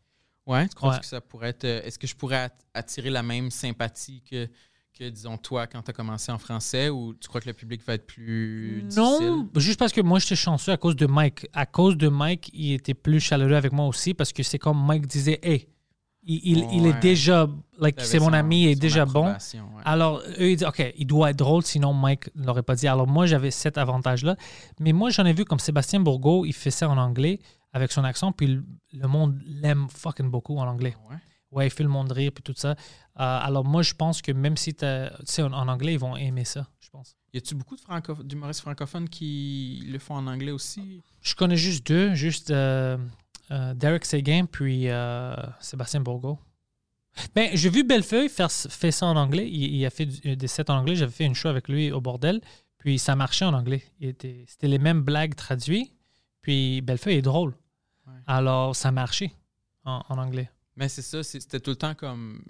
Ouais, 0.46 0.68
tu 0.68 0.74
crois 0.74 0.94
Ouais. 0.94 1.00
que 1.00 1.06
ça 1.06 1.20
pourrait 1.20 1.50
être... 1.50 1.64
Est-ce 1.64 1.98
que 1.98 2.06
je 2.06 2.14
pourrais 2.14 2.36
at- 2.44 2.50
attirer 2.74 3.10
la 3.10 3.22
même 3.22 3.50
sympathie 3.50 4.22
que, 4.28 4.48
que 4.98 5.08
disons, 5.08 5.38
toi, 5.38 5.66
quand 5.66 5.82
tu 5.82 5.90
as 5.90 5.94
commencé 5.94 6.30
en 6.32 6.38
français, 6.38 6.88
ou 6.90 7.14
tu 7.14 7.26
crois 7.28 7.40
que 7.40 7.48
le 7.48 7.54
public 7.54 7.82
va 7.86 7.94
être 7.94 8.06
plus 8.06 8.84
Non, 8.96 9.18
difficile? 9.18 9.46
juste 9.56 9.78
parce 9.78 9.92
que 9.92 10.00
moi, 10.02 10.18
j'étais 10.18 10.36
chanceux 10.36 10.72
à 10.72 10.76
cause 10.76 10.96
de 10.96 11.06
Mike. 11.06 11.46
À 11.54 11.64
cause 11.66 11.96
de 11.96 12.08
Mike, 12.08 12.50
il 12.52 12.72
était 12.72 12.94
plus 12.94 13.20
chaleureux 13.20 13.54
avec 13.54 13.72
moi 13.72 13.86
aussi 13.86 14.12
parce 14.14 14.32
que 14.32 14.42
c'est 14.42 14.58
comme 14.58 14.84
Mike 14.84 15.06
disait, 15.06 15.38
hey, 15.42 15.66
il, 16.24 16.40
il- 16.44 16.66
il 16.72 16.86
est 16.86 17.00
déjà, 17.00 17.48
like, 17.80 18.00
c'est 18.00 18.20
mon 18.20 18.32
ami, 18.32 18.62
il 18.64 18.68
est 18.68 18.74
déjà 18.80 19.04
bon. 19.06 19.26
ouais. 19.28 19.36
Alors, 19.84 20.20
eux, 20.38 20.50
ils 20.50 20.56
disent, 20.56 20.68
OK, 20.68 20.92
il 20.96 21.06
doit 21.06 21.30
être 21.30 21.36
drôle, 21.38 21.62
sinon 21.64 21.92
Mike 21.94 22.28
ne 22.36 22.44
l'aurait 22.46 22.62
pas 22.62 22.74
dit. 22.76 22.86
Alors, 22.86 23.08
moi, 23.08 23.26
j'avais 23.26 23.50
cet 23.50 23.76
avantage-là. 23.78 24.36
Mais 24.78 24.92
moi, 24.92 25.10
j'en 25.10 25.24
ai 25.24 25.32
vu 25.32 25.44
comme 25.44 25.58
Sébastien 25.58 25.98
Bourgault, 26.00 26.44
il 26.44 26.52
fait 26.52 26.70
ça 26.70 26.88
en 26.88 26.96
anglais 26.98 27.40
avec 27.72 27.90
son 27.90 28.04
accent, 28.04 28.30
puis 28.32 28.46
le, 28.48 28.64
le 28.92 29.08
monde 29.08 29.40
l'aime 29.46 29.86
fucking 29.88 30.30
beaucoup 30.30 30.58
en 30.58 30.68
anglais. 30.68 30.94
Ouais? 31.10 31.16
Ouais, 31.52 31.66
il 31.66 31.70
fait 31.70 31.82
le 31.82 31.88
monde 31.90 32.10
rire, 32.10 32.32
puis 32.34 32.42
tout 32.42 32.54
ça. 32.56 32.70
Euh, 32.70 32.74
alors, 33.16 33.64
moi, 33.64 33.82
je 33.82 33.92
pense 33.94 34.22
que 34.22 34.32
même 34.32 34.56
si 34.56 34.74
tu 34.74 34.86
sais, 35.24 35.42
en, 35.42 35.52
en 35.52 35.68
anglais, 35.68 35.92
ils 35.92 35.98
vont 35.98 36.16
aimer 36.16 36.44
ça, 36.44 36.66
je 36.80 36.88
pense. 36.90 37.14
Y 37.34 37.38
a-tu 37.38 37.54
beaucoup 37.54 37.76
de 37.76 37.80
franco- 37.80 38.22
d'humoristes 38.22 38.60
francophones 38.62 39.08
qui 39.08 39.84
le 39.86 39.98
font 39.98 40.14
en 40.16 40.26
anglais 40.26 40.50
aussi? 40.52 41.00
Je 41.20 41.34
connais 41.34 41.56
juste 41.56 41.86
deux, 41.86 42.14
juste 42.14 42.50
euh, 42.50 42.96
euh, 43.50 43.74
Derek 43.74 44.04
Seguin, 44.04 44.46
puis 44.46 44.86
Sébastien 45.60 46.00
Bourgault. 46.00 46.38
Ben, 47.34 47.50
j'ai 47.52 47.68
vu 47.68 47.84
Bellefeuille 47.84 48.30
faire, 48.30 48.50
faire 48.50 48.92
ça 48.94 49.04
en 49.06 49.16
anglais. 49.16 49.46
Il, 49.46 49.74
il 49.76 49.84
a 49.84 49.90
fait 49.90 50.06
du- 50.06 50.34
des 50.36 50.46
sets 50.46 50.70
en 50.70 50.76
anglais. 50.78 50.96
J'avais 50.96 51.12
fait 51.12 51.24
une 51.26 51.34
show 51.34 51.48
avec 51.48 51.68
lui 51.68 51.92
au 51.92 52.00
bordel. 52.00 52.40
Puis 52.78 52.98
ça 52.98 53.14
marchait 53.14 53.44
en 53.44 53.52
anglais. 53.52 53.82
C'était 54.00 54.68
les 54.68 54.78
mêmes 54.78 55.02
blagues 55.02 55.34
traduites. 55.34 55.92
Puis 56.40 56.80
Bellefeuille 56.80 57.16
est 57.18 57.22
drôle. 57.22 57.54
Ouais. 58.06 58.14
Alors 58.26 58.74
ça 58.74 58.90
marchait 58.92 59.32
en, 59.84 60.02
en 60.08 60.16
anglais. 60.18 60.50
Mais 60.76 60.88
c'est 60.88 61.02
ça, 61.02 61.22
c'était 61.22 61.60
tout 61.60 61.70
le 61.70 61.76
temps 61.76 61.94
comme. 61.94 62.42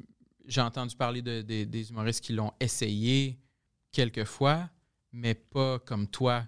J'ai 0.47 0.61
entendu 0.61 0.97
parler 0.97 1.23
de, 1.23 1.43
de- 1.43 1.65
des 1.65 1.91
humoristes 1.91 2.21
qui 2.25 2.33
l'ont 2.33 2.53
essayé 2.59 3.39
quelques 3.93 4.25
fois, 4.25 4.69
mais 5.13 5.35
pas 5.35 5.79
comme 5.79 6.09
toi, 6.09 6.45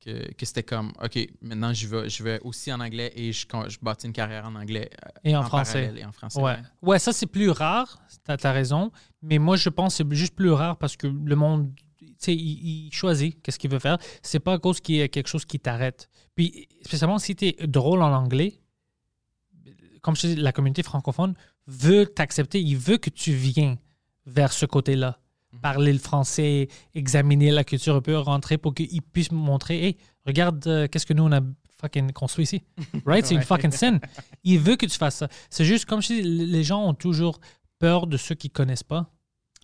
que, 0.00 0.32
que 0.34 0.44
c'était 0.46 0.62
comme, 0.62 0.92
OK, 1.02 1.18
maintenant 1.40 1.72
je 1.72 1.86
vais, 1.88 2.08
je 2.08 2.22
vais 2.22 2.40
aussi 2.40 2.72
en 2.72 2.80
anglais 2.80 3.10
et 3.16 3.32
je, 3.32 3.46
je 3.68 3.78
bâtis 3.80 4.06
une 4.06 4.12
carrière 4.12 4.44
en 4.46 4.54
anglais. 4.54 4.90
Et 5.24 5.34
en 5.34 5.42
français. 5.44 5.72
parallèle 5.80 5.98
Et 5.98 6.04
en 6.04 6.12
français. 6.12 6.40
Ouais. 6.40 6.56
ouais, 6.82 6.98
ça 6.98 7.12
c'est 7.12 7.26
plus 7.26 7.50
rare, 7.50 7.98
t'as 8.24 8.36
as 8.42 8.52
raison. 8.52 8.92
Mais 9.22 9.38
moi 9.38 9.56
je 9.56 9.70
pense 9.70 9.96
que 9.98 10.04
c'est 10.04 10.14
juste 10.14 10.34
plus 10.34 10.50
rare 10.52 10.76
parce 10.76 10.96
que 10.96 11.06
le 11.06 11.34
monde, 11.36 11.72
tu 11.98 12.06
sais, 12.18 12.34
il, 12.34 12.86
il 12.86 12.92
choisit 12.92 13.40
qu'est-ce 13.42 13.58
qu'il 13.58 13.70
veut 13.70 13.78
faire. 13.80 13.98
C'est 14.22 14.40
pas 14.40 14.52
à 14.54 14.58
cause 14.58 14.80
qu'il 14.80 14.96
y 14.96 15.02
a 15.02 15.08
quelque 15.08 15.28
chose 15.28 15.44
qui 15.46 15.58
t'arrête. 15.58 16.08
Puis 16.34 16.68
spécialement 16.82 17.18
si 17.18 17.34
tu 17.34 17.46
es 17.46 17.66
drôle 17.66 18.02
en 18.02 18.12
anglais, 18.14 18.60
comme 20.00 20.16
je 20.16 20.28
dis, 20.28 20.36
la 20.36 20.52
communauté 20.52 20.82
francophone 20.82 21.34
veut 21.66 22.06
t'accepter, 22.06 22.60
il 22.60 22.76
veut 22.76 22.98
que 22.98 23.10
tu 23.10 23.32
viennes 23.32 23.76
vers 24.26 24.52
ce 24.52 24.66
côté-là. 24.66 25.18
Parler 25.62 25.92
le 25.94 25.98
français, 25.98 26.68
examiner 26.94 27.50
la 27.50 27.64
culture 27.64 27.96
un 27.96 28.02
peu, 28.02 28.16
rentrer 28.18 28.58
pour 28.58 28.74
qu'il 28.74 29.00
puisse 29.00 29.32
me 29.32 29.38
montrer, 29.38 29.82
hey, 29.82 29.96
regarde 30.26 30.66
euh, 30.66 30.86
qu'est-ce 30.88 31.06
que 31.06 31.14
nous 31.14 31.24
on 31.24 31.32
a 31.32 31.40
fucking 31.80 32.12
construit 32.12 32.44
ici. 32.44 32.62
Right? 33.06 33.24
C'est 33.24 33.34
une 33.34 33.42
fucking 33.42 33.70
scène. 33.70 34.00
Il 34.44 34.58
veut 34.58 34.76
que 34.76 34.86
tu 34.86 34.98
fasses 34.98 35.16
ça. 35.16 35.28
C'est 35.48 35.64
juste 35.64 35.86
comme 35.86 36.02
je 36.02 36.08
dis, 36.08 36.22
les 36.22 36.64
gens 36.64 36.84
ont 36.84 36.94
toujours 36.94 37.40
peur 37.78 38.06
de 38.06 38.16
ceux 38.16 38.34
qui 38.34 38.50
connaissent 38.50 38.82
pas. 38.82 39.10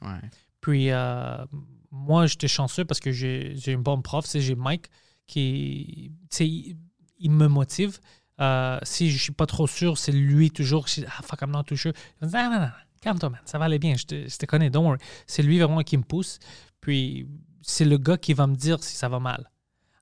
Ouais. 0.01 0.31
Puis 0.61 0.90
euh, 0.90 1.44
moi, 1.90 2.27
j'étais 2.27 2.48
chanceux 2.48 2.85
parce 2.85 3.01
que 3.01 3.12
j'ai 3.12 3.55
j'ai 3.56 3.74
un 3.74 3.78
bon 3.78 4.01
prof, 4.01 4.24
c'est 4.27 4.40
j'ai 4.40 4.55
Mike 4.55 4.86
qui, 5.27 6.12
tu 6.31 6.36
sais, 6.36 6.48
il, 6.48 6.77
il 7.19 7.31
me 7.31 7.48
motive. 7.48 7.98
Euh, 8.40 8.78
si 8.82 9.11
je 9.11 9.19
suis 9.23 9.32
pas 9.32 9.47
trop 9.47 9.66
sûr, 9.66 9.97
c'est 9.98 10.12
lui 10.12 10.51
toujours. 10.51 10.85
Dis, 10.86 11.05
ah, 11.06 11.23
fuck, 11.23 11.40
I'm 11.43 11.51
not 11.51 11.65
too 11.65 11.77
sure. 11.77 11.93
Il 12.20 12.27
me 12.27 12.31
dit, 12.31 12.36
non, 12.36 12.51
non, 12.51 12.61
non, 12.61 12.69
calme-toi, 13.01 13.31
man, 13.31 13.40
ça 13.44 13.59
va 13.59 13.66
aller 13.66 13.78
bien, 13.78 13.97
je 13.97 14.05
te, 14.06 14.28
je 14.28 14.36
te 14.36 14.47
connais, 14.47 14.70
don't 14.70 14.85
worry. 14.85 14.98
C'est 15.27 15.43
lui 15.43 15.59
vraiment 15.59 15.82
qui 15.82 15.97
me 15.97 16.02
pousse. 16.02 16.39
Puis 16.81 17.28
c'est 17.62 17.85
le 17.85 17.97
gars 17.98 18.16
qui 18.19 18.35
va 18.35 18.47
me 18.47 18.56
dire 18.56 18.82
si 18.82 18.97
ça 18.97 19.09
va 19.09 19.20
mal. 19.20 19.51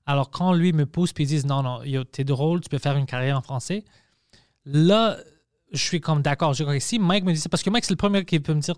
Alors 0.05 0.31
quand 0.31 0.51
lui 0.53 0.73
me 0.73 0.85
pousse 0.85 1.13
puis 1.13 1.23
il 1.23 1.27
dit, 1.27 1.45
non, 1.45 1.63
non, 1.63 1.81
t'es 2.11 2.23
drôle, 2.23 2.59
tu 2.61 2.69
peux 2.69 2.77
faire 2.79 2.97
une 2.97 3.05
carrière 3.05 3.37
en 3.37 3.41
français, 3.41 3.85
là, 4.65 5.17
je 5.71 5.77
suis 5.81 6.01
comme 6.01 6.21
d'accord. 6.21 6.53
Je 6.53 6.63
dis, 6.63 6.81
si 6.81 6.99
Mike 6.99 7.23
me 7.23 7.33
dit 7.33 7.39
ça, 7.39 7.49
parce 7.49 7.63
que 7.63 7.69
Mike, 7.69 7.85
c'est 7.85 7.93
le 7.93 7.97
premier 7.97 8.25
qui 8.25 8.39
peut 8.39 8.53
me 8.53 8.59
dire, 8.61 8.75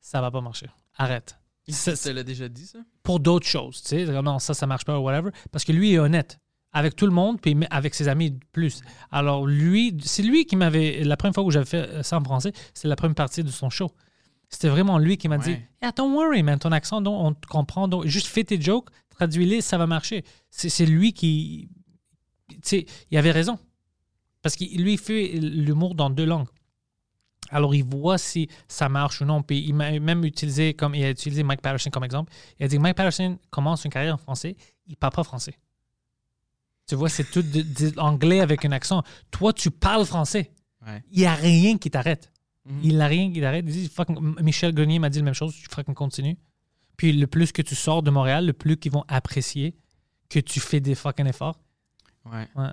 ça 0.00 0.20
va 0.20 0.30
pas 0.30 0.40
marcher, 0.40 0.68
arrête. 0.96 1.38
Il 1.66 1.74
Ça- 1.74 1.96
te 1.96 2.08
l'a 2.10 2.22
déjà 2.22 2.48
dit, 2.48 2.66
ça? 2.66 2.78
pour 3.02 3.20
d'autres 3.20 3.46
choses, 3.46 3.82
tu 3.82 3.88
sais, 4.04 4.04
non, 4.22 4.38
ça, 4.38 4.52
ça 4.52 4.66
marche 4.66 4.84
pas, 4.84 4.98
ou 4.98 5.02
whatever, 5.02 5.30
parce 5.50 5.64
que 5.64 5.72
lui 5.72 5.92
est 5.94 5.98
honnête 5.98 6.38
avec 6.74 6.96
tout 6.96 7.06
le 7.06 7.12
monde, 7.12 7.40
puis 7.40 7.56
avec 7.70 7.94
ses 7.94 8.08
amis 8.08 8.36
plus. 8.52 8.80
Alors, 9.12 9.46
lui, 9.46 9.96
c'est 10.02 10.24
lui 10.24 10.44
qui 10.44 10.56
m'avait, 10.56 11.04
la 11.04 11.16
première 11.16 11.34
fois 11.34 11.44
où 11.44 11.50
j'avais 11.50 11.64
fait 11.64 12.02
ça 12.02 12.18
en 12.18 12.24
français, 12.24 12.52
c'est 12.74 12.88
la 12.88 12.96
première 12.96 13.14
partie 13.14 13.42
de 13.44 13.48
son 13.48 13.70
show. 13.70 13.90
C'était 14.50 14.68
vraiment 14.68 14.98
lui 14.98 15.16
qui 15.16 15.28
m'a 15.28 15.38
dit, 15.38 15.50
Ouais. 15.50 15.68
yeah, 15.82 15.92
don't 15.92 16.12
worry, 16.12 16.42
man, 16.42 16.58
ton 16.58 16.72
accent, 16.72 17.00
donc, 17.00 17.14
on 17.18 17.32
te 17.32 17.46
comprend, 17.46 17.88
donc, 17.88 18.06
juste 18.06 18.26
fais 18.26 18.44
tes 18.44 18.60
jokes, 18.60 18.88
traduis-les, 19.10 19.60
ça 19.60 19.78
va 19.78 19.86
marcher. 19.86 20.24
C'est 20.50 20.86
lui 20.86 21.12
qui, 21.12 21.68
tu 22.50 22.56
sais, 22.62 22.86
il 23.10 23.18
avait 23.18 23.30
raison. 23.30 23.58
Parce 24.42 24.56
qu'il 24.56 24.82
lui 24.82 24.96
fait 24.98 25.28
l'humour 25.40 25.94
dans 25.94 26.10
deux 26.10 26.26
langues. 26.26 26.48
Alors, 27.50 27.74
il 27.74 27.84
voit 27.84 28.18
si 28.18 28.48
ça 28.68 28.88
marche 28.88 29.20
ou 29.20 29.24
non. 29.24 29.42
Puis, 29.42 29.60
il 29.60 29.74
m'a 29.74 29.98
même 30.00 30.24
utilisé, 30.24 30.74
comme 30.74 30.94
il 30.94 31.04
a 31.04 31.10
utilisé 31.10 31.42
Mike 31.44 31.60
Patterson 31.62 31.90
comme 31.90 32.04
exemple. 32.04 32.32
Il 32.58 32.64
a 32.64 32.68
dit 32.68 32.78
Mike 32.78 32.96
Patterson 32.96 33.38
commence 33.50 33.84
une 33.84 33.92
carrière 33.92 34.14
en 34.14 34.18
français, 34.18 34.56
il 34.86 34.96
parle 34.96 35.12
pas 35.12 35.24
français. 35.24 35.54
Tu 36.86 36.94
vois, 36.96 37.08
c'est 37.08 37.24
tout 37.24 37.42
de, 37.42 37.62
de 37.62 37.98
anglais 37.98 38.40
avec 38.40 38.64
un 38.64 38.72
accent. 38.72 39.02
Toi, 39.30 39.52
tu 39.52 39.70
parles 39.70 40.04
français. 40.04 40.52
Ouais. 40.86 41.02
Il 41.10 41.20
n'y 41.20 41.26
a 41.26 41.34
rien 41.34 41.78
qui 41.78 41.90
t'arrête. 41.90 42.30
Mhm. 42.66 42.80
Il 42.82 42.96
n'y 42.96 43.00
a 43.02 43.06
rien 43.06 43.32
qui 43.32 43.40
t'arrête. 43.40 43.64
Il 43.66 43.72
dit, 43.72 43.88
fucking- 43.88 44.40
Michel 44.42 44.74
Grenier 44.74 44.98
m'a 44.98 45.08
dit 45.10 45.18
la 45.18 45.24
même 45.24 45.34
chose. 45.34 45.54
Tu 45.54 45.66
fucking 45.70 45.94
continue. 45.94 46.36
Puis, 46.96 47.12
le 47.12 47.26
plus 47.26 47.52
que 47.52 47.62
tu 47.62 47.74
sors 47.74 48.02
de 48.02 48.10
Montréal, 48.10 48.46
le 48.46 48.52
plus 48.52 48.76
qu'ils 48.76 48.92
vont 48.92 49.04
apprécier 49.08 49.76
que 50.28 50.38
tu 50.38 50.60
fais 50.60 50.80
des 50.80 50.94
fucking 50.94 51.26
efforts. 51.26 51.58
Ouais. 52.26 52.48
Ouais. 52.54 52.68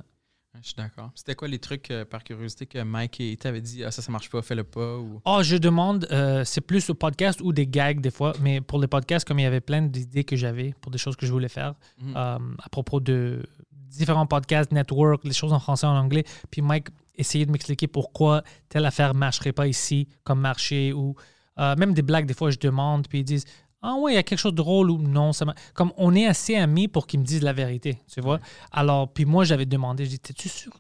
Je 0.62 0.68
suis 0.68 0.76
d'accord. 0.76 1.12
C'était 1.16 1.34
quoi 1.34 1.48
les 1.48 1.60
trucs, 1.60 1.90
euh, 1.92 2.04
par 2.04 2.24
curiosité, 2.26 2.66
que 2.66 2.84
Mike 2.84 3.20
il 3.20 3.38
t'avait 3.38 3.62
dit, 3.62 3.84
ah, 3.86 3.90
ça, 3.92 4.02
ça 4.02 4.12
marche 4.12 4.30
pas, 4.30 4.42
fais-le 4.42 4.66
pas? 4.66 4.98
Ou... 4.98 5.22
Oh, 5.26 5.40
je 5.42 5.56
demande, 5.56 6.06
euh, 6.12 6.44
c'est 6.44 6.60
plus 6.62 6.90
au 6.90 6.94
podcast 6.94 7.40
ou 7.42 7.54
des 7.54 7.66
gags 7.66 8.02
des 8.02 8.12
fois, 8.12 8.34
mais 8.42 8.60
pour 8.60 8.80
les 8.80 8.88
podcasts, 8.88 9.26
comme 9.26 9.40
il 9.40 9.44
y 9.44 9.46
avait 9.46 9.62
plein 9.62 9.82
d'idées 9.82 10.26
que 10.26 10.36
j'avais 10.36 10.76
pour 10.82 10.92
des 10.92 10.98
choses 10.98 11.16
que 11.16 11.26
je 11.26 11.32
voulais 11.32 11.48
faire 11.48 11.74
Mhm. 12.02 12.14
euh, 12.18 12.38
à 12.64 12.70
propos 12.70 13.00
de 13.00 13.44
différents 13.92 14.26
podcasts, 14.26 14.72
network, 14.72 15.24
les 15.24 15.34
choses 15.34 15.54
en 15.54 15.60
français, 15.60 15.88
en 15.88 15.96
anglais. 15.96 16.24
Puis 16.50 16.62
Mike 16.62 16.88
essayait 17.16 17.46
de 17.46 17.52
m'expliquer 17.52 17.88
pourquoi 17.88 18.44
telle 18.70 18.86
affaire 18.86 19.14
ne 19.14 19.20
marcherait 19.20 19.52
pas 19.52 19.68
ici 19.68 20.08
comme 20.24 20.40
marché 20.40 20.94
ou 20.94 21.16
euh, 21.60 21.76
même 21.76 21.94
des 21.94 22.02
blagues, 22.02 22.26
des 22.26 22.34
fois, 22.34 22.50
je 22.50 22.58
demande, 22.58 23.08
puis 23.08 23.20
ils 23.20 23.24
disent 23.24 23.46
Ah 23.82 23.96
ouais, 23.96 24.14
il 24.14 24.16
y 24.16 24.18
a 24.18 24.24
quelque 24.24 24.40
chose 24.40 24.54
de 24.54 24.58
drôle 24.58 24.90
ou 24.90 24.98
non. 24.98 25.34
Ça 25.34 25.46
comme 25.74 25.92
on 25.98 26.16
est 26.16 26.26
assez 26.26 26.56
amis 26.56 26.88
pour 26.88 27.08
qu'ils 27.08 27.20
me 27.20 27.26
disent 27.26 27.44
la 27.44 27.54
vérité, 27.54 28.00
tu 28.12 28.22
vois? 28.22 28.40
Alors, 28.72 29.12
puis 29.12 29.26
moi, 29.26 29.44
j'avais 29.44 29.66
demandé, 29.66 30.06
je 30.06 30.12
dis 30.12 30.20
T'es-tu 30.20 30.50
sûr? 30.50 30.72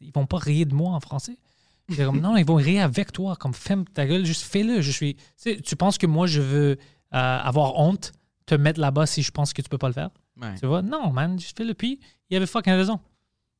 Ils 0.00 0.12
vont 0.14 0.26
pas 0.26 0.38
rire 0.38 0.66
de 0.66 0.74
moi 0.74 0.92
en 0.92 1.00
français 1.00 1.36
est 1.98 2.04
comme, 2.04 2.20
non, 2.20 2.36
ils 2.36 2.44
vont 2.44 2.56
rire 2.56 2.84
avec 2.84 3.12
toi. 3.12 3.36
Comme, 3.36 3.54
ferme 3.54 3.84
ta 3.84 4.06
gueule, 4.06 4.24
juste 4.24 4.42
fais-le. 4.42 4.80
Je 4.80 4.90
suis. 4.90 5.14
Tu, 5.14 5.22
sais, 5.36 5.56
tu 5.56 5.76
penses 5.76 5.98
que 5.98 6.06
moi, 6.06 6.26
je 6.26 6.40
veux 6.40 6.78
euh, 7.14 7.38
avoir 7.38 7.78
honte, 7.78 8.12
te 8.46 8.54
mettre 8.54 8.80
là-bas 8.80 9.06
si 9.06 9.22
je 9.22 9.30
pense 9.30 9.52
que 9.52 9.62
tu 9.62 9.68
peux 9.68 9.78
pas 9.78 9.88
le 9.88 9.94
faire? 9.94 10.10
Ouais. 10.40 10.54
Tu 10.58 10.66
vois? 10.66 10.82
Non, 10.82 11.10
man, 11.12 11.38
juste 11.38 11.56
fais-le. 11.56 11.74
Puis, 11.74 12.00
il 12.30 12.36
avait 12.36 12.46
fucking 12.46 12.72
raison. 12.74 13.00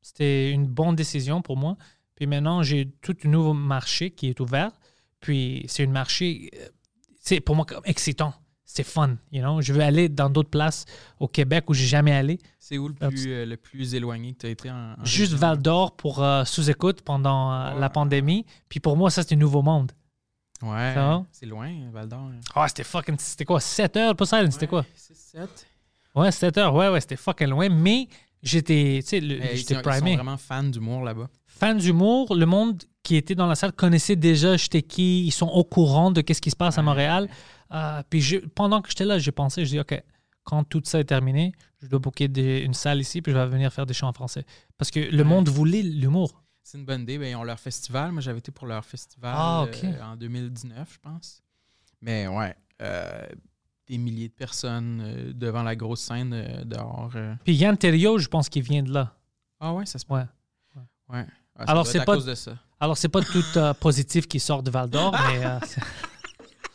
C'était 0.01 0.51
une 0.51 0.67
bonne 0.67 0.95
décision 0.95 1.41
pour 1.41 1.57
moi. 1.57 1.77
Puis 2.15 2.25
maintenant, 2.27 2.63
j'ai 2.63 2.89
tout 3.01 3.15
un 3.23 3.29
nouveau 3.29 3.53
marché 3.53 4.11
qui 4.11 4.27
est 4.29 4.39
ouvert. 4.39 4.71
Puis, 5.19 5.63
c'est 5.67 5.83
un 5.85 5.89
marché, 5.91 6.49
euh, 6.55 6.67
c'est 7.19 7.39
pour 7.39 7.55
moi 7.55 7.65
comme 7.65 7.81
excitant. 7.85 8.33
C'est 8.63 8.83
fun, 8.83 9.17
you 9.33 9.41
know? 9.41 9.59
Je 9.61 9.73
veux 9.73 9.81
aller 9.81 10.07
dans 10.07 10.29
d'autres 10.29 10.49
places 10.49 10.85
au 11.19 11.27
Québec 11.27 11.65
où 11.69 11.73
j'ai 11.73 11.85
jamais 11.85 12.13
allé. 12.13 12.39
C'est 12.57 12.77
où 12.77 12.87
le 12.87 12.93
plus, 12.93 13.25
euh, 13.27 13.45
le 13.45 13.57
plus 13.57 13.93
éloigné 13.95 14.33
que 14.33 14.39
tu 14.39 14.45
as 14.45 14.49
été 14.49 14.71
en, 14.71 14.93
en 14.97 15.03
Juste? 15.05 15.33
Val 15.33 15.57
d'Or 15.61 15.95
pour 15.97 16.23
euh, 16.23 16.45
sous-écoute 16.45 17.01
pendant 17.01 17.51
euh, 17.53 17.77
la 17.79 17.89
pandémie. 17.89 18.45
Puis 18.69 18.79
pour 18.79 18.95
moi, 18.95 19.09
ça, 19.11 19.23
c'est 19.23 19.35
un 19.35 19.37
nouveau 19.37 19.61
monde. 19.61 19.91
Ouais. 20.61 20.93
C'est 21.31 21.47
loin, 21.47 21.69
Val 21.91 22.07
d'Or. 22.07 22.19
hein. 22.33 22.39
Ah, 22.55 22.67
c'était 22.69 22.83
fucking. 22.85 23.17
C'était 23.19 23.45
quoi 23.45 23.59
7 23.59 23.97
heures, 23.97 24.15
pas 24.15 24.25
ça? 24.25 24.49
C'était 24.49 24.67
quoi? 24.67 24.85
6, 24.95 25.13
7. 25.15 25.67
Ouais, 26.15 26.31
7 26.31 26.57
heures. 26.57 26.73
Ouais, 26.75 26.89
ouais, 26.89 27.01
c'était 27.01 27.15
fucking 27.15 27.47
loin. 27.47 27.69
Mais 27.69 28.07
j'étais. 28.43 28.99
Tu 29.01 29.07
sais, 29.07 29.21
j'étais 29.21 29.75
sont- 29.75 29.79
ils 29.79 29.83
sont 29.83 29.89
primé. 29.89 30.15
vraiment 30.15 30.37
fans 30.37 30.63
d'humour 30.63 31.03
là-bas. 31.03 31.29
Fan 31.45 31.77
d'humour, 31.77 32.35
le 32.35 32.45
monde 32.45 32.83
qui 33.03 33.15
était 33.15 33.35
dans 33.35 33.47
la 33.47 33.55
salle 33.55 33.71
connaissait 33.73 34.15
déjà 34.15 34.57
j'étais 34.57 34.81
qui. 34.81 35.25
Ils 35.25 35.31
sont 35.31 35.47
au 35.47 35.63
courant 35.63 36.11
de 36.11 36.21
qu'est-ce 36.21 36.41
qui 36.41 36.51
se 36.51 36.55
passe 36.55 36.77
à. 36.77 36.81
Montréal. 36.81 37.29
Euh, 37.73 38.01
puis 38.09 38.19
je- 38.21 38.37
pendant 38.37 38.81
que 38.81 38.89
j'étais 38.89 39.05
là, 39.05 39.17
j'ai 39.19 39.31
pensé, 39.31 39.63
je 39.65 39.69
dis, 39.69 39.79
OK, 39.79 40.01
quand 40.43 40.63
tout 40.65 40.81
ça 40.83 40.99
est 40.99 41.05
terminé, 41.05 41.53
je 41.81 41.87
dois 41.87 41.99
booker 41.99 42.27
des- 42.27 42.59
une 42.59 42.73
salle 42.73 42.99
ici, 42.99 43.21
puis 43.21 43.31
je 43.31 43.37
vais 43.37 43.47
venir 43.47 43.71
faire 43.71 43.85
des 43.85 43.93
shows 43.93 44.07
en 44.07 44.13
français. 44.13 44.43
Parce 44.77 44.91
que 44.91 44.99
le 44.99 45.17
Ouais. 45.19 45.23
monde 45.23 45.47
voulait 45.47 45.81
l'humour. 45.81 46.43
C'est 46.63 46.77
une 46.77 46.85
bonne 46.85 47.03
idée. 47.03 47.17
Ben, 47.17 47.29
ils 47.31 47.35
ont 47.35 47.43
leur 47.43 47.59
festival. 47.59 48.11
Moi, 48.11 48.21
j'avais 48.21 48.39
été 48.39 48.51
pour 48.51 48.67
leur 48.67 48.83
festival 48.83 49.33
Ah, 49.35 49.63
ok. 49.63 49.83
euh, 49.83 50.01
en 50.03 50.15
2019, 50.17 50.89
je 50.93 50.99
pense. 50.99 51.41
Mais 52.01 52.27
ouais, 52.27 52.55
euh, 52.81 53.21
des 53.87 53.97
milliers 53.97 54.29
de 54.29 54.33
personnes 54.33 55.01
euh, 55.03 55.33
devant 55.33 55.63
la 55.63 55.75
grosse 55.75 56.01
scène 56.01 56.31
euh, 56.33 56.63
dehors. 56.63 57.11
euh. 57.15 57.33
Puis 57.43 57.55
Yann 57.55 57.77
Terriot, 57.77 58.17
je 58.19 58.27
pense 58.27 58.47
qu'il 58.49 58.63
vient 58.63 58.83
de 58.83 58.91
là. 58.93 59.13
Ah 59.59 59.73
ouais, 59.73 59.85
ça 59.85 59.99
se. 59.99 60.05
Ouais. 60.09 60.21
Ouais. 61.09 61.25
Ah, 61.55 61.65
ça 61.65 61.71
Alors, 61.71 61.83
doit 61.83 61.91
c'est 61.91 61.97
être 61.97 62.03
à 62.03 62.05
pas- 62.05 62.15
cause 62.15 62.25
de 62.25 62.35
ça. 62.35 62.53
Alors, 62.79 62.97
c'est 62.97 63.09
pas 63.09 63.21
tout 63.21 63.43
euh, 63.57 63.73
positif 63.73 64.27
qui 64.27 64.39
sort 64.39 64.63
de 64.63 64.71
Val 64.71 64.89
d'Or, 64.89 65.13
mais. 65.29 65.45
euh, 65.45 65.59
c'est- 65.65 65.81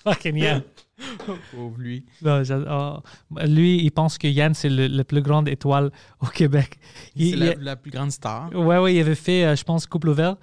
Fucking 0.04 0.36
Yann. 0.36 0.62
Pauvre 1.52 1.78
lui. 1.78 2.04
Non, 2.22 2.42
j'adore. 2.42 3.02
lui, 3.44 3.82
il 3.82 3.90
pense 3.90 4.16
que 4.18 4.26
Yann, 4.26 4.54
c'est 4.54 4.68
le, 4.68 4.86
le 4.86 5.04
plus 5.04 5.20
grande 5.20 5.48
étoile 5.48 5.90
au 6.20 6.26
Québec. 6.26 6.78
C'est 7.16 7.36
la, 7.36 7.54
la 7.54 7.76
plus 7.76 7.90
grande 7.90 8.10
star. 8.10 8.50
Ouais, 8.54 8.78
ouais, 8.78 8.94
il 8.94 9.00
avait 9.00 9.14
fait, 9.14 9.44
euh, 9.44 9.56
je 9.56 9.64
pense, 9.64 9.86
Couple 9.86 10.08
ouvert. 10.08 10.36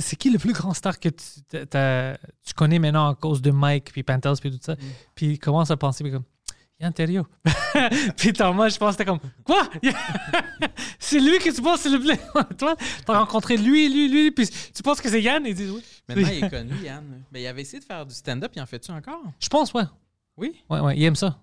C'est 0.00 0.16
qui 0.16 0.30
le 0.30 0.38
plus 0.38 0.52
grand 0.52 0.72
star 0.72 0.98
que 0.98 1.08
tu, 1.08 2.54
connais 2.54 2.78
maintenant 2.78 3.08
à 3.08 3.14
cause 3.14 3.42
de 3.42 3.50
Mike, 3.50 3.92
puis 3.92 4.02
Pantelis, 4.02 4.38
puis 4.40 4.50
tout 4.50 4.58
ça? 4.60 4.76
Puis 5.14 5.26
il 5.32 5.38
commence 5.38 5.70
à 5.70 5.76
penser, 5.76 6.04
puis 6.04 6.12
comme, 6.12 6.24
Yann 6.80 6.92
Terriot. 6.92 7.26
puis 8.16 8.32
Thomas, 8.32 8.68
je 8.68 8.78
pense, 8.78 8.92
c'était 8.92 9.04
comme, 9.04 9.18
quoi? 9.44 9.68
c'est 10.98 11.18
lui 11.18 11.38
que 11.38 11.52
tu 11.54 11.60
penses, 11.60 11.80
c'est 11.80 11.90
le 11.90 11.98
plus. 11.98 12.16
Toi, 12.56 12.76
t'as 13.04 13.18
rencontré 13.18 13.56
lui, 13.56 13.88
lui, 13.88 14.08
lui, 14.08 14.30
puis 14.30 14.46
tu 14.48 14.82
penses 14.82 15.00
que 15.00 15.08
c'est 15.08 15.20
Yann? 15.20 15.42
Ils 15.44 15.54
disent, 15.54 15.70
oui. 15.72 15.82
Maintenant, 16.08 16.28
il 16.32 16.44
est 16.44 16.50
connu, 16.56 16.74
Yann. 16.84 17.24
Mais 17.32 17.42
il 17.42 17.46
avait 17.48 17.62
essayé 17.62 17.80
de 17.80 17.84
faire 17.84 18.06
du 18.06 18.14
stand-up. 18.14 18.52
Il 18.54 18.62
en 18.62 18.66
fait-tu 18.66 18.90
encore? 18.92 19.22
Je 19.40 19.48
pense, 19.48 19.72
ouais. 19.74 19.82
Oui? 20.36 20.54
Ouais, 20.70 20.78
ouais, 20.80 20.96
il 20.96 21.02
aime 21.04 21.16
ça. 21.16 21.38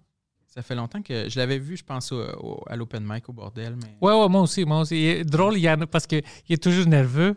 Ça 0.47 0.61
fait 0.61 0.75
longtemps 0.75 1.01
que 1.01 1.27
je 1.27 1.37
l'avais 1.37 1.59
vu, 1.59 1.75
je 1.75 1.83
pense, 1.83 2.13
au- 2.13 2.21
au- 2.21 2.63
à 2.67 2.77
l'open 2.77 3.03
mic 3.05 3.27
au 3.27 3.33
bordel. 3.33 3.75
Mais... 3.75 3.97
Ouais, 4.01 4.13
ouais, 4.17 4.29
moi 4.29 4.39
aussi, 4.41 4.63
moi 4.63 4.79
aussi. 4.79 4.95
Il 4.95 5.05
est 5.07 5.23
drôle, 5.25 5.57
Yann, 5.57 5.85
parce 5.85 6.07
qu'il 6.07 6.23
est 6.49 6.63
toujours 6.63 6.85
nerveux. 6.87 7.35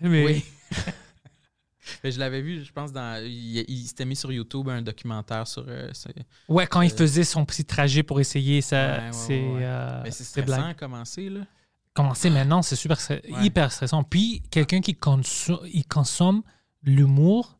Mais... 0.00 0.24
Oui. 0.24 0.44
Mais 2.02 2.10
je 2.10 2.18
l'avais 2.18 2.40
vu, 2.42 2.64
je 2.64 2.72
pense, 2.72 2.92
dans. 2.92 3.22
Il, 3.24 3.64
il 3.68 3.86
s'était 3.86 4.04
mis 4.04 4.16
sur 4.16 4.32
YouTube 4.32 4.68
un 4.68 4.82
documentaire 4.82 5.46
sur. 5.46 5.64
euh, 5.68 5.90
Ouais, 6.48 6.66
quand 6.66 6.80
il 6.82 6.92
Euh, 6.92 6.96
faisait 6.96 7.24
son 7.24 7.44
petit 7.44 7.64
trajet 7.64 8.02
pour 8.02 8.20
essayer 8.20 8.60
ça, 8.62 8.76
Ouais, 8.86 8.98
ouais, 9.04 9.12
c'est 9.12 9.40
ouais, 9.42 9.54
ouais. 9.54 9.60
euh, 9.64 10.00
Mais 10.04 10.10
c'est 10.10 10.24
stressant 10.24 10.46
blagues. 10.46 10.70
à 10.70 10.74
commencer, 10.74 11.28
là. 11.30 11.40
Commencer 11.92 12.28
maintenant, 12.30 12.60
c'est 12.62 12.74
super 12.76 12.98
hyper 13.42 13.70
stressant. 13.70 14.02
Puis 14.02 14.42
quelqu'un 14.50 14.80
qui 14.80 14.92
conso- 14.94 15.60
il 15.72 15.86
consomme 15.86 16.42
l'humour, 16.82 17.58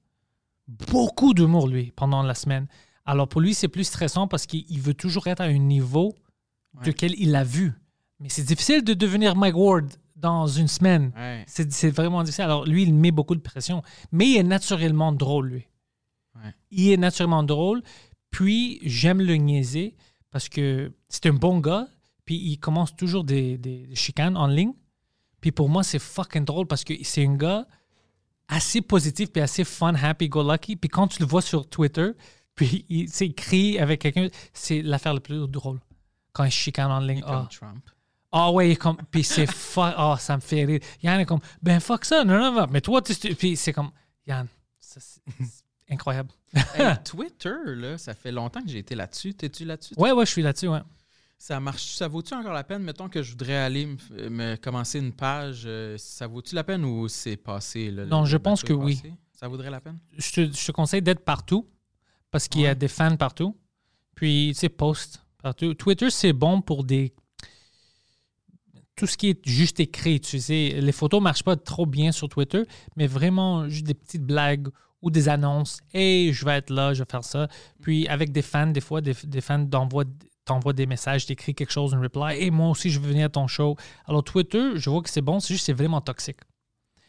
beaucoup 0.69 1.35
d'humour, 1.35 1.69
lui, 1.69 1.93
pendant 1.95 2.23
la 2.23 2.35
semaine. 2.35 2.67
Alors 3.07 3.29
pour 3.29 3.41
lui, 3.41 3.55
c'est 3.55 3.69
plus 3.69 3.85
stressant 3.85 4.27
parce 4.29 4.47
qu'il 4.47 4.65
il 4.69 4.81
veut 4.81 4.95
toujours 4.95 5.27
être 5.27 5.41
à 5.41 5.45
un 5.45 5.59
niveau 5.59 6.15
duquel 6.83 7.15
il 7.19 7.35
a 7.37 7.45
vu. 7.45 7.73
Mais 8.19 8.29
c'est 8.29 8.43
difficile 8.43 8.83
de 8.83 8.95
devenir 8.95 9.37
Mike 9.37 9.57
Ward 9.57 9.87
dans 10.25 10.47
une 10.47 10.69
semaine. 10.69 11.13
Ouais. 11.17 11.45
C'est 11.47 11.91
vraiment 11.91 12.23
difficile. 12.23 12.45
Alors, 12.45 12.65
lui, 12.65 12.83
il 12.85 12.95
met 12.95 13.11
beaucoup 13.11 13.35
de 13.35 13.41
pression. 13.41 13.83
Mais 14.11 14.27
il 14.27 14.37
est 14.39 14.43
naturellement 14.43 15.13
drôle, 15.13 15.49
lui. 15.49 15.69
Ouais. 16.37 16.55
Il 16.71 16.91
est 16.91 16.97
naturellement 16.97 17.43
drôle. 17.43 17.83
Puis, 18.31 18.81
j'aime 18.83 19.21
le 19.21 19.37
niaiser 19.37 19.97
parce 20.31 20.49
que 20.49 20.93
c'est 21.11 21.27
un 21.27 21.35
bon 21.35 21.61
gars. 21.61 21.87
Puis, 22.25 22.37
il 22.37 22.59
commence 22.59 22.97
toujours 22.97 23.23
des, 23.23 23.91
chicanes 23.93 24.37
en 24.39 24.47
ligne. 24.47 24.73
Puis, 25.43 25.53
pour 25.53 25.69
moi, 25.69 25.83
c'est 25.83 25.99
fucking 25.99 26.47
drôle 26.47 26.67
parce 26.67 26.85
que 26.85 26.95
c'est 27.03 27.27
un 27.27 27.37
gars 27.37 27.67
assez 28.49 28.81
positif 28.81 29.31
puis 29.31 29.43
assez 29.43 29.65
fun, 29.65 29.95
happy, 29.95 30.31
go 30.31 30.43
lucky. 30.43 30.77
Puis, 30.77 30.89
quand 30.89 31.09
tu 31.09 31.21
le 31.21 31.27
vois 31.27 31.43
sur 31.43 31.69
Twitter, 31.69 32.13
puis 32.55 32.87
il, 32.89 33.35
crie 33.35 33.79
avec 33.79 34.01
quelqu'un, 34.01 34.29
c'est 34.55 34.81
l'affaire 34.81 35.13
la 35.13 35.21
plus 35.21 35.47
drôle. 35.49 35.81
Quand 36.33 36.45
il 36.45 36.51
chicane 36.51 36.91
en 36.91 37.01
ligne. 37.01 37.21
Comme 37.21 37.47
Ah. 37.47 37.49
Trump. 37.51 37.85
Ah 38.37 38.51
ouais, 38.51 38.75
comme, 38.75 38.97
puis 39.13 39.23
c'est 39.23 39.47
fuck, 39.47 39.95
ah, 39.97 40.17
ça 40.19 40.35
me 40.35 40.41
fait 40.41 40.65
rire. 40.65 40.81
Yann 41.05 41.21
est 41.21 41.25
comme, 41.25 41.39
ben 41.63 41.79
fuck 41.79 42.05
ça, 42.05 42.25
non, 42.25 42.37
non, 42.37 42.53
non, 42.53 42.67
mais 42.69 42.81
toi, 42.81 43.01
tu, 43.01 43.15
puis 43.37 43.57
c'est 43.57 43.73
comme, 43.73 43.91
Yann, 44.27 44.49
ça, 44.81 44.99
c'est 45.01 45.23
incroyable. 45.89 46.31
Hey, 46.75 46.97
Twitter, 47.05 47.55
là, 47.67 47.97
ça 47.97 48.13
fait 48.15 48.33
longtemps 48.33 48.61
que 48.61 48.69
j'ai 48.69 48.79
été 48.79 48.95
là-dessus. 48.97 49.35
T'es-tu 49.35 49.65
là-dessus? 49.65 49.95
Ouais, 49.97 50.11
ouais, 50.11 50.27
je 50.27 50.31
suis 50.33 50.43
là-dessus, 50.43 50.67
ouais. 50.69 50.81
Ça 51.39 51.61
marche. 51.61 51.95
Ça 51.95 52.09
vaut-tu 52.09 52.35
encore 52.35 52.53
la 52.53 52.65
peine? 52.65 52.83
Mettons 52.83 53.09
que 53.09 53.23
je 53.23 53.31
voudrais 53.31 53.57
aller 53.57 53.87
me, 54.11 54.57
commencer 54.57 54.99
une 54.99 55.13
page. 55.13 55.65
euh, 55.67 55.97
ça 55.99 56.27
vaut-tu 56.27 56.55
la 56.55 56.65
peine 56.65 56.85
ou 56.85 57.07
c'est 57.09 57.37
passé? 57.37 57.91
là, 57.91 58.05
Non, 58.07 58.21
le 58.23 58.27
je 58.27 58.37
pense 58.37 58.63
que 58.63 58.73
oui. 58.73 59.01
Ça 59.33 59.47
vaudrait 59.49 59.71
la 59.71 59.81
peine? 59.81 59.99
Je 60.17 60.33
te, 60.33 60.53
je 60.57 60.67
te 60.67 60.73
conseille 60.73 61.03
d'être 61.03 61.25
partout 61.25 61.69
parce 62.31 62.49
qu'il 62.49 62.63
y 62.63 62.67
a 62.67 62.75
des 62.75 62.89
fans 62.89 63.17
partout. 63.17 63.57
Puis, 64.15 64.51
tu 64.55 64.61
sais, 64.61 64.69
post 64.69 65.23
partout. 65.43 65.75
Twitter, 65.75 66.11
c'est 66.11 66.33
bon 66.33 66.61
pour 66.63 66.83
des. 66.85 67.13
Tout 68.97 69.07
ce 69.07 69.17
qui 69.17 69.31
est 69.31 69.49
juste 69.49 69.81
écrit, 69.81 70.21
tu 70.21 70.39
sais. 70.39 70.79
Les 70.81 70.93
photos 70.93 71.21
ne 71.21 71.25
marchent 71.25 71.43
pas 71.43 71.57
trop 71.57 71.87
bien 71.87 72.13
sur 72.13 72.29
Twitter, 72.29 72.63
mais 72.97 73.07
vraiment 73.07 73.69
juste 73.69 73.87
des 73.87 73.95
petites 73.95 74.25
blagues 74.25 74.69
ou 75.03 75.11
des 75.11 75.29
annonces. 75.29 75.81
Hey, 75.93 76.33
je 76.33 76.45
vais 76.45 76.57
être 76.57 76.71
là, 76.71 76.95
je 76.95 77.03
vais 77.03 77.11
faire 77.11 77.25
ça. 77.25 77.49
Puis, 77.83 78.09
avec 78.09 78.33
des 78.33 78.43
fans, 78.43 78.69
des 78.69 78.81
fois, 78.81 79.01
des, 79.01 79.15
des 79.25 79.41
fans 79.41 79.67
t'envoient 79.67 80.73
des 80.73 80.87
messages, 80.87 81.27
t'écris 81.27 81.55
quelque 81.55 81.73
chose, 81.73 81.95
un 81.95 82.01
reply. 82.01 82.41
Hey, 82.41 82.51
moi 82.51 82.71
aussi, 82.71 82.91
je 82.91 83.01
veux 83.01 83.09
venir 83.09 83.27
à 83.27 83.29
ton 83.29 83.47
show. 83.47 83.77
Alors, 84.07 84.25
Twitter, 84.25 84.71
je 84.77 84.89
vois 84.89 85.03
que 85.03 85.11
c'est 85.11 85.21
bon, 85.21 85.41
c'est 85.41 85.55
juste 85.55 85.63
que 85.63 85.67
c'est 85.67 85.73
vraiment 85.73 86.01
toxique. 86.01 86.39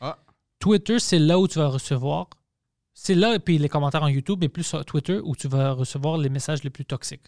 Ah. 0.01 0.17
Twitter, 0.59 0.99
c'est 0.99 1.19
là 1.19 1.39
où 1.39 1.47
tu 1.47 1.59
vas 1.59 1.67
recevoir. 1.67 2.29
C'est 2.93 3.15
là, 3.15 3.39
puis 3.39 3.57
les 3.57 3.69
commentaires 3.69 4.03
en 4.03 4.07
YouTube, 4.07 4.43
et 4.43 4.49
plus 4.49 4.63
sur 4.63 4.83
Twitter, 4.85 5.19
où 5.23 5.35
tu 5.35 5.47
vas 5.47 5.71
recevoir 5.71 6.17
les 6.17 6.29
messages 6.29 6.63
les 6.63 6.69
plus 6.69 6.85
toxiques. 6.85 7.27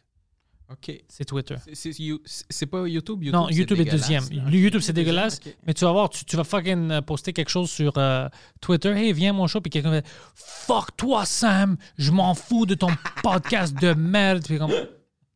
OK. 0.70 0.92
C'est 1.08 1.24
Twitter. 1.24 1.56
C'est- 1.74 2.66
pas 2.66 2.88
YouTube? 2.88 3.24
YouTube 3.24 3.34
non, 3.34 3.50
YouTube 3.50 3.80
est 3.80 3.86
dégueulasse, 3.86 4.02
deuxième. 4.02 4.54
YouTube, 4.54 4.82
c'est 4.82 4.92
dégueulasse. 4.94 5.40
Mais 5.66 5.74
tu 5.74 5.86
vas 5.86 5.92
voir, 5.94 6.10
tu, 6.10 6.26
tu 6.26 6.36
vas 6.36 6.44
fucking 6.44 6.92
euh, 6.92 7.02
poster 7.02 7.32
quelque 7.32 7.50
chose 7.50 7.70
sur 7.70 7.94
euh, 7.98 8.28
Twitter. 8.60 8.90
Hey, 8.90 9.14
viens 9.14 9.30
à 9.30 9.34
mon 9.34 9.48
show. 9.48 9.62
Puis 9.62 9.70
quelqu'un 9.70 9.92
va 9.92 10.02
dire 10.02 10.10
Fuck 10.36 10.98
toi, 10.98 11.26
Sam. 11.26 11.78
Je 11.98 12.12
m'en 12.12 12.34
fous 12.34 12.66
de 12.66 12.76
ton 12.76 12.90
podcast 13.24 13.74
de 13.82 13.94
merde. 13.94 14.44
Puis 14.46 14.58
comme, 14.58 14.74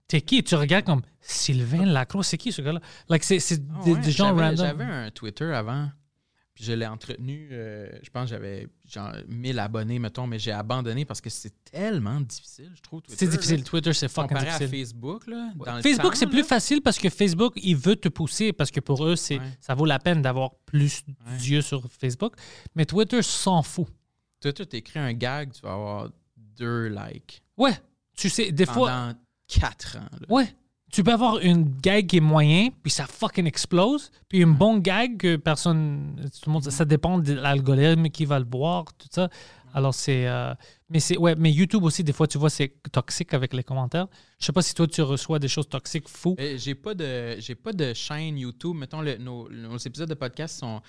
t'es 0.08 0.20
qui? 0.22 0.44
Tu 0.44 0.56
regardes 0.56 0.86
comme 0.86 1.02
Sylvain 1.22 1.86
Lacroix. 1.86 2.24
C'est 2.24 2.38
qui 2.38 2.52
ce 2.52 2.62
gars-là? 2.62 2.82
Like, 3.08 3.24
c'est 3.24 3.38
Ah 3.54 3.84
des, 3.86 3.92
ouais, 3.94 4.00
des 4.02 4.12
gens 4.12 4.36
random. 4.36 4.58
J'avais 4.58 4.84
un 4.84 5.12
Twitter 5.12 5.46
avant, 5.46 5.90
puis 6.54 6.64
je 6.66 6.74
l'ai 6.74 6.86
entretenu. 6.86 7.48
euh, 7.52 7.90
je 8.04 8.10
pense 8.10 8.26
que 8.26 8.30
j'avais 8.36 8.68
genre 8.88 9.14
1000 9.28 9.58
abonnés, 9.60 10.00
mettons, 10.00 10.28
mais 10.28 10.38
j'ai 10.40 10.52
abandonné 10.52 11.06
parce 11.06 11.22
que 11.22 11.30
c'est 11.30 11.54
tellement 11.64 12.20
difficile, 12.22 12.72
je 12.76 12.82
trouve. 12.82 13.02
C'est 13.08 13.28
difficile. 13.28 13.64
Twitter, 13.64 13.94
c'est 13.94 14.08
fucking 14.10 14.30
Comparé 14.38 14.50
à. 14.50 14.68
Facebook, 14.68 15.28
là. 15.28 15.52
dans 15.66 15.82
Facebook, 15.82 16.16
c'est 16.16 16.28
plus 16.28 16.44
facile 16.44 16.82
parce 16.82 16.98
que 17.00 17.10
Facebook, 17.10 17.54
il 17.56 17.76
veut 17.78 17.96
te 17.96 18.10
pousser 18.10 18.52
parce 18.54 18.70
que 18.72 18.80
pour 18.80 19.06
eux, 19.06 19.16
c'est 19.16 19.40
Ouais. 19.40 19.58
ça 19.62 19.74
vaut 19.76 19.86
la 19.86 20.00
peine 20.00 20.22
d'avoir 20.22 20.56
plus 20.66 21.04
Ouais. 21.26 21.38
d'yeux 21.38 21.62
sur 21.62 21.88
Facebook. 21.90 22.34
Mais 22.76 22.86
Twitter 22.86 23.22
s'en 23.22 23.62
fout. 23.64 23.88
Twitter, 24.42 24.66
t'écris 24.66 25.00
un 25.00 25.14
gag, 25.14 25.52
tu 25.54 25.62
vas 25.62 25.74
avoir 25.74 26.10
deux 26.38 26.88
likes. 26.88 27.42
Ouais, 27.58 27.74
tu 28.18 28.30
sais, 28.30 28.52
des 28.52 28.66
fois, 28.66 28.90
Pendant 28.90 29.14
4 29.48 29.98
ans. 29.98 30.10
là. 30.20 30.26
ouais, 30.30 30.54
tu 30.92 31.04
peux 31.04 31.14
avoir 31.14 31.40
une 31.40 31.64
gag 31.82 32.08
qui 32.08 32.18
est 32.18 32.22
moyen, 32.22 32.70
puis 32.84 32.92
ça 32.92 33.06
fucking 33.08 33.46
explose, 33.48 34.12
puis 34.28 34.40
une 34.42 34.54
bonne 34.54 34.80
gag 34.82 35.18
que 35.18 35.36
personne, 35.38 36.16
tout 36.42 36.50
le 36.50 36.52
monde, 36.54 36.64
ça 36.70 36.86
dépend 36.86 37.18
de 37.20 37.34
l'algorithme 37.34 38.10
qui 38.10 38.26
va 38.26 38.40
le 38.40 38.46
voir, 38.50 38.86
tout 38.98 39.08
ça. 39.10 39.30
Alors 39.74 39.94
c'est, 39.94 40.28
euh, 40.28 40.54
mais 40.90 41.00
c'est, 41.00 41.18
ouais, 41.18 41.34
mais 41.38 41.50
YouTube 41.50 41.84
aussi 41.86 42.04
des 42.04 42.12
fois, 42.12 42.28
tu 42.28 42.38
vois, 42.38 42.50
c'est 42.50 42.74
toxique 42.92 43.34
avec 43.34 43.54
les 43.54 43.64
commentaires. 43.64 44.08
Je 44.38 44.46
sais 44.46 44.52
pas 44.52 44.62
si 44.62 44.74
toi 44.76 44.86
tu 44.86 45.02
reçois 45.02 45.40
des 45.40 45.48
choses 45.48 45.70
toxiques 45.70 46.10
fous. 46.10 46.36
Mais 46.38 46.58
J'ai 46.58 46.76
pas 46.76 46.94
de 46.94 47.38
j'ai 47.40 47.56
pas 47.56 47.72
de 47.72 47.94
chaîne 47.94 48.38
YouTube. 48.38 48.76
Mettons, 48.76 49.00
le- 49.02 49.16
nos, 49.18 49.50
nos 49.50 49.78
épisodes 49.78 50.10
de 50.10 50.14
podcast 50.14 50.60
sont, 50.60 50.82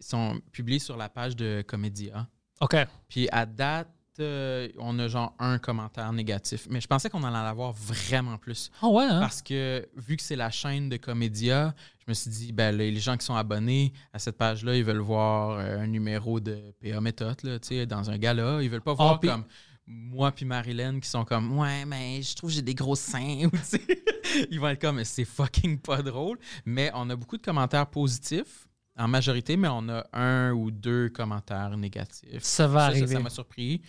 sont 0.00 0.38
publiés 0.52 0.78
sur 0.78 0.98
la 0.98 1.08
page 1.08 1.36
de 1.36 1.64
Comédia. 1.66 2.28
Ok. 2.60 2.76
Puis 3.08 3.28
à 3.32 3.46
date, 3.46 3.88
euh, 4.20 4.68
on 4.78 4.98
a 4.98 5.08
genre 5.08 5.34
un 5.38 5.58
commentaire 5.58 6.12
négatif. 6.12 6.66
Mais 6.70 6.80
je 6.80 6.86
pensais 6.86 7.10
qu'on 7.10 7.22
allait 7.24 7.36
en 7.36 7.40
avoir 7.50 7.72
vraiment 7.72 8.36
plus. 8.38 8.70
Ah 8.82 8.88
ouais. 8.88 9.04
Hein? 9.04 9.20
Parce 9.20 9.42
que 9.42 9.86
vu 9.96 10.16
que 10.16 10.22
c'est 10.22 10.36
la 10.36 10.50
chaîne 10.50 10.88
de 10.88 10.96
Comédia, 10.96 11.74
je 11.98 12.04
me 12.08 12.14
suis 12.14 12.30
dit, 12.30 12.52
ben, 12.52 12.76
les 12.76 12.94
gens 12.98 13.16
qui 13.16 13.24
sont 13.26 13.34
abonnés 13.36 13.92
à 14.12 14.18
cette 14.18 14.36
page-là, 14.38 14.76
ils 14.76 14.84
veulent 14.84 14.98
voir 14.98 15.58
euh, 15.58 15.78
un 15.80 15.86
numéro 15.86 16.40
de 16.40 16.58
PA 16.82 17.00
Méthode 17.00 17.36
là, 17.42 17.86
dans 17.86 18.10
un 18.10 18.18
gala. 18.18 18.62
Ils 18.62 18.70
veulent 18.70 18.80
pas 18.82 18.94
voir 18.94 19.14
Ah, 19.14 19.18
puis- 19.20 19.30
comme 19.30 19.44
moi 19.90 20.30
puis 20.32 20.44
Marilyn 20.44 21.00
qui 21.00 21.08
sont 21.08 21.24
comme 21.24 21.58
Ouais, 21.58 21.86
mais 21.86 22.20
je 22.20 22.36
trouve 22.36 22.50
que 22.50 22.56
j'ai 22.56 22.62
des 22.62 22.74
gros 22.74 22.94
seins. 22.94 23.48
Ils 24.50 24.60
vont 24.60 24.68
être 24.68 24.80
comme 24.80 25.02
C'est 25.04 25.24
fucking 25.24 25.78
pas 25.78 26.02
drôle. 26.02 26.38
Mais 26.66 26.90
on 26.94 27.08
a 27.08 27.16
beaucoup 27.16 27.38
de 27.38 27.42
commentaires 27.42 27.86
positifs 27.86 28.67
en 28.98 29.08
majorité, 29.08 29.56
mais 29.56 29.68
on 29.68 29.88
a 29.88 30.06
un 30.12 30.52
ou 30.52 30.70
deux 30.70 31.08
commentaires 31.08 31.76
négatifs. 31.76 32.42
Ça 32.42 32.66
va 32.66 32.80
Ça, 32.80 32.86
arriver. 32.86 33.06
Ça 33.14 33.20
m'a 33.20 33.30
surpris. 33.30 33.82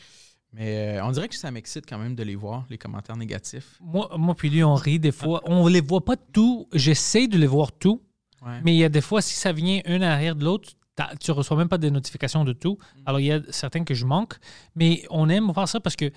Mais 0.54 0.98
euh, 0.98 1.06
on 1.06 1.12
dirait 1.12 1.28
que 1.28 1.36
ça 1.36 1.52
m'excite 1.52 1.86
quand 1.88 1.98
même 1.98 2.16
de 2.16 2.24
les 2.24 2.36
voir, 2.36 2.66
les 2.70 2.78
commentaires 2.78 3.18
négatifs. 3.18 3.78
Moi, 3.82 4.10
moi 4.18 4.36
puis 4.36 4.50
lui, 4.50 4.64
on 4.64 4.76
rit 4.76 5.00
des 5.00 5.12
fois. 5.12 5.42
On 5.46 5.68
les 5.68 5.82
voit 5.82 6.04
pas 6.04 6.16
tout. 6.16 6.68
J'essaie 6.74 7.28
de 7.28 7.38
les 7.38 7.48
voir 7.48 7.72
tout. 7.72 8.02
Ouais. 8.42 8.60
Mais 8.64 8.74
il 8.74 8.78
y 8.78 8.84
a 8.84 8.90
des 8.90 9.02
fois, 9.02 9.22
si 9.22 9.36
ça 9.36 9.52
vient 9.52 9.82
un 9.86 10.02
arrière 10.02 10.36
de 10.36 10.46
l'autre, 10.46 10.70
tu 11.20 11.32
reçois 11.32 11.56
même 11.56 11.70
pas 11.70 11.78
des 11.78 11.92
notifications 11.92 12.44
de 12.44 12.54
tout. 12.54 12.78
Alors, 13.06 13.20
il 13.20 13.28
y 13.28 13.32
a 13.32 13.42
certains 13.50 13.84
que 13.84 13.94
je 13.94 14.06
manque. 14.06 14.36
Mais 14.76 15.06
on 15.10 15.30
aime 15.30 15.54
faire 15.54 15.68
ça 15.68 15.80
parce 15.80 15.96
que 15.96 16.12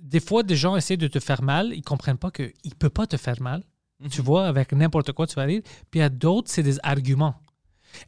des 0.00 0.20
fois, 0.20 0.42
des 0.42 0.56
gens 0.56 0.76
essaient 0.76 0.96
de 0.96 1.08
te 1.08 1.18
faire 1.18 1.42
mal. 1.42 1.72
Ils 1.74 1.82
comprennent 1.82 2.18
pas 2.18 2.30
qu'ils 2.30 2.52
ne 2.64 2.74
peuvent 2.78 2.90
pas 2.90 3.06
te 3.06 3.16
faire 3.16 3.40
mal. 3.40 3.62
Tu 4.10 4.22
vois, 4.22 4.46
avec 4.46 4.72
n'importe 4.72 5.12
quoi, 5.12 5.26
tu 5.26 5.34
vas 5.34 5.44
rire. 5.44 5.62
Puis 5.90 5.98
il 5.98 6.02
y 6.02 6.02
a 6.02 6.08
d'autres, 6.08 6.50
c'est 6.50 6.62
des 6.62 6.78
arguments. 6.84 7.34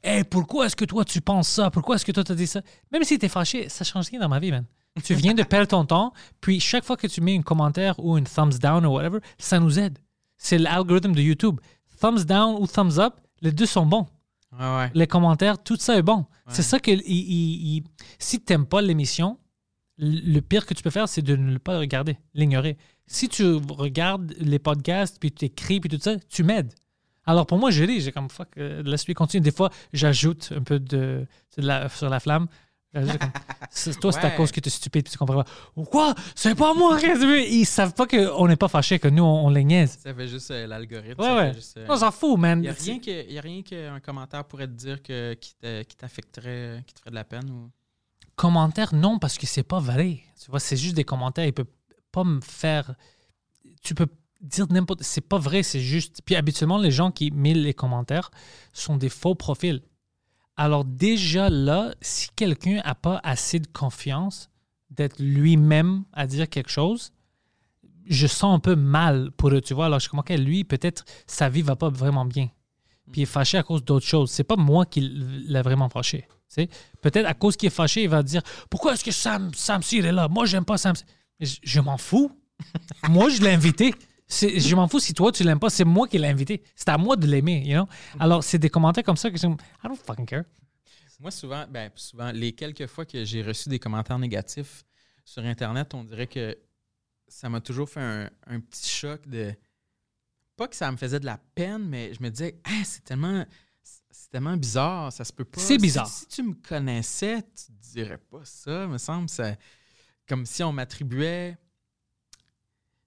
Hey, 0.02 0.24
pourquoi 0.24 0.66
est-ce 0.66 0.76
que 0.76 0.84
toi, 0.84 1.04
tu 1.04 1.20
penses 1.20 1.48
ça? 1.48 1.70
Pourquoi 1.70 1.96
est-ce 1.96 2.04
que 2.04 2.12
toi, 2.12 2.24
tu 2.24 2.32
as 2.32 2.34
dit 2.34 2.46
ça? 2.46 2.60
Même 2.92 3.04
si 3.04 3.18
tu 3.18 3.26
es 3.26 3.28
fâché, 3.28 3.68
ça 3.68 3.84
change 3.84 4.08
rien 4.10 4.20
dans 4.20 4.28
ma 4.28 4.38
vie, 4.38 4.50
man. 4.50 4.64
Tu 5.04 5.14
viens 5.14 5.34
de 5.34 5.42
perdre 5.44 5.68
ton 5.68 5.84
temps, 5.84 6.12
puis 6.40 6.58
chaque 6.60 6.84
fois 6.84 6.96
que 6.96 7.06
tu 7.06 7.20
mets 7.20 7.36
un 7.38 7.42
commentaire 7.42 7.94
ou 7.98 8.18
une 8.18 8.24
thumbs 8.24 8.58
down 8.60 8.84
ou 8.84 8.90
whatever, 8.90 9.18
ça 9.38 9.60
nous 9.60 9.78
aide. 9.78 9.98
C'est 10.36 10.58
l'algorithme 10.58 11.12
de 11.12 11.22
YouTube. 11.22 11.60
Thumbs 12.00 12.24
down 12.24 12.56
ou 12.60 12.66
thumbs 12.66 12.98
up, 12.98 13.14
les 13.40 13.52
deux 13.52 13.66
sont 13.66 13.86
bons. 13.86 14.06
Ouais. 14.58 14.90
Les 14.94 15.06
commentaires, 15.06 15.62
tout 15.62 15.76
ça 15.76 15.96
est 15.96 16.02
bon. 16.02 16.26
C'est 16.48 16.62
ça 16.62 16.80
que 16.80 16.90
il- 16.90 17.00
il- 17.06 17.76
il- 17.76 17.84
si 18.18 18.40
tu 18.42 18.52
n'aimes 18.52 18.66
pas 18.66 18.82
l'émission, 18.82 19.38
le 19.96 20.40
pire 20.40 20.66
que 20.66 20.74
tu 20.74 20.82
peux 20.82 20.90
faire, 20.90 21.08
c'est 21.08 21.22
de 21.22 21.36
ne 21.36 21.58
pas 21.58 21.78
regarder, 21.78 22.18
l'ignorer. 22.34 22.76
Si 23.06 23.28
tu 23.28 23.44
regardes 23.68 24.34
les 24.38 24.58
podcasts, 24.58 25.18
puis 25.20 25.30
tu 25.30 25.44
écris, 25.44 25.78
puis 25.78 25.88
tout 25.90 25.98
ça, 26.00 26.16
tu 26.28 26.42
m'aides. 26.42 26.72
Alors 27.30 27.46
pour 27.46 27.58
moi, 27.58 27.70
je 27.70 27.84
lis, 27.84 28.00
j'ai 28.00 28.12
comme 28.12 28.28
fuck, 28.28 28.48
euh, 28.58 28.82
laisse-lui 28.82 29.14
continuer. 29.14 29.40
Des 29.42 29.52
fois, 29.52 29.70
j'ajoute 29.92 30.52
un 30.56 30.62
peu 30.62 30.78
de, 30.80 31.26
de 31.56 31.62
la, 31.62 31.88
sur 31.88 32.08
la 32.08 32.20
flamme. 32.20 32.46
J'ajoute 32.92 33.18
comme, 33.18 33.30
C'est- 33.70 34.00
toi, 34.00 34.10
c'est 34.10 34.18
à 34.18 34.24
Ouais. 34.30 34.34
cause 34.36 34.50
que 34.50 34.58
tu 34.58 34.66
es 34.66 34.70
stupide, 34.70 35.04
puis 35.04 35.12
tu 35.12 35.18
comprends 35.18 35.44
pas. 35.44 35.84
Quoi? 35.84 36.12
C'est 36.34 36.56
pas 36.56 36.74
moi 36.74 36.98
dit- 36.98 37.06
Ils 37.50 37.64
savent 37.64 37.94
pas 37.94 38.06
qu'on 38.08 38.48
n'est 38.48 38.56
pas 38.56 38.66
fâché, 38.66 38.98
que 38.98 39.06
nous, 39.06 39.22
on, 39.22 39.46
on 39.46 39.50
les 39.50 39.62
niaise. 39.62 39.96
Ça 40.02 40.12
fait 40.12 40.26
juste 40.26 40.50
euh, 40.50 40.66
l'algorithme. 40.66 41.20
Ouais, 41.20 41.26
ça 41.28 41.36
ouais. 41.36 41.48
fait 41.50 41.54
juste, 41.54 41.76
euh, 41.76 41.86
On 41.88 41.96
s'en 41.96 42.10
fout, 42.10 42.36
man. 42.36 42.58
Il 42.58 42.62
n'y 42.62 42.68
a 42.68 42.72
rien 42.72 42.98
que- 42.98 43.30
y 43.32 43.38
a 43.38 43.40
rien 43.40 43.62
qu'un 43.62 44.00
commentaire 44.00 44.44
pourrait 44.44 44.66
te 44.66 44.72
dire 44.72 45.00
que, 45.02 45.34
qui 45.34 45.54
te- 45.54 45.82
qui 45.84 45.96
t'affecterait, 45.96 46.82
qui 46.84 46.94
te 46.94 46.98
ferait 46.98 47.10
de 47.10 47.14
la 47.14 47.24
peine. 47.24 47.48
Ou... 47.48 47.70
Commentaires, 48.34 48.92
non, 48.94 49.18
parce 49.20 49.38
que 49.38 49.46
c'est 49.46 49.62
pas 49.62 49.78
vrai. 49.80 50.20
Tu 50.42 50.50
vois, 50.50 50.58
c'est 50.60 50.76
juste 50.76 50.96
des 50.96 51.04
commentaires. 51.04 51.44
Ils 51.46 51.52
peuvent 51.52 51.66
pas 52.10 52.24
me 52.24 52.40
faire. 52.40 52.94
Tu 53.82 53.94
peux 53.94 54.06
dire 54.40 54.66
n'importe. 54.70 55.02
C'est 55.02 55.26
pas 55.26 55.38
vrai, 55.38 55.62
c'est 55.62 55.80
juste. 55.80 56.20
Puis 56.24 56.36
habituellement, 56.36 56.78
les 56.78 56.90
gens 56.90 57.10
qui 57.10 57.30
mettent 57.30 57.56
les 57.56 57.74
commentaires 57.74 58.30
sont 58.72 58.96
des 58.96 59.08
faux 59.08 59.34
profils. 59.34 59.82
Alors, 60.56 60.84
déjà 60.84 61.48
là, 61.48 61.94
si 62.00 62.28
quelqu'un 62.36 62.82
n'a 62.84 62.94
pas 62.94 63.20
assez 63.22 63.60
de 63.60 63.66
confiance 63.66 64.50
d'être 64.90 65.18
lui-même 65.18 66.04
à 66.12 66.26
dire 66.26 66.48
quelque 66.48 66.70
chose, 66.70 67.12
je 68.06 68.26
sens 68.26 68.54
un 68.54 68.58
peu 68.58 68.76
mal 68.76 69.30
pour 69.32 69.50
eux, 69.50 69.60
tu 69.60 69.72
vois. 69.72 69.86
Alors, 69.86 70.00
je 70.00 70.08
comprends 70.08 70.22
que 70.22 70.34
lui, 70.34 70.64
peut-être, 70.64 71.04
sa 71.26 71.48
vie 71.48 71.62
va 71.62 71.76
pas 71.76 71.88
vraiment 71.88 72.24
bien. 72.24 72.50
Puis 73.10 73.20
il 73.20 73.24
est 73.24 73.26
fâché 73.26 73.58
à 73.58 73.62
cause 73.62 73.84
d'autres 73.84 74.06
choses. 74.06 74.30
C'est 74.30 74.44
pas 74.44 74.56
moi 74.56 74.86
qui 74.86 75.00
l'a 75.46 75.62
vraiment 75.62 75.88
fâché. 75.88 76.28
Peut-être 77.00 77.26
à 77.26 77.34
cause 77.34 77.56
qu'il 77.56 77.68
est 77.68 77.70
fâché, 77.70 78.02
il 78.02 78.08
va 78.08 78.22
dire 78.22 78.42
Pourquoi 78.68 78.94
est-ce 78.94 79.04
que 79.04 79.12
Sam, 79.12 79.52
Sam 79.54 79.80
est 79.92 80.12
là? 80.12 80.28
Moi, 80.28 80.46
j'aime 80.46 80.64
pas 80.64 80.78
Sam 80.78 80.94
je 81.40 81.80
m'en 81.80 81.96
fous. 81.96 82.30
moi, 83.08 83.28
je 83.30 83.40
l'ai 83.40 83.52
invité. 83.52 83.94
Je 84.30 84.74
m'en 84.76 84.86
fous 84.88 85.00
si 85.00 85.12
toi 85.12 85.32
tu 85.32 85.42
l'aimes 85.42 85.58
pas, 85.58 85.70
c'est 85.70 85.84
moi 85.84 86.06
qui 86.08 86.18
l'ai 86.18 86.28
invité. 86.28 86.62
C'est 86.76 86.88
à 86.88 86.96
moi 86.98 87.16
de 87.16 87.26
l'aimer, 87.26 87.62
you 87.66 87.74
know? 87.74 87.88
Alors, 88.18 88.44
c'est 88.44 88.58
des 88.58 88.70
commentaires 88.70 89.04
comme 89.04 89.16
ça 89.16 89.30
que 89.30 89.36
je 89.36 89.46
I 89.46 89.56
don't 89.84 89.96
fucking 89.96 90.26
care. 90.26 90.44
Moi, 91.18 91.30
souvent, 91.30 91.66
ben, 91.68 91.90
souvent, 91.96 92.30
les 92.32 92.52
quelques 92.52 92.86
fois 92.86 93.04
que 93.04 93.24
j'ai 93.24 93.42
reçu 93.42 93.68
des 93.68 93.78
commentaires 93.78 94.18
négatifs 94.18 94.84
sur 95.24 95.44
Internet, 95.44 95.92
on 95.92 96.02
dirait 96.04 96.26
que 96.26 96.56
ça 97.28 97.48
m'a 97.50 97.60
toujours 97.60 97.88
fait 97.90 98.00
un, 98.00 98.30
un 98.46 98.60
petit 98.60 98.88
choc 98.88 99.26
de. 99.28 99.52
Pas 100.56 100.66
que 100.68 100.76
ça 100.76 100.90
me 100.90 100.96
faisait 100.96 101.20
de 101.20 101.26
la 101.26 101.38
peine, 101.54 101.86
mais 101.88 102.14
je 102.14 102.22
me 102.22 102.30
disais, 102.30 102.58
Ah, 102.64 102.82
c'est 102.84 103.04
tellement. 103.04 103.44
C'est 103.82 104.30
tellement 104.30 104.56
bizarre, 104.56 105.12
ça 105.12 105.24
se 105.24 105.32
peut 105.32 105.44
pas. 105.44 105.60
C'est 105.60 105.74
Si- 105.74 105.78
bizarre. 105.78 106.06
Si, 106.06 106.26
tu 106.28 106.42
me 106.42 106.54
connaissais, 106.54 107.42
tu 107.42 107.72
dirais 107.92 108.18
pas 108.18 108.40
ça, 108.44 108.86
me 108.86 108.96
semble. 108.98 109.28
Ça, 109.28 109.56
comme 110.28 110.46
si 110.46 110.62
on 110.62 110.72
m'attribuait. 110.72 111.56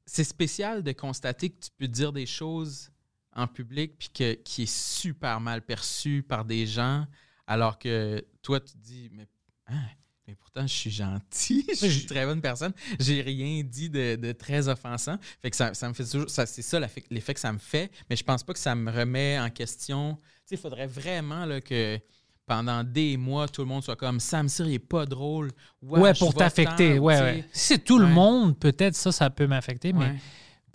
C'est 0.05 0.23
spécial 0.23 0.83
de 0.83 0.91
constater 0.91 1.49
que 1.49 1.59
tu 1.59 1.69
peux 1.77 1.87
dire 1.87 2.11
des 2.11 2.25
choses 2.25 2.91
en 3.35 3.47
public 3.47 3.97
puis 3.97 4.09
que 4.09 4.33
qui 4.33 4.63
est 4.63 4.73
super 4.73 5.39
mal 5.39 5.61
perçu 5.61 6.23
par 6.23 6.45
des 6.45 6.67
gens 6.67 7.05
alors 7.47 7.79
que 7.79 8.23
toi 8.41 8.59
tu 8.59 8.73
te 8.73 8.77
dis 8.77 9.09
mais, 9.11 9.27
hein, 9.67 9.81
mais 10.27 10.35
pourtant 10.35 10.67
je 10.67 10.73
suis 10.73 10.91
gentil, 10.91 11.65
je 11.69 11.87
suis 11.87 12.01
une 12.01 12.07
très 12.07 12.25
bonne 12.25 12.41
personne, 12.41 12.73
j'ai 12.99 13.21
rien 13.21 13.63
dit 13.63 13.89
de, 13.89 14.15
de 14.15 14.31
très 14.31 14.67
offensant. 14.67 15.17
Fait 15.41 15.49
que 15.49 15.55
ça, 15.55 15.73
ça 15.73 15.89
me 15.89 15.93
fait 15.93 16.05
toujours 16.05 16.29
ça 16.29 16.45
c'est 16.45 16.61
ça 16.61 16.79
l'effet 16.79 17.33
que 17.33 17.39
ça 17.39 17.51
me 17.51 17.59
fait, 17.59 17.91
mais 18.09 18.15
je 18.15 18.23
pense 18.23 18.43
pas 18.43 18.53
que 18.53 18.59
ça 18.59 18.75
me 18.75 18.91
remet 18.91 19.39
en 19.39 19.49
question. 19.49 20.15
Tu 20.15 20.21
sais, 20.45 20.55
il 20.55 20.61
faudrait 20.61 20.87
vraiment 20.87 21.45
là, 21.45 21.61
que 21.61 21.99
pendant 22.45 22.83
des 22.83 23.17
mois, 23.17 23.47
tout 23.47 23.61
le 23.61 23.67
monde 23.67 23.83
soit 23.83 23.95
comme 23.95 24.19
Sam 24.19 24.49
Cyr, 24.49 24.67
il 24.67 24.73
est 24.73 24.79
pas 24.79 25.05
drôle. 25.05 25.51
Ouais, 25.81 26.13
pour 26.13 26.33
t'affecter. 26.33 26.99
Ouais. 26.99 27.45
Si 27.53 27.67
c'est 27.67 27.83
tout 27.83 27.99
le 27.99 28.07
monde, 28.07 28.57
peut-être 28.57 28.95
ça, 28.95 29.11
ça 29.11 29.29
peut 29.29 29.47
m'affecter, 29.47 29.93
mais 29.93 30.15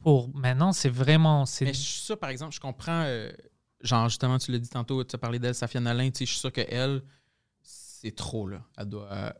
pour 0.02 0.34
maintenant, 0.34 0.72
c'est 0.72 0.88
vraiment. 0.88 1.44
c'est 1.44 1.66
Mais 1.66 1.74
je 1.74 1.78
suis 1.78 2.02
sûr, 2.02 2.18
par 2.18 2.30
exemple, 2.30 2.54
je 2.54 2.60
comprends, 2.60 3.02
euh, 3.04 3.30
genre 3.82 4.08
justement, 4.08 4.38
tu 4.38 4.52
l'as 4.52 4.58
dit 4.58 4.68
tantôt, 4.68 5.02
tu 5.04 5.14
as 5.14 5.18
parlé 5.18 5.38
d'elle, 5.38 5.54
Safia 5.54 5.80
tu 5.80 5.86
sais, 5.86 6.12
je 6.20 6.24
suis 6.30 6.38
sûr 6.38 6.52
qu'elle, 6.52 7.02
c'est 7.62 8.14
trop, 8.14 8.46
là. 8.46 8.62
Elle 8.78 8.86
doit 8.86 9.12
euh, 9.12 9.30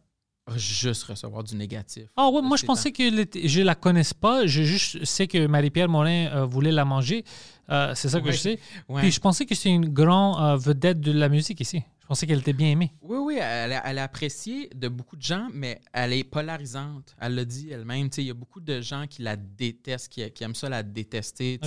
juste 0.57 1.05
recevoir 1.05 1.45
du 1.45 1.55
négatif. 1.55 2.09
Ah 2.17 2.29
ouais, 2.29 2.43
moi 2.43 2.57
je 2.57 2.67
pensais 2.67 2.93
que 2.93 3.03
je 3.03 3.63
la 3.63 3.75
connaisse 3.75 4.13
pas. 4.13 4.47
Je 4.47 4.63
juste 4.65 5.05
sais 5.05 5.29
que 5.29 5.47
Marie-Pierre 5.47 5.89
Morin 5.89 6.27
euh, 6.35 6.45
voulait 6.45 6.73
la 6.73 6.85
manger. 6.85 7.25
C'est 7.69 8.09
ça 8.09 8.21
que 8.21 8.33
je 8.33 8.37
sais. 8.37 8.59
Ouais. 8.89 9.03
Puis 9.03 9.13
je 9.13 9.21
pensais 9.21 9.47
que 9.47 9.55
c'est 9.55 9.71
une 9.71 9.89
grande 9.89 10.61
vedette 10.61 11.01
de 11.01 11.13
la 11.13 11.29
musique 11.29 11.61
ici. 11.61 11.83
Pensais 12.09 12.27
qu'elle 12.27 12.39
était 12.39 12.55
bien 12.55 12.69
aimée. 12.71 12.91
Oui, 13.03 13.19
oui, 13.19 13.39
elle, 13.39 13.73
est- 13.73 13.81
elle 13.85 13.99
appréciée 13.99 14.71
de 14.75 14.89
beaucoup 14.89 15.15
de 15.17 15.21
gens, 15.23 15.49
mais 15.53 15.79
elle 15.93 16.15
est 16.15 16.25
polarisante. 16.25 17.15
Elle 17.21 17.35
l'a 17.35 17.45
dit 17.45 17.69
elle-même. 17.71 18.09
Il 18.17 18.25
y 18.25 18.31
a 18.31 18.35
beaucoup 18.35 18.61
de 18.61 18.81
gens 18.81 19.07
qui 19.07 19.21
la 19.21 19.37
détestent, 19.37 20.09
qui, 20.09 20.29
qui 20.31 20.43
aiment 20.43 20.55
ça 20.55 20.71
la 20.71 20.83
détester. 20.83 21.59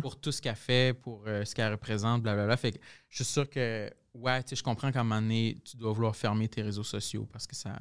pour 0.00 0.16
tout 0.20 0.32
ce 0.32 0.42
qu'elle 0.42 0.56
fait, 0.56 0.92
pour 0.92 1.22
euh, 1.28 1.44
ce 1.44 1.54
qu'elle 1.54 1.70
représente, 1.70 2.20
blablabla. 2.22 2.56
Fait 2.56 2.72
que 2.72 2.78
je 3.08 3.16
suis 3.22 3.24
sûr 3.32 3.48
que, 3.48 3.88
ouais, 4.14 4.42
tu 4.42 4.50
sais, 4.50 4.56
je 4.56 4.64
comprends 4.64 4.90
qu'à 4.90 5.00
un 5.00 5.04
moment 5.04 5.22
donné, 5.22 5.56
tu 5.64 5.76
dois 5.76 5.92
vouloir 5.92 6.16
fermer 6.16 6.48
tes 6.48 6.62
réseaux 6.62 6.82
sociaux 6.82 7.28
parce 7.32 7.46
que 7.46 7.54
ça. 7.54 7.78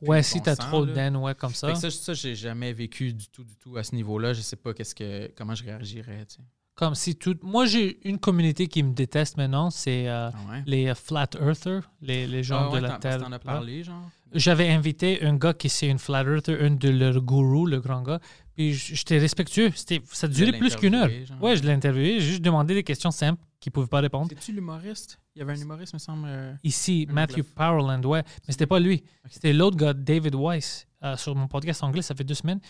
Ouais, 0.00 0.18
de 0.18 0.22
si 0.22 0.40
t'as 0.40 0.54
trop 0.54 0.84
là. 0.84 0.92
d'haine, 0.92 1.16
ouais, 1.16 1.34
comme 1.34 1.52
ça. 1.54 1.66
Fait 1.66 1.72
que 1.74 1.80
ça, 1.80 1.90
ça 1.90 2.14
j'ai 2.14 2.36
jamais 2.36 2.72
vécu 2.72 3.12
du 3.12 3.26
tout, 3.28 3.42
du 3.42 3.56
tout 3.56 3.76
à 3.76 3.82
ce 3.82 3.96
niveau-là. 3.96 4.32
Je 4.32 4.42
sais 4.42 4.54
pas 4.56 4.72
qu'est-ce 4.74 4.94
que, 4.94 5.28
comment 5.36 5.56
je 5.56 5.64
réagirais. 5.64 6.24
Tu 6.26 6.36
sais. 6.36 6.42
Comme 6.78 6.94
si 6.94 7.16
tout. 7.16 7.34
Moi, 7.42 7.66
j'ai 7.66 7.98
une 8.08 8.18
communauté 8.20 8.68
qui 8.68 8.84
me 8.84 8.92
déteste 8.92 9.36
maintenant, 9.36 9.68
c'est 9.68 10.06
euh, 10.08 10.30
Ah 10.32 10.36
ouais? 10.52 10.62
les 10.64 10.86
euh, 10.86 10.94
Flat 10.94 11.28
Earthers, 11.40 11.82
les, 12.00 12.28
les 12.28 12.44
gens 12.44 12.68
Ah 12.68 12.70
ouais, 12.70 12.80
de 12.80 12.86
la 12.86 12.98
Terre. 12.98 13.20
As 13.32 13.38
parlé, 13.40 13.82
genre? 13.82 14.08
J'avais 14.32 14.68
invité 14.68 15.24
un 15.24 15.34
gars 15.36 15.54
qui 15.54 15.68
c'est 15.68 15.88
une 15.88 15.98
Flat 15.98 16.22
Earther, 16.22 16.56
un 16.62 16.70
de 16.70 16.88
leurs 16.88 17.20
gourous, 17.20 17.66
le 17.66 17.80
grand 17.80 18.02
gars. 18.02 18.20
Puis 18.54 18.74
j'étais 18.74 19.18
respectueux. 19.18 19.72
C'était, 19.74 20.00
ça 20.12 20.28
durait 20.28 20.52
plus 20.56 20.76
qu'une 20.76 20.94
heure. 20.94 21.10
genre? 21.26 21.42
Ouais, 21.42 21.56
je 21.56 21.64
l'ai 21.64 21.72
interviewé. 21.72 22.20
J'ai 22.20 22.26
juste 22.28 22.42
demandé 22.42 22.74
des 22.74 22.84
questions 22.84 23.10
simples 23.10 23.42
qu'il 23.58 23.70
ne 23.70 23.74
pouvait 23.74 23.86
pas 23.88 24.00
répondre. 24.00 24.28
C'est-tu 24.28 24.52
l'humoriste? 24.52 25.18
Il 25.34 25.40
y 25.40 25.42
avait 25.42 25.54
un 25.54 25.60
humoriste, 25.60 25.94
me 25.94 25.98
semble. 25.98 26.26
euh, 26.28 26.54
Ici, 26.62 27.08
Matthew. 27.10 27.42
Powerland, 27.56 28.04
ouais. 28.06 28.22
Mais 28.46 28.52
c'était 28.52 28.66
pas 28.66 28.78
lui. 28.78 29.02
C'était 29.28 29.52
l'autre 29.52 29.76
gars, 29.76 29.94
David 29.94 30.36
Weiss, 30.36 30.86
euh, 31.02 31.16
sur 31.16 31.34
mon 31.34 31.48
podcast 31.48 31.82
anglais, 31.82 32.02
ça 32.02 32.14
fait 32.14 32.22
deux 32.24 32.34
semaines. 32.34 32.60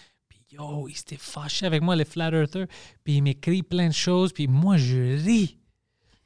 Yo, 0.50 0.88
il 0.88 0.96
s'était 0.96 1.18
fâché 1.18 1.66
avec 1.66 1.82
moi, 1.82 1.94
les 1.94 2.06
Flat 2.06 2.30
Earthers. 2.30 2.68
Puis 3.04 3.16
il 3.16 3.22
m'écrit 3.22 3.62
plein 3.62 3.88
de 3.88 3.92
choses. 3.92 4.32
Puis 4.32 4.46
moi, 4.46 4.78
je 4.78 5.22
ris. 5.22 5.58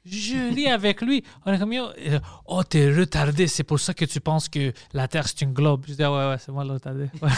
Je 0.05 0.53
ris 0.53 0.67
avec 0.67 1.01
lui. 1.01 1.23
On 1.45 1.53
est 1.53 1.59
comme, 1.59 1.73
yo, 1.73 1.87
euh, 1.97 2.19
oh, 2.45 2.63
t'es 2.63 2.93
retardé. 2.93 3.47
C'est 3.47 3.63
pour 3.63 3.79
ça 3.79 3.93
que 3.93 4.05
tu 4.05 4.21
penses 4.21 4.47
que 4.47 4.71
la 4.93 5.09
Terre, 5.09 5.27
c'est 5.27 5.41
une 5.41 5.51
globe. 5.53 5.83
Je 5.87 5.93
dis, 5.93 6.03
ah, 6.03 6.11
ouais, 6.11 6.29
ouais, 6.29 6.37
c'est 6.37 6.53
moi 6.53 6.63
le 6.63 6.73
retardé. 6.73 7.09
Ouais. 7.21 7.31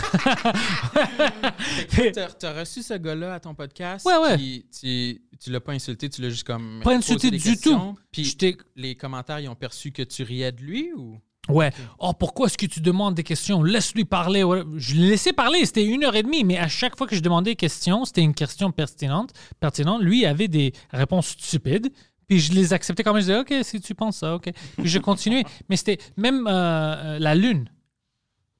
T'as 2.11 2.59
reçu 2.59 2.83
ce 2.83 2.93
gars-là 2.95 3.35
à 3.35 3.39
ton 3.39 3.55
podcast. 3.55 4.05
Ouais, 4.05 4.17
ouais. 4.17 4.35
puis 4.35 4.65
tu, 4.79 5.21
tu 5.39 5.51
l'as 5.51 5.59
pas 5.59 5.73
insulté, 5.73 6.09
tu 6.09 6.21
l'as 6.21 6.29
juste 6.29 6.45
comme. 6.45 6.81
Pas 6.83 6.95
insulté 6.95 7.31
du 7.31 7.57
tout. 7.57 7.97
Puis 8.11 8.37
les 8.75 8.95
commentaires, 8.95 9.39
ils 9.39 9.49
ont 9.49 9.55
perçu 9.55 9.91
que 9.91 10.03
tu 10.03 10.21
riais 10.23 10.51
de 10.51 10.61
lui 10.61 10.91
ou? 10.93 11.19
Ouais. 11.49 11.71
Oh, 11.99 12.13
pourquoi 12.13 12.47
est-ce 12.47 12.57
que 12.57 12.65
tu 12.65 12.81
demandes 12.81 13.13
des 13.13 13.23
questions? 13.23 13.61
Laisse-lui 13.63 14.05
parler. 14.05 14.43
Je 14.77 14.95
l'ai 14.95 15.09
laissé 15.09 15.33
parler. 15.33 15.65
C'était 15.65 15.85
une 15.85 16.03
heure 16.03 16.15
et 16.15 16.23
demie, 16.23 16.43
mais 16.43 16.57
à 16.57 16.67
chaque 16.67 16.97
fois 16.97 17.07
que 17.07 17.15
je 17.15 17.21
demandais 17.21 17.51
des 17.51 17.55
questions, 17.55 18.05
c'était 18.05 18.21
une 18.21 18.33
question 18.33 18.71
pertinente. 18.71 19.31
pertinente. 19.59 20.01
Lui 20.01 20.25
avait 20.25 20.47
des 20.47 20.73
réponses 20.91 21.35
stupides. 21.37 21.91
Puis 22.27 22.39
je 22.39 22.53
les 22.53 22.73
acceptais 22.73 23.03
quand 23.03 23.13
même. 23.13 23.21
Je 23.21 23.27
disais, 23.27 23.39
OK, 23.39 23.53
si 23.63 23.79
tu 23.79 23.93
penses 23.93 24.17
ça, 24.17 24.35
OK. 24.35 24.51
Puis 24.77 24.87
je 24.87 24.99
continuais. 24.99 25.43
mais 25.69 25.77
c'était 25.77 25.99
même 26.17 26.47
euh, 26.47 26.51
euh, 26.51 27.19
la 27.19 27.35
Lune. 27.35 27.69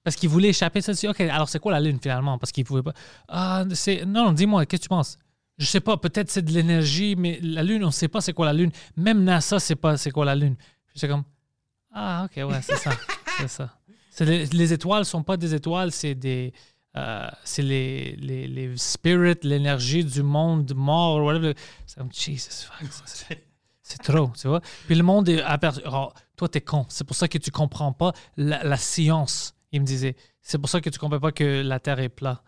Parce 0.04 0.16
qu'il 0.16 0.30
voulait 0.30 0.50
échapper 0.50 0.82
ça. 0.82 0.92
OK, 1.10 1.20
alors 1.22 1.50
c'est 1.50 1.60
quoi 1.60 1.72
la 1.72 1.80
Lune 1.80 1.98
finalement? 2.00 2.38
Parce 2.38 2.52
qu'il 2.52 2.64
pouvait 2.64 2.84
pas. 2.84 2.94
Ah, 3.28 3.64
c'est. 3.74 4.06
Non, 4.06 4.26
non, 4.26 4.32
dis-moi, 4.34 4.68
qu'est-ce 4.68 4.82
que 4.82 4.86
tu 4.86 4.90
penses? 4.90 5.18
Je 5.58 5.66
sais 5.66 5.80
pas, 5.80 5.98
peut-être 5.98 6.30
c'est 6.30 6.44
de 6.44 6.52
l'énergie, 6.52 7.16
mais 7.16 7.40
la 7.42 7.64
Lune, 7.64 7.84
on 7.86 7.92
sait 7.92 8.10
pas 8.10 8.22
c'est 8.22 8.34
quoi 8.34 8.46
la 8.46 8.54
Lune. 8.54 8.72
Même 8.98 9.24
NASA 9.24 9.58
sait 9.58 9.76
pas 9.76 9.98
c'est 9.98 10.12
quoi 10.12 10.26
la 10.26 10.36
Lune. 10.36 10.58
J'étais 10.94 11.08
comme, 11.08 11.24
ah, 11.96 12.26
ok, 12.26 12.48
ouais, 12.50 12.62
c'est 12.62 12.76
ça. 12.78 12.92
c'est 13.40 13.48
ça. 13.48 13.70
Les, 14.20 14.46
les 14.46 14.74
étoiles 14.74 15.06
sont 15.06 15.24
pas 15.24 15.38
des 15.38 15.54
étoiles, 15.56 15.92
c'est 15.92 16.16
des. 16.16 16.54
euh, 16.96 17.28
c'est 17.44 17.62
les, 17.62 18.16
les, 18.18 18.48
les 18.48 18.78
spirits, 18.78 19.36
l'énergie 19.44 20.04
du 20.06 20.24
monde 20.24 20.74
mort, 20.76 21.24
whatever. 21.24 21.54
C'est 21.86 21.98
comme, 22.00 22.12
Jesus 22.14 22.66
fuck. 22.68 22.92
ça, 22.92 23.04
C'est 23.06 23.44
c'est 23.82 24.02
trop, 24.02 24.32
tu 24.40 24.48
vois. 24.48 24.62
Puis 24.88 24.96
le 24.96 25.04
monde 25.04 25.28
est 25.30 25.42
aperçu. 25.42 25.82
oh, 25.92 26.12
toi, 26.38 26.48
t'es 26.50 26.62
con. 26.62 26.86
C'est 26.90 27.04
pour 27.04 27.16
ça 27.16 27.28
que 27.28 27.38
tu 27.38 27.52
comprends 27.52 27.92
pas 27.94 28.14
la, 28.38 28.64
la 28.64 28.78
science. 28.78 29.54
Il 29.72 29.82
me 29.82 29.86
disait. 29.86 30.16
C'est 30.42 30.58
pour 30.60 30.70
ça 30.70 30.80
que 30.82 30.90
tu 30.90 30.98
comprends 31.00 31.20
pas 31.20 31.32
que 31.32 31.62
la 31.62 31.80
Terre 31.80 32.00
est 32.00 32.10
plate. 32.10 32.42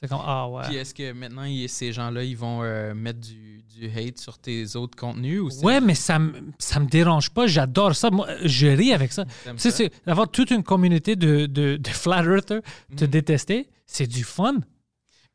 C'est 0.00 0.08
comme, 0.08 0.22
ah 0.24 0.48
ouais. 0.48 0.62
Puis 0.66 0.76
est-ce 0.76 0.94
que 0.94 1.12
maintenant, 1.12 1.44
ces 1.66 1.92
gens-là, 1.92 2.24
ils 2.24 2.36
vont 2.36 2.62
euh, 2.62 2.94
mettre 2.94 3.20
du, 3.20 3.62
du 3.68 3.86
hate 3.86 4.18
sur 4.18 4.38
tes 4.38 4.74
autres 4.74 4.96
contenus 4.96 5.40
ou 5.40 5.50
Ouais, 5.62 5.78
mais 5.80 5.94
ça 5.94 6.18
me, 6.18 6.32
ça 6.58 6.80
me 6.80 6.86
dérange 6.86 7.28
pas. 7.30 7.46
J'adore 7.46 7.94
ça. 7.94 8.10
Moi, 8.10 8.26
je 8.44 8.66
ris 8.68 8.94
avec 8.94 9.12
ça. 9.12 9.26
Tu 9.26 9.52
sais, 9.58 9.70
c'est 9.70 9.92
d'avoir 10.06 10.30
toute 10.30 10.52
une 10.52 10.62
communauté 10.62 11.16
de, 11.16 11.44
de, 11.44 11.76
de 11.76 11.88
flat 11.90 12.24
earthers 12.24 12.62
te 12.96 13.04
détester, 13.04 13.68
c'est 13.84 14.06
du 14.06 14.24
fun. 14.24 14.60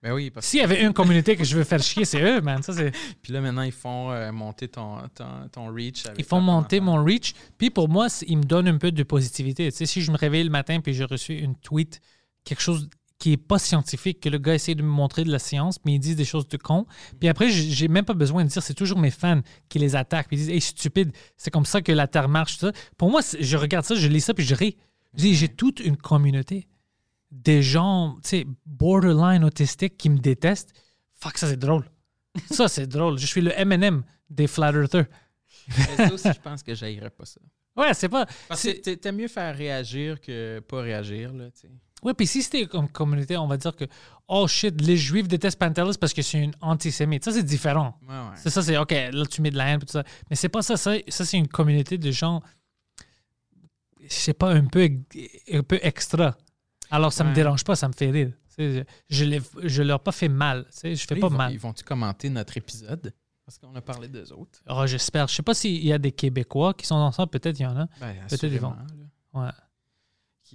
Ben 0.02 0.14
oui, 0.14 0.32
parce 0.32 0.48
S'il 0.48 0.60
y 0.60 0.64
avait 0.64 0.84
une 0.84 0.94
communauté 0.94 1.36
que 1.36 1.44
je 1.44 1.56
veux 1.58 1.64
faire 1.64 1.82
chier, 1.82 2.06
c'est 2.06 2.22
eux, 2.22 2.42
man. 2.42 2.62
Ça, 2.64 2.74
puis 3.22 3.34
là, 3.34 3.42
maintenant, 3.42 3.64
ils 3.64 3.72
font 3.72 4.12
euh, 4.12 4.32
monter 4.32 4.68
ton, 4.68 4.98
ton, 5.14 5.48
ton 5.52 5.74
reach. 5.74 6.08
avec 6.08 6.20
Ils 6.20 6.26
font 6.26 6.42
monter 6.42 6.80
mon 6.80 7.04
reach. 7.04 7.34
Puis 7.58 7.70
pour 7.70 7.88
moi, 7.88 8.08
ils 8.28 8.38
me 8.38 8.44
donnent 8.44 8.68
un 8.68 8.78
peu 8.78 8.92
de 8.92 9.04
positivité. 9.04 9.72
Tu 9.72 9.78
sais, 9.78 9.86
si 9.86 10.02
je 10.02 10.12
me 10.12 10.18
réveille 10.18 10.44
le 10.44 10.50
matin 10.50 10.80
puis 10.80 10.94
j'ai 10.94 11.06
reçu 11.06 11.36
une 11.36 11.56
tweet, 11.56 12.02
quelque 12.44 12.62
chose 12.62 12.90
qui 13.18 13.32
est 13.34 13.38
pas 13.38 13.58
scientifique, 13.60 14.20
que 14.20 14.30
le 14.30 14.38
gars 14.38 14.54
essaie 14.56 14.76
de 14.76 14.82
me 14.84 14.88
montrer 14.90 15.24
de 15.24 15.32
la 15.32 15.40
science, 15.40 15.80
mais 15.86 15.94
ils 15.94 16.00
disent 16.00 16.18
des 16.18 16.26
choses 16.26 16.48
de 16.50 16.58
con. 16.58 16.86
Puis 17.20 17.30
après, 17.30 17.50
j'ai 17.50 17.88
même 17.88 18.04
pas 18.06 18.14
besoin 18.14 18.44
de 18.44 18.50
dire, 18.50 18.62
c'est 18.62 18.74
toujours 18.74 19.00
mes 19.00 19.10
fans 19.12 19.42
qui 19.70 19.80
les 19.80 19.96
attaquent. 19.96 20.28
Puis 20.28 20.36
ils 20.38 20.40
disent, 20.42 20.50
hey, 20.50 20.62
stupide, 20.62 21.12
c'est 21.38 21.50
comme 21.52 21.66
ça 21.66 21.82
que 21.82 21.92
la 21.94 22.08
Terre 22.08 22.28
marche. 22.28 22.58
tout 22.58 22.68
ça. 22.68 22.72
Pour 22.98 23.10
moi, 23.10 23.22
je 23.40 23.58
regarde 23.58 23.86
ça, 23.86 23.96
je 23.96 24.08
lis 24.08 24.22
ça, 24.22 24.34
puis 24.34 24.44
je 24.46 24.54
ris. 24.54 24.78
Je 25.14 25.20
dis, 25.22 25.36
j'ai 25.36 25.48
toute 25.48 25.80
une 25.80 25.96
communauté 25.98 26.68
des 27.32 27.62
gens, 27.64 28.16
tu 28.24 28.30
sais, 28.30 28.46
borderline 28.66 29.44
autistiques 29.44 29.98
qui 29.98 30.10
me 30.10 30.18
détestent. 30.20 30.74
Fuck, 31.20 31.38
ça 31.38 31.48
c'est 31.50 31.58
drôle. 31.58 31.84
Ça 32.52 32.68
c'est 32.70 32.88
drôle. 32.88 33.18
Je 33.18 33.26
suis 33.26 33.42
le 33.42 33.52
M&M 33.60 34.04
des 34.30 34.48
Flat 34.48 34.72
Earthers. 34.74 35.06
Mais 35.70 36.08
ça 36.08 36.14
aussi, 36.14 36.30
je 36.34 36.40
pense 36.42 36.62
que 36.64 36.76
j'haïrais 36.76 37.10
pas 37.10 37.26
ça. 37.26 37.40
Ouais, 37.76 37.94
c'est 37.94 38.10
pas. 38.10 38.26
Parce 38.48 38.62
que 38.64 38.72
t'a- 38.80 38.96
t'aimes 38.96 39.18
mieux 39.18 39.28
faire 39.28 39.56
réagir 39.56 40.22
que 40.22 40.60
pas 40.60 40.82
réagir, 40.82 41.34
là, 41.34 41.50
tu 41.52 41.62
sais. 41.62 41.72
Ouais, 42.04 42.14
puis 42.14 42.28
si 42.28 42.44
c'était 42.44 42.68
comme 42.68 42.88
communauté, 42.90 43.36
on 43.38 43.48
va 43.48 43.58
dire 43.58 43.76
que, 43.76 43.86
oh 44.28 44.48
shit, 44.48 44.80
les 44.82 44.96
Juifs 44.98 45.28
détestent 45.28 45.58
Pantelis 45.58 45.98
parce 46.00 46.14
que 46.14 46.22
c'est 46.22 46.40
une 46.40 46.54
antisémite. 46.62 47.24
Ça, 47.26 47.32
c'est 47.32 47.42
différent. 47.44 47.98
Ouais, 48.08 48.14
ouais. 48.14 48.36
C'est 48.36 48.50
ça, 48.52 48.62
c'est 48.62 48.78
OK, 48.78 48.92
là, 48.92 49.26
tu 49.26 49.42
mets 49.42 49.50
de 49.50 49.58
la 49.58 49.70
haine, 49.70 49.80
tout 49.80 49.88
ça. 49.92 50.04
Mais 50.30 50.36
c'est 50.36 50.50
pas 50.50 50.62
ça. 50.62 50.78
Ça, 50.78 50.94
ça, 51.08 51.26
c'est 51.26 51.38
une 51.38 51.48
communauté 51.48 51.98
de 51.98 52.12
gens, 52.12 52.44
je 54.02 54.14
sais 54.14 54.34
pas, 54.34 54.52
un 54.54 54.66
peu, 54.66 54.88
un 55.52 55.64
peu 55.64 55.80
extra. 55.82 56.36
Alors, 56.92 57.12
ça 57.12 57.24
me 57.24 57.34
dérange 57.34 57.64
pas, 57.64 57.76
ça 57.76 57.88
me 57.88 57.94
fait 57.94 58.12
rire. 58.12 58.32
Je, 58.58 58.84
je 59.10 59.84
leur 59.84 60.00
ai 60.00 60.04
pas 60.04 60.12
fait 60.12 60.30
mal. 60.30 60.66
Je 60.84 60.96
fais 60.96 61.16
Là, 61.16 61.22
pas 61.22 61.28
ils 61.28 61.32
vont- 61.32 61.38
mal. 61.38 61.54
Ils 61.54 61.60
vont-tu 61.60 61.84
commenter 61.84 62.30
notre 62.30 62.56
épisode? 62.58 63.14
Parce 63.46 63.58
qu'on 63.58 63.76
a 63.76 63.82
parlé 63.82 64.08
d'eux 64.08 64.32
autres. 64.34 64.60
Oh, 64.70 64.86
J'espère. 64.88 65.28
Je 65.28 65.36
sais 65.36 65.44
pas 65.44 65.54
s'il 65.54 65.84
y 65.86 65.92
a 65.94 65.98
des 65.98 66.12
Québécois 66.12 66.74
qui 66.74 66.86
sont 66.86 66.98
dans 66.98 67.12
ça. 67.12 67.28
Peut-être 67.28 67.60
il 67.60 67.64
y 67.64 67.66
en 67.66 67.78
a. 67.78 67.88
Ben, 68.00 68.16
Peut-être 68.28 68.44
ils 68.44 68.60
vont. 68.60 68.76
Ouais. 69.34 69.50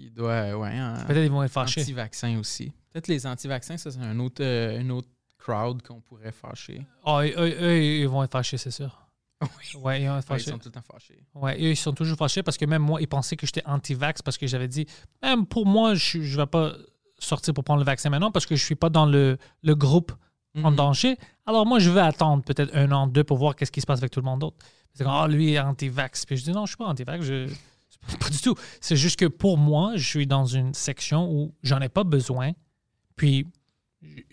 Qui 0.01 0.11
doit, 0.11 0.57
ouais, 0.57 0.81
en- 0.81 1.05
Peut-être 1.07 1.25
ils 1.25 1.31
vont 1.31 1.43
être 1.43 1.51
fâchés. 1.53 1.83
anti-vaccins 1.83 2.39
aussi. 2.39 2.73
Peut-être 2.93 3.09
les 3.09 3.27
anti-vaccins, 3.27 3.77
ça, 3.77 3.91
c'est 3.91 4.01
un 4.01 4.19
autre, 4.19 4.43
euh, 4.43 4.81
une 4.81 4.91
autre 4.93 5.09
crowd 5.39 5.83
qu'on 5.83 6.01
pourrait 6.01 6.33
fâcher. 6.33 6.87
Ah, 7.05 7.21
eux, 7.25 7.35
eux, 7.37 7.57
eux, 7.63 7.83
ils 7.83 8.09
vont 8.09 8.23
être 8.23 8.33
fâchés, 8.33 8.57
c'est 8.57 8.71
sûr. 8.71 9.07
Ouais, 9.83 10.03
ils 10.03 10.09
vont 10.09 10.17
être 10.17 10.17
Ouais, 10.17 10.19
ils 10.19 10.23
fâchés. 10.23 10.51
sont 10.51 10.59
tout 10.59 10.69
le 10.69 10.73
temps 10.73 10.83
fâchés. 10.83 11.23
Ouais, 11.35 11.55
eux, 11.57 11.71
ils 11.71 11.77
sont 11.77 11.93
toujours 11.93 12.17
fâchés 12.19 12.43
parce 12.43 12.57
que 12.59 12.65
même 12.67 12.83
moi, 12.83 13.01
ils 13.01 13.07
pensaient 13.09 13.37
que 13.37 13.47
j'étais 13.47 13.63
anti-vax 13.67 14.21
parce 14.23 14.37
que 14.39 14.47
j'avais 14.47 14.69
dit, 14.69 14.87
même 15.23 15.47
pour 15.47 15.67
moi, 15.67 15.95
je 15.95 16.19
ne 16.19 16.23
vais 16.37 16.47
pas 16.47 16.75
sortir 17.19 17.53
pour 17.55 17.65
prendre 17.65 17.81
le 17.81 17.87
vaccin 17.87 18.11
maintenant 18.11 18.31
parce 18.31 18.45
que 18.47 18.55
je 18.57 18.65
suis 18.65 18.75
pas 18.75 18.89
dans 18.91 19.07
le, 19.07 19.37
le 19.63 19.75
groupe 19.75 20.13
en 20.63 20.71
Mhm. 20.71 20.77
danger. 20.77 21.17
Alors 21.47 21.65
moi, 21.67 21.79
je 21.79 21.91
vais 21.91 22.01
attendre 22.01 22.43
peut-être 22.43 22.75
un 22.75 22.91
an, 22.93 23.07
deux 23.07 23.25
pour 23.25 23.37
voir 23.39 23.55
qu'est-ce 23.57 23.73
qui 23.73 23.81
se 23.81 23.87
passe 23.87 23.99
avec 24.01 24.11
tout 24.11 24.21
le 24.21 24.25
monde 24.27 24.41
d'autre. 24.41 24.57
C'est 24.93 25.05
comme, 25.05 25.13
ah, 25.15 25.29
lui 25.29 25.53
est 25.55 25.61
anti-vax. 25.61 26.27
Puis 26.27 26.37
je 26.37 26.45
dis, 26.45 26.51
non, 26.53 26.67
je 26.67 26.71
suis 26.73 26.77
pas 26.77 26.87
anti-vax. 26.87 27.25
Je... 27.25 27.47
Pas 28.19 28.31
du 28.31 28.39
tout. 28.41 28.55
C'est 28.81 28.97
juste 28.97 29.19
que 29.19 29.27
pour 29.27 29.59
moi, 29.59 29.93
je 29.97 30.07
suis 30.07 30.27
dans 30.27 30.45
une 30.47 30.75
section 30.75 31.31
où 31.31 31.55
j'en 31.63 31.81
ai 31.81 31.89
pas 31.89 32.05
besoin. 32.05 32.53
Puis 33.17 33.47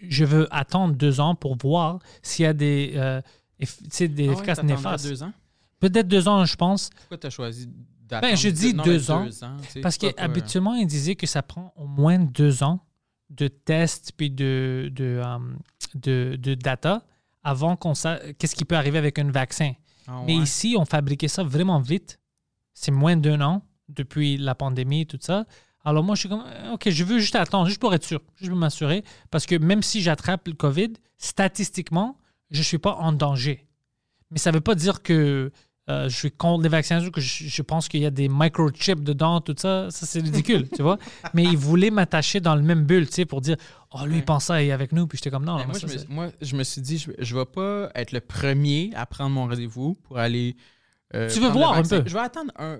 je 0.01 0.23
veux 0.25 0.47
attendre 0.55 0.95
deux 0.95 1.19
ans 1.19 1.35
pour 1.35 1.57
voir 1.57 1.99
s'il 2.21 2.43
y 2.43 2.47
a 2.47 2.53
des, 2.53 2.93
euh, 2.95 3.21
eff- 3.59 3.79
tu 3.83 3.87
sais, 3.91 4.07
des 4.07 4.29
Ah 4.29 4.33
ouais, 4.35 4.63
néfastes. 4.63 5.05
deux 5.07 5.23
ans? 5.23 5.33
Peut-être 5.79 6.07
deux 6.07 6.27
ans, 6.27 6.45
je 6.45 6.55
pense. 6.55 6.89
Pourquoi 6.89 7.17
tu 7.17 7.27
as 7.27 7.29
choisi 7.29 7.67
d'attendre? 8.07 8.31
Ben, 8.31 8.37
je 8.37 8.49
dis 8.49 8.73
non, 8.73 8.83
deux 8.83 9.11
ans, 9.11 9.27
tu 9.27 9.33
sais, 9.69 9.81
Parce 9.81 9.97
qu'habituellement, 9.97 10.73
ils 10.75 10.87
disaient 10.87 11.15
que 11.15 11.27
ça 11.27 11.43
prend 11.43 11.73
au 11.75 11.85
moins 11.85 12.17
deux 12.17 12.63
ans 12.63 12.79
de 13.29 13.47
tests 13.49 14.13
puis 14.15 14.31
de, 14.31 14.89
de, 14.95 15.21
euh, 15.23 15.37
de, 15.95 16.37
de 16.41 16.55
data 16.55 17.03
avant 17.43 17.75
qu'on 17.75 17.93
sache 17.93 18.21
qu'est-ce 18.39 18.55
qui 18.55 18.63
peut 18.65 18.75
arriver 18.77 18.97
avec 18.97 19.19
un 19.19 19.29
vaccin. 19.29 19.73
ah 20.07 20.23
Mais 20.25 20.35
ici, 20.35 20.75
on 20.79 20.85
fabriquait 20.85 21.27
ça 21.27 21.43
vraiment 21.43 21.79
vite. 21.81 22.19
C'est 22.79 22.91
moins 22.91 23.17
d'un 23.17 23.41
an 23.41 23.63
depuis 23.89 24.37
la 24.37 24.53
pandémie 24.53 25.01
et 25.01 25.05
tout 25.07 25.17
ça. 25.19 25.45
Alors 25.83 26.03
moi, 26.03 26.13
je 26.15 26.19
suis 26.19 26.29
comme, 26.29 26.43
OK, 26.73 26.89
je 26.89 27.03
veux 27.03 27.17
juste 27.19 27.35
attendre, 27.35 27.67
juste 27.67 27.79
pour 27.79 27.93
être 27.95 28.03
sûr, 28.03 28.21
juste 28.35 28.49
pour 28.51 28.59
m'assurer. 28.59 29.03
Parce 29.31 29.45
que 29.47 29.55
même 29.55 29.81
si 29.81 30.01
j'attrape 30.01 30.47
le 30.47 30.53
COVID, 30.53 30.93
statistiquement, 31.17 32.17
je 32.51 32.59
ne 32.59 32.63
suis 32.63 32.77
pas 32.77 32.93
en 32.95 33.13
danger. 33.13 33.65
Mais 34.31 34.37
ça 34.37 34.51
ne 34.51 34.57
veut 34.57 34.61
pas 34.61 34.75
dire 34.75 35.01
que 35.01 35.51
euh, 35.89 36.09
je 36.09 36.15
suis 36.15 36.31
contre 36.31 36.63
les 36.63 36.69
vaccins 36.69 37.03
ou 37.05 37.09
que 37.11 37.21
je, 37.21 37.45
je 37.47 37.61
pense 37.61 37.87
qu'il 37.87 38.01
y 38.01 38.05
a 38.05 38.09
des 38.11 38.27
microchips 38.29 39.01
dedans, 39.01 39.39
tout 39.39 39.55
ça. 39.57 39.89
Ça, 39.89 40.05
c'est 40.05 40.19
ridicule, 40.19 40.67
tu 40.75 40.81
vois. 40.81 40.97
Mais 41.33 41.43
ils 41.45 41.57
voulaient 41.57 41.91
m'attacher 41.91 42.41
dans 42.41 42.55
le 42.55 42.61
même 42.61 42.83
bulle, 42.83 43.07
tu 43.07 43.13
sais, 43.13 43.25
pour 43.25 43.39
dire, 43.41 43.55
oh, 43.91 44.05
lui, 44.05 44.17
il 44.17 44.25
pense 44.25 44.45
ça, 44.45 44.61
il 44.61 44.67
est 44.67 44.71
avec 44.73 44.91
nous. 44.91 45.07
Puis 45.07 45.17
j'étais 45.17 45.31
comme, 45.31 45.45
non, 45.45 45.55
moi, 45.65 45.73
ça, 45.73 45.79
je 45.79 45.85
me, 45.93 45.97
c'est- 45.97 46.09
moi, 46.09 46.27
je 46.41 46.55
me 46.57 46.63
suis 46.63 46.81
dit, 46.81 46.97
je, 46.97 47.11
je 47.17 47.35
vais 47.35 47.45
pas 47.45 47.89
être 47.95 48.11
le 48.11 48.19
premier 48.19 48.91
à 48.95 49.05
prendre 49.05 49.29
mon 49.31 49.47
rendez-vous 49.47 49.95
pour 50.03 50.17
aller. 50.17 50.57
Euh, 51.15 51.29
Tu 51.29 51.39
veux 51.39 51.47
voir 51.49 51.73
un 51.73 51.83
peu? 51.83 52.03
Je 52.05 52.13
vais 52.13 52.19
attendre 52.19 52.51
un- 52.57 52.77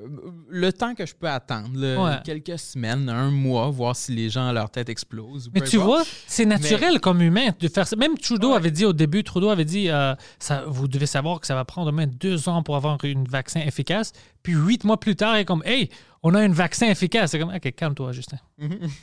le 0.50 0.74
temps 0.74 0.94
que 0.96 1.06
je 1.06 1.16
peux 1.16 1.30
attendre, 1.30 1.80
Ouais. 1.80 2.18
quelques 2.26 2.60
semaines, 2.60 3.08
un 3.10 3.32
mois, 3.32 3.70
voir 3.70 3.96
si 3.96 4.12
les 4.14 4.30
gens, 4.30 4.52
leur 4.52 4.70
tête 4.70 4.90
explose. 4.90 5.50
Mais 5.54 5.62
tu 5.62 5.78
vois, 5.78 6.04
c'est 6.28 6.46
naturel 6.46 7.00
comme 7.00 7.22
humain 7.22 7.50
de 7.60 7.68
faire 7.70 7.88
ça. 7.88 7.96
Même 7.96 8.18
Trudeau 8.18 8.50
Ouais. 8.52 8.58
avait 8.58 8.72
dit 8.72 8.84
au 8.86 8.94
début, 8.94 9.24
Trudeau 9.24 9.50
avait 9.50 9.64
dit, 9.66 9.90
euh, 9.90 10.14
ça, 10.40 10.66
vous 10.68 10.88
devez 10.88 11.06
savoir 11.06 11.40
que 11.40 11.48
ça 11.48 11.56
va 11.56 11.64
prendre 11.66 11.90
au 11.90 11.94
moins 11.94 12.08
deux 12.08 12.50
ans 12.50 12.64
pour 12.64 12.76
avoir 12.76 12.98
un 13.02 13.24
vaccin 13.30 13.62
efficace. 13.62 14.12
Puis 14.44 14.54
huit 14.54 14.84
mois 14.84 15.00
plus 15.00 15.16
tard, 15.16 15.38
il 15.38 15.42
est 15.42 15.46
comme, 15.46 15.64
hey, 15.66 15.90
on 16.24 16.34
a 16.34 16.40
un 16.42 16.50
vaccin 16.52 16.88
efficace. 16.88 17.32
C'est 17.32 17.40
comme, 17.40 17.54
ok, 17.56 17.74
calme-toi, 17.76 18.12
Justin. 18.12 18.38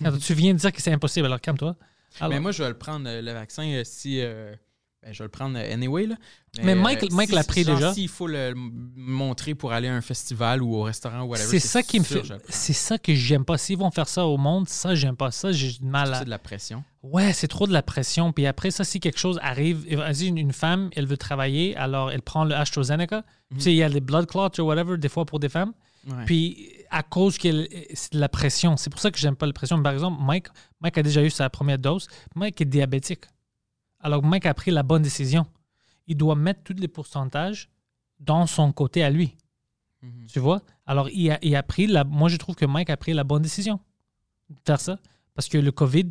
Attends, 0.04 0.18
tu 0.18 0.34
viens 0.34 0.52
de 0.52 0.58
dire 0.58 0.72
que 0.72 0.82
c'est 0.82 0.92
impossible, 0.92 1.26
alors 1.26 1.40
calme-toi. 1.40 1.74
Mais 2.28 2.38
moi, 2.40 2.52
je 2.52 2.62
vais 2.62 2.68
le 2.68 2.76
prendre, 2.78 3.08
euh, 3.08 3.20
le 3.22 3.32
vaccin, 3.32 3.82
si. 3.84 4.20
euh, 4.20 4.54
ben, 5.04 5.12
je 5.12 5.18
vais 5.18 5.24
le 5.24 5.30
prendre 5.30 5.58
euh, 5.58 5.72
anyway. 5.74 6.06
Là. 6.06 6.16
Mais 6.62 6.74
Mike- 6.74 7.12
Mike 7.12 7.28
si- 7.28 7.34
l'a 7.34 7.44
pris 7.44 7.62
genre, 7.64 7.74
déjà. 7.74 7.92
S'il 7.92 8.08
faut 8.08 8.26
le 8.26 8.54
montrer 8.56 9.54
pour 9.54 9.72
aller 9.72 9.88
à 9.88 9.94
un 9.94 10.00
festival 10.00 10.62
ou 10.62 10.74
au 10.74 10.82
restaurant 10.82 11.22
ou 11.22 11.26
whatever. 11.26 11.48
c'est 11.48 11.58
ça 11.58 11.82
qui 11.82 11.98
me 11.98 12.04
fait. 12.04 12.22
C'est 12.48 12.72
ça 12.72 12.96
que 12.96 13.14
j'aime 13.14 13.44
pas. 13.44 13.58
S'ils 13.58 13.76
vont 13.76 13.90
faire 13.90 14.08
ça 14.08 14.26
au 14.26 14.38
monde, 14.38 14.68
ça, 14.68 14.94
j'aime 14.94 15.16
pas 15.16 15.30
ça. 15.30 15.52
J'ai 15.52 15.72
du 15.72 15.84
mal 15.84 16.14
à. 16.14 16.18
C'est 16.20 16.24
de 16.24 16.30
la 16.30 16.38
pression. 16.38 16.84
Ouais, 17.02 17.34
c'est 17.34 17.48
trop 17.48 17.66
de 17.66 17.72
la 17.72 17.82
pression. 17.82 18.32
Puis 18.32 18.46
après 18.46 18.70
ça, 18.70 18.82
si 18.84 18.98
quelque 18.98 19.18
chose 19.18 19.38
arrive, 19.42 19.84
vas-y, 19.94 20.28
une, 20.28 20.52
femme, 20.52 20.88
elle 20.96 21.06
veut 21.06 21.18
travailler, 21.18 21.76
alors 21.76 22.10
elle 22.10 22.22
prend 22.22 22.44
le 22.44 22.54
AstraZeneca. 22.54 23.24
Tu 23.54 23.60
sais, 23.60 23.72
il 23.72 23.76
y 23.76 23.82
a 23.82 23.88
les 23.88 24.00
blood 24.00 24.26
clots 24.26 24.48
ou 24.58 24.62
whatever, 24.62 24.96
des 24.96 25.10
fois 25.10 25.26
pour 25.26 25.38
des 25.38 25.50
femmes. 25.50 25.74
Ouais. 26.06 26.24
Puis 26.26 26.70
à 26.90 27.02
cause 27.02 27.38
que 27.38 27.68
c'est 27.92 28.12
de 28.14 28.20
la 28.20 28.28
pression. 28.28 28.76
C'est 28.76 28.90
pour 28.90 29.00
ça 29.00 29.10
que 29.10 29.18
j'aime 29.18 29.36
pas 29.36 29.46
la 29.46 29.52
pression. 29.52 29.82
Par 29.82 29.92
exemple, 29.92 30.22
Mike, 30.22 30.46
Mike 30.80 30.98
a 30.98 31.02
déjà 31.02 31.22
eu 31.22 31.30
sa 31.30 31.50
première 31.50 31.78
dose. 31.78 32.08
Mike 32.34 32.60
est 32.60 32.66
diabétique. 32.66 33.24
Alors 34.04 34.22
Mike 34.22 34.46
a 34.46 34.54
pris 34.54 34.70
la 34.70 34.82
bonne 34.82 35.02
décision. 35.02 35.46
Il 36.06 36.16
doit 36.16 36.36
mettre 36.36 36.62
tous 36.62 36.74
les 36.74 36.88
pourcentages 36.88 37.68
dans 38.20 38.46
son 38.46 38.70
côté 38.72 39.02
à 39.02 39.08
lui. 39.10 39.36
Mhm. 40.02 40.26
Tu 40.28 40.38
vois? 40.38 40.60
Alors 40.86 41.08
il 41.08 41.30
a, 41.30 41.38
il 41.42 41.56
a 41.56 41.62
pris 41.62 41.86
la. 41.86 42.04
Moi, 42.04 42.28
je 42.28 42.36
trouve 42.36 42.54
que 42.54 42.66
Mike 42.66 42.90
a 42.90 42.96
pris 42.98 43.14
la 43.14 43.24
bonne 43.24 43.42
décision 43.42 43.80
de 44.50 44.56
faire 44.66 44.80
ça. 44.80 44.98
Parce 45.34 45.48
que 45.48 45.56
le 45.58 45.72
COVID, 45.72 46.10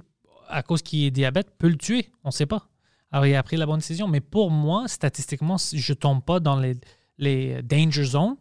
à 0.50 0.64
cause 0.64 0.82
qu'il 0.82 1.04
est 1.04 1.12
diabète, 1.12 1.56
peut 1.58 1.70
le 1.70 1.78
tuer. 1.78 2.12
On 2.24 2.30
ne 2.30 2.34
sait 2.34 2.48
pas. 2.48 2.68
Alors, 3.12 3.28
il 3.28 3.36
a 3.36 3.44
pris 3.44 3.58
la 3.58 3.66
bonne 3.68 3.78
décision. 3.80 4.08
Mais 4.08 4.20
pour 4.22 4.50
moi, 4.50 4.88
statistiquement, 4.88 5.58
si 5.60 5.78
je 5.80 5.92
ne 5.94 5.96
tombe 5.96 6.24
pas 6.24 6.40
dans 6.40 6.58
les, 6.60 6.76
les 7.20 7.62
danger 7.62 8.04
zones, 8.06 8.36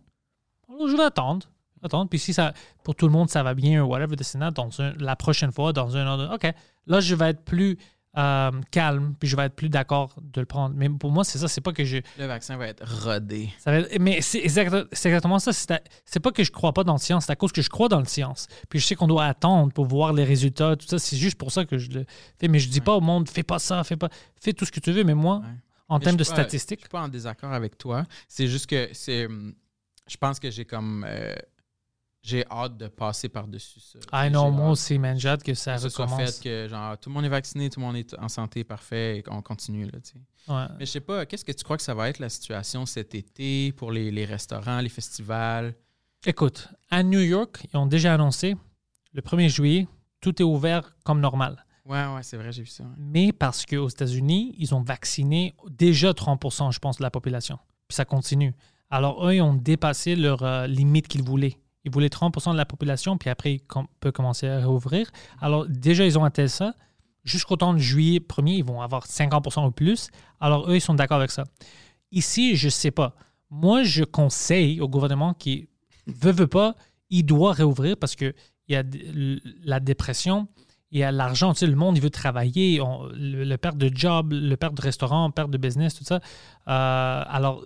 alors 0.69 0.89
je 0.89 0.97
vais 0.97 1.03
attendre. 1.05 1.47
attendre. 1.83 2.09
Puis 2.09 2.19
si 2.19 2.33
ça, 2.33 2.55
pour 2.83 2.95
tout 2.97 3.07
le 3.07 3.13
monde, 3.13 3.29
ça 3.29 3.43
va 3.43 3.53
bien, 3.55 3.85
ou 3.85 3.89
whatever, 3.89 4.17
and 4.17 4.39
that, 4.41 4.51
dans 4.53 4.81
un- 4.81 4.95
la 4.99 5.15
prochaine 5.15 5.53
fois, 5.53 5.75
dans 5.75 5.95
un 5.97 6.07
autre. 6.15 6.35
OK, 6.35 6.53
là, 6.87 7.01
je 7.01 7.15
vais 7.15 7.29
être 7.31 7.45
plus 7.45 7.77
euh, 8.17 8.51
calme, 8.71 9.15
puis 9.19 9.29
je 9.29 9.37
vais 9.37 9.45
être 9.45 9.55
plus 9.57 9.69
d'accord 9.71 10.15
de 10.21 10.41
le 10.41 10.47
prendre. 10.47 10.75
Mais 10.77 10.89
pour 10.91 11.11
moi, 11.11 11.25
c'est 11.25 11.39
ça. 11.39 11.49
C'est 11.49 11.61
pas 11.63 11.73
que 11.73 11.85
je. 11.85 11.99
Le 12.19 12.27
vaccin 12.27 12.57
va 12.57 12.67
être 12.67 12.85
rodé. 13.05 13.51
Ça 13.59 13.71
va 13.71 13.79
être- 13.79 13.99
mais 13.99 14.21
c'est 14.21 14.41
exact- 14.41 14.87
c'est 14.93 15.09
exactement 15.09 15.39
ça. 15.39 15.53
C'est 15.53 15.71
à- 15.71 15.81
C'est 16.05 16.21
pas 16.21 16.31
que 16.31 16.45
je 16.45 16.51
crois 16.51 16.73
pas 16.73 16.85
dans 16.85 16.93
la 16.93 16.99
science, 16.99 17.25
c'est 17.27 17.33
à 17.33 17.37
cause 17.37 17.53
que 17.53 17.63
je 17.63 17.71
crois 17.71 17.89
dans 17.89 17.99
la 18.01 18.05
science. 18.05 18.49
Puis 18.69 18.81
je 18.81 18.87
sais 18.87 18.95
qu'on 18.95 19.07
doit 19.07 19.25
attendre 19.25 19.73
pour 19.73 19.87
voir 19.87 20.13
les 20.13 20.25
résultats, 20.25 20.77
tout 20.77 20.87
ça. 20.87 20.99
C'est 20.99 21.17
juste 21.17 21.39
pour 21.39 21.51
ça 21.53 21.65
que 21.65 21.79
je 21.79 21.91
le 21.91 22.05
fais. 22.39 22.49
Mais 22.49 22.59
je 22.59 22.69
dis 22.69 22.81
pas 22.83 22.95
au 22.95 23.01
monde, 23.01 23.29
fais 23.31 23.43
pas 23.43 23.59
ça, 23.59 23.83
fais 23.85 23.97
pas. 23.97 24.09
Fais 24.41 24.53
tout 24.53 24.65
ce 24.67 24.73
que 24.73 24.81
tu 24.81 24.93
veux. 24.93 25.05
Mais 25.05 25.15
moi, 25.15 25.37
Ouais. 25.39 25.45
en 25.89 25.99
termes 25.99 26.17
de 26.17 26.25
pas- 26.25 26.31
statistiques, 26.31 26.81
Je 26.81 26.85
suis 26.85 26.91
pas 26.91 27.03
en 27.03 27.09
désaccord 27.09 27.53
avec 27.53 27.79
toi. 27.79 28.05
C'est 28.29 28.47
juste 28.47 28.67
que 28.67 28.89
c'est. 28.93 29.27
Je 30.09 30.17
pense 30.19 30.39
que 30.39 30.51
j'ai 30.51 30.65
comme. 30.67 31.07
euh, 31.09 31.35
j'ai 32.23 32.45
hâte 32.51 32.77
de 32.77 32.87
passer 32.89 33.29
par-dessus 33.29 33.81
ça. 33.81 33.99
ah 34.13 34.31
non, 34.31 34.51
moi 34.51 34.71
aussi, 34.71 34.99
man, 34.99 35.19
j'ai 35.19 35.29
hâte 35.29 35.43
que 35.43 35.55
ça 35.55 35.75
que 35.77 35.89
soit 35.89 36.07
recommence. 36.07 36.39
fait, 36.39 36.43
que 36.43 36.69
genre 36.69 36.97
tout 36.99 37.11
le 37.11 37.15
monde 37.15 37.25
est 37.25 37.29
vacciné, 37.29 37.69
tout 37.69 37.81
le 37.81 37.87
monde 37.87 37.97
est 37.97 38.15
en 38.19 38.29
santé, 38.29 38.63
parfait, 38.65 39.19
et 39.19 39.23
qu'on 39.23 39.43
continue. 39.43 39.87
Là, 39.87 39.99
tu 40.01 40.13
sais. 40.13 40.53
Ouais. 40.53 40.67
Mais 40.79 40.87
je 40.87 40.91
sais 40.93 41.01
pas, 41.01 41.27
qu'est-ce 41.27 41.45
que 41.45 41.53
tu 41.53 41.65
crois 41.65 41.77
que 41.77 41.83
ça 41.83 41.95
va 41.95 42.09
être 42.09 42.19
la 42.21 42.29
situation 42.29 42.87
cet 42.87 43.15
été 43.15 43.73
pour 43.73 43.91
les, 43.91 44.11
les 44.11 44.25
restaurants, 44.25 44.81
les 44.81 44.89
festivals? 44.89 45.75
Écoute, 46.25 46.69
à 46.91 47.03
New 47.03 47.21
York, 47.21 47.67
ils 47.73 47.77
ont 47.77 47.87
déjà 47.87 48.15
annoncé 48.15 48.57
le 49.13 49.21
1er 49.21 49.49
juillet, 49.49 49.89
tout 50.21 50.41
est 50.41 50.45
ouvert 50.45 50.95
comme 51.05 51.21
normal. 51.21 51.65
Ouais, 51.85 52.07
ouais, 52.15 52.23
c'est 52.23 52.37
vrai, 52.37 52.53
j'ai 52.53 52.63
vu 52.63 52.69
ça. 52.69 52.85
ouais. 52.85 52.91
Mais 52.97 53.33
parce 53.33 53.67
qu'aux 53.67 53.89
États-Unis, 53.89 54.55
ils 54.57 54.73
ont 54.73 54.83
vacciné 54.83 55.55
déjà 55.69 56.13
30% 56.13 56.73
je 56.73 56.79
pense, 56.79 56.99
de 56.99 57.03
la 57.03 57.11
population. 57.11 57.59
Puis 57.89 57.97
ça 57.97 58.05
continue. 58.05 58.55
Alors, 58.89 59.27
eux, 59.27 59.35
ils 59.35 59.41
ont 59.43 59.55
dépassé 59.55 60.15
leur 60.15 60.43
euh, 60.45 60.67
limite 60.69 61.09
qu'ils 61.09 61.25
voulaient. 61.25 61.57
Ils 61.85 61.91
voulaient 61.91 62.09
30 62.09 62.53
de 62.53 62.57
la 62.57 62.65
population, 62.65 63.19
puis 63.19 63.29
après, 63.31 63.55
ils 63.55 63.61
com- 63.61 63.87
peuvent 64.01 64.13
commencer 64.13 64.49
à 64.49 64.65
rouvrir. 64.65 65.11
Alors, 65.41 65.67
déjà, 65.69 66.05
ils 66.05 66.19
ont 66.19 66.25
atteint 66.25 66.49
ça. 66.49 66.75
Jusqu'au 67.25 67.57
temps 67.57 67.73
de 67.73 67.79
juillet 67.79 68.19
1er, 68.21 68.57
ils 68.59 68.65
vont 68.65 68.81
avoir 68.81 69.07
50 69.07 69.57
ou 69.57 69.71
plus. 69.71 70.09
Alors, 70.41 70.69
eux, 70.71 70.77
ils 70.77 70.81
sont 70.81 70.95
d'accord 70.95 71.19
avec 71.19 71.31
ça. 71.31 71.45
Ici, 72.11 72.57
je 72.57 72.67
ne 72.67 72.71
sais 72.71 72.91
pas. 72.91 73.15
Moi, 73.51 73.83
je 73.85 74.05
conseille 74.05 74.81
au 74.81 74.89
gouvernement 74.89 75.35
qui 75.35 75.69
veut, 76.07 76.33
veut 76.33 76.47
pas, 76.47 76.75
il 77.11 77.25
doit 77.25 77.53
réouvrir 77.53 77.97
parce 77.97 78.17
qu'il 78.17 78.35
y 78.69 78.75
a 78.77 78.83
la 79.65 79.79
dépression, 79.81 80.49
il 80.91 81.01
y 81.01 81.05
a 81.05 81.13
l'argent, 81.13 81.53
tu 81.53 81.61
sais, 81.61 81.67
le 81.67 81.77
monde, 81.77 81.97
il 81.97 82.03
veut 82.03 82.11
travailler, 82.11 82.81
on- 82.81 83.09
le, 83.13 83.57
perte 83.57 83.77
de 83.79 83.91
job, 83.95 84.33
le 84.33 84.57
perte 84.57 84.75
de 84.75 84.83
restaurant, 84.83 85.31
perte 85.31 85.51
de 85.51 85.59
business, 85.59 85.95
tout 85.95 86.05
ça. 86.05 86.17
Euh, 86.17 86.21
alors, 87.27 87.65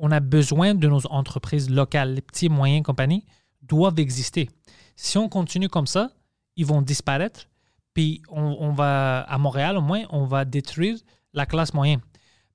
on 0.00 0.10
a 0.12 0.20
besoin 0.20 0.74
de 0.74 0.88
nos 0.88 1.04
entreprises 1.08 1.68
locales, 1.70 2.14
les 2.14 2.20
petits 2.20 2.46
et 2.46 2.48
moyens 2.48 2.84
compagnies 2.84 3.24
doivent 3.68 3.98
exister. 3.98 4.48
Si 4.96 5.16
on 5.18 5.28
continue 5.28 5.68
comme 5.68 5.86
ça, 5.86 6.10
ils 6.56 6.66
vont 6.66 6.82
disparaître, 6.82 7.48
puis 7.94 8.22
on, 8.30 8.56
on 8.60 8.72
va, 8.72 9.20
à 9.22 9.38
Montréal 9.38 9.76
au 9.76 9.80
moins, 9.82 10.04
on 10.10 10.24
va 10.24 10.44
détruire 10.44 10.96
la 11.32 11.46
classe 11.46 11.72
moyenne. 11.74 12.00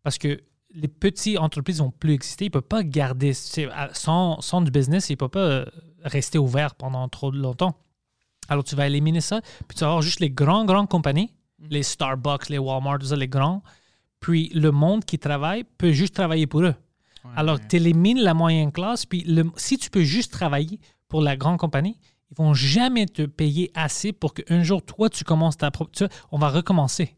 Parce 0.03 0.17
que 0.17 0.41
les 0.75 0.87
petites 0.87 1.37
entreprises 1.37 1.79
vont 1.79 1.91
plus 1.91 2.13
exister, 2.13 2.45
ils 2.45 2.47
ne 2.49 2.53
peuvent 2.53 2.61
pas 2.63 2.83
garder, 2.83 3.33
sans, 3.33 4.41
sans 4.41 4.61
du 4.61 4.71
business, 4.71 5.09
ils 5.09 5.13
ne 5.13 5.17
peuvent 5.17 5.29
pas 5.29 5.39
euh, 5.39 5.65
rester 6.03 6.37
ouverts 6.37 6.75
pendant 6.75 7.07
trop 7.09 7.31
longtemps. 7.31 7.77
Alors, 8.49 8.63
tu 8.63 8.75
vas 8.75 8.87
éliminer 8.87 9.21
ça, 9.21 9.41
puis 9.67 9.75
tu 9.77 9.81
vas 9.81 9.87
avoir 9.87 10.01
juste 10.01 10.19
les 10.19 10.29
grands, 10.29 10.65
grandes 10.65 10.89
compagnies, 10.89 11.31
les 11.69 11.83
Starbucks, 11.83 12.49
les 12.49 12.57
Walmart, 12.57 12.99
tout 12.99 13.05
ça, 13.05 13.15
les 13.15 13.27
grands. 13.29 13.61
Puis 14.19 14.49
le 14.53 14.71
monde 14.71 15.05
qui 15.05 15.17
travaille 15.19 15.63
peut 15.77 15.91
juste 15.91 16.13
travailler 16.15 16.47
pour 16.47 16.61
eux. 16.61 16.75
Ouais, 17.23 17.31
Alors, 17.37 17.55
ouais. 17.57 17.67
tu 17.69 17.75
élimines 17.77 18.19
la 18.19 18.33
moyenne 18.33 18.71
classe, 18.71 19.05
puis 19.05 19.23
le- 19.23 19.49
si 19.55 19.77
tu 19.77 19.89
peux 19.89 20.03
juste 20.03 20.33
travailler 20.33 20.79
pour 21.13 21.21
la 21.21 21.37
grande 21.37 21.59
compagnie, 21.59 21.99
ils 22.31 22.35
vont 22.35 22.55
jamais 22.55 23.05
te 23.05 23.21
payer 23.21 23.69
assez 23.75 24.13
pour 24.13 24.33
qu'un 24.33 24.63
jour, 24.63 24.81
toi, 24.83 25.09
tu 25.11 25.23
commences 25.23 25.57
ta 25.57 25.69
propre... 25.69 25.91
on 26.31 26.39
va 26.39 26.49
recommencer. 26.49 27.15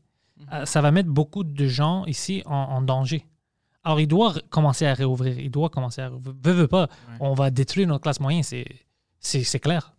Euh, 0.52 0.66
ça 0.66 0.82
va 0.82 0.92
mettre 0.92 1.08
beaucoup 1.10 1.46
de 1.46 1.66
gens 1.66 2.04
ici 2.06 2.44
en, 2.46 2.54
en 2.56 2.82
danger. 2.82 3.26
Alors, 3.86 4.02
il 4.02 4.08
doit 4.08 4.34
commencer 4.50 4.86
à 4.86 4.94
réouvrir. 4.94 5.40
Il 5.40 5.50
doit 5.50 5.70
commencer 5.70 6.02
à. 6.02 6.10
Veux, 6.10 6.52
veux 6.52 6.68
pas, 6.68 6.90
on 7.22 7.36
va 7.36 7.52
détruire 7.52 7.88
notre 7.88 8.02
classe 8.04 8.20
moyenne, 8.20 8.44
c'est, 8.44 8.66
c'est, 9.22 9.46
c'est 9.46 9.60
clair. 9.62 9.94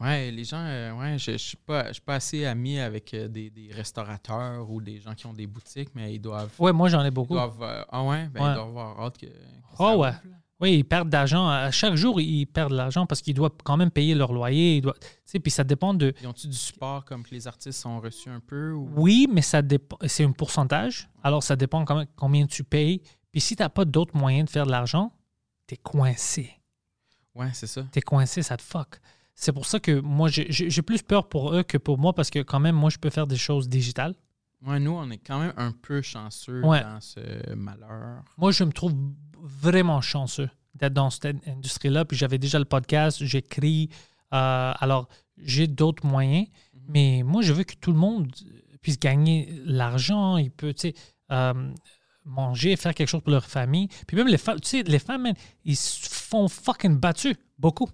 Ouais, 0.00 0.30
les 0.30 0.44
gens, 0.44 0.56
euh, 0.64 0.92
ouais, 0.98 1.18
je 1.18 1.32
ne 1.32 1.36
suis, 1.36 1.58
pas, 1.58 1.88
je 1.88 1.94
suis 1.94 2.02
pas 2.02 2.14
assez 2.14 2.46
ami 2.46 2.78
avec 2.80 3.12
euh, 3.12 3.28
des, 3.28 3.50
des 3.50 3.68
restaurateurs 3.72 4.70
ou 4.70 4.80
des 4.80 5.00
gens 5.00 5.14
qui 5.14 5.26
ont 5.26 5.34
des 5.34 5.46
boutiques, 5.46 5.90
mais 5.94 6.14
ils 6.14 6.18
doivent. 6.18 6.50
Ouais, 6.58 6.72
moi, 6.72 6.88
j'en 6.88 7.02
ai 7.04 7.08
ils 7.08 7.10
beaucoup. 7.10 7.34
doivent, 7.34 7.62
euh, 7.62 7.82
ah 7.90 8.02
ouais, 8.04 8.26
ben, 8.28 8.42
Ouais. 8.42 8.50
ils 8.52 8.54
doivent 8.54 8.68
avoir 8.68 9.00
hâte 9.00 9.18
que. 9.18 9.26
que 9.26 9.32
Oh, 9.78 9.96
ouais. 9.98 10.12
Oui, 10.60 10.78
ils 10.78 10.84
perdent 10.84 11.10
d'argent. 11.10 11.48
À 11.48 11.70
chaque 11.70 11.94
jour, 11.94 12.20
ils 12.20 12.46
perdent 12.46 12.72
de 12.72 12.76
l'argent 12.76 13.06
parce 13.06 13.20
qu'ils 13.20 13.34
doivent 13.34 13.52
quand 13.64 13.76
même 13.76 13.90
payer 13.90 14.14
leur 14.14 14.32
loyer. 14.32 14.76
Ils 14.76 14.80
doivent, 14.82 14.98
puis 15.42 15.50
ça 15.50 15.64
dépend 15.64 15.94
de. 15.94 16.14
Ils 16.20 16.26
ont-tu 16.26 16.46
du 16.46 16.56
support 16.56 17.04
comme 17.04 17.24
que 17.24 17.34
les 17.34 17.46
artistes 17.46 17.84
ont 17.86 18.00
reçu 18.00 18.28
un 18.30 18.40
peu? 18.40 18.72
Ou... 18.72 18.88
Oui, 18.96 19.28
mais 19.30 19.42
ça 19.42 19.62
dépend. 19.62 19.96
C'est 20.06 20.24
un 20.24 20.32
pourcentage. 20.32 21.08
Alors, 21.22 21.42
ça 21.42 21.56
dépend 21.56 21.84
quand 21.84 21.96
même 21.96 22.06
combien 22.16 22.46
tu 22.46 22.62
payes. 22.62 23.02
Puis 23.32 23.40
si 23.40 23.56
tu 23.56 23.62
n'as 23.62 23.68
pas 23.68 23.84
d'autres 23.84 24.16
moyens 24.16 24.46
de 24.46 24.50
faire 24.50 24.66
de 24.66 24.70
l'argent, 24.70 25.12
tu 25.66 25.74
es 25.74 25.76
coincé. 25.76 26.52
Ouais, 27.34 27.50
c'est 27.52 27.66
ça. 27.66 27.84
Tu 27.92 27.98
es 27.98 28.02
coincé, 28.02 28.42
ça 28.42 28.56
te 28.56 28.62
fuck. 28.62 29.00
C'est 29.34 29.52
pour 29.52 29.66
ça 29.66 29.80
que 29.80 29.98
moi, 29.98 30.28
j'ai 30.30 30.82
plus 30.82 31.02
peur 31.02 31.28
pour 31.28 31.52
eux 31.52 31.64
que 31.64 31.76
pour 31.76 31.98
moi 31.98 32.12
parce 32.12 32.30
que 32.30 32.38
quand 32.38 32.60
même, 32.60 32.76
moi, 32.76 32.90
je 32.90 32.98
peux 32.98 33.10
faire 33.10 33.26
des 33.26 33.36
choses 33.36 33.68
digitales. 33.68 34.14
Ouais, 34.66 34.80
nous, 34.80 34.92
on 34.92 35.10
est 35.10 35.18
quand 35.18 35.38
même 35.40 35.52
un 35.56 35.72
peu 35.72 36.00
chanceux 36.02 36.62
Ouais. 36.64 36.80
dans 36.82 37.00
ce 37.00 37.54
malheur. 37.54 38.22
Moi, 38.38 38.50
je 38.52 38.64
me 38.64 38.72
trouve 38.72 38.94
vraiment 39.38 40.00
chanceux 40.00 40.48
d'être 40.74 40.94
dans 40.94 41.10
cette 41.10 41.36
industrie-là. 41.46 42.04
Puis 42.04 42.16
j'avais 42.16 42.38
déjà 42.38 42.58
le 42.58 42.64
podcast, 42.64 43.22
j'écris. 43.24 43.90
euh, 44.32 44.72
alors, 44.80 45.08
j'ai 45.38 45.66
d'autres 45.66 46.04
moyens. 46.06 46.46
Mais 46.88 47.22
moi, 47.24 47.42
je 47.42 47.52
veux 47.52 47.64
que 47.64 47.74
tout 47.74 47.92
le 47.92 47.98
monde 47.98 48.30
puisse 48.82 48.98
gagner 48.98 49.52
l'argent. 49.64 50.36
Il 50.38 50.50
peut, 50.50 50.72
tu 50.74 50.88
sais, 50.88 50.94
euh, 51.30 51.70
manger, 52.24 52.76
faire 52.76 52.94
quelque 52.94 53.08
chose 53.08 53.22
pour 53.22 53.32
leur 53.32 53.44
famille. 53.46 53.88
Puis 54.06 54.16
même 54.16 54.26
les 54.28 54.38
femmes, 54.38 54.60
tu 54.60 54.68
sais, 54.68 54.82
les 54.82 54.98
femmes, 54.98 55.32
ils 55.64 55.76
se 55.76 56.08
font 56.10 56.48
fucking 56.48 56.98
battus 56.98 57.36
beaucoup 57.58 57.88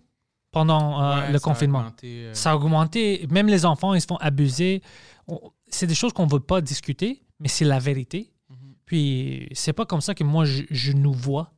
pendant 0.52 1.02
euh, 1.02 1.20
Ouais, 1.20 1.32
le 1.32 1.38
ça 1.38 1.44
a 1.44 1.52
confinement. 1.52 1.78
augmenté, 1.80 2.30
Ça 2.34 2.52
a 2.52 2.56
augmenté. 2.56 3.26
Même 3.30 3.48
les 3.48 3.64
enfants, 3.66 3.94
ils 3.94 4.00
se 4.00 4.06
font 4.06 4.16
abuser. 4.16 4.82
On- 5.28 5.40
C'est 5.70 5.86
des 5.86 5.94
choses 5.94 6.12
qu'on 6.12 6.26
ne 6.26 6.30
veut 6.30 6.40
pas 6.40 6.60
discuter, 6.60 7.22
mais 7.38 7.48
c'est 7.48 7.64
la 7.64 7.78
vérité. 7.78 8.32
Mhm. 8.48 8.56
Puis 8.84 9.48
c'est 9.52 9.72
pas 9.72 9.86
comme 9.86 10.00
ça 10.00 10.14
que 10.14 10.24
moi, 10.24 10.44
je, 10.44 10.62
je 10.70 10.92
nous 10.92 11.12
vois. 11.12 11.52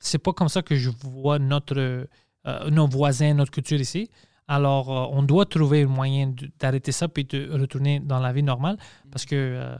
C'est 0.00 0.18
pas 0.18 0.32
comme 0.32 0.48
ça 0.48 0.62
que 0.62 0.76
je 0.76 0.90
vois 0.90 1.38
notre, 1.38 2.06
euh, 2.46 2.70
nos 2.70 2.86
voisins, 2.86 3.32
notre 3.34 3.50
culture 3.50 3.80
ici. 3.80 4.10
Alors, 4.46 4.90
euh, 4.90 5.16
on 5.16 5.22
doit 5.22 5.46
trouver 5.46 5.82
un 5.82 5.86
moyen 5.86 6.34
d'arrêter 6.58 6.92
ça 6.92 7.08
puis 7.08 7.24
de 7.24 7.50
retourner 7.50 8.00
dans 8.00 8.20
la 8.20 8.32
vie 8.32 8.42
normale 8.42 8.76
parce 9.10 9.24
que 9.24 9.34
euh, 9.34 9.76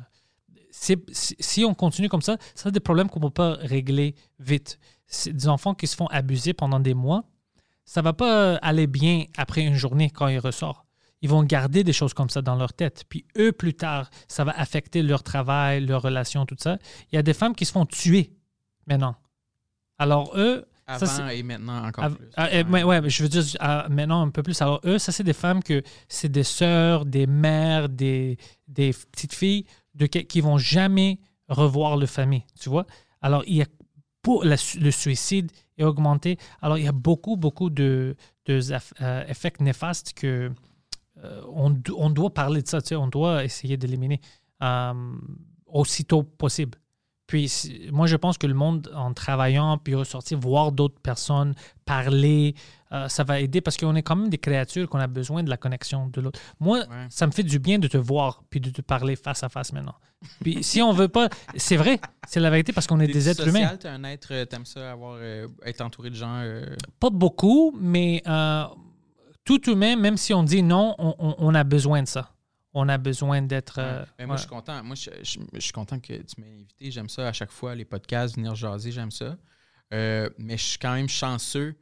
si 0.70 0.96
si 1.12 1.64
on 1.64 1.74
continue 1.74 2.08
comme 2.08 2.22
ça, 2.22 2.36
ça 2.54 2.64
c'est 2.64 2.72
des 2.72 2.80
problèmes 2.80 3.08
qu'on 3.10 3.20
ne 3.20 3.26
peut 3.26 3.30
pas 3.30 3.54
régler 3.60 4.14
vite. 4.38 4.78
C'est 5.06 5.32
des 5.32 5.48
enfants 5.48 5.74
qui 5.74 5.86
se 5.86 5.94
font 5.94 6.06
abuser 6.06 6.54
pendant 6.54 6.80
des 6.80 6.94
mois. 6.94 7.24
Ça 7.84 8.00
va 8.00 8.14
pas 8.14 8.56
aller 8.56 8.86
bien 8.86 9.24
après 9.36 9.62
une 9.62 9.74
journée 9.74 10.08
quand 10.08 10.28
ils 10.28 10.38
ressortent. 10.38 10.83
Ils 11.24 11.30
vont 11.30 11.42
garder 11.42 11.82
des 11.84 11.94
choses 11.94 12.12
comme 12.12 12.28
ça 12.28 12.42
dans 12.42 12.54
leur 12.54 12.72
tête. 12.74 13.04
Puis 13.08 13.24
eux, 13.38 13.50
plus 13.52 13.72
tard, 13.74 14.10
ça 14.28 14.44
va 14.44 14.52
affecter 14.64 15.02
leur 15.02 15.22
travail, 15.22 15.84
leurs 15.86 16.02
relations, 16.02 16.44
tout 16.44 16.56
ça. 16.58 16.76
Il 17.10 17.16
y 17.16 17.18
a 17.18 17.22
des 17.22 17.32
femmes 17.32 17.54
qui 17.54 17.64
se 17.64 17.72
font 17.72 17.86
tuer 17.86 18.24
maintenant. 18.86 19.16
Alors 19.98 20.32
eux, 20.36 20.66
ça, 20.86 20.94
Avant 20.96 21.06
c'est- 21.06 21.38
et 21.38 21.42
maintenant 21.42 21.82
encore 21.86 22.04
Av- 22.04 22.16
plus. 22.16 22.28
ah, 22.36 22.48
ouais, 22.86 23.08
je 23.08 23.22
veux 23.22 23.28
dire 23.30 23.42
ah, 23.58 23.86
maintenant 23.88 24.20
un 24.20 24.28
peu 24.28 24.42
plus. 24.42 24.60
Alors, 24.60 24.80
eux, 24.84 24.98
ça, 24.98 25.12
c'est 25.12 25.22
des 25.24 25.32
femmes 25.32 25.62
que 25.62 25.82
c'est 26.08 26.28
des 26.30 26.42
sœurs, 26.42 27.06
des 27.06 27.26
mères, 27.26 27.88
des, 27.88 28.36
des 28.68 28.92
petites 29.12 29.32
filles 29.34 29.64
de, 29.94 30.04
qui 30.06 30.40
vont 30.42 30.58
jamais 30.58 31.20
revoir 31.48 31.96
leur 31.96 32.10
famille, 32.10 32.44
tu 32.60 32.68
vois. 32.68 32.84
Alors, 33.22 33.42
il 33.46 33.54
y 33.56 33.62
a 33.62 33.66
pour 34.20 34.44
la 34.44 34.56
le 34.78 34.90
suicide 34.90 35.50
est 35.78 35.84
augmenté. 35.84 36.36
Alors, 36.60 36.76
il 36.76 36.84
y 36.84 36.88
a 36.88 36.92
beaucoup, 36.92 37.36
beaucoup 37.38 37.70
de, 37.70 38.14
de 38.44 38.60
euh, 39.00 39.24
effets 39.26 39.52
néfastes 39.60 40.12
que 40.12 40.50
on, 41.52 41.70
do- 41.70 41.96
on 41.98 42.10
doit 42.10 42.32
parler 42.34 42.62
de 42.62 42.68
ça, 42.68 42.80
tu 42.82 42.88
sais, 42.88 42.96
on 42.96 43.08
doit 43.08 43.44
essayer 43.44 43.76
d'éliminer 43.76 44.20
euh, 44.62 44.92
aussitôt 45.66 46.22
possible. 46.22 46.78
Puis 47.26 47.50
moi, 47.90 48.06
je 48.06 48.16
pense 48.16 48.36
que 48.36 48.46
le 48.46 48.52
monde, 48.52 48.90
en 48.94 49.14
travaillant, 49.14 49.78
puis 49.78 49.94
ressortir, 49.94 50.38
voir 50.38 50.72
d'autres 50.72 51.00
personnes, 51.00 51.54
parler, 51.86 52.54
euh, 52.92 53.08
ça 53.08 53.24
va 53.24 53.40
aider 53.40 53.62
parce 53.62 53.78
qu'on 53.78 53.94
est 53.96 54.02
quand 54.02 54.14
même 54.16 54.28
des 54.28 54.36
créatures 54.38 54.88
qu'on 54.90 54.98
a 54.98 55.06
besoin 55.06 55.42
de 55.42 55.48
la 55.48 55.56
connexion 55.56 56.08
de 56.08 56.20
l'autre. 56.20 56.38
Moi, 56.60 56.80
Ouais. 56.80 57.06
ça 57.08 57.26
me 57.26 57.32
fait 57.32 57.42
du 57.42 57.58
bien 57.58 57.78
de 57.78 57.88
te 57.88 57.96
voir 57.96 58.42
puis 58.50 58.60
de 58.60 58.68
te 58.68 58.82
parler 58.82 59.16
face 59.16 59.42
à 59.42 59.48
face 59.48 59.72
maintenant. 59.72 59.94
Puis 60.42 60.62
si 60.62 60.82
on 60.82 60.92
veut 60.92 61.08
pas, 61.08 61.30
c'est 61.56 61.76
vrai, 61.76 61.98
c'est 62.28 62.40
la 62.40 62.50
vérité 62.50 62.74
parce 62.74 62.86
qu'on 62.86 63.00
est 63.00 63.06
des 63.06 63.26
êtres 63.30 63.42
social, 63.44 63.62
humains. 63.62 63.76
T'es 63.78 63.88
un 63.88 64.04
être, 64.04 64.28
euh, 64.32 64.44
t'aimes 64.44 64.66
ça 64.66 64.92
avoir, 64.92 65.16
euh, 65.18 65.48
être 65.64 65.80
entouré 65.80 66.10
de 66.10 66.14
gens. 66.16 66.40
euh, 66.42 66.76
Pas 67.00 67.10
beaucoup, 67.10 67.74
mais 67.80 68.22
euh, 68.28 68.64
tout 69.44 69.68
humain, 69.70 69.96
même 69.96 70.16
si 70.16 70.32
on 70.34 70.42
dit 70.42 70.62
non, 70.62 70.94
on, 70.98 71.14
on- 71.18 71.34
on 71.38 71.54
a 71.54 71.64
besoin 71.64 72.02
de 72.02 72.08
ça. 72.08 72.30
On 72.72 72.88
a 72.88 72.98
besoin 72.98 73.40
d'être. 73.42 73.78
euh, 73.78 74.00
Ouais. 74.00 74.06
Ben, 74.18 74.26
moi, 74.26 74.34
ouais. 74.34 74.38
je 74.38 74.42
suis 74.42 74.50
content. 74.50 74.82
Moi, 74.82 74.96
je, 74.96 75.10
je- 75.22 75.38
je 75.52 75.60
suis 75.60 75.72
content 75.72 76.00
que 76.00 76.12
tu 76.14 76.40
m'aies 76.40 76.52
invité. 76.54 76.90
J'aime 76.90 77.08
ça 77.08 77.28
à 77.28 77.32
chaque 77.32 77.52
fois, 77.52 77.74
les 77.74 77.84
podcasts, 77.84 78.34
venir 78.36 78.54
jaser, 78.54 78.90
j'aime 78.90 79.10
ça. 79.12 79.36
Euh, 79.92 80.28
mais 80.38 80.56
je 80.56 80.64
suis 80.64 80.78
quand 80.78 80.94
même 80.94 81.08
chanceux 81.08 81.76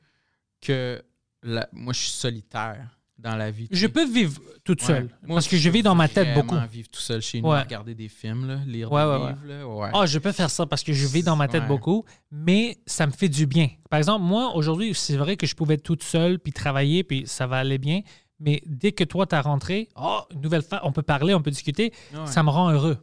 que 0.61 1.03
la- 1.43 1.69
moi, 1.73 1.93
je 1.95 2.01
suis 2.01 2.11
solitaire 2.13 2.89
dans 3.19 3.37
la 3.37 3.51
vie. 3.51 3.69
Je 3.71 3.87
peux 3.87 4.05
vivre 4.11 4.41
toute 4.65 4.81
Ouais. 4.81 4.87
seule 4.87 5.09
Moi, 5.23 5.37
parce 5.37 5.47
que 5.49 5.57
je 5.57 5.71
vis 5.71 5.83
dans 5.83 5.95
ma 5.95 6.09
tête 6.09 6.35
beaucoup. 6.35 6.57
vivre 6.71 6.89
tout 6.89 7.01
seul 7.01 7.21
chez 7.21 7.41
nous, 7.41 7.49
Ouais. 7.49 7.61
regarder 7.63 7.95
des 7.95 8.09
films, 8.09 8.47
là, 8.49 8.57
lire 8.67 8.91
Ouais, 8.91 9.03
des 9.05 9.27
livres. 9.55 9.79
là. 9.83 9.91
Ah, 9.95 10.07
je 10.07 10.19
peux 10.19 10.33
faire 10.33 10.51
ça 10.51 10.67
parce 10.67 10.83
que 10.83 10.93
je 10.93 11.07
vis 11.07 11.23
dans 11.23 11.37
ma 11.37 11.47
tête 11.49 11.67
beaucoup, 11.69 12.05
mais 12.31 12.79
ça 12.87 13.07
me 13.07 13.13
fait 13.13 13.29
du 13.29 13.47
bien. 13.47 13.69
Par 13.91 13.99
exemple, 13.99 14.25
moi, 14.25 14.55
aujourd'hui, 14.57 14.95
c'est 14.95 15.17
vrai 15.17 15.37
que 15.37 15.47
je 15.47 15.55
pouvais 15.55 15.75
être 15.75 15.83
toute 15.83 16.03
seule, 16.03 16.39
puis 16.39 16.53
travailler, 16.53 17.05
puis 17.05 17.25
ça 17.27 17.47
va 17.47 17.59
aller 17.59 17.79
bien. 17.79 18.01
Mais 18.41 18.61
dès 18.67 18.91
que 18.91 19.05
toi, 19.05 19.25
tu 19.27 19.37
as 19.37 19.41
rentré, 19.43 19.89
oh, 19.95 20.21
une 20.33 20.41
nouvelle 20.41 20.63
fois, 20.63 20.81
on 20.83 20.91
peut 20.91 21.03
parler, 21.03 21.33
on 21.35 21.43
peut 21.43 21.51
discuter, 21.53 21.93
ça 22.27 22.43
me 22.43 22.51
rend 22.51 22.71
heureux. 22.71 22.99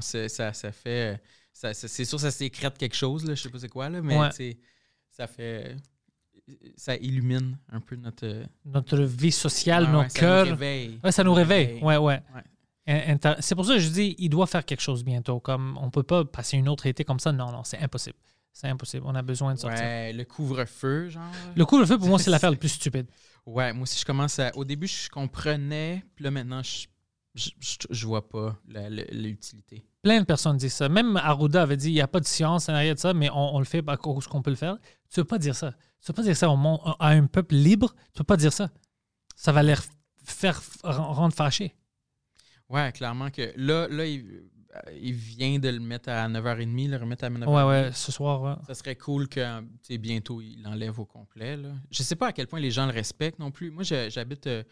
Sait- 0.00 0.28
ça, 0.28 0.52
ça 0.52 0.72
fait. 0.72 1.20
ça- 1.52 1.74
c'est 1.74 2.04
sûr, 2.04 2.18
ça 2.20 2.30
sécrète 2.30 2.76
quelque 2.78 2.96
chose, 2.96 3.24
là, 3.26 3.34
je 3.34 3.42
sais 3.42 3.48
pas 3.50 3.58
c'est 3.58 3.68
quoi, 3.68 3.88
là, 3.88 4.00
mais 4.02 4.16
ça 5.10 5.26
fait. 5.26 5.76
Ça 6.76 6.96
illumine 6.96 7.58
un 7.70 7.80
peu 7.80 7.96
notre. 7.96 8.42
Notre 8.64 8.98
vie 9.02 9.32
sociale, 9.32 9.84
Ouais, 9.84 9.92
nos 9.92 9.98
ouais, 10.00 10.08
ça 10.08 10.20
cœurs. 10.20 10.44
nous 10.46 10.50
réveille. 10.52 11.00
Ouais, 11.04 11.12
ça 11.12 11.24
nous 11.24 11.34
réveille. 11.34 11.80
Ouais, 11.82 11.96
ouais. 11.96 12.22
C'est 13.40 13.54
pour 13.54 13.64
ça 13.64 13.74
que 13.74 13.78
je 13.80 13.88
dis, 13.88 14.16
il 14.18 14.28
doit 14.28 14.46
faire 14.46 14.64
quelque 14.64 14.80
chose 14.80 15.04
bientôt. 15.04 15.40
Comme 15.40 15.78
on 15.80 15.90
peut 15.90 16.02
pas 16.02 16.24
passer 16.24 16.56
une 16.56 16.68
autre 16.68 16.86
été 16.86 17.04
comme 17.04 17.20
ça. 17.20 17.32
Non, 17.32 17.52
non, 17.52 17.62
c'est 17.64 17.78
impossible. 17.78 18.16
C'est 18.52 18.66
impossible. 18.68 19.04
On 19.06 19.14
a 19.14 19.22
besoin 19.22 19.54
de 19.54 19.58
sortir. 19.60 19.80
Ouais, 19.80 20.12
le 20.12 20.24
couvre-feu, 20.24 21.08
genre. 21.08 21.22
Le 21.54 21.64
couvre-feu, 21.64 21.98
pour 21.98 22.08
moi, 22.08 22.18
c'est 22.18 22.30
l'affaire 22.30 22.50
la 22.50 22.56
plus 22.56 22.68
stupide. 22.70 23.06
Ouais, 23.46 23.72
moi 23.72 23.84
aussi, 23.84 23.98
je 23.98 24.04
commence 24.04 24.38
à. 24.38 24.50
Au 24.56 24.64
début, 24.64 24.86
je 24.88 25.08
comprenais, 25.08 26.04
puis 26.14 26.24
là, 26.24 26.30
maintenant, 26.30 26.62
je, 26.62 26.86
je, 27.34 27.50
je, 27.90 28.06
vois 28.06 28.28
pas 28.28 28.58
l'utilité. 28.66 29.84
Plein 30.02 30.20
de 30.20 30.24
personnes 30.24 30.56
disent 30.56 30.74
ça. 30.74 30.88
Même 30.88 31.16
Arruda 31.16 31.62
avait 31.62 31.76
dit 31.76 31.90
il 31.90 31.94
n'y 31.94 32.00
a 32.00 32.08
pas 32.08 32.20
de 32.20 32.26
science 32.26 32.68
en 32.68 32.74
arrière 32.74 32.94
de 32.94 33.00
ça, 33.00 33.14
mais 33.14 33.30
on, 33.30 33.56
on 33.56 33.58
le 33.58 33.64
fait 33.64 33.88
à 33.88 33.96
cause 33.96 34.26
qu'on 34.26 34.42
peut 34.42 34.50
le 34.50 34.56
faire. 34.56 34.78
Tu 35.10 35.20
ne 35.20 35.22
peux 35.22 35.28
pas 35.28 35.38
dire 35.38 35.54
ça. 35.54 35.72
Tu 35.72 35.76
ne 35.76 36.06
peux 36.08 36.12
pas 36.14 36.22
dire 36.22 36.36
ça 36.36 36.48
au 36.48 36.56
monde, 36.56 36.80
à 36.98 37.08
un 37.08 37.26
peuple 37.26 37.54
libre. 37.54 37.94
Tu 37.94 38.00
ne 38.14 38.18
peux 38.18 38.24
pas 38.24 38.36
dire 38.36 38.52
ça. 38.52 38.70
Ça 39.36 39.52
va 39.52 39.62
les 39.62 39.74
faire 40.24 40.60
rendre 40.82 41.34
fâchés. 41.34 41.74
Ouais, 42.68 42.92
clairement 42.92 43.30
que 43.30 43.52
là, 43.56 43.88
là 43.88 44.06
il, 44.06 44.44
euh, 44.74 44.92
il 45.00 45.12
vient 45.12 45.58
de 45.58 45.68
le 45.68 45.80
mettre 45.80 46.08
à 46.08 46.28
9h30, 46.28 46.90
le 46.90 46.96
remettre 46.96 47.24
à 47.24 47.30
9h30. 47.30 47.48
Ouais, 47.48 47.62
ouais, 47.64 47.90
ce 47.92 48.12
soir. 48.12 48.42
ouais. 48.42 48.54
Ça 48.66 48.74
serait 48.74 48.96
cool 48.96 49.28
que 49.28 49.60
bientôt 49.96 50.40
il 50.40 50.62
l'enlève 50.62 50.98
au 51.00 51.04
complet. 51.04 51.56
Là. 51.56 51.70
Je 51.90 52.02
sais 52.02 52.16
pas 52.16 52.28
à 52.28 52.32
quel 52.32 52.46
point 52.46 52.60
les 52.60 52.70
gens 52.70 52.86
le 52.86 52.92
respectent 52.92 53.40
non 53.40 53.50
plus. 53.50 53.70
Moi, 53.70 53.82
j'habite 53.82 54.46
euh, 54.46 54.62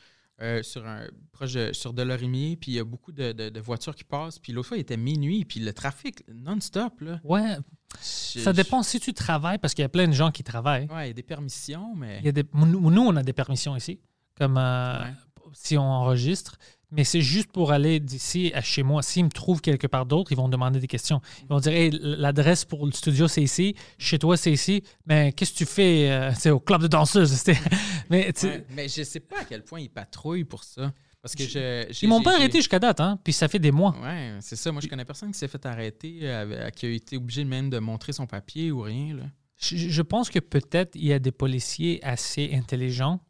euh, 0.41 0.63
sur 0.63 0.87
un 0.87 1.03
proche 1.33 1.55
de, 1.55 1.73
sur 1.73 1.93
Delorimier, 1.93 2.57
puis 2.57 2.73
il 2.73 2.75
y 2.77 2.79
a 2.79 2.85
beaucoup 2.85 3.13
de, 3.13 3.33
de- 3.33 3.49
de 3.49 3.61
voitures 3.61 3.95
qui 3.97 4.05
passent. 4.05 4.39
Puis 4.39 4.53
l'autre 4.53 4.69
fois, 4.69 4.77
il 4.77 4.81
était 4.81 4.97
minuit, 4.97 5.45
puis 5.45 5.61
le 5.61 5.73
trafic 5.73 6.23
non-stop. 6.33 7.01
Là. 7.01 7.21
Ouais, 7.25 7.57
Je- 8.01 8.41
ça 8.41 8.53
dépend 8.53 8.83
si 8.83 9.01
tu 9.01 9.13
travailles, 9.13 9.59
parce 9.59 9.75
qu'il 9.75 9.83
y 9.83 9.87
a 9.87 9.89
plein 9.89 10.07
de 10.07 10.13
gens 10.13 10.31
qui 10.31 10.45
travaillent. 10.45 10.87
Ouais, 10.91 11.07
il 11.07 11.09
y 11.09 11.11
a 11.11 11.15
des 11.15 11.23
permissions, 11.23 11.95
mais. 11.97 12.19
Il 12.21 12.27
y 12.27 12.29
a 12.29 12.33
des, 12.33 12.45
nous, 12.55 12.91
nous, 12.91 13.03
on 13.03 13.17
a 13.17 13.23
des 13.23 13.33
permissions 13.33 13.75
ici, 13.77 14.01
comme 14.37 14.57
euh, 14.59 15.03
Ouais. 15.05 15.13
si 15.53 15.77
on 15.77 15.83
enregistre. 15.83 16.57
Mais 16.91 17.05
c'est 17.05 17.21
juste 17.21 17.53
pour 17.53 17.71
aller 17.73 18.01
d'ici 18.01 18.51
à 18.55 18.63
chez 18.63 18.83
moi. 18.83 19.03
S'ils 19.03 19.25
me 19.25 19.29
trouvent 19.31 19.61
quelque 19.61 19.87
part 19.87 20.07
d'autre, 20.07 20.33
ils 20.33 20.37
vont 20.37 20.49
demander 20.49 20.81
des 20.81 20.87
questions. 20.87 21.21
Ils 21.43 21.49
vont 21.49 21.61
dire 21.61 21.73
Hey, 21.73 21.91
l'adresse 22.03 22.65
pour 22.65 22.87
le 22.87 22.93
studio, 22.93 23.29
c'est 23.29 23.43
ici. 23.43 23.75
Chez 23.99 24.19
toi, 24.19 24.37
c'est 24.39 24.53
ici. 24.53 24.83
Mais 25.07 25.33
qu'est-ce 25.33 25.53
que 25.53 25.59
tu 25.59 25.67
fais 25.67 26.11
euh, 26.11 26.33
C'est 26.35 26.51
au 26.51 26.61
club 26.61 26.81
de 26.83 26.87
danseuse. 26.87 27.31
c'était- 27.33 27.59
mais 28.11 28.33
tu- 28.33 28.47
Ouais, 28.47 28.65
mais 28.75 28.89
je 28.89 29.03
sais 29.03 29.21
pas 29.21 29.41
à 29.41 29.45
quel 29.45 29.63
point 29.65 29.81
ils 29.81 29.91
patrouillent 29.91 30.45
pour 30.45 30.65
ça. 30.65 30.93
Parce 31.21 31.35
que 31.35 31.43
je. 31.45 31.85
ils 32.03 32.09
m'ont 32.09 32.23
pas 32.23 32.37
arrêté 32.37 32.59
jusqu'à 32.59 32.79
date, 32.79 33.01
hein? 33.01 33.19
Puis 33.23 33.33
ça 33.33 33.49
fait 33.49 33.59
des 33.59 33.73
mois. 33.73 33.95
Ouais, 34.01 34.37
c'est 34.41 34.57
ça. 34.57 34.71
Moi, 34.73 34.81
je 34.81 34.87
connais 34.89 35.05
personne 35.05 35.33
qui 35.33 35.39
s'est 35.39 35.49
fait 35.49 35.67
arrêter, 35.67 36.21
euh, 36.23 36.71
qui 36.71 36.87
a 36.87 36.91
été 36.91 37.17
obligé 37.17 37.45
même 37.45 37.69
de 37.71 37.79
montrer 37.81 38.13
son 38.13 38.27
papier 38.27 38.71
ou 38.71 38.81
rien. 38.83 39.15
Là. 39.17 39.25
Je, 39.61 39.77
je 39.77 40.03
pense 40.03 40.31
que 40.31 40.39
peut-être 40.39 40.95
il 40.95 41.05
y 41.05 41.13
a 41.13 41.19
des 41.19 41.33
policiers 41.33 41.99
assez 42.05 42.51
intelligents 42.55 43.21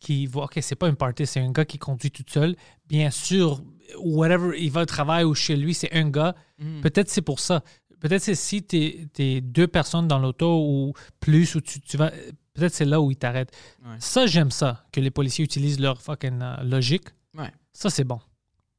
qui 0.00 0.26
voient, 0.26 0.44
OK, 0.44 0.58
c'est 0.60 0.76
pas 0.76 0.88
une 0.88 0.96
party, 0.96 1.26
c'est 1.26 1.40
un 1.40 1.50
gars 1.50 1.64
qui 1.64 1.78
conduit 1.78 2.10
tout 2.10 2.24
seul. 2.28 2.54
Bien 2.86 3.10
sûr, 3.10 3.62
whatever, 3.98 4.56
il 4.60 4.70
va 4.70 4.82
au 4.82 4.86
travail 4.86 5.24
ou 5.24 5.34
chez 5.34 5.56
lui, 5.56 5.74
c'est 5.74 5.92
un 5.92 6.08
gars. 6.08 6.34
Mm. 6.58 6.80
Peut-être 6.82 7.08
c'est 7.10 7.22
pour 7.22 7.40
ça. 7.40 7.62
Peut-être 8.00 8.22
c'est 8.22 8.36
si 8.36 8.62
tu 8.62 9.08
es, 9.18 9.40
deux 9.40 9.66
personnes 9.66 10.06
dans 10.06 10.18
l'auto 10.20 10.62
ou 10.64 10.92
plus, 11.18 11.54
ou 11.56 11.60
tu, 11.60 11.80
tu 11.80 11.96
vas. 11.96 12.12
peut-être 12.54 12.72
c'est 12.74 12.84
là 12.84 13.00
où 13.00 13.10
ils 13.10 13.16
t'arrêtent. 13.16 13.52
Ouais. 13.84 13.96
Ça, 13.98 14.26
j'aime 14.26 14.52
ça, 14.52 14.86
que 14.92 15.00
les 15.00 15.10
policiers 15.10 15.44
utilisent 15.44 15.80
leur 15.80 16.00
fucking 16.00 16.40
euh, 16.40 16.62
logique. 16.62 17.08
Ouais. 17.36 17.50
Ça, 17.72 17.90
c'est 17.90 18.04
bon. 18.04 18.20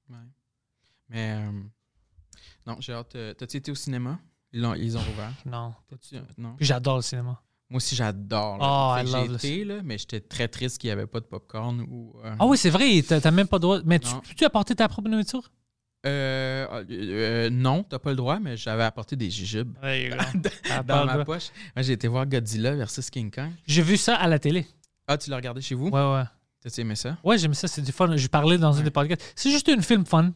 Ouais. 0.10 0.16
Mais 1.10 1.32
euh, 1.38 1.52
non, 2.66 2.78
j'ai 2.80 2.94
hâte. 2.94 3.16
euh, 3.16 3.34
T'as-tu 3.34 3.58
été 3.58 3.72
au 3.72 3.76
cinéma? 3.76 4.20
Ils, 4.54 4.62
l'ont- 4.62 4.74
ils 4.74 4.98
ont 4.98 5.02
rouvert. 5.02 5.34
Non. 5.46 5.74
Non? 6.38 6.56
J'adore 6.62 6.96
le 6.98 7.02
cinéma. 7.02 7.42
Moi 7.70 7.78
aussi, 7.78 7.96
j'adore. 7.96 8.58
là. 8.58 8.66
Oh, 8.66 8.96
I 9.00 9.04
love 9.12 9.28
J'ai 9.28 9.28
the- 9.34 9.36
été, 9.46 9.64
là, 9.66 9.76
mais 9.84 9.98
j'étais 10.00 10.20
très 10.22 10.48
triste 10.48 10.80
qu'il 10.80 10.88
n'y 10.88 10.92
avait 10.94 11.06
pas 11.08 11.20
de 11.20 11.26
popcorn. 11.26 11.82
Ou, 11.82 12.16
euh, 12.26 12.36
Ah 12.40 12.46
oui, 12.48 12.58
c'est 12.58 12.72
vrai, 12.72 13.04
t'as 13.08 13.22
t'as 13.22 13.30
même 13.32 13.48
pas 13.48 13.58
le 13.58 13.62
droit. 13.62 13.80
Mais 13.86 14.00
tu 14.00 14.10
Non. 14.10 14.22
peux-tu 14.22 14.44
apporter 14.46 14.76
ta 14.76 14.88
propre 14.88 15.08
nourriture? 15.10 15.52
euh, 16.06 16.66
euh, 16.90 17.50
non, 17.52 17.84
t'as 17.84 18.00
pas 18.00 18.12
le 18.12 18.16
droit, 18.16 18.40
mais 18.40 18.56
j'avais 18.56 18.84
apporté 18.84 19.16
des 19.18 19.30
jujubes 19.30 19.74
Ah, 19.82 20.82
dans 20.84 21.06
ma 21.06 21.26
poche. 21.26 21.50
Moi, 21.76 21.84
j'ai 21.84 21.94
été 21.94 22.08
voir 22.08 22.26
Godzilla 22.26 22.74
versus 22.74 23.10
King 23.10 23.30
Kong. 23.30 23.52
J'ai 23.68 23.82
vu 23.82 23.98
ça 23.98 24.16
à 24.16 24.28
la 24.28 24.40
télé. 24.40 24.66
Ah, 25.08 25.18
tu 25.18 25.30
l'as 25.30 25.36
regardé 25.36 25.62
chez 25.62 25.76
vous? 25.76 25.90
Ouais, 25.90 26.14
ouais. 26.14 26.24
T'as-tu 26.64 26.82
aimé 26.82 26.96
ça? 26.96 27.18
Ouais, 27.24 27.38
j'aime 27.38 27.54
ça, 27.54 27.68
c'est 27.68 27.82
du 27.82 27.92
fun. 27.92 28.16
Je 28.16 28.28
parlais 28.28 28.58
dans 28.58 28.78
un 28.80 28.82
des 28.82 28.92
podcasts. 28.92 29.34
C'est 29.36 29.52
juste 29.52 29.68
un 29.70 29.82
film 29.82 30.06
fun. 30.06 30.32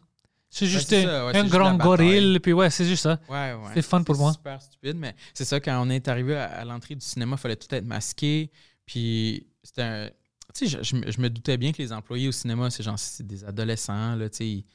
C'est 0.56 0.67
juste 0.67 0.93
un, 0.93 1.01
ça, 1.03 1.25
ouais, 1.25 1.30
un 1.32 1.33
c'est 1.33 1.40
juste 1.41 1.51
grand 1.53 1.75
gorille, 1.77 2.40
puis 2.40 2.53
ouais, 2.53 2.69
c'est 2.69 2.85
juste 2.85 3.03
ça. 3.03 3.19
Ouais, 3.27 3.53
ouais. 3.53 3.72
C'est 3.73 3.82
fun 3.82 4.03
pour 4.03 4.15
moi. 4.17 4.33
super 4.33 4.61
stupide, 4.61 4.95
mais 4.98 5.15
c'est 5.33 5.45
ça, 5.45 5.59
quand 5.59 5.82
on 5.85 5.90
est 5.90 6.07
arrivé 6.07 6.35
à, 6.35 6.45
à 6.45 6.64
l'entrée 6.65 6.93
du 6.95 7.03
cinéma, 7.06 7.35
il 7.38 7.41
fallait 7.41 7.56
tout 7.56 7.73
être 7.73 7.85
masqué. 7.85 8.51
Puis 8.85 9.48
c'était 9.64 9.82
un. 9.82 10.09
Tu 10.53 10.67
sais, 10.67 10.77
je, 10.77 10.83
je 10.83 10.95
me- 10.95 11.09
je 11.11 11.19
me 11.22 11.30
doutais 11.30 11.57
bien 11.57 11.72
que 11.72 11.82
les 11.82 11.91
employés 11.91 12.27
au 12.27 12.32
cinéma, 12.32 12.69
c'est 12.69 12.83
genre 12.83 12.99
c'est 12.99 13.25
des 13.25 13.43
adolescents, 13.43 14.15
là, 14.15 14.30
tu 14.30 14.38
sais, 14.38 14.48
ils 14.48 14.65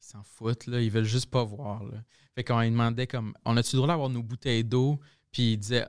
s'en 0.00 0.22
foutent, 0.24 0.66
là, 0.66 0.80
ils 0.80 0.90
veulent 0.90 1.04
juste 1.04 1.26
pas 1.30 1.44
voir. 1.44 1.84
Là. 1.84 1.98
Fait 2.34 2.42
qu'on 2.42 2.60
ils 2.62 2.70
demandaient 2.70 3.06
comme 3.06 3.32
on 3.44 3.56
a-tu 3.56 3.76
le 3.76 3.82
droit 3.82 3.88
d'avoir 3.88 4.08
nos 4.08 4.22
bouteilles 4.22 4.64
d'eau? 4.64 4.98
Puis 5.30 5.52
ils 5.52 5.56
disaient 5.58 5.86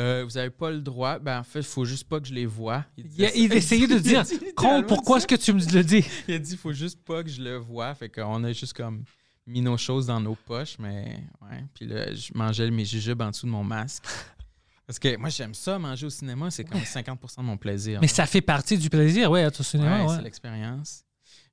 Euh, 0.00 0.24
vous 0.24 0.38
avez 0.38 0.50
pas 0.50 0.70
le 0.70 0.80
droit. 0.80 1.18
Ben 1.18 1.40
en 1.40 1.42
fait, 1.42 1.60
il 1.60 1.64
faut 1.64 1.84
juste 1.84 2.08
pas 2.08 2.20
que 2.20 2.26
je 2.26 2.34
les 2.34 2.46
vois. 2.46 2.84
Il, 2.96 3.10
ça. 3.10 3.34
il 3.34 3.52
essayait 3.52 3.86
de 3.86 3.98
dire 3.98 4.24
Con, 4.56 4.82
pourquoi 4.86 5.18
est-ce 5.18 5.26
que 5.26 5.34
tu 5.34 5.52
me 5.52 5.60
le 5.60 5.84
dis? 5.84 6.04
Il 6.26 6.34
a 6.34 6.38
dit 6.38 6.56
faut 6.56 6.72
juste 6.72 7.04
pas 7.04 7.22
que 7.22 7.28
je 7.28 7.42
le 7.42 7.56
vois. 7.56 7.94
Fait 7.94 8.08
qu'on 8.08 8.42
a 8.44 8.52
juste 8.52 8.72
comme 8.72 9.04
mis 9.46 9.60
nos 9.60 9.76
choses 9.76 10.06
dans 10.06 10.20
nos 10.20 10.34
poches, 10.34 10.76
mais 10.78 11.22
ouais. 11.42 11.64
Puis 11.74 11.86
là, 11.86 12.14
je 12.14 12.30
mangeais 12.34 12.70
mes 12.70 12.84
jujubes 12.84 13.20
en 13.20 13.30
dessous 13.30 13.46
de 13.46 13.50
mon 13.50 13.64
masque. 13.64 14.04
Parce 14.86 14.98
que 14.98 15.16
moi, 15.18 15.28
j'aime 15.28 15.54
ça, 15.54 15.78
manger 15.78 16.06
au 16.06 16.10
cinéma, 16.10 16.50
c'est 16.50 16.64
comme 16.64 16.80
50% 16.80 17.36
de 17.36 17.42
mon 17.42 17.56
plaisir. 17.56 18.00
Mais 18.00 18.08
ça 18.08 18.26
fait 18.26 18.40
partie 18.40 18.76
du 18.76 18.90
plaisir, 18.90 19.30
ouais, 19.30 19.44
à 19.44 19.50
ton 19.50 19.62
cinéma. 19.62 20.00
Ouais, 20.00 20.08
ouais. 20.08 20.16
c'est 20.16 20.22
l'expérience. 20.22 21.04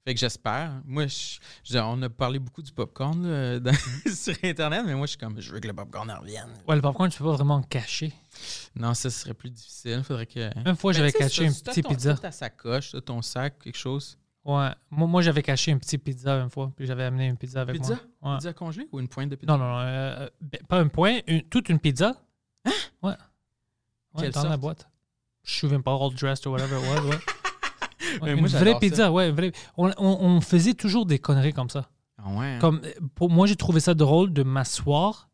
Fait 0.08 0.14
que 0.14 0.19
j'espère. 0.22 0.72
Moi, 0.86 1.08
je- 1.08 1.38
je- 1.66 1.77
on 1.80 2.02
a 2.02 2.08
parlé 2.10 2.40
beaucoup 2.40 2.61
du 2.61 2.72
popcorn 2.72 3.27
là, 3.27 3.60
dans- 3.60 3.74
sur 4.16 4.34
Internet, 4.42 4.84
mais 4.86 4.95
moi, 4.95 5.06
je 5.06 5.10
suis 5.10 5.18
comme, 5.18 5.38
je 5.42 5.52
veux 5.52 5.60
que 5.60 5.68
le 5.68 5.74
popcorn 5.74 6.10
en 6.10 6.22
revienne. 6.22 6.48
Ouais, 6.66 6.77
le 6.77 6.82
popcorn, 6.82 7.10
tu 7.10 7.18
peux 7.18 7.26
pas 7.26 7.34
vraiment 7.34 7.58
le 7.58 7.66
cacher. 7.66 8.14
Non, 8.74 8.94
ça 8.94 9.10
serait 9.10 9.34
plus 9.34 9.50
difficile. 9.50 10.02
Faudrait 10.06 10.26
que. 10.26 10.50
Même 10.64 10.77
fois, 10.77 10.94
j'avais 10.94 11.11
tu 11.11 11.18
sais, 11.18 11.24
caché 11.26 11.44
une 11.44 11.53
petite 11.53 11.86
pizza. 11.90 12.14
t'as 12.14 12.22
ta 12.22 12.32
sacoche, 12.32 12.94
t'as 12.94 13.02
ton 13.02 13.22
sac, 13.22 13.60
quelque 13.61 13.77
chose. 13.77 14.18
Ouais. 14.45 14.69
Moi, 14.92 15.08
moi 15.08 15.22
j'avais 15.22 15.44
caché 15.44 15.72
une 15.72 15.80
petite 15.82 16.02
pizza 16.02 16.36
une 16.40 16.50
fois, 16.50 16.72
puis 16.74 16.86
j'avais 16.88 17.03
amené 17.03 17.27
une 17.27 17.36
pizza 17.36 17.60
avec 17.60 17.76
Pizza? 17.76 18.00
moi. 18.22 18.32
Ouais. 18.32 18.38
Pizza 18.38 18.53
congelée 18.53 18.88
ou 18.94 19.02
une 19.02 19.10
pointe 19.10 19.27
de 19.30 19.36
pizza? 19.36 19.52
Non, 19.52 19.58
non, 19.61 19.72
non. 19.74 19.80
euh, 19.82 20.30
ben, 20.40 20.61
pas 20.69 20.77
un 20.80 20.88
point, 20.88 21.19
une- 21.27 21.42
toute 21.44 21.68
une 21.68 21.80
pizza. 21.80 22.16
Ouais. 22.66 22.72
Ouais, 23.11 23.16
Quelle 24.22 24.32
dans 24.32 24.48
la 24.48 24.56
boîte. 24.56 24.88
Je 25.44 25.52
me 25.53 25.60
souviens 25.60 25.82
pas, 25.82 25.94
all 25.94 26.14
dressed 26.16 26.45
ou 26.45 26.52
whatever 26.52 26.77
it 26.80 26.88
was, 26.88 27.02
ouais. 27.10 27.18
Ouais, 28.00 28.17
Mais 28.24 28.34
une 28.34 28.40
moi, 28.42 28.50
vraie 28.50 28.80
pizza, 28.80 29.11
ouais. 29.11 29.32
vraie- 29.32 29.51
On, 29.77 29.90
on- 29.98 30.17
on 30.22 30.42
faisait 30.42 30.74
toujours 30.74 31.06
des 31.06 31.19
conneries 31.19 31.53
comme 31.53 31.69
ça. 31.69 31.90
Ah 32.17 32.30
ouais? 32.32 32.58
Comme, 32.59 32.82
euh, 32.84 32.92
pour 33.16 33.30
moi, 33.30 33.48
j'ai 33.48 33.56
trouvé 33.56 33.80
ça 33.80 33.93
drôle 33.93 34.34
de 34.34 34.43
m'asseoir, 34.43 35.30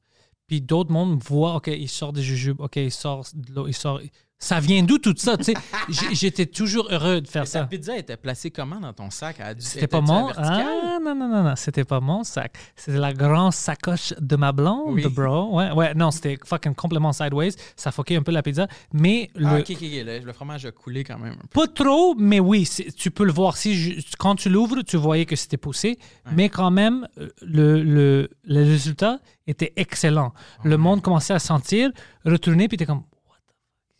puis 0.48 0.62
d'autres 0.62 0.92
mondes 0.92 1.22
voient, 1.22 1.56
OK, 1.56 1.68
il 1.68 1.90
sort 1.90 2.14
des 2.14 2.22
jujubes, 2.22 2.60
OK, 2.62 2.76
il 2.78 2.92
sort 2.92 3.26
de 3.34 3.54
l'eau, 3.54 3.68
il 3.68 3.74
sort. 3.74 4.02
Ça 4.44 4.60
vient 4.60 4.84
d'où 4.84 4.98
tout 4.98 5.14
ça, 5.16 5.38
tu 5.38 5.46
sais? 5.46 5.54
J'ai- 5.88 6.14
J'étais 6.16 6.46
toujours 6.46 6.88
heureux 6.92 7.22
de 7.22 7.28
faire 7.28 7.44
ta 7.44 7.50
ça. 7.50 7.64
pizza 7.66 7.98
était 7.98 8.18
placée 8.18 8.52
comment 8.52 8.80
dans 8.82 8.92
ton 8.92 9.10
sac? 9.10 9.38
C'était 9.60 9.88
pas 9.88 10.02
mon. 10.02 10.32
Ah, 10.36 11.00
non, 11.02 11.16
non, 11.16 11.30
non, 11.30 11.44
non. 11.44 11.56
C'était 11.56 11.86
pas 11.86 12.02
mon 12.02 12.26
sac. 12.26 12.54
C'était 12.76 12.98
la 12.98 13.14
grande 13.14 13.54
sacoche 13.54 14.14
de 14.20 14.36
ma 14.36 14.52
blonde, 14.52 14.96
Oui. 14.96 15.06
bro. 15.08 15.56
Ouais, 15.56 15.72
ouais, 15.72 15.94
non, 15.94 16.12
c'était 16.12 16.38
fucking 16.44 16.76
complètement 16.76 17.14
sideways. 17.14 17.52
Ça 17.78 17.92
fuckait 17.94 18.18
un 18.18 18.22
peu 18.22 18.32
la 18.34 18.44
pizza. 18.44 18.68
Mais 18.92 19.30
le. 19.36 19.46
Ah, 19.48 19.60
ok, 19.60 19.72
ok. 19.72 19.78
Le, 19.82 20.20
le 20.20 20.34
fromage 20.34 20.66
a 20.66 20.72
coulé 20.72 21.06
quand 21.06 21.18
même. 21.20 21.34
un 21.34 21.48
peu. 21.48 21.48
Pas 21.62 21.68
trop, 21.68 22.14
mais 22.18 22.42
oui, 22.42 22.70
tu 22.98 23.12
peux 23.12 23.24
le 23.24 23.32
voir. 23.32 23.56
Si 23.56 23.76
je- 23.76 24.02
quand 24.20 24.36
tu 24.36 24.50
l'ouvres, 24.50 24.82
tu 24.82 24.98
voyais 24.98 25.26
que 25.26 25.38
c'était 25.38 25.56
poussé. 25.58 25.98
Mais 26.34 26.50
quand 26.50 26.70
même, 26.72 27.08
le, 27.42 27.82
le, 27.82 28.30
le 28.44 28.64
résultat 28.64 29.20
était 29.48 29.72
excellent. 29.78 30.34
Le 30.66 30.76
monde 30.78 31.02
commençait 31.02 31.34
à 31.34 31.40
sentir, 31.40 31.92
retourner, 32.26 32.68
puis 32.68 32.76
t'es 32.78 32.86
comme, 32.86 33.04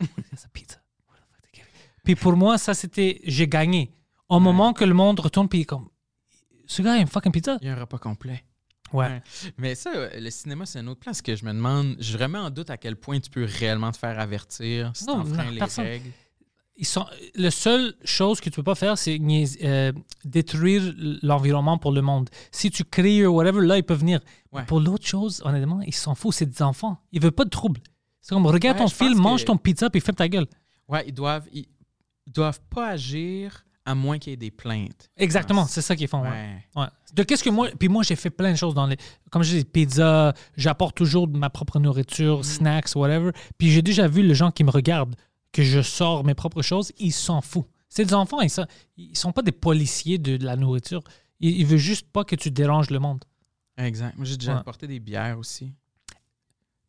A 0.00 0.48
pizza? 0.52 0.76
The 0.76 1.02
fuck 1.06 1.40
they 1.42 1.60
gave? 1.60 1.66
Puis 2.04 2.14
pour 2.14 2.36
moi, 2.36 2.58
ça, 2.58 2.74
c'était, 2.74 3.20
j'ai 3.24 3.48
gagné. 3.48 3.92
Au 4.28 4.40
moment 4.40 4.72
que 4.72 4.84
le 4.84 4.94
monde 4.94 5.20
retourne, 5.20 5.48
puis 5.48 5.64
comme, 5.66 5.88
ce 6.66 6.82
gars 6.82 6.92
a 6.94 6.98
une 6.98 7.06
fucking 7.06 7.32
pizza. 7.32 7.58
Il 7.60 7.66
y 7.66 7.70
a 7.70 7.74
un 7.74 7.80
repas 7.80 7.98
complet. 7.98 8.44
Ouais. 8.92 9.06
Ouais. 9.06 9.22
Mais 9.58 9.74
ça, 9.74 9.90
le 10.16 10.30
cinéma, 10.30 10.66
c'est 10.66 10.80
une 10.80 10.88
autre 10.88 11.00
place 11.00 11.20
que 11.20 11.34
je 11.34 11.44
me 11.44 11.52
demande. 11.52 11.96
Je 11.98 12.16
remets 12.16 12.38
en 12.38 12.50
doute 12.50 12.70
à 12.70 12.76
quel 12.76 12.96
point 12.96 13.18
tu 13.20 13.28
peux 13.30 13.44
réellement 13.44 13.90
te 13.90 13.96
faire 13.96 14.18
avertir 14.20 14.92
si 14.94 15.04
Non, 15.06 15.22
t'enfreins 15.24 15.44
non, 15.44 15.50
les 15.50 15.58
personne. 15.58 15.84
règles. 15.84 16.10
Ils 16.76 16.86
sont, 16.86 17.06
la 17.36 17.50
seule 17.52 17.94
chose 18.04 18.40
que 18.40 18.50
tu 18.50 18.56
peux 18.56 18.62
pas 18.64 18.74
faire, 18.74 18.98
c'est 18.98 19.18
euh, 19.62 19.92
détruire 20.24 20.92
l'environnement 21.22 21.78
pour 21.78 21.92
le 21.92 22.02
monde. 22.02 22.30
Si 22.50 22.70
tu 22.70 22.84
cries 22.84 23.24
ou 23.24 23.34
whatever, 23.34 23.64
là, 23.64 23.76
ils 23.78 23.84
peuvent 23.84 24.00
venir. 24.00 24.20
Ouais. 24.50 24.64
Pour 24.64 24.80
l'autre 24.80 25.06
chose, 25.06 25.40
honnêtement, 25.44 25.80
ils 25.82 25.94
s'en 25.94 26.14
foutent. 26.16 26.34
C'est 26.34 26.46
des 26.46 26.62
enfants. 26.62 27.00
Ils 27.12 27.20
veulent 27.22 27.30
pas 27.32 27.44
de 27.44 27.50
trouble. 27.50 27.80
C'est 28.26 28.34
comme, 28.34 28.46
regarde 28.46 28.78
Ouais, 28.78 28.84
ton 28.84 28.88
film, 28.90 29.18
mange 29.18 29.42
que- 29.42 29.48
ton 29.48 29.58
pizza, 29.58 29.90
puis 29.90 30.00
ferme 30.00 30.16
ta 30.16 30.26
gueule. 30.28 30.46
Ouais, 30.88 31.04
ils 31.06 31.12
doivent, 31.12 31.46
ils, 31.52 31.66
doivent 32.26 32.60
pas 32.70 32.88
agir 32.88 33.66
à 33.84 33.94
moins 33.94 34.18
qu'il 34.18 34.30
y 34.30 34.32
ait 34.32 34.36
des 34.38 34.50
plaintes. 34.50 35.10
Exactement, 35.18 35.66
c'est 35.66 35.82
ça 35.82 35.94
qu'ils 35.94 36.08
font. 36.08 36.22
ouais. 36.22 36.30
Ouais. 36.74 36.82
Ouais. 36.82 36.86
De 37.12 37.22
qu'est-ce 37.22 37.44
que 37.44 37.50
moi. 37.50 37.68
Puis 37.78 37.88
moi, 37.88 38.02
j'ai 38.02 38.16
fait 38.16 38.30
plein 38.30 38.50
de 38.52 38.56
choses 38.56 38.72
dans 38.72 38.86
les. 38.86 38.96
Comme 39.30 39.42
je 39.42 39.58
dis, 39.58 39.64
pizza, 39.66 40.32
j'apporte 40.56 40.96
toujours 40.96 41.28
de 41.28 41.36
ma 41.36 41.50
propre 41.50 41.78
nourriture, 41.78 42.38
Mm. 42.38 42.42
snacks, 42.44 42.96
whatever. 42.96 43.32
Puis 43.58 43.70
j'ai 43.70 43.82
déjà 43.82 44.08
vu 44.08 44.22
les 44.22 44.34
gens 44.34 44.50
qui 44.50 44.64
me 44.64 44.70
regardent, 44.70 45.16
que 45.52 45.62
je 45.62 45.82
sors 45.82 46.24
mes 46.24 46.34
propres 46.34 46.62
choses, 46.62 46.92
ils 46.96 47.12
s'en 47.12 47.42
foutent. 47.42 47.68
C'est 47.90 48.06
des 48.06 48.14
enfants, 48.14 48.40
ils 48.40 48.48
sont, 48.50 48.66
ils 48.96 49.16
sont 49.18 49.32
pas 49.32 49.42
des 49.42 49.52
policiers 49.52 50.16
de, 50.16 50.38
de 50.38 50.44
la 50.46 50.56
nourriture. 50.56 51.02
Ils, 51.40 51.60
ils 51.60 51.66
veulent 51.66 51.78
juste 51.78 52.08
pas 52.10 52.24
que 52.24 52.36
tu 52.36 52.50
déranges 52.50 52.88
le 52.88 53.00
monde. 53.00 53.22
Exact. 53.76 54.16
Moi, 54.16 54.24
j'ai 54.24 54.38
déjà 54.38 54.54
Ouais. 54.54 54.60
apporté 54.60 54.86
des 54.86 54.98
bières 54.98 55.38
aussi. 55.38 55.74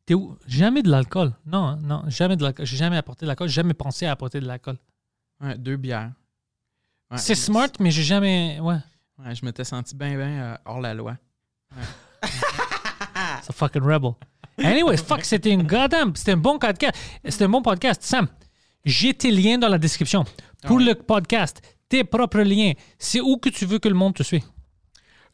T'es 0.06 0.14
où? 0.14 0.38
Jamais 0.46 0.84
de 0.84 0.90
l'alcool. 0.90 1.34
Non, 1.46 1.66
hein, 1.66 1.80
non, 1.82 2.04
jamais 2.08 2.36
de 2.36 2.44
l'alcool. 2.44 2.66
J'ai 2.66 2.78
jamais 2.78 2.98
apporté 2.98 3.26
de 3.26 3.28
l'alcool. 3.28 3.48
J'ai 3.48 3.56
jamais 3.56 3.74
pensé 3.74 4.06
à 4.06 4.12
apporter 4.12 4.40
de 4.40 4.46
l'alcool. 4.46 4.78
Ouais, 5.42 5.58
deux 5.58 5.78
bières. 5.78 6.12
Ouais, 7.10 7.18
c'est 7.18 7.36
smart, 7.36 7.70
mais 7.80 7.92
j'ai 7.92 8.04
jamais. 8.04 8.60
Ouais. 8.60 8.78
Ouais, 9.18 9.34
je 9.34 9.44
m'étais 9.46 9.64
senti 9.64 9.96
bien, 9.96 10.16
bien 10.16 10.60
hors 10.66 10.82
la 10.82 10.94
loi. 10.94 11.18
C'est 12.22 13.50
a 13.50 13.52
fucking 13.54 13.82
rebel. 13.82 14.12
Anyways, 14.58 14.98
fuck, 14.98 15.24
c'était 15.24 15.52
une 15.52 15.64
goddamn. 15.64 16.16
C'était 16.16 16.34
un 16.34 16.38
bon 16.38 16.60
podcast. 16.60 16.96
C'était 17.28 17.46
un 17.46 17.50
bon 17.50 17.62
podcast. 17.62 18.02
Sam, 18.04 18.28
j'ai 18.84 19.14
tes 19.14 19.32
liens 19.32 19.58
dans 19.58 19.68
la 19.68 19.78
description. 19.78 20.24
Pour 20.64 20.78
ouais. 20.78 20.86
le 20.86 20.96
podcast, 20.96 21.62
tes 21.90 22.04
propres 22.04 22.42
liens. 22.42 22.74
C'est 22.98 23.22
où 23.22 23.38
que 23.38 23.50
tu 23.50 23.66
veux 23.66 23.80
que 23.80 23.90
le 23.90 23.96
monde 23.96 24.14
te 24.14 24.24
suive? 24.24 24.44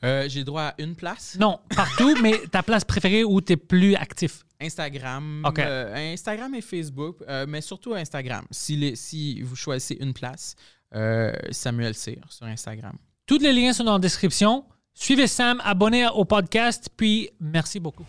Euh, 0.04 0.28
j'ai 0.28 0.44
droit 0.44 0.64
à 0.64 0.74
une 0.80 0.96
place. 0.96 1.38
Non, 1.40 1.60
partout, 1.76 2.16
mais 2.22 2.38
ta 2.52 2.64
place 2.64 2.84
préférée 2.84 3.24
où 3.24 3.40
tu 3.42 3.54
es 3.54 3.58
plus 3.58 3.96
actif? 3.96 4.44
Instagram, 4.62 5.44
euh, 5.58 6.14
Instagram 6.14 6.54
et 6.56 6.62
Facebook, 6.62 7.18
euh, 7.28 7.46
mais 7.48 7.62
surtout 7.62 7.94
Instagram. 7.94 8.46
Si, 8.52 8.76
les, 8.76 8.96
si 8.96 9.42
vous 9.42 9.56
choisissez 9.56 9.98
une 10.00 10.14
place, 10.14 10.56
euh, 10.96 11.34
Samuel 11.52 11.96
Cyr 11.96 12.22
sur 12.30 12.46
Instagram. 12.46 12.96
Tous 13.26 13.40
les 13.40 13.54
liens 13.54 13.74
sont 13.74 13.84
dans 13.84 13.94
la 13.94 14.00
description. 14.00 14.66
Suivez 14.94 15.28
Sam, 15.28 15.62
abonnez 15.64 16.08
au 16.08 16.26
podcast, 16.26 16.90
puis 16.96 17.30
merci 17.40 17.80
beaucoup. 17.80 18.06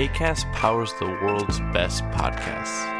ACAST 0.00 0.50
powers 0.54 0.94
the 0.98 1.04
world's 1.04 1.60
best 1.74 2.02
podcasts. 2.10 2.99